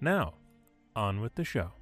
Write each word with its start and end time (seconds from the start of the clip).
Now, 0.00 0.34
on 0.94 1.22
with 1.22 1.36
the 1.36 1.44
show. 1.44 1.72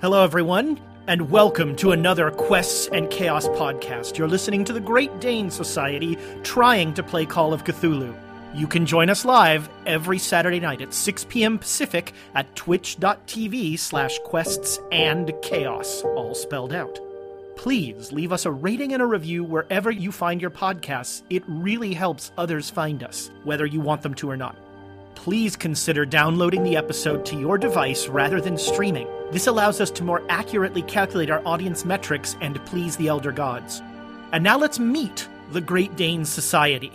Hello, 0.00 0.22
everyone, 0.24 0.80
and 1.06 1.30
welcome 1.30 1.76
to 1.76 1.92
another 1.92 2.30
Quests 2.32 2.88
and 2.92 3.08
Chaos 3.10 3.46
podcast. 3.48 4.18
You're 4.18 4.28
listening 4.28 4.64
to 4.64 4.72
the 4.72 4.80
Great 4.80 5.20
Dane 5.20 5.50
Society 5.50 6.18
trying 6.42 6.94
to 6.94 7.02
play 7.04 7.24
Call 7.24 7.54
of 7.54 7.62
Cthulhu. 7.62 8.23
You 8.54 8.66
can 8.66 8.86
join 8.86 9.10
us 9.10 9.24
live 9.24 9.68
every 9.84 10.18
Saturday 10.18 10.60
night 10.60 10.80
at 10.80 10.94
6 10.94 11.24
p.m. 11.28 11.58
Pacific 11.58 12.12
at 12.34 12.54
twitch.tv 12.54 13.78
slash 13.78 14.18
quests 14.20 14.78
and 14.92 15.32
chaos, 15.42 16.02
all 16.02 16.34
spelled 16.34 16.72
out. 16.72 16.98
Please 17.56 18.12
leave 18.12 18.32
us 18.32 18.46
a 18.46 18.50
rating 18.50 18.92
and 18.92 19.02
a 19.02 19.06
review 19.06 19.44
wherever 19.44 19.90
you 19.90 20.12
find 20.12 20.40
your 20.40 20.50
podcasts. 20.50 21.22
It 21.30 21.42
really 21.46 21.94
helps 21.94 22.32
others 22.38 22.70
find 22.70 23.02
us, 23.02 23.30
whether 23.42 23.66
you 23.66 23.80
want 23.80 24.02
them 24.02 24.14
to 24.14 24.30
or 24.30 24.36
not 24.36 24.56
please 25.24 25.56
consider 25.56 26.04
downloading 26.04 26.62
the 26.62 26.76
episode 26.76 27.24
to 27.24 27.34
your 27.38 27.56
device 27.56 28.08
rather 28.08 28.42
than 28.42 28.58
streaming. 28.58 29.08
This 29.30 29.46
allows 29.46 29.80
us 29.80 29.90
to 29.92 30.04
more 30.04 30.22
accurately 30.28 30.82
calculate 30.82 31.30
our 31.30 31.40
audience 31.46 31.84
metrics 31.86 32.36
and 32.42 32.62
please 32.66 32.96
the 32.98 33.08
Elder 33.08 33.32
Gods. 33.32 33.80
And 34.32 34.44
now 34.44 34.58
let's 34.58 34.78
meet 34.78 35.26
the 35.52 35.62
Great 35.62 35.96
Dane 35.96 36.26
Society. 36.26 36.92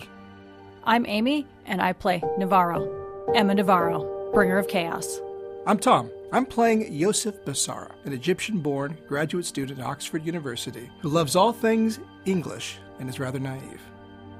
I'm 0.84 1.04
Amy, 1.06 1.44
and 1.70 1.80
I 1.80 1.94
play 1.94 2.20
Navarro, 2.36 3.32
Emma 3.34 3.54
Navarro, 3.54 4.30
bringer 4.32 4.58
of 4.58 4.68
chaos. 4.68 5.20
I'm 5.66 5.78
Tom. 5.78 6.10
I'm 6.32 6.44
playing 6.44 6.92
Yosef 6.92 7.44
Basara, 7.44 7.92
an 8.04 8.12
Egyptian 8.12 8.58
born 8.58 8.98
graduate 9.08 9.46
student 9.46 9.78
at 9.78 9.86
Oxford 9.86 10.26
University 10.26 10.90
who 11.00 11.08
loves 11.08 11.36
all 11.36 11.52
things 11.52 11.98
English 12.24 12.78
and 12.98 13.08
is 13.08 13.20
rather 13.20 13.38
naive. 13.38 13.80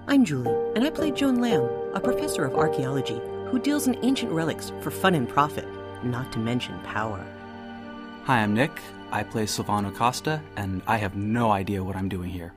I'm 0.09 0.25
Julie, 0.25 0.55
and 0.75 0.85
I 0.85 0.91
play 0.91 1.13
Joan 1.13 1.41
Lamb, 1.41 1.69
a 1.95 2.01
professor 2.01 2.45
of 2.45 2.55
archaeology 2.55 3.21
who 3.49 3.61
deals 3.61 3.87
in 3.87 4.05
ancient 4.05 4.33
relics 4.33 4.73
for 4.81 4.91
fun 4.91 5.15
and 5.15 5.29
profit, 5.29 5.67
not 6.05 6.33
to 6.33 6.39
mention 6.39 6.79
power. 6.81 7.25
Hi, 8.25 8.43
I'm 8.43 8.55
Nick. 8.55 8.73
I 9.13 9.23
play 9.23 9.45
Silvano 9.45 9.95
Costa, 9.95 10.41
and 10.57 10.83
I 10.87 10.97
have 10.97 11.17
no 11.17 11.51
idea 11.51 11.83
what 11.83 11.97
I'm 11.97 12.09
doing 12.09 12.31
here. 12.31 12.53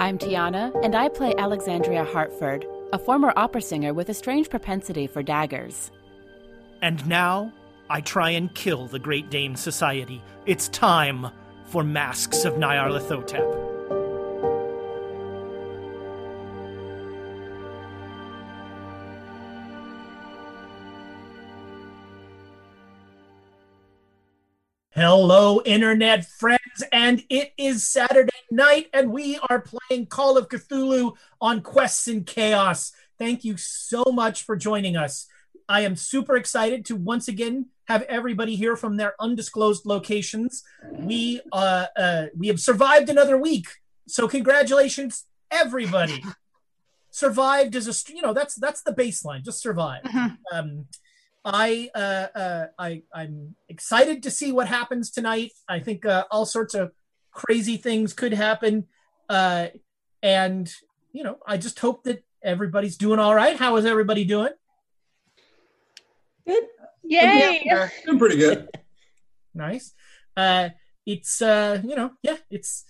I'm 0.00 0.18
Tiana, 0.18 0.72
and 0.84 0.94
I 0.94 1.08
play 1.08 1.34
Alexandria 1.38 2.04
Hartford, 2.04 2.64
a 2.92 2.98
former 2.98 3.32
opera 3.36 3.62
singer 3.62 3.94
with 3.94 4.08
a 4.08 4.14
strange 4.14 4.50
propensity 4.50 5.06
for 5.06 5.22
daggers. 5.22 5.90
And 6.82 7.06
now, 7.06 7.52
I 7.90 8.00
try 8.00 8.30
and 8.30 8.54
kill 8.54 8.86
the 8.86 8.98
Great 8.98 9.30
Dane 9.30 9.56
Society. 9.56 10.22
It's 10.46 10.68
time 10.68 11.28
for 11.66 11.82
Masks 11.82 12.44
of 12.44 12.54
Nyarlathotep. 12.54 13.77
Hello, 25.00 25.62
internet 25.64 26.24
friends, 26.24 26.82
and 26.90 27.22
it 27.30 27.52
is 27.56 27.86
Saturday 27.86 28.32
night, 28.50 28.88
and 28.92 29.12
we 29.12 29.38
are 29.48 29.60
playing 29.60 30.06
Call 30.06 30.36
of 30.36 30.48
Cthulhu 30.48 31.16
on 31.40 31.60
Quests 31.60 32.08
and 32.08 32.26
Chaos. 32.26 32.90
Thank 33.16 33.44
you 33.44 33.56
so 33.56 34.02
much 34.06 34.42
for 34.42 34.56
joining 34.56 34.96
us. 34.96 35.28
I 35.68 35.82
am 35.82 35.94
super 35.94 36.34
excited 36.36 36.84
to 36.86 36.96
once 36.96 37.28
again 37.28 37.66
have 37.84 38.02
everybody 38.08 38.56
here 38.56 38.74
from 38.74 38.96
their 38.96 39.14
undisclosed 39.20 39.86
locations. 39.86 40.64
We 40.90 41.42
uh, 41.52 41.86
uh, 41.96 42.26
we 42.36 42.48
have 42.48 42.58
survived 42.58 43.08
another 43.08 43.38
week, 43.38 43.68
so 44.08 44.26
congratulations, 44.26 45.26
everybody! 45.48 46.24
survived 47.12 47.76
as 47.76 47.86
a 47.86 48.12
you 48.12 48.20
know 48.20 48.32
that's 48.32 48.56
that's 48.56 48.82
the 48.82 48.92
baseline. 48.92 49.44
Just 49.44 49.62
survive. 49.62 50.02
Um, 50.52 50.86
I, 51.50 51.88
uh, 51.94 52.26
uh, 52.38 52.66
I, 52.78 53.02
I'm 53.12 53.56
excited 53.70 54.22
to 54.24 54.30
see 54.30 54.52
what 54.52 54.68
happens 54.68 55.10
tonight. 55.10 55.52
I 55.66 55.80
think 55.80 56.04
uh, 56.04 56.24
all 56.30 56.44
sorts 56.44 56.74
of 56.74 56.92
crazy 57.32 57.78
things 57.78 58.12
could 58.12 58.34
happen, 58.34 58.84
uh, 59.30 59.68
and 60.22 60.70
you 61.12 61.24
know, 61.24 61.38
I 61.46 61.56
just 61.56 61.78
hope 61.78 62.04
that 62.04 62.22
everybody's 62.42 62.98
doing 62.98 63.18
all 63.18 63.34
right. 63.34 63.56
How 63.56 63.76
is 63.76 63.86
everybody 63.86 64.24
doing? 64.24 64.52
Good. 66.46 66.64
Yay! 67.04 67.62
Yeah, 67.64 67.88
I'm 68.06 68.18
pretty 68.18 68.36
good. 68.36 68.68
Nice. 69.54 69.94
Uh, 70.36 70.68
it's 71.06 71.40
uh, 71.40 71.80
you 71.82 71.96
know, 71.96 72.10
yeah, 72.22 72.36
it's 72.50 72.84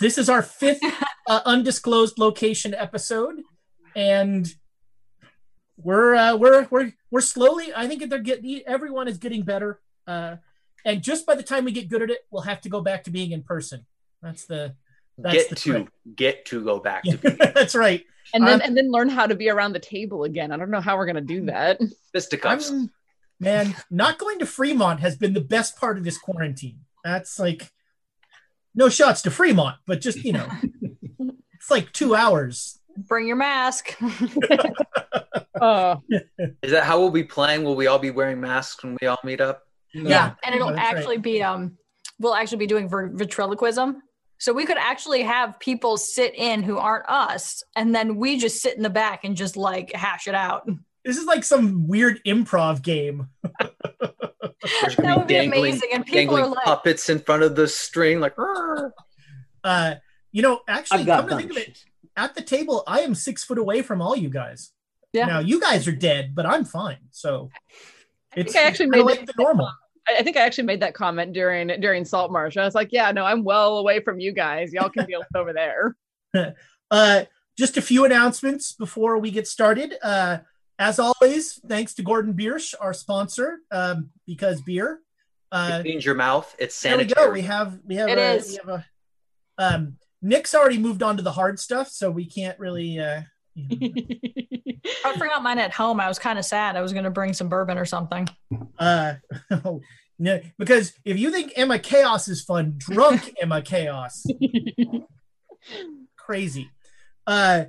this 0.00 0.16
is 0.16 0.30
our 0.30 0.40
fifth 0.40 0.80
uh, 1.28 1.40
undisclosed 1.44 2.18
location 2.18 2.74
episode, 2.74 3.42
and 3.94 4.48
we're 5.76 6.14
uh, 6.14 6.36
we're 6.36 6.66
we're 6.70 6.92
we're 7.10 7.20
slowly. 7.20 7.72
I 7.74 7.86
think 7.86 8.08
they're 8.08 8.18
getting 8.18 8.62
everyone 8.66 9.08
is 9.08 9.18
getting 9.18 9.42
better, 9.42 9.80
uh, 10.06 10.36
and 10.84 11.02
just 11.02 11.26
by 11.26 11.34
the 11.34 11.42
time 11.42 11.64
we 11.64 11.72
get 11.72 11.88
good 11.88 12.02
at 12.02 12.10
it, 12.10 12.20
we'll 12.30 12.42
have 12.42 12.60
to 12.62 12.68
go 12.68 12.80
back 12.80 13.04
to 13.04 13.10
being 13.10 13.32
in 13.32 13.42
person. 13.42 13.84
That's 14.22 14.46
the 14.46 14.74
that's 15.18 15.34
get 15.34 15.48
the 15.50 15.54
to 15.56 15.70
trick. 15.72 15.88
get 16.14 16.44
to 16.46 16.64
go 16.64 16.78
back 16.80 17.02
to 17.04 17.16
be 17.18 17.30
that's 17.54 17.74
right. 17.74 18.04
and 18.34 18.42
then 18.46 18.60
I'm- 18.60 18.68
and 18.68 18.76
then 18.76 18.90
learn 18.90 19.08
how 19.08 19.26
to 19.26 19.34
be 19.34 19.48
around 19.50 19.72
the 19.72 19.78
table 19.80 20.24
again. 20.24 20.52
I 20.52 20.56
don't 20.56 20.70
know 20.70 20.80
how 20.80 20.96
we're 20.96 21.06
gonna 21.06 21.20
do 21.20 21.46
that. 21.46 21.78
fisticuffs. 22.12 22.70
I'm, 22.70 22.90
man, 23.38 23.76
not 23.90 24.18
going 24.18 24.38
to 24.40 24.46
Fremont 24.46 25.00
has 25.00 25.16
been 25.16 25.34
the 25.34 25.40
best 25.40 25.76
part 25.76 25.98
of 25.98 26.04
this 26.04 26.18
quarantine. 26.18 26.80
That's 27.04 27.38
like 27.38 27.70
no 28.74 28.88
shots 28.88 29.22
to 29.22 29.30
Fremont, 29.30 29.76
but 29.86 30.00
just 30.00 30.24
you 30.24 30.32
know, 30.32 30.48
it's 31.52 31.70
like 31.70 31.92
two 31.92 32.14
hours. 32.14 32.78
Bring 32.96 33.26
your 33.26 33.36
mask. 33.36 33.96
Oh, 35.60 36.02
Is 36.62 36.70
that 36.72 36.84
how 36.84 36.98
we'll 36.98 37.10
be 37.10 37.24
playing? 37.24 37.64
Will 37.64 37.76
we 37.76 37.86
all 37.86 37.98
be 37.98 38.10
wearing 38.10 38.40
masks 38.40 38.82
when 38.84 38.96
we 39.00 39.06
all 39.06 39.18
meet 39.24 39.40
up? 39.40 39.62
No. 39.94 40.10
yeah, 40.10 40.34
and 40.44 40.54
it'll 40.54 40.68
That's 40.68 40.78
right. 40.78 40.96
actually 40.98 41.18
be 41.18 41.42
um, 41.42 41.78
we'll 42.18 42.34
actually 42.34 42.58
be 42.58 42.66
doing 42.66 42.88
vir- 42.88 43.12
ventriloquism. 43.14 44.02
So 44.38 44.52
we 44.52 44.66
could 44.66 44.76
actually 44.76 45.22
have 45.22 45.58
people 45.58 45.96
sit 45.96 46.34
in 46.34 46.62
who 46.62 46.76
aren't 46.76 47.08
us, 47.08 47.62
and 47.74 47.94
then 47.94 48.16
we 48.16 48.38
just 48.38 48.60
sit 48.60 48.76
in 48.76 48.82
the 48.82 48.90
back 48.90 49.24
and 49.24 49.34
just 49.34 49.56
like 49.56 49.92
hash 49.92 50.28
it 50.28 50.34
out. 50.34 50.68
This 51.04 51.16
is 51.16 51.24
like 51.24 51.44
some 51.44 51.86
weird 51.88 52.20
improv 52.26 52.82
game. 52.82 53.28
There's 54.82 54.96
gonna 54.96 55.08
That 55.08 55.18
would 55.18 55.26
be 55.28 55.34
dangling, 55.34 55.70
amazing, 55.70 55.88
and 55.92 56.04
people 56.04 56.36
are 56.36 56.48
like, 56.48 56.64
puppets 56.64 57.08
in 57.08 57.20
front 57.20 57.42
of 57.44 57.56
the 57.56 57.68
string, 57.68 58.20
like. 58.20 58.36
"Rrr." 58.36 58.90
Uh, 59.64 59.94
you 60.32 60.42
know, 60.42 60.60
actually, 60.68 61.00
I've 61.00 61.06
got 61.06 61.28
come 61.28 61.30
to 61.30 61.36
think 61.36 61.50
of 61.52 61.56
it, 61.56 61.66
bunches. 61.66 61.84
At 62.16 62.34
the 62.34 62.42
table, 62.42 62.82
I 62.86 63.00
am 63.00 63.14
six 63.14 63.44
foot 63.44 63.58
away 63.58 63.82
from 63.82 64.00
all 64.00 64.16
you 64.16 64.28
guys. 64.28 64.72
Yeah. 65.12 65.26
Now 65.26 65.38
you 65.38 65.60
guys 65.60 65.86
are 65.88 65.92
dead, 65.92 66.34
but 66.34 66.46
I'm 66.46 66.64
fine. 66.64 66.98
So 67.10 67.50
it's 68.34 68.54
I 68.54 68.62
actually 68.62 68.90
kinda 68.90 68.98
made 68.98 69.18
like 69.18 69.26
the 69.26 69.34
normal. 69.38 69.70
I 70.08 70.16
I 70.18 70.22
think 70.22 70.36
I 70.36 70.40
actually 70.40 70.64
made 70.64 70.80
that 70.80 70.94
comment 70.94 71.32
during 71.32 71.68
during 71.80 72.04
Salt 72.04 72.30
Marsh. 72.30 72.56
I 72.56 72.64
was 72.64 72.74
like, 72.74 72.88
yeah, 72.92 73.10
no, 73.12 73.24
I'm 73.24 73.44
well 73.44 73.78
away 73.78 74.00
from 74.00 74.20
you 74.20 74.32
guys. 74.32 74.72
Y'all 74.72 74.90
can 74.90 75.06
deal 75.06 75.20
with 75.20 75.34
over 75.36 75.52
there. 75.52 75.96
Uh, 76.88 77.24
just 77.58 77.76
a 77.76 77.82
few 77.82 78.04
announcements 78.04 78.72
before 78.72 79.18
we 79.18 79.32
get 79.32 79.48
started. 79.48 79.94
Uh, 80.04 80.38
as 80.78 81.00
always, 81.00 81.54
thanks 81.66 81.94
to 81.94 82.02
Gordon 82.02 82.32
Biersch, 82.32 82.74
our 82.80 82.92
sponsor, 82.92 83.58
um, 83.72 84.10
because 84.24 84.60
beer. 84.60 85.00
Uh, 85.50 85.78
it 85.80 85.82
cleans 85.82 86.04
your 86.04 86.14
mouth. 86.14 86.54
It's 86.60 86.80
there 86.80 86.96
we 86.96 87.06
go. 87.06 87.30
We 87.30 87.40
have 87.42 87.80
we 87.84 87.96
have 87.96 88.08
It 88.08 88.18
a, 88.18 88.34
is. 88.34 88.50
we 88.50 88.56
have 88.56 88.68
a 88.68 88.84
um, 89.58 89.96
Nick's 90.26 90.54
already 90.54 90.78
moved 90.78 91.04
on 91.04 91.16
to 91.16 91.22
the 91.22 91.30
hard 91.30 91.60
stuff, 91.60 91.88
so 91.88 92.10
we 92.10 92.26
can't 92.26 92.58
really. 92.58 92.98
Uh, 92.98 93.22
you 93.54 93.78
know, 93.78 94.80
I 95.04 95.16
forgot 95.16 95.42
mine 95.42 95.58
at 95.58 95.72
home. 95.72 96.00
I 96.00 96.08
was 96.08 96.18
kind 96.18 96.38
of 96.38 96.44
sad. 96.44 96.76
I 96.76 96.82
was 96.82 96.92
going 96.92 97.04
to 97.04 97.10
bring 97.10 97.32
some 97.32 97.48
bourbon 97.48 97.78
or 97.78 97.84
something. 97.84 98.28
uh, 98.78 99.14
no, 100.18 100.40
because 100.58 100.92
if 101.04 101.18
you 101.18 101.30
think 101.30 101.52
Emma 101.54 101.78
Chaos 101.78 102.26
is 102.26 102.42
fun, 102.42 102.74
drunk 102.76 103.34
Emma 103.40 103.62
Chaos, 103.62 104.26
crazy. 106.18 106.70
Uh, 107.26 107.66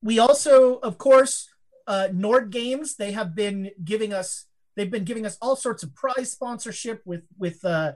we 0.00 0.20
also, 0.20 0.76
of 0.76 0.98
course, 0.98 1.48
uh, 1.88 2.08
Nord 2.12 2.50
Games. 2.50 2.94
They 2.94 3.10
have 3.12 3.34
been 3.34 3.72
giving 3.84 4.12
us 4.12 4.46
they've 4.76 4.90
been 4.90 5.04
giving 5.04 5.26
us 5.26 5.36
all 5.42 5.56
sorts 5.56 5.82
of 5.82 5.92
prize 5.96 6.30
sponsorship 6.30 7.02
with 7.04 7.24
with 7.36 7.64
uh, 7.64 7.92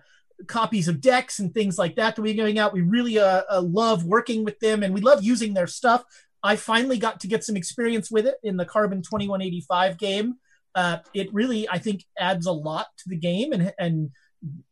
copies 0.47 0.89
of 0.89 1.01
decks 1.01 1.39
and 1.39 1.53
things 1.53 1.79
like 1.79 1.97
that 1.97 2.17
that 2.17 2.23
we're 2.23 2.35
going 2.35 2.59
out. 2.59 2.73
We 2.73 2.83
really 2.83 3.19
uh, 3.19 3.43
uh, 3.51 3.63
love 3.63 4.05
working 4.05 4.45
with 4.45 4.59
them 4.61 4.83
and 4.83 4.95
we 4.95 5.01
love 5.01 5.23
using 5.23 5.55
their 5.55 5.67
stuff. 5.67 6.05
I 6.43 6.57
finally 6.57 6.99
got 6.99 7.21
to 7.21 7.29
get 7.29 7.45
some 7.45 7.57
experience 7.57 8.11
with 8.11 8.27
it 8.27 8.37
in 8.43 8.57
the 8.57 8.65
Carbon 8.65 8.99
2185 8.99 9.99
game. 9.99 10.35
Uh, 10.75 10.99
it 11.15 11.33
really, 11.33 11.69
I 11.69 11.79
think, 11.79 12.05
adds 12.19 12.47
a 12.47 12.53
lot 12.53 12.87
to 12.99 13.09
the 13.09 13.17
game, 13.17 13.53
and 13.53 13.73
and 13.79 14.11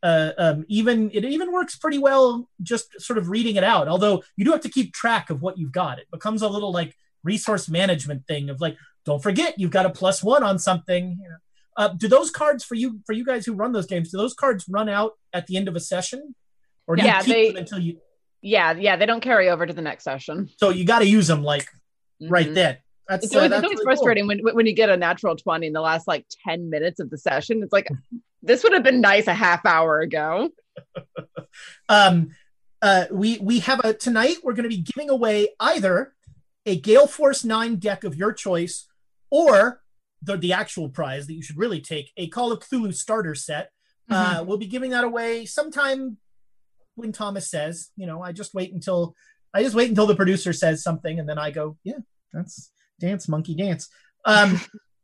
uh, 0.02 0.32
um, 0.38 0.64
even 0.69 1.11
it 1.12 1.25
even 1.25 1.52
works 1.52 1.76
pretty 1.76 1.99
well 1.99 2.49
just 2.62 3.00
sort 3.00 3.19
of 3.19 3.28
reading 3.28 3.56
it 3.56 3.64
out. 3.64 3.87
Although 3.87 4.22
you 4.37 4.44
do 4.44 4.50
have 4.50 4.62
to 4.62 4.69
keep 4.69 4.94
track 4.94 5.31
of 5.31 5.43
what 5.43 5.58
you've 5.58 5.72
got. 5.72 5.99
It 5.99 6.11
becomes 6.11 6.43
a 6.43 6.49
little 6.49 6.72
like 6.72 6.96
resource 7.22 7.69
management 7.69 8.26
thing 8.26 8.49
of 8.49 8.61
like, 8.61 8.76
don't 9.05 9.22
forget 9.22 9.58
you've 9.58 9.70
got 9.70 9.87
a 9.87 9.90
plus 9.90 10.22
one 10.22 10.43
on 10.43 10.58
something. 10.58 11.19
You 11.22 11.28
know. 11.28 11.37
Uh, 11.76 11.88
do 11.88 12.08
those 12.08 12.31
cards 12.31 12.64
for 12.64 12.75
you 12.75 13.00
for 13.06 13.12
you 13.12 13.25
guys 13.25 13.46
who 13.46 13.52
run 13.55 13.72
those 13.72 13.87
games? 13.87 14.11
Do 14.11 14.19
those 14.19 14.34
cards 14.34 14.64
run 14.69 14.88
out 14.88 15.12
at 15.32 15.46
the 15.46 15.56
end 15.56 15.69
of 15.69 15.76
a 15.76 15.81
session, 15.81 16.34
or 16.87 16.96
do 16.96 17.02
Yeah, 17.05 17.19
you 17.19 17.25
keep 17.25 17.34
they- 17.34 17.49
them 17.49 17.56
until 17.56 17.78
you? 17.78 18.00
Yeah, 18.43 18.72
yeah, 18.72 18.96
they 18.96 19.05
don't 19.06 19.20
carry 19.20 19.50
over 19.50 19.67
to 19.67 19.72
the 19.72 19.82
next 19.82 20.05
session. 20.05 20.49
So 20.56 20.70
you 20.70 20.84
got 20.87 21.00
to 21.00 21.06
use 21.06 21.26
them 21.26 21.43
like 21.44 21.69
right 22.22 22.49
Mhm. 22.49 22.55
then. 22.55 22.78
That's, 23.06 23.26
It's 23.26 23.34
uh, 23.34 23.38
always, 23.38 23.50
that's 23.50 23.58
it's 23.61 23.64
always 23.64 23.76
really 23.78 23.84
cool. 23.84 23.94
frustrating 23.96 24.26
when 24.28 24.38
when 24.55 24.67
you 24.67 24.72
get 24.75 24.88
a 24.88 24.96
natural 24.96 25.37
20 25.37 25.67
in 25.67 25.72
the 25.72 25.81
last 25.81 26.06
like 26.08 26.26
10 26.46 26.70
minutes 26.70 27.00
of 27.00 27.11
the 27.11 27.19
session. 27.19 27.62
It's 27.62 27.72
like 27.72 27.88
this 28.43 28.62
would 28.62 28.72
have 28.72 28.82
been 28.82 29.00
nice 29.00 29.26
a 29.26 29.34
half 29.34 29.67
hour 29.67 30.00
ago. 30.00 30.50
um, 31.88 32.31
uh, 32.82 33.06
we 33.11 33.38
we 33.38 33.61
have 33.61 33.81
a 33.84 33.93
tonight. 33.93 34.37
We're 34.43 34.55
going 34.55 34.69
to 34.69 34.75
be 34.75 34.81
giving 34.82 35.11
away 35.11 35.49
either 35.61 36.14
a 36.67 36.76
Gale 36.81 37.06
Force 37.06 37.44
Nine 37.44 37.76
deck 37.76 38.05
of 38.05 38.14
your 38.17 38.32
choice, 38.32 38.87
or 39.31 39.82
the 40.22 40.37
the 40.37 40.52
actual 40.52 40.88
prize 40.88 41.26
that 41.26 41.34
you 41.34 41.43
should 41.43 41.58
really 41.58 41.81
take 41.81 42.12
a 42.17 42.28
Call 42.28 42.52
of 42.52 42.61
Cthulhu 42.61 42.94
starter 42.94 43.34
set. 43.34 43.70
Uh, 44.11 44.43
we'll 44.44 44.58
be 44.58 44.67
giving 44.67 44.90
that 44.90 45.05
away 45.05 45.46
sometime 45.46 46.17
when 46.96 47.12
Thomas 47.12 47.49
says. 47.49 47.90
You 47.96 48.06
know, 48.06 48.22
I 48.22 48.32
just 48.32 48.55
wait 48.55 48.72
until 48.72 49.14
I 49.55 49.62
just 49.62 49.75
wait 49.75 49.88
until 49.88 50.06
the 50.06 50.17
producer 50.17 50.52
says 50.52 50.82
something, 50.82 51.19
and 51.19 51.28
then 51.28 51.38
I 51.38 51.50
go, 51.50 51.76
yeah, 51.84 51.99
that's 52.32 52.70
dance 52.99 53.28
monkey 53.28 53.55
dance. 53.55 53.88
Um, 54.25 54.61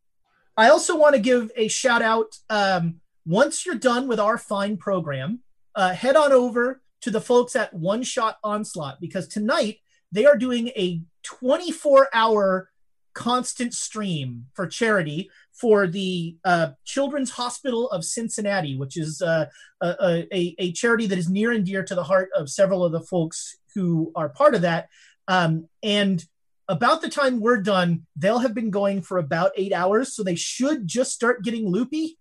I 0.56 0.70
also 0.70 0.96
want 0.96 1.14
to 1.14 1.20
give 1.20 1.50
a 1.56 1.68
shout 1.68 2.02
out. 2.02 2.36
Um, 2.48 3.00
once 3.26 3.66
you're 3.66 3.74
done 3.74 4.08
with 4.08 4.20
our 4.20 4.38
fine 4.38 4.76
program, 4.76 5.40
uh, 5.74 5.92
head 5.92 6.16
on 6.16 6.32
over 6.32 6.80
to 7.02 7.10
the 7.10 7.20
folks 7.20 7.54
at 7.54 7.74
One 7.74 8.02
Shot 8.02 8.38
Onslaught 8.42 9.00
because 9.00 9.28
tonight 9.28 9.78
they 10.12 10.24
are 10.24 10.36
doing 10.36 10.68
a 10.68 11.02
24 11.24 12.08
hour 12.14 12.70
constant 13.16 13.72
stream 13.72 14.46
for 14.52 14.66
charity 14.66 15.30
for 15.52 15.86
the 15.86 16.36
uh, 16.44 16.68
Children's 16.84 17.30
Hospital 17.30 17.88
of 17.90 18.04
Cincinnati, 18.04 18.76
which 18.76 18.98
is 18.98 19.22
uh, 19.22 19.46
a, 19.80 20.26
a, 20.30 20.54
a 20.58 20.72
charity 20.72 21.06
that 21.06 21.18
is 21.18 21.30
near 21.30 21.50
and 21.50 21.64
dear 21.64 21.82
to 21.82 21.94
the 21.94 22.04
heart 22.04 22.28
of 22.36 22.50
several 22.50 22.84
of 22.84 22.92
the 22.92 23.00
folks 23.00 23.56
who 23.74 24.12
are 24.14 24.28
part 24.28 24.54
of 24.54 24.60
that. 24.60 24.88
Um, 25.26 25.68
and 25.82 26.22
about 26.68 27.00
the 27.00 27.08
time 27.08 27.40
we're 27.40 27.62
done, 27.62 28.04
they'll 28.16 28.40
have 28.40 28.54
been 28.54 28.70
going 28.70 29.00
for 29.00 29.16
about 29.16 29.52
eight 29.56 29.72
hours, 29.72 30.12
so 30.12 30.22
they 30.22 30.34
should 30.34 30.86
just 30.86 31.12
start 31.12 31.42
getting 31.42 31.66
loopy. 31.66 32.18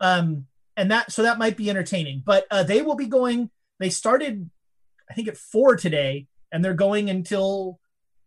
Um, 0.00 0.46
and 0.76 0.90
that 0.90 1.12
so 1.12 1.22
that 1.22 1.38
might 1.38 1.56
be 1.56 1.70
entertaining. 1.70 2.22
But 2.26 2.46
uh, 2.50 2.64
they 2.64 2.82
will 2.82 2.96
be 2.96 3.06
going. 3.06 3.50
They 3.78 3.90
started, 3.90 4.50
I 5.08 5.14
think, 5.14 5.28
at 5.28 5.36
four 5.36 5.76
today, 5.76 6.26
and 6.50 6.64
they're 6.64 6.74
going 6.74 7.10
until 7.10 7.78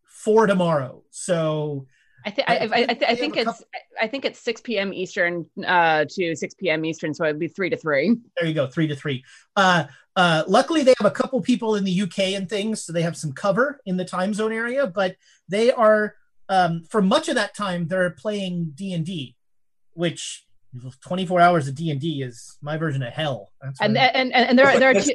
four 0.05 0.47
tomorrow. 0.47 1.03
So 1.09 1.87
I 2.25 2.31
think 2.31 2.49
I, 2.49 2.55
I, 2.55 2.85
I, 2.89 2.93
they 2.93 3.05
I 3.05 3.15
think 3.15 3.37
it's 3.37 3.63
I 4.01 4.07
think 4.07 4.25
it's 4.25 4.39
6 4.39 4.61
p.m. 4.61 4.93
Eastern 4.93 5.45
uh, 5.65 6.05
to 6.09 6.35
6 6.35 6.53
p.m. 6.55 6.83
Eastern, 6.83 7.13
so 7.13 7.23
it'd 7.23 7.39
be 7.39 7.47
three 7.47 7.69
to 7.69 7.77
three. 7.77 8.17
there 8.37 8.47
you 8.47 8.55
go, 8.55 8.67
three 8.67 8.87
to 8.87 8.95
three. 8.95 9.23
Uh, 9.55 9.85
uh, 10.15 10.43
luckily, 10.47 10.83
they 10.83 10.95
have 10.99 11.05
a 11.05 11.13
couple 11.13 11.39
people 11.41 11.75
in 11.75 11.83
the 11.83 12.01
UK 12.01 12.19
and 12.19 12.49
things, 12.49 12.83
so 12.83 12.93
they 12.93 13.03
have 13.03 13.15
some 13.15 13.31
cover 13.31 13.79
in 13.85 13.97
the 13.97 14.05
time 14.05 14.33
zone 14.33 14.51
area. 14.51 14.87
But 14.87 15.17
they 15.47 15.71
are 15.71 16.15
um, 16.49 16.83
for 16.89 17.01
much 17.01 17.29
of 17.29 17.35
that 17.35 17.55
time 17.55 17.87
they're 17.87 18.09
playing 18.09 18.73
D 18.75 18.93
and 18.93 19.05
D, 19.05 19.35
which 19.93 20.45
24 21.01 21.41
hours 21.41 21.67
of 21.67 21.75
D 21.75 21.91
and 21.91 21.99
D 21.99 22.23
is 22.23 22.57
my 22.61 22.77
version 22.77 23.03
of 23.03 23.13
hell. 23.13 23.51
That's 23.61 23.79
And, 23.81 23.97
and 23.97 24.33
and 24.33 24.49
and 24.49 24.59
there 24.59 24.67
are 24.67 24.79
there 24.79 24.89
are 24.91 24.93
two, 25.01 25.13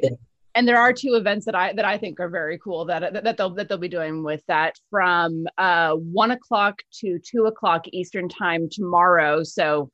and 0.61 0.69
there 0.69 0.79
are 0.79 0.93
two 0.93 1.15
events 1.15 1.47
that 1.47 1.55
I 1.55 1.73
that 1.73 1.87
I 1.87 1.97
think 1.97 2.21
are 2.21 2.29
very 2.29 2.59
cool 2.59 2.85
that 2.85 3.15
that, 3.15 3.39
they'll 3.39 3.55
that 3.55 3.71
they'll 3.71 3.79
be 3.79 3.89
doing 3.89 4.23
with 4.23 4.43
that 4.47 4.75
from 4.91 5.47
uh, 5.57 5.95
one 5.95 6.33
o'clock 6.33 6.83
to 7.01 7.19
two 7.19 7.47
o'clock 7.47 7.87
Eastern 7.93 8.29
time 8.29 8.69
tomorrow. 8.71 9.43
So 9.43 9.91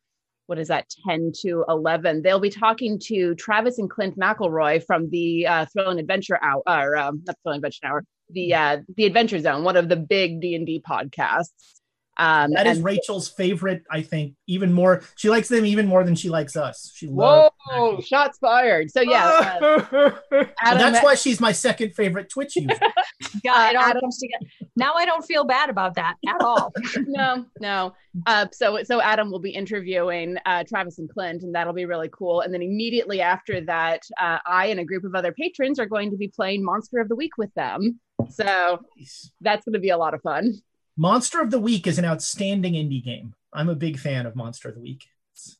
what 0.47 0.59
is 0.59 0.67
that? 0.67 0.87
10 1.07 1.31
to 1.43 1.65
11 1.69 2.23
they'll 2.23 2.41
be 2.41 2.51
talking 2.51 2.99
to 3.05 3.37
travis 3.37 3.79
and 3.79 3.89
clint 3.89 4.19
mcelroy 4.19 4.85
from 4.85 5.09
the 5.11 5.47
uh, 5.47 5.67
thrill 5.73 5.91
and 5.91 6.01
adventure 6.01 6.39
hour 6.43 6.63
or 6.67 6.97
um, 6.97 7.23
not 7.25 7.37
thrill 7.45 7.55
and 7.55 7.65
adventure 7.65 7.87
hour 7.87 8.05
the 8.31 8.53
uh, 8.53 8.79
the 8.97 9.05
adventure 9.05 9.39
zone 9.39 9.63
one 9.63 9.77
of 9.77 9.89
the 9.89 9.97
big 9.97 10.41
d&d 10.41 10.83
podcasts 10.89 11.76
um 12.19 12.53
that 12.53 12.67
is 12.67 12.81
Rachel's 12.81 13.29
favorite. 13.29 13.83
I 13.91 14.03
think 14.03 14.35
even 14.47 14.73
more. 14.73 15.03
She 15.17 15.29
likes 15.29 15.49
them 15.49 15.67
even 15.67 15.87
more 15.87 16.05
than 16.05 16.15
she 16.15 16.29
likes 16.29 16.57
us. 16.57 16.93
She 16.95 17.07
whoa 17.07 17.51
loves. 17.73 18.07
shots 18.07 18.39
fired 18.39 18.91
so 18.91 19.01
yeah 19.01 19.59
uh, 19.61 20.11
And 20.33 20.49
Adam- 20.63 20.79
that's 20.93 21.05
why 21.05 21.15
she's 21.15 21.41
my 21.41 21.53
second 21.53 21.95
favorite 21.95 22.29
Twitch 22.31 22.57
user. 22.57 22.69
God, 23.45 23.71
it 23.71 23.77
all 23.77 23.85
Adam- 23.85 24.01
comes 24.01 24.19
together. 24.19 24.47
Now 24.77 24.95
I 24.95 25.05
don't 25.05 25.25
feel 25.25 25.45
bad 25.45 25.71
about 25.71 25.95
that 25.95 26.17
at 26.29 26.41
all. 26.41 26.73
no, 27.07 27.45
no. 27.61 27.95
Uh, 28.27 28.47
so 28.53 28.83
so 28.83 29.01
Adam 29.01 29.31
will 29.31 29.39
be 29.39 29.51
interviewing 29.51 30.37
uh, 30.47 30.65
Travis 30.65 30.99
and 30.99 31.09
Clint, 31.09 31.43
and 31.43 31.55
that'll 31.55 31.73
be 31.73 31.85
really 31.85 32.09
cool. 32.11 32.41
And 32.41 32.53
then 32.53 32.63
immediately 32.63 33.21
after 33.21 33.61
that, 33.63 34.03
uh, 34.21 34.39
I 34.47 34.67
and 34.67 34.81
a 34.81 34.85
group 34.85 35.05
of 35.05 35.15
other 35.15 35.33
patrons 35.33 35.79
are 35.79 35.87
going 35.87 36.11
to 36.11 36.17
be 36.17 36.29
playing 36.29 36.65
Monster 36.65 37.01
of 37.01 37.09
the 37.09 37.17
Week 37.17 37.37
with 37.37 37.53
them. 37.55 38.01
So 38.31 38.81
that's 39.41 39.65
going 39.65 39.75
to 39.75 39.79
be 39.81 39.91
a 39.91 39.99
lot 39.99 40.15
of 40.15 40.23
fun. 40.23 40.55
Monster 40.97 41.41
of 41.41 41.51
the 41.51 41.59
Week 41.59 41.87
is 41.87 41.99
an 41.99 42.05
outstanding 42.05 42.75
indie 42.75 43.05
game. 43.05 43.35
I'm 43.53 43.69
a 43.69 43.75
big 43.75 43.99
fan 43.99 44.27
of 44.27 44.35
Monster 44.35 44.71
of 44.71 44.75
the 44.75 44.81
Week. 44.81 45.05
It's, 45.33 45.59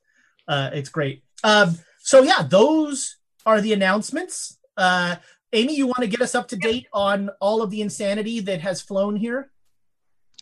uh, 0.49 0.71
it's 0.73 0.89
great. 0.89 1.23
Um, 1.45 1.79
so 1.99 2.23
yeah, 2.23 2.43
those 2.43 3.17
are 3.45 3.61
the 3.61 3.73
announcements. 3.73 4.59
Uh, 4.77 5.17
Amy, 5.53 5.77
you 5.77 5.87
want 5.87 6.01
to 6.01 6.07
get 6.07 6.21
us 6.21 6.35
up 6.35 6.49
to 6.49 6.57
date 6.57 6.87
on 6.93 7.31
all 7.41 7.63
of 7.63 7.71
the 7.71 7.81
insanity 7.81 8.41
that 8.41 8.61
has 8.61 8.83
flown 8.83 9.17
here? 9.17 9.51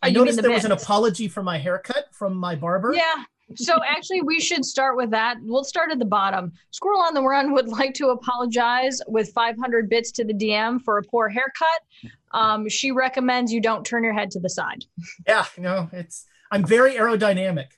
I 0.02 0.08
you 0.08 0.18
noticed 0.18 0.36
the 0.36 0.42
there 0.42 0.50
was 0.50 0.64
an 0.64 0.72
apology 0.72 1.28
for 1.28 1.42
my 1.42 1.58
haircut 1.58 2.06
from 2.12 2.36
my 2.36 2.54
barber. 2.54 2.92
Yeah. 2.94 3.24
So 3.54 3.78
actually, 3.86 4.22
we 4.22 4.40
should 4.40 4.64
start 4.64 4.96
with 4.96 5.10
that. 5.10 5.36
We'll 5.42 5.64
start 5.64 5.90
at 5.92 5.98
the 5.98 6.04
bottom. 6.04 6.52
Squirrel 6.70 7.00
on 7.00 7.14
the 7.14 7.22
Run 7.22 7.52
would 7.52 7.68
like 7.68 7.94
to 7.94 8.08
apologize 8.08 9.00
with 9.06 9.32
500 9.32 9.88
bits 9.88 10.10
to 10.12 10.24
the 10.24 10.34
DM 10.34 10.82
for 10.82 10.98
a 10.98 11.02
poor 11.02 11.28
haircut. 11.28 12.12
Um, 12.34 12.68
she 12.68 12.90
recommends 12.90 13.52
you 13.52 13.60
don't 13.62 13.84
turn 13.86 14.04
your 14.04 14.12
head 14.12 14.30
to 14.32 14.40
the 14.40 14.50
side. 14.50 14.84
Yeah, 15.26 15.46
no, 15.56 15.88
it's 15.92 16.26
I'm 16.50 16.64
very 16.66 16.94
aerodynamic. 16.94 17.68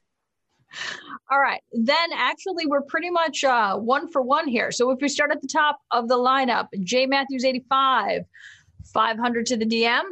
All 1.30 1.40
right. 1.40 1.60
Then 1.72 2.08
actually, 2.14 2.66
we're 2.66 2.82
pretty 2.82 3.10
much 3.10 3.44
uh, 3.44 3.76
one 3.76 4.10
for 4.10 4.20
one 4.22 4.48
here. 4.48 4.70
So 4.72 4.90
if 4.90 4.98
we 5.00 5.08
start 5.08 5.30
at 5.30 5.40
the 5.40 5.48
top 5.48 5.78
of 5.90 6.08
the 6.08 6.16
lineup, 6.16 6.68
J 6.82 7.06
Matthews 7.06 7.44
85, 7.44 8.22
500 8.92 9.46
to 9.46 9.56
the 9.56 9.64
DM, 9.66 10.02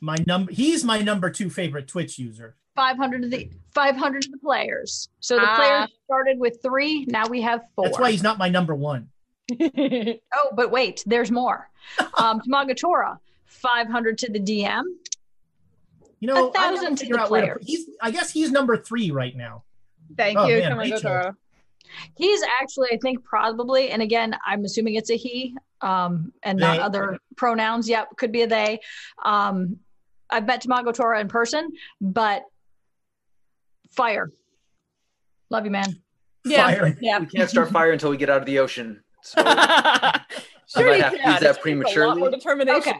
My 0.00 0.16
number 0.26 0.52
he's 0.52 0.84
my 0.84 1.00
number 1.00 1.30
two 1.30 1.50
favorite 1.50 1.88
Twitch 1.88 2.18
user. 2.18 2.56
500 2.76 3.22
to 3.22 3.28
the 3.28 3.50
500 3.74 4.22
to 4.22 4.30
the 4.30 4.38
players. 4.38 5.08
So 5.20 5.36
the 5.36 5.42
Ah. 5.48 5.56
players 5.56 5.88
started 6.04 6.38
with 6.38 6.58
three. 6.62 7.04
Now 7.06 7.26
we 7.26 7.42
have 7.42 7.62
four. 7.74 7.86
That's 7.86 7.98
why 7.98 8.10
he's 8.12 8.22
not 8.22 8.38
my 8.38 8.48
number 8.48 8.74
one. 8.74 9.08
Oh, 9.60 10.50
but 10.54 10.70
wait, 10.70 11.02
there's 11.06 11.30
more. 11.30 11.68
Um, 12.18 12.40
Tamagatora, 12.40 13.16
500 13.48 14.18
to 14.18 14.30
the 14.32 14.40
DM. 14.40 14.82
You 16.20 16.28
know, 16.28 16.48
A 16.48 16.52
thousand 16.52 16.78
I 16.78 16.82
gotta 16.82 16.94
to 16.96 16.96
figure 17.00 17.16
the 17.16 17.22
out 17.22 17.30
where 17.30 17.54
to 17.58 17.64
he's 17.64 17.86
I 18.00 18.10
guess 18.10 18.30
he's 18.30 18.50
number 18.50 18.76
three 18.76 19.10
right 19.10 19.36
now. 19.36 19.64
Thank 20.16 20.38
Oh, 20.38 20.46
you, 20.46 20.58
man, 20.58 20.72
Tamagotoro. 20.72 21.16
Rachel. 21.18 21.36
He's 22.16 22.42
actually, 22.60 22.88
I 22.92 22.98
think, 23.00 23.24
probably, 23.24 23.90
and 23.90 24.02
again, 24.02 24.36
I'm 24.46 24.64
assuming 24.64 24.94
it's 24.96 25.10
a 25.10 25.16
he 25.16 25.56
um, 25.80 26.32
and 26.42 26.58
not 26.58 26.76
They. 26.76 26.82
other 26.82 27.18
pronouns. 27.36 27.88
Yep, 27.88 28.16
could 28.16 28.32
be 28.32 28.42
a 28.42 28.46
they. 28.46 28.80
Um, 29.24 29.78
I've 30.28 30.44
met 30.46 30.62
Tamagotora 30.62 31.20
in 31.20 31.28
person, 31.28 31.70
but 32.00 32.42
fire. 33.92 34.30
Love 35.50 35.64
you, 35.64 35.70
man. 35.70 36.02
Yeah, 36.44 36.64
Fire. 36.66 36.96
yeah. 37.00 37.20
We 37.20 37.26
can't 37.26 37.48
start 37.48 37.70
fire 37.70 37.92
until 37.92 38.10
we 38.10 38.16
get 38.16 38.28
out 38.28 38.40
of 38.40 38.46
the 38.46 38.58
ocean. 38.58 39.02
So 40.70 40.80
sure 40.82 40.90
might 40.90 40.96
you 40.98 41.02
have 41.02 41.12
to 41.12 41.16
use 41.16 41.24
that 41.24 41.42
It 41.42 41.44
takes 41.44 41.44
A 41.44 41.46
lot 41.54 41.62
prematurely. 41.62 42.20
more 42.20 42.30
determination. 42.30 42.78
Okay. 42.80 42.98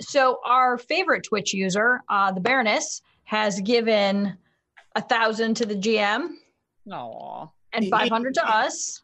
So 0.00 0.40
our 0.44 0.78
favorite 0.78 1.24
Twitch 1.24 1.52
user, 1.52 2.02
uh, 2.08 2.32
the 2.32 2.40
Baroness, 2.40 3.02
has 3.24 3.60
given 3.60 4.36
a 4.94 5.00
thousand 5.00 5.54
to 5.56 5.66
the 5.66 5.74
GM 5.74 6.30
Aw. 6.90 7.46
and 7.72 7.88
500 7.88 8.34
to 8.34 8.48
us. 8.48 9.02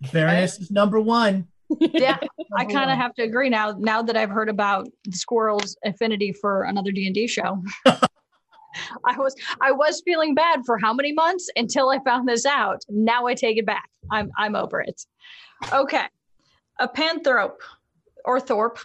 Baroness 0.12 0.58
is 0.58 0.70
number 0.70 1.00
one. 1.00 1.48
Yeah, 1.80 2.18
I 2.56 2.66
kind 2.66 2.90
of 2.90 2.98
have 2.98 3.14
to 3.14 3.22
agree 3.22 3.48
now. 3.48 3.74
Now 3.78 4.02
that 4.02 4.16
I've 4.16 4.30
heard 4.30 4.48
about 4.48 4.86
the 5.04 5.12
squirrel's 5.12 5.76
affinity 5.84 6.32
for 6.32 6.64
another 6.64 6.92
D 6.92 7.06
and 7.06 7.14
D 7.14 7.26
show. 7.26 7.62
I 7.86 9.16
was 9.16 9.34
I 9.60 9.72
was 9.72 10.02
feeling 10.04 10.34
bad 10.34 10.60
for 10.66 10.78
how 10.78 10.92
many 10.92 11.12
months 11.12 11.48
until 11.56 11.90
I 11.90 11.98
found 12.04 12.28
this 12.28 12.44
out. 12.44 12.82
Now 12.88 13.26
I 13.26 13.34
take 13.34 13.56
it 13.56 13.66
back. 13.66 13.88
I'm 14.10 14.30
I'm 14.36 14.54
over 14.54 14.80
it. 14.80 15.04
Okay. 15.72 16.04
A 16.80 16.88
panthrope 16.88 17.60
or 18.24 18.40
thorpe. 18.40 18.78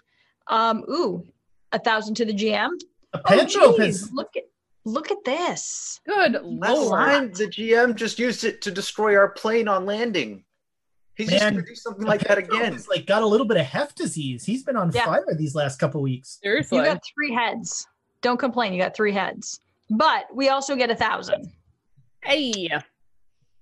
Um, 0.48 0.84
ooh, 0.90 1.26
a 1.72 1.80
thousand 1.80 2.16
to 2.16 2.26
the 2.26 2.34
GM. 2.34 2.70
A 3.14 3.18
Oh, 3.18 3.22
panthrope 3.26 3.78
geez, 3.78 4.04
is 4.04 4.12
look 4.12 4.30
at 4.36 4.44
look 4.86 5.12
at 5.12 5.24
this. 5.26 6.00
Good 6.06 6.34
Last 6.44 6.78
lord. 6.78 7.36
the 7.36 7.46
GM 7.48 7.96
just 7.96 8.20
used 8.20 8.44
it 8.44 8.62
to 8.64 8.72
destroy 8.72 9.16
our 9.16 9.30
plane 9.30 9.68
on 9.68 9.86
landing. 9.86 10.44
He's 11.16 11.30
just 11.30 11.44
gonna 11.44 11.62
do 11.62 11.76
something 11.76 12.06
like 12.06 12.22
that 12.22 12.38
again. 12.38 12.74
is, 12.74 12.88
like 12.88 13.06
got 13.06 13.22
a 13.24 13.26
little 13.26 13.46
bit 13.46 13.58
of 13.58 13.66
heft 13.66 13.98
disease. 13.98 14.46
He's 14.46 14.64
been 14.64 14.78
on 14.78 14.92
Yeah. 14.94 15.06
fire 15.06 15.26
these 15.38 15.54
last 15.56 15.78
couple 15.80 16.02
weeks. 16.02 16.40
Seriously. 16.42 16.78
You 16.78 16.86
got 16.86 17.02
three 17.14 17.34
heads. 17.34 17.86
Don't 18.22 18.38
complain. 18.40 18.74
You 18.74 18.82
got 18.82 18.96
three 18.96 19.12
heads. 19.14 19.60
But 19.90 20.34
we 20.34 20.50
also 20.50 20.76
get 20.76 20.90
a 20.92 20.96
thousand. 20.96 21.52
hey. 22.24 22.70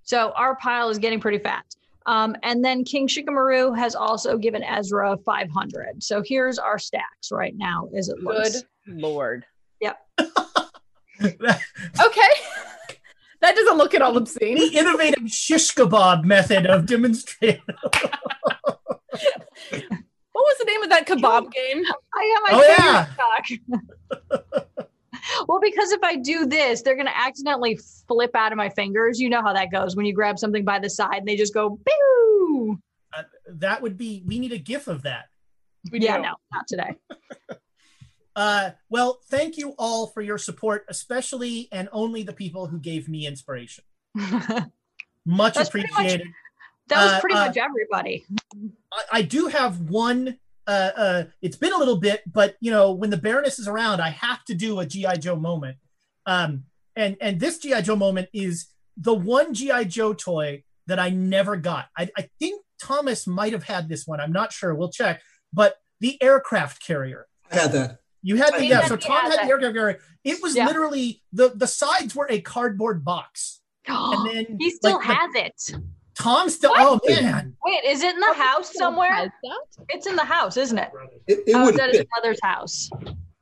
So 0.04 0.32
our 0.36 0.56
pile 0.56 0.88
is 0.88 0.98
getting 0.98 1.20
pretty 1.20 1.38
fat. 1.38 1.64
Um, 2.08 2.34
and 2.42 2.64
then 2.64 2.84
King 2.84 3.06
Shikamaru 3.06 3.76
has 3.76 3.94
also 3.94 4.38
given 4.38 4.62
Ezra 4.64 5.16
500. 5.26 6.02
So 6.02 6.22
here's 6.24 6.58
our 6.58 6.78
stacks 6.78 7.30
right 7.30 7.52
now 7.54 7.88
as 7.94 8.08
it 8.08 8.18
looks. 8.22 8.62
Good 8.86 9.00
lord. 9.00 9.44
Yep. 9.80 9.98
Okay. 11.20 12.30
that 13.40 13.56
doesn't 13.56 13.76
look 13.76 13.92
at 13.92 14.02
all 14.02 14.16
obscene. 14.16 14.56
the 14.56 14.78
innovative 14.78 15.28
shish 15.28 15.74
kebab 15.74 16.22
method 16.24 16.64
of 16.66 16.86
demonstrating. 16.86 17.60
What 20.32 20.44
was 20.46 20.58
the 20.58 20.64
name 20.66 20.82
of 20.84 20.90
that 20.90 21.04
kebab 21.08 21.50
game? 21.50 21.82
I 22.14 22.32
got 22.34 22.42
my 22.44 22.50
Oh, 22.52 22.60
finger 23.50 23.60
stuck. 24.30 24.67
Well, 25.48 25.60
because 25.60 25.92
if 25.92 26.02
I 26.02 26.16
do 26.16 26.46
this, 26.46 26.82
they're 26.82 26.94
going 26.96 27.06
to 27.06 27.16
accidentally 27.18 27.78
flip 28.06 28.30
out 28.34 28.52
of 28.52 28.56
my 28.58 28.68
fingers. 28.70 29.18
You 29.20 29.28
know 29.30 29.42
how 29.42 29.52
that 29.52 29.70
goes 29.70 29.96
when 29.96 30.06
you 30.06 30.12
grab 30.12 30.38
something 30.38 30.64
by 30.64 30.78
the 30.78 30.90
side 30.90 31.16
and 31.18 31.26
they 31.28 31.36
just 31.36 31.54
go, 31.54 31.78
boo. 31.84 32.78
Uh, 33.16 33.22
that 33.48 33.82
would 33.82 33.96
be. 33.96 34.22
We 34.26 34.38
need 34.38 34.52
a 34.52 34.58
GIF 34.58 34.86
of 34.88 35.02
that. 35.02 35.26
We 35.90 36.00
Yeah, 36.00 36.16
do. 36.16 36.22
no, 36.24 36.34
not 36.52 36.66
today. 36.68 36.96
Uh, 38.36 38.70
well, 38.88 39.18
thank 39.30 39.56
you 39.56 39.74
all 39.78 40.06
for 40.06 40.20
your 40.22 40.38
support, 40.38 40.84
especially 40.88 41.68
and 41.72 41.88
only 41.90 42.22
the 42.22 42.32
people 42.32 42.68
who 42.68 42.78
gave 42.78 43.08
me 43.08 43.26
inspiration. 43.26 43.82
Much 45.26 45.54
That's 45.54 45.70
pretty 45.70 45.88
much- 45.88 45.98
appreciated. 45.98 46.28
was 46.88 46.98
Uh, 47.14 47.20
pretty 47.20 47.34
uh, 47.34 47.46
much 47.46 47.56
everybody. 47.56 48.24
I, 48.92 49.02
I 49.12 49.22
do 49.22 49.48
have 49.48 49.80
one. 49.90 50.38
Uh, 50.68 50.90
uh, 50.96 51.24
it's 51.40 51.56
been 51.56 51.72
a 51.72 51.78
little 51.78 51.96
bit, 51.96 52.22
but 52.30 52.56
you 52.60 52.70
know, 52.70 52.92
when 52.92 53.08
the 53.08 53.16
Baroness 53.16 53.58
is 53.58 53.66
around, 53.66 54.02
I 54.02 54.10
have 54.10 54.44
to 54.44 54.54
do 54.54 54.78
a 54.80 54.86
GI 54.86 55.16
Joe 55.18 55.36
moment. 55.36 55.78
Um, 56.26 56.64
and 56.94 57.16
and 57.22 57.40
this 57.40 57.58
GI 57.58 57.82
Joe 57.82 57.96
moment 57.96 58.28
is 58.34 58.66
the 58.96 59.14
one 59.14 59.54
GI 59.54 59.86
Joe 59.86 60.12
toy 60.12 60.64
that 60.86 60.98
I 60.98 61.08
never 61.08 61.56
got. 61.56 61.86
I, 61.96 62.10
I 62.18 62.28
think 62.38 62.62
Thomas 62.80 63.26
might 63.26 63.52
have 63.54 63.64
had 63.64 63.88
this 63.88 64.06
one. 64.06 64.20
I'm 64.20 64.32
not 64.32 64.52
sure. 64.52 64.74
We'll 64.74 64.90
check. 64.90 65.22
But 65.52 65.76
the 66.00 66.22
aircraft 66.22 66.84
carrier. 66.86 67.26
I 67.50 67.56
had 67.56 67.72
that. 67.72 67.98
You 68.22 68.36
had 68.36 68.54
the 68.54 68.66
yeah. 68.66 68.84
So 68.86 68.96
Tom 68.96 69.30
had 69.30 69.38
had 69.38 69.48
the 69.48 69.52
aircraft 69.52 69.74
carrier. 69.74 70.00
It 70.22 70.42
was 70.42 70.54
Yeah. 70.54 70.66
literally 70.66 71.22
the 71.32 71.52
the 71.54 71.66
sides 71.66 72.14
were 72.14 72.26
a 72.28 72.42
cardboard 72.42 73.04
box, 73.04 73.60
and 73.86 74.28
then 74.28 74.56
he 74.60 74.70
still 74.70 74.96
like, 74.96 75.06
has 75.06 75.30
it. 75.34 75.80
Tom 76.18 76.50
still. 76.50 76.72
Oh 76.74 77.00
man, 77.06 77.56
Wait, 77.64 77.84
is 77.84 78.02
it 78.02 78.14
in 78.14 78.20
the 78.20 78.34
house 78.34 78.72
somewhere? 78.74 79.32
It's 79.88 80.06
in 80.06 80.16
the 80.16 80.24
house, 80.24 80.56
isn't 80.56 80.78
it? 80.78 80.90
It, 81.26 81.40
it 81.46 81.54
oh, 81.54 81.64
wouldn't 81.64 81.80
at 81.82 81.90
his 81.90 81.98
fit. 81.98 82.08
mother's 82.16 82.38
house. 82.42 82.90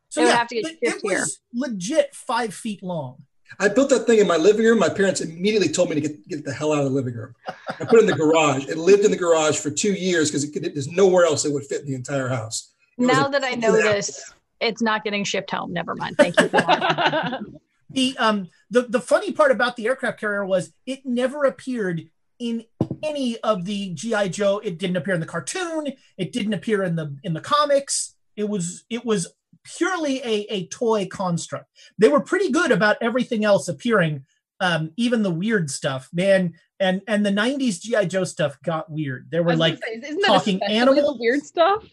so 0.08 0.20
It 0.20 0.24
would 0.24 0.28
yeah, 0.30 0.36
have 0.36 0.48
to 0.48 0.54
get 0.54 0.64
it, 0.66 0.78
shipped 0.84 1.04
it 1.04 1.04
was 1.04 1.40
legit 1.54 2.14
five 2.14 2.52
feet 2.52 2.82
long. 2.82 3.22
I 3.60 3.68
built 3.68 3.90
that 3.90 4.06
thing 4.06 4.18
in 4.18 4.26
my 4.26 4.36
living 4.36 4.66
room. 4.66 4.78
My 4.78 4.88
parents 4.88 5.20
immediately 5.20 5.68
told 5.68 5.88
me 5.88 5.94
to 5.94 6.00
get, 6.00 6.28
get 6.28 6.44
the 6.44 6.52
hell 6.52 6.72
out 6.72 6.80
of 6.80 6.84
the 6.84 6.90
living 6.90 7.14
room. 7.14 7.32
I 7.48 7.84
put 7.84 7.94
it 7.94 8.00
in 8.00 8.06
the 8.06 8.16
garage. 8.16 8.66
It 8.66 8.76
lived 8.76 9.04
in 9.04 9.10
the 9.12 9.16
garage 9.16 9.56
for 9.58 9.70
two 9.70 9.92
years 9.92 10.30
because 10.30 10.50
there's 10.50 10.88
nowhere 10.88 11.24
else 11.24 11.44
it 11.44 11.52
would 11.52 11.64
fit 11.64 11.82
in 11.82 11.86
the 11.86 11.94
entire 11.94 12.28
house. 12.28 12.72
It 12.98 13.06
Now 13.06 13.26
a 13.26 13.30
that 13.30 13.44
I 13.44 13.52
know 13.52 13.68
apple. 13.68 13.92
this, 13.92 14.32
it's 14.60 14.82
not 14.82 15.04
getting 15.04 15.22
shipped 15.22 15.50
home. 15.52 15.72
Never 15.72 15.94
mind. 15.94 16.16
Thank 16.16 16.40
you. 16.40 16.50
The 17.90 18.16
um 18.18 18.48
the 18.68 18.82
the 18.82 19.00
funny 19.00 19.30
part 19.32 19.52
about 19.52 19.76
the 19.76 19.86
aircraft 19.86 20.18
carrier 20.18 20.44
was 20.44 20.72
it 20.86 21.06
never 21.06 21.44
appeared 21.44 22.10
in 22.38 22.64
any 23.02 23.38
of 23.38 23.64
the 23.64 23.94
GI 23.94 24.30
Joe. 24.30 24.58
It 24.58 24.78
didn't 24.78 24.96
appear 24.96 25.14
in 25.14 25.20
the 25.20 25.26
cartoon. 25.26 25.92
It 26.16 26.32
didn't 26.32 26.54
appear 26.54 26.82
in 26.82 26.96
the 26.96 27.16
in 27.22 27.34
the 27.34 27.40
comics. 27.40 28.14
It 28.36 28.48
was 28.48 28.84
it 28.90 29.04
was 29.04 29.32
purely 29.64 30.18
a 30.18 30.46
a 30.50 30.66
toy 30.68 31.06
construct. 31.06 31.66
They 31.98 32.08
were 32.08 32.20
pretty 32.20 32.50
good 32.50 32.72
about 32.72 32.96
everything 33.00 33.44
else 33.44 33.68
appearing, 33.68 34.24
um, 34.60 34.92
even 34.96 35.22
the 35.22 35.30
weird 35.30 35.70
stuff, 35.70 36.08
man. 36.12 36.54
And 36.78 37.02
and 37.08 37.24
the 37.24 37.30
'90s 37.30 37.80
GI 37.80 38.06
Joe 38.06 38.24
stuff 38.24 38.60
got 38.62 38.90
weird. 38.90 39.28
There 39.30 39.42
were 39.42 39.56
like 39.56 39.78
say, 39.82 40.00
talking 40.24 40.60
the 41.04 41.16
weird 41.18 41.42
stuff? 41.42 41.84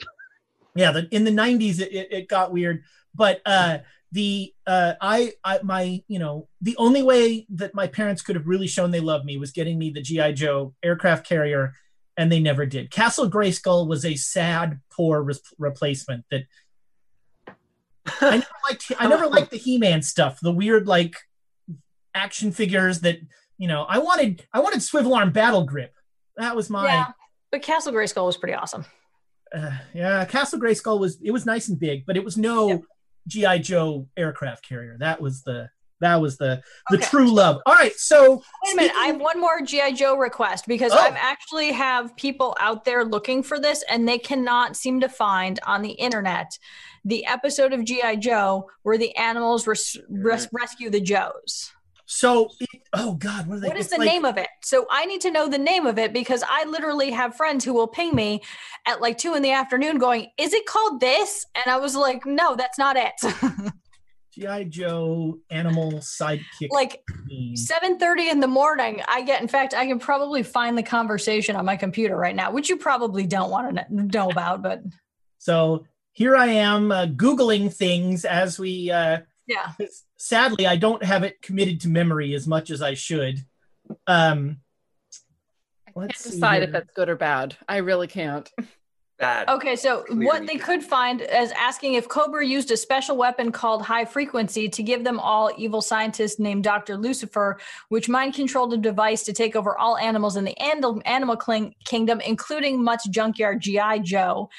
yeah 0.76 0.92
the, 0.92 1.08
in 1.12 1.24
the 1.24 1.32
90s 1.32 1.80
it, 1.80 1.92
it, 1.92 2.08
it 2.12 2.28
got 2.28 2.52
weird 2.52 2.84
but 3.14 3.42
uh 3.46 3.80
the 4.14 4.54
uh 4.68 4.94
I, 5.02 5.34
I 5.44 5.60
my 5.64 6.02
you 6.08 6.20
know 6.20 6.48
the 6.62 6.78
only 6.78 7.02
way 7.02 7.48
that 7.50 7.74
my 7.74 7.88
parents 7.88 8.22
could 8.22 8.36
have 8.36 8.48
really 8.48 8.68
shown 8.68 8.92
they 8.92 9.00
loved 9.00 9.26
me 9.26 9.38
was 9.38 9.52
getting 9.52 9.78
me 9.80 9.90
the 9.90 10.02
gi 10.02 10.34
joe 10.34 10.74
aircraft 10.84 11.28
carrier 11.28 11.74
and 12.16 12.32
they 12.32 12.40
never 12.40 12.68
did. 12.68 12.92
Castle 12.92 13.28
grayskull 13.28 13.88
was 13.88 14.06
a 14.06 14.16
sad 14.16 14.80
poor 14.92 15.24
re- 15.24 15.34
replacement 15.58 16.26
that 16.30 16.44
i 18.22 18.38
never 18.38 18.46
liked 18.70 18.92
i 19.00 19.08
never 19.08 19.28
liked 19.28 19.50
the 19.50 19.58
he-man 19.58 20.02
stuff 20.04 20.40
the 20.42 20.52
weird 20.52 20.88
like 20.88 21.16
action 22.14 22.52
figures 22.52 23.00
that 23.00 23.18
you 23.58 23.68
know 23.68 23.84
i 23.90 23.98
wanted 23.98 24.46
i 24.54 24.60
wanted 24.60 24.82
swivel 24.84 25.16
arm 25.16 25.32
battle 25.32 25.66
grip. 25.66 25.94
That 26.38 26.56
was 26.56 26.70
my 26.70 26.86
yeah, 26.86 27.12
but 27.52 27.62
Castle 27.62 27.94
Grayskull 27.94 28.26
was 28.26 28.38
pretty 28.38 28.56
awesome. 28.56 28.86
uh, 29.56 29.72
yeah, 29.94 30.26
Castle 30.26 30.60
Grayskull 30.60 31.00
was 31.00 31.20
it 31.22 31.32
was 31.32 31.46
nice 31.46 31.68
and 31.68 31.80
big, 31.80 32.06
but 32.06 32.18
it 32.18 32.24
was 32.24 32.38
no 32.38 32.84
GI 33.28 33.60
Joe 33.60 34.08
aircraft 34.18 34.68
carrier. 34.68 34.98
That 35.00 35.22
was 35.22 35.44
the 35.44 35.70
that 36.02 36.20
was 36.20 36.38
the 36.38 36.62
the 36.90 36.98
Okay. 36.98 37.06
true 37.06 37.32
love. 37.32 37.62
All 37.66 37.74
right, 37.76 37.96
so 37.96 38.42
Wait 38.66 38.74
a 38.74 38.76
minute. 38.76 38.96
I 38.98 39.06
have 39.08 39.22
one 39.22 39.40
more 39.40 39.62
GI 39.62 39.94
Joe 39.94 40.18
request 40.18 40.66
because 40.68 40.92
Oh. 40.92 40.98
I've 40.98 41.16
actually 41.16 41.72
have 41.72 42.14
people 42.18 42.58
out 42.60 42.84
there 42.84 43.06
looking 43.06 43.42
for 43.42 43.58
this 43.58 43.84
and 43.90 44.06
they 44.06 44.18
cannot 44.18 44.76
seem 44.76 45.00
to 45.00 45.08
find 45.08 45.60
on 45.66 45.82
the 45.82 45.92
internet 45.92 46.58
the 47.06 47.26
episode 47.26 47.72
of 47.72 47.86
GI 47.86 48.18
Joe 48.18 48.70
where 48.82 48.98
the 48.98 49.16
animals 49.16 49.66
res- 49.66 49.98
res- 50.10 50.50
rescue 50.52 50.90
the 50.90 51.00
Joes. 51.02 51.72
So 52.06 52.50
it, 52.60 52.70
oh 52.94 53.14
god, 53.14 53.48
what 53.48 53.58
are 53.58 53.60
they? 53.62 53.68
What 53.70 53.78
is 53.78 53.90
the 53.90 53.98
like- 53.98 54.08
name 54.08 54.26
of 54.26 54.38
it? 54.38 54.48
So 54.64 54.86
I 54.92 55.06
need 55.06 55.22
to 55.22 55.32
know 55.32 55.48
the 55.48 55.58
name 55.58 55.86
of 55.86 55.98
it 55.98 56.14
because 56.14 56.44
I 56.48 56.66
literally 56.66 57.12
have 57.12 57.36
friends 57.36 57.64
who 57.64 57.74
will 57.74 57.88
ping 57.88 58.14
me 58.16 58.42
at 58.86 59.02
like 59.02 59.18
two 59.18 59.36
in 59.36 59.42
the 59.42 59.52
afternoon 59.52 59.98
going, 59.98 60.28
Is 60.38 60.54
it 60.54 60.66
called 60.66 61.00
this? 61.00 61.46
And 61.56 61.74
I 61.74 61.78
was 61.78 61.96
like, 61.96 62.26
No, 62.26 62.56
that's 62.56 62.78
not 62.78 62.98
it. 62.98 63.14
GI 64.34 64.66
Joe 64.66 65.38
animal 65.52 65.92
sidekick. 65.94 66.70
like 66.72 67.04
team. 67.30 67.56
7:30 67.56 68.32
in 68.32 68.40
the 68.40 68.48
morning. 68.48 69.02
I 69.08 69.22
get 69.22 69.42
in 69.42 69.48
fact, 69.48 69.74
I 69.76 69.86
can 69.86 70.00
probably 70.00 70.42
find 70.44 70.78
the 70.78 70.84
conversation 70.84 71.56
on 71.56 71.66
my 71.66 71.76
computer 71.76 72.18
right 72.18 72.36
now, 72.36 72.52
which 72.52 72.68
you 72.70 72.78
probably 72.78 73.28
don't 73.28 73.52
want 73.52 73.78
to 73.78 73.86
know 73.92 74.30
about, 74.30 74.64
but 74.64 74.82
So 75.38 75.86
here 76.14 76.36
I 76.36 76.48
am 76.48 76.92
uh, 76.92 77.06
googling 77.08 77.72
things 77.74 78.26
as 78.26 78.60
we. 78.60 78.90
Uh, 78.92 79.20
yeah. 79.46 79.74
Sadly, 80.24 80.66
I 80.66 80.78
don't 80.78 81.04
have 81.04 81.24
it 81.24 81.42
committed 81.42 81.82
to 81.82 81.90
memory 81.90 82.34
as 82.34 82.48
much 82.48 82.72
as 82.72 82.82
I 82.82 82.94
should. 82.94 83.44
Um, 84.08 84.58
I 85.88 85.92
Let's 85.96 86.14
can't 86.14 86.18
see 86.18 86.30
decide 86.32 86.56
here. 86.56 86.64
if 86.64 86.72
that's 86.72 86.94
good 86.96 87.10
or 87.10 87.18
bad. 87.18 87.58
I 87.68 87.78
really 87.78 88.08
can't. 88.08 88.50
Bad. 89.20 89.48
Okay, 89.48 89.76
so 89.76 90.04
Clearly 90.04 90.26
what 90.26 90.48
they 90.48 90.56
could 90.56 90.82
find 90.82 91.22
is 91.22 91.52
asking 91.52 91.94
if 91.96 92.08
Cobra 92.08 92.46
used 92.46 92.72
a 92.72 92.78
special 92.78 93.16
weapon 93.16 93.52
called 93.52 93.84
high 93.84 94.06
frequency 94.06 94.68
to 94.70 94.82
give 94.82 95.04
them 95.04 95.20
all 95.20 95.52
evil 95.58 95.82
scientists 95.82 96.40
named 96.40 96.64
Dr. 96.64 96.98
Lucifer, 96.98 97.60
which 97.90 98.10
mind 98.10 98.34
controlled 98.34 98.74
a 98.74 98.78
device 98.78 99.24
to 99.24 99.34
take 99.34 99.56
over 99.56 99.78
all 99.78 99.98
animals 99.98 100.36
in 100.36 100.46
the 100.46 100.58
animal, 100.60 101.02
animal 101.06 101.38
kingdom, 101.86 102.22
including 102.22 102.82
much 102.84 103.02
junkyard 103.10 103.62
GI 103.62 104.00
Joe. 104.04 104.50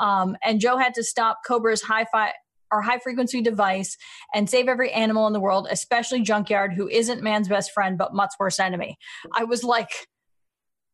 Um, 0.00 0.36
and 0.42 0.60
Joe 0.60 0.76
had 0.76 0.94
to 0.94 1.04
stop 1.04 1.40
Cobra's 1.46 1.82
high 1.82 2.06
fi- 2.12 2.34
or 2.72 2.82
high 2.82 2.98
frequency 2.98 3.40
device 3.42 3.96
and 4.34 4.48
save 4.48 4.66
every 4.66 4.90
animal 4.92 5.26
in 5.26 5.32
the 5.32 5.40
world, 5.40 5.68
especially 5.70 6.22
Junkyard, 6.22 6.72
who 6.72 6.88
isn't 6.88 7.22
man's 7.22 7.48
best 7.48 7.72
friend 7.72 7.98
but 7.98 8.14
Mutt's 8.14 8.36
worst 8.40 8.58
enemy. 8.58 8.96
I 9.36 9.44
was 9.44 9.62
like, 9.62 9.90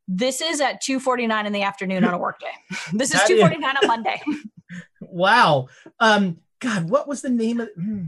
this 0.08 0.40
is 0.40 0.60
at 0.60 0.82
2:49 0.82 1.46
in 1.46 1.52
the 1.52 1.62
afternoon 1.62 2.04
on 2.04 2.14
a 2.14 2.18
workday. 2.18 2.46
this 2.92 3.14
is 3.14 3.20
That 3.20 3.30
is- 3.30 3.40
2:49 3.42 3.62
on 3.82 3.86
Monday. 3.86 4.20
wow. 5.00 5.68
Um, 6.00 6.38
God, 6.60 6.90
what 6.90 7.06
was 7.08 7.22
the 7.22 7.30
name 7.30 7.60
of? 7.60 7.68
hmm. 7.74 8.04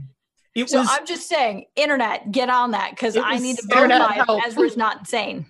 It 0.55 0.69
So 0.69 0.81
was. 0.81 0.89
I'm 0.91 1.07
just 1.07 1.29
saying, 1.29 1.67
internet, 1.77 2.33
get 2.33 2.51
on 2.51 2.73
that 2.73 2.91
because 2.91 3.17
I 3.17 3.39
need 3.39 3.57
to 3.57 3.63
so- 3.63 3.69
verify 3.69 4.15
Internet 4.19 4.29
if 4.29 4.47
Ezra's 4.47 4.77
not 4.77 4.99
insane. 4.99 5.47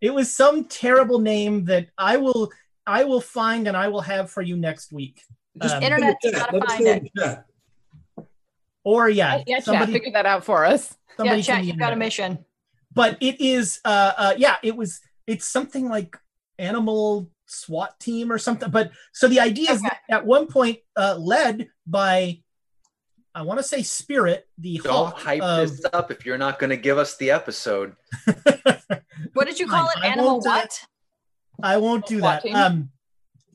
It 0.00 0.14
was 0.14 0.34
some 0.34 0.64
terrible 0.64 1.18
name 1.18 1.66
that 1.66 1.88
I 1.98 2.16
will 2.16 2.50
I 2.86 3.04
will 3.04 3.20
find 3.20 3.68
and 3.68 3.76
I 3.76 3.88
will 3.88 4.00
have 4.00 4.30
for 4.30 4.40
you 4.40 4.56
next 4.56 4.92
week. 4.92 5.20
Just 5.60 5.74
Um, 5.74 5.82
put 5.82 5.92
it 5.92 5.92
in 5.92 5.98
Internet's 5.98 6.18
the 6.22 6.30
chat. 6.32 6.50
gotta 6.52 6.66
find 6.66 6.86
it. 6.86 7.38
In 8.84 8.90
the 8.90 8.94
chat. 8.96 9.06
or 9.06 9.08
yeah, 9.08 9.42
yeah, 9.46 9.56
chat, 9.56 9.64
somebody, 9.64 9.92
figure 9.92 10.12
that 10.12 10.26
out 10.26 10.44
for 10.44 10.64
us. 10.64 10.96
somebody 11.16 11.40
yeah, 11.42 11.56
chat, 11.56 11.64
you've 11.64 11.78
got 11.78 11.92
a 11.92 11.96
mission. 11.96 12.44
but 12.94 13.16
it 13.20 13.40
is 13.40 13.80
uh, 13.84 14.12
uh 14.16 14.34
yeah 14.36 14.56
it 14.62 14.76
was 14.76 15.00
it's 15.26 15.46
something 15.46 15.88
like 15.88 16.16
animal 16.58 17.30
swat 17.46 17.98
team 18.00 18.30
or 18.30 18.38
something 18.38 18.70
but 18.70 18.92
so 19.12 19.26
the 19.28 19.40
idea 19.40 19.70
is 19.72 19.82
that 19.82 19.98
at 20.08 20.24
one 20.24 20.46
point 20.46 20.78
uh 20.96 21.16
led 21.18 21.68
by 21.86 22.38
i 23.34 23.42
want 23.42 23.58
to 23.58 23.62
say 23.64 23.82
spirit 23.82 24.46
the 24.58 24.78
Don't 24.84 24.92
hawk 24.92 25.18
hype 25.18 25.42
of, 25.42 25.68
this 25.68 25.84
up 25.92 26.10
if 26.10 26.24
you're 26.24 26.38
not 26.38 26.58
going 26.58 26.70
to 26.70 26.76
give 26.76 26.98
us 26.98 27.16
the 27.16 27.30
episode. 27.32 27.96
What 29.34 29.46
did 29.46 29.60
you 29.60 29.66
call 29.68 29.86
Fine, 29.86 30.04
it? 30.04 30.06
I 30.08 30.12
Animal 30.12 30.36
uh, 30.36 30.40
what? 30.42 30.86
i 31.62 31.76
won't 31.76 32.06
do 32.06 32.18
SWAT 32.20 32.42
that 32.42 32.42
team? 32.42 32.56
um 32.56 32.90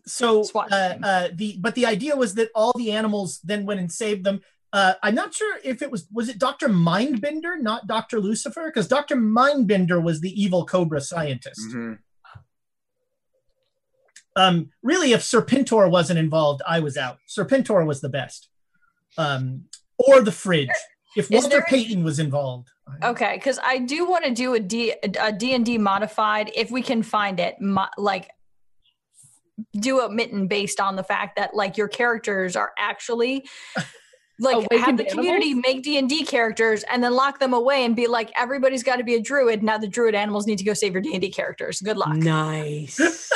so 0.05 0.43
SWAT 0.43 0.71
uh, 0.71 0.93
team. 0.93 1.01
uh 1.03 1.27
the 1.33 1.57
but 1.59 1.75
the 1.75 1.85
idea 1.85 2.15
was 2.15 2.35
that 2.35 2.49
all 2.55 2.73
the 2.77 2.91
animals 2.91 3.39
then 3.43 3.65
went 3.65 3.79
and 3.79 3.91
saved 3.91 4.23
them 4.23 4.41
uh, 4.75 4.93
I'm 5.01 5.15
not 5.15 5.33
sure 5.33 5.57
if 5.63 5.81
it 5.81 5.89
was 5.89 6.07
was 6.11 6.27
it 6.29 6.37
Dr. 6.37 6.67
Mindbender, 6.69 7.53
not 7.59 7.87
Dr. 7.87 8.19
Lucifer, 8.19 8.65
because 8.65 8.87
Dr. 8.87 9.15
Mindbender 9.15 10.03
was 10.03 10.21
the 10.21 10.29
evil 10.43 10.65
Cobra 10.65 11.01
scientist. 11.01 11.61
Mhm. 11.73 11.99
um 14.35 14.69
really 14.83 15.13
if 15.13 15.21
serpentor 15.21 15.89
wasn't 15.89 16.19
involved 16.19 16.61
i 16.67 16.77
was 16.79 16.97
out 16.97 17.17
serpentor 17.35 17.85
was 17.85 18.01
the 18.01 18.09
best 18.09 18.49
um 19.17 19.63
or 19.97 20.19
the 20.21 20.31
fridge 20.31 20.67
if 21.15 21.31
Is 21.31 21.43
walter 21.43 21.49
there- 21.49 21.65
payton 21.69 22.03
was 22.03 22.19
involved 22.19 22.69
Okay, 23.03 23.33
because 23.37 23.57
I 23.63 23.79
do 23.79 24.07
want 24.07 24.25
to 24.25 24.31
do 24.31 24.53
a 24.53 24.59
D 24.59 24.93
a 25.19 25.31
D 25.33 25.55
and 25.55 25.65
D 25.65 25.79
modified 25.79 26.51
if 26.55 26.69
we 26.69 26.83
can 26.83 27.01
find 27.01 27.39
it. 27.39 27.55
Mo- 27.59 27.87
like 27.97 28.29
do 29.73 30.01
a 30.01 30.07
mitten 30.09 30.47
based 30.47 30.79
on 30.79 30.95
the 30.95 31.03
fact 31.03 31.35
that 31.37 31.55
like 31.55 31.77
your 31.77 31.87
characters 31.87 32.55
are 32.55 32.73
actually 32.77 33.43
like 34.39 34.55
have 34.55 34.67
Awakened 34.71 34.99
the 34.99 35.05
community 35.05 35.51
animals? 35.51 35.65
make 35.67 35.83
D 35.83 35.97
and 35.97 36.09
D 36.09 36.23
characters 36.25 36.83
and 36.83 37.03
then 37.03 37.13
lock 37.13 37.39
them 37.39 37.53
away 37.53 37.85
and 37.85 37.95
be 37.95 38.07
like 38.07 38.31
everybody's 38.35 38.83
got 38.83 38.97
to 38.97 39.03
be 39.03 39.15
a 39.15 39.21
druid. 39.21 39.63
Now 39.63 39.77
the 39.77 39.87
druid 39.87 40.15
animals 40.15 40.45
need 40.47 40.57
to 40.57 40.63
go 40.65 40.73
save 40.73 40.93
your 40.93 41.01
D 41.01 41.13
and 41.13 41.21
D 41.21 41.29
characters. 41.31 41.79
Good 41.81 41.97
luck. 41.97 42.15
Nice. 42.15 42.97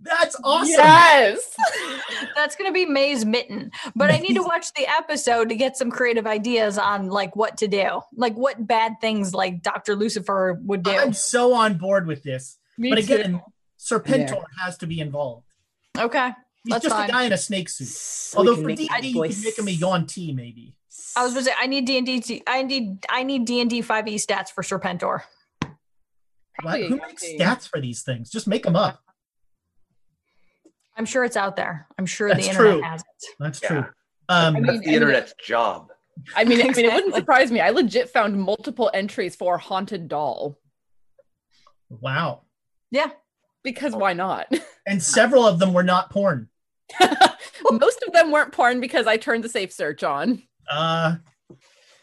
that's 0.00 0.34
awesome 0.44 0.68
Yes. 0.70 1.54
That's 2.34 2.56
gonna 2.56 2.72
be 2.72 2.86
May's 2.86 3.24
mitten. 3.26 3.70
But 3.94 4.10
I 4.10 4.16
need 4.18 4.34
to 4.34 4.42
watch 4.46 4.72
the 4.74 4.86
episode 4.88 5.50
to 5.50 5.54
get 5.56 5.76
some 5.76 5.90
creative 5.90 6.26
ideas 6.26 6.78
on 6.78 7.08
like 7.08 7.36
what 7.36 7.58
to 7.58 7.68
do, 7.68 8.00
like 8.16 8.34
what 8.34 8.66
bad 8.66 8.94
things 9.00 9.34
like 9.34 9.62
Doctor 9.62 9.94
Lucifer 9.94 10.58
would 10.64 10.82
do. 10.82 10.90
i'm 10.92 11.12
so 11.12 11.52
on 11.52 11.76
board 11.76 12.06
with 12.06 12.22
this 12.22 12.58
Me 12.78 12.90
but 12.90 13.04
too. 13.04 13.14
again 13.14 13.42
serpentor 13.78 14.42
has 14.60 14.78
to 14.78 14.86
be 14.86 15.00
involved 15.00 15.44
Okay, 15.98 16.30
he's 16.68 16.74
That's 16.74 16.84
just 16.84 16.94
fine. 16.94 17.08
a 17.08 17.12
guy 17.12 17.22
in 17.24 17.32
a 17.32 17.38
snake 17.38 17.68
suit 17.70 17.88
So 17.88 18.38
although 18.38 18.50
we 18.52 18.56
can 18.56 18.64
for 18.64 18.68
make 18.68 18.78
d&d 18.90 19.08
you 19.08 19.14
voice. 19.14 19.36
could 19.36 19.44
make 19.44 19.58
him 19.58 19.68
a 19.68 19.70
yuan-ti 19.70 20.32
maybe 20.34 20.74
I 21.16 21.24
was 21.24 21.32
gonna 21.32 21.46
say 21.46 21.52
I 21.58 21.66
need 21.66 21.86
D 21.86 21.96
and 21.98 22.06
D. 22.06 22.42
I 22.46 22.62
need 22.62 23.06
I 23.08 23.22
need 23.22 23.44
D 23.46 23.60
and 23.60 23.70
D 23.70 23.80
five 23.82 24.06
E 24.06 24.16
stats 24.16 24.50
for 24.50 24.62
Serpentor. 24.62 25.22
Why- 26.62 26.82
who 26.82 26.96
makes 26.96 27.24
stats 27.24 27.66
for 27.68 27.80
these 27.80 28.02
things 28.02 28.30
just 28.30 28.46
make 28.46 28.62
them 28.64 28.76
up 28.76 29.00
I'm 30.96 31.04
sure 31.06 31.22
it's 31.24 31.36
out 31.36 31.54
there. 31.54 31.86
I'm 31.96 32.06
sure 32.06 32.28
That's 32.28 32.42
the 32.44 32.50
internet 32.50 32.72
true. 32.74 32.82
has 32.82 33.00
it. 33.02 33.28
that's 33.38 33.62
Yeah. 33.62 33.68
true 33.68 33.78
um 33.78 33.86
I 34.28 34.50
mean, 34.50 34.62
That's 34.66 34.80
the 34.80 34.94
internet's 34.94 35.34
job. 35.44 35.88
I 36.36 36.44
mean, 36.44 36.60
I 36.60 36.64
mean, 36.72 36.84
it 36.84 36.92
wouldn't 36.92 37.14
surprise 37.14 37.50
me. 37.52 37.60
I 37.60 37.70
legit 37.70 38.10
found 38.10 38.38
multiple 38.40 38.90
entries 38.92 39.34
for 39.36 39.56
haunted 39.58 40.08
doll 40.08 40.58
wow 41.88 42.42
Yeah, 42.90 43.10
because 43.62 43.94
why 43.94 44.12
not? 44.12 44.52
and 44.86 45.02
several 45.02 45.46
of 45.46 45.58
them 45.58 45.72
were 45.72 45.82
not 45.84 46.10
porn 46.10 46.48
Most 47.70 48.02
of 48.06 48.12
them 48.12 48.30
weren't 48.30 48.52
porn 48.52 48.80
because 48.80 49.06
I 49.06 49.16
turned 49.16 49.44
the 49.44 49.48
safe 49.48 49.72
search 49.72 50.02
on. 50.02 50.42
uh 50.70 51.16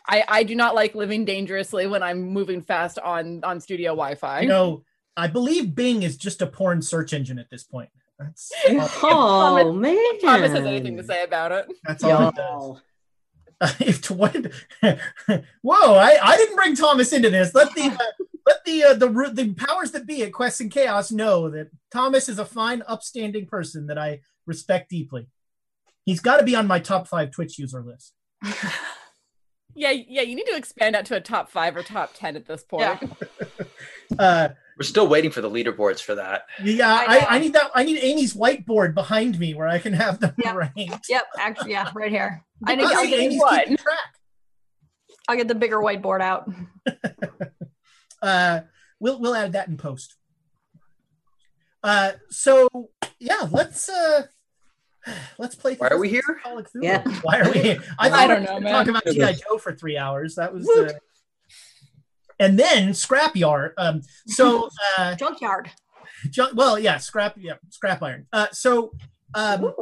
I, 0.07 0.23
I 0.27 0.43
do 0.43 0.55
not 0.55 0.75
like 0.75 0.93
living 0.93 1.25
dangerously 1.25 1.87
when 1.87 2.03
I'm 2.03 2.21
moving 2.21 2.61
fast 2.61 2.99
on 2.99 3.43
on 3.43 3.59
studio 3.59 3.91
Wi-Fi. 3.91 4.41
you 4.41 4.47
know, 4.47 4.83
I 5.17 5.27
believe 5.27 5.73
Bing 5.73 6.03
is 6.03 6.15
just 6.17 6.41
a 6.41 6.47
porn 6.47 6.81
search 6.81 7.13
engine 7.13 7.39
at 7.39 7.49
this 7.49 7.63
point. 7.63 7.89
That's 8.19 8.51
Oh 9.03 9.73
man. 9.73 10.19
Thomas 10.21 10.51
has 10.51 10.65
anything 10.65 10.97
to 10.97 11.03
say 11.03 11.23
about 11.23 11.51
it. 11.51 11.65
that's 11.83 12.03
all 12.03 12.29
it 12.29 12.35
does. 12.35 12.37
Y'all. 12.37 12.81
if 13.79 14.01
to 14.01 14.13
what? 14.13 14.35
Whoa! 15.61 15.93
I, 15.95 16.17
I 16.21 16.37
didn't 16.37 16.57
bring 16.57 16.75
Thomas 16.75 17.13
into 17.13 17.29
this. 17.29 17.55
Let 17.55 17.73
the 17.73 17.83
uh, 17.83 18.25
let 18.45 18.65
the 18.65 18.83
uh, 18.83 18.93
the 18.95 19.31
the 19.33 19.53
powers 19.53 19.91
that 19.91 20.05
be 20.05 20.23
at 20.23 20.33
Quest 20.33 20.59
and 20.59 20.69
Chaos 20.69 21.09
know 21.09 21.49
that 21.49 21.69
Thomas 21.89 22.27
is 22.27 22.37
a 22.37 22.45
fine, 22.45 22.83
upstanding 22.85 23.45
person 23.45 23.87
that 23.87 23.97
I 23.97 24.19
respect 24.45 24.89
deeply. 24.89 25.27
He's 26.05 26.19
got 26.19 26.37
to 26.37 26.43
be 26.43 26.55
on 26.55 26.67
my 26.67 26.79
top 26.79 27.07
five 27.07 27.31
Twitch 27.31 27.57
user 27.59 27.81
list. 27.83 28.13
Yeah, 29.77 29.91
yeah, 29.91 30.21
you 30.21 30.37
need 30.37 30.45
to 30.45 30.55
expand 30.55 30.95
out 30.95 31.03
to 31.07 31.17
a 31.17 31.19
top 31.19 31.49
five 31.51 31.75
or 31.75 31.83
top 31.83 32.11
ten 32.13 32.37
at 32.37 32.45
this 32.45 32.63
point. 32.63 32.81
Yeah. 32.81 32.99
Uh, 34.19 34.49
We're 34.77 34.83
still 34.83 35.07
waiting 35.07 35.31
for 35.31 35.41
the 35.41 35.49
leaderboards 35.49 35.99
for 35.99 36.15
that. 36.15 36.43
yeah, 36.63 36.87
I. 36.87 37.17
I, 37.17 37.25
I 37.35 37.39
need 37.39 37.51
that. 37.53 37.71
I 37.75 37.83
need 37.83 37.97
Amy's 38.01 38.33
whiteboard 38.35 38.93
behind 38.93 39.37
me 39.39 39.53
where 39.55 39.67
I 39.67 39.79
can 39.79 39.91
have 39.93 40.19
them 40.21 40.33
Yeah. 40.37 40.53
ranked. 40.53 41.07
yep. 41.09 41.25
Actually, 41.37 41.71
yeah, 41.71 41.91
right 41.93 42.11
here. 42.11 42.41
I 42.65 42.75
need 42.75 42.85
I'll 42.85 43.03
get, 43.05 43.19
Amy's 43.19 43.41
one. 43.41 43.59
keeping 43.59 43.77
track. 43.77 43.97
I'll 45.27 45.35
get 45.35 45.47
the 45.49 45.55
bigger 45.55 45.77
whiteboard 45.79 46.21
out. 46.21 46.47
uh 48.21 48.61
we'll 48.99 49.19
we'll 49.19 49.35
add 49.35 49.51
that 49.53 49.67
in 49.67 49.75
post 49.75 50.15
uh 51.83 52.11
so 52.29 52.69
yeah 53.19 53.47
let's 53.51 53.89
uh 53.89 54.23
let's 55.37 55.55
play 55.55 55.75
Why 55.75 55.87
are 55.89 55.99
we 55.99 56.09
here? 56.09 56.21
Call 56.43 56.57
of 56.59 56.65
Cthulhu. 56.65 56.83
Yeah. 56.83 57.03
why 57.21 57.39
are 57.39 57.51
we 57.51 57.59
here 57.59 57.83
i, 57.99 58.09
thought 58.09 58.19
I 58.19 58.27
don't 58.27 58.39
were 58.39 58.45
know, 58.45 58.53
gonna 58.53 58.61
man. 58.61 58.73
talk 58.73 58.87
about 58.87 59.05
gi 59.05 59.41
joe 59.47 59.57
for 59.57 59.73
three 59.73 59.97
hours 59.97 60.35
that 60.35 60.53
was 60.53 60.67
uh, 60.69 60.93
and 62.39 62.57
then 62.59 62.89
scrapyard 62.89 63.71
um 63.77 64.01
so 64.27 64.69
uh 64.97 65.15
Junkyard. 65.15 65.71
ju- 66.29 66.49
well 66.53 66.77
yeah 66.79 66.97
scrap 66.97 67.35
yeah 67.37 67.53
scrap 67.69 68.01
iron 68.03 68.27
uh 68.33 68.47
so 68.51 68.91
um 69.33 69.73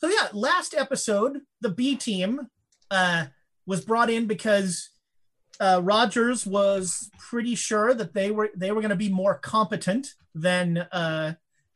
so 0.00 0.08
yeah 0.08 0.28
last 0.32 0.74
episode 0.74 1.40
the 1.60 1.70
b 1.70 1.96
team 1.96 2.48
uh 2.90 3.26
was 3.66 3.80
brought 3.82 4.10
in 4.10 4.26
because 4.26 4.90
uh 5.60 5.80
rogers 5.82 6.46
was 6.46 7.10
pretty 7.18 7.54
sure 7.54 7.92
that 7.94 8.14
they 8.14 8.30
were 8.30 8.50
they 8.56 8.72
were 8.72 8.80
going 8.80 8.90
to 8.90 8.96
be 8.96 9.10
more 9.10 9.34
competent 9.34 10.14
than 10.34 10.78
uh 10.92 11.34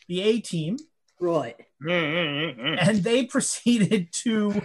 the 0.09 0.21
a 0.23 0.41
team 0.41 0.77
Right. 1.21 1.57
and 1.87 2.99
they 3.03 3.25
proceeded 3.25 4.09
to 4.13 4.63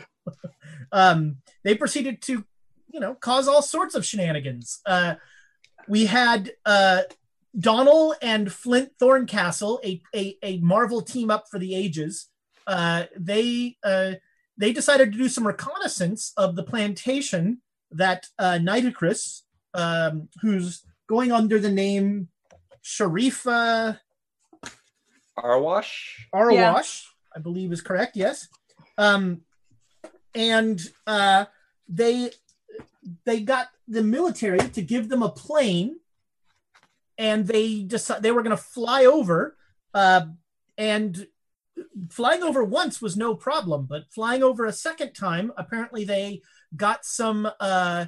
um 0.92 1.38
they 1.64 1.76
proceeded 1.76 2.22
to 2.24 2.44
you 2.92 3.00
know 3.00 3.16
cause 3.16 3.48
all 3.48 3.62
sorts 3.62 3.96
of 3.96 4.06
shenanigans 4.06 4.80
uh 4.86 5.16
we 5.88 6.06
had 6.06 6.52
uh 6.66 7.02
Donald 7.58 8.16
and 8.22 8.52
Flint 8.52 8.92
Thorncastle, 9.02 9.80
a, 9.84 10.02
a, 10.16 10.38
a 10.44 10.58
Marvel 10.60 11.02
team 11.02 11.32
up 11.32 11.46
for 11.50 11.60
the 11.60 11.74
ages. 11.76 12.28
Uh, 12.68 13.06
they 13.18 13.78
uh, 13.84 14.14
they 14.58 14.72
decided 14.72 15.12
to 15.12 15.18
do 15.18 15.30
some 15.30 15.48
reconnaissance 15.48 16.34
of 16.38 16.56
the 16.56 16.64
plantation 16.64 17.62
that 17.92 18.28
uh, 18.38 18.60
Nitocris, 18.62 19.42
um, 19.74 20.30
who's 20.42 20.84
going 21.08 21.32
under 21.32 21.60
the 21.60 21.72
name 21.72 22.28
Sharifa 22.84 24.00
Arwash? 25.41 26.25
Arawash, 26.34 26.54
Yeah. 26.54 26.82
I 27.36 27.39
believe 27.39 27.71
is 27.71 27.82
correct. 27.82 28.15
Yes, 28.15 28.47
um, 28.97 29.41
and 30.36 30.80
uh, 31.08 31.45
they 31.88 32.32
they 33.25 33.41
got 33.41 33.67
the 33.88 34.04
military 34.04 34.60
to 34.60 34.82
give 34.82 35.10
them 35.10 35.23
a 35.23 35.30
plane, 35.30 35.99
and 37.17 37.47
they 37.47 37.82
decided 37.84 38.23
they 38.23 38.32
were 38.32 38.43
going 38.43 38.56
to 38.56 38.62
fly 38.62 39.06
over, 39.06 39.58
uh, 39.93 40.25
and 40.78 41.28
flying 42.10 42.43
over 42.43 42.63
once 42.63 43.02
was 43.02 43.15
no 43.17 43.36
problem, 43.36 43.86
but 43.86 44.12
flying 44.12 44.43
over 44.43 44.65
a 44.65 44.73
second 44.73 45.13
time, 45.13 45.52
apparently 45.58 46.04
they 46.04 46.41
got 46.75 47.06
some 47.06 47.49
uh, 47.60 48.06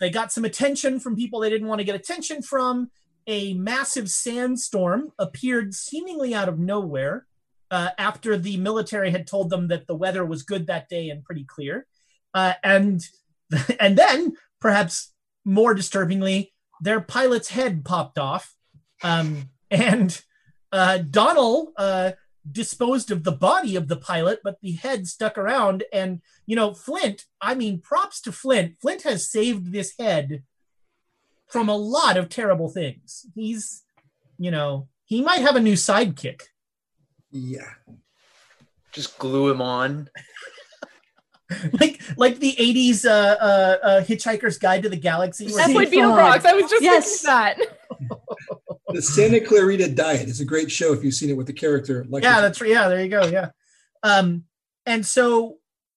they 0.00 0.10
got 0.10 0.32
some 0.32 0.44
attention 0.44 1.00
from 1.00 1.16
people 1.16 1.40
they 1.40 1.50
didn't 1.50 1.68
want 1.68 1.80
to 1.80 1.84
get 1.84 1.94
attention 1.94 2.42
from. 2.42 2.90
A 3.28 3.52
massive 3.52 4.10
sandstorm 4.10 5.12
appeared 5.18 5.74
seemingly 5.74 6.34
out 6.34 6.48
of 6.48 6.58
nowhere 6.58 7.26
uh, 7.70 7.90
after 7.98 8.38
the 8.38 8.56
military 8.56 9.10
had 9.10 9.26
told 9.26 9.50
them 9.50 9.68
that 9.68 9.86
the 9.86 9.94
weather 9.94 10.24
was 10.24 10.42
good 10.42 10.66
that 10.66 10.88
day 10.88 11.10
and 11.10 11.22
pretty 11.22 11.44
clear. 11.44 11.86
Uh, 12.32 12.54
and 12.64 13.06
and 13.80 13.98
then, 13.98 14.34
perhaps 14.60 15.12
more 15.44 15.74
disturbingly, 15.74 16.54
their 16.80 17.00
pilot's 17.00 17.50
head 17.50 17.84
popped 17.84 18.18
off, 18.18 18.54
um, 19.02 19.50
and 19.70 20.22
uh, 20.72 20.98
Donald 20.98 21.68
uh, 21.76 22.12
disposed 22.50 23.10
of 23.10 23.24
the 23.24 23.32
body 23.32 23.76
of 23.76 23.88
the 23.88 23.96
pilot, 23.96 24.40
but 24.42 24.58
the 24.62 24.72
head 24.72 25.06
stuck 25.06 25.36
around. 25.36 25.84
And 25.92 26.22
you 26.46 26.56
know, 26.56 26.72
Flint. 26.72 27.26
I 27.40 27.54
mean, 27.54 27.80
props 27.80 28.22
to 28.22 28.32
Flint. 28.32 28.76
Flint 28.80 29.02
has 29.02 29.30
saved 29.30 29.72
this 29.72 29.94
head 29.98 30.44
from 31.48 31.68
a 31.68 31.76
lot 31.76 32.16
of 32.16 32.28
terrible 32.28 32.68
things. 32.68 33.26
He's, 33.34 33.82
you 34.38 34.50
know, 34.50 34.88
he 35.04 35.22
might 35.22 35.40
have 35.40 35.56
a 35.56 35.60
new 35.60 35.74
sidekick. 35.74 36.42
Yeah. 37.30 37.68
Just 38.92 39.18
glue 39.18 39.48
him 39.50 39.60
on. 39.60 40.08
like 41.80 42.00
like 42.16 42.38
the 42.38 42.54
80s 42.58 43.06
uh, 43.06 43.10
uh, 43.10 43.76
uh, 43.82 44.04
Hitchhiker's 44.04 44.58
Guide 44.58 44.82
to 44.82 44.88
the 44.88 44.96
Galaxy. 44.96 45.46
where 45.46 45.56
That's 45.56 45.68
he- 45.70 45.74
what 45.74 45.88
Beeblebrox. 45.90 46.44
I 46.44 46.52
was 46.52 46.70
just 46.70 46.82
Yes. 46.82 47.22
thinking 47.22 47.64
The 48.90 49.02
Santa 49.02 49.40
Clarita 49.40 49.90
Diet 49.90 50.28
is 50.28 50.40
a 50.40 50.44
great 50.46 50.70
show 50.70 50.94
if 50.94 51.04
you've 51.04 51.12
seen 51.14 51.28
it 51.30 51.36
with 51.36 51.46
the 51.46 51.52
character. 51.52 52.06
Like 52.08 52.22
yeah, 52.22 52.40
that's 52.40 52.60
right. 52.60 52.70
Yeah, 52.70 52.88
there 52.88 53.02
you 53.02 53.08
go. 53.10 53.26
Yeah. 53.26 53.50
Um, 54.02 54.44
and 54.86 55.04
so 55.04 55.56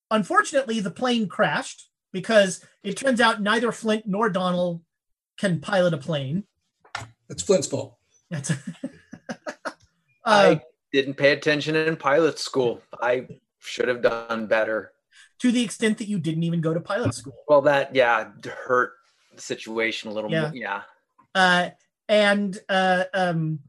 unfortunately 0.10 0.80
the 0.82 0.92
plane 0.92 1.28
crashed 1.30 1.90
because 2.12 2.64
it 2.84 2.98
turns 2.98 3.22
out 3.22 3.42
neither 3.42 3.72
Flint 3.72 4.04
nor 4.06 4.30
Donald 4.30 4.82
can 5.42 5.60
pilot 5.60 5.94
a 5.94 5.98
plane. 5.98 6.44
that's 7.28 7.42
Flint's 7.42 7.66
fault. 7.68 7.98
That's 8.30 8.52
uh, 8.52 9.74
I 10.24 10.62
didn't 10.94 11.16
pay 11.16 11.32
attention 11.32 11.76
in 11.76 11.98
pilot 11.98 12.38
school. 12.38 12.82
I 13.02 13.28
should 13.60 13.88
have 13.88 14.02
done 14.04 14.46
better. 14.48 14.92
to 15.40 15.52
the 15.52 15.64
extent 15.64 15.98
that 15.98 16.08
you 16.08 16.20
didn't 16.20 16.44
even 16.44 16.62
go 16.62 16.74
to 16.74 16.80
pilot 16.80 17.14
school. 17.16 17.34
Well, 17.48 17.62
that 17.64 17.96
yeah 17.96 18.30
hurt 18.68 18.92
the 19.36 19.42
situation 19.42 20.12
a 20.12 20.14
little 20.14 20.30
Yeah. 20.32 20.42
more. 20.42 20.52
Yeah. 20.54 20.82
Uh, 21.34 21.70
and 22.08 22.60
uh, 22.70 23.06
um, 23.14 23.60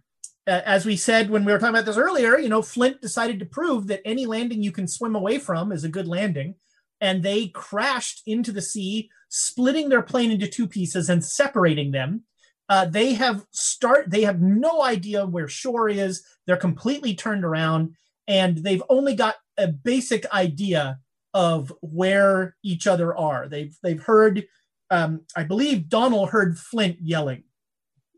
uh, 0.47 0.61
as 0.67 0.85
we 0.85 0.97
said 0.97 1.31
when 1.31 1.45
we 1.47 1.53
were 1.53 1.59
talking 1.59 1.75
about 1.75 1.87
this 1.87 1.97
earlier, 1.97 2.39
you 2.39 2.49
know, 2.51 2.61
Flint 2.61 3.01
decided 3.01 3.39
to 3.39 3.47
prove 3.47 3.87
that 3.87 4.03
any 4.05 4.27
landing 4.27 4.63
you 4.63 4.73
can 4.73 4.87
swim 4.87 5.15
away 5.17 5.39
from 5.39 5.73
is 5.73 5.85
a 5.85 5.89
good 5.89 6.07
landing. 6.09 6.57
And 7.01 7.23
they 7.23 7.49
crashed 7.49 8.23
into 8.27 8.53
the 8.53 8.63
sea, 8.63 9.11
splitting 9.33 9.89
their 9.89 10.03
plane 10.03 10.31
into 10.31 10.47
two 10.47 10.69
pieces 10.69 11.09
and 11.09 11.25
separating 11.25 11.91
them. 11.91 12.23
Uh, 12.69 12.85
they 12.85 13.15
have 13.15 13.47
start. 13.51 14.11
They 14.11 14.23
have 14.23 14.41
no 14.41 14.83
idea 14.83 15.27
where 15.27 15.49
shore 15.49 15.89
is. 15.89 16.23
They're 16.47 16.57
completely 16.57 17.15
turned 17.15 17.45
around, 17.45 17.95
and 18.29 18.59
they've 18.59 18.83
only 18.89 19.15
got 19.15 19.37
a 19.59 19.69
basic 19.69 20.31
idea 20.33 20.99
of 21.35 21.73
where 21.81 22.57
each 22.63 22.87
other 22.87 23.17
are. 23.17 23.49
They've 23.49 23.77
they've 23.83 24.03
heard. 24.03 24.45
Um, 24.91 25.23
I 25.35 25.45
believe 25.45 25.89
Donald 25.89 26.31
heard 26.31 26.59
Flint 26.59 26.99
yelling. 27.01 27.45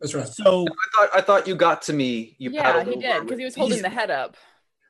That's 0.00 0.14
right. 0.14 0.26
So 0.26 0.66
I 0.66 0.86
thought 0.96 1.08
I 1.14 1.20
thought 1.20 1.46
you 1.46 1.54
got 1.54 1.82
to 1.82 1.92
me. 1.92 2.34
You 2.38 2.50
Yeah, 2.50 2.72
paddled 2.72 2.94
he 2.94 3.00
did 3.00 3.22
because 3.22 3.38
he 3.38 3.44
was 3.44 3.54
holding 3.54 3.82
the 3.82 3.88
head 3.88 4.10
up. 4.10 4.36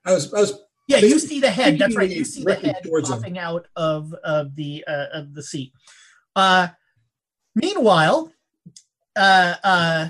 I 0.07 0.13
was 0.13 0.33
I 0.33 0.41
was 0.41 0.59
yeah, 0.89 0.99
you 0.99 1.19
see 1.19 1.41
the 1.41 1.51
head. 1.51 1.79
That's 1.79 1.97
right. 1.97 2.11
You 2.11 2.25
see 2.25 2.45
the 2.45 2.55
head 2.55 2.83
towards 2.85 3.09
him. 3.09 3.19
popping 3.19 3.39
out 3.39 3.67
of 3.77 4.15
of 4.25 4.57
the 4.57 4.85
uh, 4.87 5.07
of 5.13 5.35
the 5.35 5.43
seat. 5.43 5.73
Uh, 6.37 6.69
meanwhile, 7.55 8.33
uh, 9.17 9.55
uh, 9.63 10.09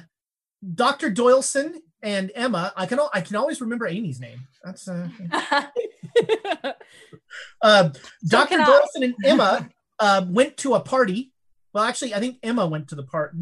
Doctor 0.74 1.10
Doyleson 1.10 1.76
and 2.02 2.30
Emma. 2.34 2.72
I 2.76 2.86
can 2.86 2.98
al- 2.98 3.10
I 3.12 3.20
can 3.20 3.36
always 3.36 3.60
remember 3.60 3.86
Amy's 3.86 4.20
name. 4.20 4.46
That's 4.62 4.88
uh, 4.88 5.08
uh, 7.62 7.90
Doctor. 8.26 8.58
Doyleson 8.58 9.02
and 9.02 9.14
Emma 9.24 9.68
uh, 9.98 10.24
went 10.28 10.56
to 10.58 10.74
a 10.74 10.80
party. 10.80 11.32
Well, 11.72 11.84
actually, 11.84 12.14
I 12.14 12.20
think 12.20 12.38
Emma 12.42 12.66
went 12.66 12.88
to 12.88 12.94
the 12.94 13.02
part. 13.02 13.34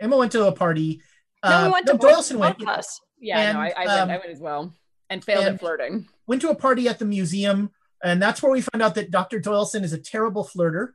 Emma 0.00 0.16
went 0.16 0.32
to 0.32 0.46
a 0.46 0.52
party. 0.52 1.00
no, 1.44 1.50
Uh, 1.50 1.64
we 1.66 1.72
went 1.72 1.86
to 1.86 1.92
no, 1.94 1.98
both, 1.98 2.16
Doyleson 2.30 2.36
went. 2.38 2.66
us. 2.66 3.00
Yeah, 3.18 3.52
no, 3.52 3.60
I, 3.60 3.66
And, 3.68 3.74
I, 3.76 3.86
went, 3.86 4.00
um, 4.00 4.10
I 4.10 4.18
went 4.18 4.30
as 4.30 4.40
well 4.40 4.72
and 5.10 5.24
failed 5.24 5.44
and- 5.46 5.54
at 5.54 5.60
flirting. 5.60 6.08
went 6.26 6.42
to 6.42 6.50
a 6.50 6.54
party 6.54 6.88
at 6.88 6.98
the 6.98 7.04
museum, 7.04 7.70
and 8.02 8.20
that's 8.20 8.42
where 8.42 8.52
we 8.52 8.60
found 8.60 8.82
out 8.82 8.94
that 8.96 9.10
Dr. 9.10 9.40
Doyleson 9.40 9.82
is 9.84 9.92
a 9.92 9.98
terrible 9.98 10.44
flirter. 10.44 10.92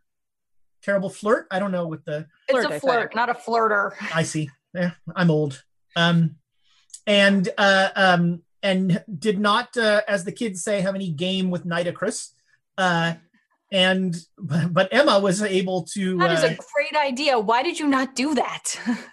Terrible 0.83 1.09
flirt? 1.09 1.47
I 1.51 1.59
don't 1.59 1.71
know 1.71 1.87
what 1.87 2.05
the 2.05 2.27
It's 2.47 2.59
Flirt, 2.59 2.71
I 2.71 2.75
a 2.75 2.79
flirt, 2.79 3.15
not 3.15 3.29
a 3.29 3.33
flirter. 3.33 3.93
I 4.15 4.23
see. 4.23 4.49
Yeah, 4.73 4.91
I'm 5.15 5.29
old. 5.29 5.63
Um, 5.95 6.37
and 7.05 7.49
uh, 7.57 7.89
um, 7.95 8.41
and 8.63 9.03
did 9.19 9.39
not, 9.39 9.75
uh, 9.77 10.01
as 10.07 10.23
the 10.23 10.31
kids 10.31 10.63
say, 10.63 10.81
have 10.81 10.95
any 10.95 11.09
game 11.09 11.49
with 11.49 11.65
Nitocris. 11.65 12.29
Uh, 12.77 13.15
and 13.71 14.15
but, 14.37 14.73
but 14.73 14.89
Emma 14.91 15.19
was 15.19 15.41
able 15.41 15.83
to. 15.93 16.17
That 16.17 16.31
is 16.31 16.43
uh, 16.43 16.47
a 16.47 16.57
great 16.73 16.95
idea. 16.95 17.39
Why 17.39 17.63
did 17.63 17.79
you 17.79 17.87
not 17.87 18.15
do 18.15 18.35
that? 18.35 18.79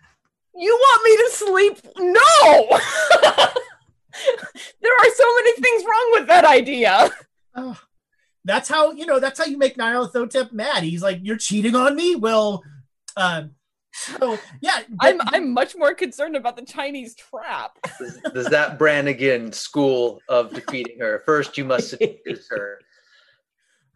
You 0.61 0.75
want 0.75 1.05
me 1.05 1.17
to 1.17 1.31
sleep? 1.37 1.79
No! 1.99 2.69
there 4.83 4.93
are 4.93 5.11
so 5.15 5.35
many 5.37 5.53
things 5.53 5.85
wrong 5.85 6.11
with 6.15 6.27
that 6.27 6.45
idea. 6.45 7.11
oh, 7.55 7.79
that's 8.49 8.69
how 8.69 8.93
you 8.93 9.07
know. 9.07 9.21
That's 9.21 9.39
how 9.39 9.47
you 9.47 9.59
make 9.59 9.77
Nyarlathotep 9.77 10.53
mad. 10.53 10.83
He's 10.83 11.03
like, 11.03 11.21
"You're 11.23 11.37
cheating 11.37 11.75
on 11.75 11.95
me." 11.97 12.17
Well, 12.17 12.63
um, 13.17 13.53
so 13.93 14.39
yeah, 14.61 14.81
I'm 15.01 15.21
I'm 15.23 15.53
much 15.53 15.77
more 15.77 15.95
concerned 15.95 16.37
about 16.37 16.57
the 16.57 16.65
Chinese 16.65 17.15
trap. 17.15 17.79
Does, 17.99 18.21
does 18.35 18.47
that 18.47 18.79
Brannigan 18.79 19.53
school 19.53 20.21
of 20.29 20.53
defeating 20.53 21.01
her? 21.01 21.23
First, 21.27 21.59
you 21.59 21.65
must 21.65 21.91
seduce 21.91 22.49
her. 22.51 22.81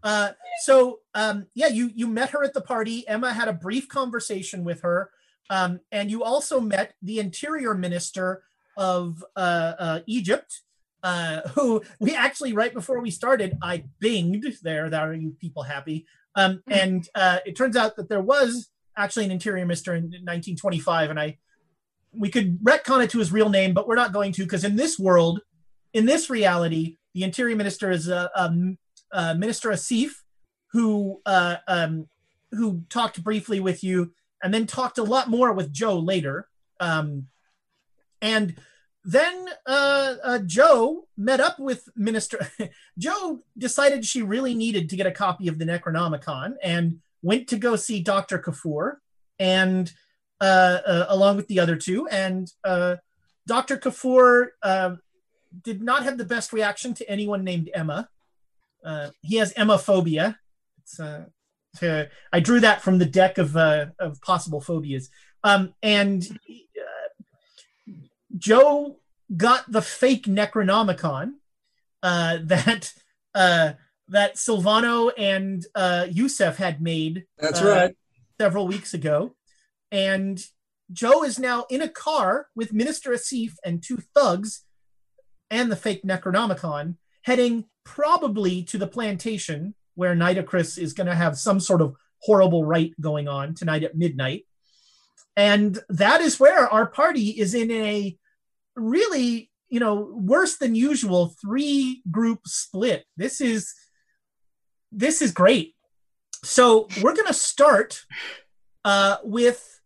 Uh, 0.05 0.33
so 0.63 0.99
um, 1.15 1.47
yeah, 1.55 1.69
you 1.69 1.89
you 1.95 2.09
met 2.09 2.31
her 2.31 2.43
at 2.43 2.53
the 2.55 2.61
party. 2.61 3.07
Emma 3.07 3.33
had 3.33 3.47
a 3.47 3.53
brief 3.53 3.89
conversation 3.89 4.65
with 4.65 4.81
her, 4.81 5.11
um, 5.49 5.79
and 5.93 6.11
you 6.11 6.25
also 6.25 6.61
met 6.61 6.95
the 7.03 7.21
interior 7.21 7.73
minister 7.73 8.43
of 8.77 9.25
uh, 9.37 9.75
uh, 9.79 10.01
Egypt, 10.07 10.63
uh, 11.03 11.41
who 11.55 11.83
we 12.01 12.15
actually 12.15 12.53
right 12.53 12.73
before 12.73 13.01
we 13.01 13.11
started, 13.11 13.59
I 13.63 13.85
binged 14.01 14.61
there. 14.61 14.91
There 14.91 15.01
are 15.01 15.15
you 15.15 15.37
people 15.41 15.63
happy? 15.63 16.07
Um, 16.35 16.63
and 16.69 17.09
uh, 17.15 17.39
it 17.45 17.57
turns 17.57 17.77
out 17.77 17.97
that 17.97 18.09
there 18.09 18.23
was 18.23 18.71
actually 18.97 19.27
an 19.27 19.31
interior 19.31 19.67
minister 19.67 19.95
in 19.95 20.05
1925, 20.05 21.11
and 21.11 21.21
I 21.21 21.39
we 22.15 22.29
could 22.29 22.59
retcon 22.63 23.03
it 23.03 23.11
to 23.11 23.19
his 23.19 23.33
real 23.33 23.49
name, 23.49 23.73
but 23.73 23.89
we're 23.89 23.95
not 23.95 24.13
going 24.13 24.33
to 24.33 24.43
because 24.43 24.65
in 24.65 24.77
this 24.77 24.99
world, 24.99 25.41
in 25.95 26.07
this 26.07 26.29
reality, 26.29 26.99
the 27.15 27.23
interior 27.23 27.57
minister 27.57 27.91
is 27.91 28.09
a, 28.09 28.31
um, 28.37 28.79
uh, 29.13 29.35
Minister 29.35 29.71
Asif, 29.71 30.11
who 30.73 31.21
uh, 31.27 31.57
um, 31.69 32.09
who 32.51 32.85
talked 32.89 33.23
briefly 33.23 33.61
with 33.61 33.85
you, 33.85 34.13
and 34.43 34.53
then 34.53 34.67
talked 34.67 34.99
a 34.99 35.03
lot 35.03 35.29
more 35.29 35.53
with 35.53 35.73
Joe 35.73 35.99
later. 35.99 36.49
Um, 36.81 37.29
and 38.21 38.57
then 39.05 39.49
uh, 39.67 40.15
uh, 40.23 40.39
Joe 40.47 41.09
met 41.17 41.41
up 41.41 41.59
with 41.59 41.89
Minister. 41.97 42.49
Joe 42.99 43.43
decided 43.59 44.05
she 44.05 44.23
really 44.23 44.55
needed 44.55 44.89
to 44.91 44.97
get 44.97 45.07
a 45.07 45.13
copy 45.13 45.49
of 45.49 45.59
the 45.59 45.65
Necronomicon 45.65 46.55
and 46.63 47.01
went 47.21 47.49
to 47.49 47.57
go 47.57 47.75
see 47.77 48.01
Doctor 48.01 48.39
Kafur, 48.39 48.97
and 49.39 49.93
uh, 50.41 50.79
uh, 50.87 51.07
along 51.09 51.37
with 51.37 51.49
the 51.49 51.59
other 51.59 51.77
two, 51.77 52.07
and 52.09 52.51
uh, 52.65 52.97
Doctor 53.47 53.77
Kafur 53.77 54.49
uh, 54.63 54.97
did 55.63 55.83
not 55.83 56.05
have 56.05 56.17
the 56.17 56.25
best 56.25 56.53
reaction 56.53 56.95
to 56.95 57.09
anyone 57.09 57.43
named 57.45 57.71
Emma. 57.75 58.09
He 59.23 59.37
has 59.37 59.53
uh, 59.57 61.23
to, 61.79 62.09
I 62.33 62.41
drew 62.41 62.61
that 62.61 62.83
from 62.83 62.99
the 62.99 63.07
deck 63.07 63.39
of 63.39 63.57
of 63.57 64.21
possible 64.21 64.61
phobias. 64.61 65.11
Um, 65.45 65.75
and 65.83 66.39
Joe 68.37 68.99
got 69.37 69.71
the 69.71 69.83
fake 69.83 70.27
Necronomicon 70.27 71.35
uh, 72.03 72.39
that 72.45 72.93
uh, 73.35 73.73
that 74.09 74.37
Silvano 74.37 75.11
and 75.17 75.65
uh, 75.75 76.07
Yusef 76.11 76.57
had 76.57 76.83
made. 76.83 77.25
That's 77.39 77.63
uh, 77.63 77.67
right. 77.67 77.97
Several 78.41 78.67
weeks 78.67 78.93
ago, 78.93 79.37
and 79.91 80.45
Joe 80.93 81.23
is 81.23 81.39
now 81.39 81.67
in 81.71 81.81
a 81.81 81.89
car 81.89 82.49
with 82.57 82.73
Minister 82.73 83.11
Asif 83.11 83.53
and 83.65 83.83
two 83.83 83.99
thugs 84.15 84.65
and 85.51 85.71
the 85.71 85.77
fake 85.77 86.03
Necronomicon, 86.03 86.97
heading 87.23 87.67
probably 87.85 88.63
to 88.65 88.79
the 88.79 88.87
plantation 88.87 89.75
where 89.95 90.17
Nitocris 90.17 90.79
is 90.79 90.93
going 90.93 91.07
to 91.07 91.15
have 91.15 91.39
some 91.39 91.61
sort 91.61 91.83
of 91.83 91.95
horrible 92.23 92.65
rite 92.65 92.99
going 93.01 93.29
on 93.29 93.55
tonight 93.55 93.85
at 93.85 93.97
midnight. 93.97 94.47
And 95.37 95.79
that 95.89 96.21
is 96.21 96.41
where 96.41 96.69
our 96.69 96.87
party 96.87 97.29
is 97.31 97.55
in 97.55 97.71
a 97.71 98.17
really, 98.77 99.51
you 99.69 99.81
know, 99.81 100.11
worse 100.15 100.57
than 100.57 100.75
usual 100.75 101.35
three 101.41 102.03
group 102.11 102.41
split. 102.47 103.05
This 103.17 103.41
is 103.41 103.75
this 104.91 105.23
is 105.23 105.33
great. 105.33 105.75
So 106.45 106.89
we're 107.01 107.15
going 107.15 107.29
to 107.29 107.35
start 107.35 108.05
uh, 108.85 109.17
with 109.23 109.81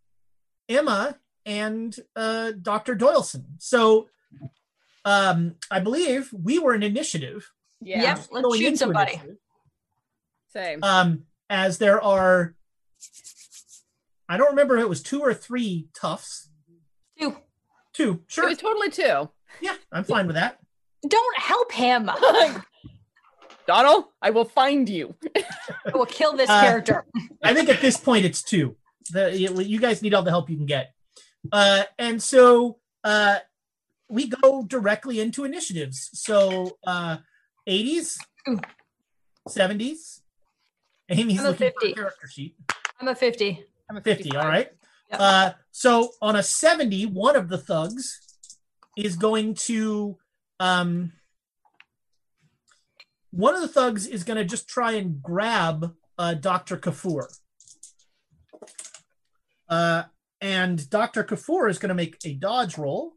Emma 0.67 1.17
and 1.45 1.95
uh, 2.15 2.51
Dr. 2.61 2.95
Doyleson. 2.95 3.45
So 3.59 4.09
um, 5.05 5.55
I 5.71 5.79
believe 5.79 6.29
we 6.33 6.59
were 6.59 6.73
an 6.73 6.83
initiative. 6.83 7.49
Yeah, 7.79 8.01
Yep, 8.01 8.17
let's 8.31 8.43
going 8.43 8.59
shoot 8.59 8.77
somebody. 8.79 9.21
same. 10.49 10.83
Um, 10.83 11.23
as 11.49 11.77
there 11.77 12.01
are, 12.03 12.55
I 14.27 14.35
don't 14.35 14.49
remember 14.49 14.77
if 14.77 14.81
it 14.81 14.89
was 14.89 15.01
two 15.03 15.21
or 15.21 15.33
three 15.33 15.87
toughs. 15.93 16.49
Two. 17.17 17.37
Two, 17.97 18.11
It 18.27 18.31
sure. 18.31 18.47
was 18.47 18.57
totally 18.59 18.91
two. 18.91 19.27
Yeah, 19.59 19.75
I'm 19.91 20.03
fine 20.03 20.27
with 20.27 20.35
that. 20.35 20.59
Don't 21.07 21.37
help 21.39 21.71
him. 21.71 22.11
Donald, 23.67 24.05
I 24.21 24.29
will 24.29 24.45
find 24.45 24.87
you. 24.87 25.15
I 25.35 25.91
will 25.95 26.05
kill 26.05 26.37
this 26.37 26.47
Uh, 26.49 26.61
character. 26.61 27.05
I 27.43 27.55
think 27.55 27.69
at 27.69 27.81
this 27.81 27.97
point 27.97 28.23
it's 28.23 28.43
two. 28.43 28.75
The, 29.11 29.35
you, 29.35 29.59
you 29.61 29.79
guys 29.79 30.03
need 30.03 30.13
all 30.13 30.21
the 30.21 30.29
help 30.29 30.47
you 30.49 30.57
can 30.57 30.67
get. 30.67 30.93
Uh, 31.51 31.83
and 31.97 32.21
so 32.21 32.77
uh, 33.03 33.37
we 34.09 34.27
go 34.27 34.61
directly 34.63 35.19
into 35.19 35.43
initiatives. 35.43 36.11
So 36.13 36.77
uh, 36.85 37.17
80s, 37.67 38.17
Ooh. 38.47 38.59
70s, 39.49 40.21
Amy's 41.09 41.39
I'm 41.39 41.45
a 41.47 41.49
looking 41.49 41.71
for 41.81 41.87
a 41.87 41.93
character 41.93 42.27
sheet. 42.27 42.55
I'm 43.01 43.07
a 43.07 43.15
50. 43.15 43.63
I'm 43.89 43.97
a 43.97 44.01
50, 44.01 44.35
all 44.35 44.43
55. 44.43 44.45
right. 44.49 44.71
Yep. 45.11 45.19
Uh, 45.21 45.51
so 45.71 46.11
on 46.21 46.35
a 46.35 46.43
70, 46.43 47.05
one 47.07 47.35
of 47.35 47.49
the 47.49 47.57
thugs 47.57 48.19
is 48.97 49.15
going 49.15 49.53
to 49.53 50.17
um 50.59 51.13
one 53.31 53.53
of 53.53 53.61
the 53.61 53.67
thugs 53.67 54.07
is 54.07 54.23
going 54.23 54.37
to 54.37 54.45
just 54.45 54.67
try 54.67 54.93
and 54.93 55.21
grab 55.21 55.93
uh, 56.17 56.33
Dr. 56.33 56.77
Kafur. 56.77 57.27
Uh, 59.69 60.03
and 60.41 60.89
Dr. 60.89 61.23
Kafur 61.23 61.69
is 61.69 61.77
going 61.77 61.89
to 61.89 61.95
make 61.95 62.17
a 62.25 62.33
dodge 62.33 62.77
roll. 62.77 63.13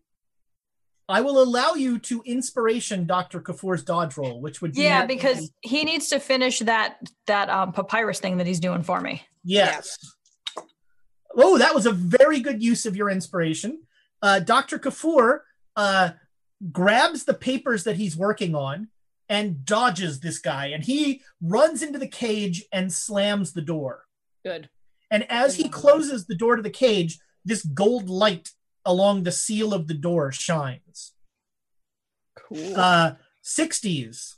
I 1.09 1.23
will 1.23 1.43
allow 1.43 1.73
you 1.73 1.99
to 2.01 2.23
inspiration 2.25 3.07
Dr. 3.07 3.41
Kafur's 3.41 3.83
dodge 3.83 4.17
roll, 4.17 4.41
which 4.41 4.63
would 4.63 4.75
be 4.75 4.83
Yeah, 4.83 5.07
because 5.07 5.51
he 5.61 5.85
needs 5.85 6.09
to 6.11 6.21
finish 6.21 6.61
that 6.61 6.99
that 7.27 7.49
um, 7.49 7.73
papyrus 7.73 8.21
thing 8.21 8.37
that 8.37 8.47
he's 8.47 8.61
doing 8.61 8.83
for 8.83 9.01
me. 9.01 9.23
Yes. 9.43 9.99
Oh, 11.35 11.59
that 11.59 11.75
was 11.75 11.87
a 11.87 11.93
very 11.93 12.41
good 12.41 12.63
use 12.63 12.87
of 12.87 12.97
your 12.97 13.11
inspiration. 13.11 13.83
Uh, 14.23 14.41
Dr. 14.41 14.79
Kafur 14.79 15.41
uh, 15.77 16.11
grabs 16.73 17.25
the 17.25 17.35
papers 17.35 17.85
that 17.85 17.97
he's 17.97 18.17
working 18.17 18.55
on 18.55 18.89
and 19.29 19.65
dodges 19.65 20.21
this 20.21 20.39
guy, 20.39 20.67
and 20.67 20.85
he 20.85 21.23
runs 21.41 21.83
into 21.83 21.99
the 21.99 22.09
cage 22.09 22.65
and 22.73 22.93
slams 22.93 23.53
the 23.53 23.63
door. 23.63 24.07
Good. 24.45 24.69
And 25.11 25.31
as 25.31 25.57
he 25.57 25.69
closes 25.69 26.27
the 26.27 26.35
door 26.35 26.57
to 26.57 26.63
the 26.63 26.71
cage, 26.71 27.19
this 27.45 27.65
gold 27.65 28.09
light 28.09 28.51
along 28.85 29.23
the 29.23 29.33
seal 29.33 29.73
of 29.73 29.87
the 29.87 29.95
door 29.95 30.33
shines. 30.33 31.13
Cool. 32.37 32.77
Uh, 32.77 33.13
60s. 33.45 34.35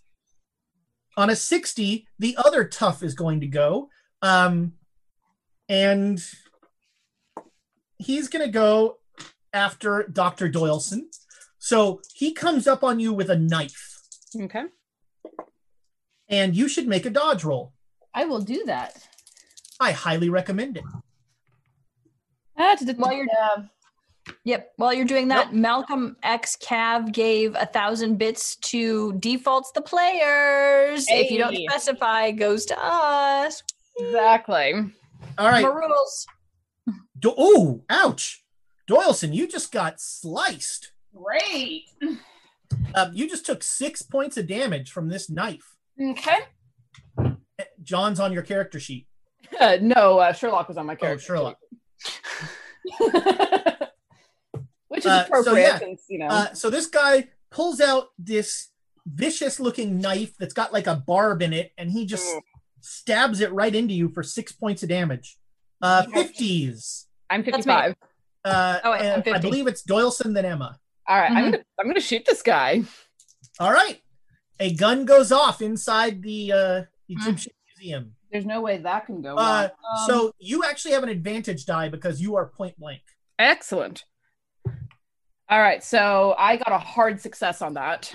On 1.16 1.28
a 1.28 1.37
60, 1.37 2.07
the 2.18 2.37
other 2.42 2.64
tough 2.64 3.02
is 3.02 3.14
going 3.14 3.40
to 3.40 3.46
go. 3.46 3.88
Um, 4.22 4.74
and 5.68 6.22
he's 8.03 8.29
going 8.29 8.45
to 8.45 8.51
go 8.51 8.99
after 9.53 10.05
Dr. 10.12 10.49
Doyleson. 10.51 11.03
So 11.59 12.01
he 12.15 12.33
comes 12.33 12.67
up 12.67 12.83
on 12.83 12.99
you 13.01 13.12
with 13.12 13.31
a 13.31 13.38
knife, 13.38 14.01
okay. 14.37 14.65
and 16.29 16.57
you 16.57 16.69
should 16.69 16.88
make 16.88 17.07
a 17.07 17.11
dodge 17.11 17.45
roll. 17.45 17.73
I 18.15 18.25
will 18.25 18.41
do 18.41 18.65
that. 18.67 19.07
I 19.79 19.93
highly 19.93 20.29
recommend 20.29 20.77
it. 20.77 20.85
Ah, 22.59 22.75
to 22.75 22.85
the, 22.85 22.95
While 22.95 23.12
you're- 23.12 23.29
uh, 23.41 23.62
Yep. 24.45 24.73
While 24.77 24.93
you're 24.95 25.05
doing 25.05 25.29
that, 25.29 25.53
Malcolm 25.53 26.17
X 26.23 26.57
Cav 26.57 27.11
gave 27.12 27.57
a 27.57 27.67
thousand 27.67 28.19
bits 28.19 28.55
to 28.57 29.15
defaults 29.15 29.73
the 29.73 29.83
players. 29.83 31.07
If 31.09 31.31
you 31.33 31.38
don't 31.38 31.57
specify, 31.69 32.31
goes 32.31 32.65
to 32.67 32.77
us. 32.81 33.62
exactly. 33.99 34.75
All 35.38 35.49
right. 35.49 35.65
Rules. 35.65 36.27
Do- 37.23 37.35
oh, 37.39 37.85
ouch. 37.89 38.45
Doyleson, 38.91 39.33
you 39.33 39.49
just 39.49 39.73
got 39.73 40.01
sliced. 40.01 40.93
Great. 41.15 41.85
Um, 42.95 43.13
you 43.15 43.29
just 43.29 43.47
took 43.47 43.63
six 43.63 44.03
points 44.03 44.37
of 44.37 44.47
damage 44.47 44.91
from 44.91 45.09
this 45.09 45.31
knife. 45.31 45.77
Okay. 46.01 46.39
John's 47.83 48.21
on 48.21 48.33
your 48.33 48.43
character 48.43 48.79
sheet. 48.81 49.07
Uh, 49.59 49.79
no, 49.81 50.19
uh, 50.19 50.33
Sherlock 50.33 50.69
was 50.69 50.77
on 50.77 50.87
my 50.87 50.95
Oh, 50.95 50.97
character. 50.97 51.25
Sherlock. 51.25 51.59
sheet. 51.99 52.21
Which 54.89 55.01
is 55.01 55.07
Uh, 55.07 55.25
so 55.25 55.27
appropriate 55.41 55.63
yeah, 55.63 55.79
since, 55.79 56.03
you 56.09 56.19
know. 56.19 56.27
Uh, 56.27 56.53
so 56.55 56.69
this 56.71 56.87
guy 56.87 57.29
pulls 57.51 57.81
out 57.81 58.09
this 58.19 58.69
vicious 59.07 59.59
looking 59.61 59.99
knife 59.99 60.35
that's 60.39 60.55
got 60.55 60.73
like 60.73 60.87
a 60.87 60.97
barb 60.97 61.41
in 61.43 61.53
it, 61.53 61.73
and 61.79 61.91
he 61.91 62.05
just 62.07 62.27
Mm. 62.27 62.41
stabs 62.81 63.41
it 63.41 63.53
right 63.53 63.75
into 63.75 63.95
you 63.95 64.09
for 64.09 64.23
six 64.23 64.53
points 64.53 64.83
of 64.83 64.89
damage. 64.89 65.39
Uh, 65.81 66.03
50s. 66.13 67.07
I'm 67.33 67.42
55. 67.45 67.95
Uh, 68.45 68.81
Oh, 68.85 68.90
wait, 68.92 69.01
I'm 69.01 69.23
and 69.27 69.35
I 69.35 69.38
believe 69.38 69.66
it's 69.66 69.83
Doyleson 69.85 70.35
than 70.35 70.45
Emma. 70.45 70.79
All 71.09 71.16
right, 71.18 71.31
Mhm. 71.31 71.37
I'm 71.37 71.45
gonna 71.51 71.64
I'm 71.81 71.87
gonna 71.87 72.01
shoot 72.01 72.25
this 72.27 72.42
guy. 72.42 72.83
All 73.59 73.73
right. 73.73 74.01
A 74.61 74.75
gun 74.75 75.05
goes 75.05 75.33
off 75.33 75.61
inside 75.62 76.23
the 76.23 76.53
uh, 76.53 76.57
Mm. 76.57 76.87
Egyptian 77.09 77.53
museum. 77.77 78.14
There's 78.31 78.47
no 78.47 78.61
way 78.61 78.79
that 78.79 79.07
can 79.07 79.21
go 79.23 79.37
Uh, 79.37 79.68
wrong. 79.68 79.99
Um, 79.99 80.07
so 80.09 80.33
you 80.38 80.64
actually 80.64 80.92
have 80.92 81.03
an 81.03 81.09
advantage 81.09 81.66
die 81.66 81.88
because 81.88 82.21
you 82.21 82.37
are 82.37 82.47
point 82.47 82.79
blank. 82.79 83.03
excellent. 83.38 84.05
All 85.49 85.59
right, 85.61 85.83
so 85.85 86.35
I 86.38 86.57
got 86.57 86.73
a 86.73 86.79
hard 86.79 87.21
success 87.21 87.61
on 87.61 87.75
that. 87.75 88.14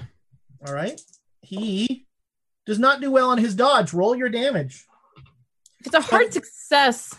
All 0.66 0.74
right. 0.74 1.00
He 1.42 2.08
does 2.66 2.80
not 2.80 3.00
do 3.02 3.12
well 3.12 3.30
on 3.30 3.38
his 3.38 3.54
dodge. 3.56 3.94
Roll 3.94 4.16
your 4.16 4.30
damage. 4.30 4.86
It's 5.86 5.94
a 5.94 6.02
hard 6.02 6.34
success. 6.34 7.14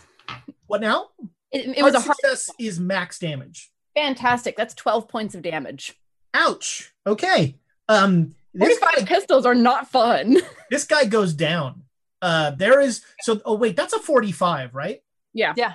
What 0.67 0.81
now? 0.81 1.09
It, 1.51 1.77
it 1.77 1.83
was 1.83 1.95
a 1.95 1.99
hard 1.99 2.15
success 2.17 2.49
is 2.59 2.79
max 2.79 3.19
damage. 3.19 3.71
fantastic. 3.95 4.55
That's 4.55 4.73
12 4.75 5.07
points 5.07 5.35
of 5.35 5.41
damage. 5.41 5.93
Ouch. 6.33 6.93
Okay. 7.07 7.55
Um 7.87 8.35
this 8.53 8.77
45 8.79 9.07
guy, 9.07 9.15
pistols 9.15 9.45
are 9.45 9.55
not 9.55 9.89
fun. 9.89 10.37
this 10.71 10.85
guy 10.85 11.05
goes 11.05 11.33
down. 11.33 11.83
Uh 12.21 12.51
there 12.51 12.79
is 12.81 13.01
so 13.21 13.41
oh 13.45 13.55
wait, 13.55 13.75
that's 13.75 13.93
a 13.93 13.99
45, 13.99 14.75
right? 14.75 15.01
Yeah. 15.33 15.53
Yeah. 15.57 15.73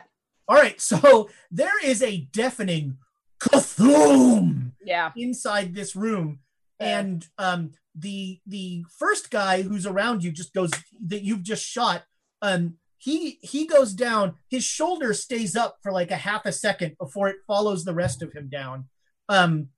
All 0.49 0.57
right. 0.57 0.81
So 0.81 1.29
there 1.51 1.85
is 1.85 2.03
a 2.03 2.19
deafening 2.33 2.99
kathoom 3.41 4.73
Yeah. 4.85 5.11
inside 5.17 5.75
this 5.75 5.97
room 5.97 6.41
and 6.81 7.27
um 7.39 7.73
the 7.95 8.41
the 8.47 8.85
first 8.99 9.31
guy 9.31 9.63
who's 9.63 9.87
around 9.87 10.25
you 10.25 10.31
just 10.33 10.53
goes 10.53 10.71
that 11.07 11.23
you've 11.23 11.43
just 11.43 11.65
shot 11.65 12.03
um 12.43 12.75
he 13.05 13.39
he 13.43 13.67
goes 13.67 13.93
down 13.93 14.35
his 14.49 14.65
shoulder 14.65 15.13
stays 15.13 15.55
up 15.55 15.77
for 15.83 15.93
like 15.93 16.11
a 16.11 16.17
half 16.17 16.47
a 16.47 16.53
second 16.53 16.97
before 16.99 17.29
it 17.29 17.37
follows 17.47 17.85
the 17.85 17.93
rest 17.93 18.23
of 18.23 18.33
him 18.33 18.49
down. 18.49 18.87
Um 19.29 19.69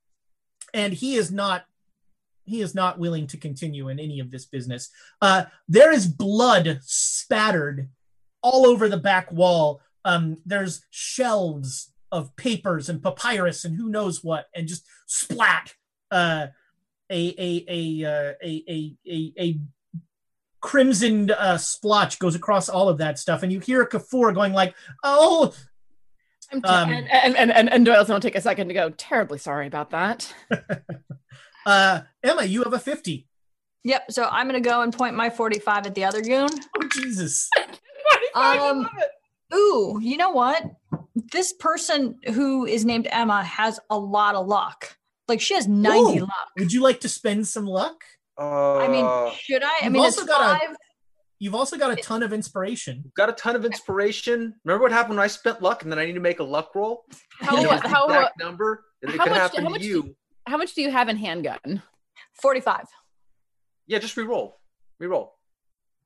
and 0.72 0.92
he 0.92 1.16
is 1.16 1.32
not 1.32 1.64
he 2.44 2.60
is 2.60 2.72
not 2.72 3.00
willing 3.00 3.26
to 3.26 3.36
continue 3.36 3.88
in 3.88 3.98
any 3.98 4.20
of 4.20 4.30
this 4.30 4.46
business. 4.46 4.90
Uh 5.20 5.46
there 5.66 5.92
is 5.92 6.06
blood 6.06 6.78
spattered 6.82 7.88
all 8.42 8.64
over 8.64 8.88
the 8.88 8.96
back 8.96 9.32
wall. 9.32 9.80
Um 10.04 10.36
there's 10.46 10.84
shelves 10.90 11.92
of 12.12 12.36
papers 12.36 12.88
and 12.88 13.02
papyrus 13.02 13.64
and 13.64 13.74
who 13.74 13.88
knows 13.88 14.22
what 14.22 14.46
and 14.54 14.68
just 14.68 14.86
splat 15.06 15.74
uh 16.12 16.46
a 17.10 17.34
a 17.38 17.64
a 17.68 18.04
uh, 18.04 18.34
a 18.40 18.64
a 18.68 18.96
a, 19.08 19.32
a 19.36 19.58
crimsoned 20.66 21.31
uh, 21.31 21.57
splotch 21.57 22.18
goes 22.18 22.35
across 22.35 22.68
all 22.68 22.88
of 22.88 22.98
that 22.98 23.20
stuff, 23.20 23.44
and 23.44 23.52
you 23.52 23.61
hear 23.61 23.87
Kafur 23.87 24.35
going 24.35 24.52
like, 24.52 24.74
"Oh, 25.05 25.55
I'm 26.52 26.61
t- 26.61 26.68
Um, 26.68 26.90
and, 26.90 27.09
and, 27.09 27.37
and, 27.37 27.52
and, 27.52 27.72
and 27.72 27.87
Doyle's 27.87 28.09
going 28.09 28.20
to 28.20 28.26
take 28.26 28.35
a 28.35 28.40
second 28.40 28.66
to 28.68 28.74
go, 28.74 28.90
terribly 28.90 29.38
sorry 29.38 29.68
about 29.68 29.90
that. 29.90 30.35
uh, 31.66 32.00
Emma, 32.20 32.44
you 32.44 32.64
have 32.64 32.72
a 32.72 32.81
fifty. 32.81 33.29
Yep. 33.85 34.11
So 34.11 34.24
I'm 34.24 34.48
gonna 34.48 34.61
go 34.61 34.83
and 34.83 34.92
point 34.92 35.14
my 35.14 35.31
45 35.31 35.87
at 35.87 35.94
the 35.94 36.05
other 36.05 36.20
goon. 36.20 36.48
Oh 36.76 36.88
Jesus! 36.92 37.48
Um, 38.35 38.87
Ooh, 39.55 39.98
you 40.02 40.18
know 40.18 40.31
what? 40.31 40.62
This 41.33 41.55
person 41.55 42.18
who 42.35 42.66
is 42.66 42.85
named 42.85 43.09
Emma 43.11 43.42
has 43.42 43.81
a 43.88 43.98
lot 43.98 44.35
of 44.35 44.46
luck. 44.46 44.96
Like 45.26 45.40
she 45.40 45.55
has 45.55 45.66
90 45.66 46.18
Ooh. 46.18 46.20
luck. 46.20 46.48
Would 46.59 46.72
you 46.72 46.83
like 46.83 47.00
to 47.00 47.09
spend 47.09 47.48
some 47.48 47.66
luck? 47.66 48.05
Uh, 48.38 48.77
I 48.79 48.88
mean, 48.88 49.33
should 49.38 49.62
I? 49.62 49.66
I 49.68 49.85
You've 49.85 49.92
mean, 49.92 50.05
it's 50.05 50.16
also 50.18 50.27
got 50.27 50.62
a- 50.62 50.77
You've 51.38 51.55
also 51.55 51.77
got 51.77 51.90
a 51.90 51.96
ton 52.03 52.22
of 52.22 52.33
inspiration. 52.33 53.12
got 53.14 53.29
a 53.29 53.33
ton 53.33 53.57
of 53.57 53.64
inspiration. 53.66 54.55
Remember 54.64 54.83
what 54.85 54.92
happened 54.92 55.16
when 55.18 55.25
I 55.25 55.27
spent 55.27 55.61
luck 55.61 55.83
and 55.83 55.92
then 55.92 55.99
I 55.99 56.07
need 56.07 56.14
to 56.14 56.20
make 56.20 56.40
a 56.40 56.44
luck 56.44 56.75
roll? 56.75 57.05
How, 57.40 57.57
And 57.57 57.66
it 57.66 57.70
was 57.70 57.83
the 57.83 57.88
how, 57.88 58.31
number. 58.38 58.85
And 59.03 59.12
it 59.12 59.18
how 59.18 59.25
could 59.25 59.31
much- 59.33 59.38
happen 59.40 59.61
how 59.62 59.68
to 59.68 59.70
much 59.72 59.83
you. 59.83 60.03
do- 60.03 60.16
how 60.46 60.57
much 60.57 60.75
do 60.75 60.81
you 60.81 60.90
have 60.90 61.09
in 61.11 61.16
handgun? 61.18 61.83
45. 62.40 62.87
Yeah, 63.87 63.99
just 63.99 64.16
re-roll. 64.16 64.59
Re-roll. 64.99 65.35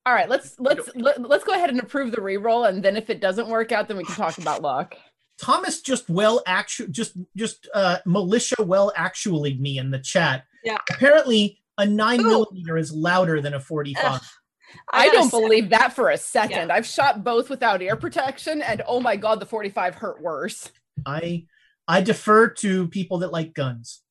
All 0.05 0.13
right, 0.13 0.27
let's 0.27 0.59
let's 0.59 0.89
let, 0.95 1.21
let's 1.21 1.43
go 1.43 1.53
ahead 1.53 1.69
and 1.69 1.79
approve 1.79 2.11
the 2.11 2.17
reroll, 2.17 2.67
and 2.67 2.81
then 2.83 2.97
if 2.97 3.09
it 3.11 3.21
doesn't 3.21 3.47
work 3.47 3.71
out, 3.71 3.87
then 3.87 3.97
we 3.97 4.03
can 4.03 4.15
talk 4.15 4.37
about 4.39 4.61
luck. 4.63 4.95
Thomas 5.39 5.79
just 5.81 6.09
well 6.09 6.41
actu 6.47 6.87
just 6.87 7.15
just 7.37 7.69
uh 7.73 7.99
militia 8.05 8.55
well 8.63 8.91
actually 8.95 9.53
me 9.53 9.77
in 9.77 9.91
the 9.91 9.99
chat. 9.99 10.43
Yeah. 10.63 10.77
Apparently 10.89 11.60
a 11.77 11.85
nine 11.85 12.19
Ooh. 12.21 12.23
millimeter 12.27 12.77
is 12.77 12.91
louder 12.91 13.41
than 13.41 13.53
a 13.53 13.59
45. 13.59 14.03
Ugh. 14.05 14.21
I, 14.93 15.07
got 15.07 15.13
a 15.13 15.17
don't 15.17 15.29
seven. 15.29 15.45
believe 15.45 15.69
that 15.69 15.93
for 15.93 16.09
a 16.09 16.17
second. 16.17 16.71
I've 16.71 16.85
shot 16.85 17.23
both 17.23 17.49
without 17.49 17.81
ear 17.81 17.95
protection, 17.95 18.61
and 18.61 18.81
oh 18.87 18.99
my 19.01 19.15
god, 19.17 19.39
the 19.39 19.45
45 19.45 19.95
hurt 19.95 20.21
worse. 20.21 20.71
I 21.05 21.45
I 21.87 22.01
defer 22.01 22.47
to 22.49 22.87
people 22.87 23.19
that 23.19 23.31
like 23.31 23.53
guns. 23.53 24.01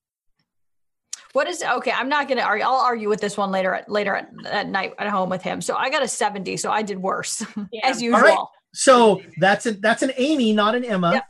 What 1.33 1.49
is 1.49 1.63
okay? 1.63 1.93
I'm 1.93 2.09
not 2.09 2.29
gonna 2.29 2.43
argue. 2.43 2.65
I'll 2.67 2.75
argue 2.75 3.09
with 3.09 3.21
this 3.21 3.37
one 3.37 3.51
later 3.51 3.73
at 3.75 3.89
later 3.89 4.15
at, 4.17 4.31
at 4.47 4.69
night 4.69 4.95
at 4.99 5.09
home 5.09 5.31
with 5.31 5.43
him. 5.43 5.61
So 5.61 5.77
I 5.77 5.89
got 5.89 6.03
a 6.03 6.09
70. 6.09 6.57
So 6.57 6.71
I 6.71 6.83
did 6.83 6.99
worse 6.99 7.43
as 7.85 8.03
usual. 8.03 8.19
All 8.19 8.23
right. 8.23 8.47
So 8.75 9.23
that's 9.39 9.65
a 9.67 9.73
that's 9.73 10.03
an 10.03 10.13
Amy, 10.17 10.53
not 10.53 10.75
an 10.75 10.85
Emma. 10.85 11.13
Yep. 11.13 11.25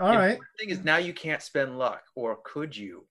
All 0.00 0.10
The 0.12 0.16
right. 0.18 0.24
important 0.30 0.48
thing 0.58 0.70
is 0.70 0.84
now 0.84 0.96
you 0.98 1.14
can't 1.14 1.40
spend 1.40 1.78
luck, 1.78 2.02
or 2.14 2.38
could 2.44 2.76
you? 2.76 3.06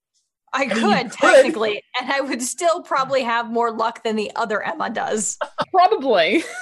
I 0.53 0.65
mean, 0.67 0.69
you 0.69 0.75
could 0.75 1.11
could. 1.11 1.11
technically, 1.11 1.83
and 1.99 2.11
I 2.11 2.21
would 2.21 2.41
still 2.41 2.81
probably 2.81 3.23
have 3.23 3.51
more 3.51 3.71
luck 3.71 4.03
than 4.03 4.15
the 4.15 4.31
other 4.35 4.61
Emma 4.61 4.89
does. 4.89 5.37
Probably. 5.71 6.43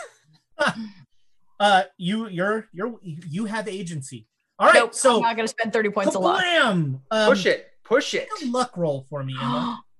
Uh, 1.59 1.83
you 1.97 2.27
you're 2.27 2.67
you're 2.73 2.95
you 3.01 3.45
have 3.45 3.69
agency. 3.69 4.27
All 4.59 4.67
right, 4.67 4.75
Nope, 4.75 4.93
so 4.93 5.15
I'm 5.17 5.21
not 5.21 5.35
going 5.37 5.47
to 5.47 5.51
spend 5.51 5.71
30 5.71 5.89
points 5.91 6.15
of 6.15 6.21
luck. 6.21 6.43
Um, 6.43 7.01
Push 7.09 7.45
it. 7.45 7.67
Push 7.85 8.13
it. 8.15 8.27
a 8.43 8.47
luck 8.47 8.75
roll 8.75 9.05
for 9.09 9.23
me, 9.23 9.33
Emma. 9.39 9.81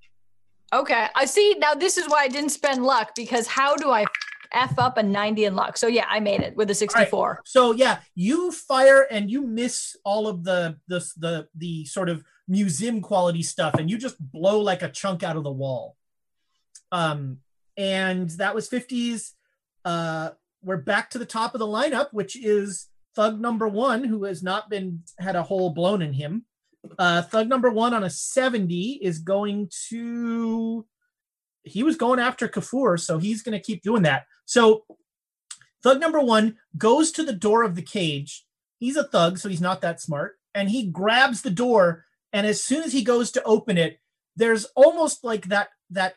Okay, 0.74 1.08
I 1.16 1.26
see. 1.26 1.56
Now 1.60 1.76
this 1.76 1.98
is 2.00 2.10
why 2.10 2.24
I 2.24 2.28
didn't 2.28 2.50
spend 2.50 2.84
luck 2.84 3.14
because 3.16 3.46
how 3.46 3.76
do 3.76 3.92
I 3.92 4.06
f 4.54 4.78
up 4.78 4.98
a 4.98 5.04
90 5.04 5.46
in 5.46 5.56
luck? 5.56 5.78
So 5.78 5.88
yeah, 5.88 6.06
I 6.10 6.20
made 6.20 6.42
it 6.42 6.56
with 6.56 6.70
a 6.70 6.76
64. 6.76 7.42
So 7.46 7.72
yeah, 7.72 8.00
you 8.16 8.52
fire 8.52 9.08
and 9.10 9.30
you 9.30 9.42
miss 9.42 9.96
all 10.04 10.28
of 10.28 10.44
the 10.44 10.78
the 10.88 11.00
the 11.18 11.48
the 11.56 11.86
sort 11.86 12.10
of 12.10 12.24
museum 12.48 13.02
quality 13.02 13.44
stuff, 13.44 13.76
and 13.76 13.90
you 13.90 13.98
just 13.98 14.16
blow 14.20 14.60
like 14.60 14.82
a 14.82 14.90
chunk 14.90 15.24
out 15.24 15.38
of 15.38 15.44
the 15.44 15.52
wall. 15.52 15.96
Um, 16.92 17.40
and 17.78 18.30
that 18.32 18.56
was 18.56 18.68
fifties. 18.68 19.34
Uh, 19.86 20.32
we're 20.64 20.78
back 20.78 21.10
to 21.12 21.18
the 21.18 21.26
top 21.26 21.54
of 21.54 21.60
the 21.60 21.68
lineup, 21.68 22.08
which 22.12 22.36
is 22.38 22.88
Thug 23.16 23.40
number 23.40 23.68
one, 23.68 24.04
who 24.04 24.24
has 24.24 24.42
not 24.42 24.70
been 24.70 25.04
had 25.20 25.36
a 25.36 25.44
hole 25.44 25.70
blown 25.72 26.02
in 26.02 26.14
him. 26.14 26.46
Uh, 26.98 27.22
Thug 27.22 27.48
number 27.48 27.70
one 27.70 27.94
on 27.94 28.04
a 28.04 28.10
seventy 28.10 29.00
is 29.02 29.20
going 29.20 29.70
to. 29.90 30.86
He 31.64 31.84
was 31.84 31.96
going 31.96 32.20
after 32.20 32.48
Kafour, 32.48 33.00
so 33.00 33.18
he's 33.18 33.42
going 33.42 33.58
to 33.58 33.64
keep 33.64 33.84
doing 33.84 34.04
that. 34.04 34.26
So 34.46 34.84
Thug 35.84 36.00
number 36.00 36.22
one 36.22 36.58
goes 36.78 37.12
to 37.12 37.24
the 37.24 37.34
door 37.34 37.64
of 37.64 37.76
the 37.76 37.82
cage. 37.82 38.46
He's 38.80 38.96
a 38.96 39.04
thug, 39.04 39.38
so 39.38 39.50
he's 39.50 39.62
not 39.62 39.82
that 39.82 40.02
smart. 40.02 40.40
And 40.56 40.70
he 40.70 40.88
grabs 40.88 41.42
the 41.42 41.50
door. 41.50 42.06
And 42.32 42.48
as 42.48 42.64
soon 42.64 42.84
as 42.84 42.94
he 42.94 43.04
goes 43.04 43.32
to 43.32 43.44
open 43.44 43.78
it, 43.78 44.00
there's 44.36 44.66
almost 44.76 45.24
like 45.24 45.48
that 45.48 45.70
that 45.92 46.16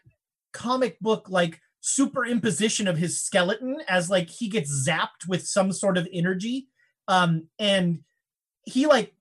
comic 0.52 0.98
book 1.00 1.28
like 1.28 1.60
superimposition 1.82 2.88
of 2.88 2.96
his 2.96 3.20
skeleton 3.20 3.78
as 3.88 4.08
like 4.08 4.30
he 4.30 4.48
gets 4.48 4.88
zapped 4.88 5.28
with 5.28 5.46
some 5.46 5.72
sort 5.72 5.98
of 5.98 6.08
energy. 6.12 6.68
Um, 7.08 7.48
and 7.58 8.00
he 8.62 8.86
like 8.86 9.14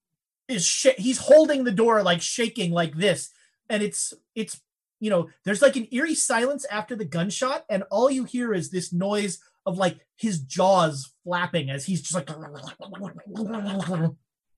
is 0.47 0.65
sh- 0.65 0.97
he's 0.97 1.17
holding 1.17 1.63
the 1.63 1.71
door 1.71 2.03
like 2.03 2.21
shaking 2.21 2.71
like 2.71 2.95
this, 2.95 3.31
and 3.67 3.81
it's 3.81 4.13
it's 4.35 4.61
you 5.05 5.11
know 5.11 5.29
there's 5.43 5.61
like 5.61 5.75
an 5.75 5.87
eerie 5.91 6.15
silence 6.15 6.65
after 6.71 6.95
the 6.95 7.05
gunshot, 7.05 7.63
and 7.69 7.83
all 7.91 8.09
you 8.09 8.23
hear 8.23 8.53
is 8.53 8.71
this 8.71 8.91
noise 8.91 9.39
of 9.65 9.77
like 9.77 9.99
his 10.15 10.39
jaws 10.39 11.13
flapping 11.23 11.69
as 11.69 11.85
he's 11.85 12.01
just 12.01 12.15
like 12.15 12.29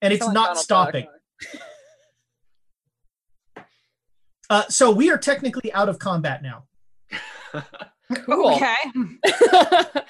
and 0.00 0.12
it's 0.12 0.26
not 0.26 0.34
Donald 0.34 0.58
stopping 0.58 1.06
uh, 4.50 4.64
so 4.68 4.90
we 4.90 5.10
are 5.10 5.18
technically 5.18 5.72
out 5.72 5.88
of 5.88 5.98
combat 5.98 6.42
now 6.42 6.64
Cool. 8.24 8.54
Okay. 8.54 8.74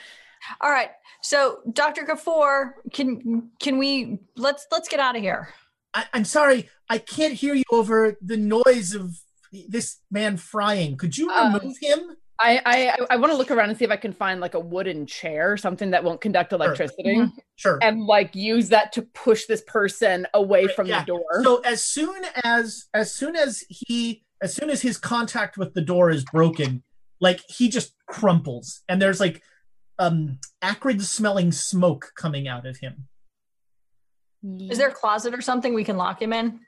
All 0.61 0.70
right. 0.70 0.90
So 1.20 1.61
Dr. 1.72 2.05
Kafour, 2.05 2.74
can 2.92 3.51
can 3.59 3.79
we 3.79 4.20
let's 4.37 4.66
let's 4.70 4.88
get 4.88 5.01
out 5.01 5.16
of 5.16 5.22
here. 5.22 5.48
I, 5.94 6.05
i'm 6.12 6.27
sorry 6.27 6.68
i 6.90 6.98
can't 6.98 7.33
hear 7.33 7.55
you 7.55 7.64
over 7.70 8.14
the 8.20 8.37
noise 8.37 8.94
of 8.94 9.18
this 9.68 9.98
man 10.11 10.37
frying 10.37 10.96
could 10.96 11.16
you 11.16 11.30
Um, 11.30 11.54
remove 11.54 11.76
him 11.80 12.16
I 12.40 12.61
I, 12.64 13.14
I 13.14 13.16
want 13.16 13.32
to 13.32 13.37
look 13.37 13.50
around 13.50 13.70
and 13.70 13.76
see 13.78 13.84
if 13.84 13.90
I 13.90 13.96
can 13.96 14.12
find 14.12 14.40
like 14.40 14.54
a 14.54 14.61
wooden 14.61 15.06
chair, 15.06 15.56
something 15.56 15.90
that 15.90 16.04
won't 16.04 16.20
conduct 16.20 16.52
electricity, 16.52 17.16
Mhm. 17.16 17.32
sure 17.56 17.78
and 17.82 18.04
like 18.04 18.37
use 18.37 18.68
that 18.68 18.92
to 18.92 19.02
push 19.02 19.46
this 19.46 19.62
person 19.66 20.26
away 20.34 20.68
from 20.68 20.87
Yeah. 20.87 21.00
the 21.00 21.06
door. 21.06 21.42
so 21.42 21.58
as 21.62 21.84
soon 21.84 22.24
as 22.44 22.87
as 22.94 23.12
soon 23.12 23.34
as 23.34 23.64
he 23.68 24.24
as 24.40 24.54
soon 24.54 24.70
as 24.70 24.82
his 24.82 24.98
contact 24.98 25.58
with 25.58 25.74
the 25.74 25.80
door 25.82 26.11
is 26.11 26.24
broken 26.24 26.84
like 27.20 27.40
he 27.48 27.68
just 27.68 27.94
crumples 28.06 28.82
and 28.88 29.02
there's 29.02 29.18
like 29.18 29.42
um 29.98 30.38
acrid 30.62 31.02
smelling 31.02 31.50
smoke 31.50 32.12
coming 32.16 32.46
out 32.46 32.64
of 32.66 32.76
him 32.76 33.08
Is 34.70 34.78
there 34.78 34.90
a 34.90 34.94
closet 34.94 35.34
or 35.34 35.40
something 35.42 35.74
we 35.74 35.82
can 35.82 35.96
lock 35.96 36.22
him 36.22 36.32
in? 36.32 36.61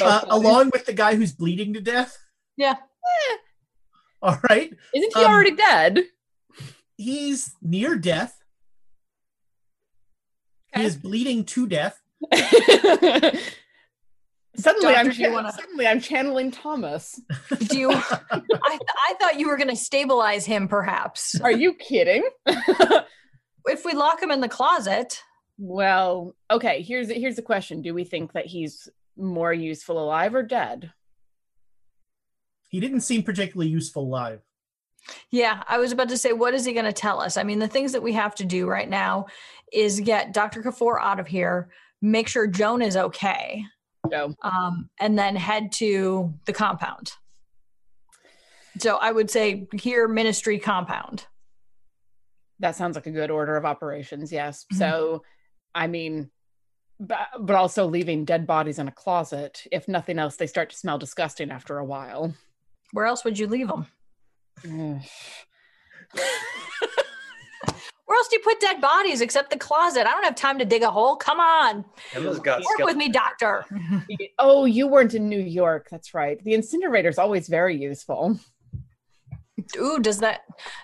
Uh, 0.00 0.24
along 0.28 0.70
with 0.72 0.86
the 0.86 0.92
guy 0.92 1.14
who's 1.16 1.32
bleeding 1.32 1.72
to 1.74 1.80
death 1.80 2.16
Yeah. 2.56 2.74
all 4.22 4.38
right 4.48 4.72
Isn't 4.94 5.16
he 5.16 5.24
um, 5.24 5.30
already 5.32 5.54
dead? 5.56 6.00
he's 6.96 7.54
near 7.62 7.96
death 7.96 8.38
he 10.74 10.82
is 10.84 10.96
bleeding 10.96 11.44
to 11.46 11.66
death 11.66 11.98
suddenly, 14.56 14.94
I'm 14.94 15.06
Doctor, 15.06 15.10
do 15.12 15.22
you 15.22 15.26
cha- 15.28 15.32
wanna- 15.32 15.52
suddenly 15.52 15.86
I'm 15.86 16.00
channeling 16.00 16.50
Thomas. 16.50 17.20
Do 17.68 17.78
you 17.78 17.90
I, 17.92 18.00
I 18.30 19.14
thought 19.20 19.38
you 19.40 19.48
were 19.48 19.56
going 19.56 19.68
to 19.70 19.76
stabilize 19.76 20.44
him 20.46 20.68
perhaps. 20.68 21.40
Are 21.40 21.50
you 21.50 21.74
kidding? 21.74 22.22
If 23.66 23.84
we 23.84 23.92
lock 23.92 24.22
him 24.22 24.30
in 24.30 24.40
the 24.40 24.48
closet, 24.48 25.20
Well, 25.58 26.34
okay. 26.50 26.82
Here's 26.82 27.08
here's 27.10 27.36
the 27.36 27.42
question: 27.42 27.82
Do 27.82 27.92
we 27.94 28.04
think 28.04 28.32
that 28.34 28.46
he's 28.46 28.88
more 29.16 29.52
useful 29.52 30.02
alive 30.02 30.34
or 30.34 30.42
dead? 30.42 30.92
he 32.68 32.80
didn't 32.80 33.02
seem 33.02 33.22
particularly 33.22 33.70
useful 33.70 34.08
live 34.08 34.40
Yeah, 35.30 35.62
I 35.68 35.76
was 35.78 35.92
about 35.92 36.08
to 36.08 36.16
say, 36.16 36.32
what 36.32 36.54
is 36.54 36.64
he 36.64 36.72
going 36.72 36.86
to 36.86 36.92
tell 36.92 37.20
us? 37.20 37.36
I 37.36 37.42
mean, 37.42 37.58
the 37.58 37.68
things 37.68 37.92
that 37.92 38.02
we 38.02 38.12
have 38.14 38.34
to 38.36 38.44
do 38.46 38.66
right 38.66 38.88
now 38.88 39.26
is 39.72 40.00
get 40.00 40.32
Dr. 40.32 40.62
Kafour 40.62 40.98
out 41.00 41.20
of 41.20 41.26
here, 41.26 41.70
make 42.00 42.28
sure 42.28 42.46
Joan 42.46 42.80
is 42.80 42.96
okay, 42.96 43.62
No. 44.10 44.34
um, 44.42 44.88
and 44.98 45.18
then 45.18 45.36
head 45.36 45.70
to 45.72 46.32
the 46.46 46.52
compound. 46.54 47.12
So 48.78 48.96
I 48.96 49.12
would 49.12 49.30
say 49.30 49.68
here, 49.74 50.08
ministry 50.08 50.58
compound. 50.58 51.26
That 52.60 52.74
sounds 52.76 52.94
like 52.96 53.06
a 53.06 53.10
good 53.10 53.30
order 53.30 53.56
of 53.56 53.66
operations. 53.66 54.32
Yes. 54.32 54.64
Mhm. 54.72 54.78
So, 54.78 55.22
I 55.74 55.88
mean, 55.88 56.30
but, 57.02 57.28
but 57.40 57.56
also 57.56 57.86
leaving 57.86 58.24
dead 58.24 58.46
bodies 58.46 58.78
in 58.78 58.88
a 58.88 58.92
closet. 58.92 59.66
If 59.72 59.88
nothing 59.88 60.18
else, 60.18 60.36
they 60.36 60.46
start 60.46 60.70
to 60.70 60.76
smell 60.76 60.98
disgusting 60.98 61.50
after 61.50 61.78
a 61.78 61.84
while. 61.84 62.34
Where 62.92 63.06
else 63.06 63.24
would 63.24 63.38
you 63.38 63.46
leave 63.46 63.68
them? 63.68 63.86
Where 68.06 68.18
else 68.18 68.28
do 68.28 68.36
you 68.36 68.42
put 68.44 68.60
dead 68.60 68.80
bodies 68.80 69.22
except 69.22 69.50
the 69.50 69.58
closet? 69.58 70.06
I 70.06 70.10
don't 70.10 70.24
have 70.24 70.34
time 70.34 70.58
to 70.58 70.66
dig 70.66 70.82
a 70.82 70.90
hole. 70.90 71.16
Come 71.16 71.40
on. 71.40 71.84
Emma's 72.12 72.38
got 72.40 72.62
Work 72.62 72.86
with 72.86 72.96
me, 72.96 73.08
doctor. 73.08 73.64
oh, 74.38 74.66
you 74.66 74.86
weren't 74.86 75.14
in 75.14 75.28
New 75.28 75.40
York. 75.40 75.88
That's 75.90 76.12
right. 76.12 76.42
The 76.44 76.52
incinerator's 76.52 77.16
always 77.18 77.48
very 77.48 77.74
useful. 77.76 78.38
Ooh, 79.78 79.98
does 79.98 80.18
that 80.18 80.42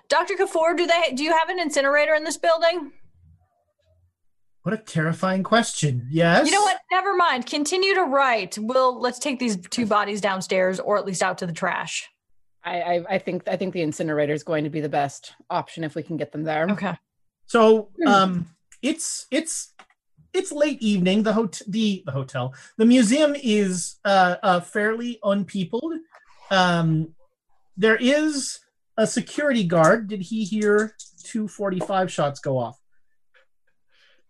Dr. 0.08 0.34
Kafour, 0.34 0.76
do 0.76 0.86
they 0.86 1.12
do 1.14 1.22
you 1.22 1.36
have 1.36 1.50
an 1.50 1.58
incinerator 1.58 2.14
in 2.14 2.24
this 2.24 2.38
building? 2.38 2.92
What 4.68 4.78
a 4.78 4.82
terrifying 4.82 5.42
question 5.42 6.06
yes 6.10 6.44
You 6.44 6.52
know 6.52 6.60
what? 6.60 6.78
Never 6.90 7.16
mind. 7.16 7.46
Continue 7.46 7.94
to 7.94 8.02
write. 8.02 8.58
We'll 8.60 9.00
let's 9.00 9.18
take 9.18 9.38
these 9.38 9.56
two 9.68 9.86
bodies 9.86 10.20
downstairs 10.20 10.78
or 10.78 10.98
at 10.98 11.06
least 11.06 11.22
out 11.22 11.38
to 11.38 11.46
the 11.46 11.54
trash. 11.54 12.06
I, 12.62 12.80
I, 12.80 13.04
I 13.14 13.18
think 13.18 13.48
I 13.48 13.56
think 13.56 13.72
the 13.72 13.80
incinerator 13.80 14.34
is 14.34 14.42
going 14.42 14.64
to 14.64 14.70
be 14.70 14.82
the 14.82 14.88
best 14.90 15.32
option 15.48 15.84
if 15.84 15.94
we 15.94 16.02
can 16.02 16.18
get 16.18 16.32
them 16.32 16.44
there. 16.44 16.68
Okay. 16.68 16.94
So 17.46 17.88
um 18.06 18.46
it's 18.82 19.26
it's 19.30 19.72
it's 20.34 20.52
late 20.52 20.82
evening. 20.82 21.22
The 21.22 21.32
hotel 21.32 21.66
the, 21.70 22.02
the 22.04 22.12
hotel. 22.12 22.52
The 22.76 22.84
museum 22.84 23.34
is 23.42 23.96
uh, 24.04 24.36
uh 24.42 24.60
fairly 24.60 25.18
unpeopled. 25.24 25.94
Um 26.50 27.14
there 27.78 27.96
is 27.96 28.60
a 28.98 29.06
security 29.06 29.64
guard. 29.64 30.08
Did 30.08 30.20
he 30.20 30.44
hear 30.44 30.94
two 31.24 31.48
forty-five 31.48 32.12
shots 32.12 32.38
go 32.38 32.58
off? 32.58 32.78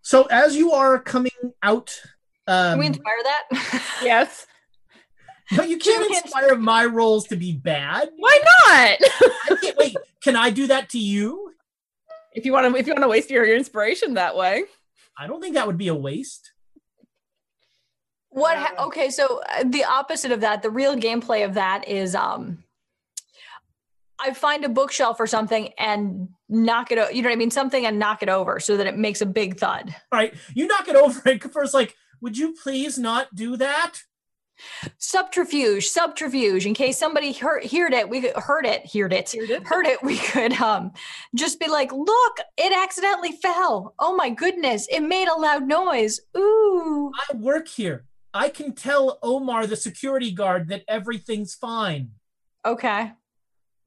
So 0.08 0.22
as 0.30 0.56
you 0.56 0.72
are 0.72 0.98
coming 0.98 1.52
out 1.62 2.00
um 2.46 2.70
Can 2.72 2.78
we 2.78 2.86
inspire 2.86 3.22
that? 3.24 3.82
Yes. 4.02 4.46
no, 5.52 5.62
you 5.62 5.76
can't 5.76 6.10
inspire 6.10 6.56
my 6.56 6.86
rolls 6.86 7.26
to 7.26 7.36
be 7.36 7.52
bad. 7.52 8.08
Why 8.16 8.40
not? 8.42 8.98
I 9.50 9.56
can't 9.60 9.76
wait. 9.76 9.96
Can 10.22 10.34
I 10.34 10.48
do 10.48 10.66
that 10.68 10.88
to 10.90 10.98
you? 10.98 11.52
if 12.32 12.46
you 12.46 12.52
want 12.54 12.72
to 12.72 12.80
if 12.80 12.86
you 12.86 12.94
want 12.94 13.02
to 13.02 13.08
waste 13.08 13.28
your, 13.28 13.44
your 13.44 13.58
inspiration 13.58 14.14
that 14.14 14.34
way. 14.34 14.64
I 15.18 15.26
don't 15.26 15.42
think 15.42 15.56
that 15.56 15.66
would 15.66 15.76
be 15.76 15.88
a 15.88 15.94
waste. 15.94 16.52
what 18.30 18.56
ha- 18.56 18.86
okay, 18.86 19.10
so 19.10 19.42
uh, 19.50 19.64
the 19.66 19.84
opposite 19.84 20.32
of 20.32 20.40
that, 20.40 20.62
the 20.62 20.70
real 20.70 20.96
gameplay 20.96 21.44
of 21.44 21.52
that 21.52 21.86
is 21.86 22.14
um 22.14 22.64
I 24.20 24.34
find 24.34 24.64
a 24.64 24.68
bookshelf 24.68 25.20
or 25.20 25.26
something 25.26 25.72
and 25.78 26.28
knock 26.48 26.90
it 26.92 26.98
o- 26.98 27.08
you 27.08 27.22
know 27.22 27.28
what 27.28 27.34
I 27.34 27.36
mean, 27.36 27.50
something 27.50 27.86
and 27.86 27.98
knock 27.98 28.22
it 28.22 28.28
over 28.28 28.58
so 28.60 28.76
that 28.76 28.86
it 28.86 28.96
makes 28.96 29.20
a 29.20 29.26
big 29.26 29.58
thud. 29.58 29.94
Right. 30.12 30.34
you 30.54 30.66
knock 30.66 30.88
it 30.88 30.96
over 30.96 31.20
and 31.26 31.42
first 31.52 31.74
like, 31.74 31.94
would 32.20 32.36
you 32.36 32.54
please 32.62 32.98
not 32.98 33.34
do 33.34 33.56
that? 33.58 34.02
subterfuge 34.98 35.88
subterfuge 35.88 36.66
in 36.66 36.74
case 36.74 36.98
somebody 36.98 37.32
heard, 37.32 37.64
heard 37.70 37.92
it 37.92 38.08
we 38.08 38.20
could 38.20 38.34
heard 38.34 38.66
it 38.66 38.90
heard 38.92 39.12
it 39.12 39.32
heard 39.64 39.86
it 39.86 40.02
we 40.02 40.16
could 40.18 40.52
um 40.60 40.90
just 41.36 41.60
be 41.60 41.68
like 41.68 41.92
look 41.92 42.38
it 42.56 42.72
accidentally 42.76 43.32
fell 43.32 43.94
oh 44.00 44.16
my 44.16 44.30
goodness 44.30 44.88
it 44.90 45.00
made 45.00 45.28
a 45.28 45.34
loud 45.34 45.66
noise 45.66 46.20
ooh 46.36 47.12
I 47.30 47.36
work 47.36 47.68
here. 47.68 48.04
I 48.34 48.48
can 48.50 48.74
tell 48.74 49.18
Omar, 49.22 49.66
the 49.66 49.76
security 49.76 50.30
guard, 50.32 50.68
that 50.68 50.82
everything's 50.88 51.54
fine. 51.54 52.10
okay 52.66 53.12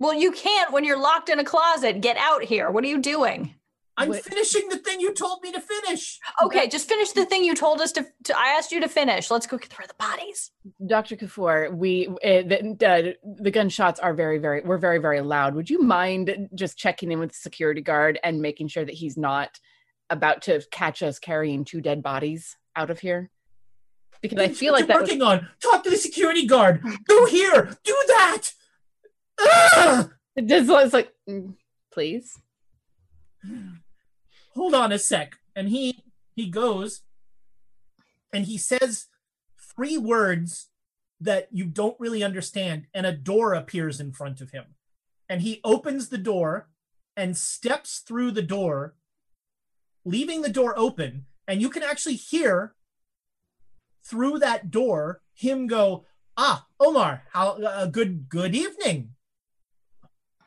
well 0.02 0.14
you 0.14 0.32
can't 0.32 0.74
when 0.74 0.84
you're 0.84 0.99
locked 0.99 1.30
in 1.30 1.39
a 1.39 1.43
closet 1.43 2.02
get 2.02 2.18
out 2.18 2.43
here 2.43 2.70
what 2.70 2.84
are 2.84 2.88
you 2.88 2.99
doing 2.99 3.54
I'm 3.97 4.10
Wait. 4.10 4.24
finishing 4.24 4.68
the 4.70 4.78
thing 4.78 4.99
you 4.99 5.14
told 5.14 5.43
me 5.43 5.52
to 5.52 5.60
finish. 5.60 6.18
Okay, 6.41 6.68
just 6.68 6.88
finish 6.88 7.12
the 7.12 7.26
thing 7.26 7.43
you 7.43 7.54
told 7.54 7.82
us 7.82 7.91
to, 7.91 8.08
to. 8.24 8.38
I 8.38 8.56
asked 8.58 8.72
you 8.72 8.80
to 8.80 8.88
finish. 8.88 9.30
Let's 9.30 9.45
go 9.45 9.58
through 9.58 9.86
the 9.86 9.93
bodies. 9.95 10.49
Dr. 10.88 11.18
Kafour, 11.18 11.76
we 11.76 12.08
uh, 12.08 12.41
the, 12.41 12.76
the 12.80 13.16
the 13.43 13.52
gunshots 13.52 13.99
are 13.99 14.14
very 14.14 14.38
very 14.38 14.62
we're 14.62 14.78
very 14.78 14.97
very 14.97 15.22
loud. 15.22 15.56
Would 15.56 15.70
you 15.70 15.84
mind 15.84 16.49
just 16.56 16.78
checking 16.78 17.12
in 17.12 17.20
with 17.20 17.32
the 17.32 17.38
security 17.38 17.82
guard 17.82 18.18
and 18.24 18.41
making 18.41 18.70
sure 18.70 18.86
that 18.86 18.95
he's 18.95 19.18
not 19.18 19.60
about 20.10 20.41
to 20.43 20.62
catch 20.72 21.04
us 21.04 21.20
carrying 21.20 21.66
two 21.66 21.82
dead 21.82 22.02
bodies 22.02 22.58
out 22.76 22.89
of 22.89 22.99
here? 22.99 23.30
Because 24.22 24.39
I 24.39 24.47
feel 24.47 24.72
what 24.72 24.82
like 24.82 24.88
you're 24.88 24.95
that 24.95 25.02
was, 25.02 25.10
working 25.10 25.22
on. 25.22 25.47
Talk 25.62 25.84
to 25.84 25.89
the 25.89 25.97
security 25.97 26.47
guard. 26.47 26.82
Go 27.08 27.26
here. 27.26 27.78
Do 27.84 28.04
that. 28.08 28.52
It 30.36 30.46
just 30.48 30.70
was 30.70 30.94
like 30.94 31.14
mm, 31.30 31.56
please. 31.94 32.39
hold 34.56 34.74
on 34.74 34.92
a 34.92 35.00
sec. 35.00 35.38
And 35.56 35.70
he 35.70 36.04
he 36.36 36.50
goes 36.50 37.02
and 38.32 38.46
he 38.46 38.58
says 38.58 39.08
three 39.76 39.98
words 39.98 40.70
that 41.20 41.50
you 41.52 41.66
don't 41.66 42.00
really 42.00 42.24
understand 42.24 42.88
and 42.94 43.06
a 43.06 43.12
door 43.12 43.54
appears 43.54 44.00
in 44.00 44.12
front 44.14 44.42
of 44.42 44.52
him. 44.52 44.76
And 45.30 45.42
he 45.42 45.60
opens 45.64 46.10
the 46.10 46.18
door 46.18 46.70
and 47.16 47.38
steps 47.38 48.00
through 48.00 48.32
the 48.32 48.42
door 48.42 48.96
leaving 50.04 50.42
the 50.42 50.50
door 50.50 50.74
open. 50.78 51.26
And 51.48 51.62
you 51.62 51.70
can 51.70 51.84
actually 51.84 52.16
hear 52.16 52.74
through 54.04 54.39
that 54.39 54.72
door 54.72 55.22
him 55.34 55.68
go 55.68 56.06
ah 56.38 56.66
omar 56.80 57.24
how 57.34 57.62
uh, 57.62 57.86
good 57.86 58.30
good 58.30 58.56
evening 58.56 59.14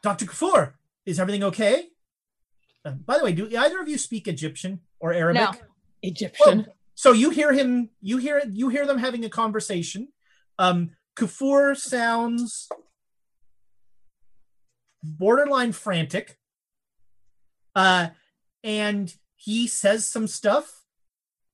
dr 0.04 0.24
kafour 0.26 0.74
is 1.04 1.18
everything 1.18 1.42
okay 1.42 1.88
uh, 2.84 2.90
by 2.90 3.18
the 3.18 3.24
way, 3.24 3.32
do 3.32 3.48
either 3.56 3.80
of 3.80 3.88
you 3.88 3.98
speak 3.98 4.28
Egyptian 4.28 4.80
or 5.00 5.12
Arabic? 5.12 5.42
No. 5.42 5.52
Egyptian. 6.02 6.66
So 6.94 7.12
you 7.12 7.30
hear 7.30 7.52
him, 7.52 7.90
you 8.00 8.18
hear 8.18 8.42
you 8.50 8.68
hear 8.68 8.86
them 8.86 8.98
having 8.98 9.24
a 9.24 9.30
conversation. 9.30 10.08
Um, 10.58 10.90
Kafour 11.16 11.76
sounds 11.76 12.68
borderline 15.02 15.72
frantic. 15.72 16.38
Uh, 17.74 18.08
and 18.62 19.14
he 19.36 19.66
says 19.66 20.06
some 20.06 20.28
stuff, 20.28 20.84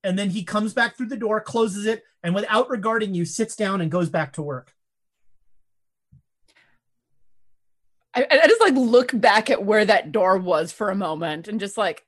and 0.05 0.19
then 0.19 0.31
he 0.31 0.45
comes 0.45 0.75
back 0.75 0.97
through 0.97 1.09
the 1.09 1.17
door, 1.17 1.41
closes 1.41 1.87
it, 1.87 2.03
and 2.23 2.35
without 2.35 2.69
regarding 2.69 3.15
you, 3.15 3.25
sits 3.25 3.57
down 3.57 3.81
and 3.81 3.91
goes 3.91 4.11
back 4.11 4.35
to 4.35 4.43
work. 4.43 4.75
I, 8.15 8.27
I 8.31 8.49
just 8.49 8.61
like 8.61 8.75
look 8.75 9.13
back 9.15 9.51
at 9.51 9.65
where 9.65 9.85
that 9.85 10.13
door 10.13 10.37
was 10.39 10.73
for 10.73 10.91
a 10.91 10.97
moment 10.97 11.49
and 11.49 11.61
just 11.61 11.79
like, 11.79 12.05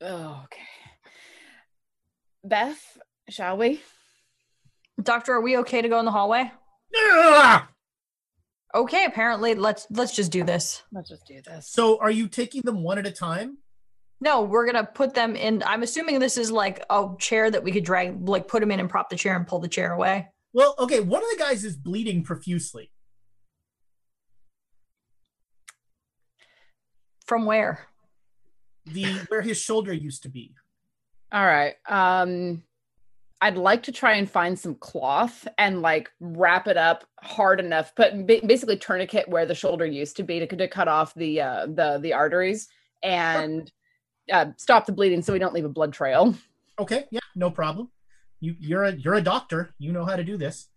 oh, 0.00 0.42
okay. 0.44 0.62
Beth, 2.44 2.98
shall 3.28 3.56
we? 3.56 3.80
Doctor, 5.00 5.32
are 5.34 5.40
we 5.40 5.58
okay 5.58 5.80
to 5.82 5.88
go 5.88 5.98
in 5.98 6.04
the 6.04 6.10
hallway? 6.10 6.50
Ah! 6.94 7.68
Okay, 8.74 9.04
apparently 9.04 9.54
let's 9.54 9.86
let's 9.90 10.16
just 10.16 10.32
do 10.32 10.44
this. 10.44 10.82
Let's 10.92 11.10
just 11.10 11.26
do 11.26 11.42
this. 11.42 11.68
So, 11.68 11.98
are 12.00 12.10
you 12.10 12.26
taking 12.26 12.62
them 12.62 12.82
one 12.82 12.96
at 12.96 13.06
a 13.06 13.10
time? 13.10 13.58
No, 14.22 14.42
we're 14.42 14.64
gonna 14.64 14.84
put 14.86 15.12
them 15.14 15.36
in. 15.36 15.62
I'm 15.66 15.82
assuming 15.82 16.20
this 16.20 16.38
is 16.38 16.50
like 16.50 16.82
a 16.88 17.08
chair 17.18 17.50
that 17.50 17.62
we 17.62 17.72
could 17.72 17.84
drag, 17.84 18.26
like 18.26 18.48
put 18.48 18.60
them 18.60 18.70
in 18.70 18.80
and 18.80 18.88
prop 18.88 19.10
the 19.10 19.16
chair 19.16 19.36
and 19.36 19.46
pull 19.46 19.58
the 19.58 19.68
chair 19.68 19.92
away. 19.92 20.28
Well, 20.54 20.74
okay, 20.78 21.00
one 21.00 21.22
of 21.22 21.28
the 21.30 21.38
guys 21.38 21.64
is 21.64 21.76
bleeding 21.76 22.22
profusely. 22.22 22.91
From 27.32 27.46
where? 27.46 27.86
The 28.84 29.06
where 29.28 29.40
his 29.40 29.58
shoulder 29.58 29.94
used 29.94 30.22
to 30.24 30.28
be. 30.28 30.52
All 31.32 31.46
right. 31.46 31.76
Um 31.88 32.62
I'd 33.40 33.56
like 33.56 33.84
to 33.84 33.92
try 33.92 34.16
and 34.16 34.30
find 34.30 34.58
some 34.58 34.74
cloth 34.74 35.48
and 35.56 35.80
like 35.80 36.10
wrap 36.20 36.68
it 36.68 36.76
up 36.76 37.04
hard 37.22 37.58
enough, 37.58 37.94
put 37.94 38.26
basically 38.26 38.76
tourniquet 38.76 39.28
where 39.28 39.46
the 39.46 39.54
shoulder 39.54 39.86
used 39.86 40.18
to 40.18 40.22
be 40.24 40.40
to, 40.40 40.46
to 40.46 40.68
cut 40.68 40.88
off 40.88 41.14
the 41.14 41.40
uh 41.40 41.68
the 41.68 42.00
the 42.02 42.12
arteries 42.12 42.68
and 43.02 43.72
uh, 44.30 44.48
stop 44.58 44.84
the 44.84 44.92
bleeding 44.92 45.22
so 45.22 45.32
we 45.32 45.38
don't 45.38 45.54
leave 45.54 45.64
a 45.64 45.70
blood 45.70 45.94
trail. 45.94 46.34
Okay, 46.78 47.06
yeah, 47.10 47.20
no 47.34 47.50
problem. 47.50 47.88
You 48.40 48.56
you're 48.58 48.84
a 48.84 48.92
you're 48.92 49.14
a 49.14 49.22
doctor. 49.22 49.72
You 49.78 49.92
know 49.92 50.04
how 50.04 50.16
to 50.16 50.24
do 50.24 50.36
this. 50.36 50.68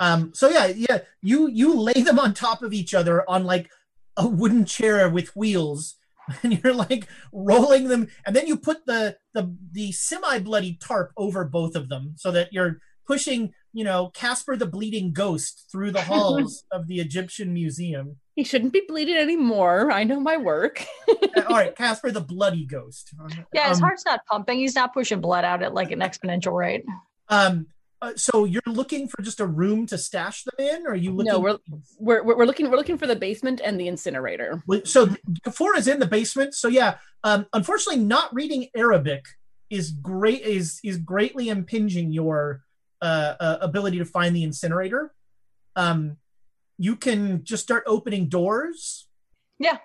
Um 0.00 0.32
so 0.32 0.48
yeah, 0.48 0.68
yeah, 0.68 1.00
you 1.20 1.48
you 1.48 1.78
lay 1.78 2.00
them 2.00 2.18
on 2.18 2.32
top 2.32 2.62
of 2.62 2.72
each 2.72 2.94
other 2.94 3.28
on 3.28 3.44
like 3.44 3.70
a 4.16 4.26
wooden 4.26 4.64
chair 4.64 5.06
with 5.10 5.36
wheels 5.36 5.96
and 6.42 6.62
you're 6.62 6.74
like 6.74 7.06
rolling 7.32 7.88
them 7.88 8.08
and 8.26 8.34
then 8.34 8.46
you 8.46 8.56
put 8.56 8.84
the 8.86 9.16
the 9.34 9.54
the 9.72 9.92
semi 9.92 10.38
bloody 10.38 10.78
tarp 10.80 11.12
over 11.16 11.44
both 11.44 11.74
of 11.76 11.88
them 11.88 12.14
so 12.16 12.30
that 12.30 12.52
you're 12.52 12.78
pushing, 13.06 13.52
you 13.72 13.84
know, 13.84 14.10
Casper 14.12 14.54
the 14.54 14.66
bleeding 14.66 15.12
ghost 15.14 15.66
through 15.72 15.92
the 15.92 16.02
halls 16.02 16.64
of 16.72 16.86
the 16.88 17.00
Egyptian 17.00 17.54
museum. 17.54 18.16
He 18.36 18.44
shouldn't 18.44 18.72
be 18.72 18.82
bleeding 18.86 19.16
anymore. 19.16 19.90
I 19.90 20.04
know 20.04 20.20
my 20.20 20.36
work. 20.36 20.84
All 21.08 21.56
right, 21.56 21.74
Casper 21.76 22.10
the 22.10 22.20
bloody 22.20 22.66
ghost. 22.66 23.12
Yeah, 23.54 23.68
his 23.70 23.78
Um, 23.78 23.84
heart's 23.84 24.04
not 24.04 24.20
pumping. 24.30 24.58
He's 24.58 24.74
not 24.74 24.92
pushing 24.92 25.20
blood 25.20 25.44
out 25.44 25.62
at 25.62 25.72
like 25.74 25.90
an 25.90 26.00
exponential 26.00 26.54
rate. 26.56 26.84
Um, 27.30 27.66
uh, 28.00 28.12
so 28.16 28.44
you're 28.44 28.62
looking 28.66 29.08
for 29.08 29.22
just 29.22 29.40
a 29.40 29.46
room 29.46 29.86
to 29.86 29.98
stash 29.98 30.44
them 30.44 30.54
in, 30.58 30.86
or 30.86 30.90
are 30.90 30.96
you 30.96 31.12
looking? 31.12 31.32
No, 31.32 31.40
we're, 31.40 31.58
we're 31.98 32.22
we're 32.22 32.46
looking 32.46 32.70
we're 32.70 32.76
looking 32.76 32.98
for 32.98 33.06
the 33.06 33.16
basement 33.16 33.60
and 33.64 33.78
the 33.78 33.88
incinerator. 33.88 34.62
So 34.84 35.06
Kafour 35.42 35.76
is 35.76 35.88
in 35.88 35.98
the 35.98 36.06
basement. 36.06 36.54
So 36.54 36.68
yeah, 36.68 36.98
um, 37.24 37.46
unfortunately, 37.52 38.02
not 38.02 38.32
reading 38.34 38.68
Arabic 38.76 39.24
is 39.70 39.90
great 39.90 40.42
is 40.42 40.80
is 40.84 40.98
greatly 40.98 41.48
impinging 41.48 42.12
your 42.12 42.62
uh, 43.02 43.34
uh, 43.40 43.58
ability 43.60 43.98
to 43.98 44.04
find 44.04 44.34
the 44.34 44.44
incinerator. 44.44 45.12
Um, 45.74 46.18
you 46.78 46.94
can 46.94 47.42
just 47.42 47.64
start 47.64 47.82
opening 47.86 48.28
doors. 48.28 49.08
Yeah. 49.58 49.78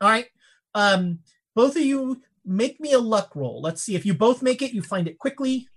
All 0.00 0.10
right. 0.10 0.26
Um, 0.74 1.20
both 1.54 1.76
of 1.76 1.82
you 1.82 2.20
make 2.44 2.80
me 2.80 2.92
a 2.92 2.98
luck 2.98 3.34
roll. 3.34 3.62
Let's 3.62 3.82
see 3.82 3.94
if 3.94 4.04
you 4.04 4.12
both 4.12 4.42
make 4.42 4.60
it. 4.60 4.72
You 4.72 4.82
find 4.82 5.08
it 5.08 5.18
quickly. 5.18 5.68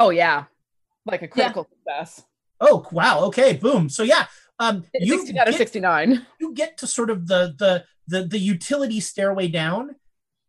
Oh 0.00 0.10
yeah, 0.10 0.46
like 1.06 1.22
a 1.22 1.28
critical 1.28 1.68
success. 1.70 2.24
Oh 2.60 2.86
wow. 2.90 3.24
Okay. 3.26 3.52
Boom. 3.52 3.88
So 3.88 4.02
yeah. 4.02 4.26
Um, 4.58 4.84
you 4.94 5.18
16 5.18 5.38
out 5.38 5.48
of 5.48 5.52
get- 5.52 5.58
69. 5.58 6.26
you 6.40 6.52
get 6.54 6.76
to 6.78 6.86
sort 6.86 7.10
of 7.10 7.28
the 7.28 7.54
the 7.58 7.84
the 8.08 8.26
the 8.26 8.38
utility 8.38 8.98
stairway 9.00 9.46
down 9.46 9.94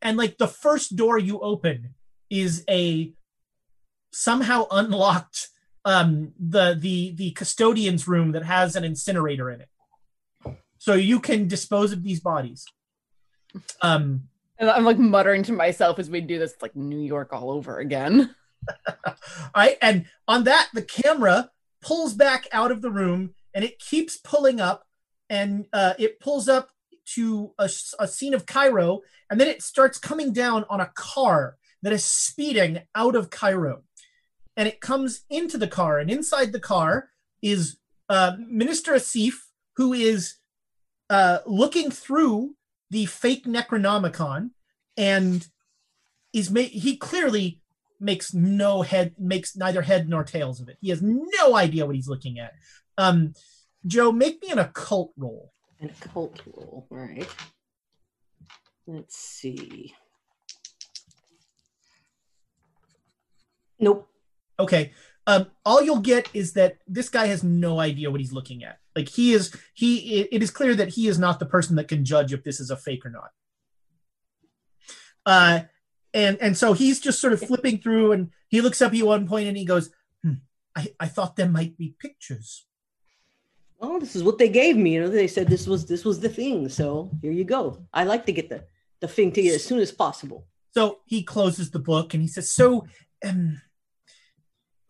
and 0.02 0.18
like 0.18 0.38
the 0.40 0.48
first 0.48 0.96
door 0.96 1.20
you 1.20 1.40
open 1.42 1.94
is 2.30 2.64
a 2.70 3.14
somehow 4.12 4.66
unlocked 4.72 5.50
um 5.86 6.34
the 6.40 6.76
the 6.78 7.14
the 7.16 7.32
custodian's 7.32 8.08
room 8.08 8.32
that 8.32 8.44
has 8.44 8.76
an 8.76 8.84
incinerator 8.84 9.50
in 9.52 9.62
it 9.62 9.70
so 10.80 10.94
you 10.96 11.20
can 11.20 11.48
dispose 11.48 11.92
of 11.94 12.04
these 12.04 12.20
bodies 12.20 12.66
um 13.82 14.24
And 14.58 14.70
I'm 14.70 14.84
like 14.84 14.98
muttering 14.98 15.44
to 15.44 15.54
myself 15.54 16.00
as 16.00 16.10
we 16.10 16.22
do 16.22 16.38
this, 16.40 16.54
like 16.62 16.76
New 16.76 17.00
York 17.00 17.34
all 17.34 17.50
over 17.52 17.80
again. 17.80 18.36
all 18.88 19.16
right 19.56 19.78
and 19.82 20.06
on 20.28 20.44
that 20.44 20.70
the 20.74 20.82
camera 20.82 21.50
pulls 21.82 22.14
back 22.14 22.48
out 22.52 22.72
of 22.72 22.82
the 22.82 22.92
room 22.92 23.34
and 23.54 23.66
it 23.66 23.80
keeps 23.80 24.18
pulling 24.18 24.60
up 24.60 24.86
and 25.30 25.66
uh, 25.74 25.94
it 25.98 26.20
pulls 26.20 26.48
up 26.48 26.70
to 27.06 27.54
a 27.58 28.08
scene 28.08 28.34
of 28.34 28.46
cairo 28.46 29.02
and 29.30 29.40
then 29.40 29.48
it 29.48 29.62
starts 29.62 29.98
coming 29.98 30.32
down 30.34 30.66
on 30.70 30.82
a 30.82 30.92
car 30.94 31.58
that 31.82 31.94
is 31.94 32.06
speeding 32.06 32.82
out 32.96 33.16
of 33.16 33.30
cairo. 33.30 33.84
And 34.56 34.68
it 34.68 34.82
comes 34.82 35.22
into 35.30 35.58
the 35.58 35.68
car 35.68 36.00
and 36.00 36.12
inside 36.12 36.52
the 36.52 36.60
car 36.60 37.10
is 37.42 37.78
uh, 38.10 38.34
minister 38.38 38.94
asif 38.94 39.34
who 39.78 39.94
is 39.94 40.36
uh, 41.10 41.40
looking 41.46 41.90
through 41.90 42.56
the 42.90 43.06
fake 43.06 43.46
necronomicon 43.46 44.52
and 44.98 45.48
is 46.34 46.52
ma- 46.52 46.62
he 46.62 46.98
clearly 46.98 47.61
makes 48.02 48.34
no 48.34 48.82
head 48.82 49.14
makes 49.20 49.56
neither 49.56 49.82
head 49.84 50.10
nor 50.10 50.24
tails 50.24 50.60
of 50.60 50.68
it 50.70 50.78
he 50.82 50.90
has 50.90 51.02
no 51.02 51.56
idea 51.56 51.86
what 51.86 51.96
he's 51.96 52.08
looking 52.08 52.40
at 52.40 52.54
um 52.98 53.34
joe 53.86 54.12
make 54.12 54.42
me 54.42 54.50
an 54.50 54.60
occult 54.60 55.14
roll 55.18 55.52
An 55.80 55.90
occult 55.90 56.42
roll. 56.46 56.88
All 56.92 56.98
right. 56.98 57.28
Let's 58.88 59.16
see. 59.18 59.94
Nope. 63.80 64.08
okay 64.60 64.92
um 65.28 65.48
all 65.66 65.82
you'll 65.82 66.00
get 66.00 66.30
is 66.34 66.54
that 66.54 66.78
this 66.88 67.10
guy 67.10 67.26
has 67.28 67.44
no 67.44 67.80
idea 67.80 68.12
what 68.12 68.20
he's 68.20 68.34
looking 68.34 68.64
at 68.64 68.78
like 68.96 69.10
he 69.10 69.34
is 69.34 69.56
he 69.74 70.22
it, 70.22 70.30
it 70.32 70.44
is 70.44 70.52
clear 70.52 70.76
that 70.76 70.90
he 70.90 71.08
is 71.08 71.18
not 71.18 71.40
the 71.40 71.46
person 71.46 71.76
that 71.78 71.88
can 71.88 72.06
judge 72.06 72.32
if 72.34 72.44
this 72.44 72.60
is 72.60 72.70
a 72.70 72.78
fake 72.78 73.06
or 73.06 73.10
not 73.10 73.32
uh 75.26 75.62
and 76.14 76.38
and 76.42 76.58
so 76.58 76.74
he's 76.74 77.00
just 77.00 77.20
sort 77.20 77.34
of 77.34 77.42
flipping 77.42 77.78
through 77.78 78.12
and 78.12 78.30
he 78.50 78.62
looks 78.62 78.82
up 78.82 78.92
at 78.92 78.98
you 78.98 79.06
one 79.06 79.28
point 79.28 79.48
and 79.48 79.58
he 79.58 79.66
goes 79.66 79.90
hmm, 80.24 80.34
I, 80.76 80.88
I 81.00 81.08
thought 81.08 81.36
there 81.36 81.50
might 81.50 81.78
be 81.78 81.96
pictures 82.00 82.66
oh 83.82 84.00
this 84.00 84.16
is 84.16 84.24
what 84.24 84.38
they 84.38 84.50
gave 84.50 84.78
me. 84.78 84.94
You 84.94 85.02
know, 85.02 85.10
they 85.10 85.28
said 85.28 85.48
this 85.48 85.68
was 85.68 85.86
this 85.86 86.06
was 86.06 86.20
the 86.20 86.30
thing. 86.30 86.70
So 86.70 87.12
here 87.22 87.32
you 87.32 87.44
go. 87.44 87.86
I 87.94 88.04
like 88.04 88.26
to 88.28 88.32
get 88.32 88.50
the 88.50 88.64
the 89.02 89.08
thing 89.08 89.32
to 89.34 89.42
you 89.42 89.56
as 89.56 89.64
soon 89.64 89.80
as 89.80 89.92
possible. 89.92 90.48
So 90.74 91.00
he 91.06 91.24
closes 91.24 91.72
the 91.72 91.80
book 91.80 92.14
and 92.14 92.22
he 92.22 92.30
says, 92.30 92.50
So, 92.50 92.86
um, 93.28 93.62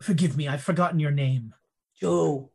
forgive 0.00 0.36
me, 0.36 0.46
I've 0.46 0.62
forgotten 0.62 1.00
your 1.00 1.10
name. 1.10 1.54
Joe. 2.00 2.50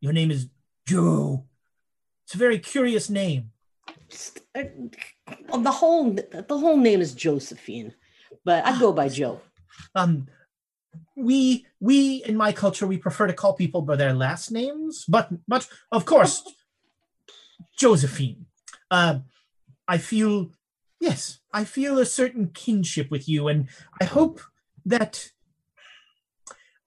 Your 0.00 0.12
name 0.12 0.30
is 0.30 0.48
Joe. 0.86 1.46
It's 2.24 2.34
a 2.34 2.38
very 2.38 2.58
curious 2.58 3.08
name. 3.08 3.50
Well, 4.54 5.60
the 5.60 5.72
whole 5.72 6.12
the 6.12 6.58
whole 6.58 6.76
name 6.76 7.00
is 7.00 7.14
Josephine, 7.14 7.94
but 8.44 8.64
I 8.64 8.78
go 8.78 8.92
by 8.92 9.08
Joe. 9.08 9.40
Um, 9.96 10.28
we 11.16 11.66
we 11.80 12.22
in 12.24 12.36
my 12.36 12.52
culture 12.52 12.86
we 12.86 12.96
prefer 12.96 13.26
to 13.26 13.32
call 13.32 13.54
people 13.54 13.82
by 13.82 13.96
their 13.96 14.12
last 14.12 14.52
names, 14.52 15.04
but 15.08 15.30
but 15.48 15.68
of 15.90 16.04
course, 16.04 16.44
Josephine. 17.78 18.46
Uh, 18.88 19.20
I 19.88 19.98
feel 19.98 20.52
yes, 21.00 21.40
I 21.52 21.64
feel 21.64 21.98
a 21.98 22.06
certain 22.06 22.50
kinship 22.54 23.10
with 23.10 23.28
you, 23.28 23.48
and 23.48 23.68
I 24.00 24.04
hope 24.04 24.40
that 24.86 25.32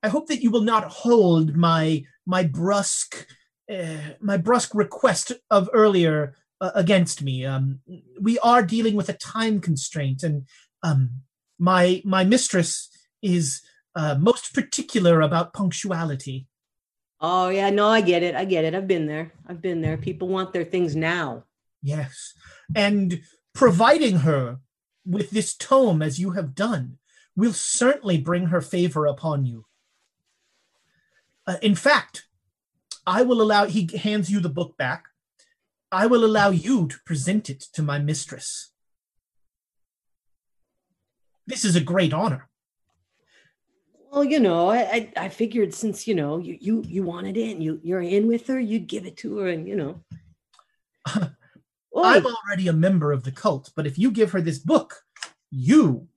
I 0.02 0.10
hope 0.10 0.28
that 0.28 0.42
you 0.42 0.52
will 0.52 0.62
not 0.62 0.86
hold 0.86 1.58
my 1.58 2.06
my 2.26 2.44
brusque 2.44 3.28
uh, 3.70 4.16
my 4.22 4.38
brusque 4.38 4.74
request 4.74 5.34
of 5.52 5.70
earlier 5.74 6.36
uh, 6.62 6.72
against 6.76 7.22
me. 7.22 7.46
Um, 7.46 7.80
we 8.20 8.40
are 8.40 8.64
dealing 8.64 8.96
with 8.96 9.10
a 9.10 9.14
time 9.14 9.60
constraint, 9.60 10.24
and 10.24 10.48
um, 10.84 11.22
my 11.60 12.02
my 12.06 12.24
mistress 12.24 12.90
is 13.22 13.62
uh, 13.96 14.16
most 14.16 14.54
particular 14.54 15.22
about 15.22 15.54
punctuality. 15.54 16.48
Oh 17.20 17.50
yeah, 17.50 17.70
no, 17.70 17.88
I 17.88 18.02
get 18.02 18.24
it. 18.24 18.36
I 18.36 18.46
get 18.46 18.66
it. 18.66 18.76
I've 18.76 18.88
been 18.88 19.08
there. 19.08 19.32
I've 19.48 19.62
been 19.62 19.82
there. 19.82 19.98
People 19.98 20.28
want 20.28 20.54
their 20.54 20.66
things 20.66 20.96
now. 20.96 21.44
Yes, 21.82 22.34
and 22.76 23.22
providing 23.54 24.18
her 24.18 24.60
with 25.06 25.32
this 25.32 25.56
tome 25.56 26.02
as 26.02 26.20
you 26.20 26.32
have 26.32 26.54
done 26.54 26.98
will 27.36 27.54
certainly 27.54 28.18
bring 28.18 28.48
her 28.48 28.62
favor 28.62 29.06
upon 29.06 29.46
you. 29.46 29.66
Uh, 31.46 31.56
in 31.62 31.76
fact, 31.76 32.28
I 33.06 33.22
will 33.22 33.42
allow, 33.42 33.66
he 33.66 33.90
hands 33.98 34.30
you 34.30 34.42
the 34.42 34.50
book 34.50 34.76
back. 34.76 35.06
I 35.92 36.08
will 36.08 36.26
allow 36.26 36.50
you 36.50 36.88
to 36.88 36.98
present 37.06 37.50
it 37.50 37.62
to 37.74 37.82
my 37.82 38.00
mistress. 38.00 38.72
This 41.46 41.64
is 41.64 41.76
a 41.76 41.82
great 41.82 42.14
honor. 42.14 42.50
Well, 44.12 44.24
you 44.24 44.40
know, 44.40 44.70
I, 44.70 45.12
I, 45.16 45.30
figured 45.30 45.74
since 45.74 46.08
you 46.08 46.16
know 46.16 46.38
you 46.38 46.58
you 46.60 46.84
you 46.88 47.04
wanted 47.04 47.38
in, 47.38 47.62
you 47.62 47.80
you're 47.84 48.02
in 48.02 48.28
with 48.28 48.48
her, 48.48 48.60
you'd 48.60 48.88
give 48.88 49.06
it 49.06 49.18
to 49.18 49.38
her, 49.40 49.48
and 49.50 49.68
you 49.68 49.76
know. 49.76 50.04
I'm 51.96 52.26
already 52.26 52.68
a 52.68 52.74
member 52.74 53.12
of 53.12 53.24
the 53.24 53.32
cult, 53.32 53.72
but 53.76 53.88
if 53.88 53.98
you 53.98 54.12
give 54.12 54.32
her 54.32 54.42
this 54.42 54.60
book, 54.60 55.04
you 55.50 56.08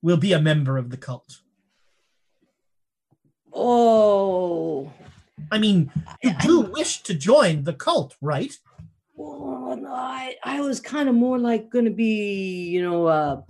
will 0.00 0.16
be 0.16 0.32
a 0.32 0.40
member 0.40 0.78
of 0.78 0.90
the 0.90 0.96
cult. 0.96 1.40
Oh, 3.52 4.92
I 5.50 5.58
mean, 5.58 5.90
you 6.22 6.34
do 6.40 6.60
wish 6.60 7.02
to 7.02 7.14
join 7.14 7.64
the 7.64 7.74
cult, 7.74 8.16
right? 8.20 8.54
Well, 9.22 9.76
no, 9.76 9.92
I, 9.92 10.36
I 10.42 10.60
was 10.60 10.80
kind 10.80 11.08
of 11.08 11.14
more 11.14 11.38
like 11.38 11.70
going 11.70 11.84
to 11.84 11.90
be, 11.90 12.68
you 12.68 12.82
know, 12.82 13.06
uh, 13.06 13.42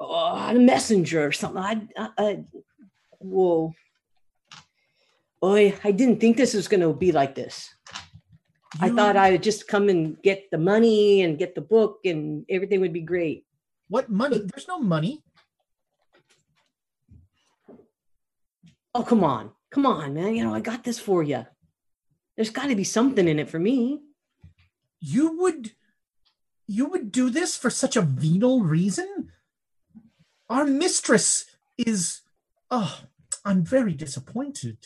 uh, 0.00 0.50
a 0.50 0.54
messenger 0.54 1.26
or 1.26 1.32
something. 1.32 1.62
I, 1.62 1.88
I, 1.96 2.08
I 2.18 2.44
whoa. 3.18 3.74
Boy, 5.40 5.74
I 5.82 5.90
didn't 5.90 6.20
think 6.20 6.36
this 6.36 6.54
was 6.54 6.68
going 6.68 6.80
to 6.80 6.92
be 6.92 7.12
like 7.12 7.34
this. 7.34 7.74
I 8.80 8.90
thought 8.90 9.16
I 9.16 9.30
would 9.30 9.42
just 9.42 9.68
come 9.68 9.88
and 9.88 10.20
get 10.22 10.50
the 10.50 10.58
money 10.58 11.22
and 11.22 11.38
get 11.38 11.54
the 11.54 11.60
book 11.60 12.00
and 12.04 12.44
everything 12.48 12.80
would 12.80 12.92
be 12.92 13.00
great. 13.00 13.46
What 13.88 14.10
money? 14.10 14.38
There's 14.38 14.68
no 14.68 14.80
money. 14.80 15.22
Oh, 18.94 19.02
come 19.02 19.22
on. 19.22 19.52
Come 19.70 19.86
on, 19.86 20.14
man. 20.14 20.34
You 20.34 20.44
know, 20.44 20.54
I 20.54 20.60
got 20.60 20.82
this 20.82 20.98
for 20.98 21.22
you. 21.22 21.46
There's 22.36 22.50
got 22.50 22.66
to 22.66 22.76
be 22.76 22.84
something 22.84 23.28
in 23.28 23.38
it 23.38 23.48
for 23.48 23.58
me. 23.58 24.00
You 25.06 25.38
would 25.40 25.72
you 26.66 26.86
would 26.86 27.12
do 27.12 27.28
this 27.28 27.56
for 27.58 27.68
such 27.70 27.94
a 27.96 28.00
venal 28.02 28.62
reason? 28.62 29.30
Our 30.48 30.64
mistress 30.64 31.44
is 31.76 32.22
oh, 32.70 33.00
I'm 33.44 33.62
very 33.64 33.92
disappointed. 33.92 34.78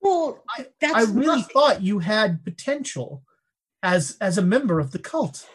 Well, 0.00 0.44
I, 0.56 0.66
that's 0.80 0.94
I 0.94 1.12
really 1.12 1.42
not- 1.42 1.52
thought 1.52 1.82
you 1.82 1.98
had 1.98 2.44
potential 2.44 3.24
as 3.82 4.16
as 4.20 4.38
a 4.38 4.42
member 4.54 4.78
of 4.78 4.92
the 4.92 4.98
cult. 5.00 5.48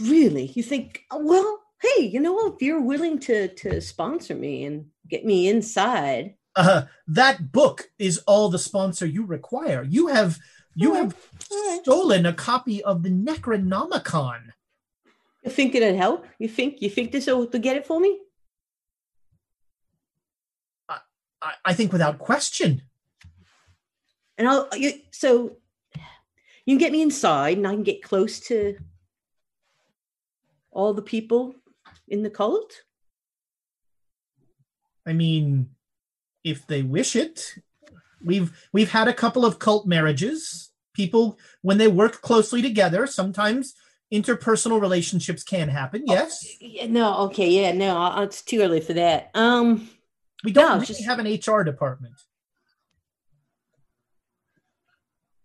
Really? 0.00 0.46
You 0.54 0.62
think, 0.62 1.02
well, 1.12 1.60
hey, 1.82 2.04
you 2.04 2.20
know, 2.20 2.46
if 2.52 2.62
you're 2.62 2.80
willing 2.92 3.18
to 3.20 3.48
to 3.62 3.80
sponsor 3.80 4.34
me 4.36 4.64
and 4.64 4.86
get 5.08 5.24
me 5.24 5.48
inside, 5.48 6.34
Uh, 6.54 6.82
that 7.08 7.50
book 7.52 7.90
is 7.98 8.18
all 8.26 8.48
the 8.48 8.58
sponsor 8.58 9.06
you 9.06 9.24
require. 9.26 9.82
You 9.82 10.06
have 10.08 10.38
you 10.78 10.94
have 10.94 11.16
stolen 11.82 12.24
a 12.24 12.32
copy 12.32 12.84
of 12.84 13.02
the 13.02 13.10
Necronomicon. 13.10 14.40
you 15.42 15.50
think 15.50 15.74
it'll 15.74 15.96
help? 15.96 16.24
You 16.38 16.48
think 16.48 16.80
you 16.80 16.88
think 16.88 17.10
this 17.10 17.26
will 17.26 17.48
to 17.48 17.58
get 17.58 17.76
it 17.76 17.84
for 17.84 17.98
me? 17.98 18.20
I, 20.88 21.52
I 21.64 21.74
think 21.74 21.92
without 21.92 22.18
question. 22.18 22.82
And 24.36 24.48
I'll 24.48 24.68
you, 24.76 24.92
so 25.10 25.56
you 26.64 26.74
can 26.74 26.78
get 26.78 26.92
me 26.92 27.02
inside, 27.02 27.56
and 27.56 27.66
I 27.66 27.72
can 27.74 27.82
get 27.82 28.02
close 28.02 28.38
to 28.40 28.78
all 30.70 30.94
the 30.94 31.02
people 31.02 31.56
in 32.06 32.22
the 32.22 32.30
cult. 32.30 32.82
I 35.04 35.12
mean, 35.12 35.70
if 36.44 36.68
they 36.68 36.82
wish 36.82 37.16
it, 37.16 37.56
we've 38.22 38.56
we've 38.72 38.90
had 38.90 39.08
a 39.08 39.14
couple 39.14 39.44
of 39.44 39.58
cult 39.58 39.86
marriages. 39.86 40.67
People, 40.98 41.38
when 41.62 41.78
they 41.78 41.86
work 41.86 42.22
closely 42.22 42.60
together, 42.60 43.06
sometimes 43.06 43.74
interpersonal 44.12 44.80
relationships 44.80 45.44
can 45.44 45.68
happen. 45.68 46.02
Yes, 46.06 46.44
Yeah, 46.60 46.88
no, 46.88 47.18
okay, 47.26 47.48
yeah, 47.48 47.70
no, 47.70 48.20
it's 48.22 48.42
too 48.42 48.60
early 48.62 48.80
for 48.80 48.94
that. 48.94 49.30
Um, 49.32 49.88
we 50.42 50.50
don't 50.50 50.66
no, 50.66 50.74
really 50.74 50.86
just- 50.86 51.04
have 51.04 51.20
an 51.20 51.26
HR 51.28 51.62
department. 51.62 52.14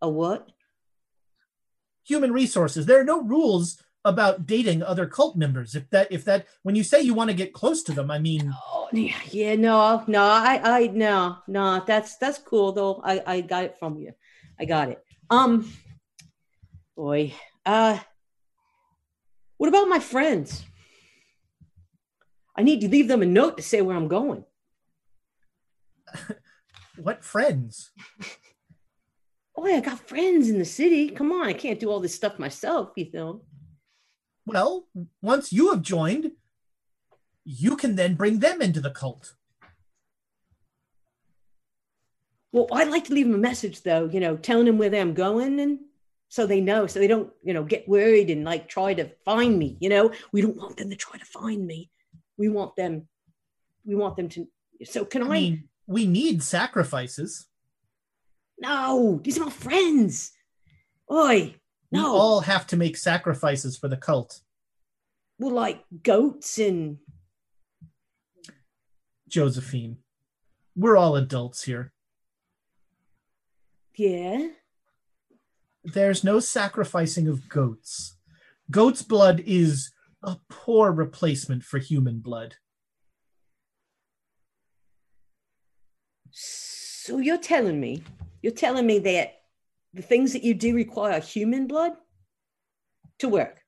a 0.01 0.09
what? 0.09 0.49
Human 2.07 2.31
resources. 2.33 2.87
There 2.87 2.99
are 2.99 3.03
no 3.05 3.21
rules 3.21 3.77
about 4.03 4.47
dating 4.47 4.81
other 4.81 5.05
cult 5.05 5.37
members. 5.37 5.75
If 5.75 5.87
that, 5.91 6.11
if 6.11 6.25
that, 6.25 6.47
when 6.63 6.75
you 6.75 6.83
say 6.83 6.99
you 7.01 7.13
want 7.13 7.29
to 7.29 7.35
get 7.35 7.53
close 7.53 7.83
to 7.83 7.91
them, 7.93 8.09
I 8.09 8.17
mean, 8.17 8.51
Oh, 8.73 8.89
yeah, 8.91 9.13
yeah, 9.29 9.55
no, 9.55 10.03
no, 10.07 10.23
I, 10.23 10.59
I, 10.63 10.87
no, 10.87 11.37
no, 11.47 11.83
that's 11.85 12.17
that's 12.17 12.39
cool 12.39 12.71
though. 12.73 13.01
I, 13.03 13.21
I 13.25 13.41
got 13.41 13.63
it 13.65 13.75
from 13.79 13.99
you. 13.99 14.13
I 14.59 14.65
got 14.65 14.89
it. 14.89 14.99
Um, 15.33 15.67
boy, 16.95 17.33
uh, 17.65 17.97
what 19.57 19.67
about 19.67 19.89
my 19.89 19.97
friends? 19.97 20.63
I 22.55 22.61
need 22.61 22.81
to 22.81 22.87
leave 22.87 23.07
them 23.07 23.23
a 23.23 23.25
note 23.25 23.57
to 23.57 23.63
say 23.63 23.81
where 23.81 23.95
I'm 23.95 24.07
going. 24.07 24.43
what 26.97 27.25
friends? 27.25 27.91
Oh, 29.57 29.65
I 29.65 29.79
got 29.79 30.07
friends 30.07 30.49
in 30.49 30.59
the 30.59 30.65
city. 30.65 31.09
Come 31.09 31.31
on, 31.31 31.47
I 31.47 31.53
can't 31.53 31.79
do 31.79 31.89
all 31.89 31.99
this 31.99 32.13
stuff 32.13 32.37
myself, 32.37 32.91
you 32.95 33.09
know. 33.11 33.41
Well, 34.45 34.87
once 35.23 35.51
you 35.51 35.71
have 35.71 35.81
joined, 35.81 36.33
you 37.43 37.75
can 37.75 37.95
then 37.95 38.13
bring 38.13 38.37
them 38.37 38.61
into 38.61 38.81
the 38.81 38.91
cult. 38.91 39.33
Well, 42.53 42.67
I'd 42.71 42.87
like 42.89 43.05
to 43.05 43.13
leave 43.13 43.25
them 43.25 43.35
a 43.35 43.39
message 43.39 43.81
though, 43.81 44.05
you 44.05 44.19
know, 44.21 44.37
telling 44.37 44.65
them 44.65 44.77
where 44.77 44.93
I'm 44.95 45.13
going 45.15 45.59
and 45.59 45.79
so 46.29 46.45
they 46.47 46.61
know, 46.61 46.87
so 46.87 46.99
they 46.99 47.07
don't, 47.07 47.31
you 47.43 47.53
know, 47.53 47.63
get 47.63 47.89
worried 47.89 48.29
and 48.29 48.45
like 48.45 48.69
try 48.69 48.93
to 48.93 49.09
find 49.25 49.57
me. 49.59 49.75
You 49.81 49.89
know, 49.89 50.13
we 50.31 50.41
don't 50.41 50.55
want 50.55 50.77
them 50.77 50.89
to 50.91 50.95
try 50.95 51.17
to 51.17 51.25
find 51.25 51.65
me. 51.67 51.89
We 52.37 52.49
want 52.49 52.75
them, 52.75 53.07
we 53.85 53.95
want 53.95 54.15
them 54.17 54.29
to. 54.29 54.47
So 54.85 55.03
can 55.03 55.23
I? 55.23 55.27
I 55.27 55.29
mean, 55.31 55.69
we 55.87 56.05
need 56.05 56.41
sacrifices. 56.43 57.47
no, 58.59 59.19
these 59.23 59.37
are 59.37 59.45
my 59.45 59.51
friends. 59.51 60.31
Oi, 61.11 61.55
We 61.91 61.99
no, 61.99 62.15
all 62.15 62.41
have 62.41 62.65
to 62.67 62.77
make 62.77 62.97
sacrifices 62.97 63.77
for 63.77 63.87
the 63.87 63.97
cult. 63.97 64.41
well, 65.39 65.53
like 65.53 65.83
goats 66.03 66.57
and 66.59 66.97
Josephine, 69.27 69.97
we're 70.75 70.97
all 70.97 71.15
adults 71.15 71.63
here. 71.63 71.91
Yeah. 73.95 74.49
There's 75.83 76.23
no 76.23 76.39
sacrificing 76.39 77.27
of 77.27 77.49
goats. 77.49 78.15
Goat's 78.71 79.01
blood 79.01 79.43
is 79.45 79.91
a 80.23 80.37
poor 80.49 80.91
replacement 80.91 81.63
for 81.63 81.79
human 81.79 82.19
blood. 82.19 82.55
So 86.31 87.17
you're 87.17 87.37
telling 87.37 87.79
me, 87.79 88.03
you're 88.41 88.53
telling 88.53 88.85
me 88.85 88.99
that 88.99 89.41
the 89.93 90.01
things 90.01 90.33
that 90.33 90.43
you 90.43 90.53
do 90.53 90.73
require 90.73 91.19
human 91.19 91.67
blood 91.67 91.93
to 93.19 93.29
work. 93.29 93.59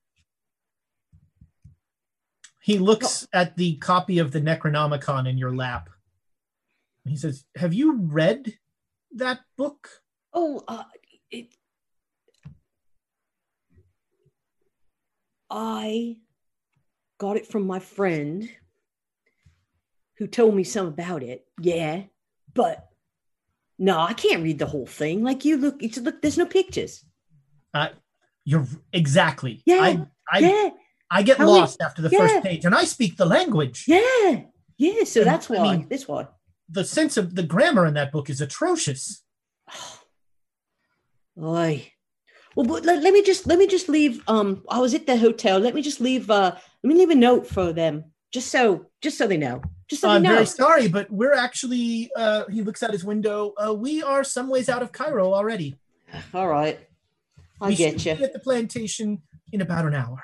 He 2.61 2.79
looks 2.79 3.27
at 3.31 3.57
the 3.57 3.75
copy 3.75 4.17
of 4.17 4.31
the 4.31 4.41
Necronomicon 4.41 5.29
in 5.29 5.37
your 5.37 5.55
lap. 5.55 5.89
He 7.03 7.15
says, 7.15 7.45
"Have 7.57 7.75
you 7.75 7.97
read 7.97 8.57
that 9.11 9.41
book?" 9.55 10.04
Oh, 10.37 10.61
uh, 10.67 10.83
it. 11.31 11.55
I 15.49 16.17
got 17.17 17.37
it 17.37 17.47
from 17.47 17.65
my 17.65 17.79
friend 17.79 18.49
who 20.17 20.27
told 20.27 20.55
me 20.55 20.63
some 20.65 20.87
about 20.87 21.23
it. 21.23 21.45
Yeah, 21.61 22.03
but 22.53 22.87
no, 23.79 23.97
I 23.99 24.13
can't 24.13 24.43
read 24.43 24.59
the 24.59 24.65
whole 24.65 24.85
thing. 24.85 25.23
Like 25.23 25.45
you 25.45 25.57
look, 25.57 25.81
it's 25.81 25.97
look. 25.97 26.21
There's 26.21 26.37
no 26.37 26.45
pictures. 26.45 27.05
Uh, 27.73 27.89
you're 28.43 28.67
exactly. 28.91 29.61
Yeah, 29.65 29.77
I, 29.81 30.05
I, 30.31 30.39
yeah. 30.39 30.69
I 31.09 31.23
get 31.23 31.37
How 31.37 31.45
we- 31.45 31.51
lost 31.59 31.81
after 31.81 32.01
the 32.01 32.09
yeah. 32.09 32.19
first 32.19 32.43
page, 32.43 32.65
and 32.65 32.75
I 32.75 32.83
speak 32.83 33.15
the 33.15 33.25
language. 33.25 33.85
Yeah, 33.87 34.41
yeah. 34.77 35.03
So 35.05 35.21
And, 35.21 35.27
that's 35.29 35.49
I 35.49 35.55
why. 35.55 35.77
mean- 35.77 35.87
this 35.87 36.07
why. 36.07 36.27
The 36.67 36.83
sense 36.83 37.15
of 37.15 37.35
the 37.35 37.43
grammar 37.43 37.85
in 37.85 37.93
that 37.93 38.11
book 38.11 38.29
is 38.29 38.41
atrocious. 38.41 39.23
Oi. 41.41 41.91
Well, 42.55 42.65
but 42.65 42.85
let, 42.85 43.03
let 43.03 43.13
me 43.13 43.21
just 43.21 43.47
let 43.47 43.59
me 43.59 43.67
just 43.67 43.89
leave. 43.89 44.21
Um, 44.27 44.63
I 44.69 44.79
was 44.79 44.93
at 44.93 45.05
the 45.05 45.17
hotel. 45.17 45.59
Let 45.59 45.75
me 45.75 45.81
just 45.81 45.99
leave. 45.99 46.29
Uh, 46.29 46.55
let 46.83 46.87
me 46.87 46.95
leave 46.95 47.09
a 47.09 47.15
note 47.15 47.45
for 47.45 47.73
them, 47.73 48.05
just 48.31 48.49
so 48.49 48.87
just 49.01 49.17
so 49.17 49.27
they 49.27 49.37
know. 49.37 49.61
Just 49.89 50.01
so 50.01 50.09
I'm 50.09 50.23
they 50.23 50.29
know. 50.29 50.35
very 50.35 50.45
sorry, 50.45 50.87
but 50.87 51.11
we're 51.11 51.33
actually. 51.33 52.09
Uh, 52.15 52.45
he 52.49 52.61
looks 52.61 52.81
out 52.81 52.91
his 52.91 53.03
window. 53.03 53.53
Uh, 53.57 53.73
we 53.73 54.01
are 54.01 54.23
some 54.23 54.49
ways 54.49 54.69
out 54.69 54.81
of 54.81 54.93
Cairo 54.93 55.33
already. 55.33 55.75
All 56.33 56.47
right, 56.47 56.79
I 57.59 57.67
we 57.67 57.75
get 57.75 58.05
you. 58.05 58.15
be 58.15 58.23
at 58.23 58.31
the 58.31 58.39
plantation 58.39 59.21
in 59.51 59.59
about 59.59 59.85
an 59.85 59.93
hour. 59.93 60.23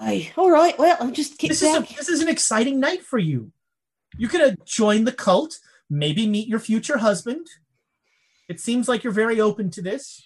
Aye. 0.00 0.32
All 0.36 0.50
right. 0.50 0.76
Well, 0.76 0.96
I'll 1.00 1.12
just 1.12 1.38
get 1.38 1.48
This 1.48 1.62
is 1.62 1.76
a, 1.76 1.80
this 1.80 2.08
is 2.08 2.20
an 2.20 2.28
exciting 2.28 2.80
night 2.80 3.02
for 3.02 3.18
you. 3.18 3.52
You 4.18 4.28
could 4.28 4.58
joined 4.64 5.06
the 5.06 5.12
cult, 5.12 5.58
maybe 5.88 6.26
meet 6.26 6.48
your 6.48 6.58
future 6.58 6.98
husband. 6.98 7.46
It 8.48 8.60
seems 8.60 8.88
like 8.88 9.04
you're 9.04 9.12
very 9.12 9.40
open 9.40 9.70
to 9.70 9.82
this. 9.82 10.22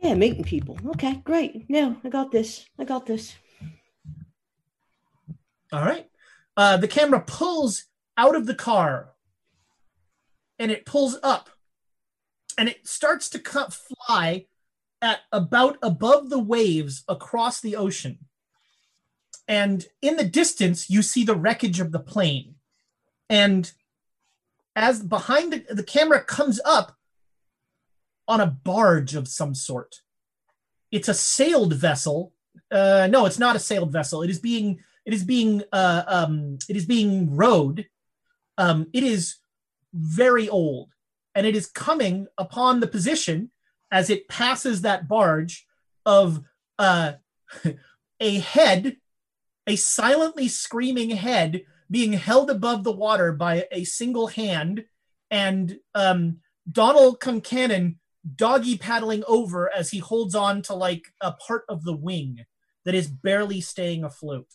Yeah, 0.00 0.14
meeting 0.14 0.44
people. 0.44 0.78
Okay, 0.90 1.22
great. 1.24 1.68
No, 1.68 1.96
I 2.04 2.08
got 2.08 2.30
this. 2.30 2.66
I 2.78 2.84
got 2.84 3.06
this. 3.06 3.34
All 5.72 5.84
right. 5.84 6.08
Uh, 6.56 6.76
the 6.76 6.88
camera 6.88 7.20
pulls 7.26 7.84
out 8.16 8.36
of 8.36 8.46
the 8.46 8.54
car 8.54 9.12
and 10.58 10.70
it 10.70 10.86
pulls 10.86 11.16
up 11.22 11.50
and 12.56 12.68
it 12.68 12.86
starts 12.86 13.28
to 13.30 13.38
cut 13.38 13.72
fly 13.72 14.46
at 15.02 15.20
about 15.32 15.78
above 15.82 16.30
the 16.30 16.38
waves 16.38 17.02
across 17.08 17.60
the 17.60 17.76
ocean. 17.76 18.18
And 19.48 19.84
in 20.00 20.16
the 20.16 20.24
distance, 20.24 20.88
you 20.88 21.02
see 21.02 21.24
the 21.24 21.34
wreckage 21.34 21.80
of 21.80 21.92
the 21.92 21.98
plane. 21.98 22.54
And 23.28 23.70
as 24.76 25.02
behind 25.02 25.52
the, 25.52 25.74
the 25.74 25.82
camera 25.82 26.22
comes 26.22 26.60
up 26.64 26.96
on 28.26 28.40
a 28.40 28.46
barge 28.46 29.14
of 29.14 29.28
some 29.28 29.54
sort, 29.54 29.96
it's 30.90 31.08
a 31.08 31.14
sailed 31.14 31.74
vessel. 31.74 32.32
Uh, 32.70 33.08
no, 33.10 33.26
it's 33.26 33.38
not 33.38 33.56
a 33.56 33.60
sailed 33.60 33.92
vessel. 33.92 34.22
It 34.22 34.30
is 34.30 34.38
being 34.38 34.80
it 35.04 35.12
is 35.12 35.22
being 35.22 35.62
uh, 35.72 36.04
um, 36.06 36.58
it 36.68 36.76
is 36.76 36.86
being 36.86 37.36
rowed. 37.36 37.86
Um, 38.56 38.86
it 38.92 39.02
is 39.02 39.36
very 39.92 40.48
old, 40.48 40.90
and 41.34 41.46
it 41.46 41.54
is 41.54 41.66
coming 41.66 42.26
upon 42.38 42.80
the 42.80 42.86
position 42.86 43.50
as 43.90 44.10
it 44.10 44.28
passes 44.28 44.82
that 44.82 45.08
barge 45.08 45.66
of 46.06 46.42
uh, 46.78 47.12
a 48.20 48.38
head, 48.38 48.96
a 49.66 49.76
silently 49.76 50.48
screaming 50.48 51.10
head 51.10 51.64
being 51.94 52.12
held 52.14 52.50
above 52.50 52.82
the 52.82 52.90
water 52.90 53.30
by 53.30 53.68
a 53.70 53.84
single 53.84 54.26
hand, 54.26 54.84
and 55.30 55.78
um, 55.94 56.38
Donald 56.70 57.20
Concannon 57.20 57.98
doggy 58.34 58.76
paddling 58.76 59.22
over 59.28 59.72
as 59.72 59.90
he 59.92 59.98
holds 60.00 60.34
on 60.34 60.60
to 60.62 60.74
like 60.74 61.04
a 61.20 61.30
part 61.30 61.62
of 61.68 61.84
the 61.84 61.94
wing 61.94 62.46
that 62.84 62.96
is 62.96 63.06
barely 63.06 63.60
staying 63.60 64.02
afloat. 64.02 64.48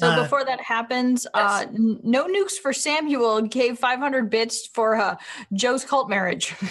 So 0.00 0.08
Uh, 0.08 0.22
before 0.24 0.44
that 0.44 0.60
happens, 0.60 1.24
uh, 1.34 1.66
no 1.72 2.26
nukes 2.26 2.58
for 2.60 2.72
Samuel 2.72 3.42
gave 3.42 3.78
500 3.78 4.28
bits 4.28 4.66
for 4.66 4.96
uh, 4.96 5.18
Joe's 5.52 5.84
cult 5.84 6.10
marriage. 6.10 6.52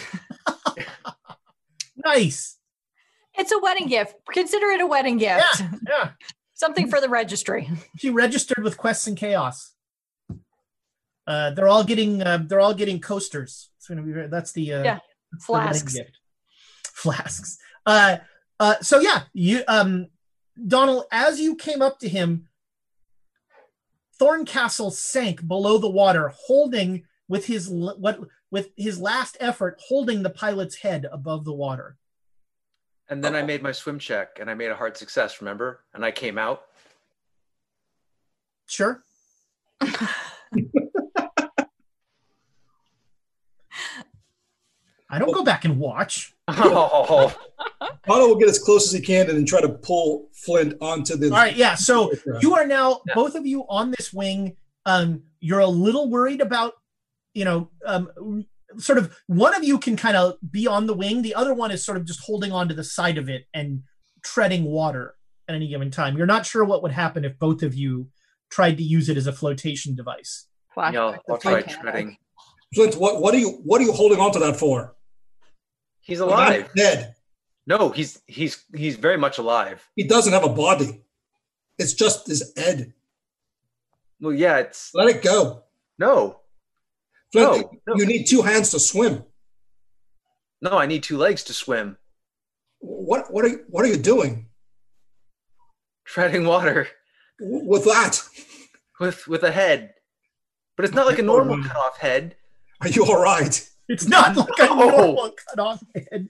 Nice. 2.03 2.57
It's 3.37 3.51
a 3.51 3.59
wedding 3.59 3.87
gift. 3.87 4.15
Consider 4.33 4.67
it 4.67 4.81
a 4.81 4.87
wedding 4.87 5.17
gift. 5.17 5.61
Yeah, 5.61 5.71
yeah. 5.87 6.09
Something 6.59 6.89
for 6.89 6.99
the 6.99 7.07
registry. 7.07 7.69
She 7.97 8.09
registered 8.09 8.63
with 8.63 8.75
Quests 8.77 9.07
and 9.07 9.15
Chaos. 9.15 9.73
Uh, 11.25 11.51
they're 11.51 11.69
all 11.69 11.85
getting 11.85 12.21
uh, 12.21 12.39
they're 12.45 12.59
all 12.59 12.73
getting 12.73 12.99
coasters. 12.99 13.69
It's 13.77 13.87
gonna 13.87 14.01
be 14.01 14.11
that's 14.27 14.51
the 14.51 14.73
uh, 14.73 14.83
Yeah, 14.83 14.99
the 15.31 15.39
flasks. 15.39 15.93
gift. 15.93 16.19
Flasks. 16.83 17.57
Uh, 17.85 18.17
uh, 18.59 18.75
so 18.81 18.99
yeah, 18.99 19.23
you 19.31 19.63
um, 19.69 20.07
Donald, 20.67 21.05
as 21.13 21.39
you 21.39 21.55
came 21.55 21.81
up 21.81 21.99
to 21.99 22.09
him, 22.09 22.49
Thorncastle 24.19 24.91
sank 24.91 25.47
below 25.47 25.77
the 25.77 25.89
water, 25.89 26.33
holding 26.47 27.03
with 27.29 27.45
his 27.45 27.69
what 27.69 28.19
with 28.51 28.69
his 28.75 28.99
last 28.99 29.37
effort, 29.39 29.79
holding 29.87 30.23
the 30.23 30.29
pilot's 30.29 30.75
head 30.77 31.05
above 31.09 31.45
the 31.45 31.53
water. 31.53 31.95
And 33.09 33.23
then 33.23 33.35
I 33.35 33.41
made 33.41 33.63
my 33.63 33.71
swim 33.71 33.97
check 33.97 34.37
and 34.39 34.49
I 34.49 34.53
made 34.53 34.69
a 34.69 34.75
hard 34.75 34.95
success, 34.95 35.41
remember? 35.41 35.81
And 35.93 36.05
I 36.05 36.11
came 36.11 36.37
out. 36.37 36.65
Sure. 38.67 39.03
I 45.11 45.17
don't 45.17 45.33
go 45.33 45.43
back 45.43 45.65
and 45.65 45.79
watch. 45.79 46.33
Oh, 46.51 47.35
Otto 48.07 48.27
will 48.27 48.35
get 48.35 48.49
as 48.49 48.57
close 48.57 48.87
as 48.87 48.91
he 48.91 49.05
can 49.05 49.29
and 49.29 49.37
then 49.37 49.45
try 49.45 49.61
to 49.61 49.69
pull 49.69 50.29
Flint 50.33 50.73
onto 50.81 51.15
the. 51.15 51.27
All 51.27 51.33
right, 51.33 51.55
yeah. 51.55 51.75
So 51.75 52.11
you 52.41 52.55
are 52.55 52.65
now 52.65 53.01
both 53.13 53.35
of 53.35 53.45
you 53.45 53.65
on 53.69 53.91
this 53.91 54.11
wing. 54.11 54.55
Um, 54.85 55.23
you're 55.39 55.59
a 55.59 55.67
little 55.67 56.09
worried 56.09 56.41
about, 56.41 56.73
you 57.35 57.45
know, 57.45 57.69
um, 57.85 58.45
sort 58.77 58.97
of 58.97 59.17
one 59.27 59.55
of 59.55 59.63
you 59.63 59.77
can 59.79 59.95
kind 59.95 60.15
of 60.15 60.35
be 60.51 60.67
on 60.67 60.87
the 60.87 60.93
wing. 60.93 61.21
The 61.21 61.35
other 61.35 61.53
one 61.53 61.71
is 61.71 61.83
sort 61.83 61.97
of 61.97 62.05
just 62.05 62.21
holding 62.21 62.51
on 62.51 62.67
to 62.69 62.73
the 62.73 62.83
side 62.83 63.17
of 63.17 63.29
it 63.29 63.45
and 63.53 63.83
treading 64.23 64.65
water 64.65 65.15
at 65.47 65.55
any 65.55 65.67
given 65.67 65.91
time. 65.91 66.17
You're 66.17 66.27
not 66.27 66.45
sure 66.45 66.63
what 66.63 66.83
would 66.83 66.91
happen 66.91 67.25
if 67.25 67.39
both 67.39 67.63
of 67.63 67.73
you 67.73 68.09
tried 68.51 68.77
to 68.77 68.83
use 68.83 69.09
it 69.09 69.17
as 69.17 69.27
a 69.27 69.33
flotation 69.33 69.95
device. 69.95 70.47
no, 70.77 71.15
I'll 71.29 71.37
try 71.37 71.61
treading. 71.61 72.17
Flint, 72.75 72.95
what 72.95 73.21
what 73.21 73.33
are 73.33 73.39
you 73.39 73.61
what 73.63 73.81
are 73.81 73.83
you 73.83 73.91
holding 73.91 74.19
on 74.19 74.31
to 74.33 74.39
that 74.39 74.57
for? 74.57 74.95
He's 76.01 76.19
alive. 76.19 76.69
Dead. 76.75 77.15
No, 77.65 77.89
he's 77.89 78.21
he's 78.27 78.63
he's 78.75 78.95
very 78.95 79.17
much 79.17 79.37
alive. 79.37 79.87
He 79.95 80.03
doesn't 80.03 80.33
have 80.33 80.43
a 80.43 80.49
body. 80.49 81.03
It's 81.77 81.93
just 81.93 82.27
his 82.27 82.53
head. 82.57 82.93
Well, 84.19 84.33
yeah, 84.33 84.57
it's 84.57 84.91
Let 84.93 85.07
it 85.07 85.23
go. 85.23 85.63
no, 85.97 86.38
Flint, 87.31 87.51
No, 87.51 87.71
no. 87.87 87.95
you 87.95 88.05
need 88.05 88.25
two 88.25 88.41
hands 88.41 88.71
to 88.71 88.79
swim. 88.79 89.23
no. 90.61 90.71
I 90.77 90.85
need 90.85 91.03
two 91.03 91.17
legs 91.17 91.43
to 91.45 91.53
swim. 91.53 91.97
What 92.79 93.31
what 93.33 93.45
are 93.45 93.49
you, 93.49 93.65
what 93.69 93.83
are 93.85 93.89
you 93.89 93.97
doing 93.97 94.47
Treading 96.05 96.45
water 96.45 96.87
with 97.39 97.85
that? 97.85 98.21
with 98.99 99.27
with 99.27 99.43
a 99.43 99.51
head, 99.51 99.93
but 100.75 100.85
it's 100.85 100.93
not 100.95 101.05
like 101.05 101.19
a 101.19 101.23
normal 101.23 101.63
cut 101.63 101.77
off 101.77 101.97
head. 101.99 102.35
Are 102.81 102.87
you 102.89 103.05
all 103.05 103.21
right? 103.21 103.65
It's 103.87 104.07
not 104.07 104.35
like 104.35 104.59
a 104.59 104.67
normal 104.67 105.31
cut 105.49 105.59
off 105.59 105.83
head. 105.95 106.29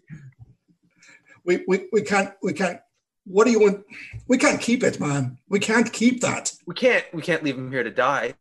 We, 1.45 1.63
we 1.67 1.87
we 1.91 2.01
can't 2.01 2.33
we 2.43 2.53
can't. 2.53 2.79
What 3.25 3.45
do 3.45 3.51
you 3.51 3.59
want? 3.59 3.85
We 4.27 4.37
can't 4.37 4.59
keep 4.61 4.83
it, 4.83 4.99
man. 4.99 5.37
We 5.49 5.59
can't 5.59 5.91
keep 5.91 6.21
that. 6.21 6.53
We 6.65 6.73
can't 6.75 7.05
we 7.13 7.21
can't 7.21 7.43
leave 7.43 7.57
him 7.57 7.71
here 7.71 7.83
to 7.83 7.91
die. 7.91 8.33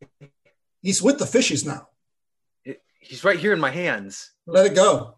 He's 0.82 1.02
with 1.02 1.18
the 1.18 1.26
fishes 1.26 1.64
now. 1.64 1.88
It- 3.00 3.08
he's 3.08 3.24
right 3.24 3.38
here 3.38 3.52
in 3.52 3.60
my 3.60 3.70
hands. 3.70 4.32
Let 4.46 4.66
it 4.66 4.74
go. 4.74 5.16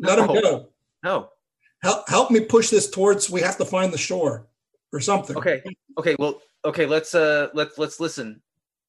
Let 0.00 0.18
him 0.18 0.26
go. 0.26 0.68
No. 1.02 1.30
Help 1.82 2.08
help 2.08 2.30
me 2.30 2.40
push 2.40 2.70
this 2.70 2.90
towards. 2.90 3.30
We 3.30 3.40
have 3.42 3.58
to 3.58 3.64
find 3.64 3.92
the 3.92 3.98
shore 3.98 4.48
or 4.92 5.00
something. 5.00 5.36
Okay. 5.36 5.62
Okay. 5.98 6.16
Well. 6.18 6.40
Okay. 6.64 6.86
Let's 6.86 7.14
uh 7.14 7.48
let's 7.54 7.78
let's 7.78 8.00
listen 8.00 8.42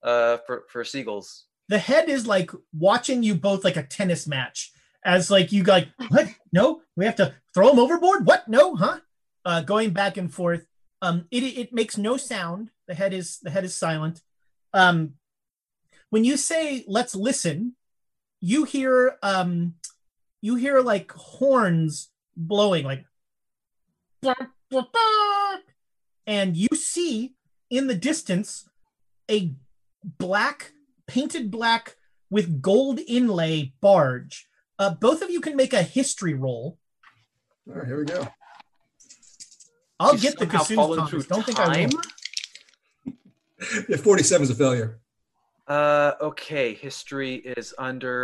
uh 0.04 0.38
for 0.46 0.66
for 0.70 0.84
seagulls. 0.84 1.46
the 1.70 1.78
head 1.80 2.10
is 2.10 2.26
like 2.28 2.52
watching 2.74 3.24
you 3.24 3.36
both 3.36 3.64
like 3.64 3.78
a 3.78 3.84
tennis 3.84 4.26
match 4.28 4.72
as 5.06 5.30
like 5.32 5.52
you 5.52 5.64
like 5.64 5.88
what 6.10 6.28
no 6.54 6.82
we 6.96 7.06
have 7.06 7.16
to 7.16 7.34
throw 7.54 7.72
him 7.72 7.80
overboard 7.80 8.26
what 8.26 8.48
no 8.48 8.76
huh 8.76 9.00
uh 9.46 9.62
going 9.62 9.92
back 9.92 10.18
and 10.18 10.34
forth 10.34 10.66
um 11.02 11.26
it 11.32 11.44
it 11.44 11.74
makes 11.74 11.98
no 11.98 12.16
sound 12.18 12.72
the 12.88 12.94
head 12.94 13.12
is 13.14 13.40
the 13.42 13.50
head 13.50 13.66
is 13.66 13.76
silent 13.76 14.22
um 14.74 15.14
when 16.10 16.24
you 16.24 16.38
say 16.38 16.84
let's 16.88 17.16
listen 17.16 17.76
you 18.40 18.64
hear 18.64 19.18
um 19.24 19.76
you 20.42 20.56
hear 20.56 20.82
like 20.82 21.12
horns 21.12 22.10
blowing 22.36 22.86
like 22.86 23.06
and 26.26 26.58
you 26.58 26.68
see 26.74 27.36
in 27.70 27.88
the 27.88 27.96
distance 27.96 28.68
a 29.30 29.54
black, 30.04 30.74
painted 31.08 31.52
black 31.52 31.96
with 32.30 32.62
gold 32.62 33.00
inlay 33.08 33.74
barge. 33.82 34.48
Uh, 34.80 34.94
both 34.94 35.22
of 35.22 35.30
you 35.30 35.42
can 35.42 35.56
make 35.56 35.74
a 35.74 35.82
history 35.82 36.34
roll. 36.34 36.78
All 37.68 37.76
right, 37.76 37.88
here 37.88 38.00
we 38.00 38.06
go. 38.06 38.28
I'll 40.00 40.14
You've 40.14 40.22
get 40.22 40.38
the 40.38 40.46
somehow 40.46 40.60
Kassoon's 40.60 40.76
fallen 40.76 41.00
comments. 41.00 41.26
through 41.26 41.36
Don't 41.36 41.46
think 41.46 41.60
I 41.60 41.66
time? 41.66 41.90
will. 41.90 42.02
Yeah, 43.90 43.98
47 43.98 44.44
is 44.44 44.50
a 44.52 44.56
failure. 44.56 45.00
Uh, 45.68 46.12
okay, 46.22 46.76
history 46.76 47.38
is 47.38 47.74
under 47.80 48.24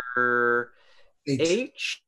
H. 1.26 2.02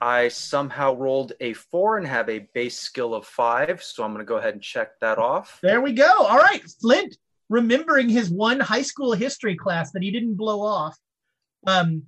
I 0.00 0.28
somehow 0.28 0.94
rolled 0.94 1.32
a 1.40 1.52
four 1.52 1.98
and 1.98 2.06
have 2.06 2.28
a 2.28 2.46
base 2.54 2.78
skill 2.78 3.14
of 3.14 3.26
five, 3.26 3.82
so 3.82 4.04
I'm 4.04 4.12
going 4.12 4.24
to 4.24 4.28
go 4.28 4.36
ahead 4.36 4.54
and 4.54 4.62
check 4.62 4.98
that 5.00 5.18
off. 5.18 5.58
There 5.62 5.80
we 5.80 5.92
go. 5.92 6.10
All 6.24 6.38
right, 6.38 6.62
Flint, 6.80 7.16
remembering 7.48 8.08
his 8.08 8.30
one 8.30 8.60
high 8.60 8.82
school 8.82 9.12
history 9.12 9.56
class 9.56 9.92
that 9.92 10.02
he 10.02 10.10
didn't 10.10 10.36
blow 10.36 10.62
off. 10.62 10.96
Um, 11.66 12.04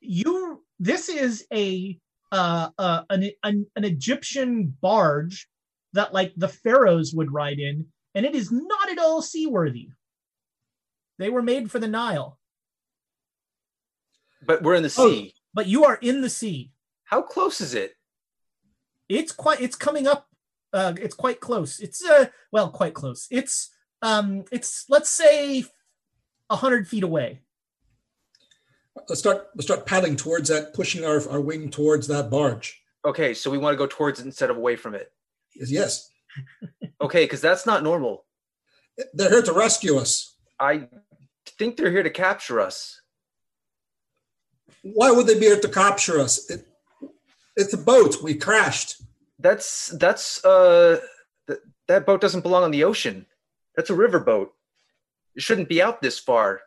you. 0.00 0.64
This 0.80 1.08
is 1.08 1.44
a 1.52 1.98
uh, 2.30 2.68
uh 2.78 3.02
an, 3.10 3.30
an 3.42 3.66
an 3.74 3.84
Egyptian 3.84 4.76
barge 4.80 5.48
that 5.94 6.12
like 6.12 6.32
the 6.36 6.48
pharaohs 6.48 7.12
would 7.14 7.32
ride 7.32 7.58
in, 7.58 7.86
and 8.14 8.24
it 8.26 8.34
is 8.34 8.52
not 8.52 8.90
at 8.90 8.98
all 8.98 9.22
seaworthy. 9.22 9.88
They 11.18 11.30
were 11.30 11.42
made 11.42 11.70
for 11.70 11.80
the 11.80 11.88
Nile, 11.88 12.37
But 14.48 14.62
we're 14.62 14.74
in 14.74 14.82
the 14.82 14.94
Oh. 14.98 15.10
sea. 15.10 15.34
but 15.54 15.66
you 15.68 15.84
are 15.84 15.96
in 16.02 16.20
the 16.22 16.30
sea. 16.30 16.72
How 17.04 17.22
close 17.22 17.60
is 17.60 17.74
it? 17.74 17.94
It's 19.08 19.30
quite. 19.30 19.60
It's 19.60 19.76
coming 19.76 20.06
up. 20.08 20.26
Uh, 20.72 20.94
it's 21.00 21.14
quite 21.14 21.40
close. 21.40 21.78
It's 21.80 22.04
uh, 22.04 22.26
well, 22.50 22.70
quite 22.70 22.94
close. 22.94 23.26
It's 23.30 23.70
um, 24.02 24.44
it's 24.50 24.84
let's 24.88 25.08
say 25.10 25.64
a 26.50 26.56
hundred 26.56 26.88
feet 26.88 27.02
away. 27.04 27.42
Let's 29.08 29.20
start. 29.20 29.48
Let's 29.54 29.66
start 29.66 29.86
paddling 29.86 30.16
towards 30.16 30.48
that, 30.48 30.74
pushing 30.74 31.04
our, 31.04 31.26
our 31.30 31.40
wing 31.40 31.70
towards 31.70 32.06
that 32.08 32.30
barge. 32.30 32.80
Okay, 33.04 33.32
so 33.32 33.50
we 33.50 33.58
want 33.58 33.72
to 33.74 33.78
go 33.78 33.86
towards 33.86 34.18
it 34.20 34.26
instead 34.26 34.50
of 34.50 34.56
away 34.56 34.76
from 34.76 34.94
it. 34.94 35.12
Yes, 35.54 35.70
Yes, 35.70 36.10
Okay, 37.00 37.24
because 37.24 37.40
that's 37.40 37.64
not 37.64 37.82
normal. 37.82 38.24
they're 39.14 39.30
here 39.30 39.42
to 39.42 39.52
rescue 39.52 39.96
us. 39.96 40.36
I 40.60 40.88
think 41.58 41.76
they're 41.76 41.92
here 41.92 42.02
to 42.02 42.10
capture 42.10 42.60
us. 42.60 43.00
Why 44.94 45.10
would 45.10 45.26
they 45.26 45.34
be 45.38 45.46
here 45.46 45.60
to 45.60 45.68
capture 45.68 46.18
us? 46.20 46.48
It, 46.50 46.66
it's 47.56 47.72
a 47.72 47.78
boat. 47.78 48.22
We 48.22 48.34
crashed. 48.34 49.02
That's 49.38 49.88
that's 49.98 50.44
uh 50.44 51.00
th- 51.46 51.60
that 51.86 52.06
boat 52.06 52.20
doesn't 52.20 52.42
belong 52.42 52.64
on 52.64 52.70
the 52.70 52.84
ocean. 52.84 53.26
That's 53.76 53.90
a 53.90 53.94
river 53.94 54.20
boat. 54.20 54.52
It 55.36 55.42
shouldn't 55.42 55.68
be 55.68 55.80
out 55.82 56.02
this 56.02 56.18
far. 56.18 56.60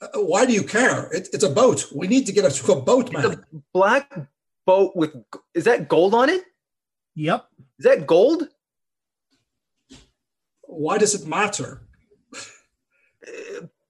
Uh, 0.00 0.08
why 0.20 0.46
do 0.46 0.52
you 0.52 0.62
care? 0.62 1.10
It, 1.12 1.28
it's 1.32 1.44
a 1.44 1.50
boat. 1.50 1.86
We 1.94 2.06
need 2.06 2.26
to 2.26 2.32
get 2.32 2.44
us 2.44 2.60
to 2.62 2.72
a 2.72 2.80
boat, 2.80 3.06
It's 3.06 3.12
man. 3.12 3.32
a 3.32 3.62
black 3.72 4.12
boat 4.66 4.94
with 4.94 5.14
is 5.54 5.64
that 5.64 5.88
gold 5.88 6.14
on 6.14 6.28
it? 6.28 6.44
Yep. 7.14 7.46
Is 7.78 7.84
that 7.84 8.06
gold? 8.06 8.48
Why 10.62 10.98
does 10.98 11.14
it 11.14 11.26
matter? 11.26 11.82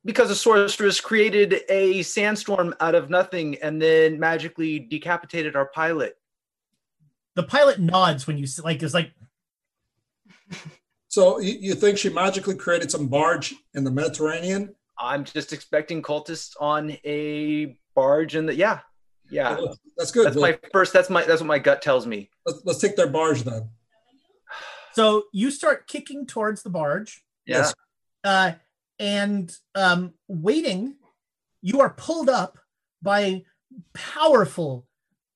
Because 0.08 0.30
a 0.30 0.34
sorceress 0.34 1.02
created 1.02 1.60
a 1.68 2.02
sandstorm 2.02 2.74
out 2.80 2.94
of 2.94 3.10
nothing 3.10 3.56
and 3.62 3.80
then 3.80 4.18
magically 4.18 4.78
decapitated 4.78 5.54
our 5.54 5.66
pilot. 5.66 6.16
The 7.34 7.42
pilot 7.42 7.78
nods 7.78 8.26
when 8.26 8.38
you 8.38 8.44
s- 8.44 8.58
like 8.58 8.82
is 8.82 8.94
like 8.94 9.12
So 11.08 11.40
you, 11.40 11.58
you 11.60 11.74
think 11.74 11.98
she 11.98 12.08
magically 12.08 12.54
created 12.54 12.90
some 12.90 13.08
barge 13.08 13.54
in 13.74 13.84
the 13.84 13.90
Mediterranean? 13.90 14.74
I'm 14.98 15.24
just 15.24 15.52
expecting 15.52 16.00
cultists 16.00 16.54
on 16.58 16.92
a 17.04 17.76
barge 17.94 18.34
and 18.34 18.48
the 18.48 18.54
yeah. 18.54 18.80
Yeah. 19.30 19.58
That's 19.98 20.10
good. 20.10 20.24
That's 20.28 20.36
Well, 20.36 20.52
my 20.52 20.58
first 20.72 20.94
that's 20.94 21.10
my 21.10 21.22
that's 21.24 21.42
what 21.42 21.48
my 21.48 21.58
gut 21.58 21.82
tells 21.82 22.06
me. 22.06 22.30
let's, 22.46 22.62
let's 22.64 22.78
take 22.78 22.96
their 22.96 23.08
barge 23.08 23.42
then. 23.42 23.68
so 24.94 25.24
you 25.34 25.50
start 25.50 25.86
kicking 25.86 26.24
towards 26.24 26.62
the 26.62 26.70
barge 26.70 27.22
Yeah. 27.44 27.58
Yes. 27.58 27.74
uh 28.24 28.52
and 28.98 29.54
um 29.74 30.12
waiting 30.26 30.96
you 31.62 31.80
are 31.80 31.90
pulled 31.90 32.28
up 32.28 32.58
by 33.02 33.42
powerful 33.94 34.86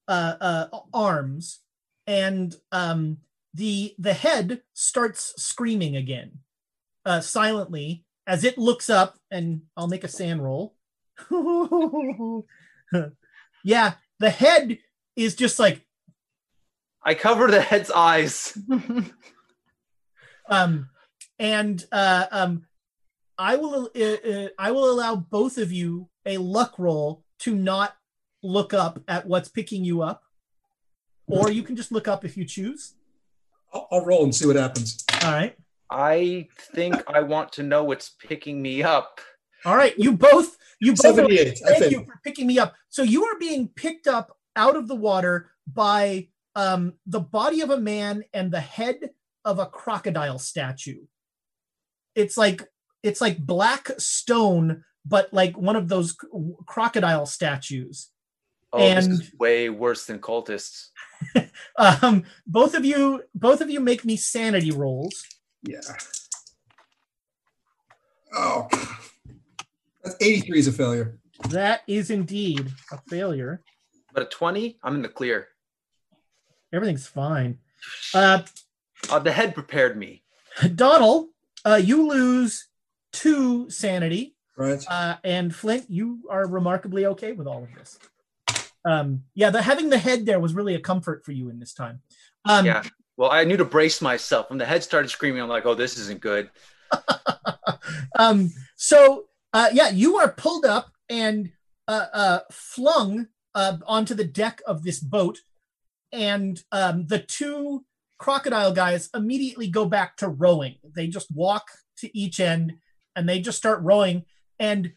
uh 0.09 0.35
uh 0.41 0.67
arms 0.93 1.61
and 2.07 2.57
um 2.73 3.19
the 3.55 3.95
the 3.99 4.15
head 4.15 4.63
starts 4.73 5.35
screaming 5.37 5.97
again 5.97 6.39
uh 7.05 7.21
silently 7.21 8.05
as 8.27 8.45
it 8.45 8.57
looks 8.57 8.89
up 8.89 9.19
and 9.31 9.63
I'll 9.77 9.89
make 9.89 10.05
a 10.05 10.09
sand 10.09 10.43
roll 10.43 10.75
yeah 13.65 13.95
the 14.19 14.31
head 14.31 14.79
is 15.17 15.35
just 15.35 15.59
like 15.59 15.85
I 17.05 17.15
cover 17.15 17.51
the 17.51 17.61
head's 17.61 17.91
eyes. 17.91 18.57
um 20.49 20.89
and 21.39 21.85
uh 21.91 22.27
um 22.31 22.67
i 23.39 23.57
will 23.57 23.91
uh, 23.97 24.31
uh, 24.31 24.49
i 24.59 24.71
will 24.71 24.91
allow 24.91 25.17
both 25.17 25.59
of 25.59 25.73
you 25.73 26.09
a 26.27 26.37
luck 26.39 26.75
roll 26.79 27.25
to 27.39 27.55
not 27.55 27.95
look 28.43 28.75
up 28.75 29.01
at 29.09 29.27
what's 29.27 29.49
picking 29.49 29.85
you 29.85 30.03
up 30.03 30.23
or 31.27 31.51
you 31.51 31.63
can 31.63 31.77
just 31.77 31.93
look 31.93 32.09
up 32.09 32.25
if 32.25 32.37
you 32.37 32.45
choose 32.45 32.95
I'll, 33.73 33.89
I'll 33.91 34.05
roll 34.05 34.25
and 34.25 34.35
see 34.35 34.47
what 34.47 34.57
happens. 34.57 35.05
all 35.25 35.33
right 35.33 35.57
I 35.91 36.49
think 36.75 36.95
I 37.07 37.21
want 37.21 37.53
to 37.53 37.63
know 37.63 37.85
what's 37.85 38.11
picking 38.11 38.61
me 38.63 38.83
up. 38.83 39.21
all 39.65 39.77
right 39.77 39.97
you 39.99 40.13
both 40.13 40.57
you 40.81 40.93
both 40.93 41.15
78. 41.15 41.61
I 41.65 41.69
thank 41.69 41.79
think. 41.79 41.93
you 41.93 42.05
for 42.05 42.21
picking 42.25 42.47
me 42.47 42.59
up 42.59 42.75
so 42.89 43.03
you 43.03 43.25
are 43.25 43.39
being 43.39 43.69
picked 43.69 44.07
up 44.07 44.37
out 44.57 44.77
of 44.77 44.89
the 44.89 44.97
water 44.97 45.51
by 45.73 46.29
um 46.57 46.95
the 47.07 47.21
body 47.21 47.61
of 47.61 47.71
a 47.71 47.81
man 47.81 48.25
and 48.35 48.51
the 48.51 48.61
head 48.61 49.11
of 49.45 49.59
a 49.59 49.67
crocodile 49.67 50.39
statue 50.39 51.01
it's 52.15 52.37
like 52.37 52.63
it's 53.03 53.21
like 53.21 53.39
black 53.39 53.89
stone 53.99 54.85
but 55.05 55.33
like 55.33 55.57
one 55.59 55.77
of 55.77 55.89
those 55.89 56.17
crocodile 56.67 57.27
statues 57.27 58.09
Oh, 58.75 58.79
this 58.79 59.05
And- 59.05 59.13
is 59.21 59.35
way 59.39 59.69
worse 59.69 60.07
than 60.07 60.19
cultists. 60.19 60.89
um 61.77 62.25
both 62.47 62.75
of 62.75 62.85
you 62.87 63.23
both 63.35 63.61
of 63.61 63.69
you 63.71 63.81
make 63.81 64.05
me 64.05 64.17
sanity 64.17 64.71
rolls 64.71 65.15
Yeah. 65.63 65.81
Oh, 68.35 68.67
that's 70.03 70.17
83 70.21 70.59
is 70.59 70.69
a 70.69 70.73
failure. 70.73 71.19
that 71.51 71.83
is 71.87 72.11
indeed 72.11 72.73
a 72.91 72.99
failure 73.09 73.63
But 74.15 74.23
a 74.23 74.27
20, 74.27 74.79
I'm 74.83 74.95
in 74.97 75.03
the 75.03 75.09
clear. 75.09 75.49
everything's 76.73 77.07
fine 77.07 77.59
uh 78.15 78.43
Uh, 79.11 79.19
the 79.19 79.33
head 79.33 79.55
prepared 79.55 79.97
me. 79.99 80.23
donald 80.75 81.29
uh 81.67 81.81
you 81.83 82.09
lose 82.09 82.69
two 83.13 83.71
sanity 83.71 84.35
Right. 84.57 84.85
uh, 84.89 85.17
and 85.25 85.55
Flint, 85.55 85.87
you 85.89 86.21
are 86.31 86.47
remarkably 86.47 87.07
okay 87.07 87.33
with 87.33 87.47
all 87.47 87.65
of 87.65 87.75
this. 87.75 87.99
Um, 88.85 89.23
yeah, 89.35 89.51
the 89.51 89.63
having 89.63 89.91
the 89.91 89.99
head 89.99 90.27
there 90.27 90.41
was 90.41 90.55
really 90.55 90.75
a 90.75 90.81
comfort 90.81 91.25
for 91.25 91.33
you 91.33 91.49
in 91.49 91.59
this 91.59 91.73
time. 91.73 92.01
Um, 92.45 92.67
yeah. 92.67 92.83
Well, 93.17 93.31
I 93.31 93.45
knew 93.45 93.57
to 93.57 93.65
brace 93.65 94.03
myself. 94.03 94.51
When 94.51 94.59
the 94.59 94.67
head 94.67 94.83
started 94.83 95.09
screaming, 95.09 95.41
I'm 95.41 95.49
like, 95.49 95.67
oh, 95.67 95.75
this 95.75 95.97
isn't 95.99 96.21
good. 96.21 96.51
um, 98.19 98.51
so 98.77 99.27
uh, 99.53 99.69
yeah, 99.73 99.91
you 99.91 100.19
are 100.19 100.33
pulled 100.33 100.65
up 100.65 100.91
and 101.09 101.51
uh, 101.89 102.07
uh, 102.13 102.39
flung 102.51 103.29
uh, 103.55 103.77
onto 103.87 104.15
the 104.15 104.25
deck 104.25 104.61
of 104.67 104.83
this 104.83 104.99
boat, 104.99 105.39
and 106.11 106.63
um, 106.73 107.07
the 107.07 107.19
two 107.19 107.85
crocodile 108.19 108.73
guys 108.73 109.09
immediately 109.15 109.69
go 109.69 109.85
back 109.85 110.17
to 110.17 110.29
rowing. 110.29 110.77
They 110.95 111.07
just 111.07 111.31
walk 111.31 111.69
to 111.99 112.17
each 112.17 112.41
end 112.41 112.75
and 113.17 113.29
they 113.29 113.41
just 113.41 113.59
start 113.59 113.83
rowing. 113.83 114.25
And 114.59 114.93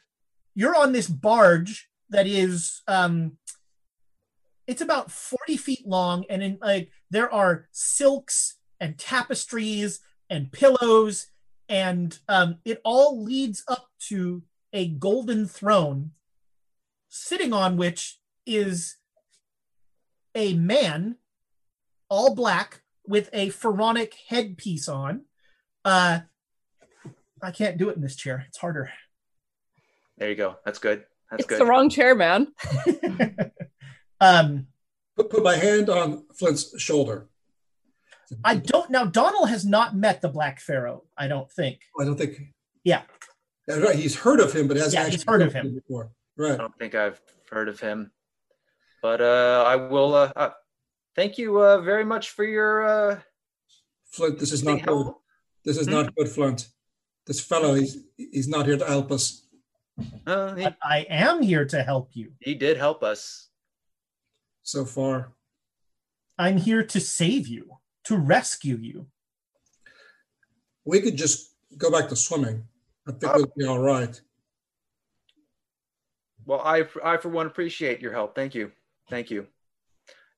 you're 0.55 0.75
on 0.75 0.93
this 0.93 1.07
barge 1.07 1.89
that 2.09 2.27
is 2.27 2.81
um, 2.87 3.37
it's 4.67 4.81
about 4.81 5.11
40 5.11 5.57
feet 5.57 5.87
long 5.87 6.25
and 6.29 6.41
in 6.41 6.57
like 6.61 6.89
there 7.09 7.31
are 7.31 7.67
silks 7.71 8.57
and 8.79 8.97
tapestries 8.97 9.99
and 10.29 10.51
pillows 10.51 11.27
and 11.67 12.17
um, 12.29 12.57
it 12.65 12.81
all 12.83 13.23
leads 13.23 13.63
up 13.67 13.87
to 14.07 14.43
a 14.73 14.87
golden 14.87 15.47
throne 15.47 16.11
sitting 17.09 17.53
on 17.53 17.77
which 17.77 18.19
is 18.45 18.97
a 20.35 20.53
man 20.53 21.15
all 22.09 22.35
black 22.35 22.81
with 23.07 23.29
a 23.33 23.49
pharaonic 23.49 24.15
headpiece 24.29 24.87
on 24.87 25.21
uh 25.85 26.19
i 27.45 27.51
can't 27.51 27.77
do 27.77 27.89
it 27.89 27.95
in 27.95 28.01
this 28.01 28.15
chair 28.15 28.43
it's 28.47 28.57
harder 28.57 28.89
There 30.17 30.29
you 30.29 30.35
go. 30.35 30.55
That's 30.65 30.79
good. 30.79 31.03
That's 31.29 31.41
it's 31.41 31.49
good. 31.49 31.59
the 31.59 31.65
wrong 31.65 31.89
chair, 31.89 32.15
man. 32.15 32.47
um 34.21 34.67
Put, 35.17 35.29
put 35.29 35.43
my 35.43 35.55
hand 35.55 35.89
on 35.89 36.25
Flint's 36.37 36.79
shoulder. 36.81 37.27
I 38.43 38.55
don't 38.55 38.89
now. 38.89 39.05
Donald 39.05 39.49
has 39.49 39.63
not 39.65 39.95
met 39.95 40.21
the 40.21 40.27
Black 40.29 40.59
Pharaoh. 40.59 41.03
I 41.17 41.27
don't 41.27 41.49
think. 41.51 41.79
I 41.99 42.03
don't 42.05 42.17
think. 42.17 42.41
Yeah. 42.83 43.03
That's 43.67 43.81
right. 43.81 43.95
He's 43.95 44.15
heard 44.15 44.39
of 44.41 44.51
him, 44.53 44.67
but 44.67 44.75
hasn't 44.77 44.93
Yeah, 44.93 45.01
actually 45.01 45.11
he's 45.17 45.23
heard 45.27 45.41
of 45.41 45.51
spoken 45.51 45.69
him. 45.69 45.75
before. 45.75 46.11
Right. 46.37 46.53
I 46.53 46.57
don't 46.57 46.77
think 46.77 46.95
I've 46.95 47.19
heard 47.51 47.69
of 47.69 47.79
him, 47.79 48.11
but 49.01 49.21
uh, 49.21 49.63
I 49.67 49.75
will. 49.77 50.13
Uh, 50.15 50.31
uh, 50.35 50.49
thank 51.15 51.37
you 51.37 51.61
uh, 51.61 51.79
very 51.81 52.03
much 52.05 52.31
for 52.31 52.43
your. 52.43 52.83
Uh, 52.85 53.19
Flint, 54.11 54.39
this 54.39 54.51
is 54.51 54.63
not 54.63 54.81
good. 54.85 55.13
This 55.63 55.77
is 55.77 55.87
Hmm? 55.87 55.93
not 55.93 56.15
good, 56.15 56.27
Flint. 56.29 56.67
This 57.25 57.39
fellow, 57.41 57.73
he's 57.73 57.97
he's 58.17 58.47
not 58.47 58.65
here 58.67 58.77
to 58.77 58.85
help 58.85 59.11
us. 59.11 59.45
Uh, 60.27 60.53
he, 60.55 60.67
I 60.83 61.05
am 61.09 61.41
here 61.41 61.65
to 61.65 61.81
help 61.81 62.09
you. 62.13 62.33
he 62.39 62.53
did 62.53 62.77
help 62.77 63.01
us. 63.03 63.49
so 64.63 64.85
far. 64.85 65.31
I'm 66.37 66.57
here 66.57 66.83
to 66.83 66.99
save 66.99 67.47
you, 67.47 67.77
to 68.05 68.17
rescue 68.17 68.75
you. 68.75 69.07
We 70.83 70.99
could 71.01 71.15
just 71.17 71.53
go 71.77 71.89
back 71.89 72.09
to 72.09 72.15
swimming. 72.15 72.67
I 73.07 73.11
think 73.13 73.31
Oh. 73.33 73.37
we'll 73.37 73.53
be 73.57 73.65
all 73.65 73.79
right. 73.79 74.19
Well, 76.45 76.59
I 76.61 76.83
I 77.03 77.17
for 77.17 77.29
one 77.29 77.47
appreciate 77.47 78.01
your 78.01 78.11
help. 78.11 78.35
Thank 78.35 78.53
you. 78.53 78.71
Thank 79.09 79.31
you. 79.31 79.47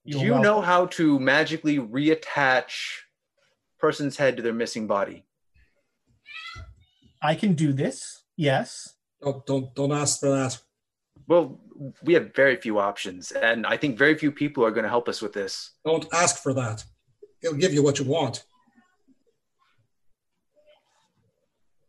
You're 0.05 0.19
Do 0.21 0.25
you 0.25 0.39
know 0.39 0.61
how 0.61 0.85
to 0.97 1.19
magically 1.19 1.79
reattach 1.79 2.71
person's 3.79 4.15
head 4.15 4.37
to 4.37 4.43
their 4.43 4.53
missing 4.53 4.87
body? 4.87 5.25
I 7.27 7.35
can 7.35 7.55
do 7.55 7.73
this. 7.73 8.23
Yes. 8.37 8.95
Don't 9.21 9.45
don't 9.45 9.75
don't 9.75 9.91
ask 9.91 10.21
for 10.21 10.29
that. 10.29 10.57
Well, 11.27 11.59
we 12.01 12.13
have 12.13 12.33
very 12.33 12.55
few 12.55 12.79
options, 12.79 13.33
and 13.33 13.65
I 13.65 13.75
think 13.75 13.97
very 13.97 14.15
few 14.17 14.31
people 14.31 14.63
are 14.63 14.71
going 14.71 14.85
to 14.85 14.95
help 14.97 15.09
us 15.09 15.21
with 15.21 15.33
this. 15.33 15.71
Don't 15.85 16.07
ask 16.13 16.41
for 16.41 16.53
that. 16.53 16.85
He'll 17.41 17.61
give 17.63 17.73
you 17.73 17.83
what 17.83 17.99
you 17.99 18.05
want. 18.05 18.45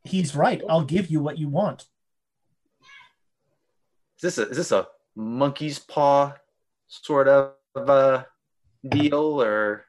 He's 0.02 0.34
right. 0.34 0.60
I'll 0.68 0.90
give 0.96 1.08
you 1.08 1.20
what 1.20 1.38
you 1.38 1.48
want. 1.48 1.82
Is 4.16 4.22
this 4.22 4.38
a 4.38 4.48
is 4.50 4.56
this 4.56 4.72
a 4.72 4.88
monkey's 5.14 5.78
paw 5.78 6.34
sort 6.88 7.28
of 7.28 7.52
uh, 7.76 8.24
deal, 8.88 9.40
or 9.40 9.84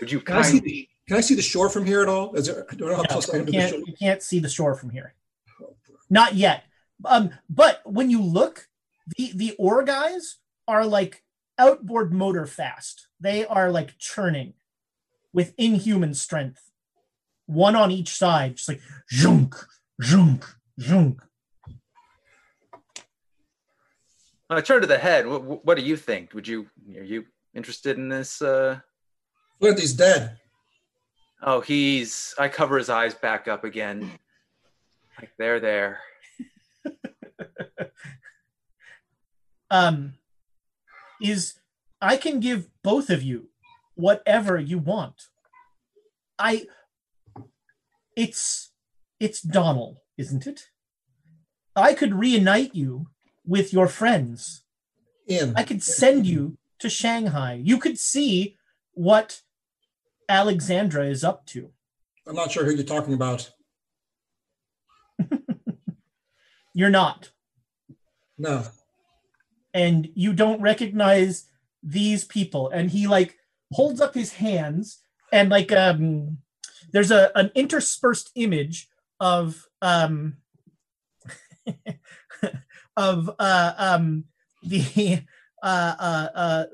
would 0.00 0.10
you 0.10 0.20
Can 0.20 0.62
I 1.10 1.10
see 1.10 1.10
kind? 1.10 1.10
the, 1.10 1.12
can 1.14 1.16
I 1.16 1.20
see 1.20 1.34
the 1.34 1.42
shore 1.42 1.68
from 1.68 1.84
here 1.84 2.02
at 2.02 2.08
all? 2.08 2.34
Is 2.34 2.46
there, 2.46 2.66
I 2.70 2.74
don't 2.74 2.88
know 2.88 2.96
how 2.96 3.02
No, 3.02 3.08
close 3.08 3.30
I 3.30 3.38
am 3.38 3.46
you 3.46 3.46
to 3.46 3.52
the 3.52 3.60
shore. 3.60 3.70
can't, 3.70 3.88
you 3.88 3.94
can't 3.94 4.22
see 4.22 4.38
the 4.38 4.48
shore 4.48 4.74
from 4.74 4.90
here. 4.90 5.14
Not 6.08 6.34
yet. 6.34 6.64
Um, 7.04 7.30
but 7.48 7.80
when 7.84 8.10
you 8.10 8.22
look, 8.22 8.68
the 9.16 9.32
the 9.34 9.56
oar 9.58 9.82
guys 9.82 10.36
are 10.68 10.86
like 10.86 11.24
outboard 11.58 12.12
motor 12.12 12.46
fast. 12.46 13.08
They 13.18 13.44
are 13.44 13.70
like 13.70 13.98
churning 13.98 14.54
with 15.32 15.54
inhuman 15.58 16.14
strength. 16.14 16.70
One 17.46 17.74
on 17.74 17.90
each 17.90 18.10
side, 18.10 18.56
just 18.56 18.68
like 18.68 18.80
zhunk, 19.12 19.66
zhunk, 20.00 20.44
zhunk. 20.80 21.18
I 24.48 24.60
turn 24.60 24.82
to 24.82 24.86
the 24.86 24.98
head. 24.98 25.26
What, 25.26 25.64
what 25.64 25.78
do 25.78 25.82
you 25.82 25.96
think? 25.96 26.34
Would 26.34 26.46
you 26.46 26.66
are 26.96 27.02
you 27.02 27.24
interested 27.54 27.96
in 27.96 28.08
this? 28.08 28.40
Uh... 28.40 28.78
Flint, 29.58 29.80
he's 29.80 29.94
dead. 29.94 30.38
Oh, 31.42 31.60
he's. 31.60 32.34
I 32.38 32.48
cover 32.48 32.78
his 32.78 32.88
eyes 32.88 33.14
back 33.14 33.48
up 33.48 33.64
again. 33.64 34.10
Like 35.18 35.30
they're 35.38 35.60
there. 35.60 36.00
um, 39.70 40.14
is 41.20 41.54
I 42.00 42.16
can 42.16 42.40
give 42.40 42.68
both 42.82 43.10
of 43.10 43.22
you 43.22 43.48
whatever 43.94 44.58
you 44.58 44.78
want. 44.78 45.28
I 46.38 46.66
it's 48.16 48.72
it's 49.20 49.40
Donald, 49.40 49.98
isn't 50.16 50.46
it? 50.46 50.68
I 51.74 51.94
could 51.94 52.14
reunite 52.14 52.74
you 52.74 53.06
with 53.46 53.72
your 53.72 53.88
friends. 53.88 54.62
In. 55.26 55.54
I 55.56 55.62
could 55.62 55.82
send 55.82 56.26
you 56.26 56.58
to 56.80 56.90
Shanghai. 56.90 57.60
You 57.62 57.78
could 57.78 57.98
see 57.98 58.56
what 58.92 59.42
Alexandra 60.32 61.04
is 61.06 61.22
up 61.22 61.44
to. 61.46 61.70
I'm 62.26 62.34
not 62.34 62.50
sure 62.50 62.64
who 62.64 62.74
you're 62.74 62.84
talking 62.84 63.12
about. 63.12 63.50
You're 66.74 66.90
not. 66.90 67.30
No. 68.38 68.64
and 69.74 70.08
you 70.14 70.32
don't 70.32 70.60
recognize 70.62 71.44
these 71.82 72.24
people 72.24 72.70
and 72.70 72.90
he 72.90 73.06
like 73.06 73.36
holds 73.72 74.00
up 74.00 74.14
his 74.14 74.32
hands 74.34 75.02
and 75.32 75.50
like 75.50 75.70
um 75.70 76.38
there's 76.92 77.10
a 77.10 77.30
an 77.36 77.50
interspersed 77.54 78.30
image 78.34 78.88
of 79.20 79.66
um 79.82 80.38
of 82.96 83.30
uh 83.38 83.72
um 83.76 84.24
the 84.62 85.22
uh 85.62 85.94
uh 85.98 86.28
uh 86.34 86.64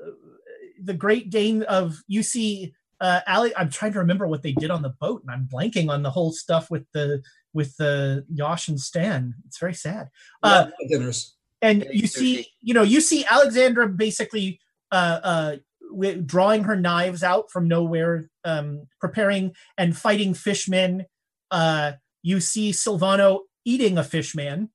the 0.81 0.93
great 0.93 1.29
dane 1.29 1.63
of 1.63 2.01
you 2.07 2.23
see 2.23 2.73
uh 3.01 3.21
Ali 3.27 3.55
I'm 3.55 3.69
trying 3.69 3.93
to 3.93 3.99
remember 3.99 4.27
what 4.27 4.43
they 4.43 4.51
did 4.51 4.71
on 4.71 4.81
the 4.81 4.89
boat 4.89 5.21
and 5.21 5.31
I'm 5.31 5.47
blanking 5.51 5.89
on 5.89 6.03
the 6.03 6.11
whole 6.11 6.31
stuff 6.31 6.69
with 6.69 6.85
the 6.93 7.21
with 7.53 7.75
the 7.77 8.25
Yosh 8.33 8.67
and 8.67 8.79
Stan. 8.79 9.33
It's 9.47 9.59
very 9.59 9.73
sad. 9.73 10.09
Uh 10.43 10.67
dinners. 10.89 11.35
and 11.61 11.85
you 11.91 12.07
see 12.07 12.47
you 12.61 12.73
know 12.73 12.83
you 12.83 13.01
see 13.01 13.25
alexandra 13.29 13.87
basically 13.87 14.59
uh 14.91 15.19
uh 15.23 15.55
wi- 15.91 16.21
drawing 16.25 16.63
her 16.63 16.75
knives 16.75 17.23
out 17.23 17.49
from 17.51 17.67
nowhere 17.67 18.29
um 18.45 18.87
preparing 18.99 19.53
and 19.77 19.97
fighting 19.97 20.33
fishmen. 20.33 21.05
Uh 21.51 21.93
you 22.21 22.39
see 22.39 22.71
silvano 22.71 23.41
eating 23.65 23.97
a 23.97 24.03
fishman. 24.03 24.69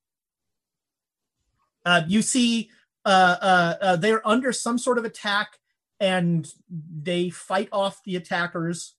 Uh 1.85 2.01
you 2.07 2.21
see 2.21 2.69
uh, 3.05 3.35
uh 3.41 3.75
uh 3.81 3.95
they're 3.97 4.27
under 4.27 4.51
some 4.51 4.77
sort 4.79 4.97
of 4.97 5.05
attack 5.05 5.59
and 5.99 6.47
they 6.69 7.29
fight 7.29 7.69
off 7.71 8.03
the 8.03 8.15
attackers 8.15 8.95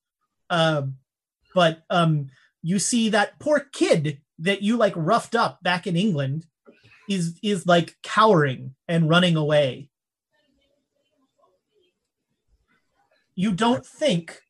uh, 0.51 0.83
but 1.55 1.83
um 1.91 2.29
you 2.63 2.79
see 2.79 3.09
that 3.09 3.39
poor 3.39 3.61
kid 3.61 4.21
that 4.39 4.63
you 4.63 4.77
like 4.77 4.95
roughed 4.97 5.35
up 5.35 5.63
back 5.63 5.87
in 5.87 5.97
england 5.97 6.47
is 7.09 7.39
is 7.43 7.67
like 7.67 7.97
cowering 8.03 8.75
and 8.89 9.09
running 9.09 9.37
away. 9.37 9.91
You 13.35 13.53
don't 13.53 13.85
think 13.85 14.41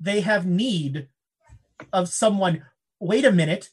they 0.00 0.20
have 0.20 0.46
need 0.46 1.08
of 1.92 2.08
someone. 2.08 2.64
Wait 2.98 3.24
a 3.24 3.32
minute. 3.32 3.70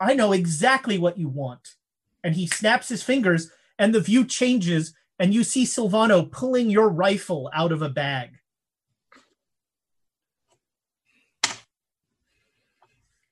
I 0.00 0.14
know 0.14 0.32
exactly 0.32 0.96
what 0.96 1.18
you 1.18 1.28
want. 1.28 1.74
And 2.22 2.34
he 2.34 2.46
snaps 2.46 2.88
his 2.88 3.02
fingers, 3.02 3.50
and 3.78 3.94
the 3.94 4.00
view 4.00 4.24
changes, 4.24 4.94
and 5.18 5.34
you 5.34 5.44
see 5.44 5.64
Silvano 5.64 6.30
pulling 6.30 6.70
your 6.70 6.88
rifle 6.88 7.50
out 7.52 7.72
of 7.72 7.82
a 7.82 7.88
bag. 7.88 8.30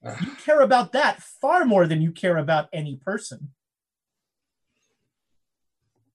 You 0.04 0.10
ah. 0.12 0.36
care 0.44 0.60
about 0.60 0.92
that 0.92 1.22
far 1.22 1.64
more 1.64 1.86
than 1.86 2.00
you 2.00 2.12
care 2.12 2.36
about 2.36 2.68
any 2.72 2.96
person. 2.96 3.50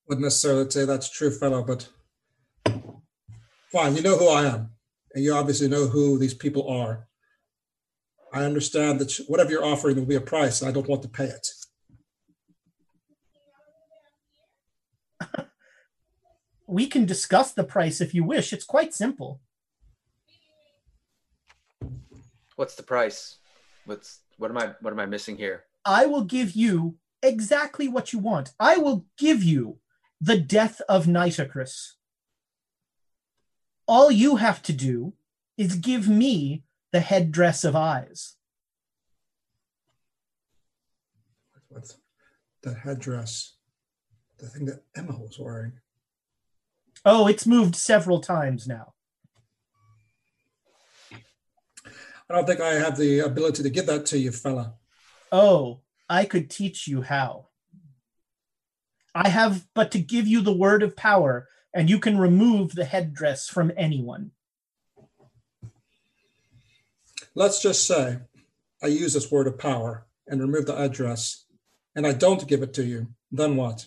Wouldn't 0.07 0.23
necessarily 0.23 0.69
say 0.69 0.85
that's 0.85 1.09
true, 1.09 1.31
fellow, 1.31 1.63
but 1.63 1.89
fine. 3.71 3.95
You 3.95 4.01
know 4.01 4.17
who 4.17 4.29
I 4.29 4.45
am, 4.45 4.71
and 5.13 5.23
you 5.23 5.33
obviously 5.33 5.67
know 5.67 5.87
who 5.87 6.17
these 6.17 6.33
people 6.33 6.67
are. 6.69 7.07
I 8.33 8.45
understand 8.45 8.99
that 8.99 9.19
whatever 9.27 9.51
you're 9.51 9.65
offering 9.65 9.97
will 9.97 10.05
be 10.05 10.15
a 10.15 10.21
price, 10.21 10.61
and 10.61 10.69
I 10.69 10.73
don't 10.73 10.87
want 10.87 11.01
to 11.03 11.09
pay 11.09 11.25
it. 11.25 11.47
We 16.71 16.87
can 16.87 17.05
discuss 17.05 17.51
the 17.51 17.65
price 17.65 17.99
if 17.99 18.13
you 18.13 18.23
wish. 18.23 18.53
It's 18.53 18.63
quite 18.63 18.93
simple. 18.93 19.41
What's 22.55 22.75
the 22.75 22.83
price? 22.83 23.39
What's 23.83 24.21
what 24.37 24.51
am 24.51 24.57
I 24.57 24.71
what 24.79 24.93
am 24.93 24.99
I 25.01 25.05
missing 25.05 25.35
here? 25.35 25.65
I 25.83 26.05
will 26.05 26.23
give 26.23 26.53
you 26.53 26.95
exactly 27.21 27.89
what 27.89 28.13
you 28.13 28.19
want. 28.19 28.53
I 28.57 28.77
will 28.77 29.05
give 29.17 29.43
you 29.43 29.79
the 30.21 30.39
death 30.39 30.81
of 30.87 31.07
Nitocris. 31.07 31.95
All 33.85 34.09
you 34.09 34.37
have 34.37 34.61
to 34.63 34.71
do 34.71 35.11
is 35.57 35.75
give 35.75 36.07
me 36.07 36.63
the 36.93 37.01
headdress 37.01 37.65
of 37.65 37.75
eyes. 37.75 38.35
What's 41.67 41.97
the 42.63 42.73
headdress? 42.73 43.57
The 44.37 44.47
thing 44.47 44.65
that 44.67 44.83
Emma 44.95 45.17
was 45.19 45.37
wearing. 45.37 45.73
Oh, 47.03 47.27
it's 47.27 47.47
moved 47.47 47.75
several 47.75 48.19
times 48.19 48.67
now. 48.67 48.93
I 51.11 52.35
don't 52.35 52.45
think 52.45 52.61
I 52.61 52.73
have 52.73 52.97
the 52.97 53.19
ability 53.19 53.63
to 53.63 53.69
give 53.69 53.87
that 53.87 54.05
to 54.07 54.19
you, 54.19 54.31
fella. 54.31 54.75
Oh, 55.31 55.81
I 56.09 56.25
could 56.25 56.49
teach 56.49 56.87
you 56.87 57.01
how. 57.01 57.47
I 59.13 59.27
have 59.27 59.67
but 59.73 59.91
to 59.91 59.99
give 59.99 60.27
you 60.27 60.41
the 60.41 60.53
word 60.53 60.83
of 60.83 60.95
power, 60.95 61.47
and 61.73 61.89
you 61.89 61.99
can 61.99 62.17
remove 62.17 62.73
the 62.73 62.85
headdress 62.85 63.49
from 63.49 63.71
anyone. 63.75 64.31
let's 67.35 67.61
just 67.61 67.87
say 67.87 68.19
I 68.83 68.87
use 68.87 69.13
this 69.13 69.31
word 69.31 69.47
of 69.47 69.57
power 69.57 70.05
and 70.27 70.41
remove 70.41 70.65
the 70.65 70.77
address, 70.77 71.45
and 71.95 72.05
I 72.05 72.13
don't 72.13 72.47
give 72.47 72.63
it 72.63 72.73
to 72.75 72.83
you. 72.83 73.07
Then 73.31 73.55
what? 73.55 73.85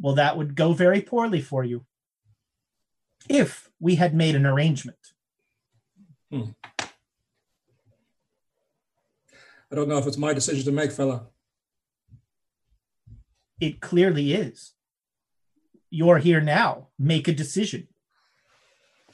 Well, 0.00 0.14
that 0.14 0.36
would 0.36 0.54
go 0.54 0.72
very 0.72 1.00
poorly 1.00 1.40
for 1.40 1.64
you 1.64 1.84
if 3.28 3.68
we 3.80 3.96
had 3.96 4.14
made 4.14 4.34
an 4.34 4.46
arrangement. 4.46 4.98
Hmm. 6.30 6.50
I 9.70 9.74
don't 9.74 9.88
know 9.88 9.98
if 9.98 10.06
it's 10.06 10.16
my 10.16 10.32
decision 10.32 10.64
to 10.64 10.72
make, 10.72 10.92
fella. 10.92 11.26
It 13.60 13.80
clearly 13.80 14.32
is. 14.32 14.72
You're 15.90 16.18
here 16.18 16.40
now. 16.40 16.88
Make 16.98 17.28
a 17.28 17.32
decision. 17.32 17.88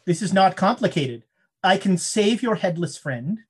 This 0.05 0.21
is 0.21 0.33
not 0.33 0.57
complicated. 0.57 1.25
I 1.63 1.79
can 1.79 1.97
save 1.97 2.43
your 2.43 2.57
headless 2.57 2.99
friend. 2.99 3.41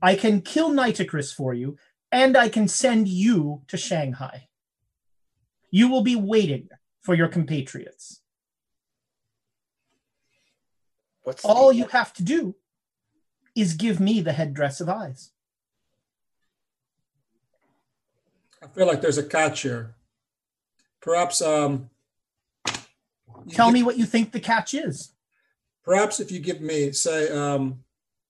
I 0.00 0.14
can 0.14 0.40
kill 0.40 0.70
Nitocris 0.70 1.34
for 1.34 1.52
you, 1.52 1.76
and 2.12 2.36
I 2.36 2.48
can 2.48 2.68
send 2.68 3.08
you 3.08 3.62
to 3.66 3.76
Shanghai. 3.76 4.48
You 5.70 5.88
will 5.88 6.02
be 6.02 6.16
waiting 6.16 6.68
for 7.00 7.14
your 7.14 7.28
compatriots. 7.28 8.20
What's 11.22 11.44
All 11.44 11.68
the- 11.68 11.76
you 11.76 11.86
have 11.88 12.12
to 12.14 12.22
do 12.22 12.56
is 13.54 13.74
give 13.74 14.00
me 14.00 14.20
the 14.20 14.32
headdress 14.32 14.80
of 14.80 14.88
eyes. 14.88 15.30
I 18.62 18.66
feel 18.68 18.86
like 18.86 19.00
there's 19.00 19.18
a 19.18 19.26
catch 19.26 19.62
here. 19.62 19.94
Perhaps, 21.00 21.40
um, 21.40 21.90
Tell 23.50 23.68
give- 23.68 23.74
me 23.74 23.82
what 23.82 23.96
you 23.96 24.04
think 24.04 24.32
the 24.32 24.40
catch 24.40 24.74
is. 24.74 25.12
Perhaps 25.82 26.20
if 26.20 26.30
you 26.30 26.40
give 26.40 26.60
me, 26.60 26.92
say, 26.92 27.30
um, 27.30 27.84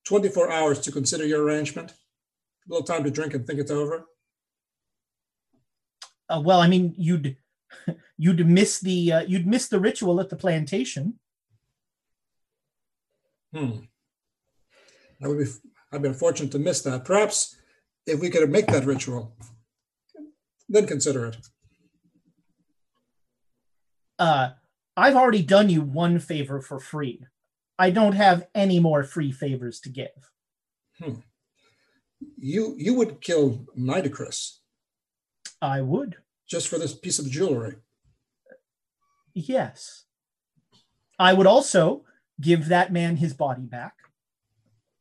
24 0.05 0.51
hours 0.51 0.81
to 0.81 0.93
consider 0.93 1.27
your 1.27 1.43
arrangement, 1.43 1.91
a 1.91 1.95
little 2.69 2.87
time 2.87 3.03
to 3.05 3.11
drink 3.11 3.35
and 3.35 3.47
think 3.47 3.59
it 3.59 3.71
over. 3.71 4.07
Uh, 6.31 6.41
well, 6.41 6.61
I 6.61 6.69
mean, 6.69 6.95
you'd 6.97 7.37
you'd 8.17 8.47
miss 8.47 8.79
the 8.79 9.13
uh, 9.13 9.21
you'd 9.23 9.47
miss 9.47 9.69
the 9.69 9.81
ritual 9.81 10.21
at 10.21 10.31
the 10.31 10.37
plantation. 10.37 11.19
Hmm. 13.53 13.71
I 15.23 15.29
would 15.29 15.39
be. 15.39 15.51
I've 15.93 16.03
been 16.03 16.15
fortunate 16.15 16.53
to 16.53 16.59
miss 16.61 16.83
that. 16.83 17.05
Perhaps 17.05 17.57
if 18.07 18.21
we 18.21 18.31
could 18.31 18.49
make 18.49 18.69
that 18.69 18.87
ritual, 18.87 19.37
then 20.69 20.87
consider 20.87 21.27
it. 21.27 21.37
Uh, 24.19 24.51
I've 24.97 25.17
already 25.17 25.43
done 25.43 25.69
you 25.69 25.83
one 25.83 26.21
favor 26.21 26.61
for 26.61 26.79
free. 26.79 27.25
I 27.79 27.91
don't 27.91 28.13
have 28.13 28.47
any 28.55 28.79
more 28.79 29.03
free 29.03 29.33
favors 29.33 29.81
to 29.81 29.89
give. 29.89 30.31
Hmm. 30.99 31.15
You 32.37 32.75
you 32.79 32.95
would 32.95 33.21
kill 33.21 33.67
Nitocris 33.77 34.60
I 35.63 35.81
would. 35.83 36.17
just 36.47 36.69
for 36.69 36.79
this 36.79 36.95
piece 36.95 37.19
of 37.19 37.31
jewelry. 37.31 37.77
Yes. 39.35 40.05
I 41.19 41.33
would 41.33 41.47
also 41.47 42.05
give 42.41 42.69
that 42.69 42.93
man 42.93 43.17
his 43.17 43.35
body 43.35 43.63
back. 43.63 43.95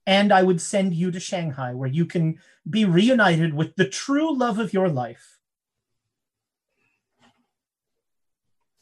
And 0.06 0.32
I 0.32 0.44
would 0.44 0.62
send 0.62 0.94
you 0.94 1.12
to 1.12 1.20
Shanghai 1.20 1.74
where 1.74 1.90
you 1.90 2.06
can 2.06 2.40
be 2.70 2.86
reunited 2.86 3.54
with 3.54 3.76
the 3.76 3.88
true 3.88 4.36
love 4.36 4.60
of 4.60 4.74
your 4.74 4.90
life. 4.90 5.40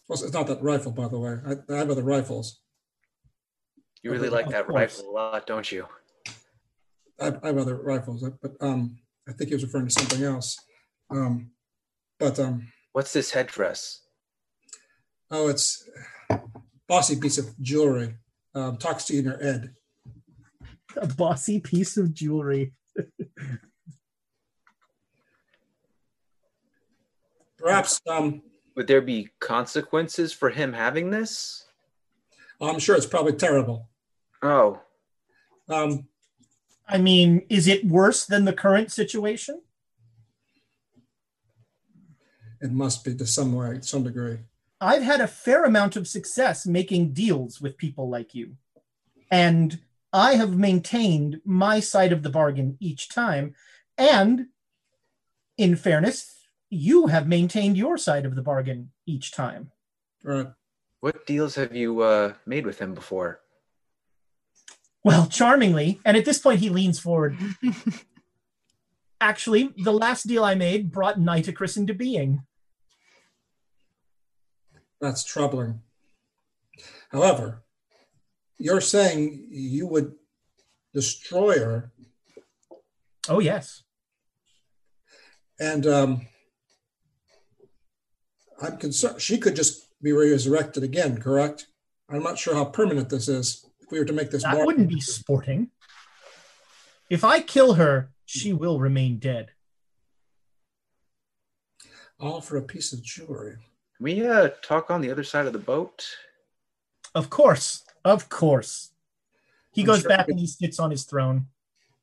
Well, 0.08 0.22
it's 0.22 0.34
not 0.34 0.48
that 0.48 0.62
rifle, 0.62 0.92
by 0.92 1.08
the 1.08 1.20
way. 1.20 1.38
I, 1.46 1.74
I 1.74 1.78
have 1.78 1.90
other 1.90 2.04
rifles. 2.04 2.60
You 4.02 4.12
really 4.12 4.30
like 4.30 4.50
that 4.50 4.70
rifle 4.70 5.10
a 5.10 5.12
lot, 5.12 5.48
don't 5.48 5.70
you? 5.70 5.86
I 7.20 7.26
have, 7.26 7.40
I 7.44 7.48
have 7.48 7.58
other 7.58 7.76
rifles, 7.76 8.24
but 8.42 8.52
um, 8.62 8.98
I 9.28 9.34
think 9.34 9.50
he 9.50 9.56
was 9.56 9.64
referring 9.64 9.88
to 9.88 9.92
something 9.92 10.24
else. 10.24 10.58
Um, 11.10 11.52
but 12.20 12.40
um, 12.40 12.68
What's 12.94 13.14
this 13.14 13.32
headdress? 13.32 14.02
oh, 15.30 15.48
it's 15.50 15.88
a 16.30 16.40
bossy 16.88 17.20
piece 17.20 17.38
of 17.38 17.60
jewelry. 17.62 18.16
Um, 18.56 18.78
talks 18.78 19.06
to 19.06 19.14
you 19.14 19.20
in 19.20 19.26
your 19.26 19.38
head. 19.44 19.74
A 20.96 21.06
bossy 21.08 21.60
piece 21.60 21.98
of 21.98 22.14
jewelry. 22.14 22.74
Perhaps 27.58 28.02
um, 28.08 28.42
Would 28.76 28.88
there 28.88 29.02
be 29.02 29.30
consequences 29.40 30.32
for 30.34 30.50
him 30.50 30.74
having 30.74 31.10
this? 31.10 31.66
I'm 32.62 32.80
sure 32.80 32.96
it's 32.96 33.06
probably 33.06 33.34
terrible. 33.34 33.90
Oh, 34.42 34.80
Um, 35.70 36.08
I 36.88 36.98
mean, 37.00 37.46
is 37.50 37.68
it 37.68 37.86
worse 37.86 38.26
than 38.26 38.46
the 38.46 38.54
current 38.54 38.92
situation? 38.92 39.62
It 42.62 42.72
must 42.72 43.04
be 43.04 43.16
to 43.16 43.26
some 43.26 43.54
way, 43.54 43.80
some 43.82 44.04
degree. 44.04 44.40
I've 44.80 45.04
had 45.04 45.22
a 45.22 45.28
fair 45.28 45.64
amount 45.64 45.96
of 45.96 46.08
success 46.08 46.66
making 46.66 47.14
deals 47.14 47.60
with 47.60 47.78
people 47.78 48.10
like 48.10 48.36
you. 48.36 48.58
And 49.32 49.80
I 50.14 50.36
have 50.36 50.56
maintained 50.56 51.42
my 51.44 51.80
side 51.80 52.12
of 52.12 52.24
the 52.24 52.30
bargain 52.30 52.78
each 52.80 53.10
time. 53.10 53.56
And 53.98 54.48
in 55.58 55.76
fairness, 55.76 56.36
you 56.70 57.08
have 57.08 57.28
maintained 57.28 57.78
your 57.78 57.98
side 57.98 58.26
of 58.26 58.36
the 58.36 58.42
bargain 58.42 58.92
each 59.06 59.32
time. 59.32 59.72
Right. 60.24 60.48
what 61.00 61.26
deals 61.26 61.56
have 61.56 61.76
you 61.76 62.02
uh, 62.02 62.34
made 62.46 62.66
with 62.66 62.80
him 62.80 62.94
before? 62.94 63.40
Well, 65.04 65.28
charmingly, 65.28 66.02
and 66.04 66.18
at 66.18 66.26
this 66.26 66.40
point 66.40 66.60
he 66.60 66.70
leans 66.70 67.00
forward. 67.00 67.38
Actually, 69.20 69.74
the 69.78 69.92
last 69.94 70.28
deal 70.28 70.44
I 70.44 70.54
made 70.56 70.92
brought 70.92 71.20
Nitocris 71.20 71.76
into 71.78 71.94
being. 71.94 72.44
That's 75.02 75.24
troubling. 75.24 75.82
However, 77.10 77.64
you're 78.60 78.82
saying 78.82 79.48
you 79.50 79.88
would 79.88 80.14
destroy 80.94 81.60
her, 81.60 81.92
Oh, 83.30 83.40
yes. 83.40 83.84
and 85.60 85.86
um, 85.86 86.28
I'm 88.62 88.78
concerned 88.78 89.22
she 89.22 89.38
could 89.38 89.56
just 89.56 89.88
be 90.02 90.12
resurrected 90.12 90.84
again. 90.84 91.20
Correct? 91.20 91.68
I'm 92.10 92.24
not 92.24 92.38
sure 92.40 92.54
how 92.56 92.66
permanent 92.66 93.10
this 93.10 93.28
is. 93.28 93.66
If 93.82 93.92
we 93.92 94.00
were 94.00 94.06
to 94.06 94.14
make 94.14 94.32
this, 94.32 94.44
That 94.44 94.66
wouldn't 94.66 94.90
be 94.90 95.02
sporting. 95.02 95.70
If 97.10 97.24
I 97.24 97.40
kill 97.42 97.74
her, 97.76 98.12
she 98.28 98.54
will 98.54 98.80
remain 98.80 99.18
dead. 99.18 99.52
all 102.20 102.42
for 102.42 102.58
a 102.58 102.62
piece 102.64 102.94
of 102.94 103.02
jewelry. 103.04 103.54
Can 103.96 104.04
we 104.04 104.26
uh, 104.28 104.50
talk 104.64 104.90
on 104.92 105.02
the 105.02 105.12
other 105.12 105.24
side 105.24 105.46
of 105.46 105.54
the 105.54 105.60
boat? 105.60 106.04
Of 107.16 107.30
course. 107.30 107.84
Of 108.04 108.28
course. 108.28 108.92
He 109.72 109.82
I'm 109.82 109.88
goes 109.88 110.02
sure 110.02 110.10
back 110.10 110.26
he- 110.26 110.32
and 110.32 110.40
he 110.40 110.48
sits 110.48 110.80
on 110.80 110.90
his 110.92 111.04
throne. 111.06 111.48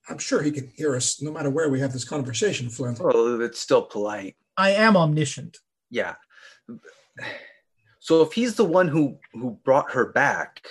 I'm 0.08 0.18
sure 0.18 0.42
he 0.42 0.50
can 0.52 0.68
hear 0.76 0.94
us 0.94 1.20
no 1.22 1.32
matter 1.32 1.50
where 1.50 1.68
we 1.68 1.80
have 1.80 1.92
this 1.92 2.04
conversation, 2.04 2.68
Flint. 2.68 3.00
Well, 3.00 3.40
it's 3.40 3.58
still 3.60 3.82
polite. 3.82 4.36
I 4.56 4.70
am 4.70 4.96
omniscient. 4.96 5.58
Yeah. 5.90 6.14
So 8.00 8.20
if 8.22 8.32
he's 8.34 8.54
the 8.54 8.64
one 8.66 8.86
who 8.88 9.18
who 9.32 9.58
brought 9.64 9.92
her 9.92 10.12
back, 10.12 10.64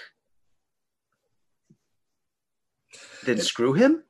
then 3.25 3.39
screw 3.39 3.73
him. 3.73 4.03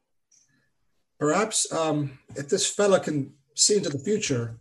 Perhaps 1.23 1.71
um, 1.71 2.19
if 2.35 2.49
this 2.49 2.69
fella 2.69 2.99
can 2.99 3.31
see 3.55 3.77
into 3.77 3.87
the 3.87 3.97
future, 3.97 4.57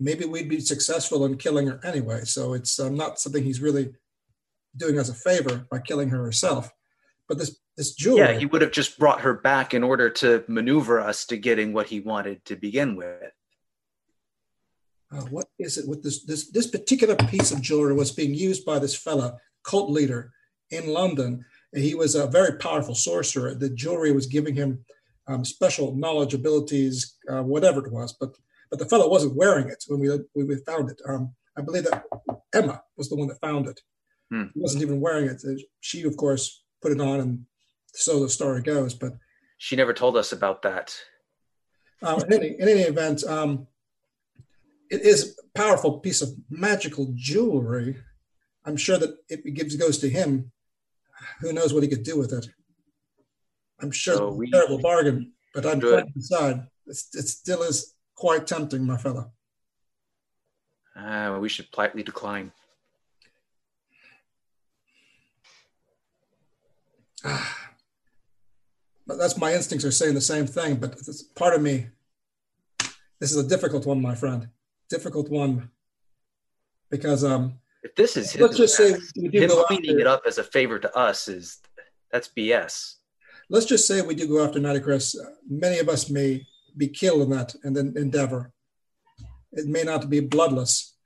maybe 0.00 0.24
we'd 0.24 0.48
be 0.48 0.58
successful 0.58 1.24
in 1.24 1.36
killing 1.36 1.68
her 1.68 1.78
anyway. 1.84 2.22
So 2.24 2.54
it's 2.54 2.80
um, 2.80 2.96
not 2.96 3.20
something 3.20 3.44
he's 3.44 3.60
really 3.60 3.94
doing 4.76 4.98
us 4.98 5.08
a 5.08 5.14
favor 5.14 5.68
by 5.70 5.78
killing 5.78 6.08
her 6.08 6.18
herself. 6.18 6.72
But 7.28 7.38
this 7.38 7.60
this 7.76 7.94
jewelry, 7.94 8.18
Yeah, 8.22 8.32
he 8.40 8.46
would 8.46 8.60
have 8.60 8.72
just 8.72 8.98
brought 8.98 9.20
her 9.20 9.34
back 9.34 9.72
in 9.72 9.84
order 9.84 10.10
to 10.10 10.42
maneuver 10.48 10.98
us 11.00 11.26
to 11.26 11.36
getting 11.36 11.72
what 11.72 11.86
he 11.86 12.00
wanted 12.00 12.44
to 12.46 12.56
begin 12.56 12.96
with. 12.96 13.30
uh, 15.12 15.20
what 15.30 15.46
is 15.60 15.78
it 15.78 15.86
with 15.88 16.02
this 16.02 16.24
this 16.24 16.50
this 16.50 16.66
particular 16.66 17.14
piece 17.14 17.52
of 17.52 17.62
jewelry 17.62 17.94
was 17.94 18.10
being 18.10 18.34
used 18.34 18.64
by 18.64 18.80
this 18.80 18.96
fella 18.96 19.36
cult 19.62 19.90
leader 19.90 20.32
in 20.70 20.88
London. 20.88 21.44
And 21.72 21.84
he 21.84 21.94
was 21.94 22.16
a 22.16 22.26
very 22.26 22.58
powerful 22.58 22.96
sorcerer. 22.96 23.54
The 23.54 23.70
jewelry 23.70 24.10
was 24.10 24.26
giving 24.26 24.56
him 24.56 24.84
um, 25.26 25.44
special 25.44 25.94
knowledge, 25.94 26.34
abilities, 26.34 27.16
uh, 27.30 27.42
whatever 27.42 27.84
it 27.84 27.92
was. 27.92 28.12
But 28.12 28.36
but 28.70 28.78
the 28.78 28.86
fellow 28.86 29.08
wasn't 29.08 29.36
wearing 29.36 29.68
it 29.68 29.84
when 29.88 30.00
we 30.00 30.08
when 30.32 30.46
we 30.48 30.56
found 30.66 30.90
it. 30.90 31.00
Um, 31.08 31.34
I 31.56 31.62
believe 31.62 31.84
that 31.84 32.04
Emma 32.52 32.82
was 32.96 33.08
the 33.08 33.16
one 33.16 33.28
that 33.28 33.40
found 33.40 33.68
it. 33.68 33.80
Hmm. 34.30 34.44
He 34.54 34.60
wasn't 34.60 34.82
even 34.82 35.00
wearing 35.00 35.26
it. 35.28 35.42
Uh, 35.46 35.60
She, 35.80 36.02
of 36.02 36.16
course, 36.16 36.64
put 36.82 36.92
it 36.92 37.00
on, 37.00 37.20
and 37.20 37.46
so 37.94 38.20
the 38.20 38.28
story 38.28 38.62
goes. 38.62 38.94
But 38.94 39.12
She 39.58 39.76
never 39.76 39.92
told 39.94 40.16
us 40.16 40.32
about 40.32 40.62
that. 40.62 40.96
uh, 42.02 42.20
in, 42.26 42.32
any, 42.32 42.48
in 42.58 42.68
any 42.68 42.82
event, 42.82 43.22
um, 43.24 43.66
it 44.90 45.02
is 45.02 45.38
a 45.38 45.58
powerful 45.58 46.00
piece 46.00 46.20
of 46.22 46.30
magical 46.50 47.12
jewelry. 47.14 47.96
I'm 48.64 48.76
sure 48.76 48.98
that 48.98 49.16
it 49.28 49.54
gives 49.54 49.76
goes 49.76 49.98
to 49.98 50.08
him. 50.08 50.50
Who 51.40 51.52
knows 51.52 51.72
what 51.72 51.82
he 51.82 51.88
could 51.88 52.02
do 52.02 52.18
with 52.18 52.32
it? 52.32 52.46
I'm 53.84 53.90
sure 53.90 54.16
So 54.16 54.28
it's 54.28 54.36
we- 54.38 54.48
a 54.48 54.50
terrible 54.50 54.78
bargain, 54.78 55.32
but 55.52 55.66
I'm 55.66 55.78
Good. 55.78 56.06
to 56.06 56.12
decide. 56.12 56.66
It's, 56.86 57.14
it 57.14 57.28
still 57.28 57.62
is 57.62 57.94
quite 58.14 58.46
tempting, 58.46 58.86
my 58.86 58.96
fellow. 58.96 59.30
Uh, 60.96 61.36
we 61.40 61.50
should 61.50 61.70
politely 61.70 62.02
decline. 62.02 62.50
But 69.06 69.18
that's 69.18 69.36
my 69.36 69.52
instincts 69.52 69.84
are 69.84 69.90
saying 69.90 70.14
the 70.14 70.20
same 70.22 70.46
thing. 70.46 70.76
But 70.76 70.92
it's 70.92 71.22
part 71.22 71.54
of 71.54 71.60
me. 71.60 71.88
This 73.20 73.32
is 73.32 73.36
a 73.36 73.46
difficult 73.46 73.84
one, 73.84 74.00
my 74.00 74.14
friend. 74.14 74.48
Difficult 74.88 75.28
one, 75.28 75.68
because 76.90 77.22
um, 77.22 77.58
If 77.82 77.94
this 77.96 78.16
is 78.16 78.32
his, 78.32 78.40
Let's 78.40 78.56
just 78.56 78.76
say 78.78 78.92
him 79.14 79.50
cleaning 79.66 80.00
it 80.00 80.06
up 80.06 80.22
as 80.26 80.38
a 80.38 80.42
favor 80.44 80.78
to 80.78 80.96
us 80.96 81.28
is 81.28 81.58
that's 82.10 82.30
BS. 82.34 82.94
Let's 83.48 83.66
just 83.66 83.86
say 83.86 84.02
we 84.02 84.14
do 84.14 84.26
go 84.26 84.44
after 84.44 84.60
Nitocris. 84.60 85.16
Uh, 85.18 85.30
many 85.48 85.78
of 85.78 85.88
us 85.88 86.10
may 86.10 86.46
be 86.76 86.88
killed 86.88 87.22
in 87.22 87.30
that 87.30 87.54
in 87.64 87.72
the 87.72 87.92
endeavor. 87.96 88.52
It 89.52 89.66
may 89.66 89.82
not 89.84 90.10
be 90.10 90.20
bloodless, 90.20 90.96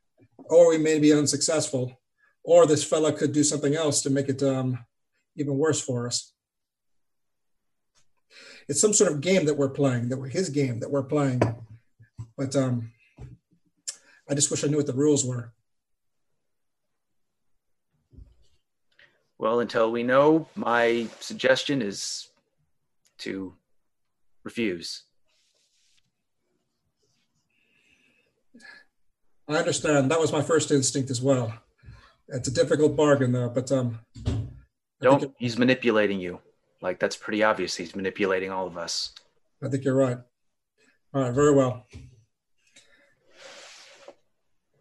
or 0.45 0.71
we 0.71 0.79
may 0.79 0.99
be 0.99 1.13
unsuccessful, 1.13 2.01
or 2.43 2.67
this 2.67 2.85
fella 2.85 3.13
could 3.13 3.33
do 3.33 3.45
something 3.45 3.75
else 3.75 4.03
to 4.03 4.11
make 4.11 4.29
it 4.29 4.43
um, 4.43 4.79
even 5.37 5.59
worse 5.59 5.81
for 5.81 6.07
us. 6.07 6.33
It's 8.69 8.81
some 8.81 8.93
sort 8.93 9.13
of 9.13 9.21
game 9.21 9.47
that 9.47 9.57
we're 9.57 9.71
playing, 9.71 10.09
that 10.09 10.19
we're, 10.19 10.29
his 10.29 10.51
game 10.51 10.81
that 10.81 10.91
we're 10.91 11.03
playing. 11.03 11.41
But 12.37 12.55
um, 12.55 12.93
I 14.29 14.35
just 14.35 14.51
wish 14.51 14.63
I 14.63 14.69
knew 14.69 14.77
what 14.77 14.87
the 14.87 14.93
rules 14.93 15.25
were. 15.25 15.53
Well, 19.39 19.61
until 19.61 19.91
we 19.91 20.03
know, 20.03 20.49
my 20.57 21.07
suggestion 21.21 21.81
is 21.81 22.28
to 23.19 23.55
refuse. 24.45 25.05
I 29.49 29.57
understand. 29.57 30.11
That 30.11 30.21
was 30.21 30.33
my 30.33 30.43
first 30.43 30.71
instinct 30.71 31.11
as 31.11 31.23
well. 31.23 31.55
It's 32.29 32.49
a 32.49 32.53
difficult 32.53 32.97
bargain, 32.97 33.33
though. 33.33 33.49
But 33.49 33.73
um, 33.73 34.01
Don't. 35.01 35.33
He's 35.39 35.59
manipulating 35.59 36.21
you. 36.21 36.41
Like 36.81 37.01
that's 37.01 37.17
pretty 37.17 37.43
obvious. 37.43 37.75
He's 37.75 37.97
manipulating 37.97 38.51
all 38.51 38.67
of 38.67 38.77
us. 38.77 39.13
I 39.63 39.69
think 39.69 39.85
you're 39.85 39.95
right. 39.95 40.19
All 41.15 41.23
right, 41.23 41.33
very 41.33 41.53
well. 41.53 41.87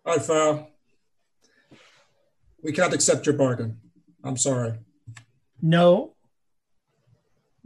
All 0.05 0.15
right, 0.15 0.21
Farrell. 0.21 0.69
We 2.61 2.71
can't 2.73 2.93
accept 2.93 3.25
your 3.25 3.35
bargain. 3.35 3.79
I'm 4.23 4.38
sorry. 4.38 4.73
no 5.61 6.16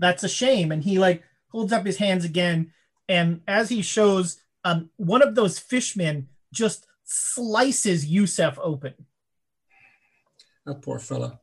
that's 0.01 0.23
a 0.23 0.29
shame. 0.29 0.71
And 0.71 0.83
he 0.83 0.99
like 0.99 1.23
holds 1.49 1.71
up 1.71 1.85
his 1.85 1.97
hands 1.97 2.25
again. 2.25 2.73
And 3.07 3.41
as 3.47 3.69
he 3.69 3.81
shows 3.81 4.41
um 4.65 4.89
one 4.97 5.21
of 5.21 5.35
those 5.35 5.57
fishmen 5.59 6.27
just 6.53 6.85
slices 7.05 8.05
yusef 8.05 8.59
open. 8.61 8.93
That 10.65 10.81
poor 10.81 10.99
fella. 10.99 11.39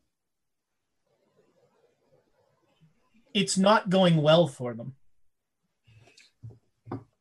it's 3.34 3.56
not 3.56 3.90
going 3.90 4.16
well 4.16 4.48
for 4.48 4.74
them. 4.74 4.94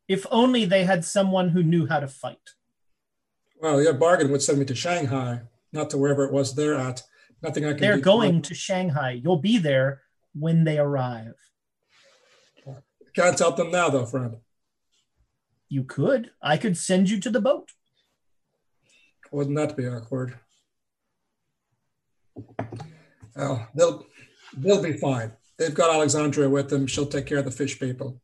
If 0.08 0.26
only 0.32 0.66
they 0.66 0.84
had 0.84 1.04
someone 1.06 1.50
who 1.50 1.62
knew 1.62 1.86
how 1.86 2.00
to 2.00 2.08
fight. 2.08 2.56
Well, 3.62 3.82
your 3.82 3.94
bargain 3.94 4.32
would 4.32 4.42
send 4.42 4.60
me 4.60 4.66
to 4.66 4.76
Shanghai, 4.76 5.42
not 5.74 5.90
to 5.90 5.98
wherever 5.98 6.24
it 6.26 6.32
was 6.32 6.56
they're 6.56 6.76
at. 6.76 7.04
Nothing 7.42 7.66
I 7.66 7.74
can 7.74 7.82
they're 7.82 8.00
going 8.00 8.42
to 8.44 8.56
shanghai. 8.56 9.12
You'll 9.24 9.38
be 9.38 9.60
there 9.60 10.02
when 10.34 10.64
they 10.64 10.78
arrive 10.78 11.36
Can't 13.16 13.40
help 13.40 13.58
them 13.58 13.72
now, 13.72 13.90
though, 13.90 14.06
friend. 14.06 14.38
you 15.70 15.84
could 15.84 16.32
i 16.42 16.56
could 16.58 16.78
send 16.78 17.10
you 17.10 17.20
to 17.20 17.30
the 17.30 17.42
boat 17.42 17.72
Wouldn't 19.32 19.58
that 19.58 19.76
be 19.76 19.88
awkward? 19.88 20.40
Well, 23.36 23.68
they'll 23.76 24.06
they'll 24.56 24.82
be 24.82 24.94
fine. 24.98 25.34
They've 25.58 25.74
got 25.74 25.94
Alexandria 25.94 26.50
with 26.50 26.70
them. 26.70 26.88
She'll 26.88 27.06
take 27.08 27.26
care 27.26 27.40
of 27.40 27.46
the 27.46 27.52
fish 27.52 27.80
people. 27.80 28.22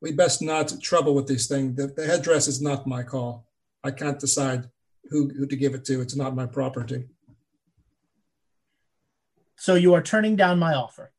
We 0.00 0.12
best 0.12 0.42
not 0.42 0.80
trouble 0.80 1.14
with 1.14 1.26
these 1.26 1.46
things. 1.48 1.76
The, 1.76 1.86
the 1.88 2.06
headdress 2.06 2.48
is 2.48 2.60
not 2.60 2.86
my 2.86 3.02
call. 3.02 3.46
I 3.82 3.90
can't 3.90 4.18
decide 4.18 4.68
who, 5.10 5.30
who 5.36 5.46
to 5.46 5.56
give 5.56 5.74
it 5.74 5.84
to. 5.86 6.00
It's 6.00 6.16
not 6.16 6.34
my 6.36 6.46
property. 6.46 7.04
So 9.62 9.76
you 9.76 9.94
are 9.94 10.02
turning 10.02 10.34
down 10.34 10.58
my 10.58 10.74
offer 10.74 11.12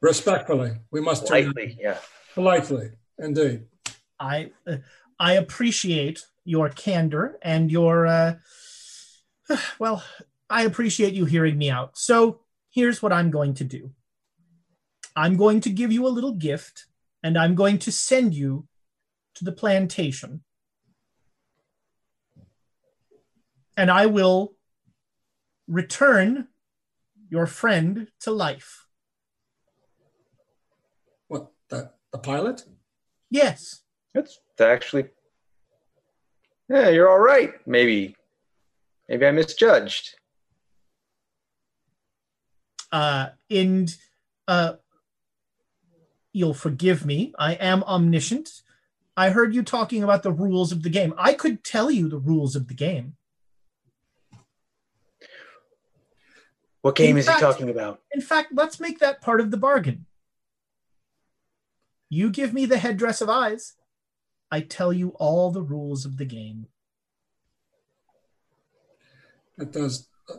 Respectfully, 0.00 0.72
we 0.90 1.00
must 1.00 1.26
turn 1.28 1.52
Politely, 1.52 1.76
yeah. 1.78 1.98
politely, 2.34 2.90
indeed. 3.18 3.64
I 4.18 4.50
uh, 4.66 4.78
I 5.18 5.34
appreciate 5.34 6.24
your 6.44 6.70
candor 6.70 7.38
and 7.42 7.70
your 7.70 8.06
uh, 8.06 8.34
well, 9.78 10.02
I 10.48 10.62
appreciate 10.62 11.12
you 11.12 11.26
hearing 11.26 11.58
me 11.58 11.70
out. 11.70 11.98
So 11.98 12.40
here's 12.70 13.02
what 13.02 13.12
I'm 13.12 13.30
going 13.30 13.54
to 13.54 13.64
do. 13.64 13.90
I'm 15.14 15.36
going 15.36 15.60
to 15.60 15.70
give 15.70 15.92
you 15.92 16.06
a 16.06 16.16
little 16.16 16.32
gift, 16.32 16.86
and 17.22 17.36
I'm 17.36 17.54
going 17.54 17.78
to 17.80 17.92
send 17.92 18.34
you 18.34 18.66
to 19.34 19.44
the 19.44 19.52
plantation, 19.52 20.42
and 23.76 23.90
I 23.90 24.06
will 24.06 24.54
return 25.68 26.48
your 27.30 27.46
friend 27.46 28.08
to 28.20 28.30
life. 28.30 28.86
What 31.28 31.52
the 31.68 31.92
the 32.12 32.18
pilot? 32.18 32.64
Yes. 33.30 33.82
That's 34.14 34.40
actually. 34.60 35.06
Yeah, 36.68 36.88
you're 36.90 37.08
all 37.08 37.18
right. 37.18 37.54
Maybe, 37.66 38.14
maybe 39.08 39.26
I 39.26 39.30
misjudged. 39.30 40.16
uh, 42.92 43.28
and 43.50 43.94
uh, 44.48 44.74
you'll 46.32 46.54
forgive 46.54 47.04
me. 47.06 47.32
I 47.38 47.54
am 47.54 47.82
omniscient. 47.84 48.50
I 49.16 49.30
heard 49.30 49.54
you 49.54 49.62
talking 49.62 50.02
about 50.02 50.22
the 50.22 50.32
rules 50.32 50.72
of 50.72 50.82
the 50.82 50.90
game. 50.90 51.14
I 51.18 51.34
could 51.34 51.62
tell 51.64 51.90
you 51.90 52.08
the 52.08 52.18
rules 52.18 52.56
of 52.56 52.68
the 52.68 52.74
game. 52.74 53.16
What 56.82 56.96
game 56.96 57.10
In 57.12 57.18
is 57.18 57.26
fact- 57.26 57.38
he 57.40 57.44
talking 57.44 57.68
about? 57.70 58.00
In 58.12 58.20
fact, 58.20 58.52
let's 58.54 58.80
make 58.80 58.98
that 59.00 59.20
part 59.20 59.40
of 59.40 59.50
the 59.50 59.56
bargain. 59.56 60.06
You 62.08 62.30
give 62.30 62.52
me 62.52 62.66
the 62.66 62.78
headdress 62.78 63.20
of 63.20 63.28
eyes. 63.28 63.74
I 64.50 64.60
tell 64.60 64.92
you 64.92 65.10
all 65.18 65.50
the 65.50 65.62
rules 65.62 66.04
of 66.04 66.16
the 66.16 66.24
game. 66.24 66.66
It 69.58 69.72
does. 69.72 70.08
uh, 70.28 70.34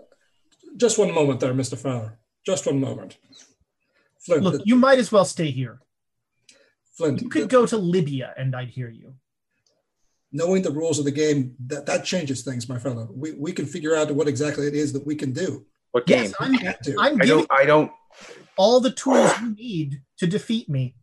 just 0.76 0.98
one 0.98 1.14
moment 1.14 1.40
there, 1.40 1.54
Mr. 1.54 1.78
Fowler. 1.78 2.18
Just 2.46 2.66
one 2.66 2.80
moment. 2.80 3.18
Flint, 4.20 4.44
Look, 4.44 4.62
you 4.66 4.76
might 4.76 5.00
as 5.00 5.12
well 5.12 5.26
stay 5.26 5.52
here. 5.52 5.80
Flint, 6.96 7.22
You 7.22 7.30
could 7.30 7.50
go 7.50 7.66
to 7.66 7.78
Libya 7.78 8.34
and 8.38 8.56
I'd 8.56 8.70
hear 8.70 8.90
you. 8.90 9.14
knowing 10.34 10.62
the 10.62 10.72
rules 10.72 10.98
of 11.00 11.06
the 11.06 11.12
game, 11.12 11.56
that, 11.68 11.86
that 11.86 12.04
changes 12.06 12.42
things, 12.44 12.68
my 12.70 12.80
fellow. 12.80 13.10
We, 13.14 13.34
we 13.34 13.52
can 13.52 13.66
figure 13.66 13.96
out 13.96 14.12
what 14.12 14.28
exactly 14.28 14.66
it 14.68 14.74
is 14.76 14.92
that 14.94 15.06
we 15.06 15.16
can 15.16 15.32
do. 15.34 15.66
What 15.92 16.06
game? 16.06 16.24
Yes, 16.24 16.34
I'm, 16.40 16.58
Can't. 16.58 16.78
I'm 17.00 17.22
I 17.22 17.26
don't. 17.26 17.48
I 17.52 17.66
don't. 17.66 17.92
all 18.58 18.80
the 18.80 18.92
tools 18.92 19.32
you 19.42 19.56
need 19.56 20.02
to 20.18 20.28
defeat 20.28 20.70
me. 20.70 20.96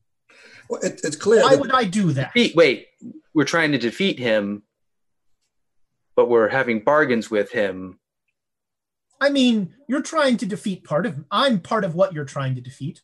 Well, 0.68 0.80
it, 0.82 1.00
it's 1.04 1.16
clear. 1.16 1.42
Why 1.42 1.50
that- 1.50 1.60
would 1.60 1.72
I 1.72 1.84
do 1.84 2.12
that? 2.12 2.32
Defeat. 2.34 2.56
Wait, 2.56 2.86
we're 3.34 3.44
trying 3.44 3.72
to 3.72 3.78
defeat 3.78 4.18
him, 4.18 4.62
but 6.16 6.28
we're 6.28 6.48
having 6.48 6.80
bargains 6.80 7.30
with 7.30 7.52
him. 7.52 7.98
I 9.20 9.30
mean, 9.30 9.74
you're 9.88 10.02
trying 10.02 10.36
to 10.38 10.46
defeat 10.46 10.84
part 10.84 11.04
of 11.04 11.24
I'm 11.30 11.60
part 11.60 11.84
of 11.84 11.94
what 11.94 12.12
you're 12.12 12.24
trying 12.24 12.54
to 12.54 12.60
defeat. 12.60 13.02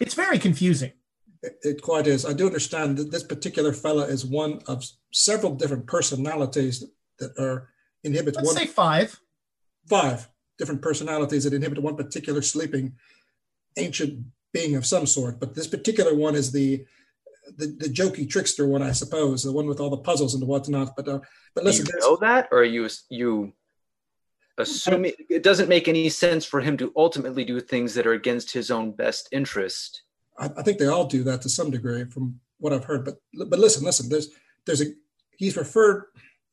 It's 0.00 0.14
very 0.14 0.38
confusing. 0.38 0.92
It, 1.42 1.58
it 1.62 1.82
quite 1.82 2.06
is. 2.06 2.24
I 2.24 2.32
do 2.32 2.46
understand 2.46 2.96
that 2.96 3.10
this 3.10 3.22
particular 3.22 3.72
fella 3.72 4.04
is 4.04 4.24
one 4.24 4.60
of 4.66 4.84
several 5.12 5.54
different 5.54 5.86
personalities 5.86 6.84
that 7.18 7.32
are 7.38 7.68
inhibits 8.02 8.36
Let's 8.36 8.46
one 8.46 8.56
say 8.56 8.66
five. 8.66 9.20
Five 9.88 10.28
different 10.58 10.82
personalities 10.82 11.44
that 11.44 11.52
inhibit 11.52 11.82
one 11.82 11.96
particular 11.96 12.42
sleeping 12.42 12.94
ancient 13.76 14.24
being 14.52 14.76
of 14.76 14.86
some 14.86 15.06
sort. 15.06 15.40
But 15.40 15.54
this 15.54 15.66
particular 15.66 16.14
one 16.14 16.34
is 16.34 16.52
the 16.52 16.84
the, 17.58 17.66
the 17.66 17.88
jokey 17.88 18.28
trickster 18.28 18.66
one, 18.66 18.82
I 18.82 18.92
suppose, 18.92 19.42
the 19.42 19.52
one 19.52 19.66
with 19.66 19.78
all 19.78 19.90
the 19.90 19.98
puzzles 19.98 20.34
and 20.34 20.46
whatnot. 20.46 20.96
But 20.96 21.08
uh, 21.08 21.20
but 21.54 21.62
Do 21.62 21.66
listen, 21.66 21.86
you 21.86 22.00
know 22.00 22.16
that, 22.16 22.48
or 22.50 22.58
are 22.60 22.64
you 22.64 22.88
you 23.10 23.52
assuming 24.56 25.12
it 25.28 25.42
doesn't 25.42 25.68
make 25.68 25.88
any 25.88 26.08
sense 26.08 26.44
for 26.44 26.60
him 26.60 26.76
to 26.78 26.92
ultimately 26.96 27.44
do 27.44 27.60
things 27.60 27.94
that 27.94 28.06
are 28.06 28.12
against 28.12 28.52
his 28.52 28.70
own 28.70 28.92
best 28.92 29.28
interest? 29.32 30.02
I, 30.38 30.46
I 30.56 30.62
think 30.62 30.78
they 30.78 30.86
all 30.86 31.06
do 31.06 31.22
that 31.24 31.42
to 31.42 31.48
some 31.48 31.70
degree, 31.70 32.04
from 32.04 32.40
what 32.58 32.72
I've 32.72 32.84
heard. 32.84 33.04
But 33.04 33.16
but 33.34 33.58
listen, 33.58 33.84
listen. 33.84 34.08
There's 34.08 34.28
there's 34.64 34.80
a 34.80 34.86
he's 35.36 35.56
referred. 35.56 36.04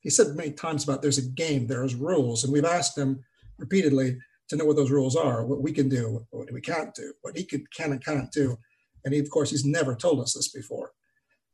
He 0.01 0.09
said 0.09 0.35
many 0.35 0.51
times 0.51 0.83
about 0.83 1.01
there's 1.01 1.17
a 1.19 1.29
game, 1.29 1.67
there's 1.67 1.95
rules, 1.95 2.43
and 2.43 2.51
we've 2.51 2.65
asked 2.65 2.97
him 2.97 3.23
repeatedly 3.57 4.17
to 4.49 4.55
know 4.55 4.65
what 4.65 4.75
those 4.75 4.91
rules 4.91 5.15
are, 5.15 5.45
what 5.45 5.61
we 5.61 5.71
can 5.71 5.87
do, 5.87 6.25
what 6.31 6.51
we 6.51 6.59
can't 6.59 6.93
do, 6.93 7.13
what 7.21 7.37
he 7.37 7.43
can, 7.43 7.63
can 7.75 7.91
and 7.91 8.03
can't 8.03 8.31
do. 8.31 8.57
And 9.05 9.13
he, 9.13 9.19
of 9.19 9.29
course, 9.29 9.51
he's 9.51 9.65
never 9.65 9.95
told 9.95 10.19
us 10.19 10.33
this 10.33 10.49
before. 10.49 10.91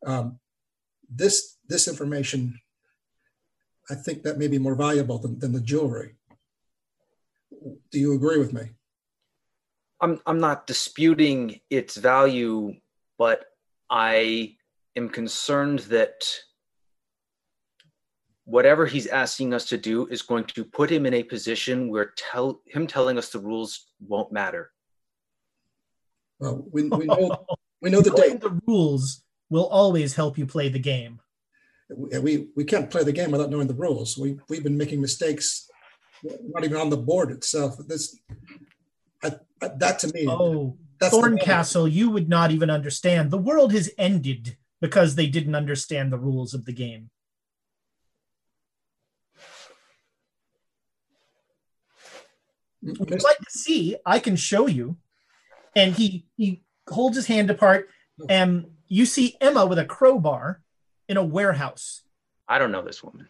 Um, 0.06 0.40
this 1.10 1.58
this 1.68 1.88
information, 1.88 2.60
I 3.90 3.96
think 3.96 4.24
that 4.24 4.38
may 4.38 4.48
be 4.48 4.60
more 4.60 4.76
valuable 4.76 5.20
than, 5.20 5.40
than 5.40 5.52
the 5.52 5.62
jewelry. 5.62 6.16
Do 7.92 8.00
you 8.00 8.14
agree 8.14 8.38
with 8.38 8.54
me? 8.54 8.72
I'm 10.02 10.20
I'm 10.26 10.40
not 10.40 10.68
disputing 10.68 11.60
its 11.70 11.98
value, 11.98 12.74
but 13.18 13.46
I 13.90 14.56
am 14.96 15.10
concerned 15.10 15.80
that 15.80 16.26
whatever 18.48 18.86
he's 18.86 19.08
asking 19.08 19.54
us 19.54 19.66
to 19.66 19.78
do 19.78 20.08
is 20.08 20.22
going 20.22 20.46
to 20.46 20.64
put 20.64 20.90
him 20.90 21.06
in 21.06 21.14
a 21.14 21.22
position 21.22 21.90
where 21.90 22.14
tell 22.16 22.62
him 22.66 22.88
telling 22.88 23.18
us 23.18 23.30
the 23.30 23.40
rules 23.40 23.88
won't 24.00 24.32
matter. 24.32 24.72
Well, 26.40 26.66
we, 26.72 26.88
we 26.88 27.06
know 27.06 27.46
we 27.82 27.90
know 27.90 28.02
the 28.02 28.12
Knowing 28.12 28.40
the 28.40 28.62
rules 28.66 29.22
will 29.50 29.68
always 29.68 30.16
help 30.16 30.38
you 30.38 30.46
play 30.46 30.70
the 30.70 30.80
game. 30.80 31.20
we, 31.90 32.20
we 32.20 32.48
we 32.56 32.64
can't 32.64 32.90
play 32.90 33.04
the 33.04 33.12
game 33.12 33.32
without 33.32 33.50
knowing 33.50 33.68
the 33.68 33.74
rules. 33.74 34.18
We 34.18 34.40
we've 34.48 34.64
been 34.64 34.78
making 34.78 35.02
mistakes, 35.02 35.70
not 36.24 36.64
even 36.64 36.78
on 36.78 36.90
the 36.90 36.98
board 36.98 37.32
itself. 37.32 37.76
This, 37.86 38.18
I, 39.22 39.34
I, 39.62 39.68
that 39.78 40.00
to 40.00 40.14
me, 40.14 40.26
Oh, 40.30 40.78
that's 41.02 41.14
Thorncastle, 41.14 41.92
you 41.92 42.10
would 42.12 42.30
not 42.30 42.52
even 42.52 42.70
understand. 42.70 43.30
The 43.30 43.38
world 43.38 43.74
has 43.74 43.92
ended 43.98 44.56
because 44.80 45.16
they 45.16 45.28
didn't 45.28 45.56
understand 45.56 46.14
the 46.14 46.18
rules 46.18 46.54
of 46.54 46.64
the 46.64 46.74
game. 46.74 47.10
Would 52.84 53.10
you 53.10 53.18
like 53.18 53.38
to 53.40 53.50
see? 53.50 53.96
I 54.06 54.20
can 54.20 54.36
show 54.36 54.68
you. 54.68 54.98
And 55.76 55.94
he 55.94 56.26
he 56.38 56.64
holds 56.90 57.16
his 57.16 57.28
hand 57.28 57.50
apart, 57.50 57.90
and 58.30 58.68
you 58.88 59.06
see 59.06 59.36
Emma 59.42 59.66
with 59.66 59.78
a 59.80 59.86
crowbar 59.86 60.62
in 61.08 61.18
a 61.18 61.24
warehouse. 61.24 62.02
I 62.48 62.58
don't 62.60 62.72
know 62.72 62.82
this 62.82 63.04
woman. 63.04 63.28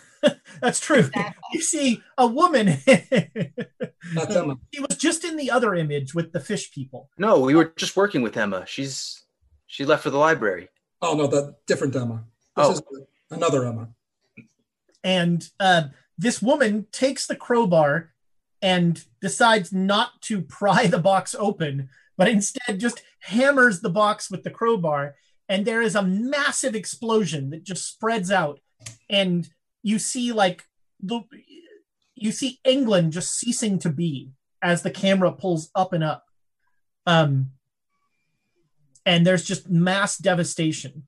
That's 0.60 0.80
true. 0.80 1.08
You 1.52 1.60
see 1.60 2.02
a 2.18 2.26
woman. 2.26 2.78
That's 2.86 4.34
Emma. 4.36 4.56
He 4.72 4.80
was 4.80 4.96
just 4.96 5.24
in 5.24 5.36
the 5.36 5.50
other 5.50 5.74
image 5.74 6.14
with 6.14 6.32
the 6.32 6.40
fish 6.40 6.72
people. 6.72 7.10
No, 7.18 7.40
we 7.40 7.54
were 7.54 7.72
just 7.76 7.96
working 7.96 8.22
with 8.22 8.36
Emma. 8.36 8.64
She's 8.66 9.22
she 9.66 9.84
left 9.84 10.02
for 10.02 10.10
the 10.10 10.18
library. 10.18 10.68
Oh 11.02 11.14
no, 11.14 11.26
that 11.26 11.56
different 11.66 11.94
Emma. 11.94 12.24
This 12.56 12.66
Oh. 12.66 12.70
is 12.72 12.82
another 13.30 13.66
Emma. 13.66 13.88
and 15.02 15.48
uh, 15.60 15.84
this 16.16 16.40
woman 16.40 16.86
takes 16.92 17.26
the 17.26 17.36
crowbar 17.36 18.10
and 18.64 19.04
decides 19.20 19.74
not 19.74 20.22
to 20.22 20.40
pry 20.40 20.86
the 20.86 20.98
box 20.98 21.36
open, 21.38 21.90
but 22.16 22.28
instead 22.28 22.80
just 22.80 23.02
hammers 23.20 23.80
the 23.80 23.90
box 23.90 24.30
with 24.30 24.42
the 24.42 24.50
crowbar. 24.50 25.16
And 25.50 25.66
there 25.66 25.82
is 25.82 25.94
a 25.94 26.02
massive 26.02 26.74
explosion 26.74 27.50
that 27.50 27.62
just 27.62 27.86
spreads 27.86 28.30
out, 28.30 28.60
and 29.10 29.46
you 29.82 29.98
see 29.98 30.32
like 30.32 30.64
the 30.98 31.20
you 32.14 32.32
see 32.32 32.58
England 32.64 33.12
just 33.12 33.34
ceasing 33.34 33.78
to 33.80 33.90
be 33.90 34.30
as 34.62 34.80
the 34.80 34.90
camera 34.90 35.30
pulls 35.30 35.70
up 35.74 35.92
and 35.92 36.02
up. 36.02 36.24
Um, 37.06 37.50
and 39.04 39.26
there's 39.26 39.44
just 39.44 39.68
mass 39.68 40.16
devastation. 40.16 41.06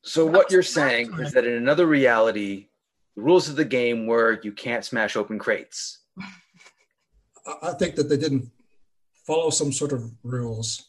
So 0.00 0.24
what 0.24 0.50
you're 0.50 0.62
saying 0.62 1.12
is 1.20 1.32
that 1.32 1.44
in 1.44 1.52
another 1.52 1.86
reality, 1.86 2.68
the 3.16 3.22
rules 3.22 3.48
of 3.48 3.56
the 3.56 3.64
game 3.64 4.06
were 4.06 4.40
you 4.42 4.52
can't 4.52 4.84
smash 4.84 5.16
open 5.16 5.38
crates. 5.38 5.98
I- 7.46 7.70
I 7.70 7.72
think 7.74 7.96
that 7.96 8.08
they 8.08 8.16
didn't 8.16 8.50
follow 9.26 9.50
some 9.50 9.72
sort 9.72 9.92
of 9.92 10.10
rules. 10.22 10.88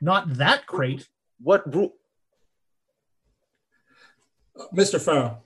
Not 0.00 0.34
that 0.34 0.66
crate. 0.66 1.08
What 1.40 1.72
rule? 1.74 1.94
Uh, 4.58 4.64
Mr. 4.74 5.00
Farrell, 5.00 5.42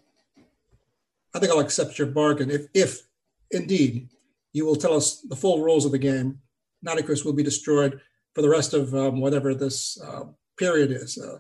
I 1.34 1.38
think 1.38 1.50
I'll 1.52 1.60
accept 1.60 1.98
your 1.98 2.08
bargain 2.08 2.50
if, 2.50 2.66
if 2.74 3.06
indeed 3.50 4.08
you 4.52 4.64
will 4.66 4.76
tell 4.76 4.94
us 4.96 5.20
the 5.22 5.36
full 5.36 5.62
rules 5.62 5.84
of 5.84 5.92
the 5.92 5.98
game. 5.98 6.40
Nitocris 6.86 7.24
will 7.24 7.32
be 7.32 7.42
destroyed 7.42 8.00
for 8.34 8.42
the 8.42 8.48
rest 8.48 8.72
of 8.74 8.94
um, 8.94 9.20
whatever 9.20 9.54
this 9.54 10.00
uh, 10.00 10.24
period 10.56 10.90
is. 10.90 11.18
Uh, 11.18 11.38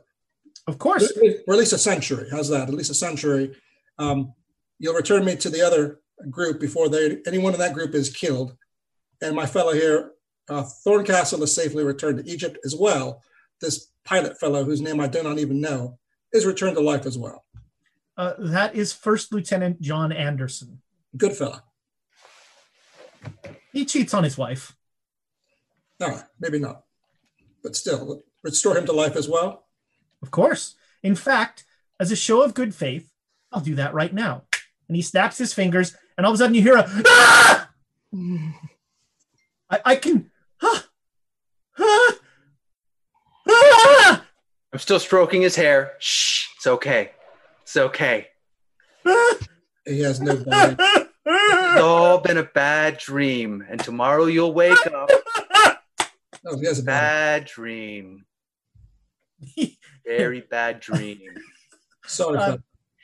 Of 0.66 0.78
course. 0.78 1.10
or 1.46 1.54
at 1.54 1.58
least 1.58 1.72
a 1.72 1.78
century. 1.78 2.28
How's 2.30 2.48
that? 2.50 2.68
At 2.68 2.74
least 2.74 2.90
a 2.90 2.94
century. 2.94 3.56
Um, 3.98 4.34
you'll 4.80 4.94
return 4.94 5.24
me 5.24 5.36
to 5.36 5.50
the 5.50 5.64
other 5.64 6.00
group 6.28 6.58
before 6.58 6.88
they, 6.88 7.18
anyone 7.26 7.52
in 7.52 7.60
that 7.60 7.74
group 7.74 7.94
is 7.94 8.10
killed. 8.10 8.56
And 9.22 9.36
my 9.36 9.46
fellow 9.46 9.72
here, 9.72 10.12
uh, 10.48 10.64
Thorncastle, 10.84 11.42
is 11.42 11.54
safely 11.54 11.84
returned 11.84 12.18
to 12.18 12.28
Egypt 12.28 12.58
as 12.64 12.74
well. 12.74 13.22
This 13.60 13.92
pilot 14.04 14.40
fellow, 14.40 14.64
whose 14.64 14.80
name 14.80 14.98
I 14.98 15.06
do 15.06 15.22
not 15.22 15.38
even 15.38 15.60
know, 15.60 15.98
is 16.32 16.46
returned 16.46 16.76
to 16.76 16.82
life 16.82 17.06
as 17.06 17.16
well. 17.16 17.44
Uh, 18.16 18.32
that 18.38 18.74
is 18.74 18.92
First 18.92 19.32
Lieutenant 19.32 19.80
John 19.80 20.12
Anderson. 20.12 20.80
Good 21.16 21.36
fella. 21.36 21.62
He 23.72 23.84
cheats 23.84 24.14
on 24.14 24.24
his 24.24 24.38
wife. 24.38 24.76
No, 26.00 26.20
maybe 26.40 26.58
not. 26.58 26.84
But 27.62 27.76
still, 27.76 28.22
restore 28.42 28.76
him 28.76 28.86
to 28.86 28.92
life 28.92 29.16
as 29.16 29.28
well. 29.28 29.66
Of 30.22 30.30
course. 30.30 30.74
In 31.02 31.14
fact, 31.14 31.64
as 31.98 32.10
a 32.10 32.16
show 32.16 32.42
of 32.42 32.54
good 32.54 32.74
faith, 32.74 33.12
I'll 33.52 33.60
do 33.60 33.74
that 33.74 33.92
right 33.92 34.12
now. 34.12 34.44
And 34.90 34.96
he 34.96 35.02
snaps 35.02 35.38
his 35.38 35.54
fingers, 35.54 35.94
and 36.18 36.26
all 36.26 36.32
of 36.32 36.34
a 36.34 36.38
sudden 36.38 36.52
you 36.56 36.62
hear 36.62 36.76
a 36.76 36.84
"Ah!" 37.06 37.70
I, 39.70 39.80
I 39.84 39.94
can. 39.94 40.28
Ah! 40.60 40.84
Ah! 41.78 42.12
Ah! 43.48 44.24
I'm 44.72 44.80
still 44.80 44.98
stroking 44.98 45.42
his 45.42 45.54
hair. 45.54 45.92
Shh, 46.00 46.48
it's 46.56 46.66
okay. 46.66 47.12
It's 47.62 47.76
okay. 47.76 48.26
He 49.86 50.00
has 50.00 50.20
no 50.20 50.34
body. 50.42 50.74
It's 51.24 51.80
all 51.80 52.18
been 52.18 52.38
a 52.38 52.42
bad 52.42 52.98
dream, 52.98 53.64
and 53.70 53.78
tomorrow 53.78 54.24
you'll 54.24 54.52
wake 54.52 54.86
up. 54.88 55.08
No, 56.42 56.56
he 56.58 56.66
has 56.66 56.80
a 56.80 56.82
body. 56.82 56.96
Bad 56.96 57.44
dream. 57.44 58.24
Very 60.04 60.40
bad 60.40 60.80
dream. 60.80 61.20
Sorry, 62.06 62.38
Uh, 62.38 62.44
fella. 62.46 62.62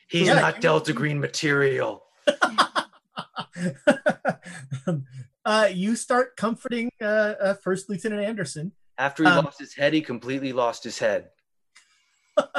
He's 0.09 0.28
Yeah, 0.28 0.41
not 0.41 0.61
Delta 0.61 0.93
Green 0.93 1.19
material. 1.19 2.05
uh, 5.45 5.69
you 5.73 5.97
start 5.97 6.37
comforting 6.37 6.91
uh, 7.01 7.05
uh, 7.05 7.55
First 7.55 7.89
Lieutenant 7.89 8.23
Anderson. 8.23 8.73
After 8.99 9.24
he 9.24 9.28
Um, 9.31 9.45
lost 9.45 9.59
his 9.59 9.74
head, 9.74 9.93
he 9.93 10.01
completely 10.01 10.53
lost 10.53 10.85
his 10.85 10.99
head. 10.99 11.31
but 12.37 12.53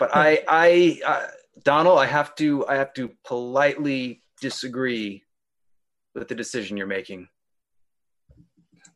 I, 0.00 0.44
I, 0.48 1.00
uh, 1.04 1.26
Donald, 1.62 1.98
I 1.98 2.06
have 2.06 2.34
to, 2.36 2.66
I 2.66 2.76
have 2.76 2.94
to 2.94 3.10
politely 3.24 4.22
disagree 4.40 5.24
with 6.14 6.28
the 6.28 6.34
decision 6.34 6.76
you're 6.76 6.86
making. 6.86 7.28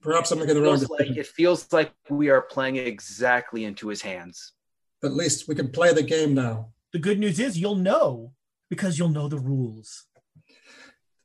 Perhaps 0.01 0.31
I'm 0.31 0.39
making 0.39 0.55
the 0.55 0.61
It 0.63 0.65
wrong 0.65 0.79
feels 0.79 0.91
like, 0.91 1.11
it 1.11 1.27
feels 1.27 1.73
like 1.73 1.93
we 2.09 2.31
are 2.31 2.43
playing 2.43 2.77
exactly 2.77 3.65
into 3.65 3.89
his 3.89 4.01
hands. 4.01 4.53
At 5.05 5.13
least 5.15 5.47
we 5.49 5.55
can 5.55 5.69
play 5.71 5.93
the 5.93 6.03
game 6.03 6.35
now. 6.35 6.71
The 6.93 6.99
good 6.99 7.19
news 7.19 7.39
is 7.39 7.59
you'll 7.59 7.77
know 7.77 8.33
because 8.71 8.99
you'll 8.99 9.09
know 9.11 9.29
the 9.29 9.39
rules. 9.39 10.05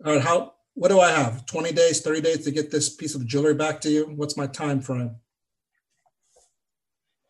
All 0.06 0.14
right, 0.14 0.22
how? 0.22 0.54
What 0.76 0.90
do 0.90 1.00
I 1.00 1.12
have? 1.12 1.45
Twenty 1.45 1.72
days, 1.72 2.02
thirty 2.02 2.22
days 2.22 2.44
to 2.45 2.52
get 2.52 2.72
this 2.72 2.95
piece 2.95 3.16
of 3.16 3.26
jewelry 3.26 3.54
back 3.54 3.80
to 3.82 3.90
you. 3.90 4.06
What's 4.16 4.36
my 4.38 4.48
time 4.48 4.82
frame? 4.82 5.16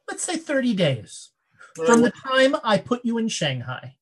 Let's 0.09 0.23
say 0.23 0.35
30 0.37 0.73
days 0.75 1.29
All 1.79 1.85
from 1.85 2.03
right, 2.03 2.13
the 2.13 2.29
time 2.29 2.55
I 2.63 2.77
put 2.77 3.03
you 3.05 3.17
in 3.17 3.27
Shanghai. 3.29 3.95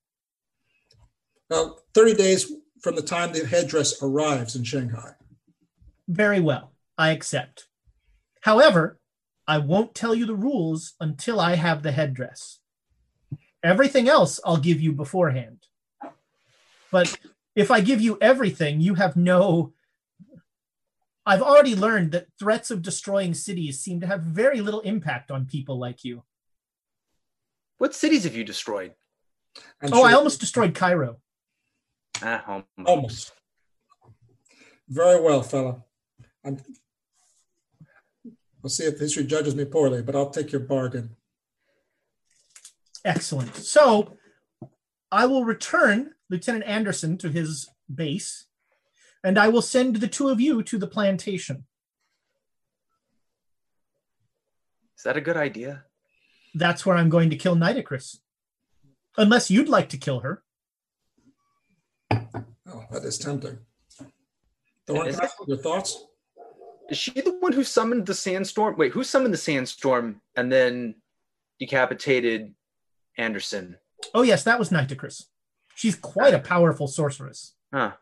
well, 1.49 1.84
thirty 1.93 2.13
days 2.13 2.51
from 2.81 2.95
the 2.95 3.01
time 3.01 3.31
the 3.34 3.45
headdress 3.45 4.01
arrives 4.01 4.55
in 4.55 4.63
Shanghai. 4.63 5.11
Very 6.07 6.39
well. 6.39 6.73
I 6.97 7.11
accept. 7.11 7.68
However, 8.41 8.99
I 9.52 9.57
won't 9.57 9.94
tell 9.94 10.15
you 10.15 10.26
the 10.26 10.34
rules 10.34 10.94
until 11.02 11.38
I 11.38 11.56
have 11.56 11.84
the 11.84 11.91
headdress. 11.91 12.60
Everything 13.61 14.07
else 14.07 14.40
I'll 14.45 14.56
give 14.56 14.80
you 14.80 14.94
beforehand. 14.94 15.68
But 16.90 17.19
if 17.53 17.69
I 17.69 17.82
give 17.82 17.99
you 17.99 18.18
everything, 18.22 18.80
you 18.80 18.95
have 18.95 19.18
no. 19.18 19.73
I've 21.26 21.41
already 21.41 21.76
learned 21.76 22.14
that 22.14 22.28
threats 22.40 22.72
of 22.72 22.82
destroying 22.82 23.34
cities 23.34 23.82
seem 23.82 23.99
to 23.99 24.07
have 24.07 24.22
very 24.22 24.61
little 24.61 24.80
impact 24.80 25.32
on 25.32 25.45
people 25.45 25.78
like 25.78 26.06
you. 26.06 26.23
What 27.78 27.94
cities 27.94 28.23
have 28.23 28.38
you 28.38 28.45
destroyed? 28.45 28.94
I'm 29.82 29.91
oh, 29.91 30.03
I 30.03 30.11
sure- 30.11 30.19
almost 30.19 30.40
destroyed 30.40 30.73
Cairo. 30.73 31.18
Ah, 32.22 32.41
home. 32.45 32.64
almost. 32.86 33.34
Very 34.88 35.19
well, 35.19 35.44
fella. 35.44 35.84
I'm. 36.45 36.57
We'll 38.61 38.69
see 38.69 38.85
if 38.85 38.99
history 38.99 39.23
judges 39.23 39.55
me 39.55 39.65
poorly, 39.65 40.01
but 40.01 40.15
I'll 40.15 40.29
take 40.29 40.51
your 40.51 40.61
bargain. 40.61 41.15
Excellent. 43.03 43.55
So 43.55 44.17
I 45.11 45.25
will 45.25 45.43
return 45.43 46.11
Lieutenant 46.29 46.65
Anderson 46.65 47.17
to 47.19 47.29
his 47.29 47.69
base, 47.93 48.45
and 49.23 49.39
I 49.39 49.47
will 49.47 49.63
send 49.63 49.97
the 49.97 50.07
two 50.07 50.29
of 50.29 50.39
you 50.39 50.61
to 50.63 50.77
the 50.77 50.88
plantation. 50.88 51.65
Is 54.97 55.03
that 55.03 55.17
a 55.17 55.21
good 55.21 55.38
idea? 55.38 55.85
That's 56.53 56.85
where 56.85 56.95
I'm 56.95 57.09
going 57.09 57.31
to 57.31 57.35
kill 57.35 57.55
Nitocris. 57.55 58.17
Unless 59.17 59.49
you'd 59.49 59.69
like 59.69 59.89
to 59.89 59.97
kill 59.97 60.19
her. 60.19 60.43
Oh, 62.11 62.85
that 62.91 63.03
is 63.03 63.17
tempting. 63.17 63.57
Thorncastle, 64.88 65.47
your 65.47 65.57
thoughts? 65.57 66.05
Is 66.91 66.97
she 66.97 67.11
the 67.11 67.38
one 67.39 67.53
who 67.53 67.63
summoned 67.63 68.05
the 68.05 68.13
sandstorm? 68.13 68.76
Wait, 68.77 68.91
who 68.91 69.03
summoned 69.05 69.34
the 69.34 69.38
sandstorm 69.38 70.19
and 70.35 70.51
then 70.51 70.95
decapitated 71.57 72.53
Anderson? 73.18 73.77
Oh 74.13 74.23
yes, 74.23 74.43
that 74.43 74.59
was 74.59 74.72
Nitocris. 74.72 75.23
She's 75.73 75.95
quite 75.95 76.34
a 76.34 76.39
powerful 76.39 76.88
sorceress. 76.88 77.53
Huh. 77.73 77.93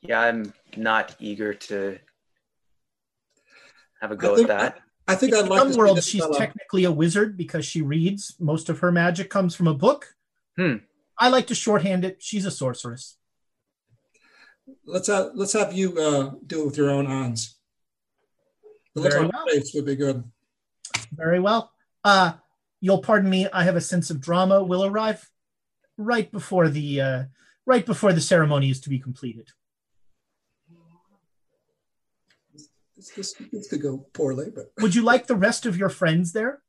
Yeah, 0.00 0.20
I'm 0.20 0.52
not 0.76 1.16
eager 1.18 1.52
to 1.54 1.98
have 4.00 4.12
a 4.12 4.16
go 4.16 4.36
think- 4.36 4.48
at 4.48 4.58
that. 4.74 4.80
I 5.08 5.16
think 5.16 5.34
I'd 5.34 5.44
In 5.44 5.48
like 5.50 5.58
some 5.58 5.72
to 5.72 5.78
worlds, 5.78 6.06
she's 6.06 6.20
fella- 6.22 6.38
technically 6.38 6.84
a 6.84 6.92
wizard 6.92 7.36
because 7.36 7.66
she 7.66 7.82
reads. 7.82 8.36
Most 8.38 8.68
of 8.68 8.78
her 8.78 8.92
magic 8.92 9.28
comes 9.28 9.56
from 9.56 9.66
a 9.66 9.74
book. 9.74 10.14
Hmm. 10.56 10.76
I 11.18 11.30
like 11.30 11.48
to 11.48 11.54
shorthand 11.56 12.04
it. 12.04 12.18
She's 12.22 12.46
a 12.46 12.50
sorceress. 12.52 13.16
Let's 14.84 15.08
have 15.08 15.30
let's 15.34 15.52
have 15.52 15.72
you 15.72 15.98
uh, 15.98 16.30
do 16.46 16.62
it 16.62 16.66
with 16.66 16.76
your 16.76 16.90
own 16.90 17.06
hands. 17.06 17.56
The 18.94 19.02
look 19.02 19.12
Very 19.12 19.24
on 19.24 19.30
well. 19.32 19.46
face 19.48 19.72
would 19.74 19.86
be 19.86 19.96
good. 19.96 20.24
Very 21.12 21.40
well. 21.40 21.72
Uh, 22.04 22.32
you'll 22.80 23.02
pardon 23.02 23.30
me. 23.30 23.46
I 23.52 23.64
have 23.64 23.76
a 23.76 23.80
sense 23.80 24.10
of 24.10 24.20
drama. 24.20 24.62
Will 24.64 24.84
arrive 24.84 25.28
right 25.96 26.30
before 26.30 26.68
the 26.68 27.00
uh, 27.00 27.22
right 27.66 27.84
before 27.86 28.12
the 28.12 28.20
ceremony 28.20 28.70
is 28.70 28.80
to 28.80 28.88
be 28.88 28.98
completed. 28.98 29.48
This, 32.96 33.10
this, 33.10 33.34
this 33.52 33.68
could 33.68 33.80
go 33.82 34.06
poorly, 34.12 34.50
but 34.54 34.72
Would 34.80 34.94
you 34.94 35.02
like 35.02 35.26
the 35.26 35.36
rest 35.36 35.66
of 35.66 35.76
your 35.76 35.88
friends 35.88 36.32
there? 36.32 36.62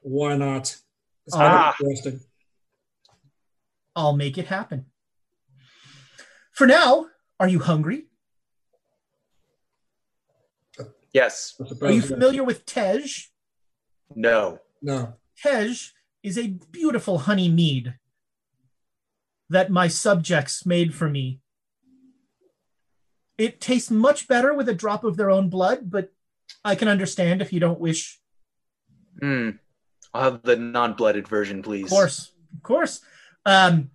why 0.00 0.36
not? 0.36 0.76
It's 1.26 1.36
Ah. 1.36 1.74
interesting. 1.80 2.20
I'll 3.94 4.16
make 4.16 4.38
it 4.38 4.46
happen. 4.46 4.86
For 6.58 6.66
now, 6.66 7.06
are 7.38 7.46
you 7.46 7.60
hungry? 7.60 8.06
Yes. 11.14 11.54
Are 11.80 11.92
you 11.92 12.02
familiar 12.02 12.42
with 12.42 12.66
Tej? 12.66 13.04
No. 14.16 14.58
No. 14.82 15.14
Tej 15.40 15.76
is 16.24 16.36
a 16.36 16.48
beautiful 16.48 17.18
honey 17.18 17.48
mead 17.48 17.94
that 19.48 19.70
my 19.70 19.86
subjects 19.86 20.66
made 20.66 20.96
for 20.96 21.08
me. 21.08 21.38
It 23.38 23.60
tastes 23.60 23.92
much 23.92 24.26
better 24.26 24.52
with 24.52 24.68
a 24.68 24.74
drop 24.74 25.04
of 25.04 25.16
their 25.16 25.30
own 25.30 25.48
blood, 25.48 25.92
but 25.92 26.12
I 26.64 26.74
can 26.74 26.88
understand 26.88 27.40
if 27.40 27.52
you 27.52 27.60
don't 27.60 27.78
wish. 27.78 28.20
Hmm. 29.20 29.50
I'll 30.12 30.32
have 30.32 30.42
the 30.42 30.56
non-blooded 30.56 31.28
version, 31.28 31.62
please. 31.62 31.84
Of 31.84 31.90
course, 31.90 32.32
of 32.52 32.62
course. 32.64 33.00
Um, 33.46 33.92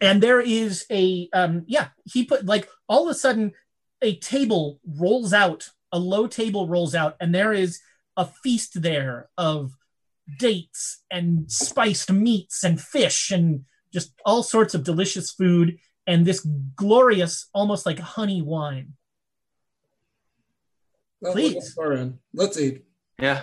and 0.00 0.22
there 0.22 0.40
is 0.40 0.84
a 0.90 1.28
um, 1.32 1.64
yeah. 1.66 1.88
He 2.04 2.24
put 2.24 2.44
like 2.44 2.68
all 2.88 3.04
of 3.04 3.10
a 3.10 3.18
sudden 3.18 3.52
a 4.02 4.16
table 4.16 4.80
rolls 4.86 5.32
out, 5.32 5.70
a 5.92 5.98
low 5.98 6.26
table 6.26 6.68
rolls 6.68 6.94
out, 6.94 7.16
and 7.20 7.34
there 7.34 7.52
is 7.52 7.80
a 8.16 8.26
feast 8.26 8.82
there 8.82 9.28
of 9.36 9.72
dates 10.38 11.02
and 11.10 11.50
spiced 11.50 12.10
meats 12.10 12.64
and 12.64 12.80
fish 12.80 13.30
and 13.30 13.64
just 13.92 14.12
all 14.24 14.42
sorts 14.42 14.74
of 14.74 14.84
delicious 14.84 15.30
food 15.30 15.78
and 16.06 16.24
this 16.24 16.46
glorious, 16.76 17.48
almost 17.52 17.86
like 17.86 17.98
honey 17.98 18.42
wine. 18.42 18.94
Well, 21.20 21.32
Please. 21.32 21.54
Let's, 21.54 21.72
far 21.72 21.92
in. 21.94 22.18
let's 22.34 22.60
eat. 22.60 22.84
Yeah. 23.18 23.42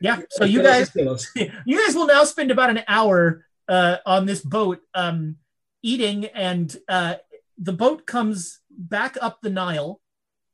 Yeah. 0.00 0.20
So 0.30 0.44
you 0.44 0.62
guys, 0.62 0.80
let's 0.80 0.90
kill 0.92 1.10
us. 1.10 1.26
you 1.66 1.84
guys 1.84 1.94
will 1.94 2.06
now 2.06 2.24
spend 2.24 2.50
about 2.50 2.70
an 2.70 2.82
hour 2.86 3.44
uh, 3.68 3.96
on 4.06 4.26
this 4.26 4.40
boat 4.40 4.80
um, 4.94 5.36
eating, 5.82 6.26
and 6.26 6.76
uh, 6.88 7.16
the 7.56 7.72
boat 7.72 8.06
comes 8.06 8.60
back 8.70 9.16
up 9.20 9.40
the 9.40 9.50
Nile, 9.50 10.00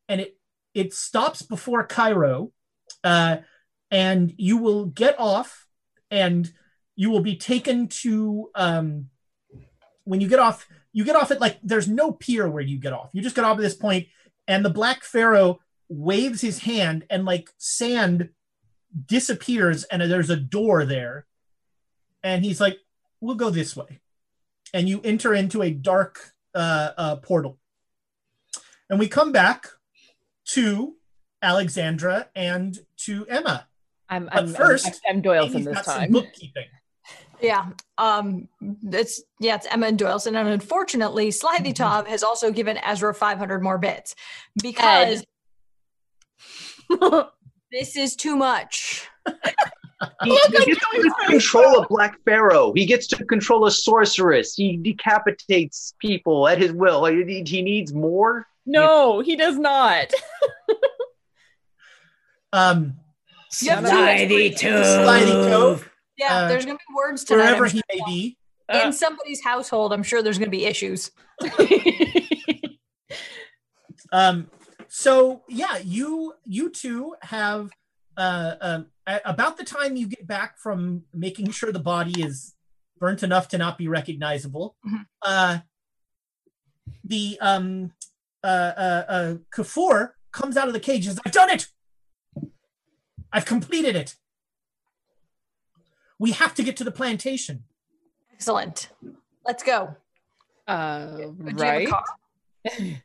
and 0.08 0.20
it 0.20 0.36
it 0.74 0.92
stops 0.92 1.42
before 1.42 1.84
Cairo, 1.84 2.52
uh, 3.02 3.38
and 3.90 4.32
you 4.36 4.56
will 4.56 4.86
get 4.86 5.18
off, 5.18 5.66
and 6.10 6.50
you 6.96 7.10
will 7.10 7.22
be 7.22 7.36
taken 7.36 7.88
to. 7.88 8.50
Um, 8.54 9.10
when 10.04 10.20
you 10.20 10.28
get 10.28 10.38
off, 10.38 10.68
you 10.92 11.04
get 11.04 11.16
off 11.16 11.30
at 11.30 11.40
like 11.40 11.58
there's 11.62 11.88
no 11.88 12.12
pier 12.12 12.48
where 12.48 12.62
you 12.62 12.78
get 12.78 12.92
off. 12.92 13.10
You 13.12 13.22
just 13.22 13.36
get 13.36 13.44
off 13.44 13.58
at 13.58 13.62
this 13.62 13.76
point, 13.76 14.08
and 14.46 14.64
the 14.64 14.70
Black 14.70 15.02
Pharaoh 15.02 15.60
waves 15.88 16.40
his 16.40 16.58
hand, 16.58 17.06
and 17.10 17.24
like 17.24 17.50
sand 17.58 18.30
disappears 19.06 19.84
and 19.84 20.02
there's 20.02 20.30
a 20.30 20.36
door 20.36 20.84
there 20.84 21.26
and 22.22 22.44
he's 22.44 22.60
like 22.60 22.78
we'll 23.20 23.34
go 23.34 23.50
this 23.50 23.76
way 23.76 24.00
and 24.74 24.88
you 24.88 25.00
enter 25.02 25.32
into 25.32 25.62
a 25.62 25.70
dark 25.70 26.34
uh, 26.54 26.90
uh, 26.98 27.16
portal 27.16 27.58
and 28.90 28.98
we 28.98 29.08
come 29.08 29.32
back 29.32 29.68
to 30.44 30.94
alexandra 31.40 32.28
and 32.36 32.80
to 32.98 33.26
emma 33.28 33.66
I'm, 34.10 34.26
but 34.26 34.36
I'm, 34.36 34.48
first 34.48 35.00
I'm, 35.08 35.16
I'm 35.16 35.22
Doyleson 35.22 35.64
this 35.64 35.74
got 35.74 35.84
some 35.86 36.00
time. 36.00 36.12
bookkeeping 36.12 36.66
Yeah. 37.40 37.70
Um 37.98 38.48
it's 38.82 39.22
yeah, 39.40 39.56
it's 39.56 39.66
Emma 39.66 39.86
and 39.86 39.98
Doyleson. 39.98 40.38
And 40.38 40.48
unfortunately, 40.48 41.30
Slightly 41.30 41.72
Tob 41.72 42.06
has 42.06 42.22
also 42.22 42.50
given 42.50 42.78
Ezra 42.78 43.14
500 43.14 43.62
more 43.62 43.78
bits 43.78 44.14
because 44.62 45.24
this 47.72 47.96
is 47.96 48.16
too 48.16 48.36
much. 48.36 49.08
He, 50.22 50.30
he 50.30 50.48
gets 50.50 50.64
to 50.64 51.14
control 51.28 51.78
a 51.80 51.86
black 51.88 52.18
pharaoh. 52.24 52.72
He 52.74 52.86
gets 52.86 53.06
to 53.08 53.24
control 53.24 53.66
a 53.66 53.70
sorceress. 53.70 54.54
He 54.54 54.76
decapitates 54.76 55.94
people 56.00 56.46
at 56.48 56.58
his 56.58 56.72
will. 56.72 57.02
Like, 57.02 57.14
he, 57.26 57.42
he 57.46 57.62
needs 57.62 57.92
more. 57.92 58.46
No, 58.66 59.20
he 59.20 59.36
does 59.36 59.58
not. 59.58 60.10
um 62.52 62.94
You 63.60 63.70
have 63.70 63.84
Slidey 63.84 64.50
explain- 64.52 64.72
Slidey 64.82 65.50
Cove, 65.50 65.90
Yeah, 66.16 66.34
uh, 66.44 66.48
there's 66.48 66.64
gonna 66.64 66.78
be 66.78 66.94
words 66.94 67.24
tonight. 67.24 67.44
wherever 67.44 67.66
he 67.66 67.82
may 67.92 68.00
be 68.06 68.36
In 68.72 68.92
somebody's 68.92 69.42
household, 69.42 69.92
I'm 69.92 70.02
sure 70.02 70.22
there's 70.22 70.38
gonna 70.38 70.50
be 70.50 70.64
issues. 70.64 71.10
um 74.12 74.48
so 74.88 75.42
yeah 75.48 75.78
you 75.78 76.34
you 76.44 76.70
two 76.70 77.14
have 77.22 77.70
uh 78.16 78.54
um 78.60 78.80
a- 78.82 78.86
about 79.06 79.56
the 79.56 79.64
time 79.64 79.96
you 79.96 80.06
get 80.06 80.26
back 80.26 80.58
from 80.58 81.04
making 81.12 81.50
sure 81.50 81.70
the 81.72 81.78
body 81.78 82.22
is 82.22 82.54
burnt 82.98 83.22
enough 83.22 83.48
to 83.48 83.58
not 83.58 83.76
be 83.78 83.88
recognizable 83.88 84.76
Mhm. 84.86 85.06
uh 85.22 85.58
the 87.02 87.38
um 87.40 87.92
uh 88.42 88.46
uh, 88.46 89.04
uh 89.08 89.34
Kafour 89.54 90.12
comes 90.32 90.56
out 90.56 90.68
of 90.68 90.74
the 90.74 90.80
cage 90.80 91.06
and 91.06 91.14
says 91.16 91.20
i've 91.26 91.32
done 91.32 91.50
it 91.50 91.68
i've 93.32 93.44
completed 93.44 93.94
it 93.96 94.16
we 96.18 96.30
have 96.32 96.54
to 96.54 96.62
get 96.62 96.76
to 96.78 96.84
the 96.84 96.92
plantation 96.92 97.64
Excellent. 98.32 98.88
Let's 99.46 99.62
go. 99.62 99.96
Uh, 100.66 101.06
Do 101.16 101.22
you 101.22 101.36
have 101.46 101.60
a 101.60 101.62
right. 101.62 101.88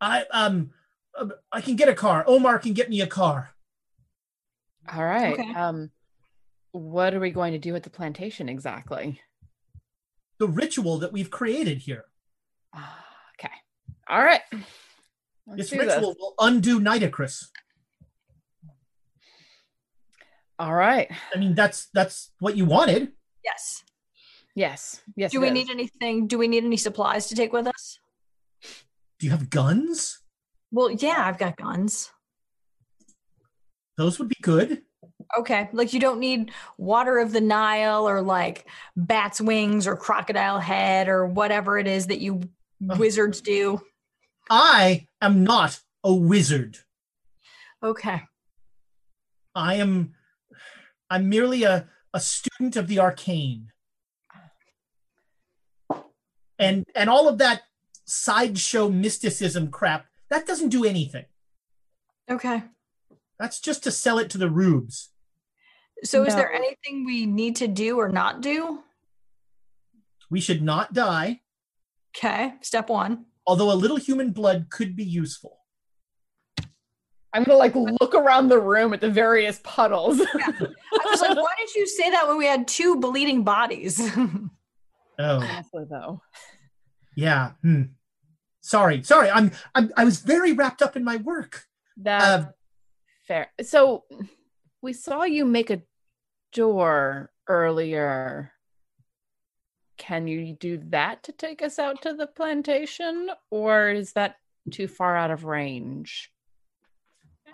i 0.00 0.24
um 0.32 0.70
uh, 1.16 1.28
i 1.52 1.60
can 1.60 1.76
get 1.76 1.88
a 1.88 1.94
car 1.94 2.24
omar 2.26 2.58
can 2.58 2.72
get 2.72 2.88
me 2.90 3.00
a 3.00 3.06
car 3.06 3.54
All 4.90 5.04
right. 5.04 5.34
Okay. 5.38 5.54
Um, 5.54 5.90
what 6.72 7.12
are 7.14 7.20
we 7.20 7.30
going 7.30 7.52
to 7.52 7.58
do 7.58 7.76
at 7.76 7.82
the 7.82 7.90
plantation 7.90 8.48
exactly? 8.48 9.20
the 10.38 10.48
ritual 10.48 10.98
that 10.98 11.12
we've 11.12 11.30
created 11.30 11.78
here 11.78 12.06
Ah, 12.74 13.04
Okay. 13.38 13.52
All 14.08 14.24
right. 14.24 14.40
Let's 15.46 15.56
this 15.56 15.70
do 15.70 15.78
ritual 15.78 16.16
will 16.18 16.34
undo 16.40 16.80
Nitocris. 16.80 17.46
All 20.58 20.74
right. 20.74 21.08
I 21.34 21.38
mean, 21.38 21.54
that's 21.54 21.88
that's 21.94 22.32
what 22.40 22.56
you 22.56 22.64
wanted. 22.64 23.12
Yes. 23.44 23.84
Yes. 24.54 25.00
Yes. 25.16 25.32
Do 25.32 25.40
we 25.40 25.48
is. 25.48 25.52
need 25.54 25.70
anything? 25.70 26.26
Do 26.26 26.38
we 26.38 26.48
need 26.48 26.64
any 26.64 26.76
supplies 26.76 27.28
to 27.28 27.34
take 27.34 27.52
with 27.52 27.66
us? 27.66 27.98
Do 29.18 29.26
you 29.26 29.30
have 29.30 29.50
guns? 29.50 30.20
Well, 30.70 30.90
yeah, 30.90 31.24
I've 31.26 31.38
got 31.38 31.56
guns. 31.56 32.10
Those 33.96 34.18
would 34.18 34.28
be 34.28 34.36
good. 34.42 34.82
Okay. 35.38 35.68
Like 35.72 35.92
you 35.92 36.00
don't 36.00 36.18
need 36.20 36.50
water 36.78 37.18
of 37.18 37.32
the 37.32 37.40
Nile 37.40 38.08
or 38.08 38.20
like 38.22 38.66
bat's 38.96 39.40
wings 39.40 39.86
or 39.86 39.96
crocodile 39.96 40.58
head 40.58 41.08
or 41.08 41.26
whatever 41.26 41.78
it 41.78 41.86
is 41.86 42.06
that 42.08 42.20
you 42.20 42.40
Oh. 42.90 42.96
wizards 42.96 43.40
do. 43.40 43.80
I 44.50 45.06
am 45.20 45.44
not 45.44 45.78
a 46.02 46.12
wizard. 46.12 46.78
Okay. 47.82 48.22
I 49.54 49.76
am 49.76 50.14
I'm 51.08 51.28
merely 51.28 51.62
a 51.62 51.88
a 52.12 52.20
student 52.20 52.74
of 52.76 52.88
the 52.88 52.98
arcane. 52.98 53.68
And 56.58 56.84
and 56.94 57.08
all 57.08 57.28
of 57.28 57.38
that 57.38 57.62
sideshow 58.04 58.88
mysticism 58.88 59.70
crap, 59.70 60.06
that 60.28 60.46
doesn't 60.46 60.68
do 60.70 60.84
anything. 60.84 61.26
Okay. 62.30 62.62
That's 63.42 63.58
just 63.58 63.82
to 63.82 63.90
sell 63.90 64.18
it 64.20 64.30
to 64.30 64.38
the 64.38 64.48
rubes. 64.48 65.10
So, 66.04 66.22
is 66.22 66.36
there 66.36 66.52
anything 66.52 67.04
we 67.04 67.26
need 67.26 67.56
to 67.56 67.66
do 67.66 67.98
or 67.98 68.08
not 68.08 68.40
do? 68.40 68.78
We 70.30 70.40
should 70.40 70.62
not 70.62 70.92
die, 70.92 71.40
Okay. 72.16 72.54
Step 72.60 72.88
one. 72.88 73.24
although 73.46 73.72
a 73.72 73.74
little 73.74 73.96
human 73.96 74.30
blood 74.30 74.68
could 74.70 74.94
be 74.94 75.02
useful. 75.04 75.58
I'm 77.32 77.42
gonna 77.42 77.58
like 77.58 77.74
look 77.74 78.14
around 78.14 78.46
the 78.48 78.60
room 78.60 78.92
at 78.92 79.00
the 79.00 79.10
various 79.10 79.60
puddles. 79.64 80.20
I 80.34 81.04
was 81.06 81.20
like, 81.20 81.36
why 81.36 81.54
did 81.58 81.74
you 81.74 81.86
say 81.88 82.10
that 82.10 82.28
when 82.28 82.36
we 82.38 82.46
had 82.46 82.68
two 82.68 82.96
bleeding 83.00 83.42
bodies? 83.42 84.00
Oh, 85.18 85.36
Honestly, 85.40 85.84
though. 85.90 86.22
yeah. 87.16 87.52
Hmm. 87.60 87.82
Sorry, 88.62 89.02
sorry. 89.02 89.28
I'm, 89.30 89.50
I'm 89.74 89.92
I 89.96 90.04
was 90.04 90.20
very 90.20 90.52
wrapped 90.52 90.80
up 90.80 90.96
in 90.96 91.04
my 91.04 91.16
work. 91.16 91.66
That's 91.98 92.46
fair. 93.32 93.50
So 93.62 94.04
we 94.82 94.92
saw 94.92 95.22
you 95.22 95.46
make 95.46 95.70
a 95.70 95.82
door 96.52 97.30
earlier. 97.48 98.52
Can 99.96 100.26
you 100.26 100.54
do 100.54 100.82
that 100.88 101.22
to 101.24 101.32
take 101.32 101.62
us 101.62 101.78
out 101.78 102.02
to 102.02 102.12
the 102.12 102.26
plantation, 102.26 103.30
or 103.50 103.88
is 103.88 104.12
that 104.12 104.36
too 104.70 104.86
far 104.86 105.16
out 105.16 105.30
of 105.30 105.44
range? 105.44 106.30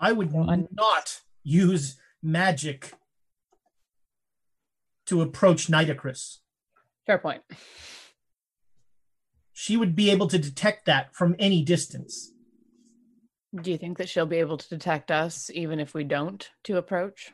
I 0.01 0.11
would 0.11 0.33
not 0.33 1.21
use 1.43 1.97
magic 2.21 2.93
to 5.05 5.21
approach 5.21 5.67
Nitocris. 5.67 6.39
Fair 7.05 7.19
point. 7.19 7.41
She 9.53 9.77
would 9.77 9.95
be 9.95 10.09
able 10.09 10.27
to 10.27 10.37
detect 10.37 10.85
that 10.85 11.13
from 11.15 11.35
any 11.39 11.63
distance. 11.63 12.33
Do 13.55 13.71
you 13.71 13.77
think 13.77 13.97
that 13.97 14.09
she'll 14.09 14.27
be 14.27 14.37
able 14.37 14.57
to 14.57 14.69
detect 14.69 15.09
us 15.09 15.49
even 15.53 15.79
if 15.79 15.93
we 15.93 16.03
don't 16.03 16.47
to 16.65 16.77
approach? 16.77 17.31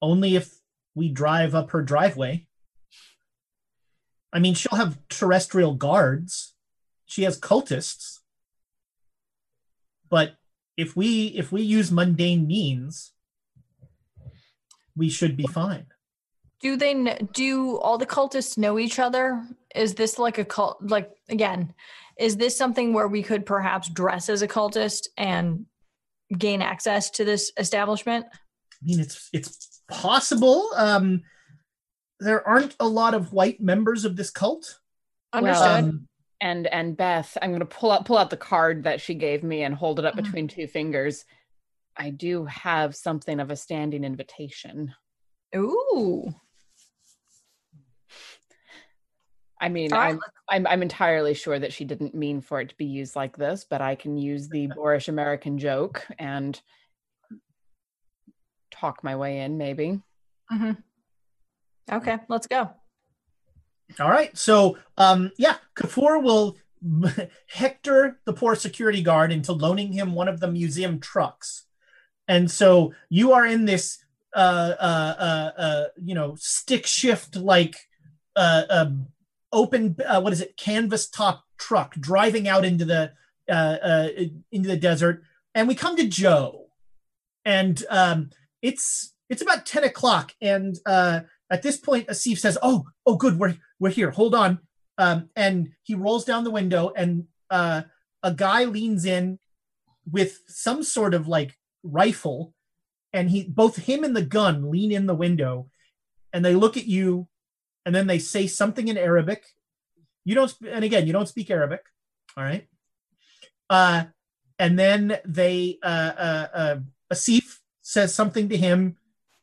Only 0.00 0.36
if 0.36 0.54
we 0.94 1.10
drive 1.10 1.54
up 1.54 1.70
her 1.70 1.82
driveway. 1.82 2.46
I 4.32 4.38
mean, 4.38 4.54
she'll 4.54 4.78
have 4.78 4.98
terrestrial 5.08 5.74
guards. 5.74 6.54
She 7.04 7.22
has 7.24 7.38
cultists. 7.38 8.20
But 10.08 10.36
if 10.76 10.96
we 10.96 11.28
if 11.28 11.52
we 11.52 11.62
use 11.62 11.90
mundane 11.90 12.46
means, 12.46 13.12
we 14.94 15.08
should 15.10 15.36
be 15.36 15.46
fine. 15.46 15.86
Do 16.60 16.76
they 16.76 16.94
kn- 16.94 17.28
do 17.32 17.76
all 17.78 17.98
the 17.98 18.06
cultists 18.06 18.56
know 18.58 18.78
each 18.78 18.98
other? 18.98 19.44
Is 19.74 19.94
this 19.94 20.18
like 20.18 20.38
a 20.38 20.44
cult? 20.44 20.78
Like 20.82 21.10
again, 21.28 21.74
is 22.18 22.36
this 22.36 22.56
something 22.56 22.92
where 22.92 23.08
we 23.08 23.22
could 23.22 23.44
perhaps 23.44 23.88
dress 23.88 24.28
as 24.28 24.42
a 24.42 24.48
cultist 24.48 25.08
and 25.16 25.66
gain 26.36 26.62
access 26.62 27.10
to 27.10 27.24
this 27.24 27.52
establishment? 27.58 28.26
I 28.32 28.76
mean, 28.82 29.00
it's 29.00 29.28
it's 29.32 29.82
possible. 29.88 30.70
Um, 30.76 31.22
there 32.20 32.46
aren't 32.46 32.74
a 32.80 32.88
lot 32.88 33.12
of 33.14 33.32
white 33.32 33.60
members 33.60 34.04
of 34.06 34.16
this 34.16 34.30
cult. 34.30 34.80
Understood. 35.32 35.84
Um, 35.84 36.08
and 36.40 36.66
and 36.68 36.96
Beth, 36.96 37.36
I'm 37.42 37.52
gonna 37.52 37.66
pull 37.66 37.90
out 37.90 38.06
pull 38.06 38.16
out 38.18 38.30
the 38.30 38.36
card 38.36 38.84
that 38.84 39.00
she 39.00 39.14
gave 39.14 39.42
me 39.42 39.62
and 39.62 39.74
hold 39.74 39.98
it 39.98 40.04
up 40.06 40.14
Mhm. 40.14 40.24
between 40.24 40.48
two 40.48 40.66
fingers. 40.66 41.24
I 41.96 42.10
do 42.10 42.44
have 42.46 42.94
something 42.94 43.40
of 43.40 43.50
a 43.50 43.56
standing 43.56 44.04
invitation. 44.04 44.94
Ooh. 45.54 46.34
I 49.60 49.68
mean, 49.68 49.92
All 49.92 49.98
right, 49.98 50.10
I'm, 50.10 50.20
I'm 50.48 50.66
I'm 50.66 50.82
entirely 50.82 51.34
sure 51.34 51.58
that 51.58 51.72
she 51.72 51.84
didn't 51.84 52.14
mean 52.14 52.40
for 52.40 52.60
it 52.60 52.68
to 52.68 52.76
be 52.76 52.84
used 52.84 53.16
like 53.16 53.36
this, 53.36 53.64
but 53.68 53.80
I 53.80 53.94
can 53.94 54.18
use 54.18 54.48
the 54.48 54.66
boorish 54.74 55.08
American 55.08 55.58
joke 55.58 56.06
and 56.18 56.60
talk 58.70 59.02
my 59.02 59.16
way 59.16 59.40
in, 59.40 59.58
maybe. 59.58 60.00
hmm 60.50 60.72
Okay, 61.90 62.18
let's 62.28 62.48
go. 62.48 62.70
All 64.00 64.10
right. 64.10 64.36
So, 64.36 64.78
um, 64.98 65.30
yeah, 65.38 65.56
Kafour 65.76 66.20
will 66.22 66.56
hector 67.46 68.18
the 68.24 68.32
poor 68.32 68.54
security 68.54 69.02
guard 69.02 69.32
into 69.32 69.52
loaning 69.52 69.92
him 69.92 70.14
one 70.14 70.28
of 70.28 70.40
the 70.40 70.50
museum 70.50 71.00
trucks. 71.00 71.66
And 72.28 72.50
so 72.50 72.92
you 73.08 73.32
are 73.32 73.46
in 73.46 73.64
this, 73.64 73.98
uh, 74.34 74.74
uh, 74.78 75.14
uh, 75.18 75.60
uh 75.60 75.84
you 76.02 76.14
know, 76.14 76.34
stick 76.36 76.86
shift 76.86 77.36
like 77.36 77.76
uh, 78.34 78.64
uh, 78.68 78.90
open, 79.52 79.96
uh, 80.06 80.20
what 80.20 80.32
is 80.32 80.40
it, 80.40 80.56
canvas 80.56 81.08
top 81.08 81.44
truck 81.58 81.94
driving 81.94 82.48
out 82.48 82.64
into 82.64 82.84
the 82.84 83.12
uh, 83.48 83.76
uh, 83.82 84.08
into 84.50 84.68
the 84.68 84.76
desert. 84.76 85.22
And 85.54 85.68
we 85.68 85.74
come 85.74 85.96
to 85.96 86.06
Joe, 86.06 86.66
and 87.44 87.82
um, 87.88 88.30
it's 88.62 89.14
it's 89.30 89.42
about 89.42 89.66
ten 89.66 89.84
o'clock, 89.84 90.34
and 90.40 90.76
uh, 90.84 91.20
at 91.50 91.62
this 91.62 91.76
point, 91.76 92.08
Asif 92.08 92.38
says, 92.38 92.58
"Oh, 92.62 92.84
oh, 93.06 93.16
good, 93.16 93.38
we're 93.38 93.56
we're 93.78 93.90
here. 93.90 94.10
Hold 94.10 94.34
on." 94.34 94.60
Um, 94.98 95.30
and 95.36 95.70
he 95.82 95.94
rolls 95.94 96.24
down 96.24 96.44
the 96.44 96.50
window, 96.50 96.92
and 96.96 97.24
uh, 97.50 97.82
a 98.22 98.32
guy 98.32 98.64
leans 98.64 99.04
in 99.04 99.38
with 100.10 100.40
some 100.48 100.82
sort 100.82 101.14
of 101.14 101.28
like 101.28 101.56
rifle, 101.82 102.52
and 103.12 103.30
he 103.30 103.44
both 103.44 103.76
him 103.76 104.04
and 104.04 104.16
the 104.16 104.24
gun 104.24 104.70
lean 104.70 104.92
in 104.92 105.06
the 105.06 105.14
window, 105.14 105.68
and 106.32 106.44
they 106.44 106.54
look 106.54 106.76
at 106.76 106.86
you, 106.86 107.28
and 107.86 107.94
then 107.94 108.06
they 108.06 108.18
say 108.18 108.46
something 108.46 108.88
in 108.88 108.98
Arabic. 108.98 109.46
You 110.24 110.34
don't, 110.34 110.52
and 110.68 110.84
again, 110.84 111.06
you 111.06 111.12
don't 111.12 111.28
speak 111.28 111.50
Arabic, 111.50 111.82
all 112.36 112.44
right? 112.44 112.66
Uh, 113.70 114.04
and 114.58 114.78
then 114.78 115.18
they, 115.24 115.78
uh, 115.82 116.12
uh, 116.18 116.46
uh, 116.52 116.76
Asif 117.12 117.60
says 117.80 118.12
something 118.12 118.48
to 118.48 118.56
him, 118.56 118.96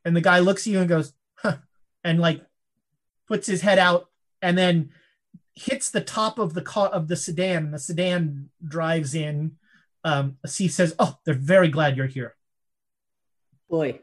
and 0.03 0.15
the 0.15 0.22
guy 0.22 0.40
looks 0.40 0.68
at 0.68 0.74
you 0.74 0.80
and 0.80 0.90
goes, 0.90 1.14
huh, 1.36 1.56
and 2.03 2.20
like 2.20 2.41
puts 3.28 3.48
his 3.48 3.61
head 3.61 3.80
out 3.80 4.10
and 4.41 4.57
then 4.57 4.90
hits 5.56 5.90
the 5.90 6.02
top 6.02 6.38
of 6.38 6.53
the 6.53 6.61
car 6.61 6.88
of 6.88 7.07
the 7.07 7.15
sedan 7.15 7.65
and 7.65 7.74
the 7.74 7.80
sedan 7.80 8.49
drives 8.68 9.15
in 9.15 9.53
um 10.03 10.38
Asif 10.45 10.72
says 10.72 10.95
oh 10.99 11.18
they're 11.26 11.34
very 11.34 11.70
glad 11.70 11.95
you're 11.95 12.07
here 12.07 12.36
Boy. 13.70 14.02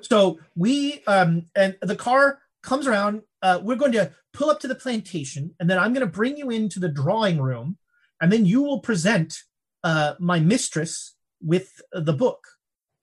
so 0.00 0.38
we 0.56 1.02
um 1.06 1.46
and 1.54 1.76
the 1.82 1.96
car 1.96 2.38
comes 2.64 2.86
around 2.86 3.22
uh 3.42 3.60
we're 3.62 3.76
going 3.76 3.92
to 3.92 4.10
pull 4.32 4.50
up 4.50 4.58
to 4.60 4.68
the 4.68 4.74
plantation 4.74 5.54
and 5.60 5.68
then 5.70 5.78
i'm 5.78 5.92
going 5.92 6.06
to 6.06 6.18
bring 6.20 6.36
you 6.36 6.50
into 6.50 6.80
the 6.80 6.88
drawing 6.88 7.40
room 7.40 7.76
and 8.20 8.32
then 8.32 8.46
you 8.46 8.62
will 8.62 8.80
present 8.80 9.42
uh 9.84 10.14
my 10.18 10.40
mistress 10.40 11.14
with 11.40 11.80
the 11.92 12.12
book 12.12 12.42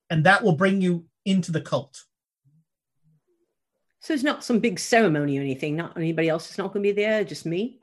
and 0.09 0.25
that 0.25 0.43
will 0.43 0.55
bring 0.55 0.81
you 0.81 1.05
into 1.25 1.51
the 1.51 1.61
cult 1.61 2.03
So 4.01 4.13
it's 4.13 4.23
not 4.23 4.43
some 4.43 4.59
big 4.59 4.79
ceremony 4.79 5.37
or 5.37 5.41
anything. 5.41 5.75
Not 5.75 5.95
anybody 5.95 6.27
else 6.27 6.49
is 6.49 6.57
not 6.57 6.73
going 6.73 6.81
to 6.83 6.89
be 6.89 7.01
there. 7.03 7.23
Just 7.23 7.45
me. 7.45 7.79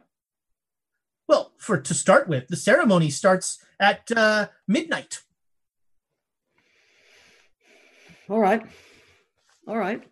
well 1.28 1.52
for 1.59 1.78
to 1.80 1.94
start 1.94 2.28
with 2.28 2.48
the 2.48 2.56
ceremony 2.56 3.10
starts 3.10 3.59
at 3.78 4.10
uh 4.16 4.48
midnight 4.66 5.22
All 8.28 8.40
right. 8.40 8.62
All 9.66 9.78
right. 9.78 10.02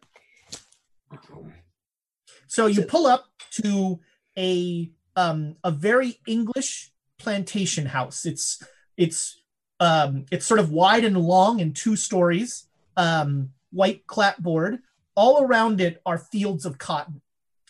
So 2.46 2.66
you 2.66 2.82
pull 2.82 3.06
up 3.06 3.26
to 3.62 4.00
a 4.38 4.90
um, 5.16 5.56
a 5.64 5.70
very 5.70 6.20
English 6.26 6.92
plantation 7.18 7.86
house. 7.86 8.26
It's 8.26 8.62
it's 8.96 9.40
um, 9.80 10.26
it's 10.30 10.46
sort 10.46 10.60
of 10.60 10.70
wide 10.70 11.04
and 11.04 11.16
long 11.16 11.60
and 11.60 11.74
two 11.74 11.96
stories, 11.96 12.68
um, 12.96 13.50
white 13.70 14.06
clapboard. 14.06 14.78
All 15.14 15.42
around 15.42 15.80
it 15.80 16.00
are 16.04 16.18
fields 16.18 16.66
of 16.66 16.78
cotton, 16.78 17.22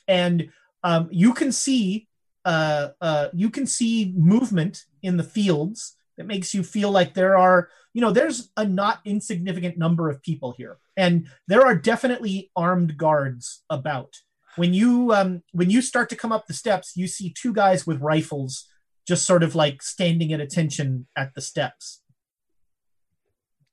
and 0.09 0.51
um, 0.83 1.09
you 1.11 1.33
can 1.33 1.53
see 1.53 2.09
uh, 2.45 2.89
uh, 3.01 3.29
you 3.33 3.51
can 3.51 3.67
see 3.67 4.13
movement 4.17 4.85
in 5.03 5.17
the 5.17 5.25
fields 5.25 5.96
that 6.17 6.27
makes 6.27 6.55
you 6.55 6.63
feel 6.63 6.91
like 6.91 7.15
there 7.15 7.37
are 7.37 7.69
you 7.95 8.01
know 8.01 8.11
there's 8.11 8.51
a 8.57 8.65
not 8.65 9.01
insignificant 9.05 9.79
number 9.79 10.09
of 10.11 10.23
people 10.23 10.55
here, 10.57 10.79
and 10.97 11.27
there 11.49 11.65
are 11.65 11.75
definitely 11.75 12.51
armed 12.57 12.97
guards 12.99 13.63
about 13.71 14.15
when 14.57 14.73
you 14.75 15.13
um, 15.13 15.43
when 15.53 15.71
you 15.71 15.81
start 15.83 16.09
to 16.11 16.17
come 16.17 16.33
up 16.33 16.47
the 16.47 16.55
steps, 16.55 16.93
you 16.97 17.07
see 17.07 17.33
two 17.33 17.53
guys 17.53 17.87
with 17.87 18.01
rifles 18.01 18.67
just 19.07 19.25
sort 19.27 19.43
of 19.43 19.55
like 19.55 19.83
standing 19.83 20.33
at 20.33 20.41
attention 20.41 21.07
at 21.17 21.35
the 21.35 21.41
steps. 21.41 22.03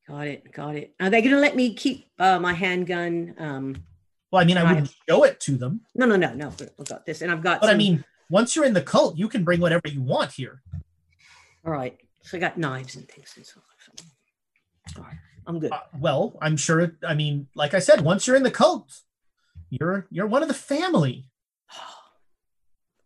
Got 0.07 0.27
it. 0.27 0.51
Got 0.51 0.75
it. 0.75 0.93
Are 0.99 1.09
they 1.09 1.21
going 1.21 1.33
to 1.33 1.39
let 1.39 1.55
me 1.55 1.73
keep 1.73 2.05
uh, 2.19 2.37
my 2.39 2.53
handgun? 2.53 3.33
Um, 3.37 3.75
Well, 4.31 4.41
I 4.41 4.45
mean, 4.45 4.57
I 4.57 4.61
I- 4.61 4.69
wouldn't 4.73 4.93
show 5.09 5.23
it 5.23 5.39
to 5.41 5.57
them, 5.57 5.81
no, 5.95 6.05
no, 6.05 6.15
no, 6.17 6.33
no. 6.33 6.47
I've 6.49 6.87
got 6.87 7.05
this, 7.05 7.21
and 7.21 7.31
I've 7.31 7.41
got. 7.41 7.61
but 7.61 7.69
I 7.69 7.73
mean, 7.75 8.03
once 8.29 8.55
you're 8.55 8.65
in 8.65 8.73
the 8.73 8.81
cult, 8.81 9.17
you 9.17 9.27
can 9.29 9.43
bring 9.43 9.59
whatever 9.61 9.87
you 9.87 10.01
want 10.01 10.31
here. 10.33 10.61
all 11.65 11.71
right. 11.71 11.97
So 12.23 12.37
I 12.37 12.39
got 12.39 12.57
knives 12.57 12.95
and 12.95 13.07
things. 13.07 13.33
And 13.35 13.45
so, 13.45 13.59
all 14.97 15.03
right. 15.03 15.17
I'm 15.45 15.59
good. 15.59 15.71
Uh, 15.71 15.79
well, 15.99 16.37
I'm 16.41 16.55
sure. 16.57 16.95
I 17.05 17.13
mean, 17.13 17.47
like 17.55 17.73
I 17.73 17.79
said, 17.79 18.01
once 18.01 18.25
you're 18.25 18.35
in 18.37 18.43
the 18.43 18.51
cult, 18.51 19.01
You're 19.69 20.07
you're 20.09 20.27
one 20.27 20.41
of 20.41 20.47
the 20.47 20.53
family. 20.53 21.25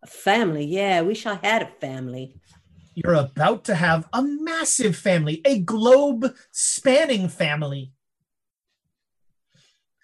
A 0.03 0.07
family, 0.07 0.63
yeah. 0.65 0.99
I 0.99 1.01
wish 1.01 1.25
I 1.25 1.35
had 1.41 1.63
a 1.63 1.71
family. 1.81 2.35
You're 2.93 3.15
about 3.15 3.63
to 3.65 3.75
have 3.75 4.07
a 4.13 4.21
massive 4.21 4.95
family, 4.95 5.41
a 5.43 5.59
globe 5.59 6.35
spanning 6.51 7.27
family. 7.29 7.93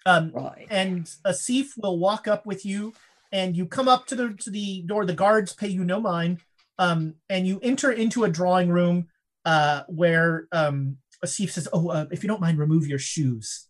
Um, 0.06 0.32
Right. 0.34 0.66
and 0.70 1.06
Asif 1.24 1.68
will 1.76 1.98
walk 1.98 2.26
up 2.28 2.44
with 2.44 2.66
you, 2.66 2.92
and 3.32 3.56
you 3.56 3.66
come 3.66 3.88
up 3.88 4.06
to 4.08 4.14
the 4.16 4.34
to 4.40 4.50
the 4.50 4.82
door. 4.82 5.06
The 5.06 5.14
guards 5.14 5.52
pay 5.54 5.68
you 5.68 5.84
no 5.84 6.00
mind, 6.00 6.40
um, 6.78 7.14
and 7.28 7.46
you 7.46 7.60
enter 7.62 7.90
into 7.90 8.24
a 8.24 8.28
drawing 8.28 8.68
room 8.68 9.08
uh, 9.44 9.82
where 9.88 10.48
um, 10.52 10.98
Asif 11.24 11.50
says, 11.50 11.68
"Oh, 11.72 11.88
uh, 11.88 12.06
if 12.10 12.22
you 12.22 12.28
don't 12.28 12.40
mind, 12.40 12.58
remove 12.58 12.86
your 12.86 12.98
shoes. 12.98 13.68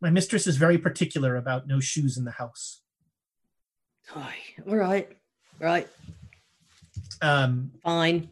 My 0.00 0.10
mistress 0.10 0.46
is 0.46 0.56
very 0.56 0.78
particular 0.78 1.36
about 1.36 1.66
no 1.66 1.80
shoes 1.80 2.16
in 2.16 2.24
the 2.24 2.32
house." 2.32 2.80
Aye, 4.14 4.36
All 4.68 4.76
right. 4.76 5.08
Right. 5.60 5.88
Um, 7.20 7.72
Fine. 7.84 8.30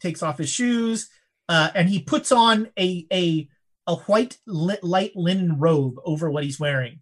takes 0.00 0.22
off 0.22 0.38
his 0.38 0.50
shoes, 0.50 1.08
uh, 1.48 1.70
and 1.74 1.88
he 1.88 2.00
puts 2.00 2.32
on 2.32 2.70
a 2.78 3.06
a 3.12 3.48
a 3.86 3.96
white 3.96 4.38
li- 4.46 4.78
light 4.82 5.14
linen 5.14 5.58
robe 5.58 5.96
over 6.04 6.30
what 6.30 6.44
he's 6.44 6.58
wearing, 6.58 7.00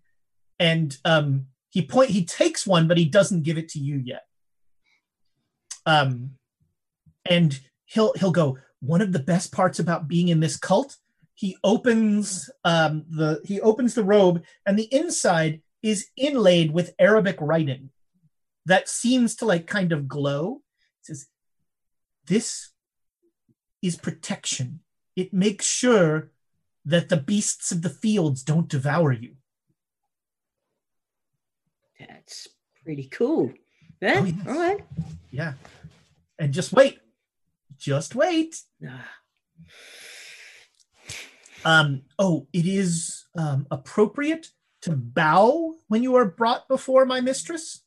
and 0.58 0.96
um, 1.04 1.46
he 1.70 1.82
point 1.82 2.10
he 2.10 2.24
takes 2.24 2.66
one, 2.66 2.88
but 2.88 2.98
he 2.98 3.04
doesn't 3.06 3.42
give 3.42 3.56
it 3.58 3.68
to 3.70 3.78
you 3.78 3.96
yet. 3.96 4.22
Um, 5.86 6.32
and 7.24 7.58
he'll 7.86 8.12
he'll 8.14 8.32
go. 8.32 8.58
One 8.80 9.02
of 9.02 9.12
the 9.12 9.18
best 9.18 9.52
parts 9.52 9.78
about 9.78 10.08
being 10.08 10.28
in 10.28 10.40
this 10.40 10.56
cult, 10.56 10.96
he 11.34 11.56
opens 11.62 12.50
um, 12.64 13.04
the 13.08 13.40
he 13.44 13.60
opens 13.60 13.94
the 13.94 14.04
robe, 14.04 14.42
and 14.66 14.78
the 14.78 14.92
inside 14.94 15.60
is 15.82 16.08
inlaid 16.16 16.72
with 16.72 16.94
Arabic 16.98 17.36
writing 17.40 17.90
that 18.66 18.88
seems 18.88 19.34
to 19.36 19.46
like 19.46 19.66
kind 19.66 19.92
of 19.92 20.08
glow. 20.08 20.62
It 21.00 21.06
says, 21.06 21.26
"This 22.26 22.70
is 23.82 23.96
protection. 23.96 24.80
It 25.16 25.32
makes 25.32 25.66
sure 25.66 26.30
that 26.84 27.08
the 27.08 27.16
beasts 27.16 27.72
of 27.72 27.82
the 27.82 27.90
fields 27.90 28.42
don't 28.42 28.68
devour 28.68 29.12
you." 29.12 29.36
That's 31.98 32.48
pretty 32.82 33.08
cool. 33.08 33.52
Yeah. 34.00 34.20
Oh, 34.20 34.24
yes. 34.24 34.46
All 34.46 34.54
right. 34.54 34.80
Yeah. 35.30 35.52
And 36.38 36.52
just 36.52 36.72
wait. 36.72 36.98
Just 37.78 38.14
wait. 38.14 38.60
Um, 41.62 42.02
oh, 42.18 42.46
it 42.54 42.64
is 42.64 43.26
um, 43.36 43.66
appropriate 43.70 44.48
to 44.80 44.92
bow 44.92 45.74
when 45.88 46.02
you 46.02 46.14
are 46.16 46.24
brought 46.24 46.66
before 46.68 47.04
my 47.04 47.20
mistress. 47.20 47.82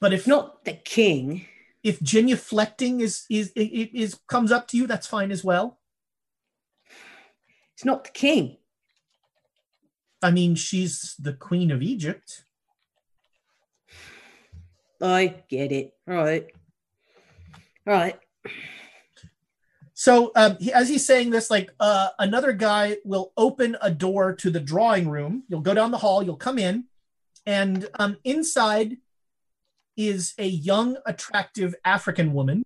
But 0.00 0.12
if 0.12 0.28
Not 0.28 0.64
the 0.64 0.74
king. 0.74 1.46
if 1.82 1.98
genuflecting 1.98 3.00
is 3.00 3.24
is 3.28 3.50
is, 3.56 3.88
is 3.92 4.20
comes 4.28 4.52
up 4.52 4.68
to 4.68 4.76
you, 4.76 4.86
that's 4.86 5.08
fine 5.08 5.32
as 5.32 5.42
well. 5.42 5.80
It's 7.74 7.84
not 7.84 8.04
the 8.04 8.10
king. 8.10 8.58
I 10.22 10.30
mean, 10.30 10.54
she's 10.54 11.16
the 11.18 11.32
queen 11.32 11.72
of 11.72 11.82
Egypt. 11.82 12.44
I 15.00 15.42
get 15.48 15.72
it. 15.72 15.92
Right. 16.06 16.46
All 17.86 17.94
right. 17.94 18.18
So 19.94 20.30
um, 20.36 20.56
he, 20.60 20.72
as 20.72 20.88
he's 20.88 21.04
saying 21.04 21.30
this, 21.30 21.50
like 21.50 21.70
uh, 21.80 22.10
another 22.18 22.52
guy 22.52 22.98
will 23.04 23.32
open 23.36 23.76
a 23.82 23.90
door 23.90 24.34
to 24.36 24.50
the 24.50 24.60
drawing 24.60 25.08
room. 25.08 25.42
You'll 25.48 25.60
go 25.60 25.74
down 25.74 25.90
the 25.90 25.98
hall. 25.98 26.22
You'll 26.22 26.36
come 26.36 26.58
in, 26.58 26.84
and 27.46 27.88
um, 27.98 28.16
inside 28.22 28.98
is 29.96 30.34
a 30.38 30.46
young, 30.46 30.98
attractive 31.04 31.74
African 31.84 32.32
woman. 32.32 32.64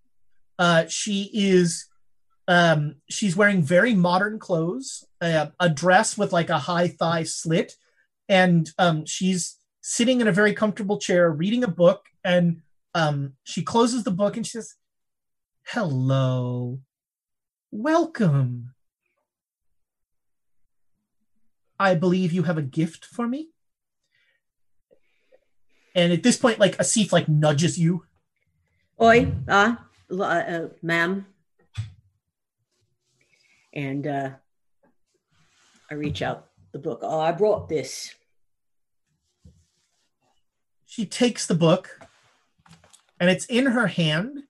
Uh, 0.58 0.86
she 0.88 1.30
is 1.32 1.86
um, 2.48 2.96
she's 3.08 3.34
wearing 3.34 3.62
very 3.62 3.94
modern 3.94 4.38
clothes, 4.38 5.06
uh, 5.20 5.46
a 5.58 5.70
dress 5.70 6.18
with 6.18 6.32
like 6.32 6.50
a 6.50 6.58
high 6.58 6.88
thigh 6.88 7.22
slit, 7.22 7.76
and 8.28 8.68
um, 8.78 9.06
she's 9.06 9.56
sitting 9.82 10.20
in 10.22 10.28
a 10.28 10.32
very 10.32 10.54
comfortable 10.54 10.98
chair 10.98 11.30
reading 11.30 11.62
a 11.62 11.68
book. 11.68 12.06
And 12.24 12.62
um, 12.94 13.34
she 13.44 13.62
closes 13.62 14.04
the 14.04 14.10
book 14.10 14.36
and 14.36 14.46
she 14.46 14.52
says, 14.52 14.76
"Hello." 15.66 16.80
Welcome. 17.70 18.74
I 21.78 21.94
believe 21.94 22.32
you 22.32 22.42
have 22.44 22.58
a 22.58 22.62
gift 22.62 23.04
for 23.04 23.26
me. 23.26 23.48
And 25.94 26.12
at 26.12 26.22
this 26.22 26.36
point, 26.36 26.58
like 26.58 26.76
Asif 26.76 27.12
like 27.12 27.28
nudges 27.28 27.78
you. 27.78 28.04
Oi, 29.00 29.32
l- 29.48 30.22
uh, 30.22 30.24
uh, 30.24 30.68
ma'am. 30.82 31.26
And 33.74 34.06
uh, 34.06 34.30
I 35.90 35.94
reach 35.94 36.22
out 36.22 36.48
the 36.72 36.78
book. 36.78 37.00
Oh, 37.02 37.20
I 37.20 37.32
brought 37.32 37.68
this. 37.68 38.14
She 40.92 41.06
takes 41.06 41.46
the 41.46 41.54
book 41.54 42.00
and 43.18 43.30
it's 43.30 43.46
in 43.46 43.64
her 43.64 43.86
hand. 43.86 44.42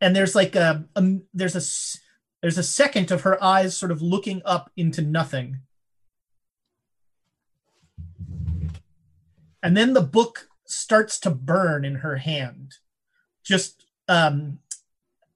And 0.00 0.14
there's 0.14 0.36
like 0.36 0.54
a, 0.54 0.84
a 0.94 1.18
there's 1.34 1.56
a 1.56 1.98
there's 2.40 2.56
a 2.56 2.62
second 2.62 3.10
of 3.10 3.22
her 3.22 3.42
eyes 3.42 3.76
sort 3.76 3.90
of 3.90 4.00
looking 4.00 4.42
up 4.44 4.70
into 4.76 5.02
nothing. 5.02 5.58
And 9.60 9.76
then 9.76 9.92
the 9.92 10.02
book 10.02 10.46
starts 10.66 11.18
to 11.18 11.30
burn 11.30 11.84
in 11.84 11.96
her 11.96 12.18
hand. 12.18 12.74
Just 13.42 13.86
um 14.08 14.60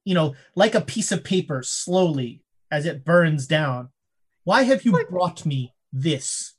you 0.04 0.14
know, 0.14 0.36
like 0.54 0.76
a 0.76 0.80
piece 0.80 1.10
of 1.10 1.24
paper 1.24 1.64
slowly 1.64 2.44
as 2.70 2.86
it 2.86 3.04
burns 3.04 3.48
down. 3.48 3.88
Why 4.44 4.62
have 4.62 4.84
you 4.84 5.04
brought 5.10 5.44
me 5.44 5.74
this? 5.92 6.54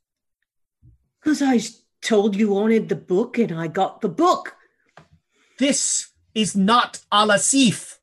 Because 1.22 1.42
I 1.42 1.62
told 2.02 2.36
you 2.36 2.52
wanted 2.52 2.90
the 2.90 2.96
book 2.96 3.38
and 3.38 3.54
I 3.54 3.68
got 3.68 4.02
the 4.02 4.10
book. 4.10 4.56
This 5.60 6.10
is 6.34 6.56
not 6.56 7.00
Al 7.12 7.28
Azif. 7.28 7.98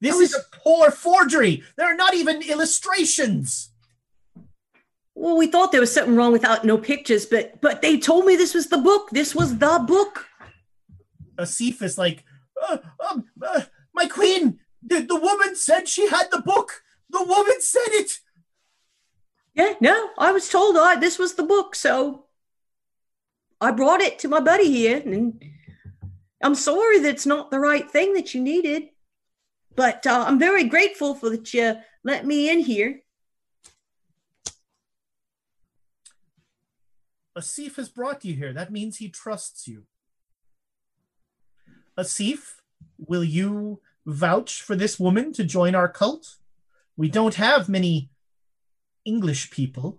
This 0.00 0.16
I 0.16 0.18
is 0.18 0.34
a 0.34 0.56
poor 0.56 0.90
forgery. 0.90 1.62
There 1.76 1.86
are 1.86 1.96
not 1.96 2.14
even 2.14 2.42
illustrations. 2.42 3.70
Well, 5.14 5.36
we 5.36 5.46
thought 5.46 5.72
there 5.72 5.80
was 5.80 5.92
something 5.92 6.14
wrong 6.14 6.32
without 6.32 6.64
no 6.64 6.76
pictures, 6.76 7.24
but 7.24 7.60
but 7.62 7.80
they 7.80 7.98
told 7.98 8.26
me 8.26 8.36
this 8.36 8.52
was 8.52 8.68
the 8.68 8.78
book. 8.78 9.08
This 9.10 9.34
was 9.34 9.56
the 9.56 9.82
book. 9.86 10.26
Asif 11.38 11.82
is 11.82 11.96
like, 11.96 12.24
uh, 12.68 12.78
um, 13.08 13.24
uh, 13.42 13.62
my 13.94 14.06
queen, 14.06 14.60
the, 14.82 15.00
the 15.00 15.18
woman 15.18 15.56
said 15.56 15.88
she 15.88 16.08
had 16.08 16.30
the 16.30 16.42
book. 16.42 16.82
The 17.10 17.24
woman 17.24 17.60
said 17.60 17.88
it. 17.88 18.18
Yeah, 19.54 19.74
no, 19.80 20.10
I 20.18 20.32
was 20.32 20.50
told 20.50 20.76
I 20.76 20.96
this 20.96 21.18
was 21.18 21.34
the 21.34 21.42
book, 21.42 21.74
so 21.74 22.25
I 23.60 23.70
brought 23.70 24.00
it 24.00 24.18
to 24.20 24.28
my 24.28 24.40
buddy 24.40 24.70
here, 24.70 25.02
and 25.04 25.42
I'm 26.42 26.54
sorry 26.54 27.00
that's 27.00 27.26
not 27.26 27.50
the 27.50 27.60
right 27.60 27.90
thing 27.90 28.14
that 28.14 28.34
you 28.34 28.42
needed, 28.42 28.90
but 29.74 30.06
uh, 30.06 30.24
I'm 30.26 30.38
very 30.38 30.64
grateful 30.64 31.14
for 31.14 31.30
that 31.30 31.52
you 31.54 31.76
let 32.04 32.26
me 32.26 32.50
in 32.50 32.60
here. 32.60 33.00
Asif 37.36 37.76
has 37.76 37.88
brought 37.88 38.24
you 38.24 38.34
here. 38.34 38.52
That 38.52 38.72
means 38.72 38.96
he 38.96 39.08
trusts 39.08 39.68
you. 39.68 39.84
Asif, 41.98 42.56
will 42.98 43.24
you 43.24 43.80
vouch 44.06 44.62
for 44.62 44.76
this 44.76 45.00
woman 45.00 45.32
to 45.32 45.44
join 45.44 45.74
our 45.74 45.88
cult? 45.88 46.36
We 46.96 47.08
don't 47.08 47.34
have 47.34 47.68
many 47.68 48.10
English 49.04 49.50
people. 49.50 49.98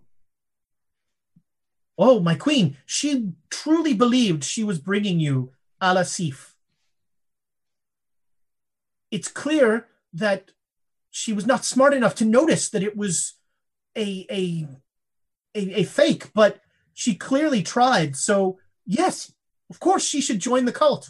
Oh, 1.98 2.19
my 2.19 2.36
queen, 2.36 2.78
she 2.86 3.32
truly 3.49 3.94
believed 3.94 4.44
she 4.44 4.64
was 4.64 4.80
bringing 4.80 5.19
you 5.19 5.52
Al 5.82 5.95
Azif. 5.95 6.53
It's 9.10 9.28
clear 9.30 9.88
that 10.14 10.52
she 11.10 11.34
was 11.34 11.48
not 11.48 11.65
smart 11.65 11.94
enough 11.94 12.14
to 12.15 12.26
notice 12.26 12.69
that 12.69 12.84
it 12.84 12.95
was 12.95 13.34
a, 13.95 14.28
a, 14.30 14.68
a, 15.56 15.80
a 15.80 15.84
fake, 15.84 16.32
but 16.36 16.60
she 16.94 17.15
clearly 17.15 17.64
tried. 17.64 18.15
So, 18.15 18.60
yes, 18.86 19.34
of 19.69 19.80
course, 19.80 20.06
she 20.06 20.22
should 20.22 20.40
join 20.40 20.65
the 20.65 20.72
cult. 20.72 21.10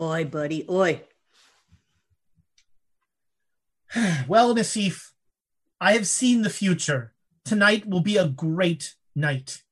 Oi, 0.00 0.24
buddy, 0.24 0.64
oi. 0.70 1.02
Well, 4.28 4.54
Nasif, 4.54 5.10
I 5.80 5.92
have 5.92 6.06
seen 6.06 6.42
the 6.42 6.50
future. 6.50 7.12
Tonight 7.44 7.86
will 7.86 8.00
be 8.00 8.16
a 8.16 8.26
great 8.28 8.94
night. 9.14 9.62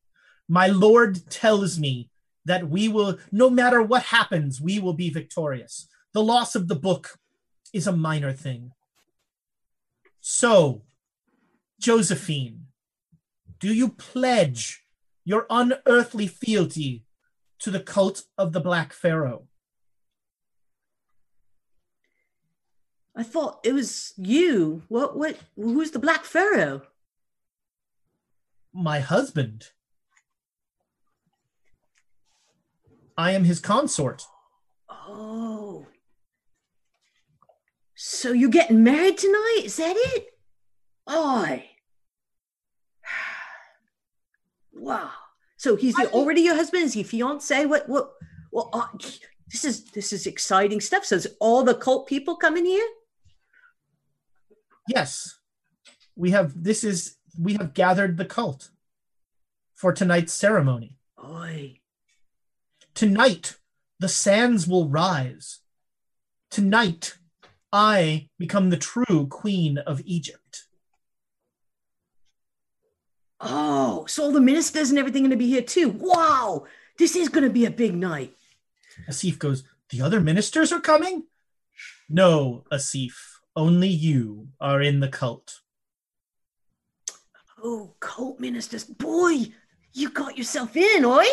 My 0.49 0.67
Lord 0.67 1.31
tells 1.31 1.79
me 1.79 2.11
that 2.45 2.69
we 2.69 2.89
will, 2.89 3.19
no 3.33 3.49
matter 3.49 3.83
what 3.83 4.05
happens, 4.05 4.61
we 4.61 4.79
will 4.79 4.93
be 4.93 5.11
victorious. 5.11 5.89
The 6.13 6.23
loss 6.23 6.55
of 6.55 6.69
the 6.69 6.77
book 6.77 7.19
is 7.73 7.87
a 7.87 7.93
minor 7.93 8.33
thing. 8.33 8.73
So, 10.21 10.83
Josephine, 11.81 12.67
Do 13.59 13.73
you 13.73 13.89
pledge 13.89 14.85
your 15.25 15.47
unearthly 15.49 16.27
fealty 16.27 17.05
to 17.61 17.71
the 17.71 17.81
cult 17.81 18.25
of 18.37 18.53
the 18.53 18.61
Black 18.61 18.93
Pharaoh? 18.93 19.49
I 23.17 23.23
thought 23.23 23.61
it 23.65 23.73
was 23.73 24.13
you. 24.17 24.83
What? 24.89 25.17
What? 25.17 25.39
Who's 25.57 25.93
the 25.93 25.99
Black 25.99 26.25
Pharaoh? 26.25 26.83
My 28.73 29.01
husband. 29.01 29.71
I 33.17 33.33
am 33.33 33.45
his 33.45 33.61
consort. 33.61 34.25
Oh. 34.89 35.87
So 37.95 38.33
you're 38.33 38.51
getting 38.51 38.83
married 38.83 39.19
tonight? 39.19 39.63
Is 39.65 39.77
that 39.77 39.95
it? 39.97 40.27
Oh. 41.07 41.59
Wow. 44.77 45.11
So 45.57 45.77
he's 45.77 45.95
the, 45.95 46.11
already 46.11 46.43
your 46.43 46.57
husband? 46.57 46.83
Is 46.83 46.93
he 46.93 47.05
fiance? 47.05 47.65
What? 47.65 47.89
What? 47.89 48.11
Well, 48.53 48.69
uh, 48.73 48.89
this 49.49 49.65
is 49.65 49.85
this 49.93 50.13
is 50.13 50.27
exciting 50.27 50.81
stuff. 50.81 51.07
So 51.07 51.17
is 51.17 51.29
all 51.41 51.63
the 51.63 51.75
cult 51.75 52.07
people 52.07 52.37
coming 52.37 52.67
here? 52.67 52.87
Yes. 54.89 55.39
We 56.17 56.33
have 56.33 56.53
this 56.63 56.85
is 56.85 57.17
we 57.41 57.55
have 57.55 57.73
gathered 57.73 58.19
the 58.19 58.27
cult 58.27 58.71
for 59.75 59.93
tonight's 59.93 60.35
ceremony. 60.35 60.99
Oi. 61.25 61.81
Tonight 62.95 63.57
the 63.99 64.09
sands 64.09 64.69
will 64.69 64.89
rise. 64.89 65.61
Tonight 66.51 67.17
I 67.73 68.29
become 68.39 68.71
the 68.71 68.77
true 68.77 69.27
queen 69.29 69.79
of 69.79 70.01
Egypt. 70.05 70.65
Oh, 73.41 74.07
so 74.07 74.25
all 74.25 74.33
the 74.33 74.41
ministers 74.41 74.91
and 74.91 74.99
everything 74.99 75.23
are 75.23 75.29
going 75.29 75.39
to 75.39 75.45
be 75.45 75.49
here 75.49 75.63
too. 75.63 75.91
Wow, 75.91 76.67
this 76.99 77.17
is 77.17 77.29
going 77.29 77.45
to 77.45 77.51
be 77.51 77.67
a 77.67 77.71
big 77.71 77.95
night. 77.95 78.35
Asif 79.11 79.39
goes, 79.39 79.65
The 79.91 80.01
other 80.01 80.21
ministers 80.21 80.73
are 80.73 80.81
coming? 80.81 81.25
No, 82.09 82.65
Asif, 82.73 83.15
only 83.57 83.89
you 83.89 84.49
are 84.61 84.81
in 84.81 85.01
the 85.01 85.09
cult. 85.09 85.61
Oh, 87.63 87.95
cult 87.99 88.39
ministers. 88.39 88.85
Boy, 88.85 89.47
you 89.93 90.11
got 90.11 90.39
yourself 90.39 90.77
in, 90.77 91.05
oi? 91.05 91.27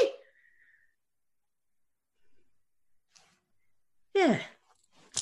Yeah, 4.14 4.40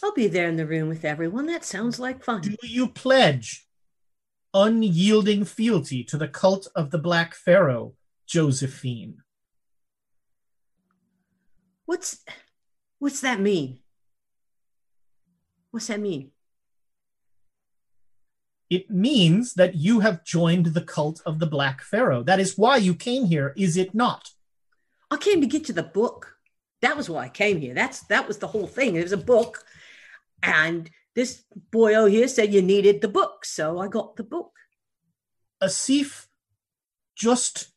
I'll 0.04 0.14
be 0.14 0.28
there 0.28 0.48
in 0.48 0.56
the 0.56 0.66
room 0.66 0.90
with 0.90 1.06
everyone. 1.06 1.46
That 1.46 1.64
sounds 1.64 2.00
like 2.00 2.24
fun. 2.24 2.42
Do 2.42 2.56
you 2.64 2.88
pledge 2.88 3.68
unyielding 4.54 5.46
fealty 5.46 6.04
to 6.06 6.18
the 6.18 6.28
cult 6.28 6.68
of 6.76 6.92
the 6.92 6.98
Black 6.98 7.36
Pharaoh, 7.36 7.94
Josephine? 8.26 9.22
What's 11.86 12.24
what's 13.00 13.22
that 13.22 13.40
mean? 13.40 13.80
What's 15.72 15.88
that 15.88 16.00
mean? 16.00 16.32
It 18.70 18.92
means 18.92 19.56
that 19.56 19.76
you 19.76 20.02
have 20.02 20.24
joined 20.24 20.68
the 20.68 20.82
cult 20.82 21.22
of 21.26 21.40
the 21.40 21.48
Black 21.48 21.82
Pharaoh. 21.82 22.22
That 22.22 22.40
is 22.40 22.58
why 22.58 22.78
you 22.78 22.94
came 22.94 23.26
here, 23.26 23.54
is 23.58 23.78
it 23.78 23.96
not? 23.96 24.30
I 25.10 25.18
came 25.18 25.42
to 25.42 25.48
get 25.48 25.68
you 25.68 25.74
the 25.74 25.82
book. 25.82 26.39
That 26.82 26.96
was 26.96 27.10
why 27.10 27.26
I 27.26 27.30
came 27.30 27.60
here. 27.60 27.74
That's 27.74 28.02
that 28.04 28.28
was 28.28 28.38
the 28.38 28.48
whole 28.48 28.68
thing. 28.68 28.96
It 28.96 29.04
was 29.04 29.12
a 29.12 29.18
book, 29.18 29.64
and 30.42 30.90
this 31.16 31.44
boyo 31.72 32.10
here 32.10 32.28
said 32.28 32.54
you 32.54 32.62
needed 32.62 33.02
the 33.02 33.08
book, 33.08 33.46
so 33.46 33.80
I 33.80 33.88
got 33.88 34.16
the 34.16 34.24
book. 34.24 34.54
Asif 35.62 36.28
just 37.16 37.72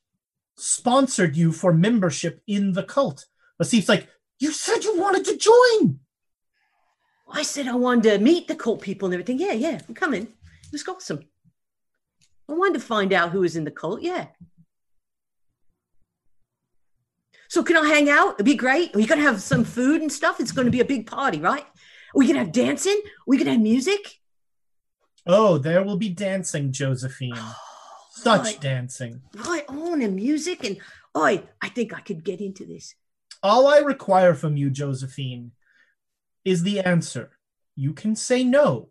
sponsored 0.57 1.37
you 1.37 1.51
for 1.51 1.73
membership 1.73 2.41
in 2.47 2.73
the 2.73 2.85
cult. 2.85 3.27
Asif's 3.61 3.89
like, 3.89 4.07
you 4.39 4.53
said 4.53 4.85
you 4.85 5.01
wanted 5.01 5.25
to 5.25 5.37
join. 5.37 5.99
I 7.29 7.43
said 7.43 7.67
I 7.67 7.75
wanted 7.75 8.05
to 8.05 8.19
meet 8.19 8.47
the 8.47 8.55
cult 8.55 8.83
people 8.83 9.07
and 9.07 9.15
everything. 9.15 9.39
Yeah, 9.39 9.53
yeah, 9.53 9.81
I'm 9.89 9.95
coming. 9.95 10.23
It 10.23 10.73
was 10.73 10.87
awesome. 10.87 11.21
I 12.49 12.53
wanted 12.53 12.75
to 12.75 12.87
find 12.87 13.13
out 13.13 13.31
who 13.31 13.41
was 13.41 13.57
in 13.57 13.65
the 13.65 13.71
cult. 13.71 14.03
Yeah. 14.03 14.27
So 17.53 17.63
can 17.63 17.77
I 17.77 17.87
hang 17.87 18.09
out? 18.09 18.37
It'd 18.37 18.47
be 18.47 18.55
great. 18.55 18.95
We're 18.95 19.07
gonna 19.07 19.21
have 19.21 19.43
some 19.43 19.63
food 19.63 20.01
and 20.01 20.11
stuff. 20.11 20.41
It's 20.41 20.53
gonna 20.53 20.71
be 20.71 20.81
a 20.81 20.87
big 20.87 21.07
party, 21.07 21.39
right? 21.39 21.67
We 22.15 22.27
can 22.27 22.37
have 22.37 22.51
dancing. 22.51 22.99
We 23.27 23.37
can 23.37 23.47
have 23.47 23.61
music. 23.61 24.21
Oh, 25.27 25.59
there 25.59 25.85
will 25.85 25.99
be 25.99 26.09
dancing, 26.09 26.73
Josephine. 26.73 27.35
Oh, 27.37 27.57
Such 28.13 28.45
right. 28.45 28.61
dancing. 28.63 29.21
Right 29.35 29.67
on, 29.69 30.01
and 30.01 30.17
music, 30.17 30.65
and 30.65 30.79
oh, 31.15 31.25
I 31.27 31.69
think 31.75 31.93
I 31.93 32.01
could 32.01 32.25
get 32.25 32.41
into 32.41 32.65
this. 32.65 32.95
All 33.43 33.67
I 33.67 33.81
require 33.81 34.33
from 34.33 34.57
you, 34.57 34.71
Josephine, 34.71 35.53
is 36.47 36.63
the 36.63 36.81
answer. 36.81 37.33
You 37.77 37.93
can 37.93 38.17
say 38.17 38.45
no. 38.45 38.89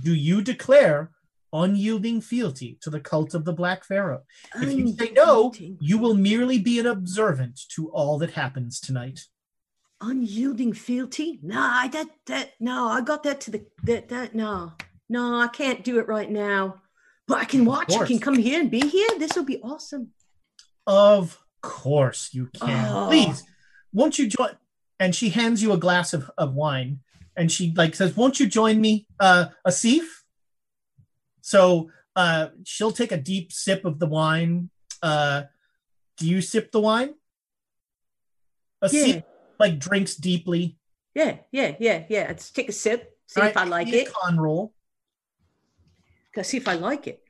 Do 0.00 0.14
you 0.14 0.42
declare 0.42 1.10
unyielding 1.52 2.20
fealty 2.20 2.78
to 2.80 2.90
the 2.90 3.00
cult 3.00 3.34
of 3.34 3.44
the 3.44 3.52
Black 3.52 3.84
Pharaoh? 3.84 4.22
If 4.54 4.72
you 4.72 4.88
say 4.92 5.12
no, 5.12 5.52
you 5.58 5.98
will 5.98 6.14
merely 6.14 6.58
be 6.58 6.78
an 6.78 6.86
observant 6.86 7.60
to 7.74 7.90
all 7.90 8.18
that 8.18 8.32
happens 8.32 8.80
tonight. 8.80 9.20
Unyielding 10.00 10.72
fealty? 10.72 11.40
No, 11.42 11.60
I 11.60 11.88
that 11.88 12.08
that 12.26 12.50
no, 12.60 12.88
I 12.88 13.00
got 13.00 13.22
that 13.22 13.40
to 13.42 13.50
the 13.50 13.66
that 13.84 14.08
that 14.08 14.34
no. 14.34 14.72
No, 15.08 15.40
I 15.40 15.48
can't 15.48 15.84
do 15.84 15.98
it 15.98 16.08
right 16.08 16.30
now. 16.30 16.82
But 17.28 17.38
I 17.38 17.44
can 17.44 17.64
watch. 17.64 17.94
I 17.94 18.06
can 18.06 18.18
come 18.18 18.36
here 18.36 18.60
and 18.60 18.70
be 18.70 18.80
here. 18.80 19.08
This 19.18 19.34
will 19.34 19.44
be 19.44 19.60
awesome. 19.62 20.10
Of 20.86 21.38
course 21.60 22.30
you 22.32 22.50
can. 22.54 22.88
Oh. 22.92 23.06
Please, 23.08 23.42
won't 23.92 24.18
you 24.18 24.28
join? 24.28 24.50
And 25.00 25.14
she 25.14 25.30
hands 25.30 25.62
you 25.62 25.72
a 25.72 25.78
glass 25.78 26.14
of, 26.14 26.30
of 26.38 26.54
wine 26.54 27.00
and 27.36 27.52
she 27.52 27.72
like 27.76 27.94
says, 27.94 28.16
Won't 28.16 28.40
you 28.40 28.46
join 28.46 28.80
me, 28.80 29.06
uh, 29.20 29.46
Asif? 29.66 30.04
So 31.46 31.92
uh, 32.16 32.48
she'll 32.64 32.90
take 32.90 33.12
a 33.12 33.16
deep 33.16 33.52
sip 33.52 33.84
of 33.84 34.00
the 34.00 34.06
wine. 34.08 34.68
Uh, 35.00 35.44
do 36.18 36.26
you 36.28 36.40
sip 36.40 36.72
the 36.72 36.80
wine? 36.80 37.14
Asif 38.82 39.14
Yeah. 39.14 39.20
like 39.56 39.78
drinks 39.78 40.16
deeply. 40.16 40.76
Yeah, 41.14 41.38
yeah, 41.52 41.76
yeah, 41.78 42.04
yeah. 42.08 42.24
Let's 42.26 42.50
take 42.50 42.68
a 42.68 42.72
sip. 42.72 43.16
See 43.28 43.40
All 43.40 43.46
if 43.46 43.56
I 43.56 43.62
like 43.62 43.86
a 43.86 43.96
it. 44.02 44.12
Con 44.12 44.40
roll. 44.40 44.74
Gotta 46.34 46.48
see 46.48 46.56
if 46.56 46.66
I 46.66 46.74
like 46.74 47.06
it. 47.06 47.22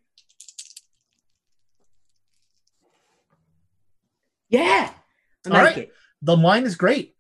Yeah, 4.49 4.95
I 5.45 5.49
All 5.51 5.53
like 5.53 5.63
right. 5.63 5.79
it. 5.79 5.93
The 6.23 6.37
wine 6.37 6.65
is 6.65 6.75
great. 6.75 7.15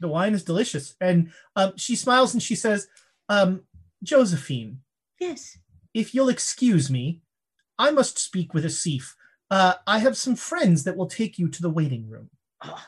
The 0.00 0.08
wine 0.08 0.34
is 0.34 0.44
delicious. 0.44 0.96
And 1.00 1.32
um, 1.56 1.72
she 1.78 1.96
smiles 1.96 2.34
and 2.34 2.42
she 2.42 2.56
says, 2.56 2.88
um, 3.30 3.62
Josephine, 4.02 4.80
Yes. 5.20 5.58
if 5.94 6.14
you'll 6.14 6.28
excuse 6.30 6.90
me, 6.90 7.20
I 7.78 7.90
must 7.90 8.18
speak 8.18 8.54
with 8.54 8.64
Asif. 8.64 9.14
Uh, 9.50 9.74
I 9.86 9.98
have 9.98 10.16
some 10.16 10.34
friends 10.36 10.84
that 10.84 10.96
will 10.96 11.08
take 11.08 11.38
you 11.38 11.48
to 11.48 11.62
the 11.62 11.70
waiting 11.70 12.08
room. 12.08 12.30
Oh, 12.64 12.82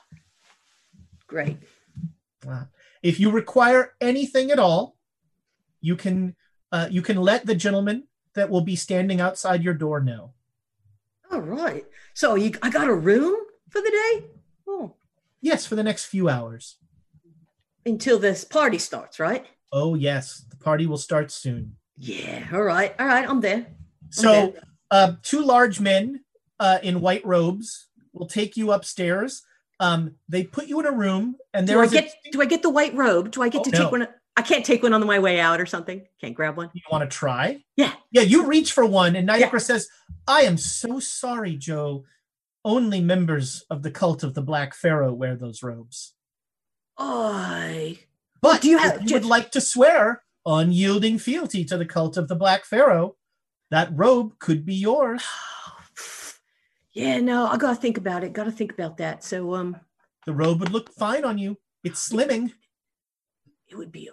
great. 1.27 1.59
Uh, 2.49 2.65
if 3.03 3.21
you 3.21 3.31
require 3.31 3.95
anything 4.01 4.51
at 4.51 4.59
all, 4.59 4.97
you 5.81 5.97
can 5.97 6.35
uh, 6.71 6.89
you 6.91 7.03
can 7.03 7.17
let 7.19 7.45
the 7.47 7.55
gentleman 7.55 8.05
that 8.35 8.49
will 8.49 8.63
be 8.63 8.77
standing 8.77 9.21
outside 9.21 9.63
your 9.63 9.75
door 9.75 10.01
know. 10.01 10.33
All 11.31 11.41
right. 11.41 11.85
So 12.15 12.35
you, 12.35 12.53
I 12.63 12.71
got 12.71 12.89
a 12.89 12.95
room 12.95 13.37
for 13.69 13.81
the 13.83 13.91
day. 13.91 14.27
Oh, 14.67 14.95
Yes, 15.41 15.67
for 15.67 15.75
the 15.75 15.83
next 15.83 16.05
few 16.07 16.29
hours. 16.29 16.77
until 17.85 18.19
this 18.19 18.45
party 18.45 18.79
starts, 18.79 19.19
right? 19.19 19.45
Oh 19.73 19.95
yes, 19.97 20.45
the 20.49 20.57
party 20.57 20.87
will 20.87 20.99
start 20.99 21.31
soon. 21.33 21.77
Yeah. 22.05 22.49
All 22.53 22.63
right. 22.65 22.93
All 22.99 23.07
right. 23.07 23.29
I'm 23.29 23.41
there. 23.41 23.65
So, 24.11 24.55
uh, 24.91 25.13
two 25.23 25.43
large 25.45 25.79
men 25.79 26.25
uh, 26.59 26.79
in 26.83 27.01
white 27.01 27.25
robes 27.25 27.87
will 28.13 28.27
take 28.27 28.57
you 28.57 28.73
upstairs. 28.73 29.43
Um, 29.79 30.17
they 30.29 30.43
put 30.43 30.67
you 30.67 30.81
in 30.81 30.87
a 30.87 30.91
room, 30.93 31.37
and 31.55 31.69
there 31.69 31.77
Do 31.77 31.83
I 31.83 31.85
is 31.85 31.93
a- 31.93 31.95
get 32.03 32.13
do 32.33 32.43
I 32.43 32.47
get 32.47 32.63
the 32.63 32.71
white 32.71 32.95
robe? 32.95 33.31
Do 33.31 33.41
I 33.43 33.49
get 33.49 33.61
Oh, 33.61 33.65
to 33.65 33.71
no. 33.71 33.79
take 33.85 33.93
one? 33.93 34.09
I 34.37 34.43
can't 34.43 34.65
take 34.67 34.83
one 34.83 34.93
on 34.93 35.07
my 35.07 35.19
way 35.21 35.39
out 35.39 35.61
or 35.61 35.67
something. 35.67 36.05
Can't 36.21 36.35
grab 36.35 36.57
one. 36.57 36.71
You 36.75 36.83
want 36.91 37.09
to 37.09 37.17
try? 37.17 37.63
Yeah. 37.77 37.93
Yeah, 38.11 38.23
you 38.23 38.47
reach 38.47 38.73
for 38.73 38.85
one, 38.85 39.15
and 39.15 39.27
Niagara 39.27 39.61
says, 39.61 39.89
I 40.27 40.43
am 40.43 40.57
so 40.57 40.99
sorry, 41.01 41.55
Joe. 41.57 42.05
Only 42.65 43.01
members 43.01 43.65
of 43.71 43.83
the 43.83 43.91
cult 43.91 44.23
of 44.25 44.35
the 44.35 44.43
Black 44.43 44.75
Pharaoh 44.75 45.13
wear 45.13 45.37
those 45.37 45.63
robes. 45.63 46.15
I. 46.99 47.99
But 48.41 48.63
do 48.63 48.69
you 48.71 48.79
have? 48.79 49.03
you 49.09 49.15
would 49.15 49.25
like 49.25 49.53
to 49.53 49.61
swear 49.61 50.22
unyielding 50.47 51.19
fealty 51.19 51.65
to 51.65 51.77
the 51.77 51.87
cult 51.87 52.17
of 52.17 52.29
the 52.29 52.35
Black 52.35 52.65
Pharaoh, 52.65 53.17
that 53.71 53.91
robe 53.93 54.39
could 54.39 54.65
be 54.65 54.75
yours. 54.75 55.23
Yeah. 56.95 57.21
No, 57.21 57.47
I 57.47 57.57
gotta 57.57 57.81
think 57.81 57.97
about 57.97 58.23
it. 58.23 58.35
Gotta 58.35 58.53
think 58.53 58.71
about 58.71 58.99
that. 58.99 59.25
So 59.25 59.55
um, 59.55 59.79
The 60.27 60.35
robe 60.35 60.61
would 60.61 60.73
look 60.73 60.93
fine 60.93 61.25
on 61.25 61.39
you. 61.39 61.57
It's 61.83 62.07
slimming. 62.07 62.53
it 63.67 63.77
would 63.79 63.91
be. 63.91 64.11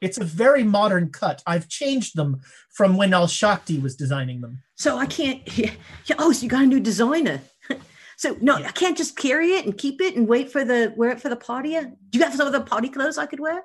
It's 0.00 0.16
a 0.16 0.24
very 0.24 0.62
modern 0.62 1.10
cut. 1.10 1.42
I've 1.46 1.68
changed 1.68 2.16
them 2.16 2.40
from 2.70 2.96
when 2.96 3.12
Al 3.12 3.26
Shakti 3.26 3.78
was 3.78 3.96
designing 3.96 4.40
them. 4.40 4.62
So 4.76 4.96
I 4.96 5.06
can't. 5.06 5.42
Yeah, 5.58 5.72
yeah, 6.06 6.16
oh, 6.18 6.32
so 6.32 6.44
you 6.44 6.48
got 6.48 6.62
a 6.62 6.66
new 6.66 6.80
designer. 6.80 7.42
so 8.16 8.36
no, 8.40 8.54
I 8.54 8.70
can't 8.70 8.96
just 8.96 9.18
carry 9.18 9.48
it 9.52 9.66
and 9.66 9.76
keep 9.76 10.00
it 10.00 10.16
and 10.16 10.26
wait 10.28 10.50
for 10.50 10.64
the 10.64 10.94
wear 10.96 11.10
it 11.10 11.20
for 11.20 11.28
the 11.28 11.36
party. 11.36 11.72
Do 11.78 12.18
you 12.18 12.24
have 12.24 12.34
some 12.34 12.46
of 12.46 12.52
the 12.52 12.60
party 12.60 12.88
clothes 12.88 13.18
I 13.18 13.26
could 13.26 13.40
wear? 13.40 13.64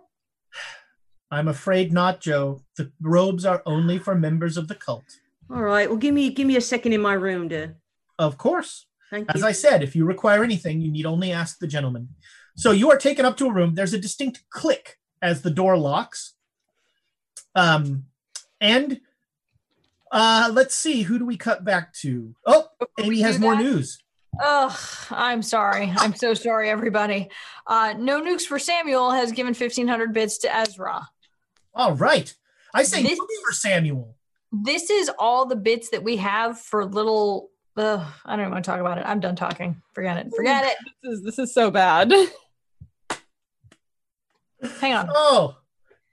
I'm 1.31 1.47
afraid 1.47 1.91
not, 1.91 2.21
Joe. 2.21 2.61
The 2.77 2.91
robes 3.01 3.45
are 3.45 3.63
only 3.65 3.97
for 3.97 4.13
members 4.13 4.55
of 4.55 4.67
the 4.67 4.75
cult. 4.75 5.03
All 5.49 5.61
right. 5.61 5.89
Well, 5.89 5.97
give 5.97 6.13
me 6.13 6.29
give 6.29 6.47
me 6.47 6.57
a 6.57 6.61
second 6.61 6.93
in 6.93 7.01
my 7.01 7.13
room 7.13 7.49
to. 7.49 7.75
Of 8.19 8.37
course. 8.37 8.85
Thank 9.09 9.29
As 9.33 9.41
you. 9.41 9.47
I 9.47 9.51
said, 9.51 9.83
if 9.83 9.95
you 9.95 10.05
require 10.05 10.43
anything, 10.43 10.81
you 10.81 10.91
need 10.91 11.05
only 11.05 11.31
ask 11.31 11.59
the 11.59 11.67
gentleman. 11.67 12.09
So 12.55 12.71
you 12.71 12.91
are 12.91 12.97
taken 12.97 13.25
up 13.25 13.37
to 13.37 13.47
a 13.47 13.53
room. 13.53 13.75
There's 13.75 13.93
a 13.93 13.99
distinct 13.99 14.43
click 14.49 14.99
as 15.21 15.41
the 15.41 15.51
door 15.51 15.77
locks. 15.77 16.33
Um, 17.55 18.05
and 18.61 19.01
uh, 20.11 20.51
let's 20.53 20.75
see, 20.75 21.01
who 21.01 21.17
do 21.17 21.25
we 21.25 21.37
cut 21.37 21.63
back 21.63 21.93
to? 21.93 22.35
Oh, 22.45 22.67
Amy 22.99 23.21
has 23.21 23.39
more 23.39 23.55
news. 23.55 24.02
Oh, 24.41 25.05
I'm 25.11 25.41
sorry. 25.41 25.93
I'm 25.95 26.15
so 26.15 26.33
sorry, 26.33 26.69
everybody. 26.69 27.29
Uh, 27.67 27.93
no 27.97 28.21
nukes 28.21 28.43
for 28.43 28.59
Samuel 28.59 29.11
has 29.11 29.31
given 29.31 29.53
1,500 29.53 30.13
bits 30.13 30.39
to 30.39 30.55
Ezra. 30.55 31.07
All 31.73 31.95
right. 31.95 32.33
I 32.73 32.83
say 32.83 33.03
This 33.03 33.19
nukes 33.19 33.45
for 33.45 33.51
Samuel. 33.53 34.15
This 34.51 34.89
is 34.89 35.09
all 35.19 35.45
the 35.45 35.55
bits 35.55 35.89
that 35.89 36.03
we 36.03 36.17
have 36.17 36.59
for 36.59 36.85
little. 36.85 37.49
Uh, 37.75 38.07
I 38.25 38.31
don't 38.31 38.41
even 38.41 38.51
want 38.51 38.65
to 38.65 38.71
talk 38.71 38.79
about 38.79 38.97
it. 38.99 39.05
I'm 39.05 39.19
done 39.19 39.35
talking. 39.35 39.81
Forget 39.93 40.17
it. 40.17 40.31
Forget 40.35 40.65
it. 40.65 40.77
This 41.03 41.13
is 41.13 41.23
this 41.23 41.39
is 41.39 41.53
so 41.53 41.71
bad. 41.71 42.11
Hang 44.79 44.93
on. 44.93 45.09
Oh, 45.11 45.57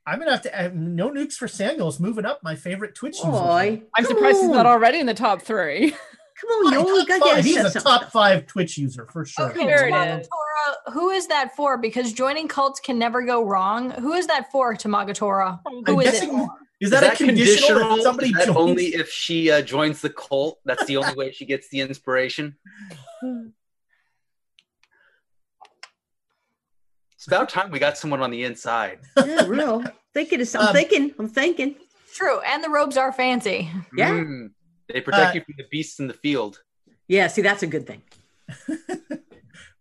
I'm 0.07 0.19
gonna 0.19 0.31
have 0.31 0.43
to. 0.43 0.67
Uh, 0.67 0.71
no 0.73 1.11
nukes 1.11 1.35
for 1.35 1.49
Samuel's 1.49 2.01
moving 2.01 2.25
up 2.25 2.43
my 2.43 2.55
favorite 2.57 2.95
Twitch 2.95 3.19
user. 3.19 3.31
Boy, 3.31 3.83
I'm 3.95 4.05
come 4.05 4.17
surprised 4.17 4.41
he's 4.41 4.49
not 4.49 4.67
already 4.67 5.01
in 5.01 5.07
the 5.07 5.15
top 5.15 5.43
three. 5.43 5.95
Come 6.41 6.51
on, 6.67 6.73
you 6.73 6.79
only 6.79 7.05
got 7.05 7.37
to 7.37 7.43
He's 7.43 7.57
a 7.57 7.71
something. 7.71 7.83
top 7.83 8.11
five 8.11 8.47
Twitch 8.47 8.79
user 8.79 9.07
for 9.13 9.25
sure. 9.27 9.51
Okay, 9.51 9.65
There 9.67 9.89
it 9.89 9.93
Tamagatora, 9.93 10.21
is. 10.21 10.95
who 10.95 11.11
is 11.11 11.27
that 11.29 11.55
for? 11.55 11.77
Because 11.77 12.13
joining 12.13 12.49
cults 12.49 12.81
can 12.81 12.99
never 12.99 13.23
go 13.23 13.45
wrong. 13.45 13.91
Who 13.91 14.13
is 14.15 14.27
that 14.29 14.51
for, 14.51 14.75
Tamagatora? 14.75 15.61
I'm 15.67 15.85
Who 15.85 16.01
is 16.01 16.09
it 16.09 16.13
guessing- 16.13 16.31
for? 16.31 16.49
Is 16.81 16.89
that, 16.93 17.03
a 17.13 17.15
conditional? 17.15 17.97
if 17.97 18.03
somebody 18.03 18.29
Is 18.31 18.37
that 18.37 18.47
joins? 18.47 18.57
only 18.57 18.87
if 18.87 19.11
she 19.11 19.51
uh, 19.51 19.61
joins 19.61 20.01
the 20.01 20.09
cult? 20.09 20.61
That's 20.65 20.87
the 20.87 20.97
only 20.97 21.13
way 21.15 21.31
she 21.31 21.45
gets 21.45 21.69
the 21.69 21.81
inspiration. 21.81 22.57
It's 27.17 27.27
about 27.27 27.51
time 27.51 27.71
we 27.71 27.79
got 27.79 27.99
someone 27.99 28.23
on 28.23 28.31
the 28.31 28.45
inside. 28.45 29.01
Yeah, 29.27 29.45
real. 29.47 29.85
Thinking 30.15 30.41
of 30.41 30.49
something. 30.49 30.69
Um, 30.69 30.75
thinking. 30.75 31.15
I'm 31.19 31.29
thinking. 31.29 31.75
True, 32.15 32.41
and 32.41 32.65
the 32.65 32.71
robes 32.71 32.97
are 32.97 33.13
fancy. 33.13 33.71
Yeah. 33.95 34.11
Mm. 34.13 34.51
They 34.93 35.01
protect 35.01 35.31
Uh, 35.31 35.39
you 35.39 35.45
from 35.45 35.55
the 35.59 35.65
beasts 35.71 35.99
in 36.01 36.07
the 36.09 36.15
field. 36.15 36.63
Yeah. 37.09 37.27
See, 37.29 37.43
that's 37.43 37.63
a 37.63 37.67
good 37.67 37.87
thing. 37.87 38.03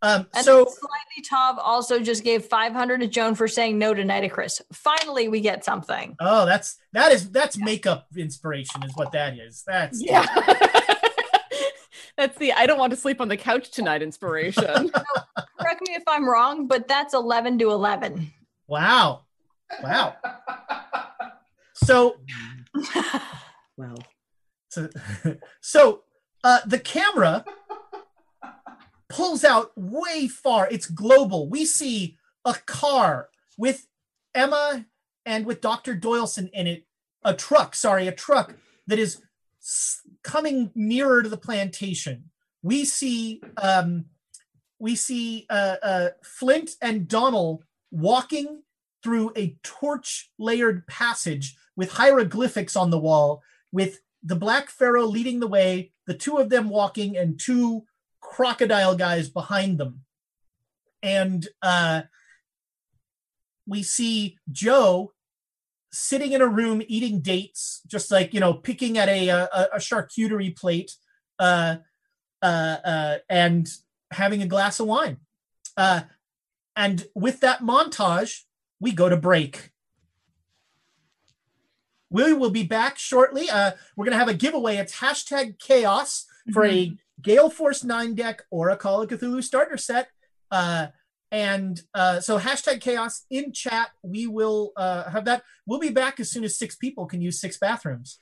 Um, 0.01 0.27
And 0.33 0.45
so 0.45 0.63
then 0.63 0.73
Slightly 0.73 1.23
Tav 1.29 1.59
also 1.59 1.99
just 1.99 2.23
gave 2.23 2.45
500 2.45 3.01
to 3.01 3.07
Joan 3.07 3.35
for 3.35 3.49
saying 3.49 3.77
no 3.77 3.93
to 3.93 4.01
Nitocris. 4.01 4.61
Finally, 4.71 5.27
we 5.27 5.41
get 5.41 5.65
something. 5.65 6.15
Oh, 6.21 6.45
that's 6.45 6.77
that 6.93 7.11
is 7.11 7.29
that's 7.31 7.57
makeup 7.57 8.07
inspiration 8.15 8.81
is 8.83 8.93
what 8.95 9.11
that 9.11 9.37
is. 9.37 9.61
That's 9.67 10.01
Yeah. 10.01 10.25
That's 12.17 12.37
the 12.37 12.51
I 12.53 12.65
don't 12.65 12.79
want 12.79 12.91
to 12.91 12.97
sleep 12.97 13.19
on 13.21 13.27
the 13.29 13.37
couch 13.37 13.71
tonight 13.71 14.01
inspiration. 14.01 14.63
Correct 15.59 15.81
me 15.87 15.95
if 15.95 16.03
I'm 16.07 16.27
wrong, 16.27 16.67
but 16.67 16.85
that's 16.87 17.13
11 17.13 17.59
to 17.59 17.69
11. 17.71 18.31
wow, 18.67 19.23
wow. 19.83 20.15
So 21.75 22.17
Wow. 23.77 23.95
So, 25.61 26.03
uh, 26.43 26.59
the 26.65 26.79
camera 26.79 27.43
pulls 29.09 29.43
out 29.43 29.71
way 29.75 30.27
far. 30.27 30.67
It's 30.71 30.85
global. 30.85 31.49
We 31.49 31.65
see 31.65 32.17
a 32.45 32.53
car 32.65 33.29
with 33.57 33.87
Emma 34.33 34.85
and 35.25 35.45
with 35.45 35.61
Dr. 35.61 35.95
Doyleson 35.95 36.49
in 36.53 36.67
it. 36.67 36.85
A 37.25 37.33
truck, 37.33 37.75
sorry, 37.75 38.07
a 38.07 38.13
truck 38.13 38.55
that 38.87 38.97
is 38.97 39.21
coming 40.23 40.71
nearer 40.73 41.21
to 41.21 41.29
the 41.29 41.37
plantation. 41.37 42.29
We 42.63 42.85
see 42.85 43.41
um, 43.61 44.05
we 44.79 44.95
see 44.95 45.45
uh, 45.49 45.75
uh, 45.83 46.09
Flint 46.23 46.71
and 46.81 47.07
Donald 47.07 47.63
walking 47.91 48.63
through 49.03 49.31
a 49.35 49.57
torch 49.63 50.31
layered 50.37 50.87
passage 50.87 51.55
with 51.75 51.91
hieroglyphics 51.91 52.75
on 52.75 52.89
the 52.89 52.99
wall, 52.99 53.41
with 53.71 53.99
the 54.23 54.35
Black 54.35 54.69
Pharaoh 54.69 55.05
leading 55.05 55.39
the 55.39 55.47
way, 55.47 55.91
the 56.07 56.13
two 56.13 56.37
of 56.37 56.49
them 56.49 56.69
walking, 56.69 57.17
and 57.17 57.39
two 57.39 57.85
crocodile 58.19 58.95
guys 58.95 59.29
behind 59.29 59.77
them. 59.77 60.01
And 61.01 61.47
uh, 61.61 62.03
we 63.65 63.83
see 63.83 64.37
Joe 64.51 65.13
sitting 65.91 66.33
in 66.33 66.41
a 66.41 66.47
room 66.47 66.81
eating 66.87 67.21
dates, 67.21 67.81
just 67.87 68.11
like, 68.11 68.33
you 68.33 68.39
know, 68.39 68.53
picking 68.53 68.97
at 68.97 69.09
a, 69.09 69.29
a, 69.29 69.49
a 69.73 69.77
charcuterie 69.77 70.55
plate 70.55 70.91
uh, 71.39 71.77
uh, 72.41 72.77
uh, 72.83 73.17
and 73.29 73.69
having 74.11 74.41
a 74.41 74.47
glass 74.47 74.79
of 74.79 74.87
wine. 74.87 75.17
Uh, 75.77 76.01
and 76.75 77.07
with 77.15 77.39
that 77.39 77.61
montage, 77.61 78.41
we 78.79 78.91
go 78.91 79.09
to 79.09 79.17
break. 79.17 79.71
We 82.09 82.33
will 82.33 82.49
be 82.49 82.63
back 82.63 82.97
shortly. 82.97 83.49
Uh, 83.49 83.71
we're 83.95 84.05
going 84.05 84.13
to 84.13 84.19
have 84.19 84.27
a 84.27 84.33
giveaway. 84.33 84.77
It's 84.77 84.99
hashtag 84.99 85.59
chaos 85.59 86.25
for 86.51 86.65
a 86.65 86.97
Gale 87.21 87.49
Force 87.49 87.83
9 87.83 88.15
deck 88.15 88.43
or 88.49 88.69
a 88.69 88.77
Call 88.77 89.01
of 89.01 89.09
Cthulhu 89.09 89.43
starter 89.43 89.77
set. 89.77 90.07
Uh, 90.49 90.87
and 91.31 91.79
uh, 91.93 92.19
so 92.19 92.39
hashtag 92.39 92.81
chaos 92.81 93.25
in 93.29 93.51
chat. 93.53 93.89
We 94.01 94.25
will 94.25 94.71
uh, 94.75 95.09
have 95.11 95.25
that. 95.25 95.43
We'll 95.65 95.79
be 95.79 95.89
back 95.89 96.19
as 96.19 96.31
soon 96.31 96.43
as 96.43 96.57
six 96.57 96.75
people 96.75 97.05
can 97.05 97.21
use 97.21 97.39
six 97.39 97.57
bathrooms. 97.57 98.19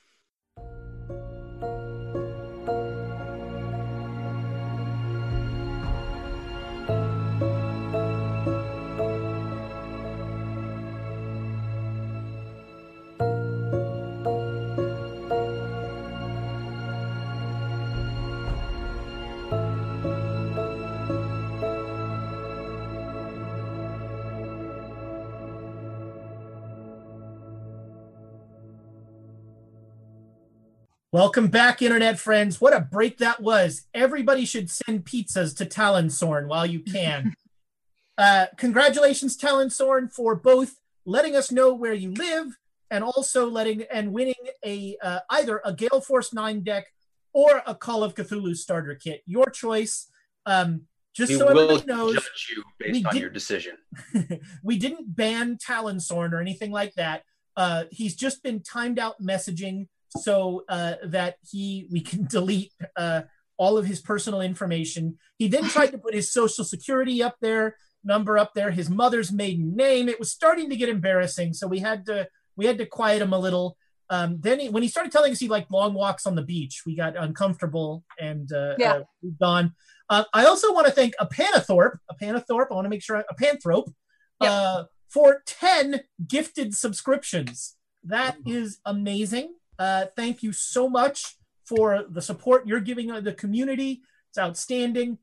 Welcome 31.18 31.48
back, 31.48 31.82
internet 31.82 32.16
friends. 32.16 32.60
What 32.60 32.72
a 32.72 32.78
break 32.78 33.18
that 33.18 33.42
was. 33.42 33.88
Everybody 33.92 34.44
should 34.44 34.70
send 34.70 35.04
pizzas 35.04 35.56
to 35.56 35.66
Talonsorn 35.66 36.46
while 36.46 36.64
you 36.64 36.78
can. 36.78 37.34
uh, 38.18 38.46
congratulations, 38.56 39.36
Talonsorn, 39.36 40.12
for 40.12 40.36
both 40.36 40.76
letting 41.04 41.34
us 41.34 41.50
know 41.50 41.74
where 41.74 41.92
you 41.92 42.12
live 42.12 42.56
and 42.92 43.02
also 43.02 43.50
letting 43.50 43.82
and 43.90 44.12
winning 44.12 44.36
a 44.64 44.96
uh, 45.02 45.18
either 45.30 45.60
a 45.64 45.72
Gale 45.72 46.00
Force 46.00 46.32
9 46.32 46.62
deck 46.62 46.86
or 47.32 47.64
a 47.66 47.74
Call 47.74 48.04
of 48.04 48.14
Cthulhu 48.14 48.54
starter 48.54 48.94
kit. 48.94 49.22
Your 49.26 49.46
choice. 49.46 50.06
Um, 50.46 50.82
just 51.16 51.32
we 51.32 51.38
so 51.38 51.52
will 51.52 51.62
everybody 51.62 51.84
knows, 51.84 52.14
judge 52.14 52.48
you 52.54 52.62
we 52.78 52.92
based 52.92 53.06
on 53.06 53.14
did- 53.14 53.20
your 53.20 53.30
decision. 53.30 53.76
we 54.62 54.78
didn't 54.78 55.16
ban 55.16 55.58
Talonsorn 55.58 56.32
or 56.32 56.40
anything 56.40 56.70
like 56.70 56.94
that. 56.94 57.24
Uh, 57.56 57.86
he's 57.90 58.14
just 58.14 58.44
been 58.44 58.62
timed 58.62 59.00
out 59.00 59.20
messaging 59.20 59.88
so 60.16 60.64
uh, 60.68 60.94
that 61.04 61.36
he 61.50 61.88
we 61.90 62.00
can 62.00 62.24
delete 62.30 62.72
uh, 62.96 63.22
all 63.56 63.76
of 63.78 63.86
his 63.86 64.00
personal 64.00 64.40
information. 64.40 65.18
He 65.38 65.48
then 65.48 65.64
tried 65.68 65.92
to 65.92 65.98
put 65.98 66.14
his 66.14 66.32
social 66.32 66.64
security 66.64 67.22
up 67.22 67.36
there, 67.40 67.76
number 68.04 68.38
up 68.38 68.54
there, 68.54 68.70
his 68.70 68.88
mother's 68.88 69.32
maiden 69.32 69.74
name. 69.76 70.08
It 70.08 70.18
was 70.18 70.30
starting 70.30 70.70
to 70.70 70.76
get 70.76 70.88
embarrassing, 70.88 71.54
so 71.54 71.66
we 71.66 71.80
had 71.80 72.06
to 72.06 72.28
we 72.56 72.66
had 72.66 72.78
to 72.78 72.86
quiet 72.86 73.22
him 73.22 73.32
a 73.32 73.38
little. 73.38 73.76
Um, 74.10 74.38
then 74.40 74.58
he, 74.58 74.68
when 74.70 74.82
he 74.82 74.88
started 74.88 75.12
telling 75.12 75.32
us 75.32 75.38
he 75.38 75.48
liked 75.48 75.70
long 75.70 75.92
walks 75.92 76.24
on 76.26 76.34
the 76.34 76.42
beach, 76.42 76.82
we 76.86 76.96
got 76.96 77.14
uncomfortable 77.14 78.04
and 78.18 78.50
uh, 78.52 78.74
Yeah. 78.78 78.92
uh, 78.94 79.02
moved 79.22 79.42
on. 79.42 79.74
Uh, 80.08 80.24
I 80.32 80.46
also 80.46 80.72
want 80.72 80.86
to 80.86 80.92
thank 80.92 81.12
a 81.20 81.26
Panathorpe, 81.26 81.98
a 82.10 82.14
Panathorpe. 82.14 82.68
I 82.70 82.74
want 82.74 82.86
to 82.86 82.88
make 82.88 83.02
sure 83.02 83.16
a 83.16 83.34
Panthrope 83.34 83.92
uh, 84.40 84.84
for 85.10 85.42
10 85.46 86.00
gifted 86.26 86.74
subscriptions. 86.74 87.76
That 88.02 88.38
is 88.46 88.78
amazing. 88.86 89.54
Uh, 89.78 90.06
thank 90.16 90.42
you 90.42 90.52
so 90.52 90.88
much 90.88 91.36
for 91.64 92.04
the 92.08 92.22
support 92.22 92.66
you're 92.66 92.80
giving 92.80 93.10
uh, 93.10 93.20
the 93.20 93.32
community. 93.32 94.02
It's 94.30 94.38
outstanding. 94.38 95.18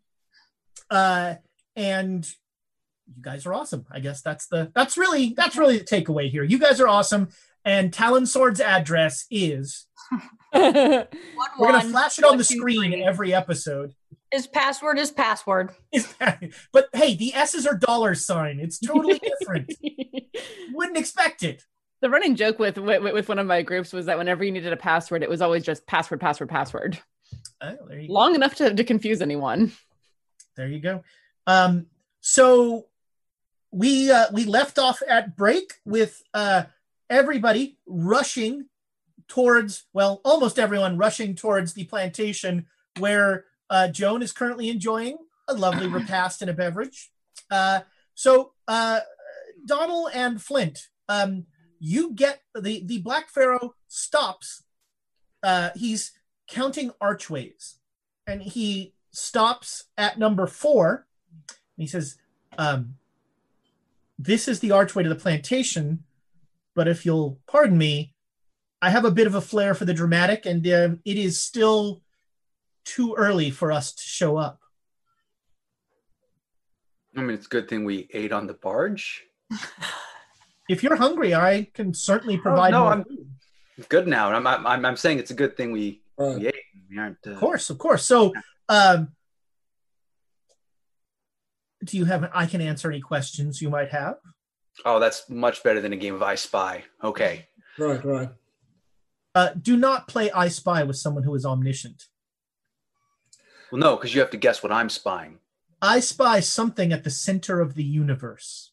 Uh, 0.89 1.35
and 1.75 2.25
you 3.07 3.21
guys 3.21 3.45
are 3.45 3.53
awesome. 3.53 3.85
I 3.91 3.99
guess 3.99 4.21
that's 4.21 4.47
the 4.47 4.71
that's 4.73 4.97
really 4.97 5.33
that's 5.35 5.57
really 5.57 5.77
the 5.77 5.83
takeaway 5.83 6.29
here. 6.29 6.43
You 6.43 6.57
guys 6.57 6.79
are 6.79 6.87
awesome, 6.87 7.29
and 7.63 7.93
Talon 7.93 8.25
Sword's 8.25 8.61
address 8.61 9.25
is. 9.29 9.85
We're 10.53 11.07
gonna 11.59 11.81
flash 11.81 12.17
it 12.17 12.25
on 12.25 12.37
the 12.37 12.43
screen 12.43 12.93
every 13.01 13.33
episode. 13.33 13.93
His 14.31 14.47
password 14.47 14.99
is 14.99 15.11
password. 15.11 15.71
But 16.71 16.89
hey, 16.93 17.15
the 17.15 17.33
S's 17.33 17.67
are 17.67 17.75
dollar 17.75 18.15
sign. 18.15 18.59
It's 18.59 18.79
totally 18.79 19.19
different. 19.39 19.73
Wouldn't 20.73 20.97
expect 20.97 21.43
it. 21.43 21.63
The 22.01 22.09
running 22.09 22.35
joke 22.35 22.59
with, 22.59 22.77
with 22.77 23.01
with 23.01 23.29
one 23.29 23.39
of 23.39 23.47
my 23.47 23.61
groups 23.61 23.93
was 23.93 24.05
that 24.05 24.17
whenever 24.17 24.43
you 24.43 24.51
needed 24.51 24.73
a 24.73 24.77
password, 24.77 25.23
it 25.23 25.29
was 25.29 25.41
always 25.41 25.63
just 25.63 25.87
password, 25.87 26.19
password, 26.19 26.49
password. 26.49 26.99
Oh, 27.61 27.77
there 27.87 27.99
you 27.99 28.11
Long 28.11 28.35
enough 28.35 28.55
to, 28.55 28.73
to 28.73 28.83
confuse 28.83 29.21
anyone. 29.21 29.71
There 30.55 30.67
you 30.67 30.79
go. 30.79 31.03
Um, 31.47 31.87
so 32.21 32.87
we 33.71 34.11
uh, 34.11 34.27
we 34.31 34.45
left 34.45 34.79
off 34.79 35.01
at 35.07 35.35
break 35.35 35.73
with 35.85 36.21
uh, 36.33 36.63
everybody 37.09 37.77
rushing 37.85 38.65
towards 39.27 39.85
well, 39.93 40.21
almost 40.23 40.59
everyone 40.59 40.97
rushing 40.97 41.35
towards 41.35 41.73
the 41.73 41.85
plantation 41.85 42.67
where 42.99 43.45
uh, 43.69 43.87
Joan 43.87 44.21
is 44.21 44.31
currently 44.31 44.69
enjoying 44.69 45.17
a 45.47 45.53
lovely 45.53 45.87
repast 45.99 46.41
and 46.41 46.49
a 46.49 46.53
beverage. 46.53 47.11
Uh, 47.49 47.81
so 48.13 48.53
uh, 48.67 48.99
Donald 49.65 50.09
and 50.13 50.41
Flint, 50.41 50.87
um, 51.09 51.45
you 51.79 52.13
get 52.13 52.41
the 52.53 52.83
the 52.85 52.99
Black 52.99 53.29
Pharaoh 53.29 53.75
stops. 53.87 54.63
Uh, 55.43 55.69
he's 55.75 56.11
counting 56.47 56.91
archways, 56.99 57.75
and 58.25 58.41
he 58.41 58.93
stops 59.11 59.85
at 59.97 60.19
number 60.19 60.47
four. 60.47 61.07
And 61.77 61.83
he 61.83 61.87
says, 61.87 62.17
um, 62.57 62.95
"This 64.17 64.47
is 64.47 64.59
the 64.59 64.71
archway 64.71 65.03
to 65.03 65.09
the 65.09 65.15
plantation, 65.15 66.03
but 66.73 66.87
if 66.87 67.05
you'll 67.05 67.39
pardon 67.47 67.77
me, 67.77 68.13
I 68.81 68.89
have 68.89 69.05
a 69.05 69.11
bit 69.11 69.27
of 69.27 69.35
a 69.35 69.41
flair 69.41 69.73
for 69.73 69.85
the 69.85 69.93
dramatic, 69.93 70.45
and 70.45 70.65
um, 70.67 70.99
it 71.05 71.17
is 71.17 71.41
still 71.41 72.01
too 72.83 73.15
early 73.15 73.51
for 73.51 73.71
us 73.71 73.93
to 73.93 74.03
show 74.03 74.37
up." 74.37 74.61
I 77.17 77.21
mean, 77.21 77.35
it's 77.35 77.45
a 77.45 77.49
good 77.49 77.69
thing 77.69 77.85
we 77.85 78.09
ate 78.13 78.33
on 78.33 78.45
the 78.45 78.53
barge. 78.53 79.23
If 80.67 80.81
you're 80.83 80.95
hungry, 80.95 81.35
I 81.35 81.67
can 81.73 81.93
certainly 81.93 82.37
Oh, 82.37 82.41
provide. 82.41 82.71
no, 82.71 82.83
more 82.83 82.91
I'm 82.93 83.05
good 83.89 84.07
now. 84.07 84.31
I'm, 84.31 84.47
I'm, 84.47 84.85
I'm 84.85 84.97
saying 84.97 85.19
it's 85.19 85.31
a 85.31 85.35
good 85.35 85.55
thing 85.57 85.71
we, 85.71 86.01
we 86.17 86.47
ate. 86.47 86.55
We 86.89 86.97
aren't. 86.97 87.17
Uh, 87.25 87.31
Of 87.31 87.37
course, 87.39 87.69
of 87.69 87.77
course. 87.77 88.03
So, 88.03 88.33
um, 88.69 89.09
do 91.83 91.97
you 91.97 92.05
have? 92.05 92.29
I 92.33 92.45
can 92.45 92.61
answer 92.61 92.89
any 92.89 93.01
questions 93.01 93.61
you 93.61 93.69
might 93.69 93.89
have. 93.89 94.15
Oh, 94.85 94.99
that's 94.99 95.29
much 95.29 95.63
better 95.63 95.81
than 95.81 95.93
a 95.93 95.97
game 95.97 96.15
of 96.15 96.23
I 96.23 96.35
Spy. 96.35 96.83
Okay. 97.03 97.47
Right, 97.77 98.03
right. 98.03 98.29
Uh, 99.33 99.49
do 99.61 99.75
not 99.77 100.07
play 100.07 100.31
I 100.31 100.47
Spy 100.47 100.83
with 100.83 100.97
someone 100.97 101.23
who 101.23 101.35
is 101.35 101.45
omniscient. 101.45 102.05
Well, 103.71 103.79
no, 103.79 103.95
because 103.97 104.13
you 104.15 104.21
have 104.21 104.29
to 104.31 104.37
guess 104.37 104.63
what 104.63 104.71
I'm 104.71 104.89
spying. 104.89 105.39
I 105.81 105.99
spy 105.99 106.39
something 106.39 106.93
at 106.93 107.03
the 107.03 107.09
center 107.09 107.59
of 107.59 107.75
the 107.75 107.83
universe, 107.83 108.71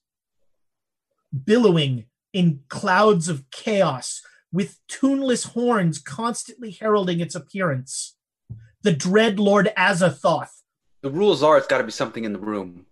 billowing 1.45 2.07
in 2.33 2.61
clouds 2.69 3.29
of 3.29 3.51
chaos, 3.51 4.23
with 4.53 4.79
tuneless 4.89 5.45
horns 5.45 5.99
constantly 5.99 6.71
heralding 6.71 7.21
its 7.21 7.35
appearance. 7.35 8.17
The 8.83 8.93
dread 8.93 9.39
Lord 9.39 9.71
Azathoth 9.77 10.63
The 11.03 11.11
rules 11.11 11.43
are 11.43 11.57
it's 11.57 11.67
got 11.67 11.79
to 11.79 11.85
be 11.85 11.91
something 11.93 12.25
in 12.25 12.33
the 12.33 12.39
room. 12.39 12.87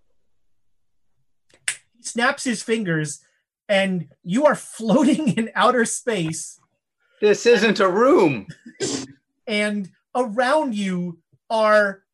He 1.96 2.02
snaps 2.02 2.44
his 2.44 2.62
fingers, 2.62 3.20
and 3.68 4.08
you 4.22 4.46
are 4.46 4.54
floating 4.54 5.36
in 5.36 5.50
outer 5.54 5.84
space. 5.84 6.58
This 7.20 7.44
isn't 7.44 7.80
a 7.80 7.88
room. 7.88 8.46
and 9.46 9.90
around 10.14 10.74
you 10.74 11.18
are 11.50 12.04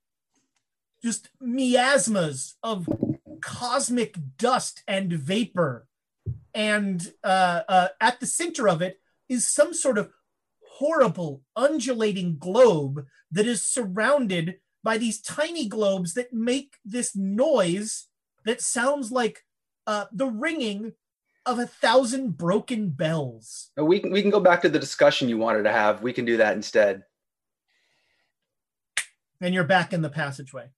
just 1.03 1.29
miasmas 1.41 2.57
of 2.63 2.89
cosmic 3.41 4.17
dust 4.39 4.83
and 4.89 5.13
vapor. 5.13 5.87
And 6.57 7.13
uh, 7.23 7.61
uh, 7.69 7.89
at 8.01 8.19
the 8.19 8.27
center 8.27 8.67
of 8.67 8.81
it 8.81 8.99
is 9.29 9.47
some 9.47 9.75
sort 9.75 9.99
of 9.99 10.11
horrible, 10.79 11.43
undulating 11.55 12.39
globe 12.39 13.05
that 13.31 13.47
is 13.47 13.63
surrounded 13.63 14.57
by 14.83 14.97
these 14.97 15.21
tiny 15.21 15.69
globes 15.69 16.15
that 16.15 16.33
make 16.33 16.79
this 16.83 17.15
noise 17.15 18.07
that 18.47 18.63
sounds 18.63 19.13
like 19.13 19.45
uh, 19.87 20.07
the 20.11 20.29
ringing 20.29 20.95
of 21.45 21.59
a 21.59 21.67
thousand 21.67 22.39
broken 22.39 22.89
bells. 22.89 23.71
We 23.77 24.01
can, 24.01 24.11
we 24.11 24.23
can 24.23 24.31
go 24.31 24.41
back 24.41 24.63
to 24.63 24.71
the 24.71 24.79
discussion 24.79 25.29
you 25.29 25.37
wanted 25.37 25.65
to 25.65 25.73
have. 25.73 26.01
We 26.01 26.15
can 26.15 26.25
do 26.25 26.39
that 26.39 26.57
instead. 26.57 27.03
And 29.43 29.55
you're 29.55 29.65
back 29.65 29.93
in 29.93 30.01
the 30.01 30.09
passageway. 30.09 30.71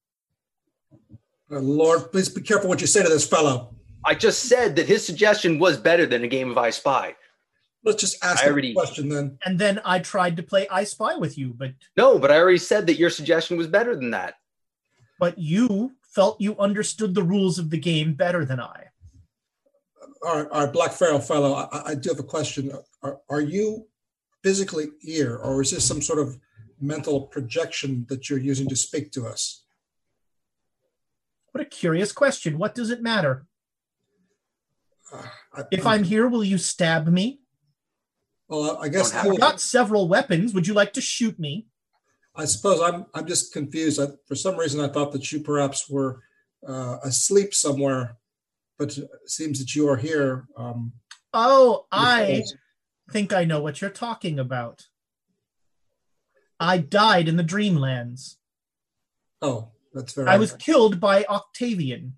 Uh, 1.51 1.61
Lord, 1.61 2.11
please 2.11 2.29
be 2.29 2.41
careful 2.41 2.69
what 2.69 2.81
you 2.81 2.89
say 2.89 3.05
to 3.05 3.09
this 3.09 3.27
fellow. 3.27 3.78
I 4.05 4.15
just 4.15 4.45
said 4.45 4.77
that 4.77 4.87
his 4.87 5.05
suggestion 5.05 5.59
was 5.59 5.77
better 5.77 6.07
than 6.07 6.25
a 6.25 6.29
game 6.29 6.51
of 6.51 6.59
I 6.59 6.71
Spy. 6.71 7.15
Let's 7.85 8.01
just 8.01 8.23
ask 8.25 8.43
I 8.45 8.49
already- 8.49 8.73
a 8.73 8.75
question 8.75 9.09
then. 9.09 9.39
And 9.45 9.59
then 9.59 9.81
I 9.85 9.99
tried 10.01 10.37
to 10.37 10.43
play 10.43 10.67
I 10.69 10.85
Spy 10.85 11.17
with 11.17 11.37
you, 11.39 11.55
but 11.55 11.73
No, 11.97 12.19
but 12.19 12.31
I 12.31 12.37
already 12.39 12.59
said 12.59 12.87
that 12.87 12.99
your 12.99 13.11
suggestion 13.11 13.57
was 13.57 13.67
better 13.67 13.95
than 13.95 14.11
that. 14.11 14.35
but 15.21 15.37
you 15.37 15.93
felt 16.15 16.41
you 16.41 16.57
understood 16.59 17.13
the 17.15 17.23
rules 17.25 17.59
of 17.59 17.71
the 17.71 17.79
game 17.79 18.15
better 18.15 18.45
than 18.45 18.61
I. 18.61 18.85
Our, 20.23 20.51
our 20.53 20.69
Black 20.69 20.93
Pharaoh 20.93 21.19
fellow, 21.19 21.55
I, 21.55 21.91
I 21.91 21.95
do 21.97 22.09
have 22.11 22.21
a 22.21 22.23
question. 22.25 22.71
Are, 23.03 23.19
are 23.29 23.41
you 23.41 23.87
physically 24.45 24.87
here, 25.01 25.37
or 25.37 25.61
is 25.61 25.73
this 25.73 25.85
some 25.85 26.01
sort 26.01 26.21
of 26.21 26.39
mental 26.81 27.23
projection 27.23 28.07
that 28.09 28.31
you're 28.31 28.39
using 28.39 28.69
to 28.69 28.77
speak 28.77 29.11
to 29.13 29.27
us? 29.27 29.65
What 31.51 31.63
a 31.63 31.69
curious 31.69 32.13
question. 32.13 32.59
What 32.59 32.77
does 32.77 32.91
it 32.91 33.03
matter? 33.03 33.45
I- 35.13 35.65
If 35.71 35.87
I'm 35.87 36.05
here, 36.05 36.29
will 36.29 36.45
you 36.45 36.59
stab 36.59 37.07
me? 37.09 37.41
Well, 38.49 38.79
I 38.79 38.89
guess 38.89 39.15
I, 39.15 39.29
I've 39.29 39.39
got 39.39 39.61
several 39.61 40.09
weapons. 40.09 40.55
Would 40.55 40.67
you 40.67 40.75
like 40.75 40.93
to 40.95 41.01
shoot 41.01 41.39
me? 41.39 41.67
I 42.35 42.45
suppose 42.47 42.81
I'm 42.81 43.05
I'm 43.15 43.27
just 43.27 43.53
confused. 43.53 44.01
I, 44.01 44.07
for 44.27 44.35
some 44.35 44.57
reason, 44.57 44.81
I 44.81 44.89
thought 44.89 45.13
that 45.13 45.31
you 45.33 45.41
perhaps 45.41 45.89
were 45.91 46.23
uh, 46.67 46.97
asleep 47.03 47.53
somewhere, 47.53 48.17
but 48.79 48.97
it 48.97 49.09
seems 49.27 49.59
that 49.59 49.75
you 49.75 49.89
are 49.89 49.97
here. 49.97 50.47
Um, 50.57 50.93
Oh, 51.35 51.87
I 51.93 52.43
think 53.11 53.33
I 53.35 53.45
know 53.45 53.61
what 53.61 53.81
you're 53.83 53.91
talking 53.91 54.39
about. 54.39 54.87
I 56.61 56.79
died 56.79 57.29
in 57.29 57.37
the 57.37 57.45
Dreamlands. 57.45 58.37
oh, 59.43 59.69
that's 59.93 60.13
very. 60.15 60.29
I 60.29 60.37
was 60.39 60.53
killed 60.55 61.01
by 61.01 61.25
Octavian. 61.25 62.15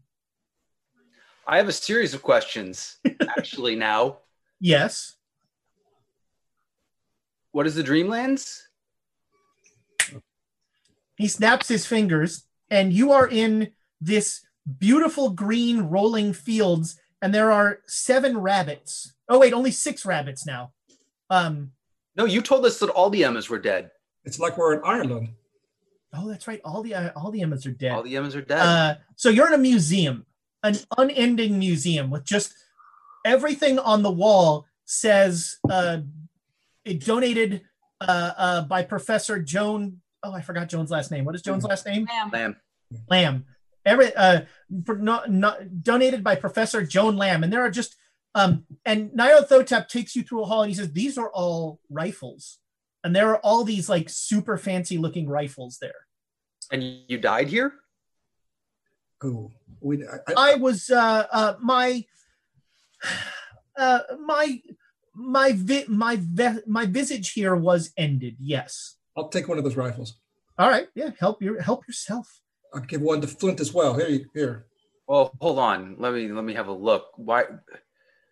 I 1.50 1.56
have 1.56 1.66
a 1.66 1.72
series 1.72 2.14
of 2.14 2.22
questions, 2.22 2.98
actually, 3.36 3.74
now. 3.74 4.18
Yes. 4.60 5.16
What 7.50 7.66
is 7.66 7.74
the 7.74 7.82
Dreamlands? 7.82 8.60
He 11.16 11.26
snaps 11.26 11.66
his 11.66 11.84
fingers, 11.86 12.44
and 12.70 12.92
you 12.92 13.10
are 13.10 13.26
in 13.26 13.72
this 14.00 14.46
beautiful 14.78 15.30
green 15.30 15.80
rolling 15.82 16.32
fields, 16.32 17.00
and 17.20 17.34
there 17.34 17.50
are 17.50 17.80
seven 17.84 18.38
rabbits. 18.38 19.14
Oh 19.28 19.40
wait, 19.40 19.52
only 19.52 19.72
six 19.72 20.06
rabbits 20.06 20.46
now. 20.46 20.70
Um, 21.30 21.72
No, 22.14 22.26
you 22.26 22.42
told 22.42 22.64
us 22.64 22.78
that 22.78 22.90
all 22.90 23.10
the 23.10 23.24
Emmas 23.24 23.50
were 23.50 23.58
dead. 23.58 23.90
It's 24.24 24.38
like 24.38 24.56
we're 24.56 24.74
in 24.74 24.82
Ireland. 24.84 25.30
oh, 26.14 26.28
that's 26.28 26.46
right. 26.46 26.60
All 26.64 26.80
the 26.84 26.94
uh, 26.94 27.10
all 27.16 27.32
the 27.32 27.42
Emmas 27.42 27.66
are 27.66 27.72
dead. 27.72 27.90
All 27.90 28.04
the 28.04 28.16
Emmas 28.16 28.36
are 28.36 28.40
dead. 28.40 28.60
Uh, 28.60 28.94
so 29.16 29.30
you're 29.30 29.48
in 29.48 29.54
a 29.54 29.58
museum, 29.58 30.26
an 30.62 30.76
unending 30.96 31.58
museum 31.58 32.10
with 32.10 32.24
just 32.24 32.54
everything 33.24 33.78
on 33.78 34.02
the 34.02 34.10
wall 34.10 34.66
says 34.84 35.58
uh, 35.70 35.98
it 36.84 37.04
donated 37.04 37.62
uh, 38.00 38.32
uh, 38.36 38.62
by 38.62 38.82
Professor 38.82 39.40
Joan. 39.40 40.00
Oh, 40.22 40.32
I 40.32 40.42
forgot 40.42 40.68
Joan's 40.68 40.90
last 40.90 41.10
name. 41.10 41.24
What 41.24 41.34
is 41.34 41.42
Joan's 41.42 41.64
last 41.64 41.86
name? 41.86 42.06
Lamb. 42.32 42.56
Lamb. 43.08 43.44
Every 43.86 44.14
uh, 44.14 44.42
for 44.84 44.96
not, 44.96 45.30
not 45.30 45.82
donated 45.82 46.22
by 46.22 46.34
Professor 46.34 46.84
Joan 46.84 47.16
Lamb, 47.16 47.42
and 47.42 47.52
there 47.52 47.62
are 47.62 47.70
just 47.70 47.96
um, 48.34 48.64
and 48.84 49.10
Nyarlathotep 49.10 49.88
takes 49.88 50.14
you 50.14 50.22
through 50.22 50.42
a 50.42 50.46
hall, 50.46 50.62
and 50.62 50.70
he 50.70 50.76
says 50.76 50.92
these 50.92 51.18
are 51.18 51.30
all 51.30 51.80
rifles, 51.88 52.58
and 53.02 53.16
there 53.16 53.28
are 53.30 53.38
all 53.38 53.64
these 53.64 53.88
like 53.88 54.08
super 54.08 54.58
fancy 54.58 54.98
looking 54.98 55.28
rifles 55.28 55.78
there. 55.80 56.06
And 56.70 56.82
you 57.08 57.18
died 57.18 57.48
here? 57.48 57.72
Oh, 59.24 59.50
we. 59.80 60.06
I, 60.06 60.16
I, 60.28 60.52
I 60.52 60.54
was 60.56 60.90
uh, 60.90 61.26
uh, 61.32 61.54
my 61.60 62.04
uh, 63.76 64.00
my 64.20 64.60
my 65.14 65.52
vi- 65.52 65.86
my 65.88 66.18
ve- 66.20 66.62
my 66.66 66.86
visage 66.86 67.32
here 67.32 67.56
was 67.56 67.92
ended. 67.96 68.36
Yes. 68.38 68.96
I'll 69.16 69.28
take 69.28 69.48
one 69.48 69.58
of 69.58 69.64
those 69.64 69.76
rifles. 69.76 70.18
All 70.58 70.68
right. 70.68 70.88
Yeah. 70.94 71.10
Help 71.18 71.42
your 71.42 71.60
help 71.60 71.86
yourself. 71.86 72.40
I'll 72.72 72.82
give 72.82 73.00
one 73.00 73.20
to 73.20 73.26
Flint 73.26 73.60
as 73.60 73.72
well. 73.72 73.94
Here, 73.94 74.08
you, 74.08 74.26
here. 74.34 74.66
Well, 75.08 75.32
hold 75.40 75.58
on. 75.58 75.96
Let 75.98 76.14
me 76.14 76.28
let 76.28 76.44
me 76.44 76.54
have 76.54 76.68
a 76.68 76.72
look. 76.72 77.06
Why? 77.16 77.44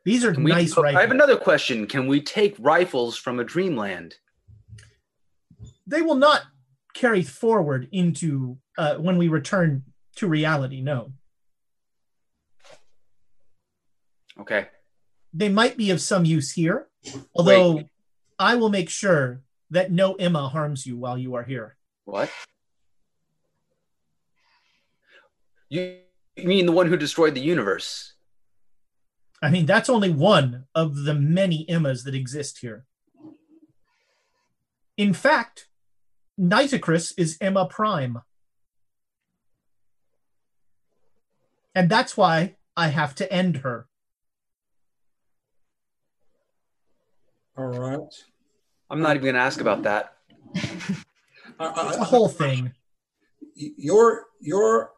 These 0.05 0.25
are 0.25 0.33
Can 0.33 0.45
we, 0.45 0.53
nice 0.53 0.79
I 0.79 1.01
have 1.01 1.11
another 1.11 1.37
question. 1.37 1.87
Can 1.87 2.07
we 2.07 2.21
take 2.21 2.57
rifles 2.59 3.17
from 3.17 3.41
a 3.41 3.45
dreamland? 3.45 4.15
They 5.87 6.01
will 6.01 6.15
not 6.15 6.43
carry 6.95 7.23
forward 7.23 7.89
into 7.93 8.59
uh, 8.79 8.95
when 8.95 9.19
we 9.19 9.29
return 9.29 9.83
to 10.17 10.27
reality. 10.27 10.81
No, 10.81 11.13
Okay. 14.41 14.69
they 15.33 15.49
might 15.49 15.77
be 15.77 15.91
of 15.91 16.01
some 16.01 16.25
use 16.25 16.53
here. 16.53 16.87
Although 17.35 17.85
I 18.39 18.55
will 18.55 18.71
make 18.71 18.89
sure 18.89 19.43
that 19.71 19.91
no 19.91 20.15
Emma 20.15 20.49
harms 20.49 20.87
you 20.87 20.97
while 20.97 21.19
you 21.19 21.35
are 21.35 21.43
here. 21.43 21.77
What? 22.05 22.31
You, 25.69 25.99
you 26.37 26.45
mean 26.45 26.67
the 26.67 26.73
one 26.73 26.87
who 26.87 26.97
destroyed 26.97 27.35
the 27.35 27.41
universe? 27.41 28.15
I 29.43 29.51
mean, 29.51 29.67
that's 29.67 29.89
only 29.89 30.11
one 30.11 30.65
of 30.75 31.05
the 31.05 31.15
many 31.15 31.69
Emmas 31.69 32.05
that 32.05 32.15
exist 32.15 32.59
here. 32.61 32.87
In 34.97 35.13
fact, 35.13 35.69
Nitocris 36.41 37.13
is 37.17 37.37
Emma 37.41 37.67
Prime. 37.67 38.23
And 41.75 41.89
that's 41.91 42.17
why 42.17 42.57
I 42.77 42.89
have 42.89 43.15
to 43.17 43.33
end 43.33 43.59
her. 43.59 43.88
All 47.59 47.67
right. 47.67 48.15
I'm 48.89 49.01
not 49.01 49.17
even 49.17 49.25
going 49.25 49.35
to 49.35 49.41
ask 49.41 49.61
about 49.61 49.83
that. 49.83 50.15
I, 51.59 51.67
I, 51.67 51.89
It's 51.89 51.97
a 51.97 52.05
whole 52.05 52.29
thing. 52.29 52.73
You're 53.57 54.27
you're 54.41 54.93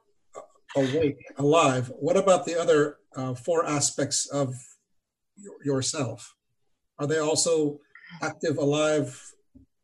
awake, 0.76 1.16
alive. 1.38 1.90
What 1.98 2.18
about 2.18 2.44
the 2.44 2.60
other 2.60 2.98
uh, 3.16 3.32
four 3.32 3.64
aspects 3.64 4.26
of 4.26 4.54
yourself? 5.64 6.36
Are 6.98 7.06
they 7.06 7.18
also 7.18 7.80
active, 8.20 8.58
alive, 8.58 9.18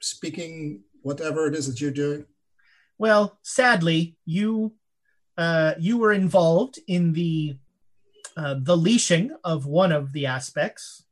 speaking, 0.00 0.82
whatever 1.00 1.46
it 1.46 1.54
is 1.54 1.66
that 1.68 1.80
you're 1.80 1.90
doing? 1.90 2.26
Well, 2.98 3.38
sadly, 3.42 4.16
you 4.26 4.74
uh, 5.38 5.74
you 5.78 5.96
were 5.96 6.12
involved 6.12 6.78
in 6.86 7.14
the 7.14 7.56
uh, 8.36 8.56
the 8.60 8.76
leashing 8.76 9.34
of 9.44 9.64
one 9.64 9.92
of 9.92 10.12
the 10.12 10.26
aspects, 10.26 11.05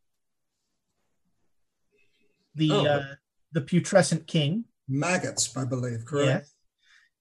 the 2.55 2.71
Oh. 2.73 2.87
uh, 2.87 3.15
the 3.53 3.61
putrescent 3.61 4.27
king. 4.27 4.65
Maggots, 4.89 5.57
I 5.57 5.65
believe. 5.65 6.05
Correct. 6.05 6.27
Yes. 6.45 6.51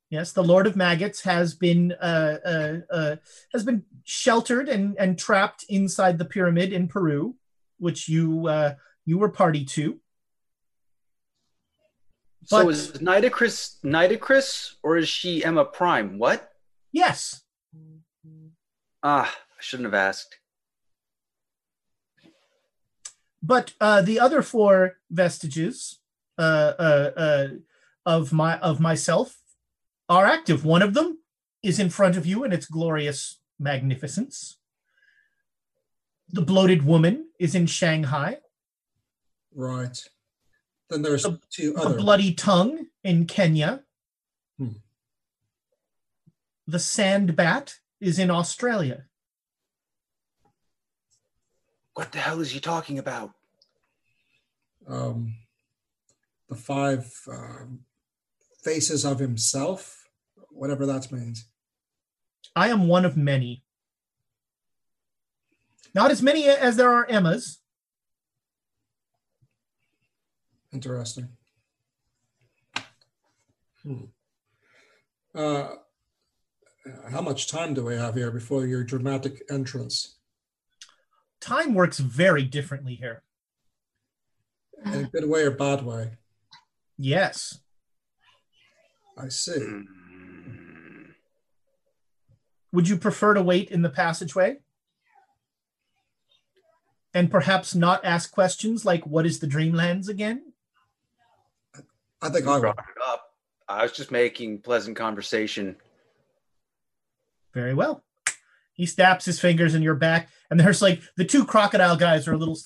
Yes, 0.09 0.31
the 0.31 0.43
Lord 0.43 0.67
of 0.67 0.75
Maggots 0.75 1.21
has 1.21 1.55
been 1.55 1.91
uh, 1.93 2.37
uh, 2.45 2.77
uh, 2.93 3.15
has 3.51 3.63
been 3.63 3.83
sheltered 4.03 4.69
and, 4.69 4.95
and 4.99 5.17
trapped 5.17 5.65
inside 5.69 6.17
the 6.19 6.25
pyramid 6.25 6.71
in 6.71 6.87
Peru, 6.87 7.35
which 7.79 8.07
you 8.07 8.47
uh, 8.47 8.75
you 9.05 9.17
were 9.17 9.29
party 9.29 9.65
to. 9.65 9.99
so 12.45 12.69
is 12.69 12.91
Nitocris 12.93 13.77
Nitocris 13.83 14.75
or 14.83 14.97
is 14.97 15.07
she 15.09 15.43
Emma 15.43 15.65
Prime? 15.65 16.19
What? 16.19 16.51
Yes, 16.91 17.41
Ah, 19.01 19.33
I 19.35 19.61
shouldn't 19.61 19.87
have 19.87 19.93
asked. 19.95 20.35
But 23.43 23.73
uh, 23.81 24.01
the 24.01 24.19
other 24.19 24.41
four 24.41 24.97
vestiges 25.11 25.99
uh, 26.39 26.73
uh, 26.79 27.11
uh, 27.15 27.47
of 28.05 28.31
my 28.31 28.57
of 28.59 28.79
myself 28.79 29.37
are 30.07 30.25
active. 30.25 30.63
One 30.65 30.81
of 30.81 30.93
them 30.93 31.19
is 31.61 31.77
in 31.77 31.89
front 31.89 32.15
of 32.15 32.25
you 32.25 32.43
in 32.45 32.53
its 32.53 32.65
glorious 32.65 33.39
magnificence. 33.59 34.57
The 36.29 36.41
bloated 36.41 36.83
woman 36.83 37.27
is 37.37 37.53
in 37.53 37.67
Shanghai. 37.67 38.37
Right. 39.53 39.97
Then 40.89 41.01
there's 41.01 41.25
two 41.51 41.73
The 41.73 41.81
other. 41.81 41.97
bloody 41.97 42.33
tongue 42.33 42.87
in 43.03 43.25
Kenya. 43.25 43.83
Hmm. 44.57 44.79
The 46.65 46.79
sand 46.79 47.35
bat 47.35 47.75
is 47.99 48.17
in 48.19 48.31
Australia. 48.31 49.05
What 51.93 52.11
the 52.11 52.19
hell 52.19 52.41
is 52.41 52.51
he 52.51 52.59
talking 52.59 52.97
about? 52.97 53.33
um, 54.87 55.35
the 56.49 56.55
five 56.55 57.11
um, 57.29 57.79
faces 58.61 59.05
of 59.05 59.19
himself, 59.19 60.09
whatever 60.49 60.85
that 60.85 61.11
means. 61.11 61.45
I 62.55 62.69
am 62.69 62.87
one 62.87 63.05
of 63.05 63.17
many. 63.17 63.63
Not 65.95 66.11
as 66.11 66.21
many 66.21 66.47
as 66.47 66.75
there 66.75 66.91
are 66.91 67.05
Emmas. 67.05 67.59
Interesting. 70.71 71.29
Hmm. 73.83 74.05
Uh, 75.35 75.69
how 77.11 77.21
much 77.21 77.47
time 77.47 77.73
do 77.73 77.83
we 77.83 77.95
have 77.95 78.15
here 78.15 78.31
before 78.31 78.65
your 78.65 78.83
dramatic 78.83 79.43
entrance? 79.49 80.17
Time 81.43 81.73
works 81.73 81.99
very 81.99 82.43
differently 82.43 82.95
here. 82.95 83.21
In 84.85 84.93
a 84.93 85.03
good 85.09 85.27
way 85.27 85.41
or 85.41 85.51
bad 85.51 85.83
way? 85.83 86.11
Yes. 86.97 87.59
I 89.17 89.27
see. 89.27 89.81
Would 92.71 92.87
you 92.87 92.95
prefer 92.95 93.33
to 93.33 93.43
wait 93.43 93.71
in 93.71 93.81
the 93.81 93.89
passageway? 93.89 94.59
And 97.13 97.29
perhaps 97.29 97.75
not 97.75 98.05
ask 98.05 98.31
questions 98.31 98.85
like, 98.85 99.05
what 99.05 99.25
is 99.25 99.39
the 99.39 99.47
Dreamlands 99.47 100.07
again? 100.07 100.53
I 102.21 102.29
think 102.29 102.47
I 102.47 102.57
brought 102.57 102.79
it 102.79 103.01
up. 103.05 103.33
I 103.67 103.83
was 103.83 103.91
just 103.91 104.11
making 104.11 104.61
pleasant 104.61 104.95
conversation. 104.95 105.75
Very 107.53 107.73
well. 107.73 108.01
He 108.73 108.85
snaps 108.85 109.25
his 109.25 109.39
fingers 109.39 109.75
in 109.75 109.83
your 109.83 109.95
back, 109.95 110.29
and 110.49 110.59
there's 110.59 110.81
like 110.81 111.01
the 111.15 111.25
two 111.25 111.45
crocodile 111.45 111.95
guys 111.95 112.27
are 112.27 112.33
a 112.33 112.37
little. 112.37 112.57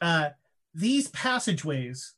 Uh, 0.00 0.30
these 0.74 1.08
passageways 1.08 2.14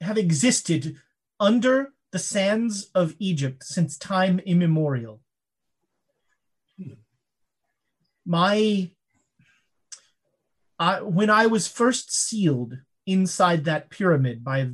have 0.00 0.16
existed 0.16 0.96
under 1.38 1.92
the 2.12 2.18
sands 2.18 2.90
of 2.94 3.14
Egypt 3.18 3.64
since 3.64 3.96
time 3.98 4.38
immemorial. 4.40 5.20
My. 8.24 8.90
I, 10.78 11.00
when 11.02 11.30
I 11.30 11.46
was 11.46 11.68
first 11.68 12.12
sealed 12.12 12.78
inside 13.06 13.64
that 13.64 13.90
pyramid 13.90 14.42
by 14.42 14.70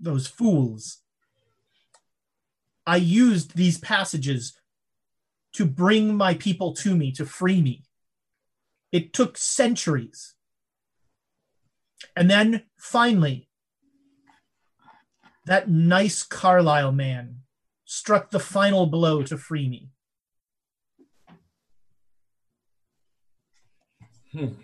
those 0.00 0.28
fools, 0.28 0.98
I 2.90 2.96
used 2.96 3.54
these 3.54 3.78
passages 3.78 4.58
to 5.52 5.64
bring 5.64 6.16
my 6.16 6.34
people 6.34 6.72
to 6.74 6.96
me, 6.96 7.12
to 7.12 7.24
free 7.24 7.62
me. 7.62 7.84
It 8.90 9.12
took 9.12 9.38
centuries. 9.38 10.34
And 12.16 12.28
then 12.28 12.64
finally, 12.76 13.48
that 15.46 15.70
nice 15.70 16.24
Carlyle 16.24 16.90
man 16.90 17.42
struck 17.84 18.32
the 18.32 18.40
final 18.40 18.86
blow 18.86 19.22
to 19.22 19.38
free 19.38 19.68
me. 19.68 19.90
Hmm. 24.32 24.54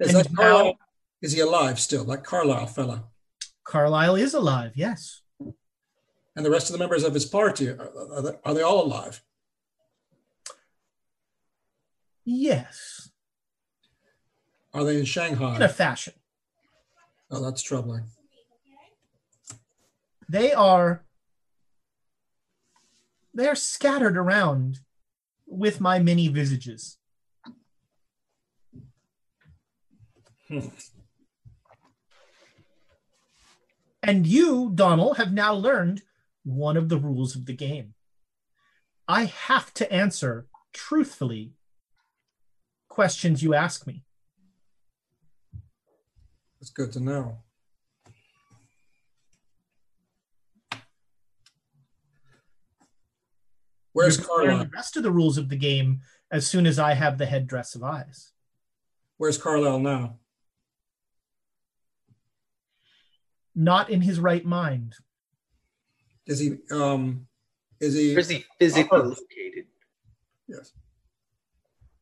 Is 0.00 0.14
that 0.14 0.34
Carlyle? 0.34 0.78
Is 1.20 1.32
he 1.32 1.40
alive 1.40 1.78
still? 1.78 2.06
That 2.06 2.24
Carlyle 2.24 2.66
fella? 2.68 3.04
Carlyle 3.64 4.16
is 4.16 4.32
alive, 4.32 4.72
yes. 4.74 5.21
And 6.34 6.44
the 6.46 6.50
rest 6.50 6.68
of 6.68 6.72
the 6.72 6.78
members 6.78 7.04
of 7.04 7.12
his 7.14 7.26
party, 7.26 7.68
are, 7.68 7.90
are, 8.12 8.22
they, 8.22 8.32
are 8.44 8.54
they 8.54 8.62
all 8.62 8.84
alive? 8.84 9.22
Yes, 12.24 13.10
Are 14.72 14.84
they 14.84 14.98
in 14.98 15.04
Shanghai? 15.04 15.56
in 15.56 15.62
a 15.62 15.68
fashion. 15.68 16.14
Oh, 17.30 17.42
that's 17.42 17.62
troubling. 17.62 18.04
They 20.28 20.52
are 20.52 21.04
they 23.34 23.48
are 23.48 23.54
scattered 23.56 24.16
around 24.16 24.80
with 25.46 25.80
my 25.80 25.98
many 25.98 26.28
visages. 26.28 26.98
Hmm. 30.48 30.68
And 34.02 34.26
you, 34.26 34.70
Donald, 34.74 35.16
have 35.16 35.32
now 35.32 35.54
learned 35.54 36.02
one 36.44 36.76
of 36.76 36.88
the 36.88 36.98
rules 36.98 37.36
of 37.36 37.46
the 37.46 37.52
game. 37.54 37.94
I 39.08 39.24
have 39.24 39.72
to 39.74 39.92
answer 39.92 40.46
truthfully 40.72 41.52
questions 42.88 43.42
you 43.42 43.54
ask 43.54 43.86
me. 43.86 44.04
It's 46.60 46.70
good 46.70 46.92
to 46.92 47.00
know. 47.00 47.38
Where's 53.92 54.18
You're 54.18 54.26
gonna 54.26 54.38
learn 54.38 54.46
Carlyle? 54.46 54.64
The 54.64 54.70
rest 54.70 54.96
of 54.96 55.02
the 55.02 55.10
rules 55.10 55.38
of 55.38 55.48
the 55.48 55.56
game 55.56 56.00
as 56.30 56.46
soon 56.46 56.66
as 56.66 56.78
I 56.78 56.94
have 56.94 57.18
the 57.18 57.26
headdress 57.26 57.74
of 57.74 57.82
eyes. 57.82 58.32
Where's 59.18 59.38
Carlyle 59.38 59.80
now? 59.80 60.18
Not 63.54 63.90
in 63.90 64.00
his 64.00 64.18
right 64.18 64.44
mind. 64.44 64.94
Is 66.26 66.38
he? 66.38 66.58
Um, 66.70 67.26
is 67.80 67.94
he? 67.94 68.14
Where's 68.14 68.28
he 68.28 68.44
physically 68.58 68.98
located? 68.98 69.66
Yes. 70.46 70.72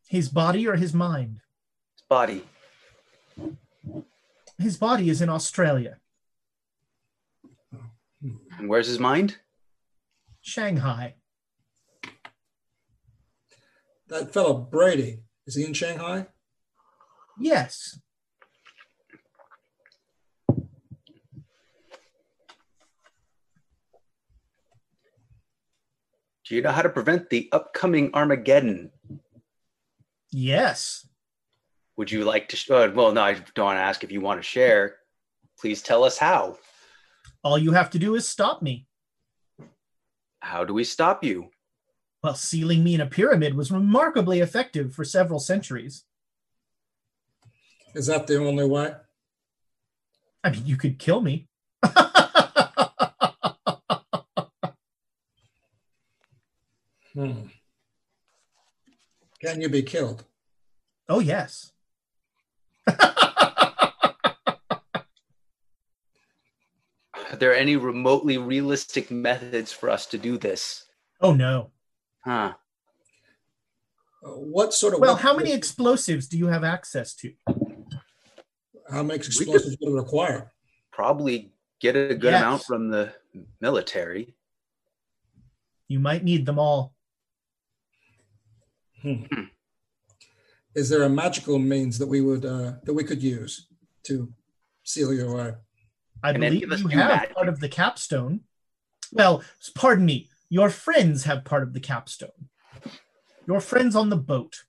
His 0.08 0.28
body 0.28 0.66
or 0.66 0.76
his 0.76 0.92
mind? 0.92 1.40
His 1.94 2.02
body. 2.08 2.44
His 4.58 4.76
body 4.76 5.08
is 5.08 5.22
in 5.22 5.28
Australia, 5.30 5.96
And 8.20 8.68
where's 8.68 8.88
his 8.88 8.98
mind? 8.98 9.38
Shanghai. 10.42 11.14
That 14.08 14.32
fellow 14.34 14.54
Brady. 14.54 15.20
Is 15.46 15.54
he 15.54 15.64
in 15.64 15.72
Shanghai? 15.72 16.26
Yes. 17.38 17.98
Do 26.50 26.56
you 26.56 26.62
know 26.62 26.72
how 26.72 26.82
to 26.82 26.88
prevent 26.88 27.30
the 27.30 27.48
upcoming 27.52 28.10
Armageddon? 28.12 28.90
Yes. 30.32 31.06
Would 31.96 32.10
you 32.10 32.24
like 32.24 32.48
to? 32.48 32.56
Sh- 32.56 32.72
uh, 32.72 32.90
well, 32.92 33.12
no, 33.12 33.22
I 33.22 33.34
don't 33.54 33.66
want 33.66 33.76
to 33.76 33.82
ask 33.82 34.02
if 34.02 34.10
you 34.10 34.20
want 34.20 34.40
to 34.40 34.42
share. 34.42 34.96
Please 35.60 35.80
tell 35.80 36.02
us 36.02 36.18
how. 36.18 36.58
All 37.44 37.56
you 37.56 37.70
have 37.70 37.88
to 37.90 38.00
do 38.00 38.16
is 38.16 38.28
stop 38.28 38.62
me. 38.62 38.88
How 40.40 40.64
do 40.64 40.74
we 40.74 40.82
stop 40.82 41.22
you? 41.22 41.50
Well, 42.20 42.34
sealing 42.34 42.82
me 42.82 42.96
in 42.96 43.00
a 43.00 43.06
pyramid 43.06 43.54
was 43.54 43.70
remarkably 43.70 44.40
effective 44.40 44.92
for 44.92 45.04
several 45.04 45.38
centuries. 45.38 46.02
Is 47.94 48.08
that 48.08 48.26
the 48.26 48.44
only 48.44 48.66
way? 48.66 48.96
I 50.42 50.50
mean, 50.50 50.66
you 50.66 50.76
could 50.76 50.98
kill 50.98 51.20
me. 51.20 51.46
Hmm. 57.14 57.46
Can 59.42 59.60
you 59.60 59.68
be 59.68 59.82
killed? 59.82 60.24
Oh, 61.08 61.20
yes. 61.20 61.72
Are 67.14 67.36
there 67.38 67.54
any 67.54 67.76
remotely 67.76 68.38
realistic 68.38 69.10
methods 69.10 69.72
for 69.72 69.90
us 69.90 70.06
to 70.06 70.18
do 70.18 70.38
this? 70.38 70.84
Oh, 71.20 71.32
no. 71.32 71.70
Huh. 72.24 72.54
Uh, 74.24 74.28
what 74.30 74.72
sort 74.74 74.94
of? 74.94 75.00
Well, 75.00 75.16
how 75.16 75.34
many 75.36 75.52
explosives 75.52 76.28
do 76.28 76.38
you 76.38 76.46
have 76.46 76.64
access 76.64 77.14
to? 77.16 77.32
How 78.90 79.02
many 79.02 79.14
explosives 79.16 79.76
would 79.80 79.90
it 79.92 79.94
require? 79.94 80.52
Probably 80.92 81.52
get 81.80 81.96
a 81.96 82.14
good 82.14 82.32
Yes. 82.32 82.42
amount 82.42 82.62
from 82.64 82.90
the 82.90 83.12
military. 83.60 84.34
You 85.88 85.98
might 86.00 86.22
need 86.22 86.46
them 86.46 86.58
all. 86.58 86.94
Hmm. 89.02 89.22
Is 90.74 90.88
there 90.88 91.02
a 91.02 91.08
magical 91.08 91.58
means 91.58 91.98
that 91.98 92.06
we 92.06 92.20
would 92.20 92.44
uh, 92.44 92.74
that 92.84 92.94
we 92.94 93.04
could 93.04 93.22
use 93.22 93.66
to 94.04 94.32
seal 94.84 95.12
you 95.12 95.28
away? 95.28 95.54
I 96.22 96.32
Can 96.32 96.40
believe 96.42 96.62
you 96.62 96.88
have 96.88 97.10
magic? 97.10 97.34
part 97.34 97.48
of 97.48 97.60
the 97.60 97.68
capstone. 97.68 98.40
Well, 99.12 99.42
pardon 99.74 100.04
me. 100.06 100.28
Your 100.48 100.70
friends 100.70 101.24
have 101.24 101.44
part 101.44 101.62
of 101.62 101.72
the 101.72 101.80
capstone. 101.80 102.48
Your 103.46 103.60
friends 103.60 103.96
on 103.96 104.10
the 104.10 104.16
boat. 104.16 104.64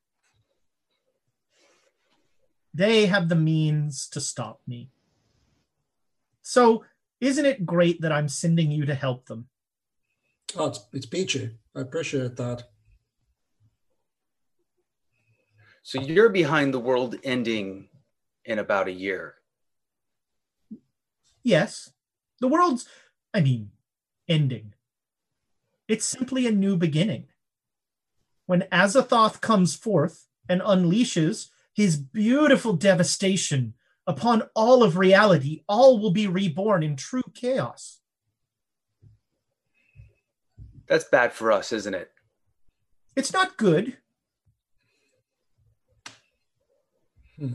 They 2.74 3.08
have 3.08 3.30
the 3.30 3.36
means 3.36 4.08
to 4.10 4.22
stop 4.22 4.62
me. 4.66 4.90
So, 6.42 6.84
isn't 7.20 7.46
it 7.46 7.66
great 7.66 8.02
that 8.02 8.12
I'm 8.12 8.30
sending 8.30 8.72
you 8.72 8.86
to 8.86 8.96
help 8.96 9.26
them? 9.28 9.50
Oh, 10.56 10.68
it's, 10.68 10.86
it's 10.94 11.06
peachy. 11.06 11.52
I 11.76 11.82
appreciate 11.82 12.36
that. 12.38 12.64
So 15.84 16.00
you're 16.00 16.30
behind 16.30 16.74
the 16.74 16.80
world 16.80 17.16
ending 17.24 17.90
in 18.46 18.60
about 18.60 18.88
a 18.88 18.92
year. 18.92 19.36
Yes, 21.44 21.92
the 22.40 22.48
world's, 22.48 22.88
I 23.34 23.42
mean, 23.42 23.72
ending. 24.28 24.74
It's 25.88 26.06
simply 26.06 26.46
a 26.46 26.52
new 26.52 26.78
beginning. 26.78 27.26
When 28.46 28.68
Azathoth 28.72 29.42
comes 29.42 29.76
forth 29.76 30.28
and 30.48 30.62
unleashes 30.62 31.50
his 31.74 31.98
beautiful 31.98 32.74
devastation 32.74 33.74
upon 34.06 34.44
all 34.56 34.84
of 34.84 34.98
reality, 34.98 35.64
all 35.68 36.00
will 36.00 36.12
be 36.12 36.28
reborn 36.28 36.84
in 36.84 36.96
true 36.96 37.24
chaos. 37.34 38.00
That's 40.88 41.06
bad 41.06 41.34
for 41.34 41.52
us, 41.52 41.72
isn't 41.72 41.94
it? 41.94 42.12
It's 43.16 43.34
not 43.34 43.58
good. 43.58 43.98
Hmm. 47.42 47.54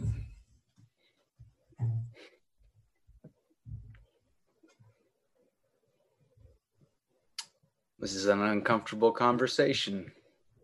This 8.01 8.17
is 8.17 8.27
an 8.27 8.43
uncomfortable 8.43 9.13
conversation. 9.13 10.11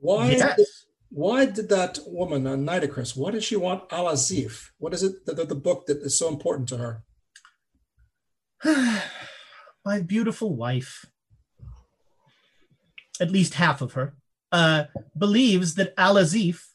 Why? 0.00 0.30
Yes. 0.30 0.56
Did, 0.56 0.66
why 1.10 1.44
did 1.46 1.68
that 1.68 2.00
woman, 2.06 2.48
uh, 2.48 2.56
Nitocris, 2.56 3.16
why 3.16 3.30
did 3.30 3.44
she 3.44 3.54
want 3.54 3.84
Al 3.92 4.06
Azif? 4.06 4.70
What 4.78 4.92
is 4.92 5.04
it? 5.04 5.24
The, 5.24 5.34
the, 5.34 5.44
the 5.44 5.54
book 5.54 5.86
that 5.86 5.98
is 5.98 6.18
so 6.18 6.28
important 6.28 6.68
to 6.70 6.78
her. 6.78 7.04
My 9.84 10.00
beautiful 10.00 10.56
wife, 10.56 11.06
at 13.20 13.30
least 13.30 13.54
half 13.54 13.82
of 13.82 13.92
her, 13.92 14.16
uh, 14.50 14.84
believes 15.16 15.76
that 15.76 15.94
Al-Azif 15.96 16.60
w- 16.60 16.71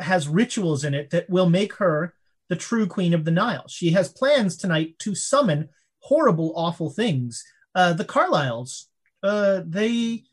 has 0.00 0.28
rituals 0.28 0.84
in 0.84 0.94
it 0.94 1.10
that 1.10 1.28
will 1.30 1.48
make 1.48 1.74
her 1.74 2.14
the 2.48 2.56
true 2.56 2.86
queen 2.86 3.14
of 3.14 3.24
the 3.24 3.30
Nile. 3.30 3.66
She 3.68 3.90
has 3.90 4.08
plans 4.08 4.56
tonight 4.56 4.98
to 5.00 5.14
summon 5.14 5.68
horrible, 6.00 6.52
awful 6.56 6.90
things. 6.90 7.44
Uh, 7.74 7.92
the 7.92 8.04
Carlyles, 8.04 8.86
uh, 9.22 9.62
they, 9.66 10.24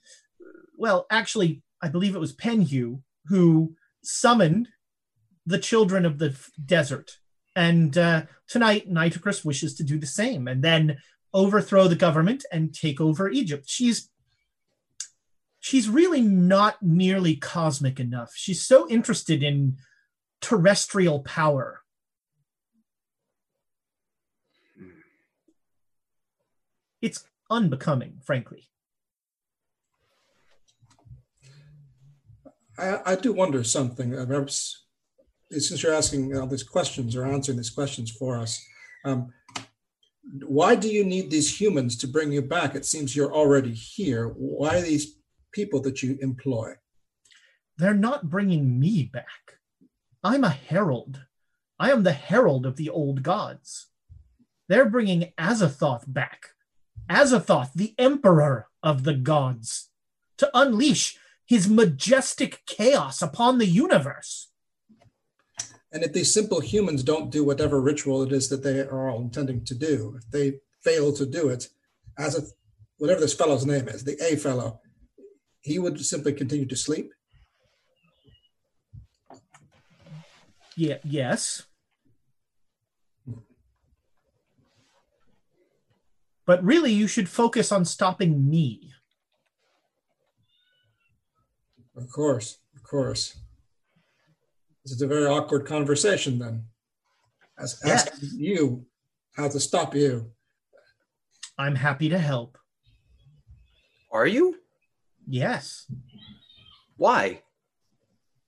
well, 0.78 1.06
actually, 1.10 1.62
I 1.82 1.90
believe 1.90 2.16
it 2.16 2.20
was 2.20 2.36
Penhew 2.36 3.02
who 3.28 3.76
summoned 4.04 4.70
the 5.46 5.60
children 5.60 6.06
of 6.06 6.18
the 6.18 6.30
f- 6.30 6.52
desert. 6.64 7.18
And 7.56 7.98
uh, 7.98 8.24
tonight, 8.48 8.92
Nitocris 8.92 9.46
wishes 9.46 9.76
to 9.76 9.84
do 9.84 10.00
the 10.00 10.08
same 10.08 10.48
and 10.48 10.64
then 10.64 10.98
overthrow 11.34 11.88
the 11.88 11.96
government 11.96 12.46
and 12.52 12.74
take 12.74 13.00
over 13.02 13.30
Egypt. 13.30 13.66
She's 13.68 14.10
she's 15.66 15.90
really 15.90 16.22
not 16.22 16.76
nearly 16.84 17.36
cosmic 17.36 18.00
enough. 18.00 18.32
She's 18.36 18.64
so 18.64 18.88
interested 18.88 19.42
in 19.42 19.78
terrestrial 20.40 21.22
power. 21.22 21.82
It's 27.02 27.26
unbecoming, 27.50 28.20
frankly. 28.24 28.68
I, 32.78 33.00
I 33.04 33.16
do 33.16 33.34
wonder 33.34 33.64
something. 33.64 34.14
Since 35.50 35.82
you're 35.82 35.96
asking 35.96 36.38
all 36.38 36.46
these 36.46 36.62
questions 36.62 37.16
or 37.16 37.26
answering 37.26 37.58
these 37.58 37.72
questions 37.72 38.12
for 38.12 38.38
us, 38.38 38.64
um, 39.04 39.34
why 40.46 40.76
do 40.76 40.90
you 40.90 41.04
need 41.04 41.32
these 41.32 41.60
humans 41.60 41.98
to 41.98 42.08
bring 42.08 42.32
you 42.32 42.44
back? 42.44 42.76
It 42.76 42.86
seems 42.86 43.16
you're 43.16 43.34
already 43.34 43.74
here. 43.74 44.28
Why 44.28 44.82
these 44.82 45.16
people 45.56 45.82
that 45.82 46.04
you 46.04 46.20
employ? 46.22 46.74
They're 47.78 47.94
not 47.94 48.30
bringing 48.30 48.80
me 48.80 49.10
back. 49.12 49.60
I'm 50.24 50.44
a 50.44 50.50
herald. 50.50 51.22
I 51.80 51.92
am 51.92 52.04
the 52.04 52.12
herald 52.12 52.66
of 52.66 52.76
the 52.76 52.90
old 52.90 53.24
gods. 53.24 53.88
They're 54.68 54.90
bringing 54.90 55.34
Azathoth 55.40 56.04
back. 56.08 56.50
Azathoth, 57.10 57.74
the 57.74 57.96
emperor 57.98 58.68
of 58.84 59.04
the 59.04 59.14
gods, 59.14 59.90
to 60.38 60.50
unleash 60.54 61.18
his 61.46 61.70
majestic 61.70 62.62
chaos 62.66 63.22
upon 63.22 63.58
the 63.58 63.68
universe. 63.68 64.50
And 65.92 66.04
if 66.04 66.12
these 66.12 66.34
simple 66.34 66.60
humans 66.60 67.04
don't 67.04 67.32
do 67.32 67.46
whatever 67.46 67.80
ritual 67.80 68.24
it 68.24 68.34
is 68.34 68.50
that 68.50 68.64
they 68.64 68.82
are 68.82 69.10
all 69.10 69.22
intending 69.22 69.64
to 69.66 69.76
do, 69.76 70.16
if 70.18 70.30
they 70.32 70.60
fail 70.84 71.14
to 71.14 71.26
do 71.26 71.48
it, 71.50 71.70
as 72.18 72.38
a 72.38 72.42
whatever 72.98 73.22
this 73.22 73.34
fellow's 73.34 73.66
name 73.66 73.88
is, 73.88 74.04
the 74.04 74.18
A 74.22 74.36
fellow, 74.36 74.82
he 75.66 75.80
would 75.80 76.00
simply 76.06 76.32
continue 76.32 76.68
to 76.68 76.76
sleep. 76.76 77.12
Yeah, 80.78 80.98
yes. 81.04 81.64
But 86.46 86.64
really, 86.64 86.92
you 86.94 87.08
should 87.08 87.28
focus 87.28 87.72
on 87.72 87.84
stopping 87.84 88.48
me. 88.48 88.94
Of 91.98 92.12
course, 92.12 92.60
of 92.76 92.84
course. 92.84 93.36
This 94.84 94.92
is 94.92 95.02
a 95.02 95.08
very 95.08 95.26
awkward 95.26 95.66
conversation 95.66 96.38
then. 96.38 96.66
As 97.58 97.82
Yes. 97.84 98.08
asking 98.08 98.38
you 98.38 98.86
how 99.36 99.48
to 99.48 99.60
stop 99.60 99.96
you. 99.96 100.32
I'm 101.58 101.74
happy 101.74 102.10
to 102.10 102.20
help. 102.20 102.60
Are 104.12 104.28
you? 104.28 104.60
Yes, 105.28 105.92
Why? 106.98 107.42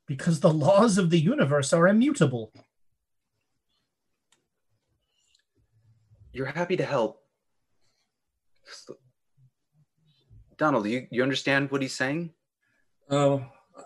because 0.06 0.40
the 0.40 0.54
laws 0.54 0.98
of 0.98 1.10
the 1.10 1.20
universe 1.20 1.74
are 1.74 1.86
immutable. 1.88 2.54
You're 6.32 6.46
happy 6.46 6.78
to 6.78 6.86
help. 6.86 7.22
Donald, 10.58 10.88
you, 10.88 11.08
you 11.12 11.24
understand 11.24 11.72
what 11.72 11.82
he's 11.82 11.96
saying? 11.96 12.32
Uh, 13.10 13.40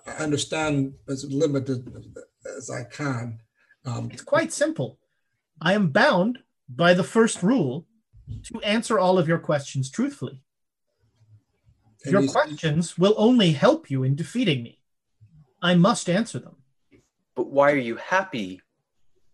I 0.06 0.12
understand 0.20 0.94
as 1.10 1.26
limited 1.26 1.92
as 2.58 2.70
I 2.70 2.84
can. 2.84 3.40
Um, 3.86 4.10
It's 4.12 4.22
quite 4.22 4.54
simple. 4.54 5.00
I 5.62 5.74
am 5.74 5.90
bound 5.90 6.40
by 6.70 6.94
the 6.94 7.04
first 7.04 7.42
rule 7.42 7.88
to 8.46 8.62
answer 8.62 9.00
all 9.00 9.18
of 9.18 9.28
your 9.28 9.40
questions 9.40 9.90
truthfully. 9.90 10.44
And 12.04 12.12
Your 12.14 12.22
he's- 12.22 12.34
questions 12.34 12.98
will 12.98 13.14
only 13.18 13.52
help 13.52 13.90
you 13.92 14.04
in 14.04 14.16
defeating 14.16 14.64
me. 14.64 14.80
I 15.62 15.76
must 15.76 16.10
answer 16.10 16.40
them 16.40 16.56
But 17.36 17.48
why 17.52 17.72
are 17.72 17.78
you 17.90 17.96
happy 17.98 18.62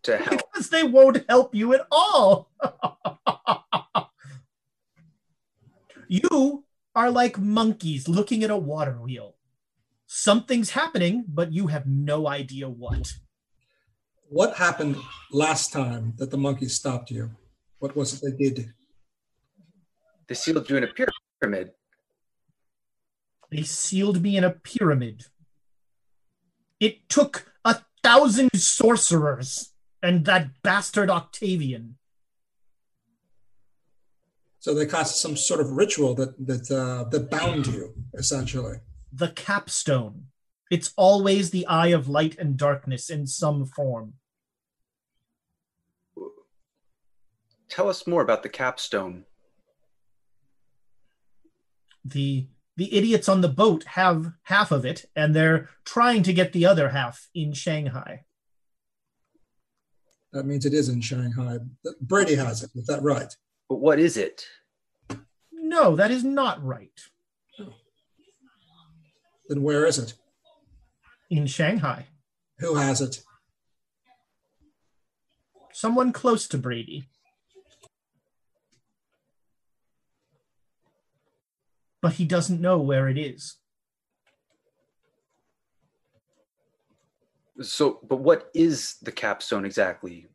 to 0.03 0.17
help? 0.25 0.41
because 0.53 0.69
they 0.69 0.83
won't 0.83 1.23
help 1.29 1.55
you 1.55 1.73
at 1.73 1.87
all. 1.91 2.49
you 6.07 6.63
are 6.95 7.11
like 7.11 7.37
monkeys 7.37 8.07
looking 8.07 8.43
at 8.43 8.49
a 8.49 8.57
water 8.57 8.97
wheel. 9.01 9.35
Something's 10.05 10.71
happening, 10.71 11.25
but 11.27 11.51
you 11.51 11.67
have 11.67 11.85
no 11.85 12.27
idea 12.27 12.69
what. 12.69 13.13
What 14.29 14.55
happened 14.57 14.95
last 15.31 15.71
time 15.73 16.13
that 16.17 16.31
the 16.31 16.37
monkeys 16.37 16.75
stopped 16.75 17.11
you? 17.11 17.31
What 17.79 17.95
was 17.95 18.13
it 18.13 18.21
they 18.23 18.49
did? 18.49 18.73
They 20.27 20.35
sealed 20.35 20.69
you 20.69 20.77
in 20.77 20.83
a 20.85 20.87
pyramid. 20.87 21.71
They 23.49 23.63
sealed 23.63 24.21
me 24.21 24.37
in 24.37 24.43
a 24.43 24.51
pyramid. 24.51 25.25
It 26.79 27.09
took 27.09 27.51
a 27.63 27.81
thousand 28.03 28.49
sorcerers 28.55 29.73
and 30.03 30.25
that 30.25 30.61
bastard 30.61 31.09
Octavian. 31.09 31.97
So 34.59 34.73
they 34.73 34.85
cast 34.85 35.21
some 35.21 35.37
sort 35.37 35.61
of 35.61 35.71
ritual 35.71 36.13
that 36.15 36.45
that 36.45 36.69
uh, 36.69 37.09
that 37.09 37.29
bound 37.29 37.67
you, 37.67 37.93
essentially. 38.13 38.77
The 39.13 39.29
capstone. 39.29 40.27
It's 40.69 40.93
always 40.97 41.51
the 41.51 41.65
eye 41.67 41.87
of 41.87 42.09
light 42.09 42.37
and 42.37 42.57
darkness 42.57 43.09
in 43.09 43.27
some 43.27 43.65
form. 43.65 44.15
Tell 47.69 47.87
us 47.87 48.05
more 48.05 48.21
about 48.21 48.43
the 48.43 48.49
capstone. 48.49 49.23
The 52.03 52.47
the 52.77 52.93
idiots 52.95 53.27
on 53.27 53.41
the 53.41 53.49
boat 53.49 53.83
have 53.83 54.31
half 54.43 54.71
of 54.71 54.85
it, 54.85 55.05
and 55.15 55.35
they're 55.35 55.69
trying 55.83 56.23
to 56.23 56.33
get 56.33 56.53
the 56.53 56.65
other 56.65 56.89
half 56.89 57.27
in 57.33 57.51
Shanghai. 57.51 58.23
That 60.31 60.45
means 60.45 60.65
it 60.65 60.73
is 60.73 60.87
in 60.87 61.01
Shanghai. 61.01 61.57
Brady 61.99 62.35
has 62.35 62.63
it. 62.63 62.69
Is 62.75 62.85
that 62.85 63.01
right? 63.01 63.33
But 63.67 63.77
what 63.79 63.99
is 63.99 64.15
it? 64.15 64.45
No, 65.51 65.95
that 65.95 66.11
is 66.11 66.23
not 66.23 66.63
right. 66.63 66.91
Then 69.49 69.63
where 69.63 69.85
is 69.85 69.97
it? 69.97 70.13
In 71.29 71.47
Shanghai. 71.47 72.07
Who 72.59 72.75
has 72.75 73.01
it? 73.01 73.23
Someone 75.71 76.11
close 76.11 76.47
to 76.49 76.57
Brady. 76.57 77.09
But 82.01 82.13
he 82.13 82.25
doesn't 82.25 82.61
know 82.61 82.79
where 82.79 83.07
it 83.09 83.17
is. 83.17 83.55
So, 87.61 87.99
but 88.07 88.17
what 88.17 88.51
is 88.53 88.97
the 89.01 89.11
capstone 89.11 89.65
exactly? 89.65 90.27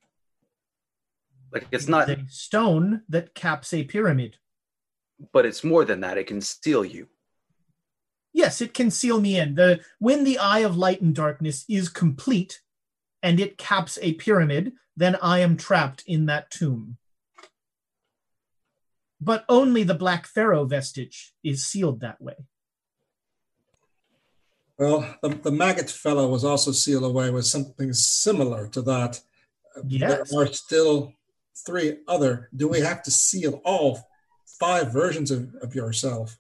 Like, 1.53 1.67
it's 1.71 1.87
not, 1.87 2.09
a 2.09 2.25
stone 2.29 3.03
that 3.09 3.35
caps 3.35 3.73
a 3.73 3.85
pyramid. 3.85 4.39
but 5.33 5.47
it's 5.47 5.63
more 5.63 5.85
than 5.85 6.01
that. 6.01 6.19
It 6.19 6.27
can 6.27 6.41
seal 6.41 6.85
you. 6.85 7.09
Yes, 8.33 8.61
it 8.61 8.75
can 8.75 8.91
seal 8.91 9.21
me 9.21 9.39
in. 9.39 9.55
The 9.55 9.81
when 9.99 10.25
the 10.25 10.39
eye 10.39 10.61
of 10.61 10.77
light 10.77 11.03
and 11.03 11.15
darkness 11.15 11.65
is 11.69 11.89
complete 11.89 12.63
and 13.23 13.39
it 13.39 13.59
caps 13.59 13.99
a 14.03 14.15
pyramid, 14.15 14.73
then 14.97 15.17
I 15.23 15.41
am 15.41 15.57
trapped 15.57 16.03
in 16.07 16.27
that 16.27 16.51
tomb. 16.51 16.97
But 19.25 19.45
only 19.49 19.85
the 19.85 19.95
Black 19.95 20.27
Pharaoh 20.27 20.65
vestige 20.65 21.33
is 21.45 21.65
sealed 21.65 22.01
that 22.01 22.21
way. 22.21 22.35
Well, 24.77 25.15
the, 25.23 25.29
the 25.29 25.53
maggot 25.53 25.89
fellow 25.89 26.29
was 26.29 26.45
also 26.45 26.73
sealed 26.73 27.05
away 27.05 27.31
with 27.31 27.47
something 27.47 27.93
similar 27.93 28.67
to 28.69 28.83
that. 28.83 29.21
Yes. 29.87 30.31
There 30.31 30.43
are 30.43 30.47
still 30.49 31.13
three 31.55 31.99
other. 32.09 32.49
Do 32.57 32.67
we 32.67 32.81
have 32.81 33.01
to 33.05 33.13
seal 33.13 33.61
all 33.65 34.11
five 34.59 34.93
versions 34.93 35.31
of, 35.31 35.55
of 35.63 35.73
yourself? 35.73 36.37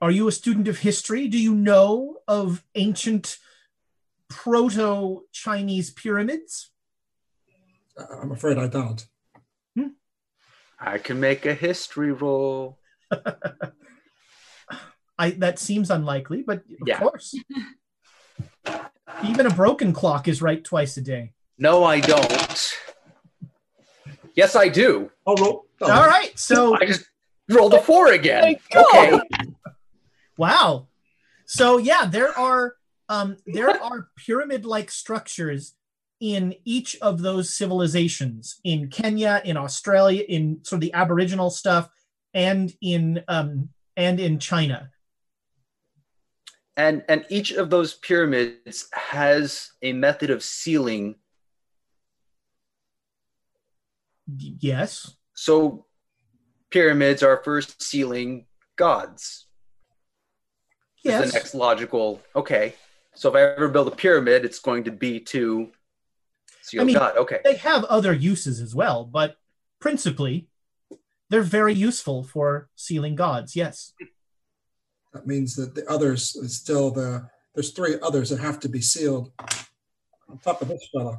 Are 0.00 0.10
you 0.10 0.28
a 0.28 0.32
student 0.32 0.66
of 0.66 0.78
history? 0.78 1.28
Do 1.28 1.38
you 1.38 1.54
know 1.54 2.20
of 2.26 2.64
ancient 2.74 3.36
proto 4.30 5.24
Chinese 5.32 5.90
pyramids? 5.90 6.70
Uh, 7.98 8.06
I'm 8.22 8.32
afraid 8.32 8.56
I 8.56 8.68
don't. 8.68 9.06
I 10.80 10.98
can 10.98 11.18
make 11.20 11.44
a 11.46 11.54
history 11.54 12.12
roll. 12.12 12.78
I 15.18 15.30
that 15.32 15.58
seems 15.58 15.90
unlikely, 15.90 16.42
but 16.46 16.58
of 16.58 16.86
Yeah. 16.86 16.98
course. 16.98 17.34
Even 19.24 19.46
a 19.46 19.50
broken 19.50 19.92
clock 19.92 20.28
is 20.28 20.40
right 20.40 20.62
twice 20.62 20.96
a 20.96 21.00
day. 21.00 21.32
No, 21.58 21.82
I 21.82 21.98
don't. 22.00 22.74
Yes, 24.34 24.54
I 24.54 24.68
do. 24.68 25.10
Oh, 25.26 25.34
roll. 25.36 25.66
oh, 25.80 25.90
All 25.90 26.06
right, 26.06 26.38
so 26.38 26.76
I 26.80 26.84
just 26.86 27.04
rolled 27.48 27.74
a 27.74 27.80
four 27.80 28.12
again. 28.12 28.56
Okay. 28.74 29.18
Wow. 30.36 30.86
So 31.46 31.78
yeah, 31.78 32.04
there 32.06 32.30
are 32.38 32.74
um, 33.08 33.38
there 33.44 33.70
are 33.82 34.06
pyramid-like 34.16 34.88
structures 34.88 35.74
in 36.20 36.54
each 36.64 36.96
of 37.00 37.22
those 37.22 37.54
civilizations 37.54 38.60
in 38.64 38.88
Kenya, 38.88 39.40
in 39.44 39.56
Australia, 39.56 40.24
in 40.28 40.60
sort 40.64 40.78
of 40.78 40.80
the 40.80 40.94
Aboriginal 40.94 41.50
stuff, 41.50 41.88
and 42.34 42.72
in 42.80 43.22
um, 43.28 43.68
and 43.96 44.20
in 44.20 44.38
China. 44.38 44.90
And 46.76 47.04
and 47.08 47.24
each 47.28 47.52
of 47.52 47.70
those 47.70 47.94
pyramids 47.94 48.88
has 48.92 49.72
a 49.82 49.92
method 49.92 50.30
of 50.30 50.42
sealing. 50.42 51.16
Yes. 54.36 55.14
So 55.34 55.86
pyramids 56.70 57.22
are 57.22 57.42
for 57.42 57.62
sealing 57.62 58.46
gods. 58.76 59.46
Is 61.04 61.12
Yes. 61.12 61.26
the 61.26 61.32
next 61.32 61.54
logical. 61.54 62.20
Okay. 62.36 62.74
So 63.14 63.30
if 63.30 63.34
I 63.34 63.40
ever 63.40 63.68
build 63.68 63.88
a 63.88 63.96
pyramid, 63.96 64.44
it's 64.44 64.58
going 64.60 64.84
to 64.84 64.92
be 64.92 65.18
to 65.20 65.72
seal 66.68 66.82
I 66.82 66.84
mean, 66.84 66.96
God. 66.96 67.16
Okay. 67.16 67.40
They 67.44 67.56
have 67.56 67.84
other 67.84 68.12
uses 68.12 68.60
as 68.60 68.74
well, 68.74 69.04
but 69.04 69.36
principally, 69.80 70.48
they're 71.30 71.42
very 71.42 71.74
useful 71.74 72.22
for 72.22 72.68
sealing 72.74 73.14
gods. 73.14 73.56
Yes. 73.56 73.92
That 75.12 75.26
means 75.26 75.56
that 75.56 75.74
the 75.74 75.88
others 75.88 76.36
is 76.36 76.56
still 76.56 76.90
the. 76.90 77.28
There's 77.54 77.72
three 77.72 77.96
others 78.02 78.30
that 78.30 78.40
have 78.40 78.60
to 78.60 78.68
be 78.68 78.80
sealed 78.80 79.32
on 80.28 80.38
top 80.38 80.62
of 80.62 80.68
this 80.68 80.86
fellow. 80.92 81.18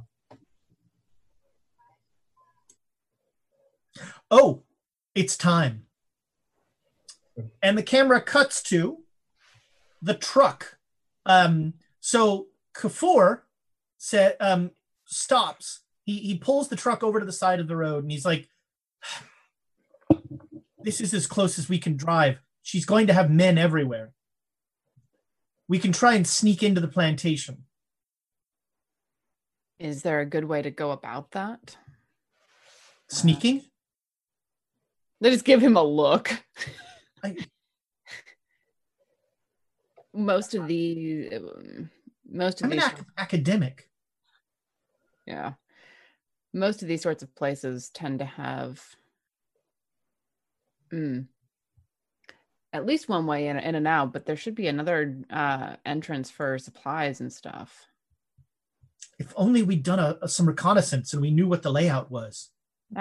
Oh, 4.31 4.63
it's 5.15 5.35
time. 5.35 5.85
And 7.61 7.77
the 7.77 7.84
camera 7.84 8.21
cuts 8.21 8.61
to 8.63 8.99
the 10.01 10.13
truck. 10.13 10.77
Um, 11.26 11.73
so 11.99 12.47
Kafour 12.73 13.41
said, 13.97 14.35
um, 14.39 14.71
stops. 15.10 15.81
He, 16.03 16.18
he 16.19 16.38
pulls 16.38 16.69
the 16.69 16.76
truck 16.76 17.03
over 17.03 17.19
to 17.19 17.26
the 17.26 17.31
side 17.31 17.60
of 17.60 17.68
the 17.68 17.76
road 17.76 18.03
and 18.03 18.11
he's 18.11 18.26
like, 18.26 18.48
This 20.84 21.02
is 21.02 21.14
as 21.14 21.27
close 21.27 21.60
as 21.60 21.68
we 21.68 21.80
can 21.80 21.98
drive. 21.98 22.40
She's 22.64 22.86
going 22.86 23.07
to 23.07 23.14
have 23.14 23.30
men 23.30 23.57
everywhere. 23.57 24.11
We 25.68 25.80
can 25.80 25.91
try 25.91 26.15
and 26.15 26.26
sneak 26.26 26.64
into 26.64 26.81
the 26.81 26.88
plantation. 26.88 27.65
Is 29.77 30.02
there 30.02 30.19
a 30.19 30.26
good 30.26 30.45
way 30.45 30.61
to 30.61 30.72
go 30.72 30.91
about 30.91 31.31
that? 31.31 31.77
Sneaking? 33.07 33.64
They 35.22 35.31
just 35.31 35.45
give 35.45 35.61
him 35.61 35.77
a 35.77 35.84
look. 35.84 36.31
most 40.14 40.56
of 40.56 40.68
the 40.68 41.30
um, 41.36 41.90
most 42.30 42.61
of 42.61 42.65
I'm 42.65 42.73
an 42.73 42.80
ac- 42.80 43.03
academic. 43.18 43.88
Yeah 45.30 45.53
most 46.53 46.81
of 46.81 46.88
these 46.88 47.01
sorts 47.03 47.22
of 47.23 47.34
places 47.35 47.89
tend 47.89 48.19
to 48.19 48.26
have 48.26 48.84
mm, 50.91 51.26
at 52.73 52.85
least 52.85 53.07
one 53.07 53.26
way 53.27 53.47
in, 53.47 53.57
in 53.57 53.76
and 53.76 53.88
out 53.88 54.11
but 54.11 54.26
there 54.26 54.35
should 54.35 54.56
be 54.56 54.68
another 54.68 55.15
uh 55.30 55.76
entrance 55.85 56.30
for 56.31 56.57
supplies 56.57 57.22
and 57.22 57.31
stuff 57.31 57.85
If 59.19 59.34
only 59.35 59.61
we'd 59.64 59.84
done 59.84 59.99
a, 59.99 60.27
some 60.27 60.47
reconnaissance 60.47 61.14
and 61.14 61.22
we 61.22 61.30
knew 61.31 61.47
what 61.47 61.61
the 61.61 61.72
layout 61.72 62.10
was. 62.10 62.49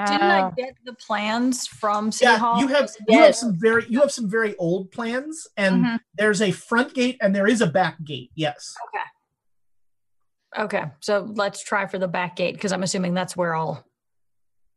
Didn't 0.05 0.31
Uh, 0.31 0.51
I 0.51 0.63
get 0.63 0.75
the 0.85 0.93
plans 0.95 1.67
from 1.67 2.13
City 2.13 2.31
Yeah, 2.33 2.39
Hall? 2.39 2.61
you 2.61 2.67
have 2.69 2.91
you 3.09 3.23
have 3.23 3.35
some 3.37 3.57
very 3.59 3.87
you 3.89 4.01
have 4.01 4.13
some 4.13 4.29
very 4.29 4.55
old 4.57 4.91
plans, 4.91 5.47
and 5.57 5.85
Mhm. 5.87 6.01
there's 6.19 6.43
a 6.43 6.51
front 6.51 6.93
gate 6.93 7.17
and 7.23 7.35
there 7.35 7.47
is 7.47 7.61
a 7.63 7.67
back 7.67 7.97
gate. 8.05 8.31
Yes. 8.35 8.75
Okay, 8.89 9.07
so 11.01 11.29
let's 11.35 11.63
try 11.63 11.87
for 11.87 11.99
the 11.99 12.09
back 12.09 12.37
gate 12.37 12.55
because 12.55 12.73
I'm 12.73 12.83
assuming 12.83 13.15
that's 13.15 13.37
where 13.37 13.55
all 13.55 13.85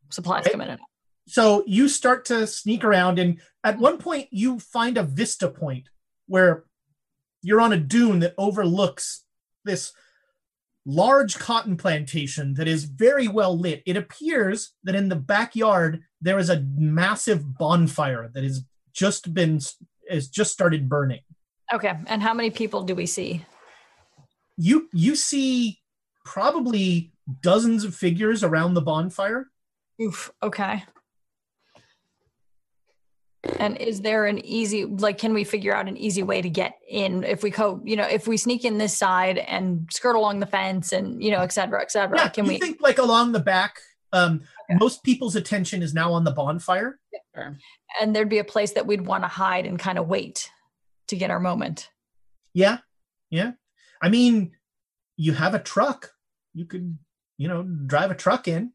supplies 0.09 0.45
Right. 0.45 0.51
come 0.51 0.61
in. 0.61 0.77
So 1.27 1.63
you 1.65 1.87
start 1.87 2.25
to 2.25 2.45
sneak 2.47 2.83
around, 2.83 3.19
and 3.19 3.39
at 3.63 3.79
one 3.79 3.97
point 3.97 4.27
you 4.31 4.59
find 4.59 4.97
a 4.97 5.03
vista 5.03 5.47
point 5.49 5.89
where 6.27 6.65
you're 7.41 7.61
on 7.61 7.73
a 7.73 7.77
dune 7.77 8.19
that 8.19 8.35
overlooks 8.37 9.23
this 9.63 9.93
large 10.85 11.37
cotton 11.37 11.77
plantation 11.77 12.55
that 12.55 12.67
is 12.67 12.85
very 12.85 13.27
well 13.27 13.57
lit. 13.57 13.83
It 13.85 13.97
appears 13.97 14.73
that 14.83 14.95
in 14.95 15.09
the 15.09 15.15
backyard 15.15 16.03
there 16.19 16.39
is 16.39 16.49
a 16.49 16.65
massive 16.75 17.57
bonfire 17.57 18.29
that 18.33 18.43
has 18.43 18.65
just 18.93 19.33
been 19.33 19.59
has 20.09 20.27
just 20.27 20.51
started 20.51 20.89
burning. 20.89 21.21
Okay, 21.73 21.93
and 22.07 22.21
how 22.21 22.33
many 22.33 22.49
people 22.49 22.83
do 22.83 22.93
we 22.95 23.05
see? 23.05 23.45
You 24.63 24.87
you 24.93 25.15
see 25.15 25.79
probably 26.23 27.11
dozens 27.41 27.83
of 27.83 27.95
figures 27.95 28.43
around 28.43 28.75
the 28.75 28.81
bonfire. 28.81 29.47
Oof. 29.99 30.31
Okay. 30.43 30.83
And 33.57 33.75
is 33.77 34.01
there 34.01 34.27
an 34.27 34.37
easy 34.45 34.85
like 34.85 35.17
can 35.17 35.33
we 35.33 35.43
figure 35.45 35.75
out 35.75 35.87
an 35.87 35.97
easy 35.97 36.21
way 36.21 36.43
to 36.43 36.49
get 36.49 36.75
in 36.87 37.23
if 37.23 37.41
we 37.41 37.49
go, 37.49 37.81
you 37.83 37.95
know, 37.95 38.03
if 38.03 38.27
we 38.27 38.37
sneak 38.37 38.63
in 38.63 38.77
this 38.77 38.95
side 38.95 39.39
and 39.39 39.89
skirt 39.91 40.15
along 40.15 40.41
the 40.41 40.45
fence 40.45 40.91
and 40.91 41.23
you 41.23 41.31
know, 41.31 41.39
et 41.39 41.51
cetera, 41.51 41.81
et 41.81 41.91
cetera. 41.91 42.17
Yeah, 42.19 42.29
can 42.29 42.45
you 42.45 42.51
we 42.51 42.59
think 42.59 42.81
like 42.81 42.99
along 42.99 43.31
the 43.31 43.39
back? 43.39 43.79
Um, 44.13 44.41
Most 44.69 45.03
people's 45.03 45.35
attention 45.35 45.81
is 45.81 45.93
now 45.93 46.13
on 46.13 46.23
the 46.23 46.31
bonfire. 46.31 46.99
sure. 47.33 47.57
and 47.99 48.15
there'd 48.15 48.29
be 48.29 48.37
a 48.39 48.43
place 48.43 48.73
that 48.73 48.85
we'd 48.85 49.07
want 49.07 49.23
to 49.23 49.27
hide 49.27 49.65
and 49.65 49.79
kind 49.79 49.97
of 49.97 50.07
wait 50.07 50.51
to 51.07 51.15
get 51.15 51.31
our 51.31 51.39
moment. 51.39 51.89
Yeah, 52.53 52.79
yeah. 53.31 53.53
I 54.01 54.09
mean, 54.09 54.51
you 55.17 55.33
have 55.33 55.53
a 55.53 55.59
truck. 55.59 56.11
You 56.53 56.65
could, 56.65 56.97
you 57.37 57.47
know, 57.47 57.63
drive 57.63 58.11
a 58.11 58.15
truck 58.15 58.47
in. 58.47 58.71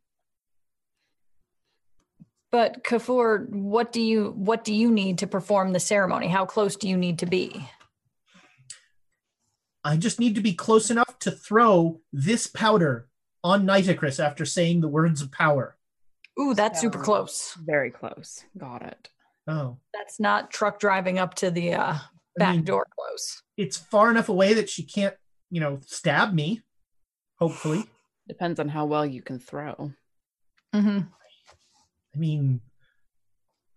But 2.53 2.85
Kafour, 2.85 3.49
what 3.51 3.93
do 3.93 4.01
you 4.01 4.33
what 4.37 4.65
do 4.65 4.73
you 4.73 4.91
need 4.91 5.19
to 5.19 5.27
perform 5.27 5.73
the 5.73 5.81
ceremony? 5.81 6.29
How 6.29 6.47
close 6.47 6.77
do 6.77 6.89
you 6.89 6.97
need 6.97 7.19
to 7.19 7.27
be? 7.27 7.69
I 9.85 9.97
just 9.97 10.19
need 10.19 10.35
to 10.37 10.41
be 10.41 10.55
close 10.55 10.91
enough 10.91 11.19
to 11.21 11.31
throw 11.31 12.01
this 12.13 12.47
powder 12.47 13.09
on 13.45 13.67
Nitocris 13.67 14.25
after 14.25 14.45
saying 14.45 14.81
the 14.81 14.89
words 14.89 15.23
of 15.23 15.31
power. 15.31 15.77
Ooh, 16.41 16.55
that's 16.55 16.81
super 16.81 16.99
close. 16.99 17.57
very 17.65 17.91
close 17.91 18.45
got 18.59 18.83
it 18.83 19.09
Oh, 19.49 19.79
That's 19.95 20.19
not 20.19 20.51
truck 20.51 20.81
driving 20.81 21.19
up 21.19 21.35
to 21.35 21.51
the 21.51 21.75
uh, 21.75 21.95
I 21.95 22.01
back 22.39 22.57
mean, 22.57 22.65
door 22.65 22.87
close. 22.99 23.43
It's 23.57 23.77
far 23.77 24.11
enough 24.11 24.29
away 24.29 24.55
that 24.55 24.69
she 24.71 24.83
can't, 24.85 25.15
you 25.51 25.61
know, 25.61 25.81
stab 25.87 26.33
me. 26.35 26.63
Hopefully. 27.39 27.85
depends 28.29 28.59
on 28.59 28.69
how 28.69 28.85
well 28.87 29.07
you 29.07 29.23
can 29.23 29.39
throw 29.39 29.93
hmm 30.75 30.99
I 32.15 32.19
mean, 32.19 32.61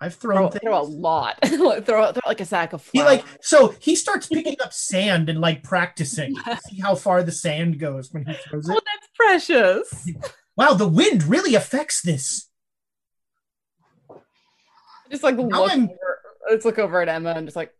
I've 0.02 0.15
thrown 0.15 0.49
throw, 0.49 0.60
throw 0.60 0.81
a 0.81 0.81
lot 0.81 1.38
throw, 1.45 1.81
throw 1.81 2.11
like 2.26 2.40
a 2.41 2.45
sack 2.45 2.73
of 2.73 2.88
He 2.91 3.03
like 3.03 3.23
so 3.41 3.76
he 3.80 3.95
starts 3.95 4.26
picking 4.27 4.56
up 4.64 4.73
sand 4.73 5.30
and 5.30 5.40
like 5.40 5.61
practicing. 5.61 6.34
to 6.36 6.60
See 6.69 6.80
how 6.80 6.95
far 6.95 7.22
the 7.22 7.31
sand 7.31 7.80
goes 7.80 8.11
when 8.11 8.26
he 8.26 8.34
throws 8.34 8.68
it. 8.69 8.76
oh 8.76 8.80
that's 8.86 9.07
precious 9.15 10.10
Wow, 10.56 10.73
the 10.73 10.88
wind 10.88 11.23
really 11.23 11.53
affects 11.56 12.02
this. 12.02 12.49
just 15.11 15.23
like 15.23 15.36
Now 15.38 15.44
look 15.64 15.72
I'm- 15.72 15.84
over, 15.90 16.19
let's 16.49 16.65
look 16.65 16.80
over 16.80 17.02
at 17.02 17.10
emma 17.10 17.31
and 17.36 17.45
just 17.48 17.56
like 17.56 17.73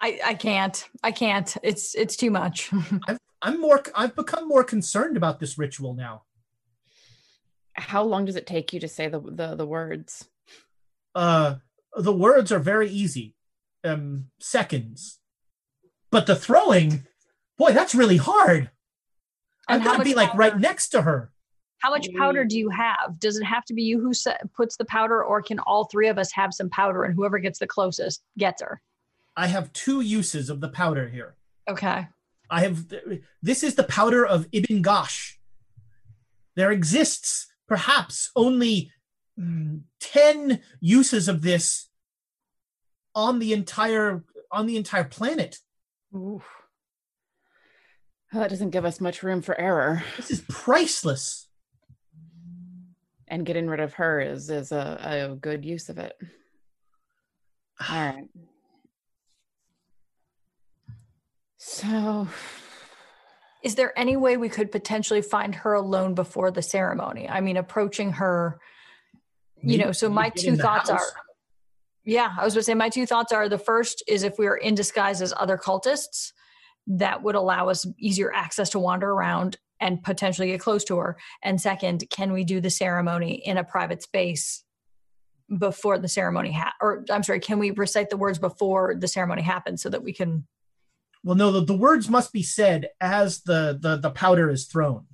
I 0.00 0.20
I 0.24 0.34
can't. 0.34 0.88
I 1.02 1.12
can't. 1.12 1.56
It's 1.62 1.94
it's 1.94 2.16
too 2.16 2.30
much. 2.30 2.70
I've, 3.08 3.18
I'm 3.42 3.60
more 3.60 3.82
I've 3.94 4.14
become 4.14 4.48
more 4.48 4.64
concerned 4.64 5.16
about 5.16 5.40
this 5.40 5.58
ritual 5.58 5.94
now. 5.94 6.22
how 7.74 8.02
long 8.02 8.24
does 8.24 8.36
it 8.36 8.46
take 8.46 8.72
you 8.72 8.80
to 8.80 8.88
say 8.88 9.08
the 9.08 9.20
the, 9.20 9.54
the 9.54 9.66
words 9.66 10.28
Uh 11.14 11.56
the 11.96 12.12
words 12.12 12.52
are 12.52 12.58
very 12.58 12.88
easy. 12.90 13.34
Um 13.84 14.26
seconds. 14.40 15.18
But 16.10 16.26
the 16.26 16.36
throwing, 16.36 17.06
boy, 17.58 17.72
that's 17.72 17.94
really 17.94 18.16
hard. 18.16 18.70
And 19.68 19.82
I've 19.82 19.82
how 19.82 19.92
got 19.92 19.98
to 19.98 20.04
be 20.04 20.14
much 20.14 20.28
like 20.28 20.34
right 20.34 20.58
next 20.58 20.88
to 20.90 21.02
her. 21.02 21.30
How 21.80 21.90
much 21.90 22.08
powder 22.16 22.44
do 22.44 22.58
you 22.58 22.70
have? 22.70 23.20
Does 23.20 23.36
it 23.36 23.44
have 23.44 23.64
to 23.66 23.74
be 23.74 23.82
you 23.82 24.00
who 24.00 24.12
se- 24.12 24.38
puts 24.56 24.76
the 24.76 24.84
powder, 24.86 25.22
or 25.22 25.42
can 25.42 25.60
all 25.60 25.84
three 25.84 26.08
of 26.08 26.18
us 26.18 26.32
have 26.32 26.52
some 26.52 26.70
powder 26.70 27.04
and 27.04 27.14
whoever 27.14 27.38
gets 27.38 27.58
the 27.58 27.66
closest 27.68 28.22
gets 28.36 28.62
her? 28.62 28.80
I 29.38 29.46
have 29.46 29.72
two 29.72 30.00
uses 30.00 30.50
of 30.50 30.60
the 30.60 30.68
powder 30.68 31.08
here. 31.08 31.36
Okay. 31.70 32.08
I 32.50 32.60
have 32.62 32.86
this 33.40 33.62
is 33.62 33.76
the 33.76 33.84
powder 33.84 34.26
of 34.26 34.48
Ibn 34.50 34.82
Ghazi. 34.82 35.34
There 36.56 36.72
exists 36.72 37.46
perhaps 37.68 38.30
only 38.34 38.90
mm, 39.38 39.82
10 40.00 40.60
uses 40.80 41.28
of 41.28 41.42
this 41.42 41.88
on 43.14 43.38
the 43.38 43.52
entire 43.52 44.24
on 44.50 44.66
the 44.66 44.76
entire 44.76 45.04
planet. 45.04 45.58
Oof. 46.12 46.44
Well, 48.32 48.42
that 48.42 48.50
doesn't 48.50 48.70
give 48.70 48.84
us 48.84 49.00
much 49.00 49.22
room 49.22 49.40
for 49.40 49.58
error 49.58 50.02
This 50.16 50.30
is 50.32 50.40
priceless. 50.48 51.46
and 53.28 53.46
getting 53.46 53.68
rid 53.68 53.80
of 53.80 53.94
her 53.94 54.20
is 54.20 54.50
is 54.50 54.72
a, 54.72 55.28
a 55.30 55.36
good 55.36 55.64
use 55.64 55.88
of 55.88 55.98
it 55.98 56.14
all 57.88 57.96
right 57.96 58.24
so 61.68 62.28
Is 63.62 63.74
there 63.74 63.96
any 63.98 64.16
way 64.16 64.36
we 64.36 64.48
could 64.48 64.70
potentially 64.70 65.22
find 65.22 65.54
her 65.56 65.74
alone 65.74 66.14
before 66.14 66.50
the 66.50 66.62
ceremony? 66.62 67.28
I 67.28 67.40
mean, 67.40 67.56
approaching 67.56 68.12
her, 68.12 68.60
you 69.56 69.76
Maybe 69.78 69.84
know, 69.84 69.92
so 69.92 70.08
we 70.08 70.14
my 70.14 70.30
two 70.30 70.56
thoughts 70.56 70.90
house. 70.90 71.00
are 71.00 71.22
yeah, 72.04 72.34
I 72.38 72.44
was 72.44 72.54
going 72.54 72.60
to 72.60 72.64
say 72.64 72.74
my 72.74 72.88
two 72.88 73.04
thoughts 73.04 73.32
are 73.32 73.50
the 73.50 73.58
first 73.58 74.02
is 74.08 74.22
if 74.22 74.38
we 74.38 74.46
are 74.46 74.56
in 74.56 74.74
disguise 74.74 75.20
as 75.20 75.34
other 75.36 75.58
cultists, 75.58 76.32
that 76.86 77.22
would 77.22 77.34
allow 77.34 77.68
us 77.68 77.84
easier 77.98 78.32
access 78.32 78.70
to 78.70 78.78
wander 78.78 79.10
around 79.10 79.58
and 79.78 80.02
potentially 80.02 80.48
get 80.48 80.60
close 80.60 80.84
to 80.84 80.96
her. 80.96 81.18
And 81.42 81.60
second, 81.60 82.04
can 82.08 82.32
we 82.32 82.44
do 82.44 82.62
the 82.62 82.70
ceremony 82.70 83.34
in 83.34 83.58
a 83.58 83.64
private 83.64 84.02
space 84.02 84.64
before 85.58 85.98
the 85.98 86.08
ceremony 86.08 86.52
ha- 86.52 86.72
or 86.80 87.04
I'm 87.10 87.22
sorry, 87.22 87.40
can 87.40 87.58
we 87.58 87.72
recite 87.72 88.08
the 88.08 88.16
words 88.16 88.38
before 88.38 88.94
the 88.94 89.08
ceremony 89.08 89.42
happens 89.42 89.82
so 89.82 89.90
that 89.90 90.02
we 90.02 90.14
can 90.14 90.46
Well, 91.28 91.36
no, 91.36 91.52
the, 91.52 91.62
the 91.62 91.76
words 91.76 92.08
must 92.08 92.32
be 92.32 92.42
said 92.42 92.88
as 93.02 93.42
the, 93.42 93.78
the 93.78 93.98
the 93.98 94.10
powder 94.10 94.48
is 94.48 94.64
thrown. 94.64 95.04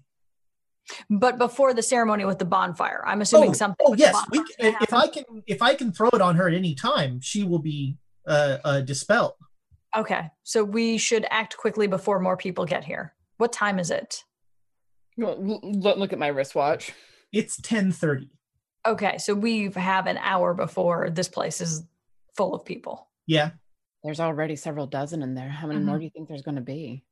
but 1.10 1.38
before 1.38 1.74
the 1.74 1.82
ceremony 1.82 2.24
with 2.24 2.38
the 2.38 2.44
bonfire? 2.44 3.02
I'm 3.04 3.20
assuming 3.20 3.50
oh, 3.50 3.54
something 3.54 3.84
oh 3.84 3.96
yes, 3.96 4.14
we, 4.30 4.38
bonfire 4.38 4.78
if 4.80 4.94
I 4.94 5.08
can 5.08 5.24
if 5.48 5.60
I 5.60 5.74
can 5.74 5.90
throw 5.92 6.10
it 6.10 6.20
on 6.20 6.36
her 6.36 6.46
at 6.46 6.54
any 6.54 6.76
time, 6.76 7.18
she 7.20 7.42
will 7.42 7.58
be 7.58 7.96
uh, 8.28 8.58
uh, 8.64 8.80
dispelled. 8.82 9.32
Okay, 9.96 10.30
so 10.44 10.62
we 10.62 10.98
should 10.98 11.26
act 11.30 11.56
quickly 11.56 11.88
before 11.88 12.20
more 12.20 12.36
people 12.36 12.64
get 12.64 12.84
here. 12.84 13.12
What 13.38 13.52
time 13.52 13.80
is 13.80 13.90
it? 13.90 14.22
Well, 15.16 15.36
look, 15.36 15.96
look 15.96 16.12
at 16.12 16.20
my 16.20 16.28
wristwatch. 16.28 16.92
It's 17.32 17.60
ten 17.60 17.90
thirty. 17.90 18.30
Okay, 18.86 19.18
so 19.18 19.34
we 19.34 19.68
have 19.74 20.06
an 20.06 20.18
hour 20.18 20.54
before 20.54 21.10
this 21.10 21.26
place 21.26 21.60
is 21.60 21.82
full 22.36 22.54
of 22.54 22.64
people. 22.64 23.08
Yeah, 23.26 23.50
There's 24.04 24.20
already 24.20 24.54
several 24.54 24.86
dozen 24.86 25.22
in 25.22 25.34
there. 25.34 25.48
How 25.48 25.66
many 25.66 25.80
more 25.80 25.96
do 25.96 26.04
you 26.04 26.10
think 26.10 26.28
there's 26.28 26.42
going 26.42 26.56
to 26.56 26.60
be? 26.60 27.02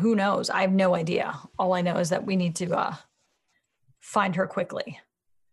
Who 0.00 0.16
knows? 0.16 0.48
I 0.48 0.62
have 0.62 0.72
no 0.72 0.94
idea. 0.94 1.38
All 1.58 1.74
I 1.74 1.82
know 1.82 1.98
is 1.98 2.08
that 2.08 2.24
we 2.24 2.36
need 2.36 2.56
to 2.56 2.74
uh, 2.74 2.94
find 4.00 4.34
her 4.36 4.46
quickly. 4.46 4.98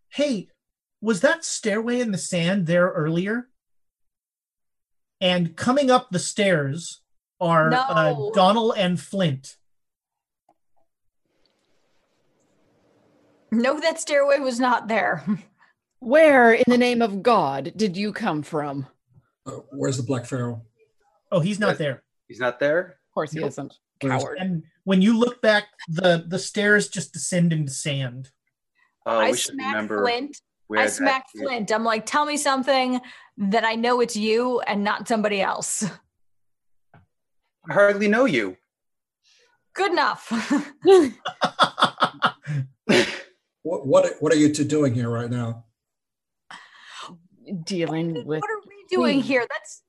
hey, 0.08 0.48
was 1.02 1.20
that 1.20 1.44
stairway 1.44 2.00
in 2.00 2.12
the 2.12 2.18
sand 2.18 2.66
there 2.66 2.88
earlier? 2.88 3.50
And 5.20 5.54
coming 5.54 5.90
up 5.90 6.08
the 6.10 6.18
stairs 6.18 7.02
are 7.40 7.70
uh, 7.74 8.14
Donald 8.32 8.74
and 8.78 8.98
Flint. 8.98 9.56
No, 13.50 13.78
that 13.78 14.00
stairway 14.00 14.38
was 14.38 14.58
not 14.58 14.88
there. 14.88 15.22
Where 16.04 16.52
in 16.52 16.64
the 16.66 16.76
name 16.76 17.00
of 17.00 17.22
God 17.22 17.72
did 17.76 17.96
you 17.96 18.12
come 18.12 18.42
from? 18.42 18.86
Uh, 19.46 19.52
where's 19.70 19.96
the 19.96 20.02
Black 20.02 20.26
Pharaoh? 20.26 20.60
Oh, 21.32 21.40
he's 21.40 21.58
not 21.58 21.78
there. 21.78 22.02
He's 22.28 22.38
not 22.38 22.60
there. 22.60 22.98
Of 23.08 23.14
course, 23.14 23.32
he 23.32 23.40
Nope. 23.40 23.48
isn't. 23.48 23.74
Coward. 24.00 24.36
And 24.38 24.64
when 24.84 25.00
you 25.00 25.18
look 25.18 25.40
back, 25.40 25.64
the 25.88 26.24
the 26.28 26.38
stairs 26.38 26.88
just 26.88 27.12
descend 27.14 27.54
into 27.54 27.72
sand. 27.72 28.30
Oh, 29.06 29.18
I 29.18 29.30
we 29.30 29.36
should 29.38 29.54
smack 29.54 29.74
remember 29.74 30.02
Flint. 30.04 30.40
where 30.66 30.80
I 30.80 30.84
that 30.84 30.92
smack 30.92 31.24
is. 31.34 31.40
Flint. 31.40 31.72
I'm 31.72 31.84
like, 31.84 32.04
tell 32.04 32.26
me 32.26 32.36
something 32.36 33.00
that 33.38 33.64
I 33.64 33.74
know 33.74 34.00
it's 34.00 34.14
you 34.16 34.60
and 34.60 34.84
not 34.84 35.08
somebody 35.08 35.40
else. 35.40 35.84
I 37.68 37.72
hardly 37.72 38.08
know 38.08 38.26
you. 38.26 38.56
Good 39.72 39.92
enough. 39.92 40.30
What 43.66 43.86
what 43.86 44.12
what 44.20 44.30
are 44.30 44.36
you 44.36 44.52
two 44.52 44.64
doing 44.64 44.92
here 44.92 45.08
right 45.08 45.30
now? 45.30 45.64
Dealing 47.64 48.14
with 48.26 48.40
what 48.40 48.50
are 48.50 48.60
we 48.66 48.84
doing 48.88 49.20
here? 49.20 49.46
That's 49.48 49.82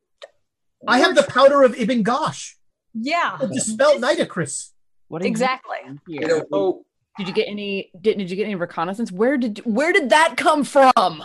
I 0.88 1.00
have 1.00 1.16
the 1.16 1.24
powder 1.24 1.64
of 1.64 1.76
Ibn 1.76 2.04
Ghazi. 2.04 2.56
yeah. 2.94 3.38
to 3.40 3.48
Dispel 3.48 3.98
Nitocris. 3.98 4.72
what 5.08 5.26
Exactly. 5.26 5.78
You 6.08 6.28
know, 6.28 6.46
Oh, 6.52 6.86
Did 7.18 7.28
you 7.28 7.34
get 7.34 7.48
any? 7.48 7.92
Did, 8.00 8.18
did 8.18 8.30
you 8.30 8.36
get 8.36 8.44
any 8.44 8.56
reconnaissance? 8.56 9.12
Where 9.12 9.38
did 9.38 9.60
where 9.60 9.92
did 9.94 10.10
that 10.10 10.36
come 10.38 10.64
from? 10.64 11.24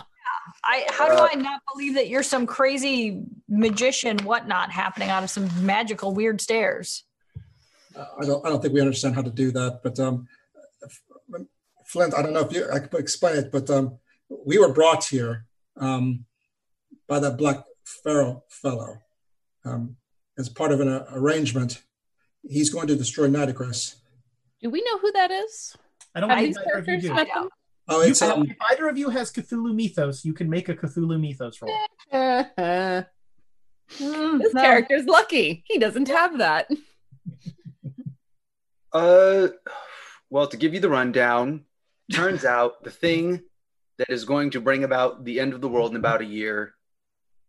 I 0.63 0.85
how 0.89 1.07
do 1.07 1.13
Uh, 1.13 1.29
I 1.31 1.35
not 1.35 1.61
believe 1.71 1.95
that 1.95 2.07
you're 2.09 2.23
some 2.23 2.45
crazy 2.47 3.23
magician 3.49 4.17
whatnot 4.19 4.71
happening 4.71 5.09
out 5.09 5.23
of 5.23 5.29
some 5.29 5.49
magical 5.65 6.13
weird 6.13 6.39
stairs? 6.41 7.03
I 7.95 8.25
don't 8.25 8.45
I 8.45 8.49
don't 8.49 8.61
think 8.61 8.73
we 8.73 8.81
understand 8.81 9.15
how 9.15 9.21
to 9.21 9.29
do 9.31 9.51
that. 9.51 9.81
But 9.83 9.99
um, 9.99 10.27
Flint, 11.85 12.13
I 12.13 12.21
don't 12.21 12.33
know 12.33 12.41
if 12.41 12.53
you 12.53 12.69
I 12.71 12.79
could 12.79 12.99
explain 12.99 13.37
it, 13.37 13.51
but 13.51 13.69
um, 13.69 13.97
we 14.45 14.57
were 14.57 14.73
brought 14.73 15.03
here 15.05 15.45
um, 15.81 16.23
by 17.09 17.19
that 17.19 17.37
Black 17.37 17.63
Pharaoh 17.83 18.43
fellow 18.49 18.99
um, 19.65 19.97
as 20.37 20.47
part 20.47 20.71
of 20.71 20.79
an 20.79 20.87
uh, 20.87 21.05
arrangement. 21.11 21.81
He's 22.47 22.69
going 22.69 22.87
to 22.87 22.95
destroy 22.95 23.27
Nitocris. 23.27 23.95
Do 24.61 24.69
we 24.69 24.81
know 24.83 24.97
who 24.99 25.11
that 25.11 25.29
is? 25.31 25.75
I 26.15 26.19
don't 26.21 26.29
Have 26.29 26.39
think 26.39 26.55
these 26.55 26.57
either 26.65 26.77
of 26.79 26.87
you 26.87 26.93
characters 26.93 27.09
do. 27.09 27.13
met 27.15 27.27
them? 27.33 27.49
Oh, 27.87 28.01
it's 28.01 28.19
can- 28.19 28.31
um, 28.31 28.45
if 28.49 28.55
either 28.71 28.87
of 28.87 28.97
you 28.97 29.09
has 29.09 29.31
Cthulhu 29.31 29.73
Mythos, 29.75 30.23
you 30.23 30.33
can 30.33 30.49
make 30.49 30.69
a 30.69 30.75
Cthulhu 30.75 31.19
Mythos 31.19 31.61
roll. 31.61 31.75
this 32.11 33.05
Mm, 33.99 34.39
no. 34.53 34.61
character's 34.61 35.03
lucky. 35.05 35.63
He 35.67 35.77
doesn't 35.77 36.07
have 36.07 36.37
that. 36.37 36.69
Uh, 38.93 39.49
well, 40.29 40.47
to 40.47 40.57
give 40.57 40.73
you 40.73 40.79
the 40.79 40.89
rundown, 40.89 41.65
turns 42.13 42.45
out 42.55 42.83
the 42.83 42.91
thing 42.91 43.41
that 44.01 44.09
is 44.09 44.25
going 44.25 44.49
to 44.49 44.59
bring 44.59 44.83
about 44.83 45.23
the 45.23 45.39
end 45.39 45.53
of 45.53 45.61
the 45.61 45.69
world 45.69 45.91
in 45.91 45.97
about 45.97 46.21
a 46.21 46.25
year 46.25 46.73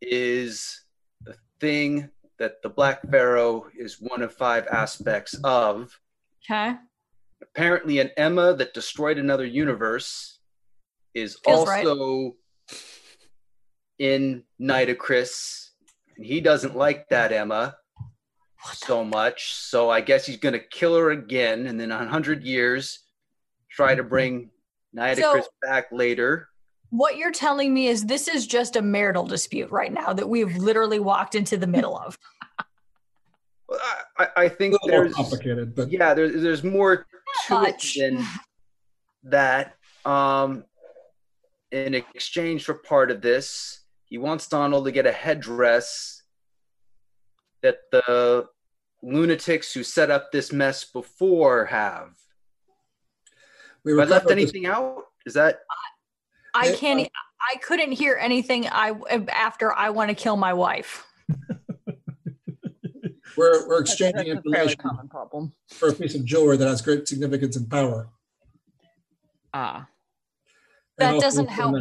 is 0.03 0.83
the 1.25 1.35
thing 1.61 2.11
that 2.39 2.61
the 2.63 2.69
Black 2.69 3.01
Pharaoh 3.11 3.69
is 3.75 4.03
one 4.03 4.21
of 4.21 4.35
five 4.35 4.67
aspects 4.67 5.35
of. 5.45 5.99
Okay. 6.45 6.75
Apparently, 7.41 8.01
an 8.01 8.11
Emma 8.19 8.53
that 8.55 8.75
destroyed 8.75 9.17
another 9.17 9.47
universe 9.47 10.41
is 11.15 11.39
Feels 11.43 11.67
right. 11.67 11.87
also 11.87 12.37
in 13.99 14.45
Nitocris, 14.61 15.71
and 16.17 16.27
he 16.27 16.43
doesn't 16.43 16.77
like 16.77 17.09
that 17.09 17.33
Emma 17.33 17.77
so 18.75 19.03
much. 19.03 19.55
So 19.55 19.89
I 19.89 20.03
guess 20.03 20.27
he's 20.27 20.37
going 20.37 20.53
to 20.53 20.61
kill 20.61 20.97
her 20.99 21.13
again, 21.13 21.67
and 21.67 21.81
then 21.81 21.93
a 21.93 22.07
hundred 22.07 22.45
years 22.45 22.99
try 23.71 23.95
to 23.95 24.03
bring 24.03 24.51
Nitocris 24.97 25.43
So- 25.45 25.49
back 25.63 25.87
later. 25.93 26.49
What 26.91 27.17
you're 27.17 27.33
telling 27.33 27.73
me 27.73 27.87
is 27.87 28.05
this 28.05 28.29
is 28.29 28.47
just 28.47 28.77
a 28.77 28.83
marital 28.83 29.25
dispute 29.27 29.71
right 29.71 29.91
now 29.93 30.13
that 30.13 30.29
we've 30.29 30.55
literally 30.59 31.01
walked 31.01 31.35
into 31.35 31.57
the 31.57 31.67
middle 31.67 31.97
of. 31.99 32.19
Well, 33.69 33.81
I, 34.19 34.25
I- 34.25 34.29
I 34.37 34.45
a 34.45 34.51
think 34.51 34.73
little 34.75 34.89
more 34.89 35.05
there's 35.05 35.15
complicated, 35.15 35.75
but 35.75 35.91
yeah, 35.91 36.13
there's 36.13 36.43
there's 36.43 36.63
more 36.63 37.07
to 37.47 37.55
much. 37.55 37.97
it 37.97 38.15
than 38.17 38.27
that. 39.25 39.77
Um, 40.05 40.65
in 41.71 41.95
exchange 41.95 42.65
for 42.65 42.75
part 42.75 43.11
of 43.11 43.23
this, 43.23 43.81
he 44.05 44.19
wants 44.19 44.47
Donald 44.47 44.85
to 44.85 44.93
get 44.93 45.07
a 45.07 45.13
headdress 45.13 46.23
that 47.63 47.79
the 47.93 48.47
lunatics 49.03 49.73
who 49.73 49.83
set 49.83 50.11
up 50.11 50.33
this 50.33 50.53
mess 50.53 50.85
before 50.85 51.65
have. 51.67 52.11
We 53.85 53.93
Have 53.93 54.01
I 54.01 54.03
left 54.05 54.25
recovered 54.25 54.39
this- 54.39 54.51
anything 54.53 54.67
out? 54.67 55.05
Is 55.27 55.35
that 55.35 55.61
I 56.55 56.69
Yeah, 56.69 56.77
can't. 56.77 57.01
uh, 57.01 57.09
I 57.53 57.57
couldn't 57.59 57.93
hear 57.93 58.17
anything. 58.21 58.67
I 58.69 58.95
after 59.31 59.73
I 59.73 59.91
want 59.91 60.11
to 60.11 60.15
kill 60.15 60.37
my 60.37 60.53
wife. 60.53 61.07
We're, 63.35 63.67
we're 63.67 63.81
exchanging 63.81 64.15
that's 64.35 64.47
a 64.47 64.51
fairly 64.51 64.73
information 64.73 64.79
common 64.79 65.09
problem. 65.09 65.53
for 65.71 65.89
a 65.89 65.93
piece 65.95 66.15
of 66.15 66.23
jewelry 66.27 66.59
that 66.59 66.69
has 66.69 66.83
great 66.83 67.09
significance 67.09 67.57
and 67.57 67.69
power. 67.71 68.11
Ah, 69.55 69.89
That 70.99 71.07
And 71.07 71.15
also 71.15 71.27
doesn't 71.27 71.49
help. 71.49 71.77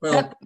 Well, 0.00 0.12
That- 0.12 0.36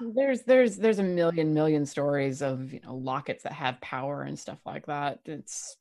there's 0.00 0.40
there's 0.42 0.76
there's 0.78 0.98
a 1.00 1.02
million 1.02 1.52
million 1.52 1.84
stories 1.84 2.40
of 2.40 2.72
you 2.72 2.80
know 2.80 2.94
lockets 2.96 3.42
that 3.42 3.52
have 3.52 3.78
power 3.82 4.22
and 4.22 4.38
stuff 4.38 4.58
like 4.64 4.86
that. 4.86 5.18
It's 5.26 5.76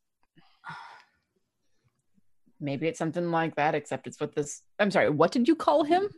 maybe 2.62 2.88
it's 2.88 3.00
something 3.00 3.32
like 3.32 3.56
that, 3.56 3.76
except 3.76 4.08
it's 4.08 4.20
what 4.20 4.36
this. 4.36 4.62
I'm 4.80 4.92
sorry. 4.92 5.10
What 5.10 5.32
did 5.32 5.48
you 5.48 5.56
call 5.56 5.84
him? 5.84 6.10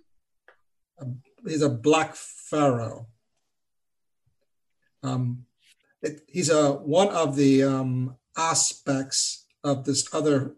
he's 1.45 1.61
a 1.61 1.69
black 1.69 2.15
pharaoh. 2.15 3.07
Um, 5.01 5.45
it, 6.01 6.21
he's 6.27 6.49
a 6.49 6.73
one 6.73 7.09
of 7.09 7.35
the 7.35 7.63
um, 7.63 8.15
aspects 8.37 9.45
of 9.63 9.85
this 9.85 10.13
other 10.13 10.55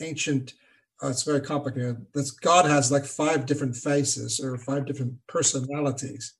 ancient. 0.00 0.54
Uh, 1.02 1.08
it's 1.08 1.22
very 1.22 1.40
complicated. 1.40 2.06
This 2.14 2.30
God 2.30 2.66
has 2.66 2.92
like 2.92 3.04
five 3.04 3.46
different 3.46 3.76
faces 3.76 4.40
or 4.40 4.58
five 4.58 4.86
different 4.86 5.14
personalities, 5.26 6.34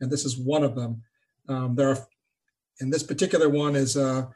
and 0.00 0.10
this 0.10 0.24
is 0.24 0.38
one 0.38 0.62
of 0.62 0.74
them. 0.74 1.02
Um, 1.48 1.74
there 1.74 1.90
are, 1.90 2.06
and 2.80 2.92
this 2.92 3.02
particular 3.02 3.48
one 3.48 3.76
is 3.76 3.96
uh, 3.96 4.26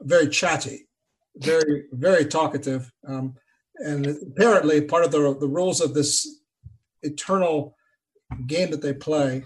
very 0.00 0.28
chatty, 0.28 0.88
very 1.36 1.84
very 1.92 2.24
talkative, 2.24 2.92
um, 3.06 3.34
and 3.76 4.06
apparently 4.06 4.80
part 4.80 5.04
of 5.04 5.10
the 5.10 5.36
the 5.38 5.48
rules 5.48 5.80
of 5.80 5.94
this 5.94 6.40
eternal 7.02 7.76
game 8.46 8.70
that 8.70 8.82
they 8.82 8.92
play 8.92 9.42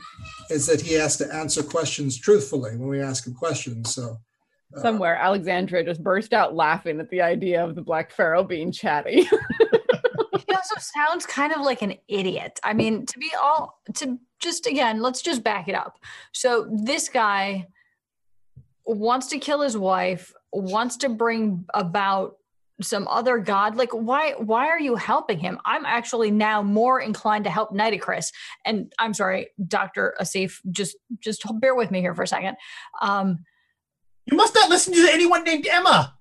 is 0.51 0.67
that 0.67 0.81
he 0.81 0.95
has 0.95 1.17
to 1.17 1.35
answer 1.35 1.63
questions 1.63 2.19
truthfully 2.19 2.77
when 2.77 2.89
we 2.89 3.01
ask 3.01 3.27
him 3.27 3.35
questions. 3.35 3.95
So 3.95 4.19
uh, 4.77 4.81
Somewhere, 4.81 5.17
Alexandra 5.17 5.85
just 5.85 6.03
burst 6.03 6.33
out 6.33 6.55
laughing 6.55 7.01
at 7.01 7.11
the 7.11 7.23
idea 7.23 7.65
of 7.65 7.75
the 7.75 7.83
Black 7.83 8.11
Pharaoh 8.11 8.45
being 8.45 8.73
chatty. 8.73 9.23
he 10.47 10.55
also 10.55 10.77
sounds 10.79 11.27
kind 11.27 11.53
of 11.53 11.61
like 11.61 11.83
an 11.83 11.95
idiot. 12.09 12.59
I 12.65 12.73
mean, 12.75 13.07
to 13.07 13.19
be 13.19 13.31
all 13.41 13.81
to 13.95 14.19
just 14.41 14.67
again, 14.67 15.01
let's 15.01 15.23
just 15.23 15.43
back 15.43 15.69
it 15.69 15.75
up. 15.75 15.99
So 16.33 16.69
this 16.85 17.09
guy 17.09 17.67
wants 18.85 19.29
to 19.29 19.39
kill 19.39 19.63
his 19.63 19.77
wife, 19.77 20.33
wants 20.52 20.98
to 20.98 21.09
bring 21.09 21.64
about 21.74 22.36
some 22.82 23.09
other 23.09 23.39
god. 23.39 23.77
Like, 23.77 23.93
why 23.93 24.32
why 24.32 24.68
are 24.68 24.81
you 24.81 24.97
helping 24.97 25.39
him? 25.39 25.59
I'm 25.64 25.86
actually 25.86 26.31
now 26.31 26.62
more 26.62 27.01
inclined 27.01 27.44
to 27.44 27.51
help 27.51 27.73
Nitocris. 27.73 28.32
And 28.64 28.93
I'm 28.98 29.14
sorry, 29.14 29.48
Dr. 29.66 30.14
Asif, 30.20 30.59
just 30.70 30.97
just 31.20 31.43
bear 31.60 31.74
with 31.74 31.90
me 31.90 32.01
here 32.01 32.14
for 32.14 32.23
a 32.23 32.28
second. 32.28 32.56
Um, 33.01 33.39
You 34.31 34.36
must 34.36 34.55
not 34.55 34.68
listen 34.68 34.93
to 34.93 35.09
anyone 35.10 35.44
named 35.44 35.66
Emma. 35.66 36.14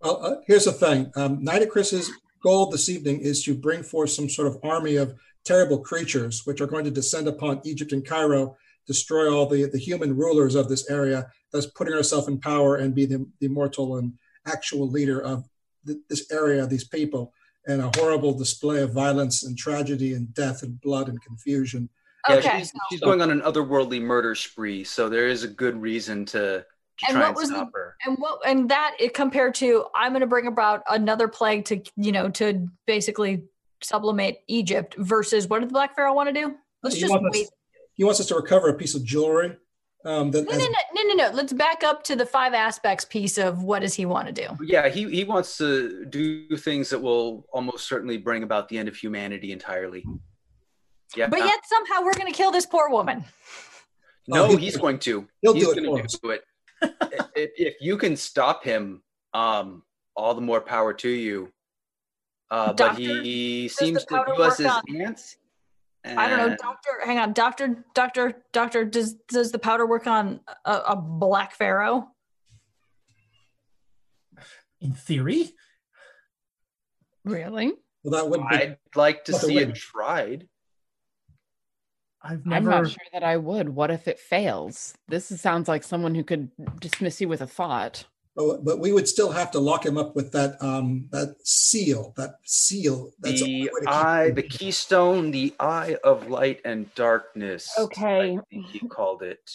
Well, 0.00 0.24
uh, 0.24 0.36
here's 0.46 0.64
the 0.64 0.72
thing. 0.72 1.12
Um, 1.14 1.44
Nitocris's 1.44 2.10
goal 2.42 2.66
this 2.70 2.88
evening 2.88 3.20
is 3.20 3.44
to 3.44 3.54
bring 3.54 3.82
forth 3.82 4.10
some 4.10 4.28
sort 4.28 4.48
of 4.48 4.58
army 4.64 4.96
of 4.96 5.14
terrible 5.44 5.78
creatures, 5.78 6.42
which 6.44 6.60
are 6.60 6.66
going 6.66 6.84
to 6.84 6.90
descend 6.90 7.28
upon 7.28 7.60
Egypt 7.64 7.92
and 7.92 8.06
Cairo, 8.06 8.56
destroy 8.86 9.32
all 9.32 9.46
the, 9.46 9.66
the 9.66 9.78
human 9.78 10.16
rulers 10.16 10.54
of 10.54 10.68
this 10.68 10.88
area, 10.90 11.30
thus 11.52 11.66
putting 11.66 11.94
herself 11.94 12.28
in 12.28 12.38
power 12.38 12.76
and 12.76 12.94
be 12.94 13.06
the, 13.06 13.26
the 13.40 13.46
immortal 13.46 13.96
and 13.98 14.14
actual 14.46 14.88
leader 14.88 15.20
of 15.20 15.44
th- 15.86 15.98
this 16.08 16.30
area, 16.32 16.66
these 16.66 16.84
people, 16.84 17.32
and 17.66 17.80
a 17.80 17.90
horrible 17.96 18.32
display 18.36 18.80
of 18.82 18.92
violence 18.92 19.44
and 19.44 19.56
tragedy 19.56 20.14
and 20.14 20.32
death 20.34 20.62
and 20.62 20.80
blood 20.80 21.08
and 21.08 21.22
confusion. 21.22 21.88
Yeah, 22.28 22.36
okay. 22.36 22.58
she's, 22.58 22.72
she's 22.90 23.00
going 23.00 23.20
on 23.20 23.30
an 23.30 23.40
otherworldly 23.42 24.00
murder 24.00 24.34
spree, 24.34 24.82
so 24.84 25.08
there 25.08 25.28
is 25.28 25.44
a 25.44 25.48
good 25.48 25.80
reason 25.80 26.24
to, 26.26 26.64
to 26.98 27.06
And 27.08 27.16
try 27.16 27.20
what 27.20 27.28
and 27.28 27.36
was 27.36 27.48
the- 27.50 27.54
stop 27.56 27.70
her. 27.74 27.96
and 28.06 28.16
what 28.18 28.38
and 28.46 28.68
that 28.70 28.94
it 29.00 29.12
compared 29.14 29.54
to 29.56 29.86
i'm 29.94 30.12
going 30.12 30.20
to 30.20 30.26
bring 30.26 30.46
about 30.46 30.82
another 30.90 31.26
plague 31.26 31.64
to 31.64 31.82
you 31.96 32.12
know 32.12 32.28
to 32.30 32.68
basically 32.86 33.44
sublimate 33.82 34.38
egypt 34.46 34.94
versus 34.98 35.48
what 35.48 35.60
did 35.60 35.68
the 35.70 35.72
black 35.72 35.96
pharaoh 35.96 36.12
want 36.14 36.28
to 36.28 36.32
do 36.34 36.54
let's 36.84 36.94
He 36.96 37.00
just 37.00 37.10
wants 37.10 37.26
us- 37.26 37.40
wait 37.40 37.48
He 37.94 38.04
wants 38.04 38.20
us 38.20 38.26
to 38.26 38.34
recover 38.36 38.68
a 38.68 38.74
piece 38.74 38.94
of 38.94 39.02
jewelry. 39.04 39.56
Um, 40.04 40.30
that 40.32 40.44
no, 40.44 40.50
no 40.50 40.64
no 40.64 40.70
no 40.94 41.14
no 41.14 41.14
no 41.28 41.30
let's 41.36 41.52
back 41.52 41.84
up 41.84 42.02
to 42.04 42.16
the 42.16 42.26
five 42.26 42.54
aspects 42.54 43.04
piece 43.04 43.38
of 43.38 43.62
what 43.62 43.82
does 43.82 43.94
he 43.94 44.04
want 44.04 44.26
to 44.26 44.32
do 44.32 44.48
Yeah, 44.64 44.88
he, 44.88 45.08
he 45.08 45.22
wants 45.22 45.56
to 45.58 46.04
do 46.06 46.56
things 46.56 46.90
that 46.90 46.98
will 47.00 47.46
almost 47.52 47.86
certainly 47.86 48.18
bring 48.18 48.42
about 48.42 48.68
the 48.68 48.78
end 48.78 48.88
of 48.88 48.96
humanity 48.96 49.52
entirely. 49.52 50.04
Yeah, 51.14 51.28
but 51.28 51.38
yet 51.40 51.60
somehow 51.66 52.02
we're 52.04 52.14
going 52.14 52.26
to 52.32 52.36
kill 52.36 52.50
this 52.50 52.66
poor 52.66 52.90
woman 52.90 53.24
No, 54.26 54.44
Oh, 54.44 54.48
he'll 54.48 54.56
he's 54.56 54.76
going 54.76 54.98
to. 55.00 55.28
He'll 55.40 55.54
he's 55.54 55.64
do 55.66 55.70
it 55.72 55.84
going 55.84 55.86
for 55.86 55.98
to 55.98 56.04
us. 56.04 56.18
do 56.20 56.30
it. 56.30 56.44
if, 57.36 57.50
if 57.56 57.74
you 57.80 57.96
can 57.96 58.16
stop 58.16 58.64
him, 58.64 59.02
um, 59.34 59.82
all 60.16 60.34
the 60.34 60.40
more 60.40 60.60
power 60.60 60.92
to 60.94 61.08
you. 61.08 61.52
Uh, 62.50 62.72
but 62.72 62.98
he 62.98 63.68
seems 63.68 64.04
to 64.04 64.14
powder 64.16 64.34
view 64.34 64.42
us 64.44 64.58
work 64.58 64.68
as 64.68 64.74
on- 64.90 64.96
ants. 65.00 65.36
I 66.04 66.28
don't 66.28 66.38
know, 66.38 66.56
doctor. 66.56 66.90
Hang 67.04 67.18
on, 67.18 67.32
doctor, 67.32 67.84
doctor, 67.94 68.42
doctor. 68.52 68.84
Does 68.84 69.14
does 69.28 69.52
the 69.52 69.58
powder 69.58 69.86
work 69.86 70.06
on 70.06 70.40
a, 70.64 70.72
a 70.72 70.96
black 70.96 71.54
pharaoh? 71.54 72.08
In 74.80 74.92
theory, 74.92 75.52
Really? 77.24 77.72
Well, 78.02 78.12
that 78.12 78.30
would 78.30 78.48
be. 78.48 78.56
I'd 78.56 78.78
like 78.96 79.24
to 79.26 79.32
see 79.32 79.58
it 79.58 79.74
tried. 79.74 80.48
I've 82.20 82.46
never. 82.46 82.72
I'm 82.72 82.82
not 82.82 82.90
sure 82.90 83.04
that 83.12 83.22
I 83.22 83.36
would. 83.36 83.68
What 83.68 83.90
if 83.90 84.08
it 84.08 84.18
fails? 84.18 84.94
This 85.08 85.26
sounds 85.40 85.68
like 85.68 85.84
someone 85.84 86.14
who 86.14 86.24
could 86.24 86.50
dismiss 86.80 87.20
you 87.20 87.28
with 87.28 87.40
a 87.40 87.46
thought. 87.46 88.06
But, 88.34 88.64
but 88.64 88.78
we 88.78 88.92
would 88.92 89.06
still 89.06 89.30
have 89.30 89.50
to 89.50 89.58
lock 89.58 89.84
him 89.84 89.98
up 89.98 90.16
with 90.16 90.32
that 90.32 90.56
um 90.62 91.08
that 91.10 91.36
seal. 91.44 92.14
That 92.16 92.36
seal. 92.44 93.12
That's 93.20 93.40
the 93.40 93.44
only 93.44 93.64
the 93.64 93.64
way 93.64 93.80
to 93.80 93.86
keep 93.86 93.88
eye, 93.88 94.30
the 94.30 94.42
keystone, 94.42 95.30
the 95.30 95.54
eye 95.60 95.96
of 96.02 96.28
light 96.30 96.60
and 96.64 96.92
darkness. 96.94 97.70
Okay. 97.78 98.38
I 98.38 98.40
think 98.50 98.66
he 98.66 98.80
called 98.88 99.22
it. 99.22 99.50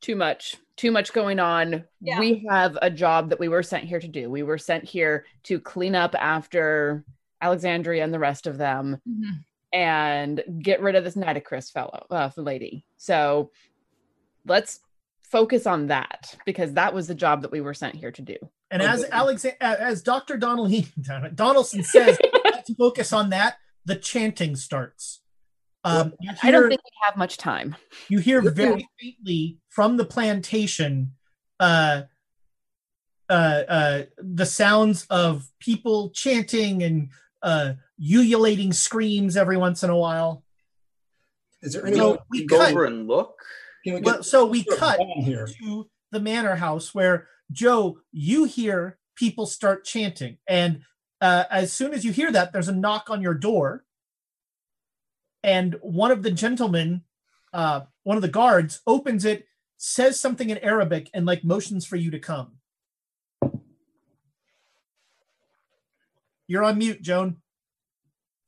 Too 0.00 0.14
much. 0.14 0.56
Too 0.76 0.92
much 0.92 1.12
going 1.12 1.40
on. 1.40 1.84
Yeah. 2.00 2.20
We 2.20 2.46
have 2.48 2.78
a 2.80 2.90
job 2.90 3.30
that 3.30 3.40
we 3.40 3.48
were 3.48 3.62
sent 3.62 3.84
here 3.84 3.98
to 3.98 4.08
do. 4.08 4.30
We 4.30 4.42
were 4.44 4.58
sent 4.58 4.84
here 4.84 5.24
to 5.44 5.58
clean 5.58 5.94
up 5.94 6.14
after 6.16 7.02
Alexandria 7.40 8.04
and 8.04 8.14
the 8.14 8.18
rest 8.18 8.46
of 8.46 8.58
them 8.58 9.00
and 9.72 10.42
get 10.62 10.80
rid 10.80 10.94
of 10.94 11.04
this 11.04 11.16
Nitocris 11.16 11.72
fellow, 11.72 12.06
uh, 12.10 12.30
lady. 12.36 12.86
So 12.98 13.50
let's 14.46 14.80
focus 15.30 15.66
on 15.66 15.88
that 15.88 16.34
because 16.46 16.72
that 16.74 16.94
was 16.94 17.06
the 17.08 17.14
job 17.14 17.42
that 17.42 17.50
we 17.50 17.60
were 17.60 17.74
sent 17.74 17.94
here 17.96 18.12
to 18.12 18.22
do. 18.22 18.36
And 18.70 18.82
Oh, 18.82 18.86
as 18.86 19.02
but- 19.02 19.12
Alex, 19.12 19.44
as 19.60 20.02
Dr. 20.02 20.36
Donnelly, 20.36 20.86
Donaldson 21.34 21.82
says, 21.82 22.16
to 22.66 22.74
focus 22.76 23.12
on 23.12 23.30
that, 23.30 23.56
the 23.84 23.96
chanting 23.96 24.56
starts. 24.56 25.20
Um, 25.84 26.14
you 26.20 26.32
I 26.42 26.50
don't 26.50 26.68
think 26.68 26.82
we 26.82 26.90
have 27.04 27.16
much 27.16 27.36
time. 27.36 27.76
you 28.08 28.18
hear 28.18 28.40
very 28.42 28.88
faintly 29.00 29.58
from 29.68 29.96
the 29.96 30.04
plantation 30.04 31.12
uh, 31.60 32.02
uh, 33.28 33.32
uh, 33.68 34.02
the 34.18 34.46
sounds 34.46 35.06
of 35.10 35.48
people 35.60 36.10
chanting 36.10 36.82
and 36.82 37.10
uh, 37.42 37.74
ululating 38.00 38.72
screams 38.72 39.36
every 39.36 39.56
once 39.56 39.82
in 39.84 39.90
a 39.90 39.96
while. 39.96 40.42
Is 41.62 41.72
there 41.74 41.82
So 41.82 41.86
anyone 41.88 42.18
we 42.30 42.46
Go 42.46 42.58
cut- 42.58 42.70
over 42.72 42.84
and 42.84 43.06
look. 43.06 43.36
Can 43.86 43.94
we 43.94 44.00
Well, 44.00 44.24
so 44.24 44.44
we 44.44 44.64
cut 44.64 44.98
here? 45.18 45.46
to 45.62 45.88
the 46.10 46.18
manor 46.18 46.56
house 46.56 46.92
where 46.92 47.28
Joe, 47.52 48.00
you 48.10 48.42
hear 48.42 48.98
people 49.14 49.46
start 49.46 49.84
chanting, 49.84 50.38
and 50.48 50.80
uh, 51.20 51.44
as 51.52 51.72
soon 51.72 51.94
as 51.94 52.04
you 52.04 52.10
hear 52.10 52.32
that, 52.32 52.52
there's 52.52 52.66
a 52.66 52.74
knock 52.74 53.10
on 53.10 53.22
your 53.22 53.32
door, 53.32 53.84
and 55.44 55.76
one 55.82 56.10
of 56.10 56.24
the 56.24 56.32
gentlemen, 56.32 57.02
uh, 57.52 57.82
one 58.02 58.16
of 58.16 58.22
the 58.22 58.28
guards, 58.28 58.80
opens 58.88 59.24
it, 59.24 59.46
says 59.76 60.18
something 60.18 60.50
in 60.50 60.58
Arabic, 60.58 61.08
and 61.14 61.24
like 61.24 61.44
motions 61.44 61.86
for 61.86 61.94
you 61.94 62.10
to 62.10 62.18
come. 62.18 62.56
You're 66.48 66.64
on 66.64 66.78
mute, 66.78 67.02
Joan. 67.02 67.36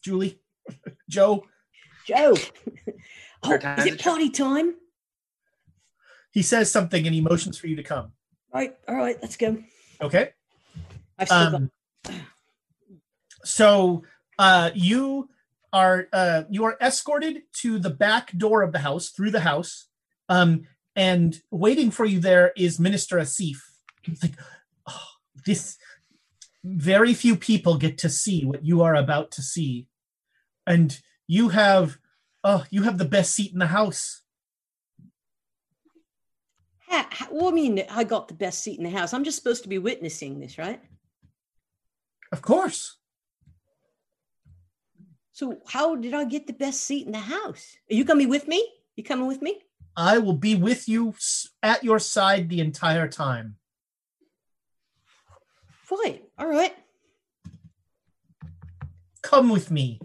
Julie, 0.03 0.41
Joe. 1.09 1.47
Joe. 2.07 2.35
oh, 3.45 3.53
is 3.53 3.87
it 3.87 4.03
party 4.03 4.31
time? 4.31 4.75
He 6.31 6.43
says 6.43 6.71
something 6.71 7.07
and 7.07 7.15
he 7.15 7.21
motions 7.21 7.59
for 7.59 7.67
you 7.67 7.77
to 7.77 7.83
come. 7.83 8.13
Right. 8.53 8.77
All 8.87 8.97
right. 8.97 9.17
Let's 9.21 9.37
go. 9.37 9.63
Okay. 10.01 10.31
I've 11.19 11.31
Um, 11.31 11.71
so 13.45 14.05
uh, 14.39 14.71
you 14.75 15.29
are 15.73 16.09
uh, 16.13 16.45
you 16.49 16.65
are 16.65 16.77
escorted 16.81 17.43
to 17.55 17.79
the 17.79 17.91
back 17.91 18.37
door 18.37 18.63
of 18.63 18.73
the 18.73 18.79
house 18.81 19.11
through 19.11 19.31
the 19.31 19.41
house, 19.41 19.89
um, 20.29 20.67
and 20.95 21.41
waiting 21.51 21.91
for 21.91 22.05
you 22.05 22.21
there 22.21 22.53
is 22.57 22.79
Minister 22.79 23.17
Asif. 23.17 23.57
He's 24.03 24.23
like, 24.23 24.35
oh, 24.87 25.09
this 25.45 25.77
very 26.65 27.15
few 27.15 27.37
people 27.37 27.77
get 27.77 27.99
to 27.99 28.09
see 28.09 28.45
what 28.45 28.65
you 28.65 28.83
are 28.83 28.95
about 28.95 29.31
to 29.33 29.43
see, 29.43 29.89
and 30.67 31.01
you 31.27 31.51
have 31.51 31.99
oh 32.45 32.65
you 32.71 32.83
have 32.85 32.99
the 32.99 33.05
best 33.05 33.35
seat 33.35 33.53
in 33.53 33.59
the 33.59 33.67
house. 33.67 34.23
Ha, 36.91 37.29
well, 37.31 37.49
I 37.49 37.53
mean, 37.53 37.85
I 37.91 38.05
got 38.05 38.29
the 38.29 38.35
best 38.35 38.63
seat 38.63 38.79
in 38.79 38.85
the 38.85 38.91
house. 38.91 39.13
I'm 39.13 39.25
just 39.25 39.39
supposed 39.39 39.63
to 39.63 39.69
be 39.69 39.79
witnessing 39.79 40.41
this, 40.41 40.59
right? 40.59 40.81
Of 42.33 42.43
course. 42.43 42.97
So 45.33 45.59
how 45.67 45.97
did 45.97 46.15
I 46.15 46.25
get 46.25 46.47
the 46.47 46.53
best 46.53 46.83
seat 46.83 47.07
in 47.07 47.13
the 47.13 47.19
house? 47.19 47.77
Are 47.91 47.95
you 47.95 48.05
coming 48.05 48.29
with 48.29 48.49
me? 48.49 48.67
You 48.97 49.05
coming 49.05 49.27
with 49.27 49.41
me? 49.41 49.61
I 49.97 50.19
will 50.19 50.33
be 50.35 50.55
with 50.55 50.89
you 50.89 51.15
at 51.63 51.85
your 51.85 51.99
side 51.99 52.49
the 52.49 52.61
entire 52.61 53.09
time. 53.09 53.57
Fine. 55.85 56.21
All 56.39 56.49
right. 56.49 56.75
come 59.23 59.49
with 59.51 59.71
me. 59.71 60.01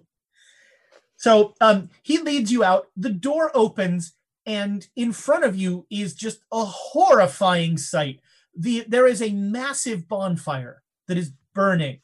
So 1.15 1.53
um, 1.61 1.89
he 2.01 2.17
leads 2.17 2.51
you 2.51 2.63
out. 2.63 2.87
The 2.97 3.09
door 3.09 3.51
opens, 3.53 4.13
and 4.45 4.87
in 4.95 5.11
front 5.13 5.43
of 5.43 5.55
you 5.55 5.85
is 5.89 6.13
just 6.13 6.39
a 6.51 6.65
horrifying 6.65 7.77
sight. 7.77 8.19
The 8.55 8.85
there 8.87 9.07
is 9.07 9.21
a 9.21 9.31
massive 9.31 10.07
bonfire 10.07 10.83
that 11.07 11.17
is 11.17 11.31
burning, 11.53 12.01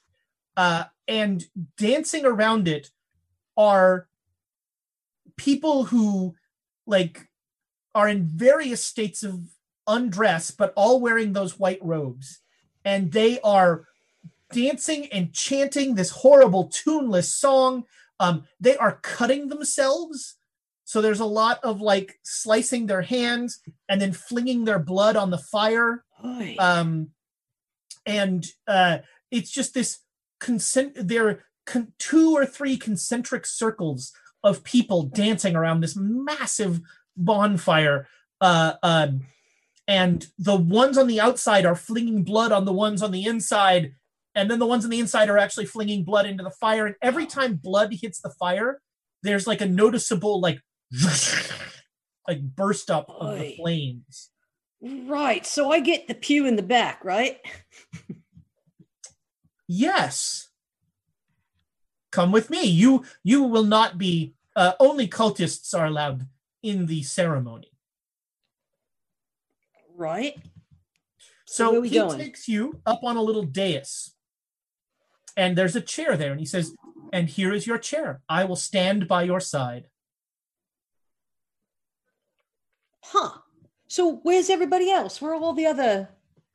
uh, 0.57 0.85
and 1.07 1.43
dancing 1.77 2.25
around 2.25 2.67
it 2.67 2.89
are 3.57 4.07
people 5.37 5.85
who 5.85 6.35
like 6.87 7.27
are 7.93 8.07
in 8.07 8.25
various 8.25 8.83
states 8.83 9.23
of 9.23 9.41
undress, 9.87 10.51
but 10.51 10.73
all 10.75 10.99
wearing 10.99 11.33
those 11.33 11.59
white 11.59 11.79
robes, 11.81 12.39
and 12.85 13.11
they 13.11 13.39
are 13.41 13.85
dancing 14.51 15.07
and 15.07 15.33
chanting 15.33 15.95
this 15.95 16.09
horrible 16.09 16.65
tuneless 16.67 17.33
song. 17.33 17.83
Um, 18.19 18.45
they 18.59 18.75
are 18.77 18.99
cutting 19.01 19.49
themselves. 19.49 20.35
So 20.89 21.01
there's 21.01 21.19
a 21.19 21.25
lot 21.25 21.59
of 21.63 21.81
like 21.81 22.17
slicing 22.23 22.87
their 22.87 23.03
hands 23.03 23.59
and 23.87 24.01
then 24.01 24.11
flinging 24.11 24.65
their 24.65 24.79
blood 24.79 25.15
on 25.15 25.29
the 25.29 25.37
fire. 25.37 26.03
Um, 26.57 27.11
and 28.07 28.43
uh, 28.67 28.97
it's 29.29 29.51
just 29.51 29.75
this 29.75 29.99
consent. 30.39 30.93
There 30.95 31.45
con- 31.67 31.93
two 31.99 32.35
or 32.35 32.43
three 32.43 32.75
concentric 32.75 33.45
circles 33.45 34.13
of 34.43 34.63
people 34.63 35.03
dancing 35.03 35.55
around 35.55 35.81
this 35.81 35.95
massive 35.95 36.81
bonfire. 37.15 38.07
Uh, 38.41 38.73
um, 38.81 39.27
and 39.87 40.25
the 40.39 40.55
ones 40.55 40.97
on 40.97 41.05
the 41.05 41.21
outside 41.21 41.67
are 41.67 41.75
flinging 41.75 42.23
blood 42.23 42.51
on 42.51 42.65
the 42.65 42.73
ones 42.73 43.03
on 43.03 43.11
the 43.11 43.25
inside 43.25 43.93
and 44.33 44.49
then 44.49 44.57
the 44.57 44.65
ones 44.65 44.85
on 44.85 44.89
the 44.89 44.99
inside 44.99 45.29
are 45.29 45.37
actually 45.37 45.67
flinging 45.67 46.03
blood 46.03 46.25
into 46.25 46.43
the 46.43 46.49
fire 46.49 46.87
and 46.87 46.95
every 46.99 47.27
time 47.27 47.55
blood 47.55 47.93
hits 47.93 48.21
the 48.21 48.29
fire 48.29 48.81
there's 49.23 49.47
like 49.47 49.61
a 49.61 49.65
noticeable 49.65 50.39
like 50.39 50.61
like 52.27 52.41
burst 52.41 52.89
up 52.89 53.09
of 53.09 53.37
the 53.37 53.45
Oy. 53.45 53.55
flames 53.57 54.29
Right. 54.81 55.45
So 55.45 55.73
I 55.73 55.81
get 55.81 56.07
the 56.07 56.15
pew 56.15 56.45
in 56.45 56.55
the 56.55 56.63
back, 56.63 57.03
right? 57.03 57.37
yes 59.67 60.47
come 62.11 62.31
with 62.31 62.49
me 62.49 62.63
you 62.63 63.03
you 63.23 63.43
will 63.43 63.63
not 63.63 63.99
be 63.99 64.33
uh, 64.55 64.73
only 64.79 65.07
cultists 65.07 65.77
are 65.77 65.85
allowed 65.85 66.27
in 66.63 66.87
the 66.87 67.03
ceremony 67.03 67.71
Right. 69.99 70.37
So 71.45 71.81
we 71.81 71.89
he 71.89 71.95
going? 71.95 72.17
takes 72.17 72.47
you 72.47 72.79
up 72.85 73.03
on 73.03 73.17
a 73.17 73.21
little 73.21 73.43
dais, 73.43 74.13
and 75.35 75.57
there's 75.57 75.75
a 75.75 75.81
chair 75.81 76.15
there, 76.15 76.31
and 76.31 76.39
he 76.39 76.45
says, 76.45 76.73
"And 77.11 77.27
here 77.27 77.53
is 77.53 77.67
your 77.67 77.77
chair. 77.77 78.21
I 78.29 78.45
will 78.45 78.55
stand 78.55 79.09
by 79.09 79.23
your 79.23 79.41
side." 79.41 79.89
Huh. 83.11 83.31
So 83.87 84.17
where's 84.23 84.49
everybody 84.51 84.91
else? 84.91 85.19
Where 85.19 85.31
are 85.31 85.41
all 85.41 85.53
the 85.53 85.65
other 85.65 86.09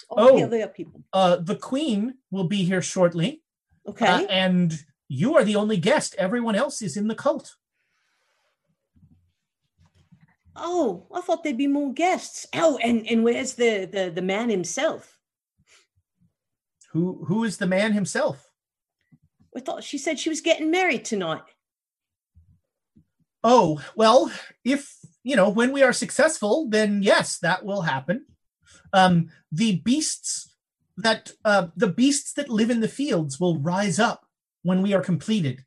all 0.09 0.37
the 0.37 0.43
Oh. 0.43 0.47
other 0.47 0.69
people? 0.69 1.03
Uh, 1.13 1.37
the 1.37 1.57
queen 1.57 2.15
will 2.31 2.45
be 2.47 2.63
here 2.65 2.81
shortly, 2.83 3.43
Okay. 3.89 4.07
uh, 4.07 4.27
and 4.29 4.73
you 5.09 5.35
are 5.37 5.43
the 5.45 5.57
only 5.57 5.77
guest. 5.79 6.15
Everyone 6.17 6.55
else 6.55 6.81
is 6.83 6.97
in 6.97 7.09
the 7.09 7.15
cult. 7.17 7.57
oh, 10.57 11.07
I 11.13 11.21
thought 11.21 11.43
there'd 11.43 11.57
be 11.57 11.67
more 11.67 11.93
guests. 11.93 12.47
Oh, 12.55 12.79
and 12.79 13.07
and 13.11 13.25
where's 13.25 13.55
the 13.55 13.87
the 13.91 14.11
the 14.15 14.23
man 14.23 14.49
himself? 14.51 15.19
Who 16.93 17.25
who 17.27 17.43
is 17.45 17.57
the 17.59 17.67
man 17.67 17.93
himself? 17.93 18.49
I 19.57 19.61
thought 19.61 19.83
she 19.85 19.99
said 19.99 20.19
she 20.19 20.29
was 20.31 20.41
getting 20.41 20.71
married 20.71 21.05
tonight. 21.05 21.43
Oh 23.43 23.83
well, 23.97 24.31
if 24.65 24.97
you 25.25 25.35
know, 25.35 25.49
when 25.49 25.73
we 25.73 25.83
are 25.83 25.93
successful, 25.93 26.69
then 26.69 27.03
yes, 27.03 27.39
that 27.39 27.65
will 27.65 27.83
happen. 27.83 28.27
Um, 28.93 29.31
the 29.51 29.77
beasts 29.77 30.55
that 30.99 31.33
uh, 31.45 31.69
the 31.77 31.89
beasts 31.89 32.35
that 32.35 32.49
live 32.49 32.71
in 32.71 32.81
the 32.81 32.89
fields 32.89 33.41
will 33.41 33.59
rise 33.59 33.99
up 33.99 34.27
when 34.63 34.83
we 34.83 34.95
are 34.95 35.01
completed, 35.01 35.65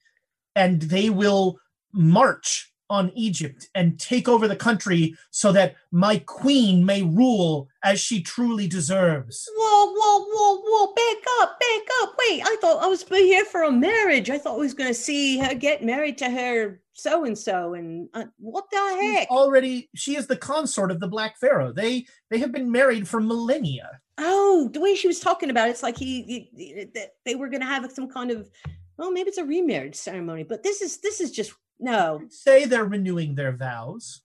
and 0.56 0.82
they 0.84 1.10
will 1.10 1.60
march 1.92 2.72
on 2.90 3.12
Egypt 3.16 3.68
and 3.76 4.00
take 4.00 4.28
over 4.28 4.48
the 4.48 4.56
country 4.56 5.16
so 5.32 5.52
that 5.52 5.76
my 5.92 6.18
queen 6.20 6.86
may 6.86 7.04
rule 7.04 7.68
as 7.84 8.00
she 8.00 8.22
truly 8.22 8.68
deserves. 8.68 9.48
Whoa, 9.58 9.94
whoa, 9.94 10.26
whoa, 10.30 10.62
whoa! 10.64 10.94
Back 10.94 11.24
up, 11.42 11.60
back 11.60 11.82
up! 12.02 12.16
Wait, 12.20 12.42
I 12.46 12.56
thought 12.62 12.84
I 12.84 12.88
was 12.88 13.04
here 13.08 13.46
for 13.46 13.64
a 13.64 13.72
marriage. 13.72 14.30
I 14.30 14.38
thought 14.38 14.56
I 14.56 14.60
was 14.60 14.74
going 14.74 14.90
to 14.90 14.94
see 14.94 15.38
her 15.40 15.54
get 15.54 15.84
married 15.84 16.18
to 16.20 16.30
her 16.30 16.82
so 16.94 17.26
and 17.26 17.38
so, 17.38 17.76
and 17.76 18.10
what 18.40 18.66
the 18.72 18.98
She's 19.00 19.18
heck? 19.20 19.30
already, 19.30 19.90
she 19.96 20.16
is 20.16 20.26
the 20.26 20.36
consort 20.38 20.90
of 20.92 21.00
the 21.00 21.08
Black 21.08 21.38
Pharaoh. 21.38 21.72
They 21.72 22.06
they 22.32 22.40
have 22.40 22.52
been 22.52 22.72
married 22.72 23.08
for 23.08 23.20
millennia. 23.22 24.00
Oh, 24.18 24.70
the 24.74 24.80
way 24.80 24.96
she 24.96 25.08
was 25.08 25.20
talking 25.20 25.52
about 25.52 25.68
it, 25.68 25.72
it's 25.72 25.84
like 25.84 25.96
he, 25.98 26.50
he- 26.56 26.88
they 27.24 27.36
were 27.36 27.50
going 27.50 27.62
to 27.62 27.68
have 27.68 27.92
some 27.92 28.10
kind 28.10 28.32
of, 28.32 28.50
well, 28.98 29.12
maybe 29.12 29.30
it's 29.30 29.38
a 29.38 29.46
remarriage 29.46 29.94
ceremony, 29.96 30.42
but 30.44 30.64
this 30.64 30.82
is 30.82 30.98
this 30.98 31.22
is 31.22 31.30
just 31.32 31.54
no. 31.80 32.22
Say 32.30 32.66
they're 32.66 32.86
renewing 32.86 33.36
their 33.36 33.52
vows. 33.52 34.22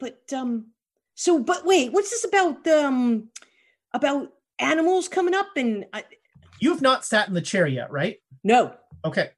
But 0.00 0.32
um, 0.32 0.68
so 1.14 1.38
but 1.40 1.64
wait, 1.66 1.92
what's 1.92 2.10
this 2.10 2.24
about? 2.24 2.66
Um, 2.66 3.28
about 3.94 4.32
animals 4.58 5.08
coming 5.08 5.34
up 5.34 5.48
and 5.56 5.86
I, 5.92 6.04
You 6.60 6.70
have 6.70 6.82
not 6.82 7.04
sat 7.04 7.26
in 7.28 7.34
the 7.34 7.40
chair 7.40 7.66
yet, 7.66 7.90
right? 7.90 8.16
no, 8.44 8.74
Okay. 9.04 9.30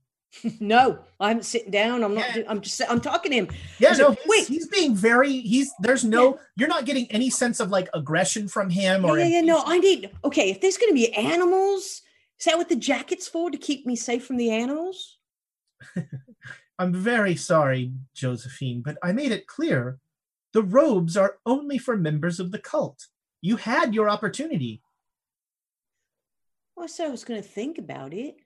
no, 0.60 0.98
I'm 1.18 1.42
sitting 1.42 1.70
down. 1.70 2.04
I'm 2.04 2.14
not. 2.14 2.26
I'm 2.46 2.60
just. 2.60 2.80
I'm 2.88 3.00
talking 3.00 3.32
to 3.32 3.36
him. 3.38 3.48
Yeah, 3.78 3.92
no, 3.92 4.10
he's, 4.10 4.18
wait. 4.26 4.46
he's 4.46 4.68
being 4.68 4.94
very 4.94 5.32
he's 5.40 5.72
there's 5.80 6.04
no 6.04 6.38
you're 6.54 6.68
not 6.68 6.84
getting 6.84 7.10
any 7.10 7.30
sense 7.30 7.60
of 7.60 7.70
like 7.70 7.88
aggression 7.94 8.46
from 8.46 8.68
him 8.68 9.04
Yeah, 9.04 9.08
or 9.08 9.18
yeah, 9.18 9.24
yeah. 9.26 9.40
No, 9.40 9.62
I 9.64 9.78
need. 9.78 10.10
Okay, 10.24 10.50
if 10.50 10.60
there's 10.60 10.76
going 10.76 10.90
to 10.90 10.94
be 10.94 11.12
animals, 11.14 12.02
is 12.38 12.44
that 12.44 12.56
what 12.56 12.68
the 12.68 12.76
jacket's 12.76 13.28
for? 13.28 13.50
To 13.50 13.58
keep 13.58 13.86
me 13.86 13.96
safe 13.96 14.24
from 14.24 14.36
the 14.36 14.50
animals? 14.50 15.18
I'm 16.78 16.92
very 16.92 17.34
sorry, 17.34 17.92
Josephine, 18.14 18.82
but 18.82 18.96
I 19.02 19.12
made 19.12 19.32
it 19.32 19.48
clear 19.48 19.98
the 20.52 20.62
robes 20.62 21.16
are 21.16 21.38
only 21.44 21.78
for 21.78 21.96
members 21.96 22.38
of 22.38 22.52
the 22.52 22.58
cult. 22.58 23.06
You 23.40 23.56
had 23.56 23.94
your 23.94 24.08
opportunity. 24.08 24.82
Well, 26.76 26.84
I 26.84 26.86
said 26.86 27.08
I 27.08 27.10
was 27.10 27.24
going 27.24 27.42
to 27.42 27.48
think 27.48 27.78
about 27.78 28.14
it. 28.14 28.36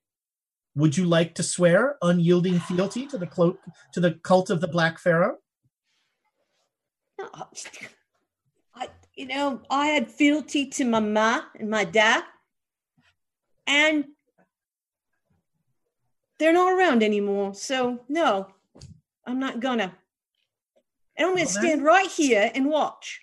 Would 0.75 0.97
you 0.97 1.05
like 1.05 1.35
to 1.35 1.43
swear 1.43 1.97
unyielding 2.01 2.59
fealty 2.61 3.07
to 3.09 3.19
the 3.19 3.27
cloak 3.27 3.59
to 3.93 4.01
the 4.01 4.13
cult 4.13 4.49
of 4.49 4.63
the 4.63 4.69
Black 4.69 4.99
Pharaoh? 4.99 5.37
No, 7.19 7.29
I, 8.75 8.89
you 9.15 9.27
know, 9.27 9.61
I 9.71 9.89
had 9.89 10.11
fealty 10.11 10.67
to 10.71 10.87
my 10.87 11.01
ma 11.01 11.43
and 11.59 11.69
my 11.69 11.85
dad, 11.85 12.25
and 13.67 14.05
they're 16.39 16.53
not 16.53 16.73
around 16.73 17.03
anymore. 17.03 17.55
So 17.55 18.01
no, 18.09 18.49
I'm 19.27 19.39
not 19.39 19.61
gonna. 19.61 19.95
And 21.17 21.27
I'm 21.29 21.33
gonna 21.35 21.45
Well, 21.45 21.53
stand 21.53 21.85
right 21.85 22.11
here 22.11 22.51
and 22.55 22.67
watch. 22.69 23.21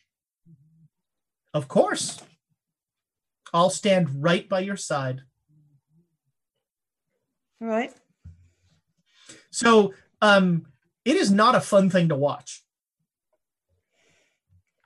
Of 1.53 1.67
course. 1.67 2.19
I'll 3.53 3.71
stand 3.71 4.23
right 4.23 4.47
by 4.47 4.59
your 4.59 4.77
side. 4.77 5.21
All 7.61 7.67
right. 7.67 7.91
So 9.51 9.93
um 10.21 10.67
it 11.03 11.15
is 11.15 11.31
not 11.31 11.55
a 11.55 11.61
fun 11.61 11.89
thing 11.89 12.09
to 12.09 12.15
watch. 12.15 12.63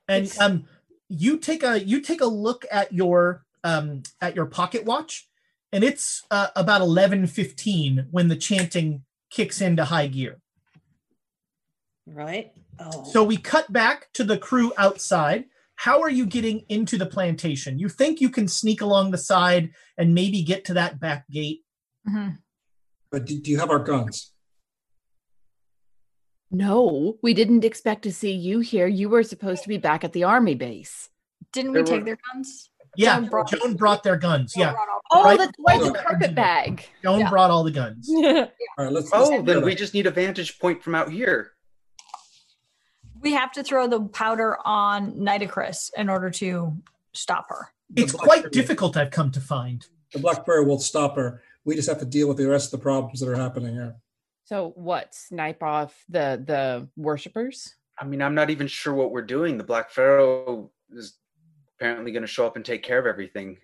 And 0.07 0.25
It's- 0.25 0.39
um 0.39 0.67
you 1.09 1.37
take 1.37 1.61
a 1.63 1.83
you 1.83 2.01
take 2.01 2.21
a 2.21 2.25
look 2.25 2.65
at 2.71 2.93
your 2.93 3.45
um 3.63 4.03
at 4.21 4.35
your 4.35 4.45
pocket 4.45 4.85
watch 4.85 5.29
and 5.73 5.83
it's 5.83 6.23
uh, 6.31 6.47
about 6.55 6.81
11:15 6.81 8.07
when 8.11 8.29
the 8.29 8.35
chanting 8.37 9.03
kicks 9.29 9.59
into 9.59 9.83
high 9.83 10.07
gear. 10.07 10.39
Right. 12.05 12.51
Oh. 12.79 13.03
So 13.05 13.23
we 13.23 13.37
cut 13.37 13.73
back 13.73 14.07
to 14.13 14.23
the 14.23 14.37
crew 14.37 14.71
outside. 14.77 15.45
How 15.75 16.01
are 16.01 16.09
you 16.09 16.25
getting 16.27 16.63
into 16.69 16.97
the 16.97 17.05
plantation? 17.07 17.79
You 17.79 17.89
think 17.89 18.21
you 18.21 18.29
can 18.29 18.47
sneak 18.47 18.81
along 18.81 19.11
the 19.11 19.17
side 19.17 19.71
and 19.97 20.13
maybe 20.13 20.43
get 20.43 20.65
to 20.65 20.75
that 20.75 20.99
back 20.99 21.27
gate? 21.29 21.61
But 23.11 23.25
do, 23.25 23.39
do 23.39 23.49
you 23.49 23.59
have 23.59 23.69
our 23.71 23.79
guns? 23.79 24.31
No, 26.51 27.17
we 27.23 27.33
didn't 27.33 27.65
expect 27.65 28.03
to 28.03 28.13
see 28.13 28.31
you 28.31 28.59
here. 28.59 28.85
You 28.85 29.09
were 29.09 29.23
supposed 29.23 29.63
to 29.63 29.69
be 29.69 29.77
back 29.79 30.03
at 30.03 30.13
the 30.13 30.23
army 30.25 30.53
base. 30.53 31.09
Didn't 31.51 31.73
There 31.73 31.81
we 31.81 31.87
take 31.89 31.99
were- 32.01 32.05
their 32.05 32.17
guns? 32.33 32.69
Yeah, 32.95 33.19
Joan 33.19 33.29
brought- 33.29 33.47
Joan 33.49 33.75
brought 33.75 34.03
their 34.03 34.17
guns. 34.17 34.53
Yeah, 34.55 34.73
Oh, 35.11 35.23
Right. 35.23 35.37
that's 35.37 35.51
right, 35.67 35.81
the 35.81 35.91
carpet 35.93 36.33
bag. 36.35 36.85
Joan 37.03 37.21
Yeah. 37.21 37.29
brought 37.29 37.49
all 37.51 37.63
the 37.63 37.71
guns. 37.71 38.09
All 38.13 38.23
right, 38.23 38.91
let's. 38.91 39.11
let's 39.11 39.13
Oh, 39.13 39.41
then 39.41 39.63
we 39.63 39.75
just 39.75 39.93
need 39.93 40.07
a 40.07 40.11
vantage 40.11 40.59
point 40.59 40.83
from 40.83 40.95
out 40.95 41.09
here. 41.11 41.51
We 43.21 43.33
have 43.33 43.51
to 43.53 43.63
throw 43.63 43.87
the 43.87 44.01
powder 44.01 44.57
on 44.65 45.13
Nitocris 45.13 45.91
in 45.95 46.09
order 46.09 46.29
to 46.31 46.75
stop 47.13 47.47
her. 47.49 47.69
It's 47.95 48.11
The 48.11 48.17
Black 48.17 48.27
quite 48.27 48.39
Pharaoh- 48.41 48.49
difficult, 48.51 48.97
I've 48.97 49.11
come 49.11 49.31
to 49.31 49.41
find. 49.41 49.85
The 50.11 50.19
Black 50.19 50.45
Pharaoh 50.45 50.65
will 50.65 50.79
stop 50.79 51.15
her. 51.15 51.41
We 51.63 51.75
just 51.75 51.87
have 51.87 51.99
to 51.99 52.05
deal 52.05 52.27
with 52.27 52.37
the 52.37 52.47
rest 52.47 52.73
of 52.73 52.79
the 52.79 52.83
problems 52.83 53.19
that 53.21 53.29
are 53.29 53.35
happening 53.35 53.73
here. 53.75 53.95
So 54.45 54.71
what? 54.75 55.15
Snipe 55.15 55.63
off 55.63 56.03
the 56.09 56.43
the 56.45 56.89
worshippers? 56.97 57.75
I 57.97 58.05
mean, 58.05 58.21
I'm 58.21 58.35
not 58.35 58.49
even 58.49 58.67
sure 58.67 58.93
what 58.93 59.11
we're 59.11 59.21
doing. 59.21 59.57
The 59.57 59.63
Black 59.63 59.89
Pharaoh 59.91 60.71
is 60.91 61.17
apparently 61.83 62.13
going 62.13 62.21
to 62.23 62.27
show 62.27 62.47
up 62.47 62.55
and 62.55 62.63
take 62.63 62.81
care 62.81 62.97
of 62.97 63.05
everything. 63.05 63.57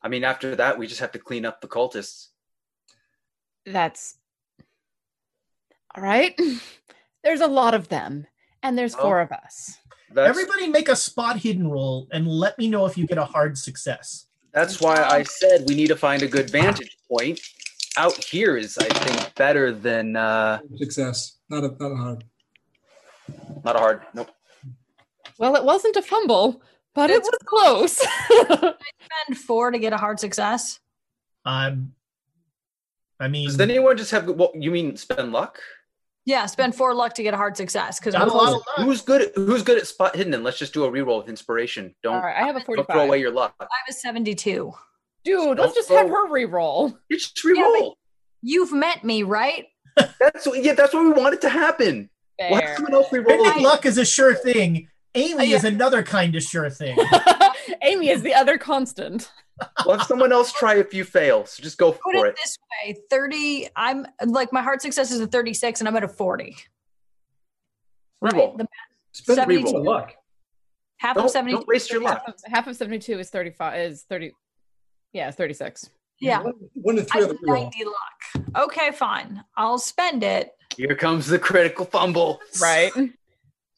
I 0.00 0.06
mean, 0.08 0.22
after 0.22 0.54
that, 0.54 0.78
we 0.78 0.86
just 0.86 1.00
have 1.00 1.10
to 1.12 1.18
clean 1.18 1.44
up 1.44 1.60
the 1.60 1.66
cultists. 1.66 2.28
That's 3.66 4.14
all 5.96 6.02
right. 6.04 6.38
There's 7.24 7.40
a 7.40 7.48
lot 7.48 7.74
of 7.74 7.88
them, 7.88 8.26
and 8.64 8.76
there's 8.78 8.94
Oh. 8.96 9.02
four 9.02 9.20
of 9.20 9.30
us. 9.30 9.78
That's, 10.12 10.28
Everybody 10.28 10.68
make 10.68 10.88
a 10.88 10.96
spot 10.96 11.38
hidden 11.38 11.68
roll 11.68 12.08
and 12.12 12.26
let 12.28 12.58
me 12.58 12.68
know 12.68 12.84
if 12.86 12.98
you 12.98 13.06
get 13.06 13.18
a 13.18 13.24
hard 13.24 13.56
success. 13.56 14.26
that's 14.52 14.80
why 14.80 14.96
I 15.02 15.22
said 15.22 15.64
we 15.68 15.74
need 15.76 15.86
to 15.88 15.96
find 15.96 16.22
a 16.22 16.28
good 16.28 16.50
vantage 16.50 16.96
point. 17.08 17.40
Out 17.96 18.22
here 18.24 18.56
is, 18.56 18.76
I 18.78 18.84
think, 18.88 19.34
better 19.36 19.72
than 19.72 20.16
uh, 20.16 20.58
Success, 20.76 21.38
not 21.48 21.62
a, 21.64 21.68
not 21.80 21.92
a 21.92 21.96
hard. 21.96 22.24
not 23.64 23.76
a 23.76 23.78
hard. 23.78 24.02
Nope. 24.14 24.30
Well, 25.38 25.56
it 25.56 25.64
wasn't 25.64 25.96
a 25.96 26.02
fumble, 26.02 26.62
but 26.94 27.10
it 27.10 27.22
was 27.22 27.30
close. 27.44 27.96
Spend 28.28 29.38
four 29.46 29.70
to 29.70 29.78
get 29.78 29.92
a 29.92 29.96
hard 29.96 30.20
success. 30.20 30.78
Um, 31.44 31.92
I 33.18 33.28
mean, 33.28 33.46
Does 33.46 33.58
anyone 33.60 33.96
just 33.96 34.10
have? 34.10 34.28
Well, 34.28 34.52
you 34.54 34.70
mean 34.70 34.96
spend 34.96 35.32
luck? 35.32 35.58
Yeah, 36.24 36.46
spend 36.46 36.74
four 36.76 36.94
luck 36.94 37.14
to 37.14 37.22
get 37.22 37.34
a 37.34 37.36
hard 37.36 37.56
success. 37.56 37.98
Because 37.98 38.14
Got 38.14 38.28
a 38.28 38.32
lot 38.32 38.48
of 38.48 38.54
luck. 38.54 38.64
Who's 38.86 39.02
good? 39.02 39.22
At, 39.22 39.32
who's 39.34 39.62
good 39.62 39.78
at 39.78 39.86
spot 39.86 40.14
hidden? 40.14 40.34
And 40.34 40.44
let's 40.44 40.58
just 40.58 40.72
do 40.72 40.84
a 40.84 40.90
reroll 40.90 41.18
with 41.18 41.28
inspiration. 41.28 41.94
Don't, 42.02 42.14
All 42.14 42.20
right, 42.20 42.36
I 42.36 42.46
have 42.46 42.56
a 42.56 42.64
don't 42.64 42.86
throw 42.86 43.00
away 43.06 43.18
your 43.18 43.32
luck. 43.32 43.54
I 43.60 43.64
have 43.64 43.88
a 43.88 43.92
72. 43.92 44.72
Dude, 45.24 45.46
let's 45.46 45.56
Don't 45.56 45.74
just 45.74 45.88
have 45.90 46.08
her 46.08 46.28
re-roll. 46.28 46.96
You 47.08 47.16
just 47.18 47.40
Yeah, 47.44 47.62
reroll. 47.62 47.94
You've 48.42 48.72
met 48.72 49.02
me, 49.04 49.22
right? 49.22 49.66
That's 49.96 50.46
what, 50.46 50.62
yeah. 50.62 50.74
That's 50.74 50.94
what 50.94 51.04
we 51.04 51.10
want 51.12 51.34
it 51.34 51.40
to 51.42 51.48
happen. 51.48 52.08
We'll 52.40 52.54
have 52.54 52.64
Fair. 52.64 52.76
someone 52.76 52.94
else 52.94 53.08
reroll. 53.10 53.26
Bending 53.26 53.62
luck 53.62 53.86
is 53.86 53.98
a 53.98 54.04
sure 54.04 54.34
thing. 54.34 54.88
Amy 55.14 55.46
yeah. 55.46 55.56
is 55.56 55.64
another 55.64 56.02
kind 56.02 56.34
of 56.34 56.42
sure 56.42 56.70
thing. 56.70 56.96
Amy 57.82 58.08
is 58.08 58.22
the 58.22 58.34
other 58.34 58.56
constant. 58.56 59.30
We'll 59.84 60.00
someone 60.00 60.32
else 60.32 60.52
try 60.52 60.76
if 60.76 60.94
you 60.94 61.04
fail. 61.04 61.44
So 61.46 61.62
just 61.62 61.78
go 61.78 61.92
Put 61.92 62.00
for 62.02 62.26
it 62.26 62.30
it. 62.30 62.36
this 62.42 62.58
way 62.84 62.96
30, 63.10 63.68
I'm 63.76 64.06
like 64.26 64.52
my 64.52 64.62
hard 64.62 64.80
success 64.80 65.10
is 65.12 65.20
a 65.20 65.26
36 65.26 65.80
and 65.80 65.88
I'm 65.88 65.96
at 65.96 66.04
a 66.04 66.08
40. 66.08 66.56
Right? 68.20 68.32
Reroll. 68.32 68.58
The 68.58 68.66
Spend 69.12 69.36
72. 69.36 69.66
reroll 69.66 69.84
luck. 69.84 70.14
half 70.96 71.16
Don't, 71.16 71.26
of 71.26 71.30
72. 71.30 71.56
don't 71.58 71.68
waste 71.68 71.90
your 71.90 72.00
luck. 72.02 72.22
Half 72.24 72.34
of, 72.34 72.40
half 72.46 72.66
of 72.66 72.76
72 72.76 73.18
is 73.18 73.28
35 73.30 73.80
is 73.80 74.02
30 74.08 74.32
yeah, 75.12 75.30
36. 75.30 75.90
Yeah. 76.20 76.40
One, 76.42 76.52
one 76.74 76.98
in 76.98 77.04
I 77.04 77.06
three 77.06 77.22
of 77.22 77.28
have 77.28 77.38
the 77.38 77.46
reroll. 77.46 77.62
90 77.64 77.84
luck. 77.84 78.64
Okay, 78.64 78.90
fine. 78.92 79.44
I'll 79.56 79.78
spend 79.78 80.22
it. 80.22 80.52
Here 80.74 80.94
comes 80.94 81.26
the 81.26 81.38
critical 81.38 81.84
fumble. 81.84 82.40
Right. 82.60 82.92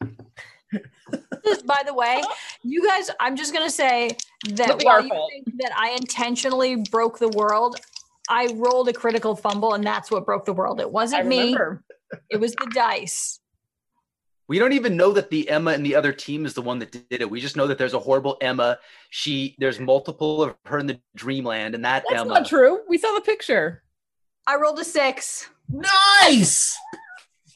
Just 1.44 1.66
by 1.66 1.82
the 1.84 1.94
way, 1.94 2.22
you 2.62 2.86
guys, 2.86 3.10
I'm 3.20 3.36
just 3.36 3.52
gonna 3.52 3.70
say 3.70 4.16
that 4.50 4.82
while 4.82 5.02
you 5.02 5.08
fault. 5.08 5.30
think 5.32 5.60
that 5.60 5.72
I 5.76 5.90
intentionally 5.90 6.76
broke 6.90 7.18
the 7.18 7.28
world, 7.28 7.76
I 8.28 8.52
rolled 8.54 8.88
a 8.88 8.92
critical 8.92 9.36
fumble 9.36 9.74
and 9.74 9.84
that's 9.84 10.10
what 10.10 10.24
broke 10.24 10.44
the 10.44 10.52
world. 10.52 10.80
It 10.80 10.90
wasn't 10.90 11.26
me. 11.26 11.56
It 12.30 12.38
was 12.38 12.52
the 12.52 12.70
dice. 12.74 13.40
We 14.46 14.58
don't 14.58 14.72
even 14.72 14.96
know 14.96 15.12
that 15.12 15.30
the 15.30 15.48
Emma 15.48 15.70
and 15.72 15.84
the 15.84 15.94
other 15.94 16.12
team 16.12 16.44
is 16.44 16.52
the 16.52 16.60
one 16.60 16.78
that 16.80 16.92
did 16.92 17.22
it. 17.22 17.30
We 17.30 17.40
just 17.40 17.56
know 17.56 17.66
that 17.66 17.78
there's 17.78 17.94
a 17.94 17.98
horrible 17.98 18.36
Emma. 18.42 18.78
She 19.08 19.56
there's 19.58 19.80
multiple 19.80 20.42
of 20.42 20.54
her 20.66 20.78
in 20.78 20.86
the 20.86 21.00
dreamland, 21.14 21.74
and 21.74 21.84
that 21.84 22.04
That's 22.08 22.20
Emma. 22.20 22.34
not 22.34 22.46
true. 22.46 22.80
We 22.86 22.98
saw 22.98 23.14
the 23.14 23.22
picture. 23.22 23.82
I 24.46 24.56
rolled 24.56 24.78
a 24.78 24.84
six. 24.84 25.48
Nice. 25.70 26.76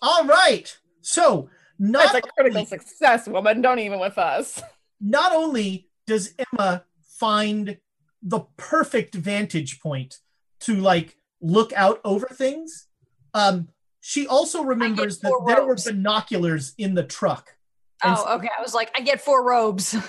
All 0.01 0.25
right. 0.25 0.77
So 1.03 1.51
not 1.79 2.13
That's 2.13 2.27
a 2.27 2.31
critical 2.33 2.67
success, 2.67 3.27
woman. 3.29 3.61
Don't 3.63 3.79
even 3.79 4.01
with 4.01 4.19
us. 4.19 4.63
not 5.01 5.33
only 5.33 5.89
does 6.07 6.35
Emma 6.53 6.85
find 7.19 7.79
the 8.23 8.41
perfect 8.57 9.15
vantage 9.15 9.81
point 9.81 10.17
to 10.61 10.75
like 10.77 11.17
look 11.41 11.73
out 11.75 12.01
over 12.05 12.27
things, 12.27 12.87
um, 13.35 13.69
she 14.01 14.27
also 14.27 14.63
remembers 14.63 15.19
that 15.21 15.29
four 15.29 15.45
there 15.47 15.65
were 15.65 15.77
binoculars 15.77 16.75
in 16.79 16.95
the 16.95 17.05
truck. 17.05 17.51
And 18.03 18.17
Oh, 18.19 18.37
okay. 18.37 18.49
I 18.57 18.63
was 18.63 18.75
like, 18.75 18.91
I 18.97 19.01
get 19.03 19.21
four 19.21 19.45
robes. 19.45 19.95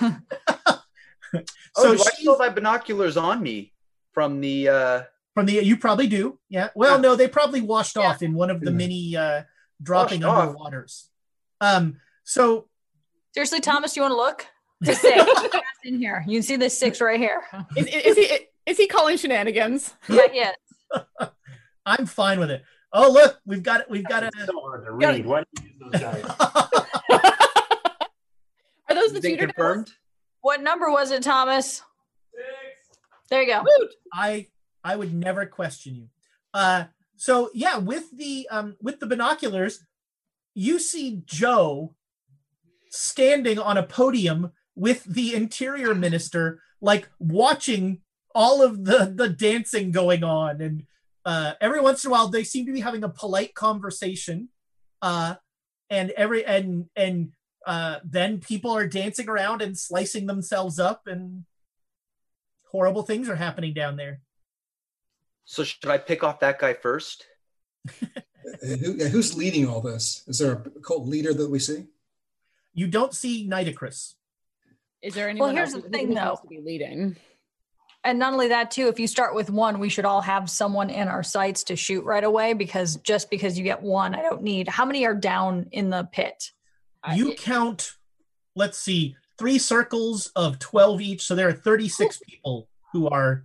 Oh, 1.32 1.42
So 1.76 1.94
do 1.94 2.00
I 2.00 2.04
she's- 2.04 2.18
still 2.20 2.40
have 2.40 2.54
binoculars 2.56 3.16
on 3.16 3.40
me 3.42 3.72
from 4.12 4.40
the? 4.40 4.68
uh 4.68 5.02
From 5.34 5.46
the 5.46 5.52
you 5.64 5.76
probably 5.76 6.08
do, 6.08 6.38
yeah. 6.48 6.70
Well, 6.74 6.98
no, 6.98 7.14
they 7.14 7.28
probably 7.28 7.60
washed 7.60 7.96
off 7.96 8.20
in 8.22 8.34
one 8.34 8.50
of 8.50 8.60
the 8.60 8.70
Yeah. 8.72 8.76
mini 8.76 9.16
uh, 9.16 9.42
dropping 9.80 10.22
Washed 10.22 10.40
under 10.48 10.56
waters. 10.58 11.09
Um, 11.60 12.00
so 12.24 12.66
Seriously, 13.32 13.60
Thomas, 13.60 13.96
you 13.96 14.02
want 14.02 14.12
to 14.12 14.16
look? 14.16 14.46
The 14.82 14.94
six 14.94 15.30
in 15.84 15.98
here. 15.98 16.24
You 16.26 16.38
can 16.38 16.42
see 16.42 16.56
the 16.56 16.70
six 16.70 17.02
right 17.02 17.20
here. 17.20 17.42
Is, 17.76 17.86
is 17.86 18.16
he 18.16 18.38
is 18.64 18.78
he 18.78 18.86
calling 18.86 19.18
shenanigans? 19.18 19.92
Yeah, 20.08 20.22
yeah. 20.32 20.52
I'm 21.86 22.06
fine 22.06 22.40
with 22.40 22.50
it. 22.50 22.62
Oh, 22.90 23.10
look, 23.12 23.38
we've 23.44 23.62
got 23.62 23.90
we've 23.90 24.08
got 24.08 24.22
a 24.22 24.30
so 24.46 24.58
hard 24.58 24.86
to 24.86 24.92
read. 24.92 25.26
Why 25.26 25.42
do 25.42 25.62
you 25.62 25.68
use 25.68 25.78
those 25.92 26.00
guys? 26.00 26.24
Are 28.88 28.94
those 28.94 29.08
the 29.10 29.16
Has 29.16 29.20
been 29.20 29.32
tutor 29.32 29.46
confirmed. 29.48 29.92
What 30.40 30.62
number 30.62 30.90
was 30.90 31.10
it, 31.10 31.22
Thomas? 31.22 31.82
Six. 32.32 32.44
There 33.28 33.42
you 33.42 33.48
go. 33.48 33.62
I 34.14 34.46
I 34.82 34.96
would 34.96 35.12
never 35.12 35.44
question 35.44 35.94
you. 35.94 36.08
Uh, 36.54 36.84
so 37.16 37.50
yeah, 37.52 37.76
with 37.76 38.16
the 38.16 38.48
um, 38.50 38.76
with 38.80 38.98
the 38.98 39.06
binoculars, 39.06 39.84
you 40.60 40.78
see 40.78 41.22
Joe 41.24 41.94
standing 42.90 43.58
on 43.58 43.78
a 43.78 43.82
podium 43.82 44.52
with 44.74 45.04
the 45.04 45.34
interior 45.34 45.94
minister, 45.94 46.60
like 46.82 47.08
watching 47.18 48.02
all 48.34 48.62
of 48.62 48.84
the 48.84 49.10
the 49.14 49.30
dancing 49.30 49.90
going 49.90 50.22
on, 50.22 50.60
and 50.60 50.82
uh, 51.24 51.54
every 51.62 51.80
once 51.80 52.04
in 52.04 52.10
a 52.10 52.12
while 52.12 52.28
they 52.28 52.44
seem 52.44 52.66
to 52.66 52.72
be 52.72 52.80
having 52.80 53.02
a 53.04 53.08
polite 53.08 53.54
conversation, 53.54 54.50
uh, 55.00 55.36
and 55.88 56.10
every 56.10 56.44
and 56.44 56.90
and 56.94 57.32
uh, 57.66 58.00
then 58.04 58.38
people 58.38 58.76
are 58.76 58.86
dancing 58.86 59.30
around 59.30 59.62
and 59.62 59.78
slicing 59.78 60.26
themselves 60.26 60.78
up 60.78 61.06
and 61.06 61.44
horrible 62.70 63.02
things 63.02 63.30
are 63.30 63.36
happening 63.36 63.72
down 63.72 63.96
there. 63.96 64.20
So 65.46 65.64
should 65.64 65.90
I 65.90 65.96
pick 65.98 66.22
off 66.22 66.40
that 66.40 66.58
guy 66.58 66.74
first? 66.74 67.24
Who, 68.62 68.92
who's 69.08 69.36
leading 69.36 69.68
all 69.68 69.80
this? 69.80 70.22
Is 70.26 70.38
there 70.38 70.52
a 70.52 70.80
cult 70.80 71.06
leader 71.06 71.32
that 71.34 71.50
we 71.50 71.58
see? 71.58 71.86
You 72.74 72.86
don't 72.86 73.14
see 73.14 73.48
Nitocris. 73.48 74.14
Is 75.02 75.14
there 75.14 75.28
anyone 75.28 75.48
Well, 75.48 75.56
here's 75.56 75.74
else 75.74 75.82
the 75.84 75.88
thing, 75.90 76.08
who's 76.08 76.16
though. 76.16 76.38
to 76.42 76.48
be 76.48 76.60
leading? 76.60 77.16
And 78.04 78.18
not 78.18 78.32
only 78.32 78.48
that, 78.48 78.70
too, 78.70 78.88
if 78.88 78.98
you 78.98 79.06
start 79.06 79.34
with 79.34 79.50
one, 79.50 79.78
we 79.78 79.88
should 79.90 80.04
all 80.06 80.22
have 80.22 80.48
someone 80.48 80.88
in 80.88 81.06
our 81.08 81.22
sights 81.22 81.64
to 81.64 81.76
shoot 81.76 82.04
right 82.04 82.24
away 82.24 82.54
because 82.54 82.96
just 82.96 83.28
because 83.30 83.58
you 83.58 83.64
get 83.64 83.82
one, 83.82 84.14
I 84.14 84.22
don't 84.22 84.42
need. 84.42 84.68
How 84.68 84.86
many 84.86 85.04
are 85.04 85.14
down 85.14 85.66
in 85.72 85.90
the 85.90 86.08
pit? 86.10 86.50
You 87.14 87.34
count, 87.34 87.92
let's 88.54 88.78
see, 88.78 89.16
three 89.38 89.58
circles 89.58 90.32
of 90.36 90.58
12 90.58 91.00
each. 91.02 91.22
So 91.22 91.34
there 91.34 91.48
are 91.48 91.52
36 91.52 92.20
people 92.26 92.68
who 92.92 93.08
are. 93.08 93.42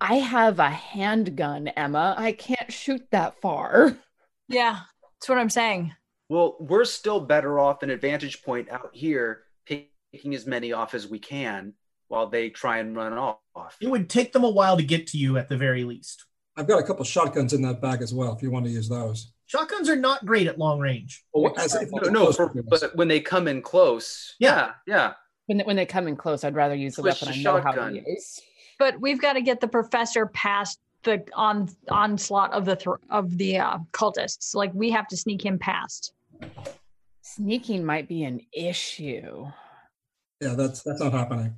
I 0.00 0.16
have 0.16 0.58
a 0.58 0.68
handgun, 0.70 1.68
Emma. 1.68 2.14
I 2.18 2.32
can't 2.32 2.72
shoot 2.72 3.02
that 3.10 3.40
far. 3.40 3.96
Yeah, 4.48 4.80
that's 5.18 5.28
what 5.28 5.38
I'm 5.38 5.50
saying. 5.50 5.92
Well, 6.28 6.56
we're 6.60 6.84
still 6.84 7.20
better 7.20 7.58
off 7.58 7.82
an 7.82 7.90
advantage 7.90 8.42
point 8.42 8.70
out 8.70 8.90
here, 8.92 9.42
picking 9.66 10.34
as 10.34 10.46
many 10.46 10.72
off 10.72 10.94
as 10.94 11.06
we 11.06 11.18
can 11.18 11.74
while 12.08 12.26
they 12.28 12.50
try 12.50 12.78
and 12.78 12.96
run 12.96 13.12
off. 13.14 13.38
It 13.80 13.88
would 13.88 14.10
take 14.10 14.32
them 14.32 14.44
a 14.44 14.50
while 14.50 14.76
to 14.76 14.82
get 14.82 15.06
to 15.08 15.18
you 15.18 15.38
at 15.38 15.48
the 15.48 15.56
very 15.56 15.84
least. 15.84 16.24
I've 16.56 16.68
got 16.68 16.78
a 16.78 16.82
couple 16.86 17.04
shotguns 17.04 17.52
in 17.52 17.62
that 17.62 17.80
bag 17.80 18.00
as 18.02 18.14
well. 18.14 18.32
If 18.34 18.42
you 18.42 18.50
want 18.50 18.66
to 18.66 18.70
use 18.70 18.88
those. 18.88 19.32
Shotguns 19.46 19.88
are 19.88 19.96
not 19.96 20.24
great 20.24 20.46
at 20.46 20.58
long 20.58 20.78
range. 20.80 21.24
Oh, 21.34 21.46
as 21.48 21.74
if- 21.74 21.90
No, 21.92 22.08
no, 22.10 22.32
for, 22.32 22.52
but 22.68 22.94
when 22.96 23.08
they 23.08 23.20
come 23.20 23.48
in 23.48 23.60
close, 23.60 24.34
yeah, 24.38 24.72
yeah. 24.86 25.14
When 25.46 25.58
they, 25.58 25.64
when 25.64 25.76
they 25.76 25.84
come 25.86 26.08
in 26.08 26.16
close, 26.16 26.44
I'd 26.44 26.54
rather 26.54 26.74
use 26.74 26.96
the 26.96 27.02
Switch 27.02 27.20
weapon 27.20 27.28
I 27.28 27.32
to 27.36 27.42
know 27.42 27.60
how 27.60 27.72
to 27.72 27.94
use. 27.94 28.40
But 28.78 29.00
we've 29.00 29.20
got 29.20 29.34
to 29.34 29.42
get 29.42 29.60
the 29.60 29.68
professor 29.68 30.26
past 30.26 30.80
the 31.04 31.24
on 31.34 31.68
onslaught 31.90 32.52
of 32.52 32.64
the 32.64 32.76
thr 32.76 32.94
of 33.10 33.36
the 33.38 33.58
uh, 33.58 33.78
cultists. 33.92 34.54
Like 34.54 34.72
we 34.74 34.90
have 34.90 35.06
to 35.08 35.16
sneak 35.16 35.44
him 35.44 35.58
past. 35.58 36.12
Sneaking 37.22 37.84
might 37.84 38.08
be 38.08 38.24
an 38.24 38.40
issue. 38.52 39.46
Yeah, 40.40 40.54
that's 40.54 40.82
that's 40.82 41.00
not 41.00 41.12
happening. 41.12 41.56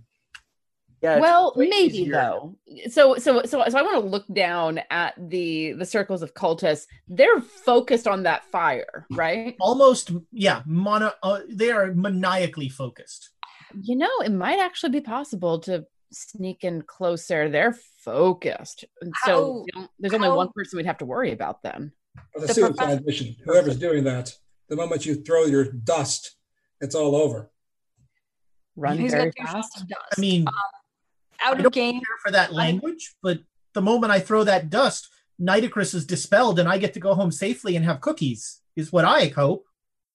Yeah, 1.03 1.19
well, 1.19 1.53
maybe 1.57 1.99
easier. 1.99 2.12
though. 2.12 2.57
So, 2.89 3.17
so, 3.17 3.43
so, 3.45 3.62
so 3.69 3.78
I 3.78 3.83
want 3.83 4.03
to 4.03 4.09
look 4.09 4.25
down 4.33 4.81
at 4.91 5.15
the 5.19 5.73
the 5.73 5.85
circles 5.85 6.23
of 6.23 6.35
cultists. 6.35 6.86
They're 7.07 7.41
focused 7.41 8.09
on 8.09 8.23
that 8.23 8.45
fire, 8.47 9.07
right? 9.11 9.57
Almost, 9.61 10.12
yeah, 10.33 10.62
mono, 10.67 11.12
uh, 11.23 11.41
they 11.49 11.70
are 11.70 11.93
maniacally 11.95 12.70
focused. 12.70 13.31
You 13.78 13.97
know, 13.97 14.11
it 14.25 14.33
might 14.33 14.59
actually 14.59 14.91
be 14.91 15.01
possible 15.03 15.59
to 15.61 15.86
sneak 16.12 16.65
in 16.65 16.83
closer. 16.83 17.49
They're 17.49 17.76
focused, 17.99 18.85
and 19.01 19.12
so 19.25 19.65
How- 19.75 19.89
there's 19.99 20.15
only 20.15 20.28
how- 20.28 20.36
one 20.36 20.51
person 20.55 20.76
we'd 20.76 20.86
have 20.86 20.99
to 20.99 21.05
worry 21.07 21.33
about 21.33 21.62
then. 21.62 21.93
But 22.35 22.44
a 22.44 22.47
The 22.47 22.55
suicide 22.55 22.76
professor- 22.76 23.02
mission. 23.05 23.36
Whoever's 23.44 23.78
doing 23.78 24.05
that, 24.05 24.35
the 24.68 24.76
moment 24.76 25.05
you 25.07 25.17
throw 25.17 25.44
your 25.44 25.65
dust, 25.70 26.36
it's 26.81 26.94
all 26.94 27.15
over. 27.17 27.51
Run 28.76 28.99
He's 28.99 29.12
very 29.12 29.33
fast. 29.33 29.75
dust. 29.89 29.93
I 30.17 30.20
mean, 30.20 30.47
um, 30.47 30.55
out 31.43 31.55
I 31.55 31.57
of 31.59 31.62
don't 31.65 31.75
game. 31.75 31.94
care 31.94 32.18
for 32.23 32.31
that 32.31 32.52
language, 32.52 33.15
but 33.23 33.41
the 33.75 33.83
moment 33.83 34.12
I 34.12 34.20
throw 34.20 34.44
that 34.44 34.70
dust, 34.70 35.09
Nitocris 35.41 35.94
is 35.94 36.07
dispelled 36.07 36.59
and 36.59 36.68
I 36.68 36.78
get 36.78 36.94
to 36.94 37.01
go 37.01 37.15
home 37.15 37.31
safely 37.31 37.76
and 37.76 37.85
have 37.85 38.01
cookies, 38.01 38.60
is 38.75 38.93
what 38.93 39.05
I 39.05 39.26
hope. 39.28 39.66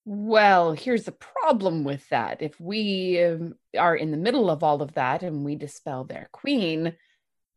Well, 0.05 0.73
here's 0.73 1.03
the 1.03 1.11
problem 1.11 1.83
with 1.83 2.07
that. 2.09 2.41
If 2.41 2.59
we 2.59 3.23
um, 3.23 3.55
are 3.77 3.95
in 3.95 4.11
the 4.11 4.17
middle 4.17 4.49
of 4.49 4.63
all 4.63 4.81
of 4.81 4.93
that 4.93 5.21
and 5.21 5.45
we 5.45 5.55
dispel 5.55 6.03
their 6.05 6.27
queen, 6.31 6.95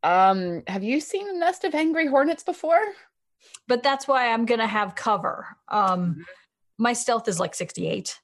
um, 0.02 0.62
have 0.66 0.84
you 0.84 1.00
seen 1.00 1.28
a 1.28 1.32
nest 1.38 1.64
of 1.64 1.74
angry 1.74 2.06
hornets 2.06 2.42
before? 2.42 2.82
but 3.68 3.82
that's 3.82 4.08
why 4.08 4.32
I'm 4.32 4.46
gonna 4.46 4.66
have 4.66 4.94
cover. 4.94 5.46
Mm-hmm. 5.70 5.92
Um, 5.92 6.24
my 6.78 6.92
stealth 6.94 7.28
is 7.28 7.38
like 7.38 7.54
68. 7.54 8.18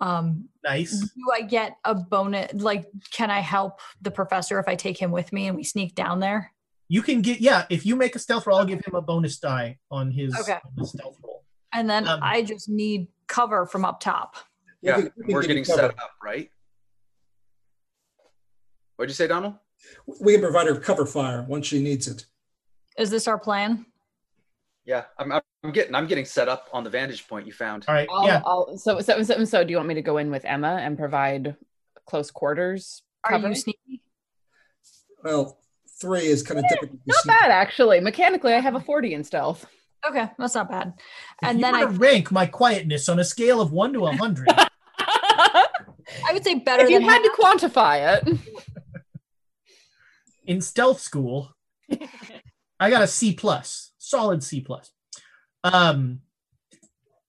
Um, 0.00 0.48
Nice. 0.64 0.98
do 0.98 1.30
I 1.32 1.42
get 1.42 1.76
a 1.84 1.94
bonus? 1.94 2.54
Like, 2.54 2.86
can 3.12 3.30
I 3.30 3.40
help 3.40 3.80
the 4.00 4.10
professor 4.10 4.58
if 4.58 4.66
I 4.68 4.74
take 4.74 4.96
him 4.98 5.10
with 5.12 5.32
me 5.32 5.46
and 5.46 5.56
we 5.56 5.62
sneak 5.62 5.94
down 5.94 6.20
there? 6.20 6.52
You 6.88 7.02
can 7.02 7.20
get, 7.22 7.40
yeah, 7.40 7.66
if 7.70 7.86
you 7.86 7.96
make 7.96 8.16
a 8.16 8.18
stealth 8.18 8.46
roll, 8.46 8.58
I'll 8.58 8.64
give 8.64 8.84
him 8.84 8.94
a 8.94 9.02
bonus 9.02 9.38
die 9.38 9.78
on 9.90 10.10
his, 10.10 10.34
Okay. 10.40 10.54
on 10.54 10.72
his 10.78 10.90
stealth 10.90 11.18
roll. 11.22 11.44
And 11.72 11.88
then 11.88 12.08
Um, 12.08 12.20
I 12.22 12.42
just 12.42 12.68
need 12.68 13.08
cover 13.32 13.64
from 13.66 13.84
up 13.84 13.98
top. 13.98 14.36
We 14.82 14.88
Yeah, 14.90 14.96
can- 14.96 15.12
we 15.16 15.24
can 15.24 15.34
we're 15.34 15.40
give 15.42 15.48
getting 15.48 15.64
set 15.64 15.84
up, 15.84 15.96
right? 16.22 16.50
What'd 18.96 19.10
you 19.10 19.14
say, 19.14 19.26
Donald? 19.26 19.54
We 20.20 20.34
can 20.34 20.42
provide 20.42 20.66
her 20.68 20.76
cover 20.76 21.06
fire 21.06 21.42
once 21.48 21.66
she 21.66 21.82
needs 21.82 22.06
it. 22.06 22.26
Is 22.98 23.10
this 23.10 23.26
our 23.26 23.38
plan? 23.38 23.86
Yeah, 24.84 25.04
I'm, 25.18 25.32
I'm 25.32 25.72
getting 25.72 25.94
I'm 25.94 26.06
getting 26.06 26.24
set 26.24 26.48
up 26.48 26.68
on 26.72 26.84
the 26.84 26.90
vantage 26.90 27.26
point 27.26 27.46
you 27.46 27.52
found. 27.52 27.84
All 27.88 27.94
right. 27.94 28.08
I'll, 28.12 28.26
yeah. 28.26 28.42
I'll, 28.44 28.76
so, 28.76 29.00
so, 29.00 29.22
so, 29.22 29.44
so, 29.44 29.64
do 29.64 29.70
you 29.70 29.76
want 29.76 29.88
me 29.88 29.94
to 29.94 30.02
go 30.02 30.18
in 30.18 30.30
with 30.30 30.44
Emma 30.44 30.78
and 30.80 30.98
provide 30.98 31.56
close 32.06 32.30
quarters 32.30 33.02
Are 33.24 33.30
cover? 33.30 33.48
you 33.48 33.54
sneaky? 33.54 34.02
Well, 35.24 35.58
three 36.00 36.26
is 36.26 36.42
kind 36.42 36.58
of 36.58 36.68
difficult. 36.68 36.92
to 36.92 36.98
Not 37.06 37.16
see. 37.22 37.28
bad, 37.28 37.50
actually. 37.52 38.00
Mechanically, 38.00 38.52
I 38.54 38.58
have 38.60 38.74
a 38.74 38.80
40 38.80 39.14
in 39.14 39.24
stealth. 39.24 39.64
Okay, 40.08 40.28
that's 40.36 40.54
not 40.54 40.68
bad. 40.70 40.94
If 40.96 41.02
And 41.48 41.58
you 41.58 41.64
then 41.64 41.72
were 41.72 41.78
I, 41.78 41.92
to 41.92 41.98
rank 41.98 42.32
my 42.32 42.46
quietness 42.46 43.08
on 43.08 43.18
a 43.18 43.24
scale 43.24 43.60
of 43.60 43.72
one 43.72 43.92
to 43.92 44.06
a 44.06 44.12
hundred, 44.12 44.48
I 44.98 46.32
would 46.32 46.44
say 46.44 46.56
better 46.56 46.84
than 46.84 46.92
if 46.92 47.00
you 47.00 47.00
than 47.00 47.08
had 47.08 47.22
to 47.22 47.30
quantify 47.38 48.18
it, 48.18 48.38
in 50.46 50.60
stealth 50.60 51.00
school, 51.00 51.54
I 52.80 52.90
got 52.90 53.02
a 53.02 53.06
C 53.06 53.32
plus, 53.34 53.92
solid 53.98 54.42
C 54.42 54.60
plus. 54.60 54.90
Um, 55.62 56.22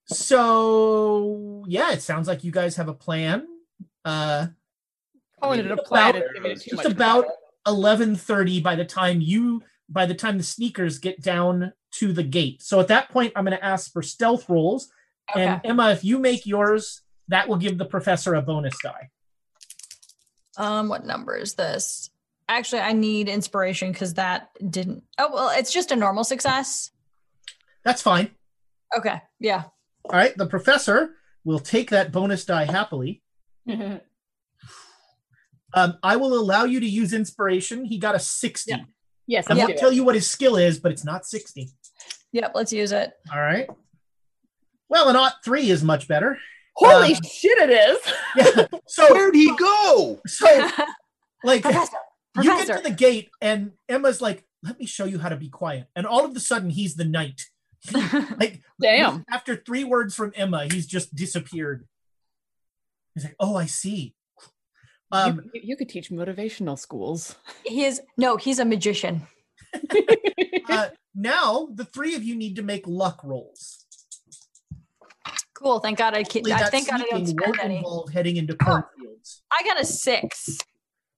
so 0.05 1.63
yeah, 1.67 1.91
it 1.91 2.01
sounds 2.01 2.27
like 2.27 2.43
you 2.43 2.51
guys 2.51 2.75
have 2.77 2.87
a 2.87 2.93
plan. 2.93 3.47
Uh, 4.03 4.47
calling 5.39 5.59
it 5.59 5.71
a 5.71 5.77
plan 5.77 6.15
is 6.15 6.23
giving 6.33 6.57
just 6.57 6.85
about 6.85 7.25
eleven 7.67 8.15
thirty 8.15 8.59
by 8.59 8.75
the 8.75 8.85
time 8.85 9.21
you 9.21 9.61
by 9.87 10.05
the 10.05 10.15
time 10.15 10.37
the 10.37 10.43
sneakers 10.43 10.97
get 10.97 11.21
down 11.21 11.71
to 11.93 12.13
the 12.13 12.23
gate. 12.23 12.61
So 12.61 12.79
at 12.79 12.87
that 12.87 13.09
point, 13.09 13.33
I'm 13.35 13.45
going 13.45 13.57
to 13.57 13.63
ask 13.63 13.91
for 13.91 14.01
stealth 14.01 14.49
rolls. 14.49 14.89
And 15.33 15.61
Emma, 15.63 15.91
if 15.91 16.03
you 16.03 16.19
make 16.19 16.45
yours, 16.45 17.01
that 17.27 17.47
will 17.47 17.57
give 17.57 17.77
the 17.77 17.85
professor 17.85 18.33
a 18.35 18.41
bonus 18.41 18.75
die. 18.81 19.09
Um, 20.57 20.89
what 20.89 21.05
number 21.05 21.35
is 21.35 21.55
this? 21.55 22.09
Actually, 22.49 22.81
I 22.81 22.93
need 22.93 23.29
inspiration 23.29 23.91
because 23.91 24.15
that 24.15 24.49
didn't. 24.69 25.03
Oh 25.17 25.31
well, 25.33 25.49
it's 25.57 25.71
just 25.71 25.91
a 25.91 25.95
normal 25.95 26.23
success. 26.23 26.91
That's 27.83 28.01
fine. 28.01 28.31
Okay. 28.95 29.21
Yeah. 29.39 29.63
All 30.05 30.17
right. 30.17 30.35
The 30.37 30.45
professor 30.45 31.11
will 31.43 31.59
take 31.59 31.89
that 31.89 32.11
bonus 32.11 32.45
die 32.45 32.65
happily. 32.65 33.21
Um, 35.75 35.97
I 36.03 36.17
will 36.17 36.35
allow 36.35 36.65
you 36.65 36.79
to 36.79 36.85
use 36.85 37.13
inspiration. 37.13 37.85
He 37.85 37.97
got 37.97 38.13
a 38.13 38.19
60. 38.19 38.85
Yes, 39.25 39.47
I 39.49 39.53
let's 39.53 39.57
won't 39.57 39.69
do 39.69 39.73
it. 39.73 39.79
tell 39.79 39.91
you 39.91 40.03
what 40.03 40.15
his 40.15 40.29
skill 40.29 40.55
is, 40.55 40.77
but 40.79 40.91
it's 40.91 41.03
not 41.03 41.25
60. 41.25 41.69
Yep. 42.33 42.51
Let's 42.55 42.73
use 42.73 42.91
it. 42.91 43.13
All 43.31 43.39
right. 43.39 43.67
Well, 44.89 45.07
an 45.09 45.15
ought 45.15 45.43
three 45.43 45.69
is 45.69 45.83
much 45.83 46.07
better. 46.07 46.37
Holy 46.75 47.13
Uh, 47.13 47.19
shit, 47.27 47.57
it 47.57 47.69
is. 47.69 48.13
Yeah. 48.35 48.65
So 48.87 49.13
Where'd 49.13 49.35
he 49.35 49.55
go? 49.55 50.19
So, 50.27 50.69
like, 51.43 51.61
Professor, 51.61 51.95
you 52.41 52.43
get 52.43 52.77
to 52.77 52.83
the 52.83 52.95
gate, 52.95 53.29
and 53.41 53.73
Emma's 53.87 54.21
like, 54.21 54.43
"Let 54.63 54.79
me 54.79 54.87
show 54.87 55.05
you 55.05 55.19
how 55.19 55.29
to 55.29 55.35
be 55.35 55.49
quiet." 55.49 55.87
And 55.95 56.07
all 56.07 56.25
of 56.25 56.35
a 56.35 56.39
sudden, 56.39 56.71
he's 56.71 56.95
the 56.95 57.05
knight. 57.05 57.43
like, 57.93 58.61
Damn. 58.81 59.23
After 59.29 59.55
three 59.55 59.83
words 59.83 60.15
from 60.15 60.33
Emma, 60.35 60.65
he's 60.65 60.87
just 60.87 61.13
disappeared. 61.13 61.87
He's 63.13 63.23
like, 63.23 63.35
"Oh, 63.39 63.55
I 63.55 63.67
see." 63.67 64.15
Um, 65.11 65.51
you, 65.53 65.61
you 65.63 65.75
could 65.75 65.89
teach 65.89 66.09
motivational 66.09 66.77
schools. 66.77 67.35
He 67.63 67.85
is 67.85 68.01
no. 68.17 68.37
He's 68.37 68.57
a 68.57 68.65
magician. 68.65 69.27
uh, 70.69 70.87
now 71.15 71.67
the 71.73 71.85
three 71.85 72.15
of 72.15 72.23
you 72.23 72.35
need 72.35 72.55
to 72.57 72.61
make 72.63 72.85
luck 72.87 73.21
rolls. 73.23 73.85
Cool. 75.53 75.79
Thank 75.79 75.97
God 75.97 76.13
I 76.13 76.23
can't. 76.23 76.49
I 76.51 76.69
think 76.69 76.91
I 76.91 76.97
don't 76.97 77.07
sneaking 77.09 77.27
spend 77.27 77.41
won't 77.47 77.63
any. 77.63 77.77
involve 77.77 78.11
heading 78.11 78.35
into 78.37 78.55
cornfields. 78.55 79.43
I 79.51 79.63
got 79.63 79.79
a 79.79 79.85
six. 79.85 80.57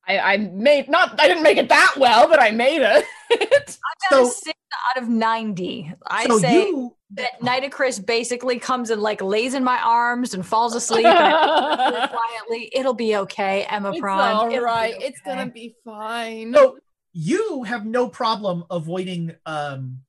I, 0.08 0.20
I 0.20 0.38
made 0.38 0.88
not 0.88 1.20
I 1.20 1.28
didn't 1.28 1.42
make 1.42 1.58
it 1.58 1.70
that 1.70 1.96
well, 1.98 2.28
but 2.28 2.40
I 2.40 2.52
made 2.52 2.82
it. 2.84 3.06
I 3.32 3.38
got 3.52 3.70
So- 4.12 4.28
a 4.28 4.30
six 4.30 4.60
out 4.96 5.02
of 5.02 5.10
ninety. 5.10 5.92
I 6.06 6.28
So 6.28 6.38
say 6.38 6.68
you- 6.68 6.96
that 7.12 7.40
Nitocris 7.42 8.06
basically 8.06 8.60
comes 8.60 8.90
and 8.92 9.02
like 9.02 9.22
lays 9.22 9.54
in 9.56 9.64
my 9.64 9.80
arms 9.82 10.34
and 10.36 10.46
falls 10.46 10.76
asleep 10.76 11.06
and 11.06 11.18
I 11.18 12.08
quietly. 12.48 12.70
It'll 12.74 12.94
be 12.94 13.16
okay, 13.18 13.64
Emma 13.64 13.92
it's 13.92 14.00
Prawn. 14.00 14.20
all 14.20 14.52
It'll 14.52 14.64
right. 14.64 14.94
okay." 14.96 15.06
It's 15.08 15.22
gonna 15.22 15.48
be 15.48 15.74
fine. 15.84 16.54
So 16.54 16.78
you 17.18 17.64
have 17.64 17.86
no 17.86 18.10
problem 18.10 18.66
avoiding 18.70 19.34
um 19.46 20.00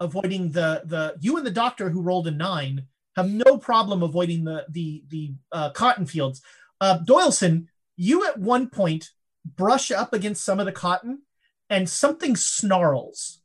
avoiding 0.00 0.50
the 0.50 0.82
the 0.84 1.14
you 1.20 1.36
and 1.36 1.46
the 1.46 1.50
doctor 1.50 1.88
who 1.88 2.02
rolled 2.02 2.26
a 2.26 2.30
nine 2.32 2.84
have 3.14 3.30
no 3.30 3.56
problem 3.56 4.02
avoiding 4.02 4.42
the 4.44 4.66
the 4.68 5.04
the 5.08 5.32
uh, 5.52 5.70
cotton 5.70 6.06
fields. 6.06 6.42
Uh, 6.80 6.98
Doyleson, 7.06 7.68
you 7.96 8.26
at 8.26 8.38
one 8.38 8.68
point 8.68 9.10
brush 9.44 9.92
up 9.92 10.12
against 10.12 10.44
some 10.44 10.58
of 10.58 10.66
the 10.66 10.72
cotton, 10.72 11.22
and 11.70 11.88
something 11.88 12.34
snarls, 12.34 13.40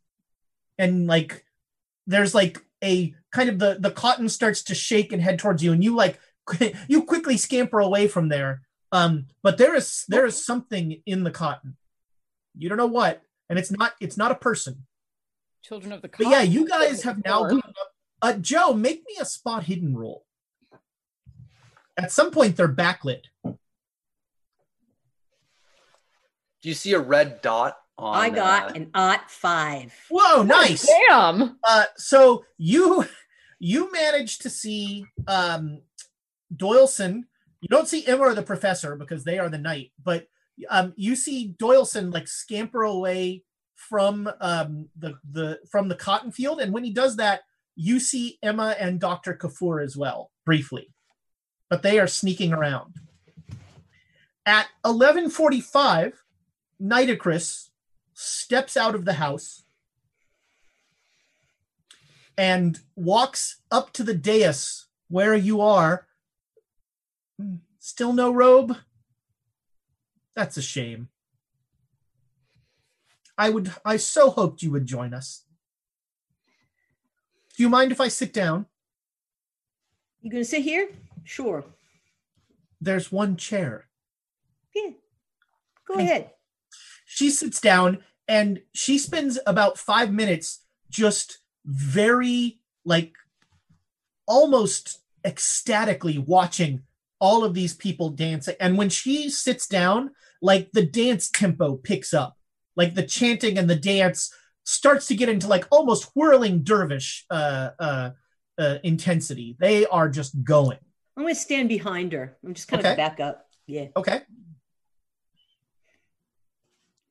and 0.79 1.05
like 1.05 1.45
there's 2.07 2.33
like 2.33 2.57
a 2.83 3.13
kind 3.31 3.49
of 3.49 3.59
the 3.59 3.77
the 3.79 3.91
cotton 3.91 4.29
starts 4.29 4.63
to 4.63 4.75
shake 4.75 5.13
and 5.13 5.21
head 5.21 5.37
towards 5.37 5.63
you, 5.63 5.71
and 5.71 5.83
you 5.83 5.95
like 5.95 6.19
you 6.87 7.03
quickly 7.03 7.37
scamper 7.37 7.79
away 7.79 8.07
from 8.07 8.29
there. 8.29 8.63
Um, 8.91 9.27
but 9.43 9.59
there 9.59 9.75
is 9.75 10.05
there 10.07 10.25
is 10.25 10.43
something 10.43 11.03
in 11.05 11.23
the 11.23 11.31
cotton. 11.31 11.77
You 12.59 12.67
don't 12.67 12.77
know 12.77 12.87
what, 12.87 13.23
and 13.49 13.57
it's 13.57 13.71
not 13.71 13.93
it's 14.01 14.17
not 14.17 14.31
a 14.31 14.35
person. 14.35 14.85
Children 15.63 15.93
of 15.93 16.01
the 16.01 16.09
But 16.09 16.27
yeah, 16.27 16.41
you 16.41 16.67
guys 16.67 17.03
have 17.03 17.23
now 17.23 17.43
gone 17.43 17.59
up. 17.59 17.91
Uh, 18.21 18.33
Joe, 18.33 18.73
make 18.73 19.03
me 19.07 19.15
a 19.19 19.25
spot 19.25 19.63
hidden 19.63 19.95
roll. 19.95 20.25
At 21.97 22.11
some 22.11 22.31
point, 22.31 22.57
they're 22.57 22.67
backlit. 22.67 23.23
Do 26.61 26.67
you 26.67 26.73
see 26.73 26.91
a 26.93 26.99
red 26.99 27.41
dot 27.41 27.77
on? 27.97 28.17
I 28.17 28.29
got 28.29 28.71
uh, 28.71 28.73
an 28.75 28.91
odd 28.93 29.21
five. 29.27 29.93
Whoa, 30.09 30.43
nice. 30.43 30.85
Damn. 31.07 31.57
Uh, 31.65 31.85
so 31.95 32.43
you 32.57 33.05
you 33.59 33.89
managed 33.91 34.41
to 34.41 34.49
see 34.49 35.05
um, 35.27 35.81
Doyleson. 36.53 37.23
You 37.61 37.69
don't 37.69 37.87
see 37.87 38.05
Emma 38.05 38.23
or 38.23 38.33
the 38.33 38.43
professor 38.43 38.97
because 38.97 39.23
they 39.23 39.39
are 39.39 39.49
the 39.49 39.57
knight, 39.57 39.91
but 40.03 40.27
um, 40.69 40.93
you 40.95 41.15
see 41.15 41.55
Doyleson 41.57 42.13
like 42.13 42.27
scamper 42.27 42.83
away 42.83 43.43
from 43.75 44.29
um, 44.41 44.89
the 44.97 45.13
the 45.31 45.59
from 45.71 45.87
the 45.87 45.95
cotton 45.95 46.31
field, 46.31 46.59
and 46.59 46.73
when 46.73 46.83
he 46.83 46.91
does 46.91 47.15
that, 47.17 47.41
you 47.75 47.99
see 47.99 48.37
Emma 48.43 48.75
and 48.79 48.99
Doctor 48.99 49.33
Kafour 49.33 49.83
as 49.83 49.95
well 49.95 50.31
briefly, 50.45 50.93
but 51.69 51.81
they 51.81 51.99
are 51.99 52.07
sneaking 52.07 52.53
around. 52.53 52.95
At 54.45 54.67
eleven 54.83 55.29
forty-five, 55.29 56.21
Nitocris 56.81 57.69
steps 58.13 58.75
out 58.75 58.95
of 58.95 59.05
the 59.05 59.13
house 59.13 59.63
and 62.37 62.79
walks 62.95 63.57
up 63.71 63.93
to 63.93 64.03
the 64.03 64.13
dais 64.13 64.87
where 65.07 65.35
you 65.35 65.61
are. 65.61 66.07
Still 67.79 68.11
no 68.11 68.31
robe? 68.33 68.75
That's 70.39 70.55
a 70.55 70.61
shame. 70.61 71.09
I 73.37 73.49
would 73.49 73.73
I 73.83 73.97
so 73.97 74.29
hoped 74.29 74.61
you 74.61 74.71
would 74.71 74.85
join 74.85 75.13
us. 75.13 75.43
Do 77.57 77.63
you 77.63 77.67
mind 77.67 77.91
if 77.91 77.99
I 77.99 78.07
sit 78.07 78.31
down? 78.31 78.65
You 80.21 80.31
gonna 80.31 80.45
sit 80.45 80.61
here? 80.61 80.87
Sure. 81.25 81.65
There's 82.79 83.11
one 83.11 83.35
chair. 83.35 83.89
Yeah. 84.73 84.91
Go 85.85 85.95
Thank 85.95 86.09
ahead. 86.09 86.29
She 87.05 87.29
sits 87.31 87.59
down 87.59 87.97
and 88.25 88.61
she 88.73 88.97
spends 88.97 89.37
about 89.45 89.77
five 89.77 90.13
minutes 90.13 90.63
just 90.89 91.39
very 91.65 92.61
like 92.85 93.11
almost 94.25 95.01
ecstatically 95.25 96.17
watching 96.17 96.83
all 97.19 97.43
of 97.43 97.53
these 97.53 97.73
people 97.73 98.09
dancing. 98.09 98.55
And 98.61 98.77
when 98.77 98.87
she 98.87 99.29
sits 99.29 99.67
down, 99.67 100.11
like 100.41 100.71
the 100.71 100.85
dance 100.85 101.29
tempo 101.29 101.75
picks 101.75 102.13
up, 102.13 102.35
like 102.75 102.95
the 102.95 103.03
chanting 103.03 103.57
and 103.57 103.69
the 103.69 103.75
dance 103.75 104.33
starts 104.63 105.07
to 105.07 105.15
get 105.15 105.29
into 105.29 105.47
like 105.47 105.65
almost 105.71 106.09
whirling 106.15 106.63
dervish 106.63 107.25
uh, 107.29 107.69
uh, 107.79 108.09
uh, 108.57 108.77
intensity. 108.83 109.55
They 109.59 109.85
are 109.87 110.09
just 110.09 110.43
going. 110.43 110.77
I'm 111.17 111.23
gonna 111.23 111.35
stand 111.35 111.67
behind 111.69 112.13
her. 112.13 112.37
I'm 112.45 112.53
just 112.53 112.67
kind 112.67 112.79
Okay. 112.81 112.91
of 112.91 112.97
back 112.97 113.19
up. 113.19 113.45
Yeah. 113.67 113.87
Okay. 113.97 114.21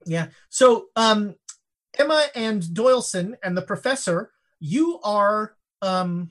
Yeah. 0.06 0.28
So 0.48 0.86
um 0.96 1.34
Emma 1.98 2.24
and 2.34 2.62
Doyleson 2.62 3.34
and 3.42 3.56
the 3.56 3.62
professor, 3.62 4.30
you 4.60 5.00
are 5.04 5.54
um 5.82 6.30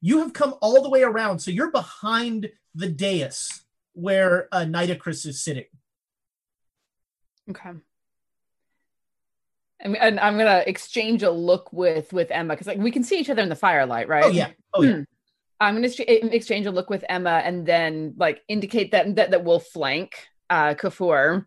you 0.00 0.18
have 0.18 0.32
come 0.32 0.54
all 0.60 0.82
the 0.82 0.90
way 0.90 1.02
around. 1.02 1.38
So 1.38 1.50
you're 1.50 1.70
behind 1.70 2.50
the 2.74 2.88
dais 2.88 3.62
where 3.92 4.48
uh 4.50 4.60
Nitocris 4.64 5.26
is 5.26 5.42
sitting. 5.44 5.66
Okay. 7.50 7.70
And, 9.80 9.96
and 9.96 10.20
I'm 10.20 10.38
gonna 10.38 10.64
exchange 10.66 11.22
a 11.22 11.30
look 11.30 11.72
with 11.72 12.12
with 12.12 12.30
Emma 12.30 12.54
because 12.54 12.66
like 12.66 12.78
we 12.78 12.90
can 12.90 13.04
see 13.04 13.18
each 13.18 13.28
other 13.28 13.42
in 13.42 13.48
the 13.48 13.56
firelight, 13.56 14.08
right? 14.08 14.24
Oh 14.24 14.28
yeah. 14.28 14.50
Oh 14.72 14.82
yeah. 14.82 14.92
Hmm. 14.92 15.02
I'm 15.60 15.74
gonna 15.74 15.88
exchange 16.34 16.66
a 16.66 16.70
look 16.70 16.90
with 16.90 17.04
Emma 17.08 17.42
and 17.44 17.66
then 17.66 18.14
like 18.16 18.42
indicate 18.48 18.92
that 18.92 19.14
that, 19.16 19.30
that 19.32 19.44
we'll 19.44 19.60
flank 19.60 20.14
uh 20.48 20.74
Kafour 20.74 21.46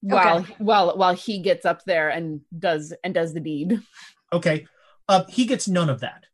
while 0.00 0.42
while 0.58 0.96
while 0.96 1.14
he 1.14 1.40
gets 1.40 1.64
up 1.64 1.84
there 1.84 2.10
and 2.10 2.42
does 2.56 2.92
and 3.02 3.14
does 3.14 3.32
the 3.34 3.40
deed. 3.40 3.80
Okay. 4.32 4.66
Uh 5.08 5.24
he 5.28 5.46
gets 5.46 5.68
none 5.68 5.88
of 5.88 6.00
that. 6.00 6.24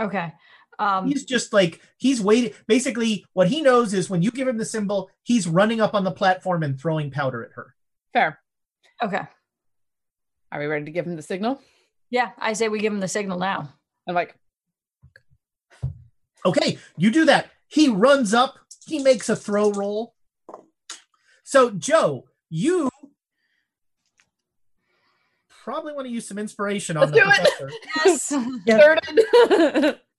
Okay. 0.00 0.32
Um, 0.78 1.06
He's 1.06 1.24
just 1.24 1.52
like 1.52 1.80
he's 1.98 2.20
waiting. 2.20 2.52
Basically, 2.66 3.24
what 3.32 3.48
he 3.48 3.60
knows 3.60 3.94
is 3.94 4.10
when 4.10 4.22
you 4.22 4.30
give 4.30 4.48
him 4.48 4.56
the 4.56 4.64
symbol, 4.64 5.10
he's 5.22 5.46
running 5.46 5.80
up 5.80 5.94
on 5.94 6.04
the 6.04 6.10
platform 6.10 6.62
and 6.62 6.80
throwing 6.80 7.10
powder 7.10 7.44
at 7.44 7.52
her. 7.52 7.73
Fair. 8.14 8.38
okay. 9.02 9.20
Are 10.50 10.60
we 10.60 10.66
ready 10.66 10.84
to 10.86 10.90
give 10.92 11.04
him 11.06 11.16
the 11.16 11.22
signal? 11.22 11.60
Yeah, 12.10 12.30
I 12.38 12.52
say 12.54 12.68
we 12.68 12.78
give 12.78 12.92
him 12.92 13.00
the 13.00 13.08
signal 13.08 13.38
now. 13.38 13.68
I'm 14.08 14.14
like, 14.14 14.34
Okay, 16.46 16.78
you 16.96 17.10
do 17.10 17.24
that. 17.26 17.50
He 17.68 17.88
runs 17.88 18.32
up, 18.34 18.56
he 18.86 19.02
makes 19.02 19.28
a 19.28 19.36
throw 19.36 19.72
roll. 19.72 20.14
So, 21.42 21.70
Joe, 21.70 22.24
you 22.50 22.88
probably 25.64 25.92
want 25.94 26.06
to 26.06 26.12
use 26.12 26.28
some 26.28 26.38
inspiration 26.38 26.96
on 26.98 27.10
Let's 27.10 27.12
the 27.12 27.20
do 27.20 27.28
it. 27.28 27.70
professor. 27.86 28.64
Yes. 28.66 29.96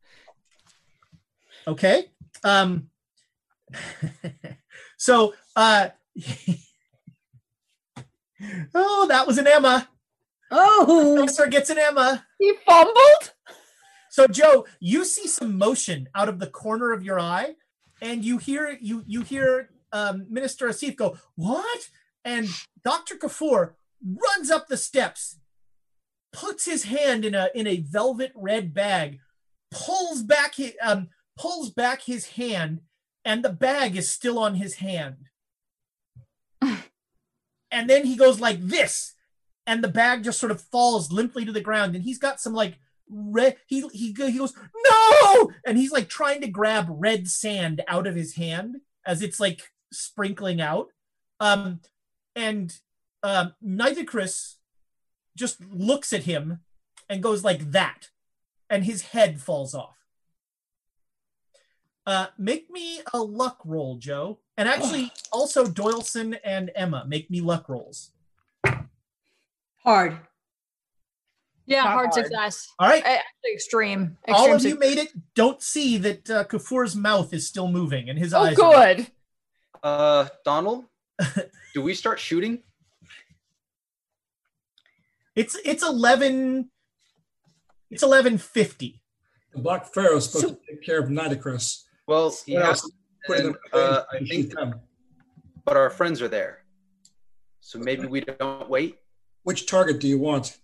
Okay. 1.67 2.05
Um 2.43 2.89
so 4.97 5.33
uh 5.55 5.89
Oh, 8.73 9.07
that 9.07 9.27
was 9.27 9.37
an 9.37 9.47
Emma. 9.47 9.89
Oh, 10.51 11.15
Professor 11.17 11.47
gets 11.47 11.69
an 11.69 11.77
Emma. 11.77 12.25
he 12.39 12.53
fumbled. 12.65 13.33
So 14.09 14.27
Joe, 14.27 14.65
you 14.79 15.03
see 15.03 15.27
some 15.27 15.57
motion 15.57 16.07
out 16.15 16.29
of 16.29 16.39
the 16.39 16.47
corner 16.47 16.91
of 16.91 17.03
your 17.03 17.19
eye, 17.19 17.55
and 18.01 18.23
you 18.23 18.37
hear 18.37 18.77
you 18.79 19.03
you 19.05 19.21
hear 19.21 19.69
um, 19.91 20.25
Minister 20.29 20.67
Asif 20.67 20.95
go, 20.95 21.17
"What?" 21.35 21.89
And 22.23 22.47
Doctor 22.83 23.15
Kafour 23.15 23.73
runs 24.01 24.49
up 24.51 24.67
the 24.67 24.77
steps, 24.77 25.39
puts 26.31 26.65
his 26.65 26.85
hand 26.85 27.25
in 27.25 27.35
a 27.35 27.49
in 27.53 27.67
a 27.67 27.79
velvet 27.79 28.31
red 28.35 28.73
bag, 28.73 29.19
pulls 29.71 30.23
back 30.23 30.55
his 30.55 30.73
um, 30.81 31.09
pulls 31.37 31.71
back 31.71 32.03
his 32.03 32.29
hand, 32.31 32.81
and 33.25 33.43
the 33.43 33.49
bag 33.49 33.95
is 33.95 34.09
still 34.09 34.39
on 34.39 34.55
his 34.55 34.75
hand. 34.75 35.15
And 37.75 37.89
then 37.89 38.05
he 38.05 38.15
goes 38.15 38.39
like 38.39 38.61
this, 38.61 39.13
and 39.67 39.83
the 39.83 39.89
bag 39.89 40.23
just 40.23 40.39
sort 40.39 40.53
of 40.53 40.61
falls 40.61 41.11
limply 41.11 41.43
to 41.43 41.51
the 41.51 41.59
ground, 41.59 41.93
and 41.93 42.05
he's 42.05 42.17
got 42.17 42.39
some 42.39 42.53
like 42.53 42.79
red. 43.09 43.57
He 43.67 43.81
he 43.91 44.07
he 44.07 44.13
goes 44.13 44.53
no, 44.89 45.51
and 45.65 45.77
he's 45.77 45.91
like 45.91 46.07
trying 46.07 46.39
to 46.39 46.47
grab 46.47 46.87
red 46.89 47.27
sand 47.27 47.83
out 47.89 48.07
of 48.07 48.15
his 48.15 48.35
hand 48.35 48.77
as 49.05 49.21
it's 49.21 49.41
like 49.41 49.73
sprinkling 49.91 50.61
out. 50.61 50.87
Um, 51.41 51.81
and 52.33 52.73
um, 53.23 53.53
Nitocris 53.63 54.55
just 55.35 55.61
looks 55.69 56.13
at 56.13 56.23
him 56.23 56.59
and 57.09 57.21
goes 57.21 57.43
like 57.43 57.71
that, 57.71 58.07
and 58.69 58.85
his 58.85 59.01
head 59.01 59.41
falls 59.41 59.75
off. 59.75 59.97
Uh, 62.07 62.27
make 62.37 62.69
me 62.69 63.01
a 63.13 63.19
luck 63.19 63.59
roll, 63.65 63.97
Joe. 63.97 64.39
And 64.57 64.69
actually, 64.69 65.11
also 65.31 65.65
Doyleson 65.65 66.37
and 66.43 66.71
Emma, 66.75 67.03
make 67.07 67.29
me 67.29 67.41
luck 67.41 67.67
rolls. 67.67 68.11
Hard. 69.83 70.17
Yeah, 71.65 71.81
Not 71.83 71.87
hard, 71.93 72.05
hard. 72.11 72.13
success. 72.13 72.67
All 72.79 72.87
right. 72.87 73.03
A- 73.03 73.07
Actually, 73.07 73.53
extreme. 73.53 74.17
All 74.27 74.53
extreme 74.53 74.55
of 74.55 74.63
you 74.65 74.79
made 74.79 74.97
it. 74.99 75.09
Don't 75.33 75.61
see 75.61 75.97
that 75.97 76.29
uh, 76.29 76.43
Kafour's 76.45 76.95
mouth 76.95 77.33
is 77.33 77.47
still 77.47 77.67
moving 77.67 78.07
and 78.09 78.17
his 78.19 78.33
Oh, 78.33 78.41
eyes. 78.41 78.57
are- 78.59 78.71
good. 78.95 79.07
Uh, 79.83 80.27
Donald, 80.45 80.85
do 81.73 81.81
we 81.81 81.93
start 81.93 82.19
shooting? 82.19 82.63
It's 85.35 85.57
it's 85.65 85.83
eleven. 85.83 86.69
It's 87.91 88.03
eleven 88.03 88.37
fifty. 88.37 89.01
The 89.53 89.59
Black 89.61 89.93
Pharaoh 89.93 90.17
is 90.17 90.25
supposed 90.29 90.47
to 90.55 90.59
take 90.69 90.83
care 90.83 90.99
of 90.99 91.09
Nitocris. 91.09 91.83
Well, 92.07 92.33
he 92.45 92.53
has 92.53 92.83
else? 92.83 92.91
Put 93.27 93.39
and, 93.39 93.47
them 93.47 93.57
uh, 93.73 94.03
I 94.11 94.19
think, 94.23 94.53
but 95.65 95.77
our 95.77 95.89
friends 95.89 96.21
are 96.21 96.27
there, 96.27 96.63
so 97.59 97.79
maybe 97.79 98.05
we 98.05 98.21
don't 98.21 98.69
wait. 98.69 98.97
Which 99.43 99.65
target 99.65 99.99
do 99.99 100.07
you 100.07 100.19
want? 100.19 100.57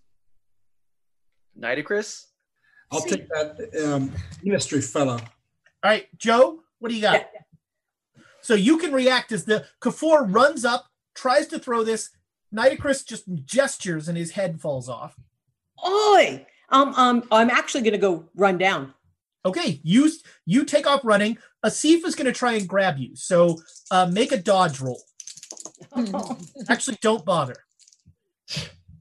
Nitocris? 1.59 2.25
I'll 2.91 3.01
take 3.01 3.27
that 3.29 3.57
um, 3.85 4.11
ministry 4.43 4.81
fellow. 4.81 5.13
All 5.13 5.21
right, 5.83 6.07
Joe, 6.17 6.59
what 6.79 6.89
do 6.89 6.95
you 6.95 7.01
got? 7.01 7.27
So 8.41 8.53
you 8.53 8.77
can 8.77 8.91
react 8.91 9.31
as 9.31 9.45
the 9.45 9.65
Kafour 9.81 10.25
runs 10.33 10.65
up, 10.65 10.87
tries 11.15 11.47
to 11.47 11.59
throw 11.59 11.83
this. 11.83 12.09
Nitocris 12.53 13.05
just 13.05 13.23
gestures 13.45 14.07
and 14.07 14.17
his 14.17 14.31
head 14.31 14.59
falls 14.59 14.89
off. 14.89 15.15
Oi! 15.85 16.45
Um, 16.69 16.93
um, 16.95 17.23
I'm 17.31 17.49
actually 17.49 17.81
going 17.81 17.93
to 17.93 17.99
go 17.99 18.29
run 18.35 18.57
down. 18.57 18.93
Okay, 19.45 19.79
you 19.83 20.11
you 20.45 20.65
take 20.65 20.85
off 20.85 21.01
running. 21.03 21.37
Asif 21.65 22.03
is 22.05 22.15
going 22.15 22.25
to 22.25 22.31
try 22.31 22.53
and 22.53 22.67
grab 22.67 22.97
you. 22.97 23.15
So 23.15 23.57
uh, 23.91 24.09
make 24.11 24.31
a 24.31 24.37
dodge 24.37 24.79
roll. 24.79 25.01
Actually, 26.69 26.97
don't 27.01 27.23
bother. 27.25 27.55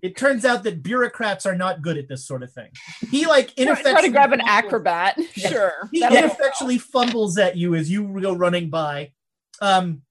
It 0.03 0.17
turns 0.17 0.45
out 0.47 0.63
that 0.65 0.83
bureaucrats 0.83 1.45
are 1.45 1.55
not 1.55 1.83
good 1.83 1.99
at 1.99 2.09
this 2.09 2.27
sort 2.27 2.43
of 2.43 2.51
thing. 2.53 2.69
He 3.11 3.27
like 3.27 3.55
Try, 3.55 3.65
ineffectually 3.65 3.93
try 3.93 4.03
to 4.03 4.09
grab 4.09 4.33
an 4.33 4.41
acrobat. 4.41 5.19
Sure. 5.37 5.73
he 5.93 6.01
That'll- 6.01 6.19
ineffectually 6.19 6.79
fumbles 6.79 7.37
at 7.39 7.57
you 7.57 7.75
as 7.75 7.91
you 7.91 8.19
go 8.21 8.33
running 8.35 8.71
by. 8.71 9.13
Um, 9.61 10.03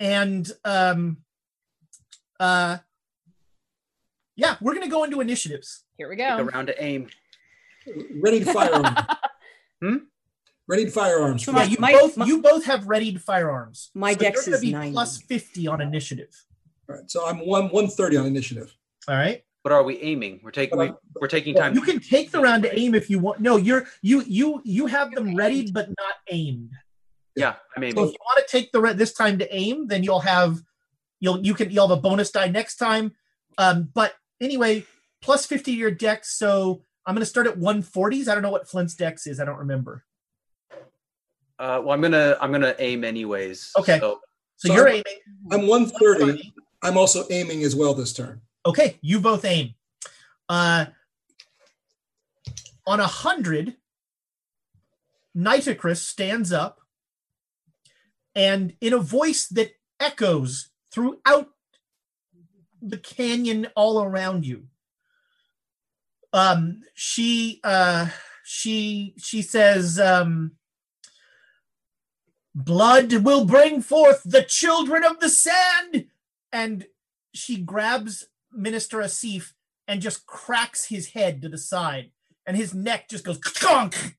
and 0.00 0.50
um, 0.64 1.18
uh, 2.40 2.78
yeah, 4.36 4.56
we're 4.60 4.74
gonna 4.74 4.88
go 4.88 5.04
into 5.04 5.20
initiatives. 5.20 5.84
Here 5.98 6.08
we 6.08 6.16
Take 6.16 6.30
a 6.30 6.36
go. 6.38 6.44
round 6.44 6.68
to 6.68 6.82
aim. 6.82 7.08
Ready 8.22 8.40
to 8.44 8.52
firearm. 8.52 8.96
Hmm? 9.80 9.96
Ready 10.68 10.84
to 10.84 10.90
firearms. 10.90 11.44
So 11.44 11.52
Yeah, 11.52 11.64
you 11.64 11.76
my- 11.80 11.92
both 11.92 12.16
my- 12.18 12.26
you 12.26 12.42
both 12.42 12.66
have 12.66 12.86
readied 12.88 13.22
firearms. 13.22 13.90
My 13.94 14.12
so 14.12 14.18
dex 14.18 14.36
you're 14.36 14.44
gonna 14.52 14.56
is 14.56 14.60
be 14.62 14.72
90. 14.72 14.92
plus 14.92 15.18
fifty 15.22 15.66
on 15.66 15.80
initiative. 15.80 16.28
All 16.88 16.96
right, 16.96 17.10
so 17.10 17.26
I'm 17.26 17.38
one 17.46 17.68
one 17.70 17.88
thirty 17.88 18.16
on 18.18 18.26
initiative. 18.26 18.74
All 19.08 19.14
right. 19.16 19.42
But 19.64 19.72
are 19.72 19.82
we 19.82 19.98
aiming? 20.00 20.40
We're 20.42 20.50
taking 20.50 20.78
we, 20.78 20.92
we're 21.20 21.26
taking 21.28 21.54
time. 21.54 21.74
you 21.74 21.80
can 21.80 22.00
take 22.00 22.30
the 22.30 22.40
round 22.40 22.62
to 22.62 22.78
aim 22.78 22.94
if 22.94 23.10
you 23.10 23.18
want. 23.18 23.40
No, 23.40 23.56
you're 23.56 23.86
you 24.02 24.22
you 24.26 24.60
you 24.64 24.86
have 24.86 25.10
them 25.12 25.34
readied 25.34 25.72
but 25.72 25.88
not 25.88 26.14
aimed. 26.30 26.70
yeah, 27.34 27.56
I'm 27.76 27.82
So 27.82 28.04
if 28.04 28.12
you 28.12 28.18
want 28.24 28.46
to 28.46 28.50
take 28.50 28.70
the 28.72 28.80
re- 28.80 28.92
this 28.92 29.12
time 29.14 29.38
to 29.38 29.54
aim, 29.54 29.88
then 29.88 30.04
you'll 30.04 30.20
have 30.20 30.62
you'll 31.20 31.44
you 31.44 31.54
can 31.54 31.70
you'll 31.70 31.88
have 31.88 31.98
a 31.98 32.00
bonus 32.00 32.30
die 32.30 32.48
next 32.48 32.76
time. 32.76 33.12
Um, 33.56 33.90
but 33.94 34.14
anyway, 34.40 34.84
plus 35.22 35.46
fifty 35.46 35.72
to 35.72 35.78
your 35.78 35.90
dex. 35.90 36.36
So 36.38 36.82
I'm 37.06 37.14
going 37.14 37.22
to 37.22 37.26
start 37.26 37.46
at 37.46 37.56
140s. 37.58 38.28
I 38.28 38.34
don't 38.34 38.42
know 38.42 38.50
what 38.50 38.68
Flint's 38.68 38.94
dex 38.94 39.26
is. 39.26 39.40
I 39.40 39.46
don't 39.46 39.56
remember. 39.58 40.04
Uh, 41.58 41.80
well, 41.82 41.90
I'm 41.92 42.00
gonna 42.00 42.36
I'm 42.40 42.52
gonna 42.52 42.74
aim 42.78 43.04
anyways. 43.04 43.72
Okay. 43.78 43.98
So 43.98 44.20
So, 44.56 44.68
So 44.68 44.74
you're 44.74 44.88
I'm- 44.88 45.02
aiming. 45.06 45.20
I'm 45.62 45.66
one 45.68 45.86
thirty. 45.86 46.24
130. 46.24 46.52
I'm 46.82 46.96
also 46.96 47.24
aiming 47.30 47.62
as 47.64 47.74
well 47.74 47.92
this 47.94 48.12
turn. 48.12 48.40
Okay, 48.64 48.98
you 49.00 49.18
both 49.20 49.44
aim. 49.44 49.74
Uh, 50.48 50.86
on 52.86 53.00
a 53.00 53.06
hundred, 53.06 53.76
Nitocris 55.36 55.98
stands 55.98 56.52
up, 56.52 56.80
and 58.34 58.74
in 58.80 58.92
a 58.92 58.98
voice 58.98 59.48
that 59.48 59.72
echoes 60.00 60.70
throughout 60.92 61.48
the 62.80 62.98
canyon 62.98 63.66
all 63.74 64.02
around 64.02 64.46
you, 64.46 64.68
um, 66.32 66.82
she 66.94 67.60
uh, 67.64 68.08
she 68.44 69.14
she 69.18 69.42
says, 69.42 69.98
um, 69.98 70.52
"Blood 72.64 73.12
will 73.12 73.44
bring 73.44 73.80
forth 73.82 74.22
the 74.24 74.42
children 74.42 75.04
of 75.04 75.20
the 75.20 75.28
sand," 75.28 76.06
and 76.52 76.86
she 77.32 77.56
grabs 77.56 78.26
Minister 78.52 78.98
Asif 78.98 79.52
and 79.86 80.02
just 80.02 80.26
cracks 80.26 80.86
his 80.86 81.10
head 81.10 81.40
to 81.42 81.48
the 81.48 81.58
side, 81.58 82.10
and 82.46 82.56
his 82.56 82.74
neck 82.74 83.08
just 83.08 83.24
goes 83.24 83.38
conk. 83.38 84.16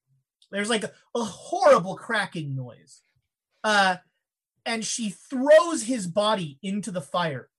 There's 0.52 0.70
like 0.70 0.84
a, 0.84 0.92
a 1.16 1.24
horrible 1.24 1.96
cracking 1.96 2.56
noise. 2.56 3.02
Uh, 3.64 3.98
and 4.66 4.86
she 4.86 5.10
throws 5.10 5.84
his 5.84 6.08
body 6.08 6.58
into 6.62 6.92
the 6.92 7.02
fire, 7.02 7.50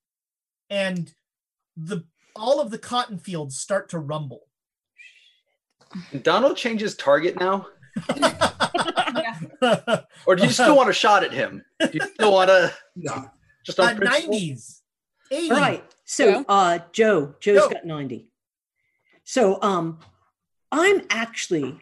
and 0.68 1.12
the 1.76 2.04
all 2.36 2.60
of 2.60 2.70
the 2.70 2.78
cotton 2.78 3.18
fields 3.18 3.58
start 3.58 3.88
to 3.90 3.98
rumble. 3.98 4.46
Donald 6.22 6.56
changes 6.56 6.94
target 6.94 7.38
now, 7.38 7.66
or 10.26 10.36
do 10.36 10.42
you 10.44 10.50
still 10.50 10.76
want 10.76 10.90
a 10.90 10.92
shot 10.92 11.24
at 11.24 11.32
him? 11.32 11.64
Do 11.80 11.90
you 11.92 12.00
still 12.14 12.32
want 12.32 12.48
to 12.48 12.72
No. 12.96 13.30
just 13.64 13.78
on 13.80 13.88
Uh, 13.90 13.94
principle? 13.96 14.34
90s, 14.34 14.80
80s. 15.32 15.50
All 15.50 15.56
right. 15.60 15.84
So, 16.04 16.44
uh, 16.48 16.78
Joe, 16.92 17.34
Joe's 17.40 17.60
Go. 17.60 17.70
got 17.70 17.84
90. 17.84 18.28
So, 19.24 19.60
um, 19.62 20.00
I'm 20.72 21.02
actually 21.10 21.78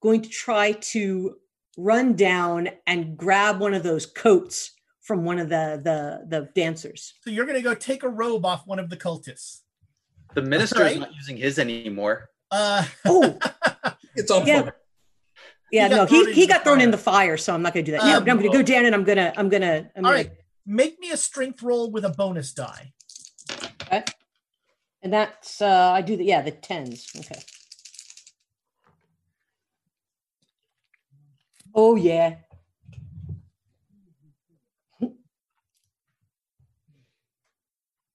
going 0.00 0.22
to 0.22 0.28
try 0.28 0.72
to 0.72 1.36
run 1.78 2.14
down 2.14 2.68
and 2.86 3.16
grab 3.16 3.60
one 3.60 3.72
of 3.74 3.82
those 3.82 4.04
coats 4.06 4.72
from 5.00 5.24
one 5.24 5.38
of 5.38 5.48
the 5.48 5.80
the 5.82 6.24
the 6.28 6.48
dancers. 6.54 7.14
So 7.22 7.30
you're 7.30 7.46
gonna 7.46 7.62
go 7.62 7.74
take 7.74 8.02
a 8.02 8.08
robe 8.08 8.44
off 8.44 8.66
one 8.66 8.78
of 8.78 8.88
the 8.90 8.96
cultists. 8.96 9.60
The 10.34 10.42
minister's 10.42 10.80
Right. 10.80 10.98
not 11.00 11.14
using 11.14 11.36
his 11.38 11.58
anymore. 11.58 12.28
Uh, 12.50 12.84
Oh, 13.06 13.38
It's 14.14 14.30
on 14.30 14.46
Yeah. 14.46 14.62
fire. 14.62 14.76
Yeah, 15.72 15.88
no, 15.88 16.04
he 16.04 16.32
he 16.32 16.46
got 16.46 16.64
thrown 16.64 16.82
in 16.82 16.90
the 16.90 16.98
fire, 16.98 17.38
so 17.38 17.54
I'm 17.54 17.62
not 17.62 17.72
going 17.72 17.84
to 17.86 17.90
do 17.90 17.96
that. 17.96 18.06
yeah, 18.06 18.18
Um, 18.18 18.22
I'm 18.28 18.38
going 18.38 18.50
to 18.50 18.58
go 18.58 18.62
down 18.62 18.84
and 18.84 18.94
I'm 18.94 19.04
going 19.04 19.16
to 19.16 19.32
I'm 19.38 19.48
to 19.62 19.90
I'm 19.96 20.04
all 20.04 20.12
going 20.12 20.24
right, 20.26 20.32
make 20.66 21.00
me 21.00 21.10
a 21.10 21.16
strength 21.16 21.62
roll 21.62 21.90
with 21.90 22.04
a 22.04 22.10
bonus 22.10 22.52
die. 22.52 22.92
to 23.90 24.04
and 25.02 25.12
that's 25.12 25.60
uh 25.62 25.90
I 25.92 26.02
do 26.02 26.16
the 26.16 26.24
yeah, 26.24 26.42
the 26.42 26.52
10s. 26.52 27.18
Okay. 27.18 27.40
Oh 31.74 31.96
yeah. 31.96 32.36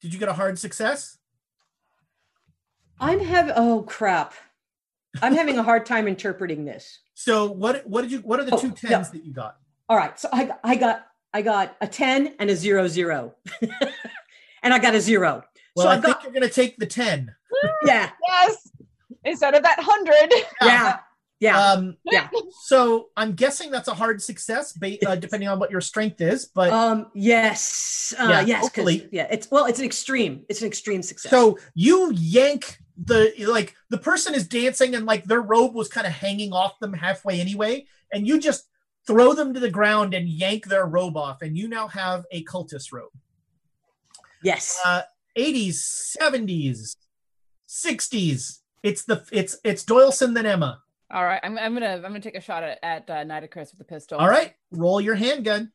Did 0.01 0.13
you 0.13 0.19
get 0.19 0.29
a 0.29 0.33
hard 0.33 0.59
success? 0.59 1.17
I'm 2.99 3.19
having 3.19 3.53
oh 3.55 3.81
crap. 3.81 4.35
I'm 5.21 5.33
having 5.33 5.57
a 5.57 5.63
hard 5.63 5.87
time 5.87 6.07
interpreting 6.07 6.65
this. 6.65 6.99
So 7.19 7.47
what 7.49 7.83
what 7.87 8.03
did 8.03 8.11
you 8.11 8.19
what 8.19 8.39
are 8.39 8.43
the 8.43 8.53
Oh, 8.53 8.59
two 8.59 8.71
no. 9.09 9.09
that 9.09 9.25
you 9.25 9.33
got? 9.33 9.57
All 9.89 9.97
right, 9.97 10.19
so 10.19 10.29
I 10.31 10.51
I 10.63 10.75
got 10.75 11.07
I 11.33 11.41
got 11.41 11.75
a 11.81 11.87
10 11.87 12.35
and 12.37 12.47
a 12.51 12.55
zero 12.55 12.87
zero. 12.87 13.33
and 14.61 14.71
I 14.71 14.77
got 14.77 14.93
a 14.93 15.01
zero. 15.01 15.43
Well, 15.75 15.85
so 15.87 15.89
I 15.89 15.95
I've 15.95 16.03
think 16.03 16.17
you're 16.21 16.31
gonna 16.31 16.47
take 16.47 16.77
the 16.77 16.85
ten. 16.85 17.33
yeah, 17.85 18.11
Yes. 18.27 18.69
Instead 19.23 19.55
of 19.55 19.63
that 19.63 19.79
hundred. 19.81 20.31
yeah. 20.61 20.67
Yeah. 20.67 20.97
Um, 21.41 21.97
yeah. 22.03 22.29
So 22.63 23.09
I'm 23.15 23.33
guessing 23.33 23.69
that's 23.69 23.87
a 23.87 23.93
hard 23.93 24.21
success, 24.21 24.73
ba- 24.73 24.97
uh, 25.07 25.15
depending 25.15 25.47
on 25.49 25.59
what 25.59 25.69
your 25.69 25.81
strength 25.81 26.19
is. 26.21 26.45
But 26.45 26.71
Um. 26.71 27.11
Yes. 27.13 28.13
Uh, 28.17 28.27
Yeah, 28.29 28.41
yes. 28.41 28.61
hopefully. 28.61 29.07
Yeah. 29.11 29.27
It's 29.29 29.49
well. 29.51 29.65
It's 29.65 29.79
an 29.79 29.85
extreme. 29.85 30.45
It's 30.49 30.61
an 30.61 30.67
extreme 30.67 31.03
success. 31.03 31.29
So 31.29 31.59
you 31.75 32.11
yank 32.13 32.79
the 33.05 33.31
like 33.47 33.75
the 33.89 33.99
person 33.99 34.33
is 34.33 34.47
dancing 34.47 34.95
and 34.95 35.05
like 35.05 35.25
their 35.25 35.41
robe 35.41 35.75
was 35.75 35.87
kind 35.87 36.07
of 36.07 36.13
hanging 36.13 36.51
off 36.53 36.79
them 36.79 36.93
halfway 36.93 37.39
anyway, 37.39 37.85
and 38.11 38.27
you 38.27 38.39
just 38.39 38.67
throw 39.05 39.33
them 39.33 39.53
to 39.53 39.59
the 39.59 39.69
ground 39.69 40.13
and 40.15 40.27
yank 40.27 40.65
their 40.65 40.85
robe 40.85 41.15
off, 41.15 41.41
and 41.43 41.55
you 41.57 41.67
now 41.67 41.87
have 41.87 42.25
a 42.31 42.43
cultist 42.45 42.91
robe. 42.91 43.11
Yes. 44.43 44.79
Uh, 44.83 45.01
80s, 45.37 46.15
70s, 46.19 46.95
60s. 47.67 48.59
It's 48.83 49.03
the 49.03 49.23
it's 49.31 49.57
it's 49.63 49.83
Doyleson 49.83 50.33
then 50.33 50.45
Emma. 50.45 50.81
All 51.09 51.23
right, 51.23 51.39
I'm, 51.43 51.57
I'm 51.57 51.73
gonna 51.73 51.93
I'm 51.95 52.01
gonna 52.01 52.19
take 52.19 52.35
a 52.35 52.41
shot 52.41 52.63
at 52.63 52.79
at 52.83 53.09
uh, 53.09 53.23
Nitocris 53.23 53.71
with 53.71 53.77
the 53.77 53.85
pistol. 53.85 54.17
All 54.19 54.27
right, 54.27 54.53
roll 54.71 54.99
your 54.99 55.15
handgun. 55.15 55.71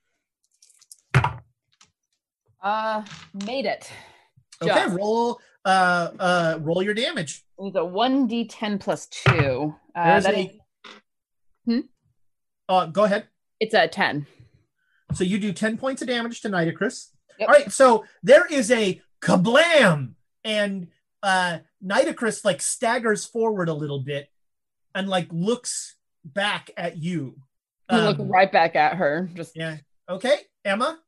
Uh, 2.62 3.02
made 3.46 3.66
it. 3.66 3.90
Okay, 4.62 4.72
Just. 4.72 4.96
roll 4.96 5.40
uh 5.64 6.10
uh 6.18 6.58
roll 6.60 6.82
your 6.82 6.94
damage. 6.94 7.42
It's 7.58 7.76
a 7.76 7.84
one 7.84 8.28
d10 8.28 8.78
plus 8.80 9.06
two. 9.06 9.74
Uh, 9.94 10.04
There's 10.04 10.24
that 10.24 10.34
a- 10.34 10.38
is- 10.40 10.50
Hmm? 11.64 11.80
Uh, 12.68 12.86
go 12.86 13.04
ahead. 13.04 13.28
It's 13.60 13.72
a 13.74 13.86
ten. 13.88 14.26
So 15.14 15.22
you 15.24 15.38
do 15.38 15.52
10 15.52 15.76
points 15.78 16.02
of 16.02 16.08
damage 16.08 16.40
to 16.40 16.48
Nitocris. 16.48 17.08
All 17.40 17.46
right, 17.46 17.70
so 17.70 18.04
there 18.22 18.46
is 18.46 18.70
a 18.70 19.00
kablam, 19.22 20.14
and 20.44 20.88
uh 21.22 21.58
Nitocris 21.84 22.44
like 22.44 22.60
staggers 22.60 23.24
forward 23.26 23.68
a 23.68 23.74
little 23.74 24.00
bit 24.00 24.28
and 24.94 25.08
like 25.08 25.28
looks 25.32 25.96
back 26.24 26.70
at 26.76 26.96
you. 26.96 27.36
I 27.88 28.06
look 28.06 28.18
Um, 28.18 28.28
right 28.28 28.50
back 28.50 28.76
at 28.76 28.96
her. 28.96 29.28
Just 29.34 29.56
yeah. 29.56 29.78
Okay, 30.08 30.36
Emma. 30.64 30.98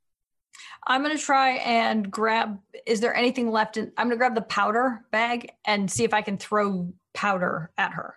I'm 0.87 1.03
gonna 1.03 1.19
try 1.19 1.53
and 1.53 2.11
grab. 2.11 2.59
Is 2.87 3.01
there 3.01 3.15
anything 3.15 3.51
left 3.51 3.77
in? 3.77 3.93
I'm 3.97 4.07
gonna 4.07 4.17
grab 4.17 4.35
the 4.35 4.43
powder 4.43 5.05
bag 5.11 5.51
and 5.67 5.91
see 5.91 6.05
if 6.05 6.13
I 6.15 6.23
can 6.23 6.37
throw 6.37 6.93
powder 7.13 7.71
at 7.79 7.93
her. 7.93 8.17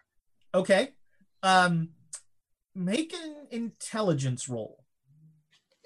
Okay. 0.53 0.89
Um 1.43 1.89
make 2.75 3.13
an 3.13 3.47
intelligence 3.51 4.47
roll. 4.49 4.83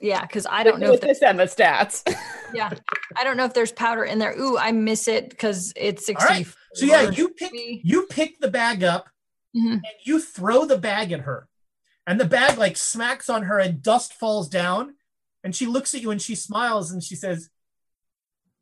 Yeah, 0.01 0.22
because 0.22 0.48
I 0.50 0.64
don't 0.64 0.80
know 0.80 0.88
if 0.88 0.92
with 0.93 1.01
this 1.01 1.22
and 1.22 1.40
the 1.40 1.43
stats. 1.43 2.01
yeah, 2.56 2.72
I 3.16 3.24
don't 3.24 3.38
know 3.38 3.45
if 3.45 3.53
there's 3.53 3.72
powder 3.72 4.03
in 4.03 4.18
there. 4.18 4.35
Ooh, 4.38 4.58
I 4.58 4.72
miss 4.72 5.08
it 5.08 5.30
because 5.30 5.72
it's 5.76 6.06
60. 6.08 6.26
right. 6.26 6.48
So 6.74 6.85
yeah, 6.85 7.11
you 7.11 7.30
pick 7.30 7.51
you 7.53 8.08
pick 8.10 8.40
the 8.40 8.50
bag 8.50 8.84
up 8.84 9.08
Mhm. 9.55 9.73
and 9.73 9.85
you 10.03 10.19
throw 10.21 10.65
the 10.65 10.77
bag 10.77 11.11
at 11.11 11.21
her. 11.21 11.47
And 12.07 12.19
the 12.19 12.25
bag 12.25 12.57
like 12.57 12.77
smacks 12.77 13.30
on 13.30 13.43
her 13.43 13.59
and 13.59 13.81
dust 13.81 14.13
falls 14.13 14.47
down. 14.49 14.95
And 15.43 15.55
she 15.55 15.65
looks 15.65 15.93
at 15.93 16.01
you 16.01 16.11
and 16.11 16.21
she 16.21 16.35
smiles 16.35 16.91
and 16.91 17.03
she 17.03 17.15
says, 17.15 17.49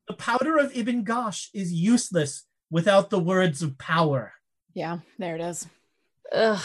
The 0.07 0.13
powder 0.15 0.57
of 0.57 0.75
Ibn 0.75 1.03
Ghazi 1.03 1.49
is 1.53 1.71
useless 1.71 2.45
without 2.71 3.09
the 3.09 3.19
words 3.19 3.61
of 3.61 3.77
power. 3.77 4.33
yeah, 4.73 4.99
there 5.17 5.35
it 5.35 5.41
is. 5.41 5.67
Ugh. 6.31 6.61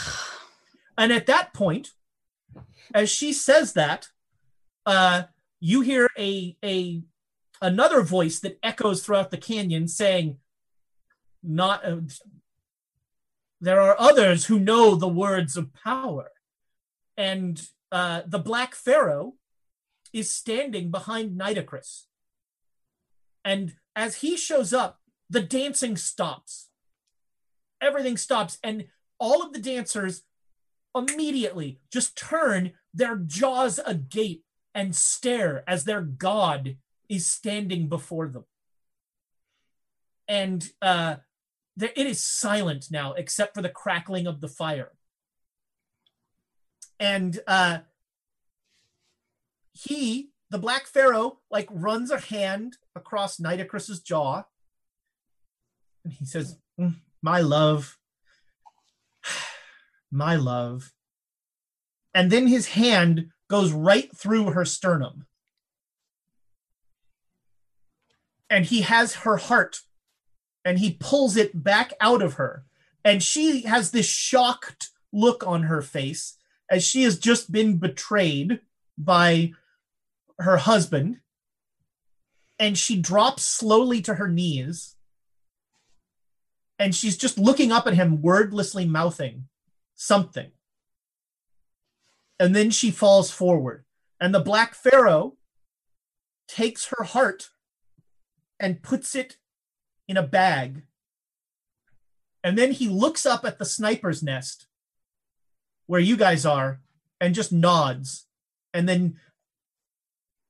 And 0.97 1.11
at 1.11 1.25
that 1.27 1.53
point, 1.53 1.91
as 2.93 3.09
she 3.09 3.33
says 3.33 3.73
that, 3.73 4.07
uh, 4.85 5.23
you 5.59 5.81
hear 5.81 6.07
a 6.17 6.55
a 6.63 7.03
another 7.61 8.01
voice 8.01 8.39
that 8.41 8.59
echoes 8.63 9.03
throughout 9.03 9.31
the 9.31 9.37
canyon 9.37 9.87
saying, 9.87 10.39
"Not 11.43 11.83
uh, 11.83 12.01
there 13.65 13.81
are 13.81 13.99
others 13.99 14.45
who 14.45 14.59
know 14.59 14.95
the 14.95 15.07
words 15.07 15.57
of 15.57 15.73
power," 15.73 16.31
and 17.17 17.61
uh, 17.91 18.21
the 18.25 18.39
Black 18.39 18.75
Pharaoh 18.75 19.33
is 20.13 20.31
standing 20.31 20.91
behind 20.91 21.39
Nitocris, 21.39 22.03
and 23.43 23.75
as 23.95 24.17
he 24.17 24.37
shows 24.37 24.73
up, 24.73 24.99
the 25.29 25.41
dancing 25.41 25.97
stops. 25.97 26.69
Everything 27.81 28.17
stops, 28.17 28.57
and 28.63 28.87
all 29.19 29.43
of 29.43 29.53
the 29.53 29.59
dancers 29.59 30.23
immediately 30.95 31.79
just 31.91 32.17
turn 32.17 32.73
their 32.93 33.17
jaws 33.17 33.79
agape 33.85 34.43
and 34.73 34.95
stare 34.95 35.63
as 35.67 35.83
their 35.83 36.01
god 36.01 36.77
is 37.09 37.27
standing 37.27 37.87
before 37.87 38.27
them. 38.27 38.45
And 40.27 40.67
uh, 40.81 41.17
there, 41.75 41.91
it 41.95 42.07
is 42.07 42.23
silent 42.23 42.87
now, 42.89 43.13
except 43.13 43.53
for 43.53 43.61
the 43.61 43.69
crackling 43.69 44.27
of 44.27 44.41
the 44.41 44.47
fire. 44.47 44.91
And 46.99 47.39
uh, 47.47 47.79
he, 49.73 50.29
the 50.49 50.57
Black 50.57 50.85
Pharaoh, 50.85 51.39
like 51.51 51.67
runs 51.69 52.11
a 52.11 52.19
hand 52.19 52.77
across 52.95 53.39
Nitocris's 53.39 53.99
jaw, 53.99 54.43
and 56.03 56.13
he 56.13 56.25
says, 56.25 56.57
"Mm, 56.79 56.95
"My 57.21 57.41
love, 57.41 57.97
my 60.11 60.35
love." 60.35 60.93
And 62.13 62.31
then 62.31 62.47
his 62.47 62.67
hand 62.69 63.31
goes 63.49 63.73
right 63.73 64.15
through 64.15 64.51
her 64.51 64.63
sternum. 64.63 65.27
And 68.49 68.65
he 68.65 68.81
has 68.81 69.15
her 69.15 69.35
heart 69.35 69.81
and 70.65 70.79
he 70.79 70.97
pulls 70.99 71.37
it 71.37 71.63
back 71.63 71.93
out 72.01 72.21
of 72.21 72.33
her. 72.33 72.65
And 73.03 73.21
she 73.21 73.61
has 73.61 73.91
this 73.91 74.07
shocked 74.07 74.89
look 75.13 75.45
on 75.45 75.63
her 75.63 75.81
face 75.81 76.37
as 76.69 76.83
she 76.83 77.03
has 77.03 77.17
just 77.17 77.51
been 77.51 77.77
betrayed 77.77 78.59
by 78.97 79.53
her 80.39 80.57
husband. 80.57 81.19
And 82.59 82.77
she 82.77 82.99
drops 82.99 83.43
slowly 83.43 84.01
to 84.01 84.15
her 84.15 84.27
knees. 84.27 84.95
And 86.79 86.95
she's 86.95 87.15
just 87.15 87.37
looking 87.37 87.71
up 87.71 87.85
at 87.87 87.93
him, 87.93 88.21
wordlessly 88.21 88.85
mouthing 88.85 89.47
something 89.93 90.51
and 92.39 92.55
then 92.55 92.69
she 92.71 92.91
falls 92.91 93.31
forward. 93.31 93.85
And 94.19 94.33
the 94.33 94.39
Black 94.39 94.73
Pharaoh 94.73 95.37
takes 96.47 96.91
her 96.97 97.03
heart 97.03 97.49
and 98.59 98.81
puts 98.81 99.15
it 99.15 99.37
in 100.07 100.17
a 100.17 100.23
bag. 100.23 100.83
And 102.43 102.57
then 102.57 102.71
he 102.71 102.87
looks 102.87 103.25
up 103.25 103.43
at 103.45 103.57
the 103.57 103.65
sniper's 103.65 104.21
nest 104.21 104.67
where 105.87 105.99
you 105.99 106.15
guys 106.17 106.45
are 106.45 106.81
and 107.19 107.35
just 107.35 107.51
nods 107.51 108.27
and 108.73 108.87
then 108.87 109.19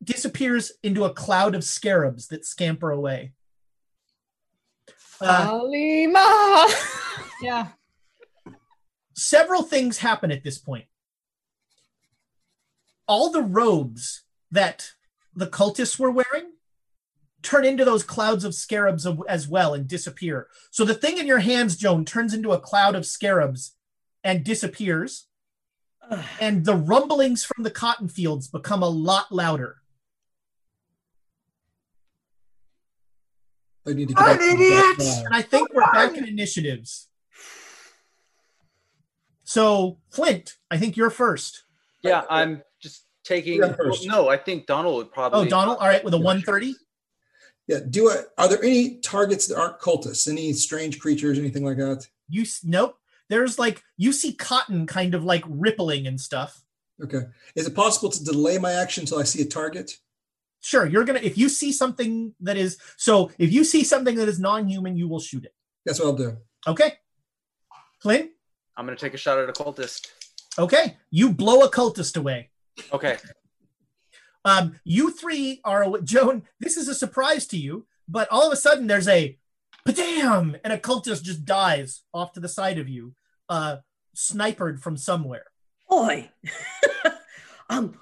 disappears 0.04 0.72
into 0.84 1.06
a 1.06 1.14
cloud 1.14 1.56
of 1.56 1.64
scarabs 1.64 2.28
that 2.28 2.46
scamper 2.46 2.92
away. 2.92 3.32
Uh, 5.22 5.48
Alima. 5.50 6.68
yeah. 7.42 7.68
several 9.14 9.64
things 9.64 10.00
happen 10.00 10.32
at 10.32 10.44
this 10.44 10.58
point. 10.58 10.86
All 13.08 13.32
the 13.32 13.42
robes 13.42 14.24
that 14.52 14.92
the 15.36 15.48
cultists 15.48 16.00
were 16.00 16.12
wearing 16.12 16.52
turn 17.46 17.64
into 17.64 17.86
those 17.86 18.04
clouds 18.04 18.44
of 18.44 18.56
scarabs 18.56 19.08
as 19.30 19.48
well 19.48 19.74
and 19.74 19.88
disappear. 19.88 20.48
So 20.72 20.84
the 20.84 20.96
thing 20.96 21.18
in 21.18 21.28
your 21.28 21.40
hands, 21.40 21.78
Joan, 21.78 22.04
turns 22.04 22.34
into 22.34 22.52
a 22.52 22.60
cloud 22.60 22.96
of 22.96 23.06
scarabs 23.06 23.76
and 24.24 24.44
disappears. 24.44 25.28
And 26.40 26.66
the 26.66 26.76
rumblings 26.76 27.44
from 27.44 27.64
the 27.64 27.72
cotton 27.72 28.08
fields 28.08 28.48
become 28.48 28.84
a 28.84 28.90
lot 28.90 29.32
louder. 29.32 29.78
I 33.88 33.94
need 33.94 34.10
to 34.10 34.14
get 34.14 34.24
back 34.24 34.40
to 34.40 34.46
that. 34.46 35.24
And 35.26 35.36
I 35.36 35.42
think 35.42 35.74
we're 35.74 35.92
back 35.92 36.16
in 36.16 36.28
initiatives. 36.28 37.08
So, 39.46 39.98
Flint, 40.12 40.58
I 40.70 40.78
think 40.78 40.98
you're 40.98 41.10
first. 41.10 41.64
Yeah, 42.04 42.24
I'm 42.30 42.62
just 42.80 43.06
taking. 43.24 43.62
Yeah, 43.62 43.74
first. 43.74 44.08
no, 44.08 44.28
I 44.28 44.38
think 44.38 44.66
Donald 44.66 44.98
would 44.98 45.12
probably. 45.12 45.48
Oh, 45.48 45.50
Donald, 45.50 45.78
all 45.80 45.88
right, 45.88 46.04
with 46.04 46.14
a 46.14 46.18
130. 46.18 46.76
Yeah. 47.68 47.80
Do 47.90 48.10
I, 48.10 48.24
are 48.38 48.48
there 48.48 48.64
any 48.64 48.98
targets 48.98 49.48
that 49.48 49.58
aren't 49.58 49.80
cultists? 49.80 50.28
Any 50.28 50.54
strange 50.54 51.00
creatures, 51.00 51.40
anything 51.40 51.66
like 51.66 51.78
that? 51.78 52.08
You 52.30 52.46
nope. 52.64 52.98
There's 53.30 53.58
like 53.58 53.84
you 53.98 54.14
see 54.14 54.34
cotton 54.34 54.86
kind 54.86 55.16
of 55.16 55.24
like 55.24 55.44
rippling 55.48 56.08
and 56.08 56.20
stuff. 56.20 56.64
Okay. 57.04 57.22
Is 57.56 57.68
it 57.68 57.76
possible 57.76 58.10
to 58.10 58.24
delay 58.24 58.58
my 58.58 58.72
action 58.72 59.02
until 59.02 59.20
I 59.20 59.24
see 59.24 59.42
a 59.42 59.46
target? 59.46 59.98
Sure, 60.62 60.86
you're 60.86 61.04
gonna 61.04 61.20
if 61.22 61.38
you 61.38 61.50
see 61.50 61.72
something 61.72 62.34
that 62.40 62.58
is 62.58 62.78
so 62.98 63.32
if 63.38 63.52
you 63.52 63.64
see 63.64 63.84
something 63.84 64.16
that 64.16 64.28
is 64.28 64.40
non-human, 64.40 64.96
you 64.96 65.08
will 65.08 65.20
shoot 65.20 65.46
it. 65.46 65.54
That's 65.86 66.00
what 66.00 66.08
I'll 66.08 66.16
do. 66.16 66.38
Okay. 66.68 66.94
Clint. 68.02 68.32
I'm 68.78 68.86
gonna 68.86 68.98
take 68.98 69.14
a 69.14 69.18
shot 69.18 69.40
at 69.40 69.50
a 69.50 69.54
cultist. 69.54 70.08
Okay. 70.58 70.98
You 71.12 71.34
blow 71.34 71.62
a 71.62 71.70
cultist 71.70 72.18
away. 72.18 72.50
Okay. 72.94 73.18
Um, 74.46 74.80
you 74.84 75.12
three 75.12 75.60
are 75.66 76.00
Joan. 76.02 76.44
This 76.60 76.78
is 76.78 76.88
a 76.88 76.96
surprise 76.96 77.46
to 77.48 77.58
you, 77.58 77.88
but 78.08 78.28
all 78.32 78.46
of 78.48 78.54
a 78.54 78.56
sudden 78.56 78.88
there's 78.88 79.08
a 79.08 79.38
damn, 79.86 80.56
and 80.64 80.72
a 80.72 80.78
cultist 80.78 81.24
just 81.24 81.44
dies 81.46 82.04
off 82.14 82.32
to 82.34 82.40
the 82.40 82.48
side 82.48 82.78
of 82.78 82.88
you. 82.88 83.14
Uh, 83.50 83.78
snipered 84.14 84.82
from 84.82 84.96
somewhere. 84.98 85.46
Boy. 85.90 86.30
um 87.70 88.00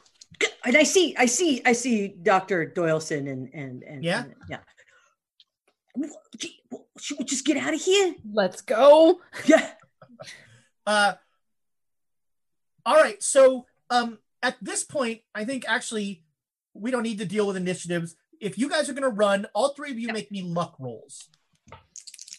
and 0.66 0.78
I 0.78 0.84
see 0.84 1.16
I 1.18 1.26
see 1.26 1.62
I 1.66 1.74
see 1.74 2.08
Dr. 2.10 2.72
Doyleson 2.76 3.30
and 3.32 3.50
and 3.54 3.84
and 3.84 4.04
Yeah? 4.04 4.24
and- 4.24 4.34
yeah. 4.50 4.60
Should 7.00 7.20
we 7.20 7.26
just 7.26 7.46
get 7.46 7.58
out 7.58 7.74
of 7.74 7.82
here? 7.82 8.16
Let's 8.32 8.62
go. 8.62 9.20
Yeah. 9.46 9.70
Uh, 10.86 11.14
all 12.86 12.96
right. 12.96 13.22
So 13.24 13.66
um, 13.90 14.20
at 14.42 14.58
this 14.62 14.84
point, 14.84 15.22
I 15.34 15.46
think 15.46 15.66
actually 15.68 16.24
we 16.74 16.92
don't 16.92 17.04
need 17.04 17.20
to 17.20 17.26
deal 17.26 17.48
with 17.48 17.56
initiatives. 17.58 18.16
If 18.40 18.58
you 18.58 18.70
guys 18.70 18.90
are 18.90 18.94
going 18.94 19.04
to 19.04 19.10
run, 19.10 19.48
all 19.54 19.70
three 19.70 19.92
of 19.92 20.00
you 20.00 20.12
make 20.12 20.32
me 20.32 20.42
luck 20.44 20.76
rolls. 20.80 21.30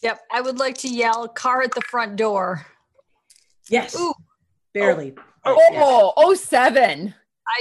Yep. 0.03 0.19
I 0.31 0.41
would 0.41 0.59
like 0.59 0.77
to 0.79 0.87
yell 0.87 1.27
car 1.27 1.61
at 1.63 1.73
the 1.73 1.81
front 1.81 2.15
door. 2.15 2.65
Yes. 3.69 3.95
Ooh, 3.99 4.13
Barely. 4.73 5.13
Oh, 5.45 5.59
oh, 5.73 6.13
oh, 6.17 6.33
seven. 6.35 7.13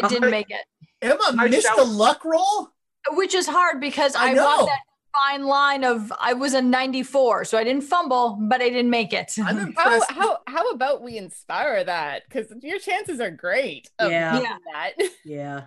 I 0.02 0.08
didn't 0.08 0.30
make 0.30 0.50
it. 0.50 0.60
Emma 1.00 1.18
I 1.38 1.48
missed 1.48 1.66
shout- 1.66 1.78
a 1.78 1.84
luck 1.84 2.24
roll. 2.24 2.70
Which 3.10 3.34
is 3.34 3.46
hard 3.46 3.80
because 3.80 4.14
I 4.14 4.30
I, 4.30 4.32
know. 4.32 4.44
walked 4.44 4.66
that 4.70 4.80
fine 5.28 5.44
line 5.44 5.84
of 5.84 6.10
I 6.18 6.32
was 6.32 6.54
a 6.54 6.62
94, 6.62 7.44
so 7.44 7.58
I 7.58 7.62
didn't 7.62 7.82
fumble, 7.82 8.38
but 8.48 8.62
I 8.62 8.68
didn't 8.70 8.88
make 8.90 9.12
it. 9.12 9.32
I'm 9.38 9.56
How, 9.58 9.62
impressed. 9.62 10.10
how 10.10 10.38
how 10.46 10.70
about 10.70 11.02
we 11.02 11.18
inspire 11.18 11.84
that? 11.84 12.22
Because 12.26 12.50
your 12.62 12.78
chances 12.78 13.20
are 13.20 13.30
great. 13.30 13.90
of 13.98 14.10
Yeah. 14.10 14.40
Yeah. 14.42 14.56
That. 14.72 14.92
Yeah. 15.24 15.60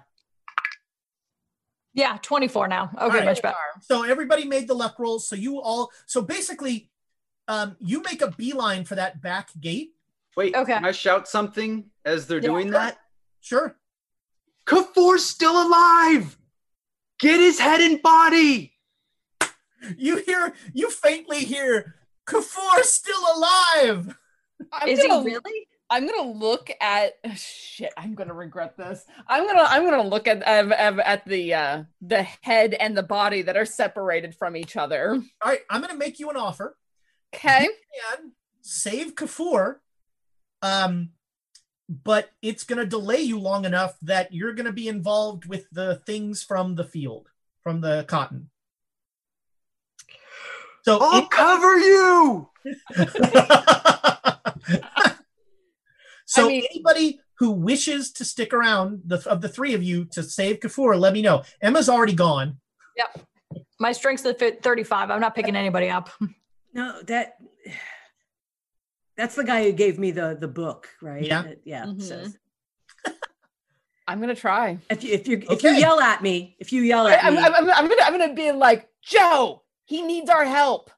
Yeah, 1.98 2.20
24 2.22 2.68
now. 2.68 2.92
Okay, 3.02 3.18
right. 3.18 3.26
much 3.26 3.42
better. 3.42 3.56
So 3.82 4.04
everybody 4.04 4.46
made 4.46 4.68
the 4.68 4.76
luck 4.76 5.00
rolls. 5.00 5.28
So 5.28 5.36
you 5.36 5.60
all. 5.60 5.90
So 6.06 6.22
basically, 6.22 6.92
um, 7.48 7.76
you 7.80 8.04
make 8.04 8.22
a 8.22 8.30
beeline 8.30 8.86
for 8.86 8.94
that 8.94 9.20
back 9.20 9.50
gate. 9.60 9.94
Wait, 10.36 10.56
Okay. 10.56 10.74
can 10.74 10.86
I 10.86 10.92
shout 10.92 11.28
something 11.28 11.90
as 12.06 12.28
they're 12.28 12.38
Yeah, 12.38 12.50
doing 12.50 12.68
sure. 12.68 12.74
that? 12.74 13.00
Sure. 13.42 13.76
Kafour's 14.66 15.26
still 15.26 15.60
alive! 15.68 16.38
Get 17.20 17.40
his 17.40 17.60
head 17.60 17.82
and 17.82 18.00
body! 18.00 18.74
You 19.98 20.18
hear. 20.18 20.54
You 20.74 20.92
faintly 20.92 21.40
hear. 21.46 21.96
Kafour's 22.28 22.92
still 22.92 23.24
alive. 23.36 24.16
I'm 24.72 24.88
Is 24.90 25.02
he 25.02 25.08
gonna, 25.08 25.24
really? 25.26 25.68
I'm 25.90 26.06
gonna 26.08 26.32
look 26.32 26.70
at 26.82 27.14
oh, 27.26 27.32
shit. 27.36 27.94
I'm 27.98 28.14
gonna 28.16 28.34
regret 28.34 28.76
this. 28.78 29.06
I'm 29.28 29.48
gonna 29.48 29.66
I'm 29.68 29.84
gonna 29.86 30.08
look 30.08 30.28
at 30.28 30.44
at, 30.44 30.72
at- 30.72 31.00
at 31.00 31.26
the 31.26 31.54
uh, 31.54 31.84
the 32.02 32.24
head 32.42 32.74
and 32.74 32.96
the 32.98 33.04
body 33.04 33.42
that 33.44 33.56
are 33.58 33.66
separated 33.66 34.36
from 34.36 34.56
each 34.58 34.76
other. 34.76 35.12
All 35.42 35.52
right. 35.52 35.62
I'm 35.70 35.82
going 35.82 35.94
to 35.94 35.98
make 35.98 36.20
you 36.20 36.30
an 36.30 36.36
offer. 36.38 36.76
Okay. 37.34 37.68
can 38.08 38.32
save 38.62 39.16
Kafour, 39.16 39.76
um, 40.62 41.10
but 41.90 42.32
it's 42.42 42.64
going 42.64 42.80
to 42.80 42.86
delay 42.86 43.22
you 43.22 43.40
long 43.40 43.66
enough 43.66 43.96
that 44.02 44.34
you're 44.34 44.54
going 44.54 44.66
to 44.66 44.72
be 44.74 44.88
involved 44.88 45.46
with 45.46 45.70
the 45.72 45.96
things 46.06 46.44
from 46.44 46.76
the 46.76 46.84
field, 46.84 47.28
from 47.64 47.82
the 47.82 48.04
cotton. 48.08 48.50
So, 50.84 51.00
I'll 51.02 51.22
in- 51.24 51.28
cover 51.28 51.78
you! 51.78 52.50
so 56.28 56.46
I 56.46 56.48
mean- 56.50 56.64
anybody 56.72 57.20
who 57.40 57.52
wishes 57.52 58.12
to 58.14 58.26
stick 58.26 58.52
around, 58.54 59.02
the, 59.06 59.18
of 59.30 59.42
the 59.42 59.50
three 59.50 59.74
of 59.76 59.84
you, 59.84 60.06
to 60.06 60.24
save 60.24 60.60
Kafour, 60.60 61.00
let 61.00 61.14
me 61.14 61.22
know. 61.22 61.44
Emma's 61.62 61.88
already 61.90 62.14
gone. 62.14 62.58
Yep. 62.96 63.26
My 63.80 63.92
strength's 63.92 64.26
at 64.26 64.64
35. 64.64 65.12
I'm 65.12 65.20
not 65.22 65.36
picking 65.36 65.56
anybody 65.56 65.90
up. 65.90 66.10
No, 66.74 67.02
that 67.08 67.38
that's 69.16 69.34
the 69.34 69.44
guy 69.44 69.64
who 69.64 69.72
gave 69.72 69.98
me 69.98 70.12
the 70.12 70.38
the 70.40 70.48
book, 70.48 70.90
right? 71.02 71.24
Yeah. 71.24 71.40
Uh, 71.40 71.54
yeah. 71.64 71.86
Mhm. 71.86 72.02
So 72.04 72.26
I'm 74.08 74.20
gonna 74.20 74.36
try. 74.36 74.78
if 74.92 75.04
you 75.04 75.14
if 75.14 75.28
you 75.28 75.44
if 75.50 75.64
you 75.64 75.72
yell 75.72 76.00
at 76.00 76.22
me, 76.22 76.56
if 76.60 76.72
you 76.72 76.84
yell 76.84 77.08
at 77.08 77.24
I'm, 77.24 77.34
me, 77.34 77.40
I'm, 77.40 77.54
I'm, 77.56 77.70
I'm 77.72 77.88
gonna 77.88 78.02
I'm 78.04 78.18
gonna 78.20 78.34
be 78.36 78.52
like 78.52 78.88
Joe. 79.02 79.64
He 79.86 80.04
needs 80.04 80.30
our 80.30 80.46
help. 80.46 80.92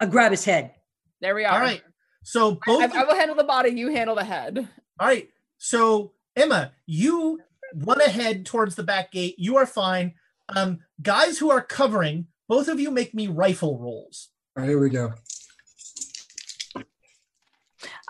I'll 0.00 0.08
grab 0.08 0.32
his 0.32 0.44
head. 0.44 0.72
There 1.20 1.36
we 1.36 1.44
are. 1.44 1.54
All 1.54 1.60
right. 1.60 1.82
So 2.24 2.58
both. 2.66 2.94
I, 2.94 3.02
I 3.02 3.04
will 3.04 3.14
handle 3.14 3.36
the 3.36 3.44
body. 3.44 3.70
You 3.70 3.92
handle 3.92 4.16
the 4.16 4.24
head. 4.24 4.68
All 4.98 5.06
right. 5.06 5.28
So 5.58 6.12
Emma, 6.34 6.72
you 6.86 7.40
run 7.74 8.00
ahead 8.00 8.44
towards 8.44 8.74
the 8.74 8.82
back 8.82 9.12
gate. 9.12 9.36
You 9.38 9.56
are 9.56 9.66
fine. 9.66 10.14
Um, 10.48 10.80
guys 11.00 11.38
who 11.38 11.50
are 11.50 11.62
covering, 11.62 12.26
both 12.48 12.68
of 12.68 12.80
you 12.80 12.90
make 12.90 13.14
me 13.14 13.28
rifle 13.28 13.78
rolls. 13.78 14.30
All 14.56 14.62
right, 14.62 14.68
here 14.68 14.80
we 14.80 14.90
go. 14.90 15.14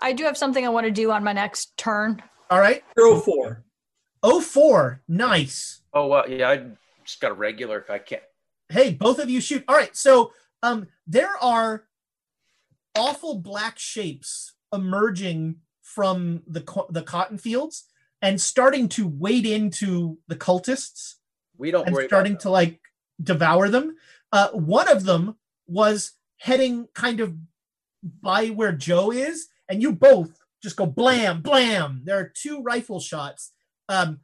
I 0.00 0.12
do 0.12 0.24
have 0.24 0.36
something 0.36 0.64
I 0.64 0.70
want 0.70 0.86
to 0.86 0.90
do 0.90 1.10
on 1.10 1.24
my 1.24 1.32
next 1.32 1.76
turn. 1.76 2.22
All 2.50 2.58
right. 2.58 2.82
Zero 2.98 3.20
four. 3.20 3.64
Oh 4.22 4.40
four. 4.40 5.02
Nice. 5.08 5.82
Oh, 5.92 6.08
well, 6.08 6.28
yeah, 6.28 6.50
I 6.50 6.66
just 7.04 7.20
got 7.20 7.30
a 7.30 7.34
regular. 7.34 7.84
I 7.88 7.98
can't. 7.98 8.22
Hey, 8.68 8.92
both 8.92 9.18
of 9.18 9.30
you 9.30 9.40
shoot. 9.40 9.64
All 9.68 9.76
right. 9.76 9.94
So 9.96 10.32
um, 10.62 10.88
there 11.06 11.30
are 11.40 11.84
awful 12.96 13.38
black 13.38 13.78
shapes 13.78 14.54
emerging 14.72 15.56
from 15.82 16.42
the 16.46 16.60
co- 16.60 16.86
the 16.90 17.02
cotton 17.02 17.38
fields 17.38 17.84
and 18.22 18.40
starting 18.40 18.88
to 18.88 19.06
wade 19.06 19.46
into 19.46 20.18
the 20.28 20.36
cultists. 20.36 21.14
We 21.56 21.70
don't 21.70 21.86
and 21.86 21.94
worry 21.94 22.06
starting 22.06 22.38
to 22.38 22.50
like 22.50 22.80
devour 23.22 23.68
them. 23.68 23.96
Uh, 24.32 24.48
one 24.50 24.88
of 24.88 25.04
them 25.04 25.36
was 25.66 26.12
heading 26.38 26.88
kind 26.94 27.20
of 27.20 27.34
by 28.22 28.48
where 28.48 28.72
Joe 28.72 29.12
is, 29.12 29.48
and 29.68 29.80
you 29.80 29.92
both 29.92 30.40
just 30.62 30.76
go 30.76 30.86
blam, 30.86 31.42
blam. 31.42 32.02
There 32.04 32.18
are 32.18 32.32
two 32.34 32.62
rifle 32.62 33.00
shots. 33.00 33.52
Um, 33.88 34.20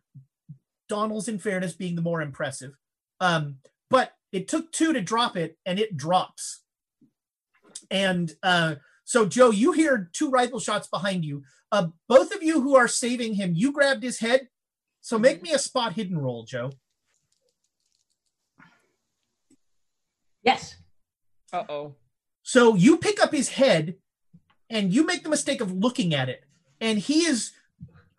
Donald's, 0.88 1.28
in 1.28 1.38
fairness, 1.38 1.74
being 1.74 1.94
the 1.94 2.02
more 2.02 2.20
impressive. 2.20 2.72
Um, 3.20 3.56
but 3.90 4.14
it 4.32 4.48
took 4.48 4.72
two 4.72 4.92
to 4.92 5.00
drop 5.00 5.36
it, 5.36 5.58
and 5.64 5.78
it 5.78 5.96
drops. 5.96 6.62
And 7.90 8.32
uh, 8.42 8.76
so, 9.04 9.26
Joe, 9.26 9.50
you 9.50 9.72
hear 9.72 10.10
two 10.12 10.30
rifle 10.30 10.60
shots 10.60 10.88
behind 10.88 11.24
you. 11.24 11.42
Uh, 11.72 11.88
both 12.08 12.34
of 12.34 12.42
you 12.42 12.60
who 12.60 12.76
are 12.76 12.88
saving 12.88 13.34
him, 13.34 13.52
you 13.54 13.72
grabbed 13.72 14.02
his 14.02 14.18
head. 14.18 14.48
So 15.00 15.18
make 15.18 15.42
me 15.42 15.52
a 15.52 15.58
spot 15.58 15.94
hidden 15.94 16.18
roll, 16.18 16.44
Joe. 16.44 16.72
Yes. 20.42 20.76
Uh 21.52 21.64
oh. 21.68 21.94
So 22.42 22.74
you 22.74 22.96
pick 22.98 23.22
up 23.22 23.32
his 23.32 23.50
head 23.50 23.96
and 24.68 24.92
you 24.92 25.04
make 25.04 25.22
the 25.22 25.28
mistake 25.28 25.60
of 25.60 25.72
looking 25.72 26.14
at 26.14 26.28
it. 26.28 26.44
And 26.80 26.98
he 26.98 27.24
is, 27.24 27.52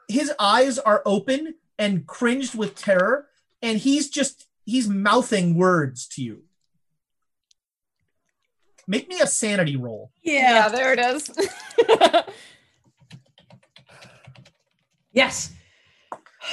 his 0.08 0.32
eyes 0.40 0.78
are 0.78 1.02
open 1.06 1.56
and 1.80 2.06
cringed 2.06 2.56
with 2.56 2.76
terror. 2.76 3.28
And 3.62 3.78
he's 3.78 4.10
just, 4.10 4.48
he's 4.66 4.88
mouthing 4.88 5.56
words 5.56 6.08
to 6.10 6.24
you. 6.24 6.44
Make 8.88 9.08
me 9.08 9.20
a 9.22 9.28
sanity 9.28 9.76
roll. 9.78 10.12
Yeah, 10.24 10.70
there 10.70 10.94
it 10.94 11.00
is. 11.00 11.30
Yes. 15.14 15.52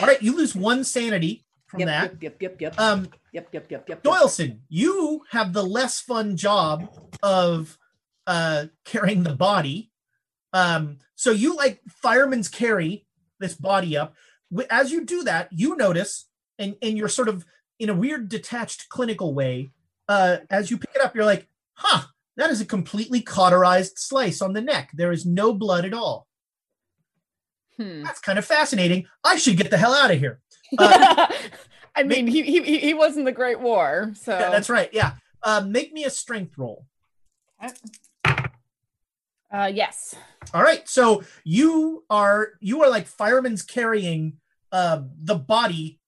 All 0.00 0.07
right, 0.07 0.20
you 0.23 0.36
lose 0.36 0.55
one 0.55 0.84
sanity 0.84 1.44
from 1.66 1.81
Yep, 1.81 1.86
that. 1.89 2.02
Yep. 2.10 2.23
Yep. 2.23 2.40
Yep. 2.40 2.60
Yep. 2.60 2.81
Um, 2.81 3.08
yep. 3.32 3.48
Yep. 3.52 3.70
Yep. 3.70 3.89
Yep. 3.89 4.02
Doyleson, 4.02 4.58
you 4.68 5.23
have 5.31 5.52
the 5.52 5.62
less 5.62 6.00
fun 6.00 6.36
job 6.36 6.89
of 7.23 7.78
uh, 8.26 8.66
carrying 8.84 9.23
the 9.23 9.34
body. 9.34 9.90
Um, 10.52 10.98
so 11.15 11.31
you 11.31 11.55
like 11.57 11.81
fireman's 11.89 12.48
carry 12.48 13.07
this 13.39 13.55
body 13.55 13.97
up. 13.97 14.15
As 14.70 14.90
you 14.90 15.05
do 15.05 15.23
that, 15.24 15.48
you 15.52 15.76
notice, 15.76 16.26
and, 16.58 16.76
and 16.82 16.97
you're 16.97 17.08
sort 17.08 17.28
of 17.28 17.44
in 17.78 17.90
a 17.90 17.94
weird 17.94 18.28
detached 18.28 18.89
clinical 18.89 19.34
way, 19.34 19.70
uh, 20.08 20.39
as 20.50 20.70
you 20.70 20.78
pick 20.78 20.90
it 20.94 21.02
up, 21.02 21.15
you're 21.15 21.24
like, 21.24 21.47
huh, 21.74 22.07
that 22.39 22.49
is 22.50 22.60
a 22.62 22.65
completely 22.65 23.20
cauterized 23.20 23.99
slice 23.99 24.41
on 24.41 24.55
the 24.55 24.62
neck. 24.62 24.91
There 24.94 25.12
is 25.12 25.26
no 25.26 25.52
blood 25.52 25.84
at 25.84 25.92
all. 25.92 26.26
Hmm. 27.76 28.02
That's 28.02 28.20
kind 28.20 28.39
of 28.39 28.44
fascinating. 28.47 29.07
I 29.23 29.36
should 29.36 29.57
get 29.58 29.70
the 29.70 29.76
hell 29.78 29.92
out 29.92 30.10
of 30.10 30.18
here. 30.18 30.41
Uh, 30.78 31.26
I 31.97 32.02
mean, 32.02 32.26
he, 32.26 32.42
he 32.42 32.62
he- 32.62 32.78
he 32.78 32.94
was 32.94 33.17
in 33.17 33.25
the 33.25 33.33
Great 33.33 33.58
War, 33.60 34.12
so 34.15 34.33
yeah, 34.39 34.50
that's 34.50 34.68
right. 34.68 34.91
Yeah. 34.92 35.12
Uh, 35.42 35.65
make 35.67 35.92
me 35.92 36.05
a 36.05 36.10
strength 36.10 36.57
roll. 36.58 36.84
Uh, 39.52 39.70
yes. 39.73 40.15
All 40.52 40.62
right, 40.62 40.86
so 40.89 41.23
you 41.44 42.05
are 42.10 42.50
you 42.60 42.83
are 42.83 42.91
like 42.91 43.07
firemen's 43.07 43.62
carrying 43.62 44.34
uh, 44.73 45.02
the 45.23 45.34
body, 45.36 45.99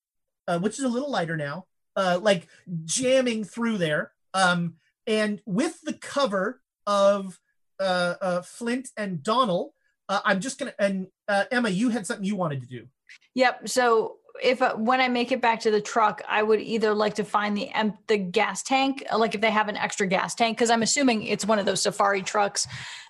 uh, 0.46 0.58
which 0.58 0.78
is 0.78 0.84
a 0.84 0.88
little 0.88 1.10
lighter 1.10 1.36
now, 1.38 1.64
uh, 1.96 2.18
like 2.22 2.46
jamming 2.84 3.44
through 3.44 3.78
there, 3.78 4.12
um, 4.34 4.74
and 5.10 5.42
with 5.44 5.80
the 5.82 5.92
cover 5.94 6.62
of 6.86 7.38
uh, 7.80 8.14
uh, 8.20 8.42
Flint 8.42 8.88
and 8.96 9.22
Donald. 9.22 9.72
Uh, 10.08 10.20
I'm 10.24 10.40
just 10.40 10.58
gonna 10.58 10.74
and 10.78 11.08
uh, 11.28 11.44
Emma, 11.50 11.68
you 11.68 11.88
had 11.88 12.06
something 12.06 12.24
you 12.24 12.36
wanted 12.36 12.60
to 12.60 12.66
do. 12.66 12.86
Yep. 13.34 13.68
So 13.68 14.16
if 14.42 14.62
uh, 14.62 14.74
when 14.74 15.00
I 15.00 15.08
make 15.08 15.32
it 15.32 15.40
back 15.40 15.60
to 15.60 15.70
the 15.70 15.80
truck, 15.80 16.22
I 16.28 16.42
would 16.42 16.60
either 16.60 16.94
like 16.94 17.14
to 17.14 17.24
find 17.24 17.56
the 17.56 17.70
em- 17.72 17.98
the 18.06 18.18
gas 18.18 18.62
tank, 18.62 19.04
uh, 19.10 19.18
like 19.18 19.34
if 19.34 19.40
they 19.40 19.50
have 19.50 19.68
an 19.68 19.76
extra 19.76 20.06
gas 20.06 20.34
tank, 20.34 20.56
because 20.56 20.70
I'm 20.70 20.82
assuming 20.82 21.24
it's 21.24 21.44
one 21.44 21.58
of 21.58 21.66
those 21.66 21.82
safari 21.82 22.22
trucks 22.22 22.66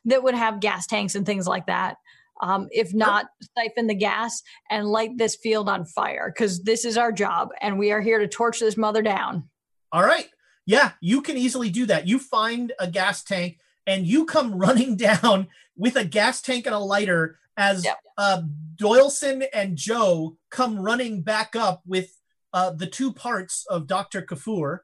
that 0.07 0.23
would 0.23 0.35
have 0.35 0.61
gas 0.61 0.87
tanks 0.87 1.15
and 1.15 1.27
things 1.27 1.47
like 1.47 1.67
that. 1.67 1.97
Um, 2.43 2.69
if 2.71 2.95
not, 2.95 3.27
siphon 3.55 3.87
the 3.87 3.95
gas 3.95 4.43
and 4.71 4.87
light 4.87 5.19
this 5.19 5.37
field 5.37 5.69
on 5.69 5.85
fire 5.85 6.33
because 6.35 6.63
this 6.63 6.87
is 6.87 6.97
our 6.97 7.13
job 7.13 7.51
and 7.61 7.79
we 7.79 7.93
are 7.93 8.01
here 8.01 8.19
to 8.19 8.29
torch 8.29 8.61
this 8.61 8.79
mother 8.79 9.03
down. 9.03 9.51
All 9.93 10.03
right. 10.03 10.27
Yeah, 10.71 10.93
you 11.01 11.21
can 11.21 11.37
easily 11.37 11.69
do 11.69 11.85
that. 11.87 12.07
You 12.07 12.21
find 12.21 12.73
a 12.79 12.89
gas 12.89 13.25
tank 13.25 13.59
and 13.89 14.07
you 14.07 14.25
come 14.25 14.55
running 14.67 14.95
down 14.95 15.49
with 15.77 15.97
a 15.97 16.05
gas 16.05 16.41
tank 16.41 16.65
and 16.67 16.75
a 16.75 16.79
lighter 16.79 17.41
as 17.57 17.85
Yep. 17.85 17.99
uh, 18.17 18.43
Doyleson 18.77 19.47
and 19.53 19.77
Joe 19.77 20.37
come 20.49 20.79
running 20.79 21.23
back 21.23 21.57
up 21.57 21.83
with 21.85 22.17
uh, 22.53 22.71
the 22.71 22.87
two 22.87 23.13
parts 23.13 23.67
of 23.69 23.89
Dr. 23.89 24.23
Kafour. 24.23 24.79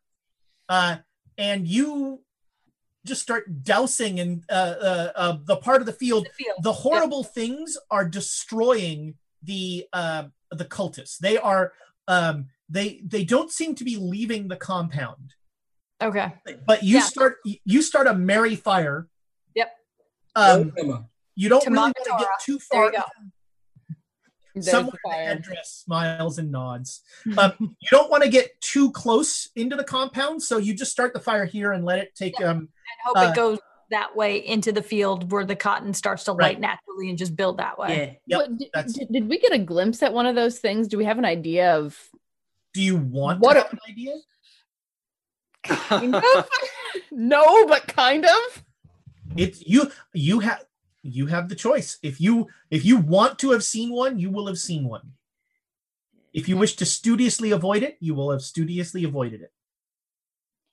Uh, 0.69 0.97
and 1.39 1.69
you 1.69 2.23
just 3.05 3.23
start 3.23 3.63
dousing 3.63 4.19
and 4.19 4.43
uh, 4.51 4.75
uh, 4.81 5.13
uh, 5.15 5.37
the 5.45 5.57
part 5.57 5.83
of 5.83 5.87
the 5.87 5.93
field. 5.93 6.27
The 6.27 6.45
field. 6.45 6.59
The 6.65 6.73
horrible 6.73 7.23
things 7.23 7.79
are 7.93 8.09
destroying 8.09 9.15
the 9.41 9.87
uh, 9.93 10.25
the 10.51 10.65
cultists. 10.65 11.19
They 11.19 11.39
are 11.39 11.75
um, 12.09 12.47
they 12.69 13.03
they 13.05 13.23
don't 13.23 13.53
seem 13.53 13.77
to 13.77 13.85
be 13.85 13.97
leaving 13.97 14.49
the 14.49 14.57
compound 14.57 15.35
Okay. 16.02 16.33
but 16.66 16.83
you 16.83 16.97
Yeah. 16.97 17.02
start 17.02 17.36
you 17.65 17.83
start 17.83 18.07
a 18.07 18.15
merry 18.15 18.55
fire. 18.57 19.08
Yep. 19.55 19.73
Um, 20.34 20.73
you 21.34 21.49
don't 21.49 21.65
really 21.66 21.76
want 21.78 21.97
to 21.97 22.10
Tamatora. 22.10 22.18
get 22.18 22.28
too 22.42 22.58
There 22.70 22.81
far. 22.81 22.84
you 22.86 22.92
go. 22.92 23.05
There's 24.55 24.70
Someone 24.70 24.94
the 25.05 25.10
in 25.10 25.10
the 25.10 25.16
fire. 25.16 25.26
headdress 25.34 25.83
smiles 25.84 26.39
and 26.39 26.50
nods. 26.50 27.02
Um, 27.39 27.52
you 27.58 27.89
don't 27.91 28.10
want 28.10 28.23
to 28.23 28.28
get 28.28 28.58
too 28.60 28.91
close 28.92 29.50
into 29.55 29.76
the 29.76 29.84
compound, 29.84 30.42
so 30.42 30.57
you 30.58 30.73
just 30.75 30.91
start 30.92 31.12
the 31.12 31.20
fire 31.20 31.44
here 31.44 31.73
and 31.73 31.84
let 31.84 31.99
it 31.99 32.15
take. 32.15 32.41
Um, 32.41 32.57
And 32.58 32.68
hope 33.05 33.16
Uh, 33.18 33.31
it 33.31 33.36
goes 33.36 33.58
that 33.91 34.16
way 34.16 34.39
into 34.44 34.73
the 34.73 34.83
field 34.83 35.31
where 35.31 35.44
the 35.44 35.57
cotton 35.57 35.92
starts 35.94 36.25
to 36.25 36.33
light 36.33 36.58
naturally 36.58 37.08
and 37.10 37.18
just 37.18 37.36
build 37.36 37.58
that 37.58 37.78
way. 37.78 38.20
Yeah. 38.26 38.39
Yep, 38.39 38.49
What- 38.49 38.58
did, 38.58 38.94
did, 38.94 39.08
did 39.12 39.28
we 39.28 39.39
get 39.39 39.52
a 39.52 39.58
glimpse 39.58 40.02
at 40.02 40.12
one 40.12 40.26
of 40.26 40.34
those 40.34 40.58
things? 40.58 40.89
Do 40.89 40.97
we 40.99 41.05
have 41.05 41.18
an 41.18 41.25
idea 41.25 41.76
of 41.76 41.99
do 42.73 42.83
you 42.83 42.97
want 42.97 43.41
What 43.41 43.55
to 43.55 43.60
a- 43.60 43.62
have 43.65 43.73
an 43.73 43.78
idea? 43.89 44.15
Kind 45.69 46.15
of? 46.36 46.49
no, 47.11 47.67
but 47.67 47.86
kind 47.89 48.25
of. 48.25 48.65
It's 49.36 49.67
you. 49.67 49.91
You 50.15 50.41
have 50.41 50.65
you 51.03 51.27
have 51.27 51.49
the 51.49 51.55
choice. 51.55 51.99
If 52.03 52.20
you 52.20 52.49
if 52.70 52.85
you 52.85 52.99
want 52.99 53.39
to 53.41 53.51
have 53.51 53.62
seen 53.65 53.93
one, 53.93 54.19
you 54.19 54.31
will 54.31 54.47
have 54.47 54.59
seen 54.59 54.89
one. 54.89 55.12
If 56.33 56.49
you 56.49 56.57
wish 56.57 56.77
to 56.77 56.85
studiously 56.86 57.51
avoid 57.51 57.83
it, 57.83 57.97
you 58.01 58.15
will 58.15 58.31
have 58.31 58.43
studiously 58.43 59.05
avoided 59.05 59.41
it. 59.43 59.53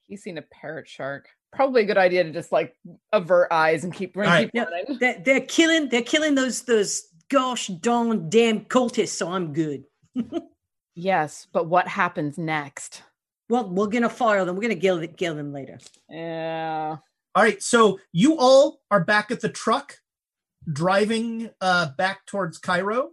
He's 0.07 0.21
seen 0.21 0.37
a 0.37 0.41
parrot 0.41 0.87
shark. 0.89 1.29
Probably 1.53 1.83
a 1.83 1.85
good 1.85 1.97
idea 1.97 2.23
to 2.23 2.31
just 2.31 2.51
like 2.51 2.75
avert 3.13 3.47
eyes 3.51 3.83
and 3.83 3.93
keep, 3.93 4.17
All 4.17 4.23
right. 4.23 4.45
keep 4.47 4.51
Yeah, 4.53 4.63
running. 4.65 4.97
they're, 4.99 5.21
they're 5.23 5.41
killing. 5.41 5.87
They're 5.89 6.01
killing 6.01 6.35
those 6.35 6.63
those 6.63 7.03
gosh 7.29 7.67
darn 7.67 8.29
damn 8.29 8.61
cultists. 8.65 9.09
So 9.09 9.29
I'm 9.31 9.53
good. 9.53 9.83
Yes, 10.95 11.47
but 11.51 11.65
what 11.67 11.87
happens 11.87 12.37
next? 12.37 13.01
Well, 13.49 13.69
we're 13.69 13.87
gonna 13.87 14.09
fire 14.09 14.45
them. 14.45 14.55
We're 14.55 14.61
gonna 14.63 14.75
kill 14.75 15.05
kill 15.07 15.35
them 15.35 15.51
later. 15.53 15.79
Yeah. 16.09 16.97
All 17.35 17.43
right, 17.43 17.61
so 17.61 17.99
you 18.11 18.37
all 18.37 18.79
are 18.91 19.03
back 19.03 19.31
at 19.31 19.41
the 19.41 19.49
truck, 19.49 19.97
driving 20.71 21.49
uh, 21.61 21.89
back 21.97 22.25
towards 22.27 22.57
Cairo. 22.59 23.09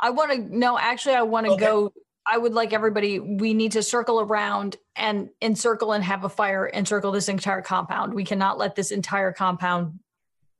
I 0.00 0.10
want 0.10 0.32
to 0.32 0.38
no, 0.56 0.78
actually, 0.78 1.14
I 1.16 1.22
want 1.22 1.46
to 1.46 1.52
Okay. 1.52 1.64
go. 1.66 1.92
I 2.26 2.38
would 2.38 2.52
like 2.54 2.72
everybody. 2.72 3.18
We 3.18 3.54
need 3.54 3.72
to 3.72 3.82
circle 3.82 4.20
around 4.20 4.76
and 4.94 5.30
encircle 5.42 5.92
and 5.92 6.04
have 6.04 6.22
a 6.24 6.28
fire 6.28 6.70
encircle 6.72 7.10
this 7.12 7.28
entire 7.28 7.62
compound. 7.62 8.14
We 8.14 8.24
cannot 8.24 8.56
let 8.58 8.76
this 8.76 8.90
entire 8.92 9.32
compound 9.32 9.98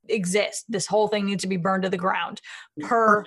exist. 0.08 0.64
This 0.68 0.86
whole 0.86 1.06
thing 1.08 1.26
needs 1.26 1.42
to 1.42 1.48
be 1.48 1.56
burned 1.58 1.84
to 1.84 1.88
the 1.90 1.96
ground. 1.96 2.40
Per 2.80 3.24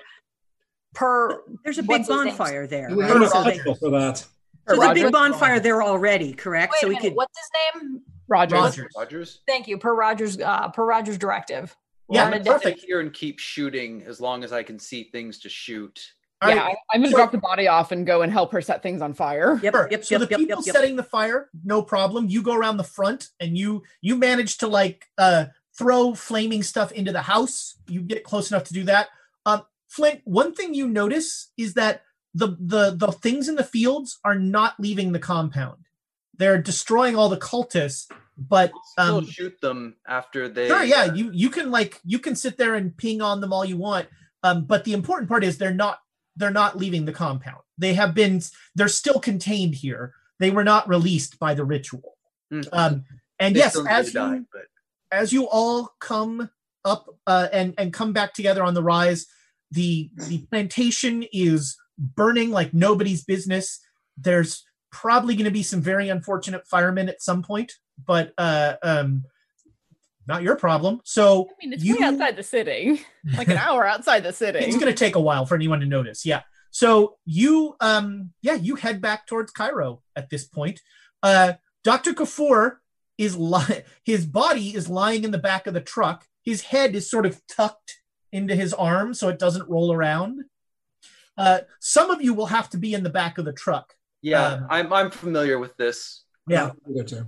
per. 0.94 1.42
There's 1.64 1.78
a 1.78 1.84
big 1.84 1.90
What's 1.90 2.08
his 2.10 2.18
name? 2.18 2.28
bonfire 2.38 2.68
there. 2.68 2.90
We 2.94 3.04
right? 3.04 3.12
have 3.14 3.22
a 3.22 3.28
So, 3.30 3.44
they- 3.44 3.60
for 3.76 3.90
that. 3.92 4.26
So 4.68 4.76
there's 4.78 4.92
a 4.92 4.94
big 4.94 5.12
bonfire 5.12 5.60
there 5.60 5.84
already, 5.84 6.34
correct? 6.34 6.74
Wait 6.74 6.82
so 6.82 6.88
we 6.88 6.96
minute, 6.96 7.10
could. 7.10 7.16
what's 7.16 7.38
his 7.38 7.82
name? 7.82 8.02
Rogers. 8.28 8.60
Rogers. 8.60 8.94
Rogers. 8.98 9.42
Thank 9.48 9.68
you. 9.68 9.78
Per 9.78 9.94
Rogers. 9.94 10.40
Uh, 10.40 10.70
per 10.70 10.86
Rogers 10.86 11.18
directive. 11.18 11.76
Yeah, 12.10 12.26
I'm 12.26 12.32
gonna 12.32 12.44
perfect. 12.44 12.82
sit 12.82 12.88
here 12.88 13.00
and 13.00 13.14
keep 13.14 13.40
shooting 13.40 14.04
as 14.04 14.20
long 14.20 14.44
as 14.44 14.52
I 14.52 14.64
can 14.64 14.78
see 14.80 15.06
things 15.06 15.40
to 15.40 15.50
shoot. 15.50 16.14
All 16.42 16.50
yeah, 16.50 16.58
right, 16.58 16.76
I, 16.92 16.96
I'm 16.96 17.02
gonna 17.02 17.12
so- 17.12 17.18
drop 17.18 17.32
the 17.32 17.38
body 17.38 17.68
off 17.68 17.92
and 17.92 18.06
go 18.06 18.22
and 18.22 18.32
help 18.32 18.52
her 18.52 18.62
set 18.62 18.84
things 18.84 19.02
on 19.02 19.14
fire. 19.14 19.60
Yep, 19.64 19.74
sure. 19.74 19.88
yep, 19.90 20.06
so 20.06 20.16
yep, 20.16 20.22
the 20.22 20.28
yep, 20.30 20.40
people 20.40 20.58
yep, 20.58 20.66
yep. 20.66 20.76
setting 20.76 20.96
the 20.96 21.04
fire, 21.04 21.50
no 21.64 21.82
problem. 21.82 22.28
You 22.28 22.42
go 22.42 22.54
around 22.54 22.78
the 22.78 22.84
front, 22.84 23.30
and 23.40 23.58
you 23.58 23.84
you 24.02 24.16
manage 24.16 24.58
to 24.58 24.68
like 24.68 25.06
uh, 25.18 25.46
throw 25.78 26.14
flaming 26.14 26.64
stuff 26.64 26.92
into 26.92 27.12
the 27.12 27.22
house. 27.22 27.76
You 27.88 28.02
get 28.02 28.24
close 28.24 28.52
enough 28.52 28.66
to 28.66 28.74
do 28.74 28.84
that. 28.84 29.08
Um, 29.46 29.64
Flint, 29.88 30.22
one 30.26 30.54
thing 30.54 30.74
you 30.74 30.88
notice 30.88 31.52
is 31.58 31.76
that 31.76 32.04
the 32.34 32.58
the 32.60 32.92
the 32.92 33.12
things 33.12 33.48
in 33.48 33.56
the 33.56 33.64
fields 33.64 34.20
are 34.24 34.36
not 34.36 34.80
leaving 34.80 35.12
the 35.12 35.20
compound. 35.20 35.78
They're 36.38 36.62
destroying 36.62 37.16
all 37.16 37.30
the 37.30 37.38
cultists, 37.38 38.12
but 38.38 38.72
Still 38.92 39.18
um, 39.18 39.26
shoot 39.26 39.60
them 39.62 39.96
after 40.08 40.50
they. 40.50 40.68
Sure, 40.68 40.84
yeah, 40.84 41.14
you 41.14 41.30
you 41.32 41.50
can 41.50 41.70
like 41.70 42.00
you 42.04 42.20
can 42.20 42.36
sit 42.36 42.58
there 42.58 42.76
and 42.76 42.96
ping 42.98 43.22
on 43.22 43.42
them 43.42 43.54
all 43.54 43.64
you 43.64 43.78
want. 43.78 44.08
Um, 44.44 44.66
but 44.66 44.84
the 44.84 44.94
important 44.94 45.30
part 45.30 45.44
is 45.44 45.58
they're 45.58 45.74
not 45.74 46.00
they're 46.36 46.52
not 46.52 46.78
leaving 46.78 47.06
the 47.06 47.14
compound. 47.14 47.62
They 47.78 47.94
have 47.94 48.16
been 48.16 48.42
they're 48.76 48.88
still 48.88 49.20
contained 49.20 49.76
here. 49.76 50.14
They 50.40 50.50
were 50.50 50.64
not 50.64 50.90
released 50.90 51.40
by 51.40 51.54
the 51.54 51.64
ritual. 51.64 52.18
Mhm. 52.52 52.68
Um, 52.74 53.06
and 53.40 53.56
They 53.56 53.60
yes, 53.60 53.78
as 53.88 54.08
to 54.08 54.14
die, 54.14 54.36
you 54.36 54.48
but 54.52 54.64
as 55.12 55.32
you 55.32 55.48
all 55.48 55.94
come 56.00 56.50
up 56.84 57.08
uh, 57.28 57.48
and 57.54 57.76
and 57.78 57.94
come 57.94 58.12
back 58.12 58.34
together 58.34 58.64
on 58.64 58.74
the 58.74 58.84
rise, 58.84 59.28
the 59.72 60.10
the 60.28 60.40
plantation 60.50 61.24
is 61.32 61.78
burning 61.98 62.52
like 62.52 62.74
nobody's 62.74 63.24
business. 63.24 63.80
There's 64.18 64.66
probably 64.92 65.36
going 65.36 65.46
to 65.46 65.52
be 65.52 65.64
some 65.64 65.82
very 65.82 66.10
unfortunate 66.10 66.68
firemen 66.68 67.10
at 67.10 67.22
some 67.22 67.44
point, 67.44 67.74
but 68.06 68.34
uh, 68.38 68.76
um, 68.84 69.26
not 70.28 70.44
your 70.44 70.56
problem. 70.56 71.02
So 71.04 71.50
I 71.50 71.54
mean, 71.66 71.74
it's 71.74 71.84
you 71.84 71.98
way 71.98 72.06
outside 72.06 72.36
the 72.36 72.44
city, 72.44 73.02
like 73.38 73.48
an 73.48 73.58
hour 73.58 73.86
outside 73.86 74.24
the 74.24 74.34
city. 74.34 74.60
it's 74.60 74.78
going 74.78 74.92
to 74.92 74.98
take 74.98 75.16
a 75.16 75.22
while 75.22 75.46
for 75.46 75.56
anyone 75.56 75.80
to 75.80 75.86
notice. 75.86 76.26
Yeah. 76.26 76.42
So 76.72 77.18
you, 77.26 77.76
um, 77.82 78.32
yeah, 78.42 78.56
you 78.56 78.76
head 78.76 79.02
back 79.02 79.28
towards 79.28 79.52
Cairo 79.52 80.02
at 80.16 80.30
this 80.30 80.46
point. 80.46 80.82
Uh, 81.22 81.54
Dr. 81.84 82.14
Kafour 82.14 82.78
is 83.18 83.38
li- 83.38 83.84
his 84.04 84.26
body 84.26 84.76
is 84.76 84.90
lying 84.90 85.24
in 85.24 85.32
the 85.32 85.38
back 85.38 85.68
of 85.68 85.74
the 85.74 85.82
truck. 85.82 86.26
His 86.42 86.64
head 86.64 86.96
is 86.96 87.10
sort 87.10 87.26
of 87.26 87.42
tucked 87.48 88.00
into 88.32 88.56
his 88.56 88.74
arm 88.74 89.14
so 89.14 89.30
it 89.30 89.40
doesn't 89.40 89.70
roll 89.70 89.94
around. 89.94 90.42
Uh, 91.38 91.60
some 91.80 92.10
of 92.12 92.22
you 92.22 92.34
will 92.34 92.46
have 92.48 92.70
to 92.72 92.78
be 92.78 92.94
in 92.94 93.04
the 93.04 93.10
back 93.10 93.38
of 93.38 93.46
the 93.46 93.54
truck. 93.54 93.94
yeah, 94.22 94.46
Um, 94.48 94.68
I'm 94.70 94.94
I'm 94.94 95.12
familiar 95.12 95.58
with 95.60 95.76
this. 95.78 96.24
Yeah. 96.48 96.72
We 96.86 96.96
go 96.96 97.04
to. 97.08 97.28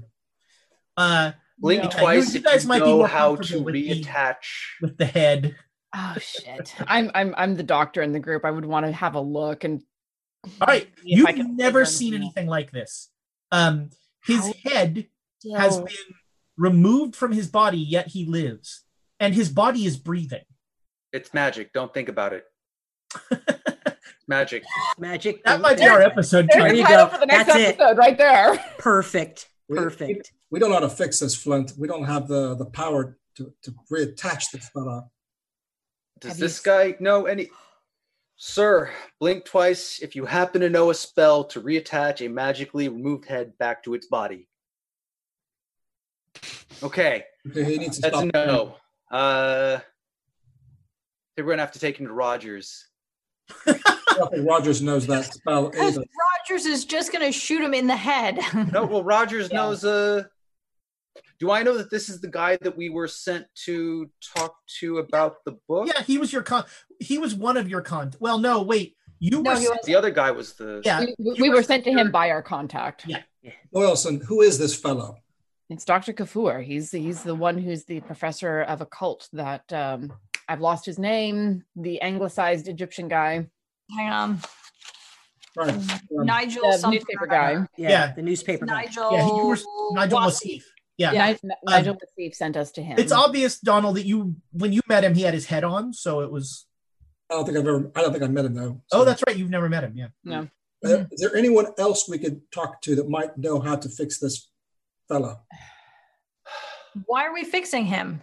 Uh, 0.97 1.31
Blink 1.57 1.83
Yeah, 1.83 1.89
twice 1.89 2.33
you 2.33 2.39
if 2.39 2.45
guys 2.45 2.63
you 2.63 2.69
might 2.69 2.79
know 2.79 2.97
more 2.97 3.07
how 3.07 3.31
to 3.31 3.35
comfortable 3.37 3.65
with 3.65 3.73
the- 3.75 3.89
reattach. 4.03 4.35
with 4.81 4.97
the 4.97 5.05
head. 5.05 5.55
Oh 5.97 6.15
shit! 6.19 6.75
I'm 6.87 7.09
I'm 7.15 7.33
I'm 7.37 7.55
the 7.55 7.63
doctor 7.63 8.01
in 8.01 8.11
the 8.11 8.19
group. 8.19 8.43
I 8.43 8.51
would 8.51 8.65
want 8.65 8.85
to 8.85 8.91
have 8.91 9.15
a 9.15 9.21
look 9.21 9.63
and. 9.63 9.81
All 10.61 10.67
right. 10.67 10.87
You've 11.03 11.35
never 11.37 11.85
seen 11.85 12.13
anything 12.13 12.25
anything 12.25 12.47
like 12.49 12.71
this. 12.71 13.09
Um, 13.51 13.89
his 14.25 14.41
How- 14.45 14.53
head 14.71 15.07
has 15.57 15.77
been 15.77 16.15
removed 16.57 17.15
from 17.15 17.31
his 17.31 17.47
body, 17.47 17.77
yet 17.79 18.07
he 18.09 18.25
lives, 18.25 18.83
and 19.19 19.33
his 19.33 19.49
body 19.49 19.85
is 19.85 19.95
breathing. 19.97 20.43
It's 21.13 21.33
magic. 21.33 21.71
Don't 21.73 21.93
think 21.93 22.09
about 22.09 22.33
it. 22.33 22.43
It's 24.25 24.29
magic. 24.29 24.63
Magic. 24.97 25.43
That 25.43 25.61
might 25.61 25.77
be 25.77 25.85
our 25.85 26.01
episode 26.01 26.49
There 26.51 26.73
you 26.75 26.83
title. 26.83 26.83
title 26.83 27.05
go. 27.05 27.11
for 27.13 27.19
the 27.19 27.25
next 27.27 27.47
That's 27.47 27.59
it. 27.59 27.79
episode, 27.79 27.97
right 27.97 28.17
there. 28.17 28.57
Perfect. 28.79 29.49
We- 29.69 29.77
Perfect. 29.77 30.31
We 30.51 30.59
don't 30.59 30.69
know 30.69 30.75
how 30.75 30.81
to 30.81 30.89
fix 30.89 31.19
this, 31.19 31.35
Flint. 31.35 31.73
We 31.77 31.87
don't 31.87 32.05
have 32.05 32.27
the 32.27 32.55
the 32.55 32.65
power 32.65 33.17
to 33.35 33.53
to 33.63 33.73
reattach 33.91 34.51
this 34.51 34.69
fella. 34.69 35.09
Does 36.19 36.31
Have 36.31 36.39
this 36.39 36.65
you 36.65 36.71
guy 36.71 36.95
know 36.99 37.25
any? 37.25 37.49
Sir, 38.37 38.91
blink 39.19 39.45
twice 39.45 39.99
if 40.01 40.15
you 40.15 40.25
happen 40.25 40.61
to 40.61 40.69
know 40.69 40.89
a 40.89 40.93
spell 40.93 41.43
to 41.45 41.61
reattach 41.61 42.25
a 42.25 42.29
magically 42.29 42.87
removed 42.89 43.25
head 43.25 43.57
back 43.57 43.83
to 43.83 43.93
its 43.93 44.07
body. 44.07 44.47
Okay, 46.83 47.23
Okay, 47.49 47.63
he 47.63 47.77
needs 47.77 47.97
to 47.99 48.01
that's 48.09 48.17
a 48.21 48.25
no. 48.25 48.75
Uh, 49.11 49.79
I 49.79 49.81
think 51.35 51.45
we're 51.47 51.53
gonna 51.53 51.61
have 51.63 51.71
to 51.73 51.79
take 51.79 51.97
him 51.99 52.07
to 52.07 52.13
Rogers. 52.13 52.87
I 54.15 54.17
don't 54.19 54.31
think 54.31 54.47
Rogers 54.47 54.81
knows 54.81 55.05
that 55.07 55.25
spell 55.33 55.71
either. 55.79 56.03
Rogers 56.49 56.65
is 56.65 56.85
just 56.85 57.11
going 57.11 57.25
to 57.25 57.31
shoot 57.31 57.61
him 57.61 57.73
in 57.73 57.87
the 57.87 57.95
head. 57.95 58.39
No, 58.71 58.85
well, 58.85 59.03
Rogers 59.03 59.49
Yeah. 59.51 59.57
knows. 59.57 59.83
Uh, 59.83 60.23
do 61.39 61.51
I 61.51 61.63
know 61.63 61.77
that 61.77 61.91
this 61.91 62.07
is 62.09 62.21
the 62.21 62.29
guy 62.29 62.57
that 62.61 62.77
we 62.77 62.89
were 62.89 63.07
sent 63.07 63.45
to 63.65 64.09
talk 64.35 64.55
to 64.79 64.99
about 64.99 65.43
the 65.45 65.57
book? 65.67 65.87
Yeah, 65.87 66.01
he 66.03 66.17
was 66.17 66.31
your 66.31 66.43
con. 66.43 66.63
He 66.99 67.17
was 67.17 67.35
one 67.35 67.57
of 67.57 67.69
your 67.69 67.81
con. 67.81 68.13
Well, 68.19 68.37
no, 68.39 68.61
wait. 68.63 68.95
You 69.19 69.41
No, 69.41 69.53
were 69.53 69.59
he 69.59 69.67
The 69.85 69.95
other 69.95 70.11
guy 70.11 70.31
was 70.31 70.53
the. 70.53 70.81
yeah. 70.85 71.01
we, 71.01 71.15
we- 71.19 71.45
you 71.45 71.51
were 71.51 71.63
sent 71.63 71.83
to 71.85 71.91
him 71.91 72.11
by 72.11 72.29
our 72.31 72.41
contact. 72.41 73.05
Yeah. 73.07 73.21
Wilson, 73.71 74.21
who 74.21 74.41
is 74.41 74.57
this 74.57 74.75
fellow? 74.75 75.17
It's 75.69 75.83
Dr. 75.85 76.13
Kafour. 76.13 76.63
He's 76.63 76.91
he's 76.91 77.23
the 77.23 77.33
one 77.35 77.57
who's 77.57 77.85
the 77.85 77.99
professor 78.01 78.61
of 78.61 78.81
occult 78.81 79.27
that 79.33 79.71
um 79.73 80.13
I've 80.47 80.61
lost 80.61 80.85
his 80.85 80.99
name, 80.99 81.63
the 81.75 81.99
anglicized 82.01 82.67
Egyptian 82.67 83.07
guy. 83.07 83.47
Hang 83.91 84.09
on. 84.09 84.39
Right. 85.55 85.69
Um, 85.73 85.87
Nigel 86.11 86.63
The 86.63 86.89
newspaper 86.89 87.27
guy. 87.27 87.65
Yeah, 87.77 87.89
Yeah. 87.89 88.11
the 88.13 88.21
newspaper 88.21 88.65
guy. 88.65 88.83
Nigel. 88.83 89.11
Yeah, 89.11 89.25
you 89.27 89.45
were 89.47 89.57
Nigel 89.93 90.19
Wasif. 90.19 90.41
Wasif. 90.57 90.63
Yeah. 90.97 91.11
Yeah. 91.13 91.35
Ni- 91.43 91.55
Nigel 91.65 91.95
Nassif 91.95 92.35
sent 92.35 92.57
us 92.57 92.71
to 92.73 92.81
him. 92.83 92.97
It's 92.99 93.11
obvious, 93.11 93.59
Donald, 93.59 93.95
that 93.97 94.05
you 94.05 94.35
when 94.51 94.73
you 94.73 94.81
met 94.87 95.03
him, 95.03 95.13
he 95.13 95.21
had 95.21 95.33
his 95.33 95.45
head 95.45 95.63
on, 95.63 95.93
so 95.93 96.21
it 96.21 96.31
was. 96.31 96.65
I 97.29 97.35
don't 97.35 97.45
think 97.45 97.57
I've 97.57 97.67
ever. 97.67 97.91
I 97.95 98.01
don't 98.01 98.11
think 98.11 98.23
I 98.23 98.27
met 98.27 98.45
him 98.45 98.53
though. 98.53 98.81
Oh, 98.91 99.03
that's 99.05 99.23
right. 99.27 99.35
You've 99.35 99.49
never 99.49 99.69
met 99.69 99.83
him. 99.83 99.93
Yeah. 99.95 100.07
no. 100.23 100.47
Uh, 100.83 101.05
is 101.11 101.21
there 101.21 101.35
anyone 101.35 101.67
else 101.79 102.07
we 102.07 102.19
could 102.19 102.41
talk 102.51 102.79
to 102.81 102.95
that 102.95 103.09
might 103.09 103.37
know 103.37 103.59
how 103.59 103.75
to 103.75 103.89
fix 103.89 104.19
this 104.19 104.49
fellow? 105.07 105.39
Why 107.05 107.25
are 107.25 107.33
we 107.33 107.43
fixing 107.43 107.85
him? 107.85 108.21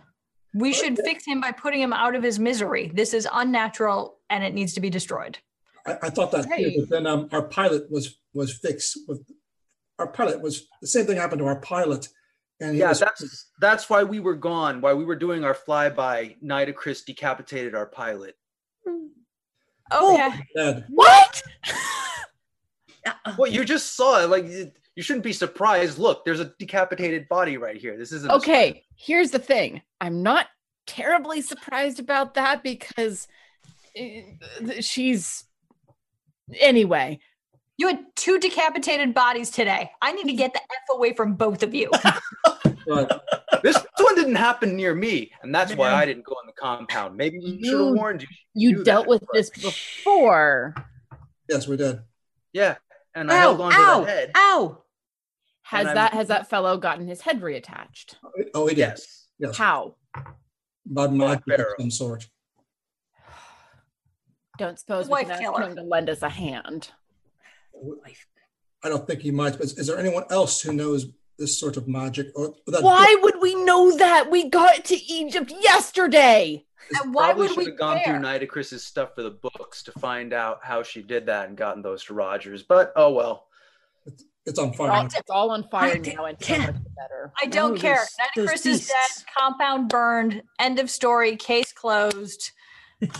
We 0.55 0.73
should 0.73 0.99
fix 1.05 1.25
him 1.27 1.41
by 1.41 1.51
putting 1.53 1.81
him 1.81 1.93
out 1.93 2.15
of 2.15 2.23
his 2.23 2.39
misery. 2.39 2.93
This 2.95 3.15
is 3.15 3.27
unnatural 3.33 4.19
and 4.31 4.45
it 4.45 4.55
needs 4.55 4.75
to 4.75 4.81
be 4.81 4.91
destroyed. 4.91 5.39
I, 5.87 5.99
I 6.03 6.11
thought 6.11 6.31
that, 6.33 6.47
too, 6.57 6.73
but 6.81 6.89
then 6.91 7.07
um, 7.07 7.29
our 7.33 7.43
pilot 7.43 7.91
was 7.91 8.19
was 8.35 8.53
fixed. 8.57 8.99
With 9.09 9.25
our 9.99 10.07
pilot 10.07 10.41
was 10.41 10.67
the 10.81 10.87
same 10.87 11.07
thing 11.07 11.17
happened 11.17 11.41
to 11.41 11.47
our 11.47 11.61
pilot, 11.61 12.09
and 12.61 12.77
Yeah, 12.77 12.89
was 12.91 13.01
that's 13.01 13.51
that's 13.61 13.91
why 13.91 14.05
we 14.05 14.21
were 14.21 14.37
gone. 14.37 14.81
Why 14.81 14.95
we 14.95 15.05
were 15.05 15.17
doing 15.17 15.45
our 15.45 15.55
flyby, 15.55 16.37
Nitocris 16.43 17.05
decapitated 17.05 17.75
our 17.75 17.87
pilot. 17.87 18.37
Okay. 19.93 20.47
dead. 20.57 20.87
What? 20.91 21.43
Well, 23.37 23.51
you 23.51 23.65
just 23.65 23.97
saw 23.97 24.23
it. 24.23 24.29
Like 24.29 24.45
you 24.47 24.71
you 24.95 25.03
shouldn't 25.03 25.25
be 25.25 25.33
surprised. 25.33 25.99
Look, 25.99 26.25
there's 26.25 26.39
a 26.39 26.53
decapitated 26.59 27.29
body 27.29 27.57
right 27.57 27.77
here. 27.77 27.97
This 27.97 28.13
isn't 28.13 28.31
a- 28.31 28.35
Okay, 28.37 28.85
here's 28.95 29.31
the 29.33 29.39
thing. 29.41 29.83
I'm 30.01 30.23
not 30.23 30.47
terribly 30.87 31.41
surprised 31.41 31.99
about 31.99 32.35
that 32.35 32.63
because 32.63 33.27
uh, 33.99 34.81
she's 34.81 35.45
anyway. 36.61 37.21
You 37.79 37.89
had 37.89 38.01
two 38.17 38.39
decapitated 38.39 39.15
bodies 39.15 39.51
today. 39.51 39.91
I 40.01 40.13
need 40.13 40.27
to 40.27 40.35
get 40.35 40.53
the 40.53 40.61
F 40.61 40.97
away 40.97 41.15
from 41.15 41.35
both 41.35 41.63
of 41.63 41.75
you. 41.75 41.91
Right. 42.85 43.09
this 43.63 43.77
one 44.01 44.17
didn't 44.17 44.35
happen 44.35 44.75
near 44.75 44.93
me, 44.93 45.31
and 45.45 45.55
that's 45.55 45.73
why 45.77 45.93
I 45.93 46.05
didn't 46.05 46.25
go 46.25 46.35
in 46.43 46.49
the 46.49 46.53
compound. 46.53 47.17
Maybe 47.17 47.39
we 47.39 47.63
should 47.63 47.79
have 47.79 47.95
warned 47.95 48.23
you. 48.23 48.29
You 48.55 48.83
dealt 48.83 49.05
that, 49.05 49.09
with 49.09 49.21
but- 49.21 49.35
this 49.35 49.51
before. 49.51 50.75
Yes, 51.49 51.69
we 51.69 51.77
did. 51.77 52.01
Yeah, 52.53 52.75
and 53.15 53.31
I 53.31 53.37
Ow! 53.37 53.41
held 53.41 53.61
on 53.61 53.71
to 53.71 53.79
Ow! 53.79 54.01
the 54.01 54.11
head. 54.11 54.31
Ow! 54.37 54.83
Has 55.63 55.81
And 55.83 55.89
I'm- 55.91 55.95
that 55.95 56.13
has 56.15 56.27
that 56.27 56.51
fellow 56.51 56.77
gotten 56.77 57.07
his 57.07 57.21
head 57.21 57.41
reattached? 57.41 58.17
Oh, 58.53 58.67
he 58.67 58.75
did. 58.75 58.79
Yes. 58.81 59.29
Yes. 59.39 59.57
How? 59.57 59.95
By 60.85 61.07
magic 61.07 61.45
of 61.61 61.67
some 61.79 61.91
sort. 61.93 62.29
Don't 64.63 64.79
suppose 64.79 65.07
we 65.07 65.11
Wife 65.11 65.23
can 65.27 65.33
ask 65.33 65.41
killer. 65.43 65.63
him 65.63 65.75
to 65.75 65.83
lend 65.83 66.09
us 66.09 66.23
a 66.23 66.29
hand. 66.29 66.91
Oh, 67.77 67.97
I 68.85 68.89
don't 68.89 69.05
think 69.09 69.21
he 69.23 69.33
might. 69.33 69.55
But 69.59 69.63
is 69.67 69.89
there 69.89 69.99
anyone 69.99 70.23
else 70.31 70.61
who 70.61 70.73
knows 70.73 71.07
this 71.37 71.59
sort 71.59 71.77
of 71.77 71.89
magic? 71.89 72.29
Or 72.37 72.55
that 72.69 72.81
Why 72.85 73.17
would 73.23 73.41
we 73.41 73.57
know 73.65 73.97
that? 73.97 74.31
We 74.31 74.49
got 74.49 74.85
to 74.85 74.95
Egypt 75.13 75.53
yesterday. 75.61 76.65
And 77.03 77.13
why 77.13 77.27
Probably 77.33 77.43
would 77.43 77.49
should 77.51 77.59
we 77.59 77.65
have 77.71 77.79
gone 77.79 77.99
care? 77.99 78.15
through 78.15 78.23
Nitocris's 78.23 78.85
stuff 78.85 79.17
for 79.17 79.23
the 79.25 79.31
books 79.33 79.83
to 79.85 79.93
find 79.93 80.33
out 80.33 80.61
how 80.63 80.85
she 80.85 81.03
did 81.03 81.27
that 81.27 81.49
and 81.49 81.57
gotten 81.57 81.83
those 81.83 82.05
to 82.05 82.15
Rogers. 82.15 82.63
But 82.63 82.93
oh 82.95 83.13
well. 83.13 83.49
It's 84.47 84.59
on 84.61 84.69
It's 84.69 84.77
fire. 84.79 84.91
all, 84.93 85.07
it's 85.07 85.31
all 85.31 85.51
on 85.51 85.69
fire 85.71 85.93
I 85.95 85.99
d- 85.99 86.15
now, 86.15 86.25
and 86.27 86.37
so 86.41 86.47
can't- 86.47 86.75
much 86.75 86.83
better. 86.97 87.33
I 87.41 87.47
don't 87.47 87.73
Oh, 87.79 87.81
care. 87.81 87.97
those- 87.97 88.17
those 88.37 88.49
Chris 88.49 88.67
is 88.67 88.87
dead. 88.89 89.25
Compound 89.39 89.89
burned. 89.89 90.43
End 90.61 90.79
of 90.81 90.89
story. 90.91 91.37
Case 91.37 91.73
closed. 91.73 92.51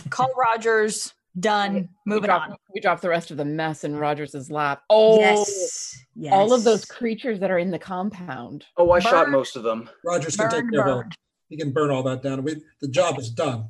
Call 0.09 0.29
Rogers. 0.37 1.13
Done. 1.39 1.73
We 1.73 1.89
Moving 2.05 2.27
dropped, 2.27 2.51
on. 2.51 2.57
we 2.73 2.79
dropped 2.81 3.01
the 3.01 3.09
rest 3.09 3.31
of 3.31 3.37
the 3.37 3.45
mess 3.45 3.83
in 3.83 3.95
Rogers's 3.95 4.51
lap. 4.51 4.83
Oh, 4.89 5.19
Yes. 5.19 5.97
yes. 6.15 6.31
all 6.33 6.53
of 6.53 6.63
those 6.63 6.85
creatures 6.85 7.39
that 7.39 7.49
are 7.49 7.57
in 7.57 7.71
the 7.71 7.79
compound. 7.79 8.65
Oh, 8.77 8.91
I 8.91 8.99
shot 8.99 9.29
most 9.29 9.55
of 9.55 9.63
them. 9.63 9.89
Rogers 10.05 10.35
can 10.37 10.49
take 10.51 10.69
care 10.71 10.87
of 10.87 11.07
it. 11.07 11.15
He 11.49 11.57
can 11.57 11.71
burn 11.71 11.89
all 11.89 12.03
that 12.03 12.21
down. 12.21 12.43
We, 12.43 12.61
the 12.81 12.87
job 12.87 13.17
is 13.19 13.29
done. 13.31 13.69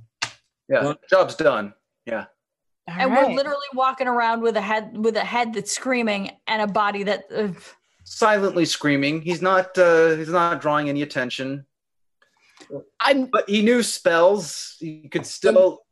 Yeah, 0.70 0.84
Well- 0.84 1.00
job's 1.10 1.36
done. 1.36 1.74
Yeah. 2.06 2.26
And 2.86 3.12
we're 3.14 3.30
literally 3.34 3.60
walking 3.74 4.08
around 4.08 4.42
with 4.42 4.58
a 4.58 4.62
head 4.62 4.98
with 4.98 5.16
a 5.16 5.22
head 5.24 5.54
that's 5.54 5.72
screaming 5.72 6.32
and 6.48 6.62
a 6.62 6.68
body 6.68 7.04
that 7.04 7.24
uh, 7.34 7.48
Silently 8.04 8.66
screaming. 8.66 9.22
He's 9.22 9.42
not 9.42 9.78
uh 9.78 10.16
he's 10.18 10.28
not 10.28 10.60
drawing 10.60 10.90
any 10.90 11.02
attention. 11.02 11.66
I'm 13.00 13.28
But 13.28 13.50
he 13.50 13.62
knew 13.62 13.84
spells. 13.84 14.76
He 14.82 15.08
could 15.08 15.26
still 15.26 15.86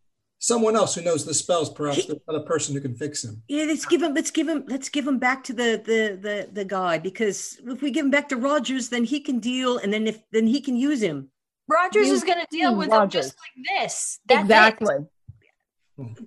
Someone 0.44 0.76
else 0.76 0.95
who 0.95 1.02
knows 1.03 1.24
the 1.24 1.36
spells, 1.36 1.70
perhaps 1.70 2.08
the 2.08 2.20
other 2.28 2.40
person 2.40 2.74
who 2.74 2.82
can 2.82 2.95
fix 2.95 3.24
him. 3.24 3.44
Yeah, 3.48 3.66
let's 3.66 3.86
give 3.86 4.02
him. 4.02 4.16
Let's 4.16 4.32
give 4.32 4.48
him. 4.50 4.66
Let's 4.68 4.90
give 4.90 5.08
him 5.08 5.20
back 5.20 5.44
to 5.45 5.53
the 5.53 5.80
the 5.86 6.18
the 6.20 6.50
the 6.52 6.66
guy 6.66 6.98
because 6.98 7.60
if 7.64 7.82
we 7.84 7.92
give 7.92 8.06
him 8.06 8.10
back 8.11 8.28
to 8.30 8.38
Rogers, 8.38 8.90
then 8.90 9.03
he 9.03 9.20
can 9.20 9.38
deal, 9.40 9.78
and 9.78 9.94
then 9.94 10.08
if 10.08 10.20
then 10.32 10.48
he 10.48 10.60
can 10.60 10.76
use 10.76 11.00
him. 11.02 11.30
Rogers 11.68 12.08
You 12.08 12.14
is 12.16 12.24
going 12.24 12.40
to 12.40 12.48
deal 12.50 12.76
with 12.76 12.90
them 12.90 13.02
Rogers. 13.02 13.26
just 13.28 13.36
like 13.38 13.82
this. 13.84 14.20
That's 14.26 14.40
it. 14.40 14.44
exactly. 14.45 14.95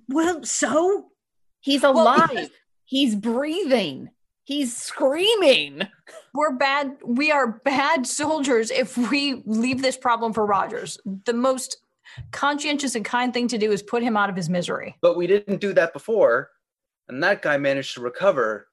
Well, 0.09 0.45
so 0.45 1.07
He's 1.61 1.83
alive. 1.83 2.29
because- 2.31 2.51
He's 2.87 3.15
breathing. 3.17 4.11
He's 4.45 4.77
screaming. 4.77 5.89
We're 6.35 6.53
bad. 6.55 6.99
We 7.05 7.33
are 7.33 7.61
bad 7.65 8.07
soldiers 8.07 8.71
if 8.71 8.97
we 9.11 9.43
leave 9.47 9.81
this 9.83 9.97
problem 9.97 10.33
for 10.35 10.45
Rogers. 10.47 10.99
The 11.25 11.33
most 11.33 11.79
conscientious 12.31 12.95
and 12.95 13.05
kind 13.05 13.33
thing 13.33 13.49
to 13.49 13.59
do 13.59 13.73
is 13.73 13.83
put 13.83 14.03
him 14.03 14.17
out 14.17 14.31
of 14.31 14.37
his 14.37 14.49
misery. 14.49 14.97
but 15.01 15.17
we 15.17 15.27
didn't 15.27 15.61
do 15.61 15.73
that 15.75 15.93
before. 15.93 16.51
And 17.09 17.23
that 17.23 17.43
guy 17.43 17.59
managed 17.59 17.95
to 17.95 18.01
recover 18.01 18.69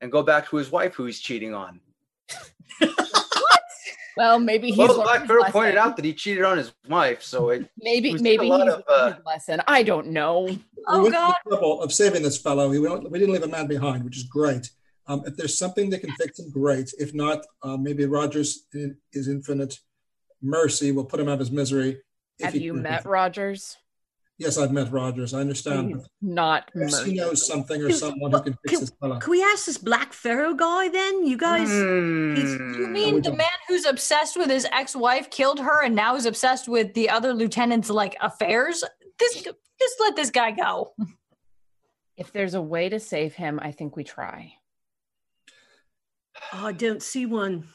and 0.00 0.10
go 0.10 0.22
back 0.22 0.48
to 0.50 0.56
his 0.56 0.70
wife 0.70 0.94
who 0.94 1.04
he's 1.06 1.20
cheating 1.20 1.54
on. 1.54 1.80
Well, 4.16 4.38
maybe 4.38 4.68
he's 4.68 4.78
well, 4.78 5.02
Black 5.02 5.28
his 5.28 5.52
pointed 5.52 5.76
out 5.76 5.94
that 5.96 6.04
he 6.04 6.14
cheated 6.14 6.42
on 6.42 6.56
his 6.56 6.72
wife, 6.88 7.22
so 7.22 7.50
it 7.50 7.68
Maybe 7.78 8.14
was 8.14 8.22
maybe 8.22 8.48
a 8.50 8.56
he's 8.56 8.72
of, 8.72 8.82
uh, 8.88 9.12
lesson. 9.26 9.60
I 9.66 9.82
don't 9.82 10.06
know. 10.08 10.44
we 10.44 10.58
Oh 10.88 11.02
went 11.02 11.14
to 11.14 11.18
God! 11.18 11.34
the 11.44 11.50
trouble 11.50 11.82
of 11.82 11.92
saving 11.92 12.22
this 12.22 12.38
fellow. 12.38 12.70
We, 12.70 12.82
don't, 12.82 13.10
we 13.10 13.18
didn't 13.18 13.34
leave 13.34 13.42
a 13.42 13.48
man 13.48 13.66
behind, 13.66 14.04
which 14.04 14.16
is 14.16 14.22
great. 14.24 14.70
Um, 15.06 15.22
if 15.26 15.36
there's 15.36 15.58
something 15.58 15.90
that 15.90 16.00
can 16.00 16.10
fix 16.12 16.38
him, 16.38 16.50
great. 16.50 16.94
If 16.98 17.12
not, 17.12 17.44
uh, 17.62 17.76
maybe 17.76 18.06
Rogers, 18.06 18.64
in 18.72 18.96
his 19.12 19.28
infinite 19.28 19.78
mercy, 20.40 20.92
will 20.92 21.04
put 21.04 21.20
him 21.20 21.28
out 21.28 21.34
of 21.34 21.40
his 21.40 21.50
misery. 21.50 21.98
If 22.38 22.44
Have 22.46 22.54
he 22.54 22.60
you 22.60 22.74
can. 22.74 22.82
met 22.82 23.04
Rogers? 23.06 23.76
Yes, 24.38 24.58
I've 24.58 24.70
met 24.70 24.92
Rogers. 24.92 25.32
I 25.32 25.40
understand. 25.40 25.94
He's 25.94 26.06
not 26.20 26.70
Perhaps 26.70 27.04
he 27.04 27.14
knows 27.14 27.46
something 27.46 27.80
or 27.80 27.88
Dude, 27.88 27.96
someone 27.96 28.30
who 28.32 28.42
can 28.42 28.52
fix 28.52 28.70
can- 28.70 28.80
this 28.80 28.92
fellow. 29.00 29.18
can 29.18 29.30
we 29.30 29.42
ask 29.42 29.64
this 29.64 29.78
Black 29.78 30.12
Pharaoh 30.12 30.52
guy 30.52 30.90
then? 30.90 31.26
You 31.26 31.38
guys, 31.38 31.68
Hmm. 31.70 32.34
You 32.36 32.88
mean 32.88 33.22
the 33.22 33.32
man 33.32 33.48
who's 33.66 33.86
obsessed 33.86 34.36
with 34.36 34.50
his 34.50 34.66
ex-wife 34.72 35.30
killed 35.30 35.60
her 35.60 35.82
and 35.82 35.94
now 35.96 36.16
is 36.16 36.26
obsessed 36.26 36.68
with 36.68 36.92
the 36.92 37.08
other 37.08 37.32
lieutenant's 37.32 37.88
like 37.88 38.14
affairs? 38.20 38.84
This 39.18 39.42
just 39.42 39.96
let 40.00 40.16
this 40.16 40.30
guy 40.30 40.50
go. 40.50 40.92
If 42.18 42.32
there's 42.32 42.52
a 42.54 42.60
way 42.62 42.90
to 42.90 43.00
save 43.00 43.32
him, 43.34 43.58
I 43.62 43.72
think 43.72 43.96
we 43.96 44.04
try. 44.04 44.52
oh, 46.52 46.66
I 46.66 46.72
don't 46.72 47.02
see 47.02 47.24
one. 47.24 47.68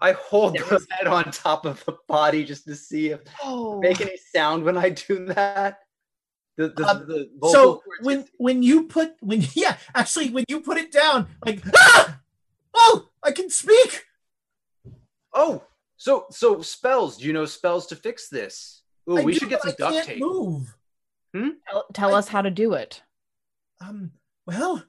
I 0.00 0.12
hold 0.12 0.56
the 0.56 0.86
head 0.90 1.06
on 1.06 1.30
top 1.30 1.64
of 1.66 1.84
the 1.84 1.96
body 2.08 2.44
just 2.44 2.64
to 2.66 2.74
see 2.76 3.10
if 3.10 3.20
Oh, 3.42 3.80
make 3.80 4.00
any 4.00 4.16
sound 4.34 4.64
when 4.64 4.76
I 4.76 4.90
do 4.90 5.26
that. 5.26 5.80
The, 6.56 6.68
the, 6.68 6.86
Um, 6.86 6.98
the 7.06 7.30
vocal 7.34 7.52
So 7.52 7.82
when 8.02 8.20
just- 8.22 8.32
when 8.38 8.62
you 8.62 8.84
put 8.84 9.14
when 9.20 9.42
yeah 9.54 9.76
actually 9.94 10.30
when 10.30 10.44
you 10.48 10.60
put 10.60 10.76
it 10.78 10.90
down 10.92 11.28
like 11.44 11.62
ah! 11.76 12.20
oh 12.74 13.08
I 13.22 13.30
can 13.32 13.48
speak 13.50 14.04
oh, 15.32 15.62
so 15.96 16.26
so 16.30 16.62
spells. 16.62 17.16
Do 17.18 17.26
you 17.26 17.32
know 17.32 17.44
spells 17.46 17.86
to 17.88 17.96
fix 17.96 18.28
this? 18.28 18.82
Oh, 19.06 19.18
I 19.18 19.24
we 19.24 19.32
do, 19.32 19.38
should 19.40 19.48
get 19.50 19.62
some 19.62 19.74
but 19.78 19.84
I 19.86 19.90
duct 19.90 19.94
can't 19.94 20.06
tape. 20.06 20.20
move 20.20 20.74
tell, 21.70 21.84
tell 21.92 22.14
us 22.14 22.28
how 22.28 22.42
to 22.42 22.50
do 22.50 22.72
it. 22.74 23.02
um 23.80 24.10
well 24.46 24.82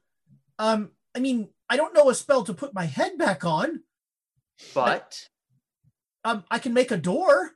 um 0.58 0.92
I 1.16 1.20
mean 1.20 1.50
I 1.70 1.78
don't 1.78 1.94
know 1.94 2.10
a 2.10 2.16
spell 2.16 2.44
to 2.46 2.54
put 2.54 2.74
my 2.74 2.86
head 2.86 3.18
back 3.18 3.46
on 3.46 3.84
But 4.74 5.28
um 6.24 6.44
I 6.52 6.60
can 6.60 6.74
make 6.74 6.92
a 6.92 6.98
door 6.98 7.52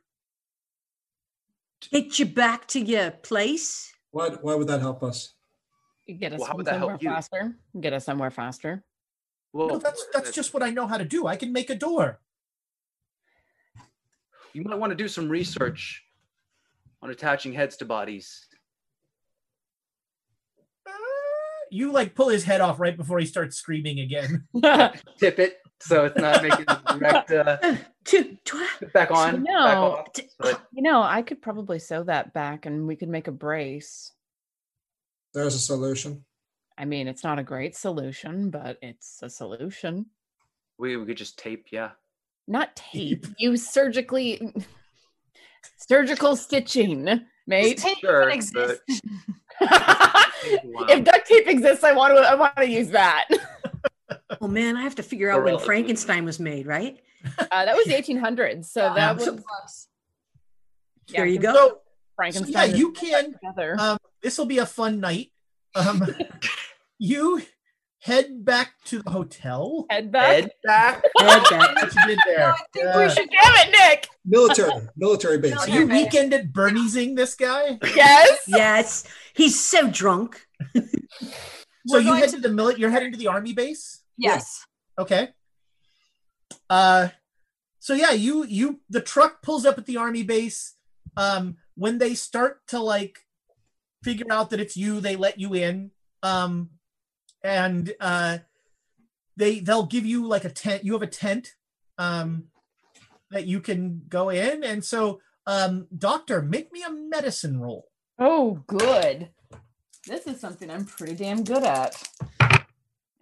Get 1.90 2.18
you 2.18 2.24
back 2.24 2.66
to 2.68 2.80
your 2.80 3.10
place. 3.10 3.92
Why, 4.10 4.30
why 4.30 4.54
would 4.54 4.68
that 4.68 4.80
help 4.80 5.02
us? 5.02 5.34
Get 6.08 6.32
us 6.32 6.40
Well, 6.40 6.48
how 6.48 6.56
would 6.56 6.66
that 6.66 6.74
somewhere 6.74 6.90
help 6.90 7.02
you? 7.02 7.10
faster. 7.10 7.56
Get 7.78 7.92
us 7.92 8.04
somewhere 8.06 8.30
faster. 8.30 8.84
well, 9.52 9.68
no, 9.68 9.78
that's 9.78 10.06
that's 10.12 10.30
just 10.32 10.54
what 10.54 10.62
I 10.62 10.70
know 10.70 10.86
how 10.86 10.96
to 10.98 11.04
do 11.04 11.26
I 11.26 11.36
can 11.36 11.52
make 11.52 11.70
a 11.70 11.74
door 11.74 12.20
you 14.54 14.62
might 14.62 14.76
want 14.78 14.92
to 14.92 14.96
do 14.96 15.08
some 15.08 15.28
research 15.28 16.04
on 17.02 17.10
attaching 17.10 17.52
heads 17.52 17.76
to 17.78 17.84
bodies. 17.84 18.46
you 21.70 21.90
like 21.90 22.14
pull 22.14 22.28
his 22.28 22.44
head 22.44 22.60
off 22.60 22.78
right 22.78 22.96
before 22.96 23.18
he 23.18 23.26
starts 23.26 23.56
screaming 23.56 23.98
again. 23.98 24.46
Tip 25.18 25.40
it 25.40 25.56
so 25.80 26.04
it's 26.06 26.16
not 26.16 26.42
making 26.42 26.64
the 26.66 26.98
direct 26.98 27.30
uh, 27.30 27.76
To, 28.04 28.36
back 28.92 29.10
on. 29.10 29.36
You 29.36 29.44
back 29.44 29.74
know, 29.74 29.82
off. 29.92 30.06
But 30.38 30.62
you 30.72 30.82
know, 30.82 31.02
I 31.02 31.22
could 31.22 31.40
probably 31.40 31.78
sew 31.78 32.04
that 32.04 32.34
back 32.34 32.66
and 32.66 32.86
we 32.86 32.96
could 32.96 33.08
make 33.08 33.28
a 33.28 33.32
brace. 33.32 34.12
There's 35.32 35.54
a 35.54 35.58
solution. 35.58 36.24
I 36.76 36.84
mean, 36.84 37.08
it's 37.08 37.24
not 37.24 37.38
a 37.38 37.42
great 37.42 37.76
solution, 37.76 38.50
but 38.50 38.78
it's 38.82 39.20
a 39.22 39.30
solution. 39.30 40.06
we, 40.78 40.96
we 40.96 41.06
could 41.06 41.16
just 41.16 41.38
tape, 41.38 41.68
yeah. 41.70 41.90
Not 42.46 42.76
tape. 42.92 43.26
you 43.38 43.56
surgically 43.56 44.52
surgical 45.78 46.36
stitching, 46.36 47.22
mate. 47.46 47.78
tape 47.78 47.98
Sure, 47.98 48.24
even 48.24 48.34
exists. 48.34 49.00
if 49.60 51.04
duct 51.04 51.26
tape 51.26 51.46
exists, 51.46 51.84
I 51.84 51.92
want 51.92 52.14
to 52.16 52.20
I 52.20 52.34
want 52.34 52.56
to 52.56 52.68
use 52.68 52.90
that. 52.90 53.28
Oh 54.44 54.48
man, 54.48 54.76
I 54.76 54.82
have 54.82 54.96
to 54.96 55.02
figure 55.02 55.30
out 55.30 55.42
when 55.42 55.58
Frankenstein 55.58 56.26
was 56.26 56.38
made, 56.38 56.66
right? 56.66 56.98
Uh, 57.38 57.64
that 57.64 57.74
was 57.74 57.86
the 57.86 57.94
1800s, 57.94 58.66
so 58.66 58.92
that 58.94 59.16
was 59.16 59.88
yeah, 61.08 61.20
there 61.20 61.26
you 61.26 61.38
go. 61.38 61.54
So, 61.54 61.68
so 61.68 61.78
Frankenstein. 62.16 62.70
yeah, 62.70 62.76
you 62.76 62.92
can. 62.92 63.34
Um, 63.78 63.96
this 64.22 64.36
will 64.36 64.44
be 64.44 64.58
a 64.58 64.66
fun 64.66 65.00
night. 65.00 65.30
Um, 65.74 66.06
you 66.98 67.40
head 68.02 68.44
back 68.44 68.72
to 68.84 69.00
the 69.00 69.10
hotel. 69.10 69.86
Head 69.88 70.12
back. 70.12 70.26
Head 70.42 70.50
back. 70.62 71.02
Head 71.18 71.42
back. 71.48 71.74
What 71.76 71.94
you 71.94 72.06
did 72.06 72.18
there? 72.26 72.52
I 72.52 72.56
think 72.74 72.84
Yeah. 72.84 72.98
we 72.98 73.08
should 73.08 73.30
Damn 73.30 73.54
it, 73.66 73.70
Nick. 73.70 74.08
Military, 74.26 74.72
military 74.94 75.38
base. 75.38 75.58
So 75.64 75.72
you 75.72 75.86
weekended 75.86 76.52
Berniesing 76.52 77.16
this 77.16 77.34
guy. 77.34 77.78
Yes. 77.96 78.40
Yes, 78.46 79.04
he's 79.32 79.58
so 79.58 79.88
drunk. 79.90 80.46
So 80.74 80.82
We're 81.88 82.00
you 82.00 82.12
head 82.14 82.28
to- 82.30 82.36
to 82.36 82.40
the 82.42 82.48
mili- 82.48 82.76
You're 82.78 82.90
heading 82.90 83.12
to 83.12 83.18
the 83.18 83.28
army 83.28 83.54
base. 83.54 84.00
Yes. 84.16 84.66
Okay. 84.98 85.30
Uh, 86.70 87.08
so 87.78 87.94
yeah, 87.94 88.12
you 88.12 88.44
you 88.44 88.80
the 88.88 89.00
truck 89.00 89.42
pulls 89.42 89.66
up 89.66 89.78
at 89.78 89.86
the 89.86 89.96
army 89.96 90.22
base. 90.22 90.74
Um, 91.16 91.56
when 91.76 91.98
they 91.98 92.14
start 92.14 92.66
to 92.68 92.80
like 92.80 93.20
figure 94.02 94.26
out 94.30 94.50
that 94.50 94.60
it's 94.60 94.76
you, 94.76 95.00
they 95.00 95.16
let 95.16 95.38
you 95.38 95.54
in. 95.54 95.90
Um, 96.22 96.70
and 97.42 97.92
uh, 98.00 98.38
they 99.36 99.60
they'll 99.60 99.86
give 99.86 100.06
you 100.06 100.26
like 100.26 100.44
a 100.44 100.50
tent. 100.50 100.84
You 100.84 100.92
have 100.92 101.02
a 101.02 101.06
tent. 101.06 101.54
Um, 101.98 102.44
that 103.30 103.46
you 103.46 103.60
can 103.60 104.02
go 104.08 104.30
in, 104.30 104.62
and 104.62 104.84
so 104.84 105.20
um, 105.46 105.88
doctor, 105.96 106.40
make 106.40 106.72
me 106.72 106.82
a 106.82 106.90
medicine 106.90 107.60
roll. 107.60 107.88
Oh, 108.18 108.62
good. 108.66 109.30
This 110.06 110.26
is 110.26 110.40
something 110.40 110.70
I'm 110.70 110.84
pretty 110.84 111.14
damn 111.14 111.42
good 111.44 111.64
at, 111.64 112.00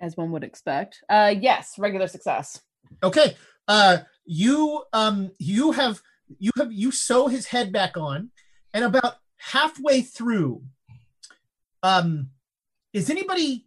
as 0.02 0.16
one 0.16 0.32
would 0.32 0.44
expect. 0.44 1.02
Uh, 1.08 1.34
yes, 1.40 1.76
regular 1.78 2.08
success. 2.08 2.60
Okay. 3.02 3.36
Uh 3.68 3.98
you 4.26 4.82
um 4.92 5.30
you 5.38 5.72
have 5.72 6.00
you 6.38 6.50
have 6.58 6.72
you 6.72 6.90
sew 6.90 7.28
his 7.28 7.46
head 7.46 7.72
back 7.72 7.96
on 7.96 8.30
and 8.74 8.84
about 8.84 9.14
halfway 9.36 10.02
through 10.02 10.62
um 11.82 12.28
is 12.92 13.08
anybody 13.08 13.66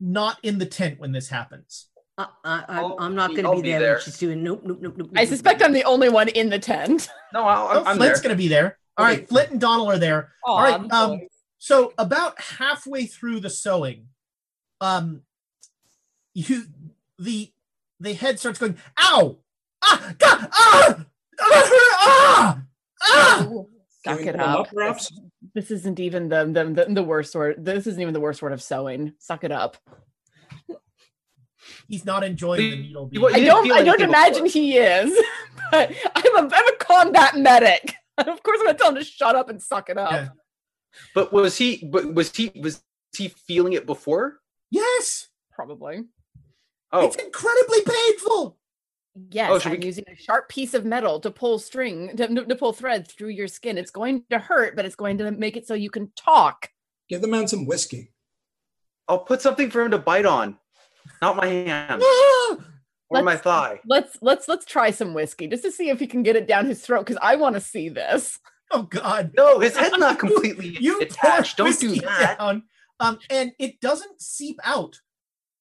not 0.00 0.38
in 0.42 0.58
the 0.58 0.66
tent 0.66 0.98
when 1.00 1.12
this 1.12 1.28
happens? 1.28 1.86
I, 2.18 2.26
I, 2.44 2.64
I, 2.68 2.80
I'll 2.80 2.96
I'm 2.98 3.14
not 3.14 3.30
going 3.30 3.44
to 3.44 3.50
be, 3.56 3.62
be 3.62 3.70
there, 3.70 3.80
there. 3.80 3.92
when 3.94 4.02
she's 4.02 4.18
doing. 4.18 4.42
Nope, 4.42 4.62
nope, 4.64 4.78
nope, 4.80 4.94
nope. 4.96 5.10
I 5.16 5.24
suspect 5.24 5.60
nope. 5.60 5.68
I'm 5.68 5.74
the 5.74 5.84
only 5.84 6.08
one 6.08 6.28
in 6.28 6.48
the 6.50 6.58
tent. 6.58 7.08
No, 7.32 7.42
I'll, 7.42 7.66
Oh, 7.78 7.80
I'm, 7.80 7.86
I'm 7.88 7.96
Flint's 7.96 8.20
going 8.20 8.30
to 8.34 8.36
be 8.36 8.48
there. 8.48 8.78
All 8.96 9.04
Okay. 9.06 9.16
right, 9.18 9.28
Flint 9.28 9.50
and 9.50 9.60
Donald 9.60 9.88
are 9.90 9.98
there. 9.98 10.32
All 10.44 10.58
right. 10.60 10.92
Um 10.92 11.20
so 11.58 11.92
about 11.98 12.40
halfway 12.40 13.06
through 13.06 13.40
the 13.40 13.50
sewing 13.50 14.06
um 14.80 15.22
you 16.36 16.64
the 17.18 17.50
the 17.98 18.12
head 18.12 18.38
starts 18.38 18.58
going 18.58 18.76
ow 19.00 19.38
ah 19.82 20.14
God, 20.18 20.48
ah 20.52 21.04
ah 21.40 21.70
ah, 22.02 22.60
ah! 23.02 23.38
Suck 24.04 24.20
it 24.20 24.26
put 24.26 24.34
'em 24.34 24.40
up. 24.40 24.68
This 25.54 25.70
isn't 25.70 25.98
even 25.98 26.28
the, 26.28 26.44
the 26.44 26.64
the 26.64 26.94
the 26.94 27.02
worst 27.02 27.32
sort. 27.32 27.64
This 27.64 27.86
isn't 27.86 28.00
even 28.00 28.12
the 28.14 28.20
worst 28.20 28.38
sort 28.40 28.52
of 28.52 28.62
sewing. 28.62 29.14
Suck 29.18 29.44
it 29.44 29.50
up. 29.50 29.78
he's 31.88 32.04
not 32.04 32.22
enjoying 32.22 32.70
the 32.70 32.76
needle 32.76 33.08
you- 33.10 33.20
beam. 33.26 33.34
I 33.34 33.40
don't. 33.40 33.72
I 33.72 33.82
don't 33.82 34.00
imagine 34.02 34.44
before. 34.44 34.60
he 34.62 34.76
is. 34.76 35.18
But 35.72 35.90
I'm 36.14 36.36
a 36.36 36.54
I'm 36.54 36.68
a 36.68 36.76
combat 36.78 37.36
medic. 37.36 37.94
Of 38.18 38.42
course, 38.42 38.60
I'm 38.60 38.66
gonna 38.66 38.78
tell 38.78 38.90
him 38.90 38.94
to 38.94 39.04
shut 39.04 39.34
up 39.34 39.50
and 39.50 39.60
suck 39.60 39.90
it 39.90 39.98
up. 39.98 40.12
Yeah. 40.12 40.28
But 41.14 41.32
was 41.32 41.58
he? 41.58 41.84
But 41.84 42.14
was 42.14 42.34
he? 42.34 42.52
Was 42.62 42.82
he 43.16 43.28
feeling 43.28 43.72
it 43.72 43.84
before? 43.86 44.38
yes 44.70 45.28
Probably. 45.52 46.04
Oh, 46.92 47.04
it's 47.06 47.16
incredibly 47.16 47.80
painful 47.82 48.58
Yes, 49.30 49.50
Oh, 49.50 49.58
should 49.58 49.72
I'm 49.72 49.80
we- 49.80 49.86
using 49.86 50.04
a 50.12 50.14
sharp 50.16 50.48
piece 50.50 50.74
of 50.74 50.84
metal 50.84 51.20
to 51.20 51.30
pull 51.30 51.58
string 51.58 52.14
to, 52.18 52.26
to 52.28 52.54
pull 52.54 52.74
thread 52.74 53.08
through 53.08 53.30
your 53.30 53.48
skin. 53.48 53.78
It's 53.78 53.90
going 53.90 54.24
to 54.30 54.38
hurt, 54.38 54.76
but 54.76 54.84
it's 54.84 54.94
going 54.94 55.16
to 55.18 55.30
make 55.30 55.56
it 55.56 55.66
so 55.66 55.72
you 55.72 55.88
can 55.88 56.12
talk. 56.16 56.68
Give 57.08 57.22
the 57.22 57.26
man 57.28 57.48
some 57.48 57.64
whiskey. 57.64 58.12
I'll 59.08 59.20
put 59.20 59.40
something 59.40 59.70
for 59.70 59.80
him 59.82 59.92
to 59.92 59.98
bite 59.98 60.26
on, 60.26 60.58
not 61.22 61.36
my 61.36 61.46
hand 61.46 62.02
or 63.08 63.22
my 63.22 63.22
Let's- 63.22 63.42
thigh. 63.42 63.80
Let's 63.86 64.18
let's 64.20 64.48
let's 64.48 64.66
try 64.66 64.90
some 64.90 65.14
whiskey 65.14 65.46
just 65.46 65.62
to 65.62 65.72
see 65.72 65.88
if 65.88 65.98
he 65.98 66.06
can 66.06 66.22
get 66.22 66.36
it 66.36 66.46
down 66.46 66.66
his 66.66 66.82
throat 66.82 67.06
because 67.06 67.18
I 67.22 67.36
want 67.36 67.54
to 67.54 67.60
see 67.60 67.88
this. 67.88 68.38
oh 68.72 68.82
god 68.82 69.32
No, 69.34 69.60
his 69.60 69.76
head's 69.78 69.96
not 69.96 70.18
completely 70.24 70.76
you 70.78 71.00
attached. 71.00 71.56
Don't 71.56 71.78
do 71.80 71.94
that. 72.02 72.36
down, 72.38 72.64
um 73.00 73.18
and 73.30 73.52
it 73.58 73.80
doesn't 73.80 74.20
seep 74.20 74.58
out 74.62 75.00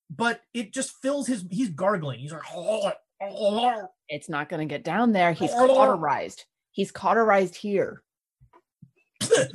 but 0.09 0.41
it 0.53 0.73
just 0.73 0.91
fills 1.01 1.27
his 1.27 1.45
he's 1.49 1.69
gargling 1.69 2.19
he's 2.19 2.31
like 2.31 2.97
It's 4.07 4.29
not 4.29 4.49
going 4.49 4.59
to 4.67 4.71
get 4.71 4.83
down 4.83 5.13
there. 5.13 5.33
He's 5.33 5.51
cauterized. 5.53 6.45
He's 6.71 6.91
cauterized 6.91 7.55
here. 7.55 8.03
I'm 9.23 9.49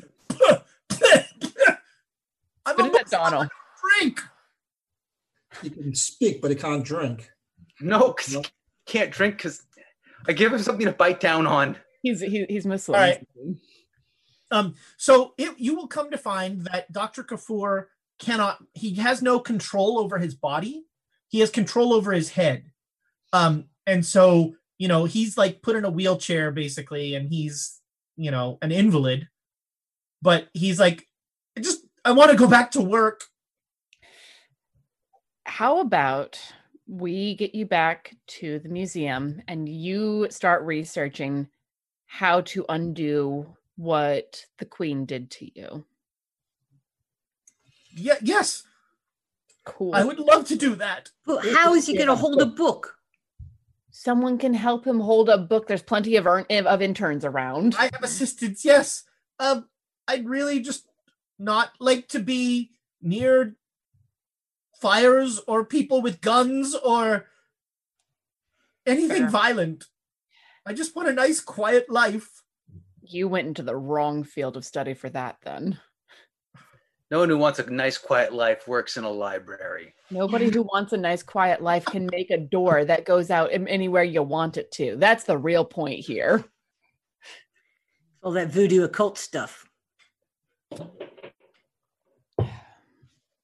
Spit 2.74 2.78
it 2.78 2.80
almost 2.80 3.10
Donald. 3.10 3.48
drink 4.00 4.20
He 5.62 5.70
can 5.70 5.94
speak, 5.94 6.40
but 6.40 6.50
he 6.50 6.56
can't 6.56 6.84
drink. 6.84 7.30
No, 7.80 8.08
because 8.08 8.34
No. 8.34 8.40
he 8.40 8.48
can't 8.86 9.10
drink. 9.10 9.36
Because 9.36 9.62
I 10.26 10.32
give 10.32 10.52
him 10.52 10.58
something 10.60 10.86
to 10.86 10.92
bite 10.92 11.20
down 11.20 11.46
on. 11.46 11.76
He's 12.02 12.20
he, 12.20 12.46
he's 12.48 12.66
Muslim. 12.66 12.98
All 12.98 13.06
right. 13.06 13.26
Um, 14.50 14.74
so 14.96 15.34
it, 15.38 15.54
you 15.58 15.76
will 15.76 15.86
come 15.86 16.10
to 16.10 16.18
find 16.18 16.64
that 16.66 16.90
Dr. 16.92 17.22
Kafour 17.22 17.86
cannot, 18.20 18.62
he 18.74 18.94
has 18.94 19.22
no 19.22 19.40
control 19.40 19.98
over 19.98 20.18
his 20.18 20.34
body. 20.34 20.84
He 21.28 21.40
has 21.40 21.50
control 21.50 21.92
over 21.92 22.12
his 22.12 22.30
head. 22.30 22.70
Um, 23.32 23.64
and 23.86 24.06
so, 24.06 24.54
you 24.78 24.86
know, 24.86 25.04
he's 25.04 25.36
like 25.36 25.62
put 25.62 25.76
in 25.76 25.84
a 25.84 25.90
wheelchair 25.90 26.52
basically, 26.52 27.14
and 27.14 27.28
he's, 27.28 27.80
you 28.16 28.30
know, 28.30 28.58
an 28.62 28.70
invalid. 28.70 29.28
But 30.22 30.48
he's 30.54 30.78
like, 30.78 31.06
I 31.56 31.60
just, 31.60 31.84
I 32.04 32.12
want 32.12 32.30
to 32.30 32.36
go 32.36 32.46
back 32.46 32.70
to 32.72 32.80
work. 32.80 33.24
How 35.44 35.80
about 35.80 36.38
we 36.86 37.34
get 37.36 37.54
you 37.54 37.66
back 37.66 38.14
to 38.26 38.58
the 38.58 38.68
museum 38.68 39.40
and 39.48 39.68
you 39.68 40.26
start 40.30 40.62
researching 40.62 41.48
how 42.06 42.40
to 42.42 42.64
undo 42.68 43.46
what 43.76 44.44
the 44.58 44.64
queen 44.64 45.06
did 45.06 45.30
to 45.30 45.58
you? 45.58 45.84
Yeah, 47.94 48.16
yes, 48.22 48.64
Cool. 49.64 49.94
I 49.94 50.04
would 50.04 50.18
love 50.18 50.46
to 50.48 50.56
do 50.56 50.74
that. 50.76 51.10
But 51.26 51.46
how 51.46 51.74
is 51.74 51.86
he 51.86 51.94
going 51.94 52.08
to 52.08 52.14
hold 52.14 52.40
a 52.40 52.46
book? 52.46 52.96
Someone 53.90 54.38
can 54.38 54.54
help 54.54 54.86
him 54.86 55.00
hold 55.00 55.28
a 55.28 55.38
book. 55.38 55.66
There's 55.66 55.82
plenty 55.82 56.16
of 56.16 56.26
earn- 56.26 56.46
of 56.50 56.80
interns 56.80 57.24
around. 57.24 57.76
I 57.78 57.90
have 57.92 58.02
assistants, 58.02 58.64
yes. 58.64 59.04
Um, 59.38 59.68
I'd 60.08 60.28
really 60.28 60.60
just 60.60 60.86
not 61.38 61.72
like 61.78 62.08
to 62.08 62.20
be 62.20 62.70
near 63.02 63.56
fires 64.80 65.40
or 65.46 65.64
people 65.64 66.00
with 66.00 66.20
guns 66.20 66.74
or 66.74 67.26
anything 68.86 69.22
Fair. 69.22 69.30
violent. 69.30 69.84
I 70.64 70.72
just 70.72 70.96
want 70.96 71.08
a 71.08 71.12
nice, 71.12 71.40
quiet 71.40 71.90
life. 71.90 72.42
You 73.02 73.28
went 73.28 73.48
into 73.48 73.62
the 73.62 73.76
wrong 73.76 74.24
field 74.24 74.56
of 74.56 74.64
study 74.64 74.94
for 74.94 75.10
that 75.10 75.36
then. 75.42 75.78
No 77.10 77.18
one 77.18 77.28
who 77.28 77.38
wants 77.38 77.58
a 77.58 77.68
nice, 77.68 77.98
quiet 77.98 78.32
life 78.32 78.68
works 78.68 78.96
in 78.96 79.02
a 79.02 79.10
library. 79.10 79.94
Nobody 80.12 80.48
who 80.48 80.62
wants 80.62 80.92
a 80.92 80.96
nice 80.96 81.24
quiet 81.24 81.60
life 81.60 81.84
can 81.84 82.08
make 82.12 82.30
a 82.30 82.38
door 82.38 82.84
that 82.84 83.04
goes 83.04 83.30
out 83.30 83.50
anywhere 83.52 84.04
you 84.04 84.22
want 84.22 84.56
it 84.56 84.70
to. 84.72 84.94
That's 84.96 85.24
the 85.24 85.36
real 85.36 85.64
point 85.64 85.98
here. 86.04 86.44
All 88.22 88.30
that 88.32 88.52
voodoo 88.52 88.84
occult 88.84 89.18
stuff. 89.18 89.66
I 92.38 92.46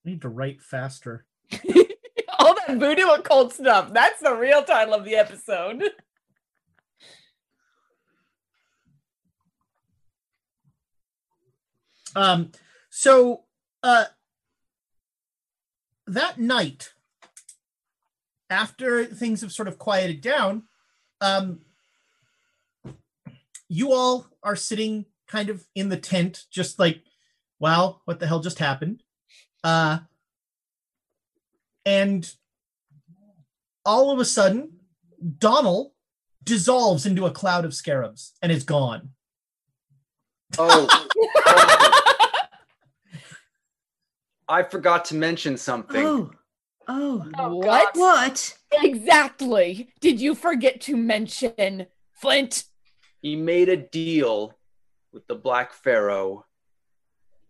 need 0.05 0.23
to 0.23 0.28
write 0.28 0.62
faster. 0.62 1.27
All 2.39 2.55
that 2.55 2.77
voodoo 2.77 3.09
occult 3.09 3.53
stuff. 3.53 3.93
That's 3.93 4.20
the 4.20 4.35
real 4.35 4.62
title 4.62 4.95
of 4.95 5.05
the 5.05 5.17
episode. 5.17 5.83
Um, 12.15 12.53
so 12.91 13.45
uh 13.86 14.05
that 16.08 16.39
night, 16.39 16.92
after 18.50 19.05
things 19.05 19.40
have 19.40 19.52
sort 19.52 19.68
of 19.68 19.78
quieted 19.78 20.20
down, 20.20 20.65
um, 21.20 21.60
you 23.68 23.92
all 23.92 24.26
are 24.42 24.56
sitting 24.56 25.05
kind 25.26 25.50
of 25.50 25.65
in 25.74 25.89
the 25.89 25.97
tent, 25.97 26.44
just 26.50 26.78
like, 26.78 27.02
wow, 27.58 28.00
what 28.05 28.20
the 28.20 28.26
hell 28.26 28.40
just 28.40 28.58
happened? 28.58 29.02
Uh, 29.65 29.98
and 31.84 32.32
all 33.84 34.12
of 34.12 34.18
a 34.18 34.24
sudden, 34.24 34.73
Donald 35.39 35.92
dissolves 36.42 37.06
into 37.06 37.26
a 37.26 37.31
cloud 37.31 37.65
of 37.65 37.74
scarabs 37.74 38.32
and 38.42 38.52
is 38.52 38.65
gone. 38.65 39.10
Oh. 40.58 42.12
I 44.49 44.62
forgot 44.62 45.07
to 45.07 45.15
mention 45.15 45.57
something. 45.57 46.07
Oh, 46.07 46.31
oh, 46.89 47.28
oh 47.39 47.57
what? 47.57 47.97
What? 47.97 48.57
Exactly. 48.73 49.92
Did 50.00 50.20
you 50.20 50.34
forget 50.34 50.81
to 50.83 50.97
mention 50.97 51.86
Flint? 52.12 52.65
He 53.23 53.34
made 53.34 53.68
a 53.68 53.76
deal 53.76 54.57
with 55.12 55.26
the 55.26 55.34
Black 55.34 55.73
Pharaoh 55.73 56.44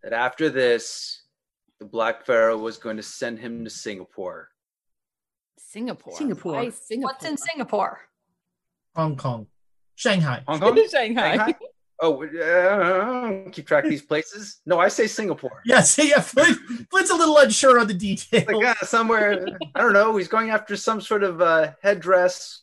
that 0.03 0.13
after 0.13 0.49
this, 0.49 1.23
the 1.79 1.85
Black 1.85 2.25
Pharaoh 2.25 2.57
was 2.57 2.79
going 2.79 2.97
to 2.97 3.03
send 3.03 3.39
him 3.39 3.65
to 3.65 3.71
Singapore. 3.71 4.49
Singapore. 5.59 6.17
Singapore. 6.17 6.71
Singapore? 6.71 7.13
What's 7.13 7.25
in 7.27 7.37
Singapore? 7.37 8.01
Hong 8.95 9.17
Kong, 9.17 9.47
Shanghai. 9.95 10.43
Hong 10.49 10.61
Kong? 10.61 10.79
Shanghai. 10.91 11.55
Oh, 12.01 12.25
uh, 12.27 13.51
keep 13.53 13.67
track 13.67 13.85
of 13.85 13.91
these 13.91 14.03
places. 14.03 14.61
No, 14.67 14.79
I 14.79 14.89
say 14.89 15.07
Singapore. 15.07 15.63
Yeah, 15.65 15.81
see, 15.81 16.11
yeah, 16.11 16.21
Flint, 16.21 16.59
Flint's 16.91 17.11
a 17.11 17.15
little 17.15 17.39
unsure 17.39 17.79
on 17.81 17.87
the 17.87 17.95
details. 17.95 18.47
Like 18.47 18.67
uh, 18.83 18.85
somewhere, 18.85 19.47
I 19.75 19.81
don't 19.81 19.95
know. 19.95 20.15
He's 20.17 20.29
going 20.29 20.51
after 20.51 20.77
some 20.77 21.01
sort 21.01 21.23
of 21.23 21.41
uh, 21.41 21.73
headdress, 21.83 22.61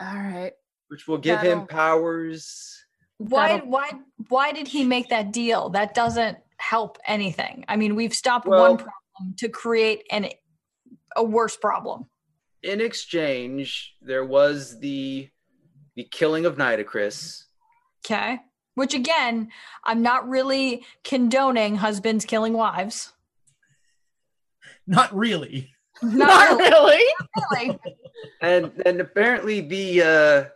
All 0.00 0.06
right. 0.16 0.52
which 0.88 1.06
will 1.06 1.18
give 1.18 1.40
him 1.40 1.60
That'll- 1.60 1.66
powers. 1.66 2.76
Why 3.18 3.48
That'll- 3.52 3.68
why 3.68 3.90
why 4.30 4.52
did 4.52 4.66
he 4.66 4.82
make 4.84 5.10
that 5.10 5.30
deal? 5.30 5.68
That 5.68 5.92
doesn't 5.94 6.38
help 6.56 6.96
anything. 7.06 7.66
I 7.68 7.76
mean, 7.76 7.94
we've 7.94 8.14
stopped 8.14 8.46
Well- 8.46 8.60
one 8.62 8.76
problem 8.78 9.34
to 9.36 9.48
create 9.50 10.04
an 10.10 10.30
a 11.16 11.22
worse 11.22 11.56
problem. 11.58 12.06
In 12.62 12.80
exchange, 12.80 13.94
there 14.00 14.24
was 14.24 14.78
the 14.80 15.28
the 15.96 16.04
killing 16.04 16.46
of 16.46 16.56
Nitocris. 16.56 17.44
Okay. 18.04 18.40
Which 18.74 18.94
again, 18.94 19.48
I'm 19.84 20.02
not 20.02 20.28
really 20.28 20.84
condoning 21.04 21.76
husbands 21.76 22.24
killing 22.24 22.52
wives. 22.52 23.12
Not 24.86 25.14
really. 25.14 25.72
Not, 26.02 26.58
really. 26.58 26.70
really? 26.70 27.04
really. 27.60 27.80
and 28.40 28.72
and 28.86 29.00
apparently 29.00 29.60
the 29.60 30.00
uh 30.00 30.48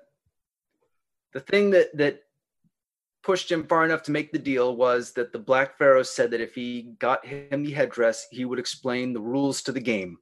the 1.35 1.41
thing 1.41 1.71
that 1.71 1.95
that 1.97 2.23
pushed 3.23 3.51
him 3.51 3.67
far 3.67 3.85
enough 3.85 4.03
to 4.05 4.13
make 4.13 4.33
the 4.33 4.39
deal 4.39 4.75
was 4.77 5.13
that 5.13 5.33
the 5.33 5.39
black 5.39 5.77
pharaoh 5.77 6.03
said 6.03 6.31
that 6.31 6.41
if 6.41 6.55
he 6.55 6.95
got 6.99 7.27
him 7.27 7.63
the 7.63 7.73
headdress 7.73 8.27
he 8.31 8.45
would 8.45 8.59
explain 8.59 9.13
the 9.13 9.21
rules 9.21 9.61
to 9.63 9.73
the 9.73 9.81
game 9.81 10.17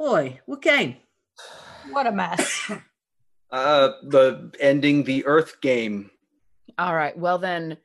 Oi, 0.00 0.40
what 0.46 0.60
game? 0.60 0.96
What 1.90 2.06
a 2.06 2.12
mess. 2.12 2.70
Uh 3.54 3.92
the 4.02 4.50
ending 4.60 5.04
the 5.04 5.24
earth 5.26 5.60
game 5.60 6.10
All 6.76 6.94
right. 6.94 7.16
Well 7.16 7.38
then, 7.38 7.76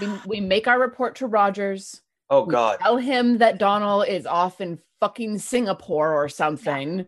we 0.00 0.08
we 0.26 0.40
make 0.40 0.68
our 0.68 0.78
report 0.78 1.16
to 1.16 1.26
Rogers. 1.26 2.02
oh 2.28 2.44
We 2.44 2.52
god 2.52 2.78
Tell 2.80 2.98
him 2.98 3.38
that 3.38 3.58
Donald 3.58 4.06
is 4.08 4.26
off 4.26 4.60
in 4.60 4.78
fucking 5.00 5.38
Singapore 5.38 6.12
or 6.22 6.28
something. 6.28 7.06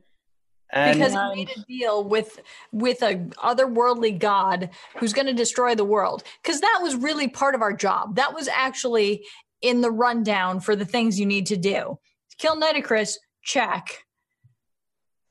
and 0.73 0.99
because 0.99 1.12
he 1.12 1.35
made 1.37 1.51
a 1.55 1.61
deal 1.69 2.03
with 2.05 2.41
with 2.73 3.03
a 3.03 3.17
otherworldly 3.45 4.19
god 4.19 4.71
who's 4.97 5.12
going 5.12 5.27
to 5.27 5.35
destroy 5.35 5.75
the 5.75 5.85
world 5.85 6.23
because 6.43 6.61
that 6.62 6.79
was 6.83 6.97
really 6.97 7.29
part 7.29 7.55
of 7.55 7.61
our 7.61 7.75
job 7.75 8.17
that 8.17 8.33
was 8.33 8.49
actually 8.49 9.23
in 9.61 9.83
the 9.83 9.91
rundown 9.91 10.61
for 10.61 10.75
the 10.75 10.87
things 10.87 11.21
you 11.21 11.27
need 11.27 11.45
to 11.47 11.59
do 11.59 11.99
kill 12.39 12.57
nitocris 12.59 13.17
check 13.45 14.05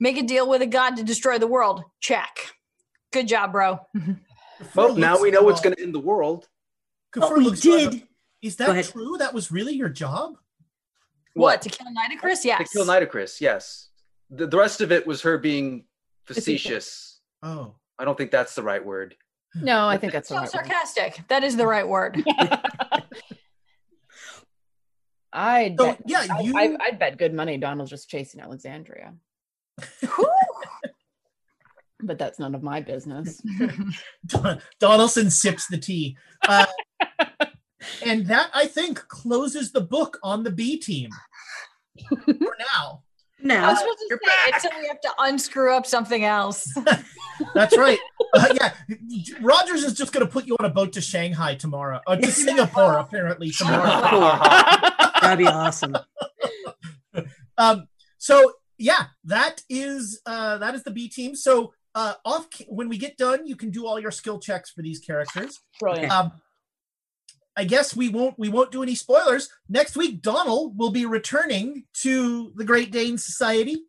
make 0.02 0.18
a 0.18 0.24
deal 0.24 0.50
with 0.50 0.62
a 0.62 0.66
god 0.68 0.98
to 0.98 1.04
destroy 1.04 1.38
the 1.40 1.48
world 1.48 1.84
check 2.02 2.52
good 3.14 3.28
job 3.30 3.54
bro 3.54 3.80
well 4.76 4.96
now 4.96 5.18
we 5.22 5.32
know 5.32 5.44
what's 5.44 5.62
going 5.62 5.74
to 5.76 5.82
end 5.82 5.96
the 5.96 6.00
world 6.00 6.50
Kafour 7.16 7.32
Oh, 7.32 7.36
we 7.38 7.44
looks 7.46 7.66
around. 7.66 7.92
did. 7.92 8.04
Is 8.42 8.56
that 8.58 8.86
true? 8.86 9.18
That 9.20 9.34
was 9.34 9.52
really 9.52 9.74
your 9.74 9.90
job? 9.90 10.38
what 11.34 11.62
to 11.62 11.70
kill 11.70 11.88
nitocris 11.88 12.44
yes 12.44 12.58
to 12.58 12.78
kill 12.78 12.86
Nitocris, 12.86 13.40
yes 13.40 13.90
the, 14.30 14.48
the 14.48 14.58
rest 14.58 14.82
of 14.82 14.92
it 14.92 15.08
was 15.08 15.22
her 15.22 15.38
being 15.38 15.86
facetious 16.26 17.22
Oh. 17.44 17.76
i 17.98 18.04
don't 18.06 18.18
think 18.18 18.32
that's 18.32 18.54
the 18.56 18.64
right 18.64 18.84
word 18.86 19.16
No, 19.56 19.88
I 19.88 19.98
think 19.98 20.12
that's 20.14 20.28
the 20.30 20.36
so 20.36 20.40
right 20.42 20.54
one. 20.54 20.66
sarcastic 20.66 21.22
that 21.30 21.44
is 21.46 21.56
the 21.56 21.66
right 21.68 21.88
word 21.88 22.22
I'd 25.34 25.76
So, 25.80 25.86
bet, 25.86 26.02
yeah, 26.06 26.26
I, 26.30 26.40
you- 26.42 26.54
I, 26.58 26.76
I'd 26.82 27.00
bet 27.00 27.18
good 27.18 27.34
money 27.34 27.58
Donald's 27.58 27.90
just 27.92 28.10
chasing 28.10 28.42
Alexandria, 28.42 29.14
Whew. 29.14 29.18
But 32.04 32.18
that's 32.18 32.40
none 32.40 32.56
of 32.56 32.64
my 32.64 32.82
business. 32.82 33.42
Don- 34.26 34.62
Donaldson 34.80 35.30
sips 35.30 35.68
the 35.68 35.78
tea. 35.78 36.18
Uh, 36.48 36.66
and 38.06 38.26
that, 38.28 38.50
I 38.54 38.66
think, 38.68 38.98
closes 39.08 39.72
the 39.72 39.82
book 39.82 40.20
on 40.24 40.44
the 40.44 40.52
B 40.52 40.78
team 40.78 41.10
for 42.10 42.56
now. 42.60 43.04
I 43.44 43.48
Now, 43.48 43.70
was 43.72 43.80
supposed 43.80 44.00
to 44.08 44.20
say 44.24 44.52
until 44.54 44.80
we 44.80 44.88
have 44.88 45.02
to 45.02 45.10
unscrew 45.20 45.76
up 45.76 45.88
something 45.88 46.24
else. 46.26 46.68
That's 47.56 47.76
right. 47.76 47.98
Uh, 48.36 48.54
yeah, 48.54 48.74
Rogers 49.42 49.84
is 49.84 49.94
just 49.94 50.14
going 50.14 50.24
to 50.26 50.32
put 50.32 50.46
you 50.46 50.56
on 50.60 50.66
a 50.66 50.70
boat 50.70 50.94
to 50.94 51.02
Shanghai 51.02 51.56
tomorrow, 51.56 52.00
uh, 52.06 52.16
to 52.18 52.32
Singapore 52.32 52.98
apparently 53.00 53.50
tomorrow. 53.58 54.40
that'd 55.22 55.40
be 55.40 55.48
awesome. 55.48 55.96
Um, 57.58 57.88
so 58.20 58.54
yeah, 58.82 59.06
that 59.26 59.62
is 59.70 60.22
uh, 60.26 60.58
that 60.58 60.76
is 60.76 60.84
the 60.84 60.92
B 60.92 61.08
team. 61.08 61.36
So 61.36 61.74
uh, 61.94 62.16
off 62.26 62.48
when 62.68 62.90
we 62.90 62.98
get 62.98 63.18
done, 63.18 63.46
you 63.46 63.56
can 63.56 63.70
do 63.70 63.86
all 63.86 64.00
your 64.00 64.12
skill 64.12 64.40
checks 64.40 64.72
for 64.72 64.82
these 64.82 65.00
characters. 65.00 65.60
Brilliant. 65.80 66.12
Um, 66.12 66.32
I 67.56 67.66
guess 67.66 67.96
we 67.96 68.10
won't 68.10 68.40
we 68.40 68.50
won't 68.50 68.72
do 68.72 68.82
any 68.82 68.96
spoilers. 68.96 69.50
Next 69.70 69.96
week, 69.96 70.22
Donald 70.22 70.78
will 70.78 70.90
be 70.90 71.06
returning 71.06 71.84
to 72.02 72.52
the 72.56 72.66
Great 72.66 72.92
Dane 72.92 73.18
Society. 73.18 73.84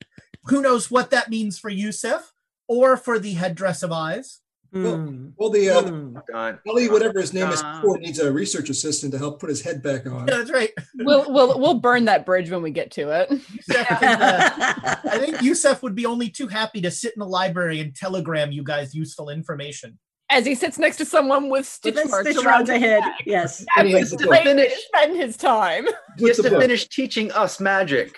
Who 0.45 0.61
knows 0.61 0.91
what 0.91 1.11
that 1.11 1.31
means 1.31 1.59
for 1.59 1.71
Yusef 1.71 2.33
or 2.69 2.97
for 2.97 3.19
the 3.19 3.33
headdress 3.33 3.83
of 3.83 3.93
eyes? 3.93 4.42
Hmm. 4.73 5.29
Well, 5.37 5.51
the 5.51 5.69
uh, 5.69 5.83
Hmm. 5.83 6.17
God. 6.33 6.59
Ellie, 6.67 6.89
whatever 6.89 7.21
his 7.21 7.35
name 7.35 7.49
is, 7.51 7.63
Uh. 7.63 7.83
needs 7.99 8.19
a 8.19 8.33
research 8.33 8.71
assistant 8.71 9.13
to 9.13 9.19
help 9.19 9.39
put 9.39 9.51
his 9.51 9.61
head 9.61 9.83
back 9.83 10.07
on. 10.07 10.27
Yeah, 10.29 10.37
that's 10.39 10.51
right. 10.51 10.71
we'll 10.97 11.31
we'll 11.31 11.59
we'll 11.61 11.81
burn 11.81 12.07
that 12.07 12.25
bridge 12.25 12.51
when 12.51 12.63
we 12.63 12.71
get 12.71 12.91
to 12.93 13.11
it. 13.11 13.31
Yusef 13.31 13.91
uh, 14.03 14.97
I 15.05 15.19
think 15.19 15.43
Yusef 15.43 15.83
would 15.83 15.95
be 15.95 16.07
only 16.07 16.31
too 16.31 16.47
happy 16.47 16.81
to 16.81 16.91
sit 16.91 17.13
in 17.15 17.21
the 17.21 17.27
library 17.27 17.81
and 17.81 17.95
telegram 17.95 18.51
you 18.51 18.63
guys 18.65 18.95
useful 18.95 19.29
information. 19.29 19.99
As 20.31 20.47
he 20.47 20.55
sits 20.55 20.79
next 20.79 20.97
to 20.97 21.05
someone 21.05 21.51
with 21.51 21.67
stitch 21.67 21.95
With 21.95 22.09
marks 22.11 22.31
stitch 22.31 22.43
around 22.43 22.69
around 22.71 22.81
his 22.81 22.83
ahead. 22.83 23.01
back. 23.03 23.21
Yes. 23.27 23.59
That 23.59 23.67
And 23.81 23.89
he 23.89 23.95
was 23.95 24.11
has 24.13 24.21
to 24.23 24.29
finish- 24.31 24.73
spend 24.87 25.17
his 25.17 25.37
time. 25.37 25.87
he 26.19 26.29
has 26.29 26.39
to 26.39 26.49
book. 26.49 26.61
finish 26.63 26.89
teaching 26.89 27.31
us 27.33 27.61
magic 27.61 28.17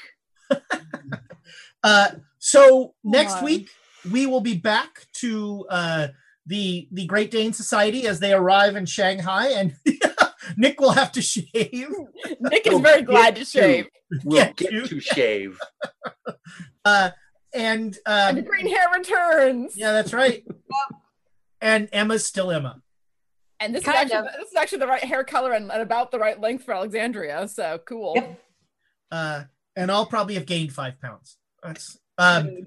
Uh, 1.82 2.08
so 2.38 2.94
next 3.04 3.34
on. 3.38 3.44
week 3.44 3.68
we 4.12 4.26
will 4.26 4.40
be 4.40 4.54
back 4.56 5.06
to 5.14 5.66
uh, 5.70 6.08
the 6.46 6.88
the 6.92 7.06
Great 7.06 7.30
Dane 7.30 7.52
Society 7.52 8.06
as 8.06 8.20
they 8.20 8.32
arrive 8.32 8.76
in 8.76 8.86
Shanghai, 8.86 9.48
and 9.48 9.76
Nick 10.56 10.80
will 10.80 10.92
have 10.92 11.12
to 11.12 11.22
shave. 11.22 11.54
Nick 12.40 12.66
is 12.66 12.72
We'll 12.74 12.78
very 12.80 13.02
glad 13.02 13.36
to 13.36 13.44
to- 13.44 13.50
shave. 13.50 13.86
we'll 14.24 14.36
Yeah, 14.38 14.52
get 14.52 14.70
dude. 14.70 14.88
to 14.90 15.00
shave 15.00 15.58
Uh, 16.84 17.10
and 17.54 17.96
And 18.06 18.36
the 18.36 18.42
um, 18.42 18.46
green 18.46 18.66
hair 18.68 18.86
returns. 18.94 19.74
yeah, 19.76 19.92
that's 19.92 20.12
right. 20.12 20.44
And 21.60 21.88
Emma's 21.92 22.26
still 22.26 22.50
Emma. 22.50 22.82
And 23.60 23.74
this 23.74 23.84
Kind 23.84 23.96
is 24.06 24.12
actually 24.12 24.28
of. 24.28 24.34
this 24.40 24.48
is 24.50 24.56
actually 24.56 24.78
the 24.78 24.86
right 24.86 25.02
hair 25.04 25.24
color 25.24 25.52
and, 25.52 25.70
and 25.72 25.80
about 25.80 26.10
the 26.10 26.18
right 26.18 26.38
length 26.38 26.64
for 26.64 26.74
Alexandria. 26.74 27.48
So 27.48 27.80
cool. 27.86 28.12
Yep. 28.16 28.40
Uh, 29.10 29.42
and 29.76 29.90
I'll 29.90 30.04
probably 30.06 30.34
have 30.34 30.44
gained 30.44 30.72
five 30.72 31.00
pounds. 31.00 31.38
That's 31.62 31.98
um, 32.18 32.66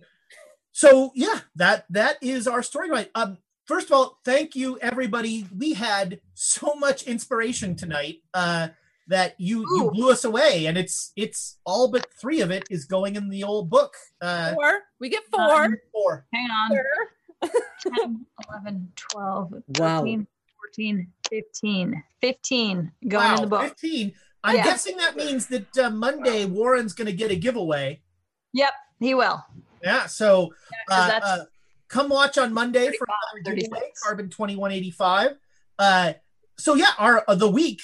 so 0.71 1.11
yeah, 1.13 1.41
that 1.57 1.85
that 1.91 2.17
is 2.23 2.47
our 2.47 2.63
story. 2.63 2.89
Right. 2.89 3.11
Um, 3.13 3.37
first 3.67 3.87
of 3.87 3.93
all, 3.93 4.19
thank 4.25 4.55
you 4.55 4.77
everybody. 4.79 5.45
We 5.57 5.73
had 5.73 6.19
so 6.33 6.73
much 6.75 7.03
inspiration 7.03 7.75
tonight. 7.75 8.17
Uh, 8.33 8.69
that 9.09 9.35
you 9.37 9.59
you 9.77 9.89
blew 9.93 10.11
us 10.11 10.25
away, 10.25 10.65
and 10.65 10.77
it's 10.77 11.13
it's 11.15 11.59
all 11.65 11.87
but 11.89 12.05
three 12.19 12.41
of 12.41 12.51
it 12.51 12.63
is 12.69 12.83
going 12.83 13.15
in 13.15 13.29
the 13.29 13.41
old 13.43 13.69
book. 13.69 13.95
Uh, 14.21 14.53
Four. 14.53 14.81
We 14.99 15.07
get 15.07 15.23
four. 15.31 15.63
um, 15.63 15.75
four. 15.93 16.25
Hang 16.33 16.49
on. 16.49 16.71
Sure. 16.71 17.51
10, 18.03 18.25
11, 18.51 18.91
12, 18.95 19.53
Wow. 19.79 19.99
13, 19.99 20.27
14, 20.75 21.07
15. 21.29 22.03
15 22.19 22.91
going 23.07 23.23
wow, 23.25 23.35
in 23.35 23.41
the 23.41 23.47
book. 23.47 23.61
fifteen. 23.61 24.11
I'm 24.43 24.55
Yeah. 24.57 24.63
guessing 24.65 24.97
that 24.97 25.15
means 25.15 25.47
that 25.47 25.77
uh, 25.77 25.89
Monday 25.89 26.43
Warren's 26.45 26.91
going 26.93 27.05
to 27.07 27.13
get 27.13 27.31
a 27.31 27.35
giveaway. 27.35 28.01
Yep, 28.53 28.73
he 28.99 29.13
will. 29.13 29.41
Yeah, 29.83 30.07
so 30.07 30.47
'cause 30.89 30.99
uh, 30.99 31.07
that's- 31.07 31.31
uh, 31.39 31.45
come 31.89 32.09
watch 32.09 32.37
on 32.37 32.53
Monday 32.53 32.91
for 32.97 33.07
another 33.35 33.55
giveaway, 33.55 33.91
Carbon 34.03 34.29
2185. 34.29 35.37
Uh, 35.79 36.13
so 36.57 36.75
yeah, 36.75 36.91
our 36.97 37.23
uh, 37.27 37.35
the 37.35 37.49
week, 37.49 37.81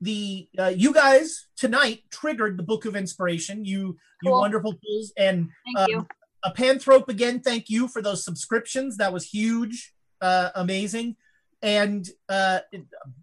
the 0.00 0.48
uh, 0.58 0.72
you 0.74 0.92
guys 0.92 1.46
tonight 1.56 2.02
triggered 2.10 2.56
the 2.56 2.62
Book 2.62 2.84
of 2.84 2.96
Inspiration. 2.96 3.64
You 3.64 3.96
you 4.22 4.30
wonderful 4.30 4.74
fools, 4.84 5.12
and 5.16 5.48
Thank 5.76 5.96
um, 5.96 6.06
a 6.44 6.50
Panthrope 6.50 7.08
again. 7.08 7.40
Thank 7.40 7.70
you 7.70 7.88
for 7.88 8.02
those 8.02 8.24
subscriptions. 8.24 8.96
That 8.96 9.12
was 9.12 9.24
huge, 9.24 9.94
uh, 10.20 10.50
amazing, 10.54 11.16
and 11.62 12.08
uh, 12.28 12.60
a 12.74 12.78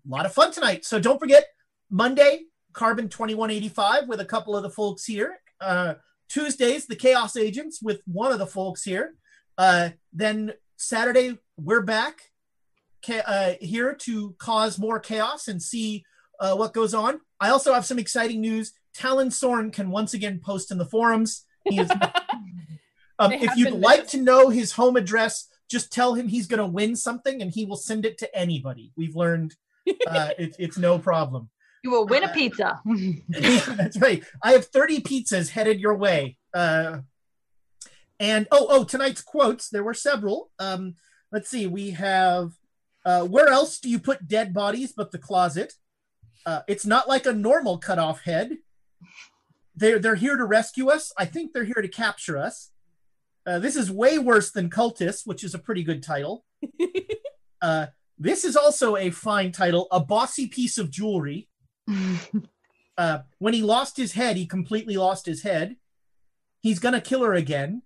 lot 0.08 0.26
of 0.26 0.34
fun 0.34 0.52
tonight. 0.52 0.86
So 0.86 1.00
don't 1.00 1.20
forget 1.20 1.46
Monday, 1.90 2.44
Carbon 2.74 3.10
2185 3.10 4.08
with 4.08 4.20
a 4.20 4.26
couple 4.26 4.56
of 4.56 4.64
the 4.64 4.70
folks 4.70 5.06
here. 5.06 5.40
Uh, 5.60 5.96
Tuesdays, 6.30 6.88
the 6.88 6.96
Chaos 6.96 7.38
Agents 7.38 7.80
with 7.82 8.02
one 8.06 8.32
of 8.32 8.40
the 8.40 8.48
folks 8.48 8.84
here. 8.84 9.16
Uh, 9.58 9.90
then 10.12 10.54
Saturday, 10.78 11.38
we're 11.58 11.82
back 11.82 12.32
ca- 13.06 13.24
uh, 13.26 13.54
here 13.62 13.94
to 13.94 14.36
cause 14.40 14.80
more 14.80 15.00
chaos 15.00 15.48
and 15.48 15.62
see 15.62 16.04
uh, 16.40 16.56
what 16.56 16.74
goes 16.74 16.94
on. 16.94 17.22
I 17.40 17.50
also 17.50 17.74
have 17.74 17.86
some 17.86 18.00
exciting 18.00 18.42
news. 18.42 18.74
Talon 18.94 19.32
Sorn 19.32 19.72
can 19.72 19.90
once 19.90 20.14
again 20.14 20.40
post 20.44 20.72
in 20.72 20.78
the 20.78 20.86
forums. 20.86 21.46
He 21.66 21.80
is, 21.80 21.90
um, 23.20 23.32
if 23.32 23.56
you'd 23.56 23.72
been 23.72 23.82
like 23.82 24.08
to 24.10 24.22
know 24.22 24.50
his 24.50 24.74
home 24.74 24.96
address, 24.96 25.48
just 25.70 25.92
tell 25.92 26.14
him 26.14 26.28
he's 26.28 26.48
going 26.48 26.60
to 26.60 26.66
win 26.66 26.96
something 26.96 27.42
and 27.42 27.52
he 27.52 27.66
will 27.66 27.78
send 27.78 28.06
it 28.06 28.18
to 28.20 28.36
anybody. 28.36 28.92
We've 28.96 29.16
learned 29.16 29.56
uh, 30.08 30.30
it, 30.38 30.56
it's 30.60 30.78
no 30.78 31.00
problem. 31.00 31.50
You 31.84 31.92
will 31.92 32.06
win 32.06 32.24
a 32.24 32.30
pizza. 32.30 32.82
That's 33.28 34.00
right. 34.00 34.24
I 34.42 34.54
have 34.54 34.66
30 34.66 35.02
pizzas 35.02 35.50
headed 35.50 35.82
your 35.82 35.96
way. 35.96 36.38
Uh, 36.54 37.00
and 38.20 38.48
oh, 38.52 38.68
oh, 38.70 38.84
tonight's 38.84 39.22
quotes. 39.22 39.70
There 39.70 39.84
were 39.84 39.94
several. 39.94 40.52
Um, 40.60 40.96
let's 41.32 41.50
see. 41.50 41.68
We 41.68 41.92
have 41.92 42.52
uh, 43.06 43.26
where 43.26 43.48
else 43.48 43.80
do 43.80 43.90
you 43.90 44.00
put 44.00 44.28
dead 44.28 44.54
bodies 44.54 44.94
but 44.96 45.12
the 45.12 45.18
closet? 45.18 45.74
Uh, 46.46 46.62
it's 46.68 46.86
not 46.86 47.08
like 47.08 47.26
a 47.26 47.34
normal 47.34 47.78
cut 47.78 48.00
off 48.00 48.22
head. 48.22 48.58
They're 49.76 50.00
they're 50.00 50.16
here 50.16 50.38
to 50.38 50.46
rescue 50.46 50.90
us. 50.90 51.12
I 51.18 51.26
think 51.26 51.54
they're 51.54 51.64
here 51.64 51.82
to 51.82 51.88
capture 51.88 52.38
us. 52.38 52.72
Uh, 53.46 53.60
this 53.60 53.76
is 53.76 53.92
way 53.92 54.18
worse 54.18 54.52
than 54.52 54.70
cultists, 54.70 55.26
which 55.26 55.44
is 55.44 55.54
a 55.54 55.60
pretty 55.60 55.84
good 55.84 56.02
title. 56.02 56.46
uh, 57.62 57.88
this 58.18 58.46
is 58.46 58.56
also 58.56 58.96
a 58.96 59.10
fine 59.10 59.52
title. 59.52 59.88
A 59.92 60.00
bossy 60.00 60.48
piece 60.48 60.78
of 60.78 60.92
jewelry 60.92 61.50
uh, 62.98 63.20
when 63.40 63.54
he 63.54 63.62
lost 63.62 63.98
his 63.98 64.14
head, 64.14 64.38
he 64.38 64.46
completely 64.46 64.96
lost 64.96 65.26
his 65.26 65.44
head. 65.44 65.76
He's 66.62 66.80
gonna 66.80 67.02
kill 67.02 67.24
her 67.24 67.34
again. 67.34 67.82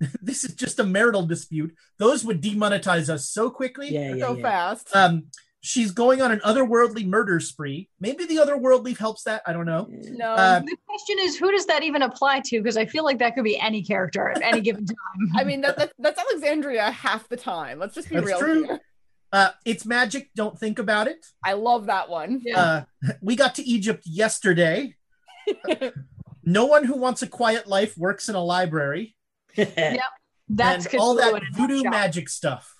this 0.22 0.44
is 0.44 0.54
just 0.54 0.78
a 0.78 0.84
marital 0.84 1.24
dispute. 1.24 1.74
Those 1.98 2.24
would 2.24 2.42
demonetize 2.42 3.08
us 3.08 3.28
so 3.28 3.50
quickly. 3.50 3.90
Yeah, 3.90 4.14
yeah, 4.14 4.26
so 4.26 4.36
yeah. 4.36 4.42
fast. 4.42 4.94
Um, 4.94 5.24
she's 5.60 5.90
going 5.90 6.22
on 6.22 6.32
an 6.32 6.40
otherworldly 6.40 7.06
murder 7.06 7.40
spree. 7.40 7.88
Maybe 8.00 8.24
the 8.24 8.36
otherworldly 8.36 8.96
helps 8.96 9.24
that. 9.24 9.42
I 9.46 9.52
don't 9.52 9.66
know. 9.66 9.86
no. 9.88 10.32
Uh, 10.32 10.60
the 10.60 10.76
question 10.86 11.16
is, 11.20 11.36
who 11.36 11.50
does 11.50 11.66
that 11.66 11.82
even 11.82 12.02
apply 12.02 12.40
to? 12.46 12.58
Because 12.58 12.76
I 12.76 12.86
feel 12.86 13.04
like 13.04 13.18
that 13.18 13.34
could 13.34 13.44
be 13.44 13.58
any 13.58 13.82
character 13.82 14.30
at 14.30 14.42
any 14.42 14.60
given 14.60 14.86
time. 14.86 14.96
I 15.36 15.44
mean, 15.44 15.60
that, 15.62 15.76
that, 15.78 15.92
that's 15.98 16.18
Alexandria 16.18 16.90
half 16.90 17.28
the 17.28 17.36
time. 17.36 17.78
Let's 17.78 17.94
just 17.94 18.08
be 18.08 18.16
That's 18.16 18.26
real 18.26 18.38
true. 18.38 18.64
here. 18.64 18.80
Uh, 19.32 19.50
it's 19.64 19.84
magic. 19.84 20.30
Don't 20.34 20.58
think 20.58 20.78
about 20.78 21.06
it. 21.06 21.26
I 21.44 21.52
love 21.52 21.86
that 21.86 22.08
one. 22.08 22.42
Uh, 22.54 22.82
we 23.20 23.36
got 23.36 23.56
to 23.56 23.62
Egypt 23.62 24.04
yesterday. 24.06 24.94
no 26.44 26.64
one 26.64 26.84
who 26.84 26.96
wants 26.96 27.20
a 27.20 27.26
quiet 27.26 27.66
life 27.66 27.96
works 27.98 28.28
in 28.30 28.34
a 28.34 28.42
library. 28.42 29.16
yep, 29.76 30.00
that's 30.48 30.86
and 30.86 31.00
all 31.00 31.14
that 31.16 31.42
voodoo 31.52 31.76
nutshell. 31.82 31.90
magic 31.90 32.28
stuff. 32.28 32.74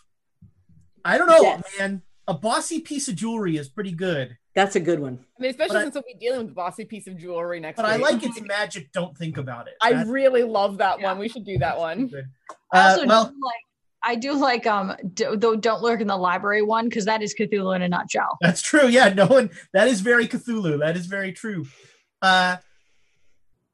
I 1.04 1.18
don't 1.18 1.28
know, 1.28 1.40
Yes. 1.42 1.62
man. 1.78 2.02
A 2.26 2.34
bossy 2.34 2.80
piece 2.80 3.08
of 3.08 3.14
jewelry 3.16 3.56
is 3.56 3.68
pretty 3.70 3.92
good, 3.92 4.36
That's 4.54 4.76
a 4.76 4.80
good 4.80 5.00
one. 5.00 5.24
I 5.38 5.42
mean, 5.42 5.50
especially 5.50 5.74
But 5.74 5.78
I- 5.78 5.82
since 5.84 5.94
we'll 5.94 6.04
be 6.06 6.14
dealing 6.18 6.40
with 6.40 6.50
a 6.50 6.54
bossy 6.54 6.84
piece 6.84 7.06
of 7.06 7.16
jewelry 7.16 7.58
next 7.60 7.76
but 7.76 7.86
I 7.86 7.96
like 7.96 8.22
its 8.22 8.40
magic. 8.42 8.92
Don't 8.92 9.16
think 9.16 9.38
about 9.38 9.66
it. 9.68 9.74
I 9.80 9.92
That's 9.94 10.08
really 10.10 10.42
love 10.42 10.78
that 10.78 11.00
one. 11.00 11.18
We 11.18 11.28
should 11.30 11.46
do 11.46 11.58
that 11.58 11.78
one. 11.78 12.08
good. 12.08 12.26
I 12.72 12.78
Uh, 12.78 12.90
also 12.90 13.06
well, 13.06 13.24
do 13.26 13.34
like 13.42 13.62
I 14.02 14.14
do 14.14 14.32
like 14.34 14.66
um 14.66 14.94
d- 15.14 15.24
though 15.36 15.56
don't 15.56 15.82
lurk 15.82 16.00
in 16.02 16.06
the 16.06 16.16
library 16.16 16.62
one 16.62 16.84
because 16.88 17.06
that 17.06 17.22
is 17.22 17.34
Cthulhu 17.34 17.74
in 17.74 17.82
a 17.82 17.88
nutshell. 17.88 18.36
that's 18.42 18.60
true. 18.62 18.86
Yeah, 18.88 19.08
no 19.08 19.26
one. 19.26 19.50
That 19.72 19.88
is 19.88 20.00
very 20.02 20.28
Cthulhu. 20.28 20.80
That 20.80 20.96
is 20.98 21.06
very 21.06 21.32
true. 21.32 21.66
Uh, 22.20 22.58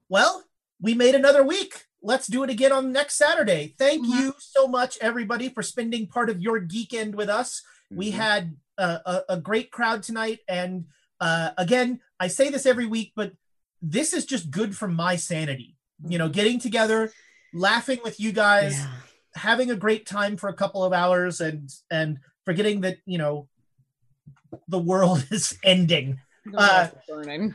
well, 0.08 0.44
we 0.80 0.94
made 0.94 1.14
another 1.14 1.42
week. 1.42 1.83
Let's 2.06 2.26
do 2.26 2.42
it 2.44 2.50
again 2.50 2.70
on 2.70 2.92
next 2.92 3.14
Saturday. 3.16 3.74
Thank 3.78 4.04
Mhm. 4.06 4.10
you 4.10 4.34
so 4.38 4.68
much, 4.68 4.98
everybody, 5.00 5.48
for 5.48 5.62
spending 5.62 6.06
part 6.06 6.28
of 6.28 6.38
your 6.38 6.60
geekend 6.60 7.14
with 7.14 7.30
us. 7.30 7.62
We 7.90 8.10
Mhm. 8.10 8.14
had 8.14 8.56
a, 8.76 9.00
a, 9.06 9.22
a 9.30 9.40
great 9.40 9.70
crowd 9.70 10.02
tonight, 10.02 10.40
and 10.46 10.84
uh, 11.20 11.52
again, 11.56 12.00
I 12.20 12.26
say 12.28 12.50
this 12.50 12.66
every 12.66 12.84
week, 12.84 13.12
but 13.16 13.32
this 13.80 14.12
is 14.12 14.26
just 14.26 14.50
good 14.50 14.76
for 14.76 14.86
my 14.86 15.16
sanity. 15.16 15.76
You 16.06 16.18
know, 16.18 16.28
getting 16.28 16.58
together, 16.60 17.10
laughing 17.54 18.00
with 18.04 18.20
you 18.20 18.32
guys, 18.32 18.74
Yeah. 18.74 18.90
having 19.36 19.70
a 19.70 19.76
great 19.76 20.04
time 20.04 20.36
for 20.36 20.48
a 20.50 20.54
couple 20.54 20.84
of 20.84 20.92
hours, 20.92 21.40
and 21.40 21.70
and 21.90 22.18
forgetting 22.44 22.82
that 22.82 22.98
you 23.06 23.16
know 23.16 23.48
the 24.68 24.78
world 24.78 25.24
is 25.30 25.56
ending. 25.64 26.20
Uh, 26.54 26.88
burning. 27.08 27.54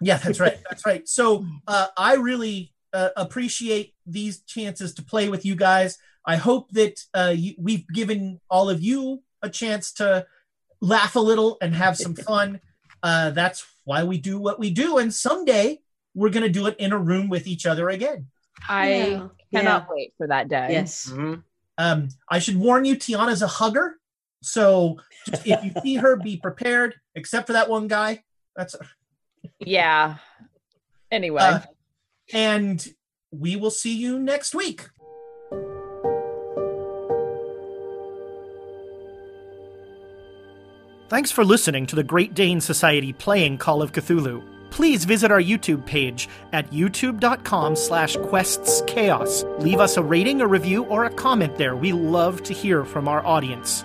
Yeah, 0.00 0.16
that's 0.16 0.40
right. 0.40 0.58
That's 0.68 0.84
right. 0.84 1.06
So 1.08 1.46
uh, 1.68 1.88
I 1.96 2.14
really 2.14 2.72
uh, 2.92 3.10
appreciate 3.16 3.94
these 4.06 4.40
chances 4.42 4.94
to 4.94 5.02
play 5.02 5.28
with 5.28 5.44
you 5.44 5.54
guys. 5.54 5.98
I 6.26 6.36
hope 6.36 6.70
that 6.72 7.00
uh, 7.14 7.32
you, 7.36 7.54
we've 7.58 7.86
given 7.88 8.40
all 8.50 8.70
of 8.70 8.82
you 8.82 9.22
a 9.42 9.48
chance 9.50 9.92
to 9.94 10.26
laugh 10.80 11.16
a 11.16 11.20
little 11.20 11.58
and 11.60 11.74
have 11.74 11.96
some 11.96 12.14
fun. 12.28 12.60
Uh, 13.02 13.30
that's 13.30 13.64
why 13.84 14.04
we 14.04 14.18
do 14.18 14.38
what 14.38 14.58
we 14.60 14.70
do. 14.70 14.98
And 14.98 15.12
someday 15.12 15.80
we're 16.14 16.30
going 16.30 16.44
to 16.44 16.48
do 16.52 16.66
it 16.66 16.76
in 16.78 16.92
a 16.92 16.98
room 16.98 17.28
with 17.28 17.46
each 17.46 17.66
other 17.66 17.88
again. 17.88 18.28
I 18.68 18.94
Yeah. 18.94 19.28
cannot 19.52 19.88
wait 19.90 20.14
for 20.16 20.28
that 20.28 20.48
day. 20.48 20.68
Yes. 20.70 21.08
Mhm. 21.10 21.42
Um, 21.78 22.08
I 22.28 22.38
should 22.38 22.56
warn 22.56 22.84
you, 22.84 22.94
Tiana's 22.96 23.42
a 23.42 23.46
hugger. 23.46 23.96
So 24.42 24.98
just, 25.26 25.46
if 25.46 25.64
you 25.64 25.72
see 25.82 25.94
her, 25.96 26.16
be 26.16 26.36
prepared, 26.36 26.94
except 27.14 27.46
for 27.46 27.54
that 27.54 27.68
one 27.68 27.88
guy. 27.88 28.22
That's 28.54 28.76
Yeah. 29.58 30.16
Anyway. 31.10 31.40
Uh, 31.42 31.60
and 32.32 32.86
we 33.30 33.56
will 33.56 33.70
see 33.70 33.96
you 33.96 34.18
next 34.18 34.54
week. 34.54 34.88
Thanks 41.08 41.30
for 41.30 41.44
listening 41.44 41.84
to 41.86 41.96
the 41.96 42.02
Great 42.02 42.32
Dane 42.32 42.60
Society 42.60 43.12
playing 43.12 43.58
Call 43.58 43.82
of 43.82 43.92
Cthulhu. 43.92 44.42
Please 44.70 45.04
visit 45.04 45.30
our 45.30 45.42
YouTube 45.42 45.84
page 45.84 46.26
at 46.54 46.70
youtube.com 46.70 47.76
slash 47.76 48.16
questschaos. 48.16 49.60
Leave 49.62 49.80
us 49.80 49.98
a 49.98 50.02
rating, 50.02 50.40
a 50.40 50.46
review, 50.46 50.84
or 50.84 51.04
a 51.04 51.10
comment 51.10 51.58
there. 51.58 51.76
We 51.76 51.92
love 51.92 52.42
to 52.44 52.54
hear 52.54 52.86
from 52.86 53.08
our 53.08 53.22
audience. 53.26 53.84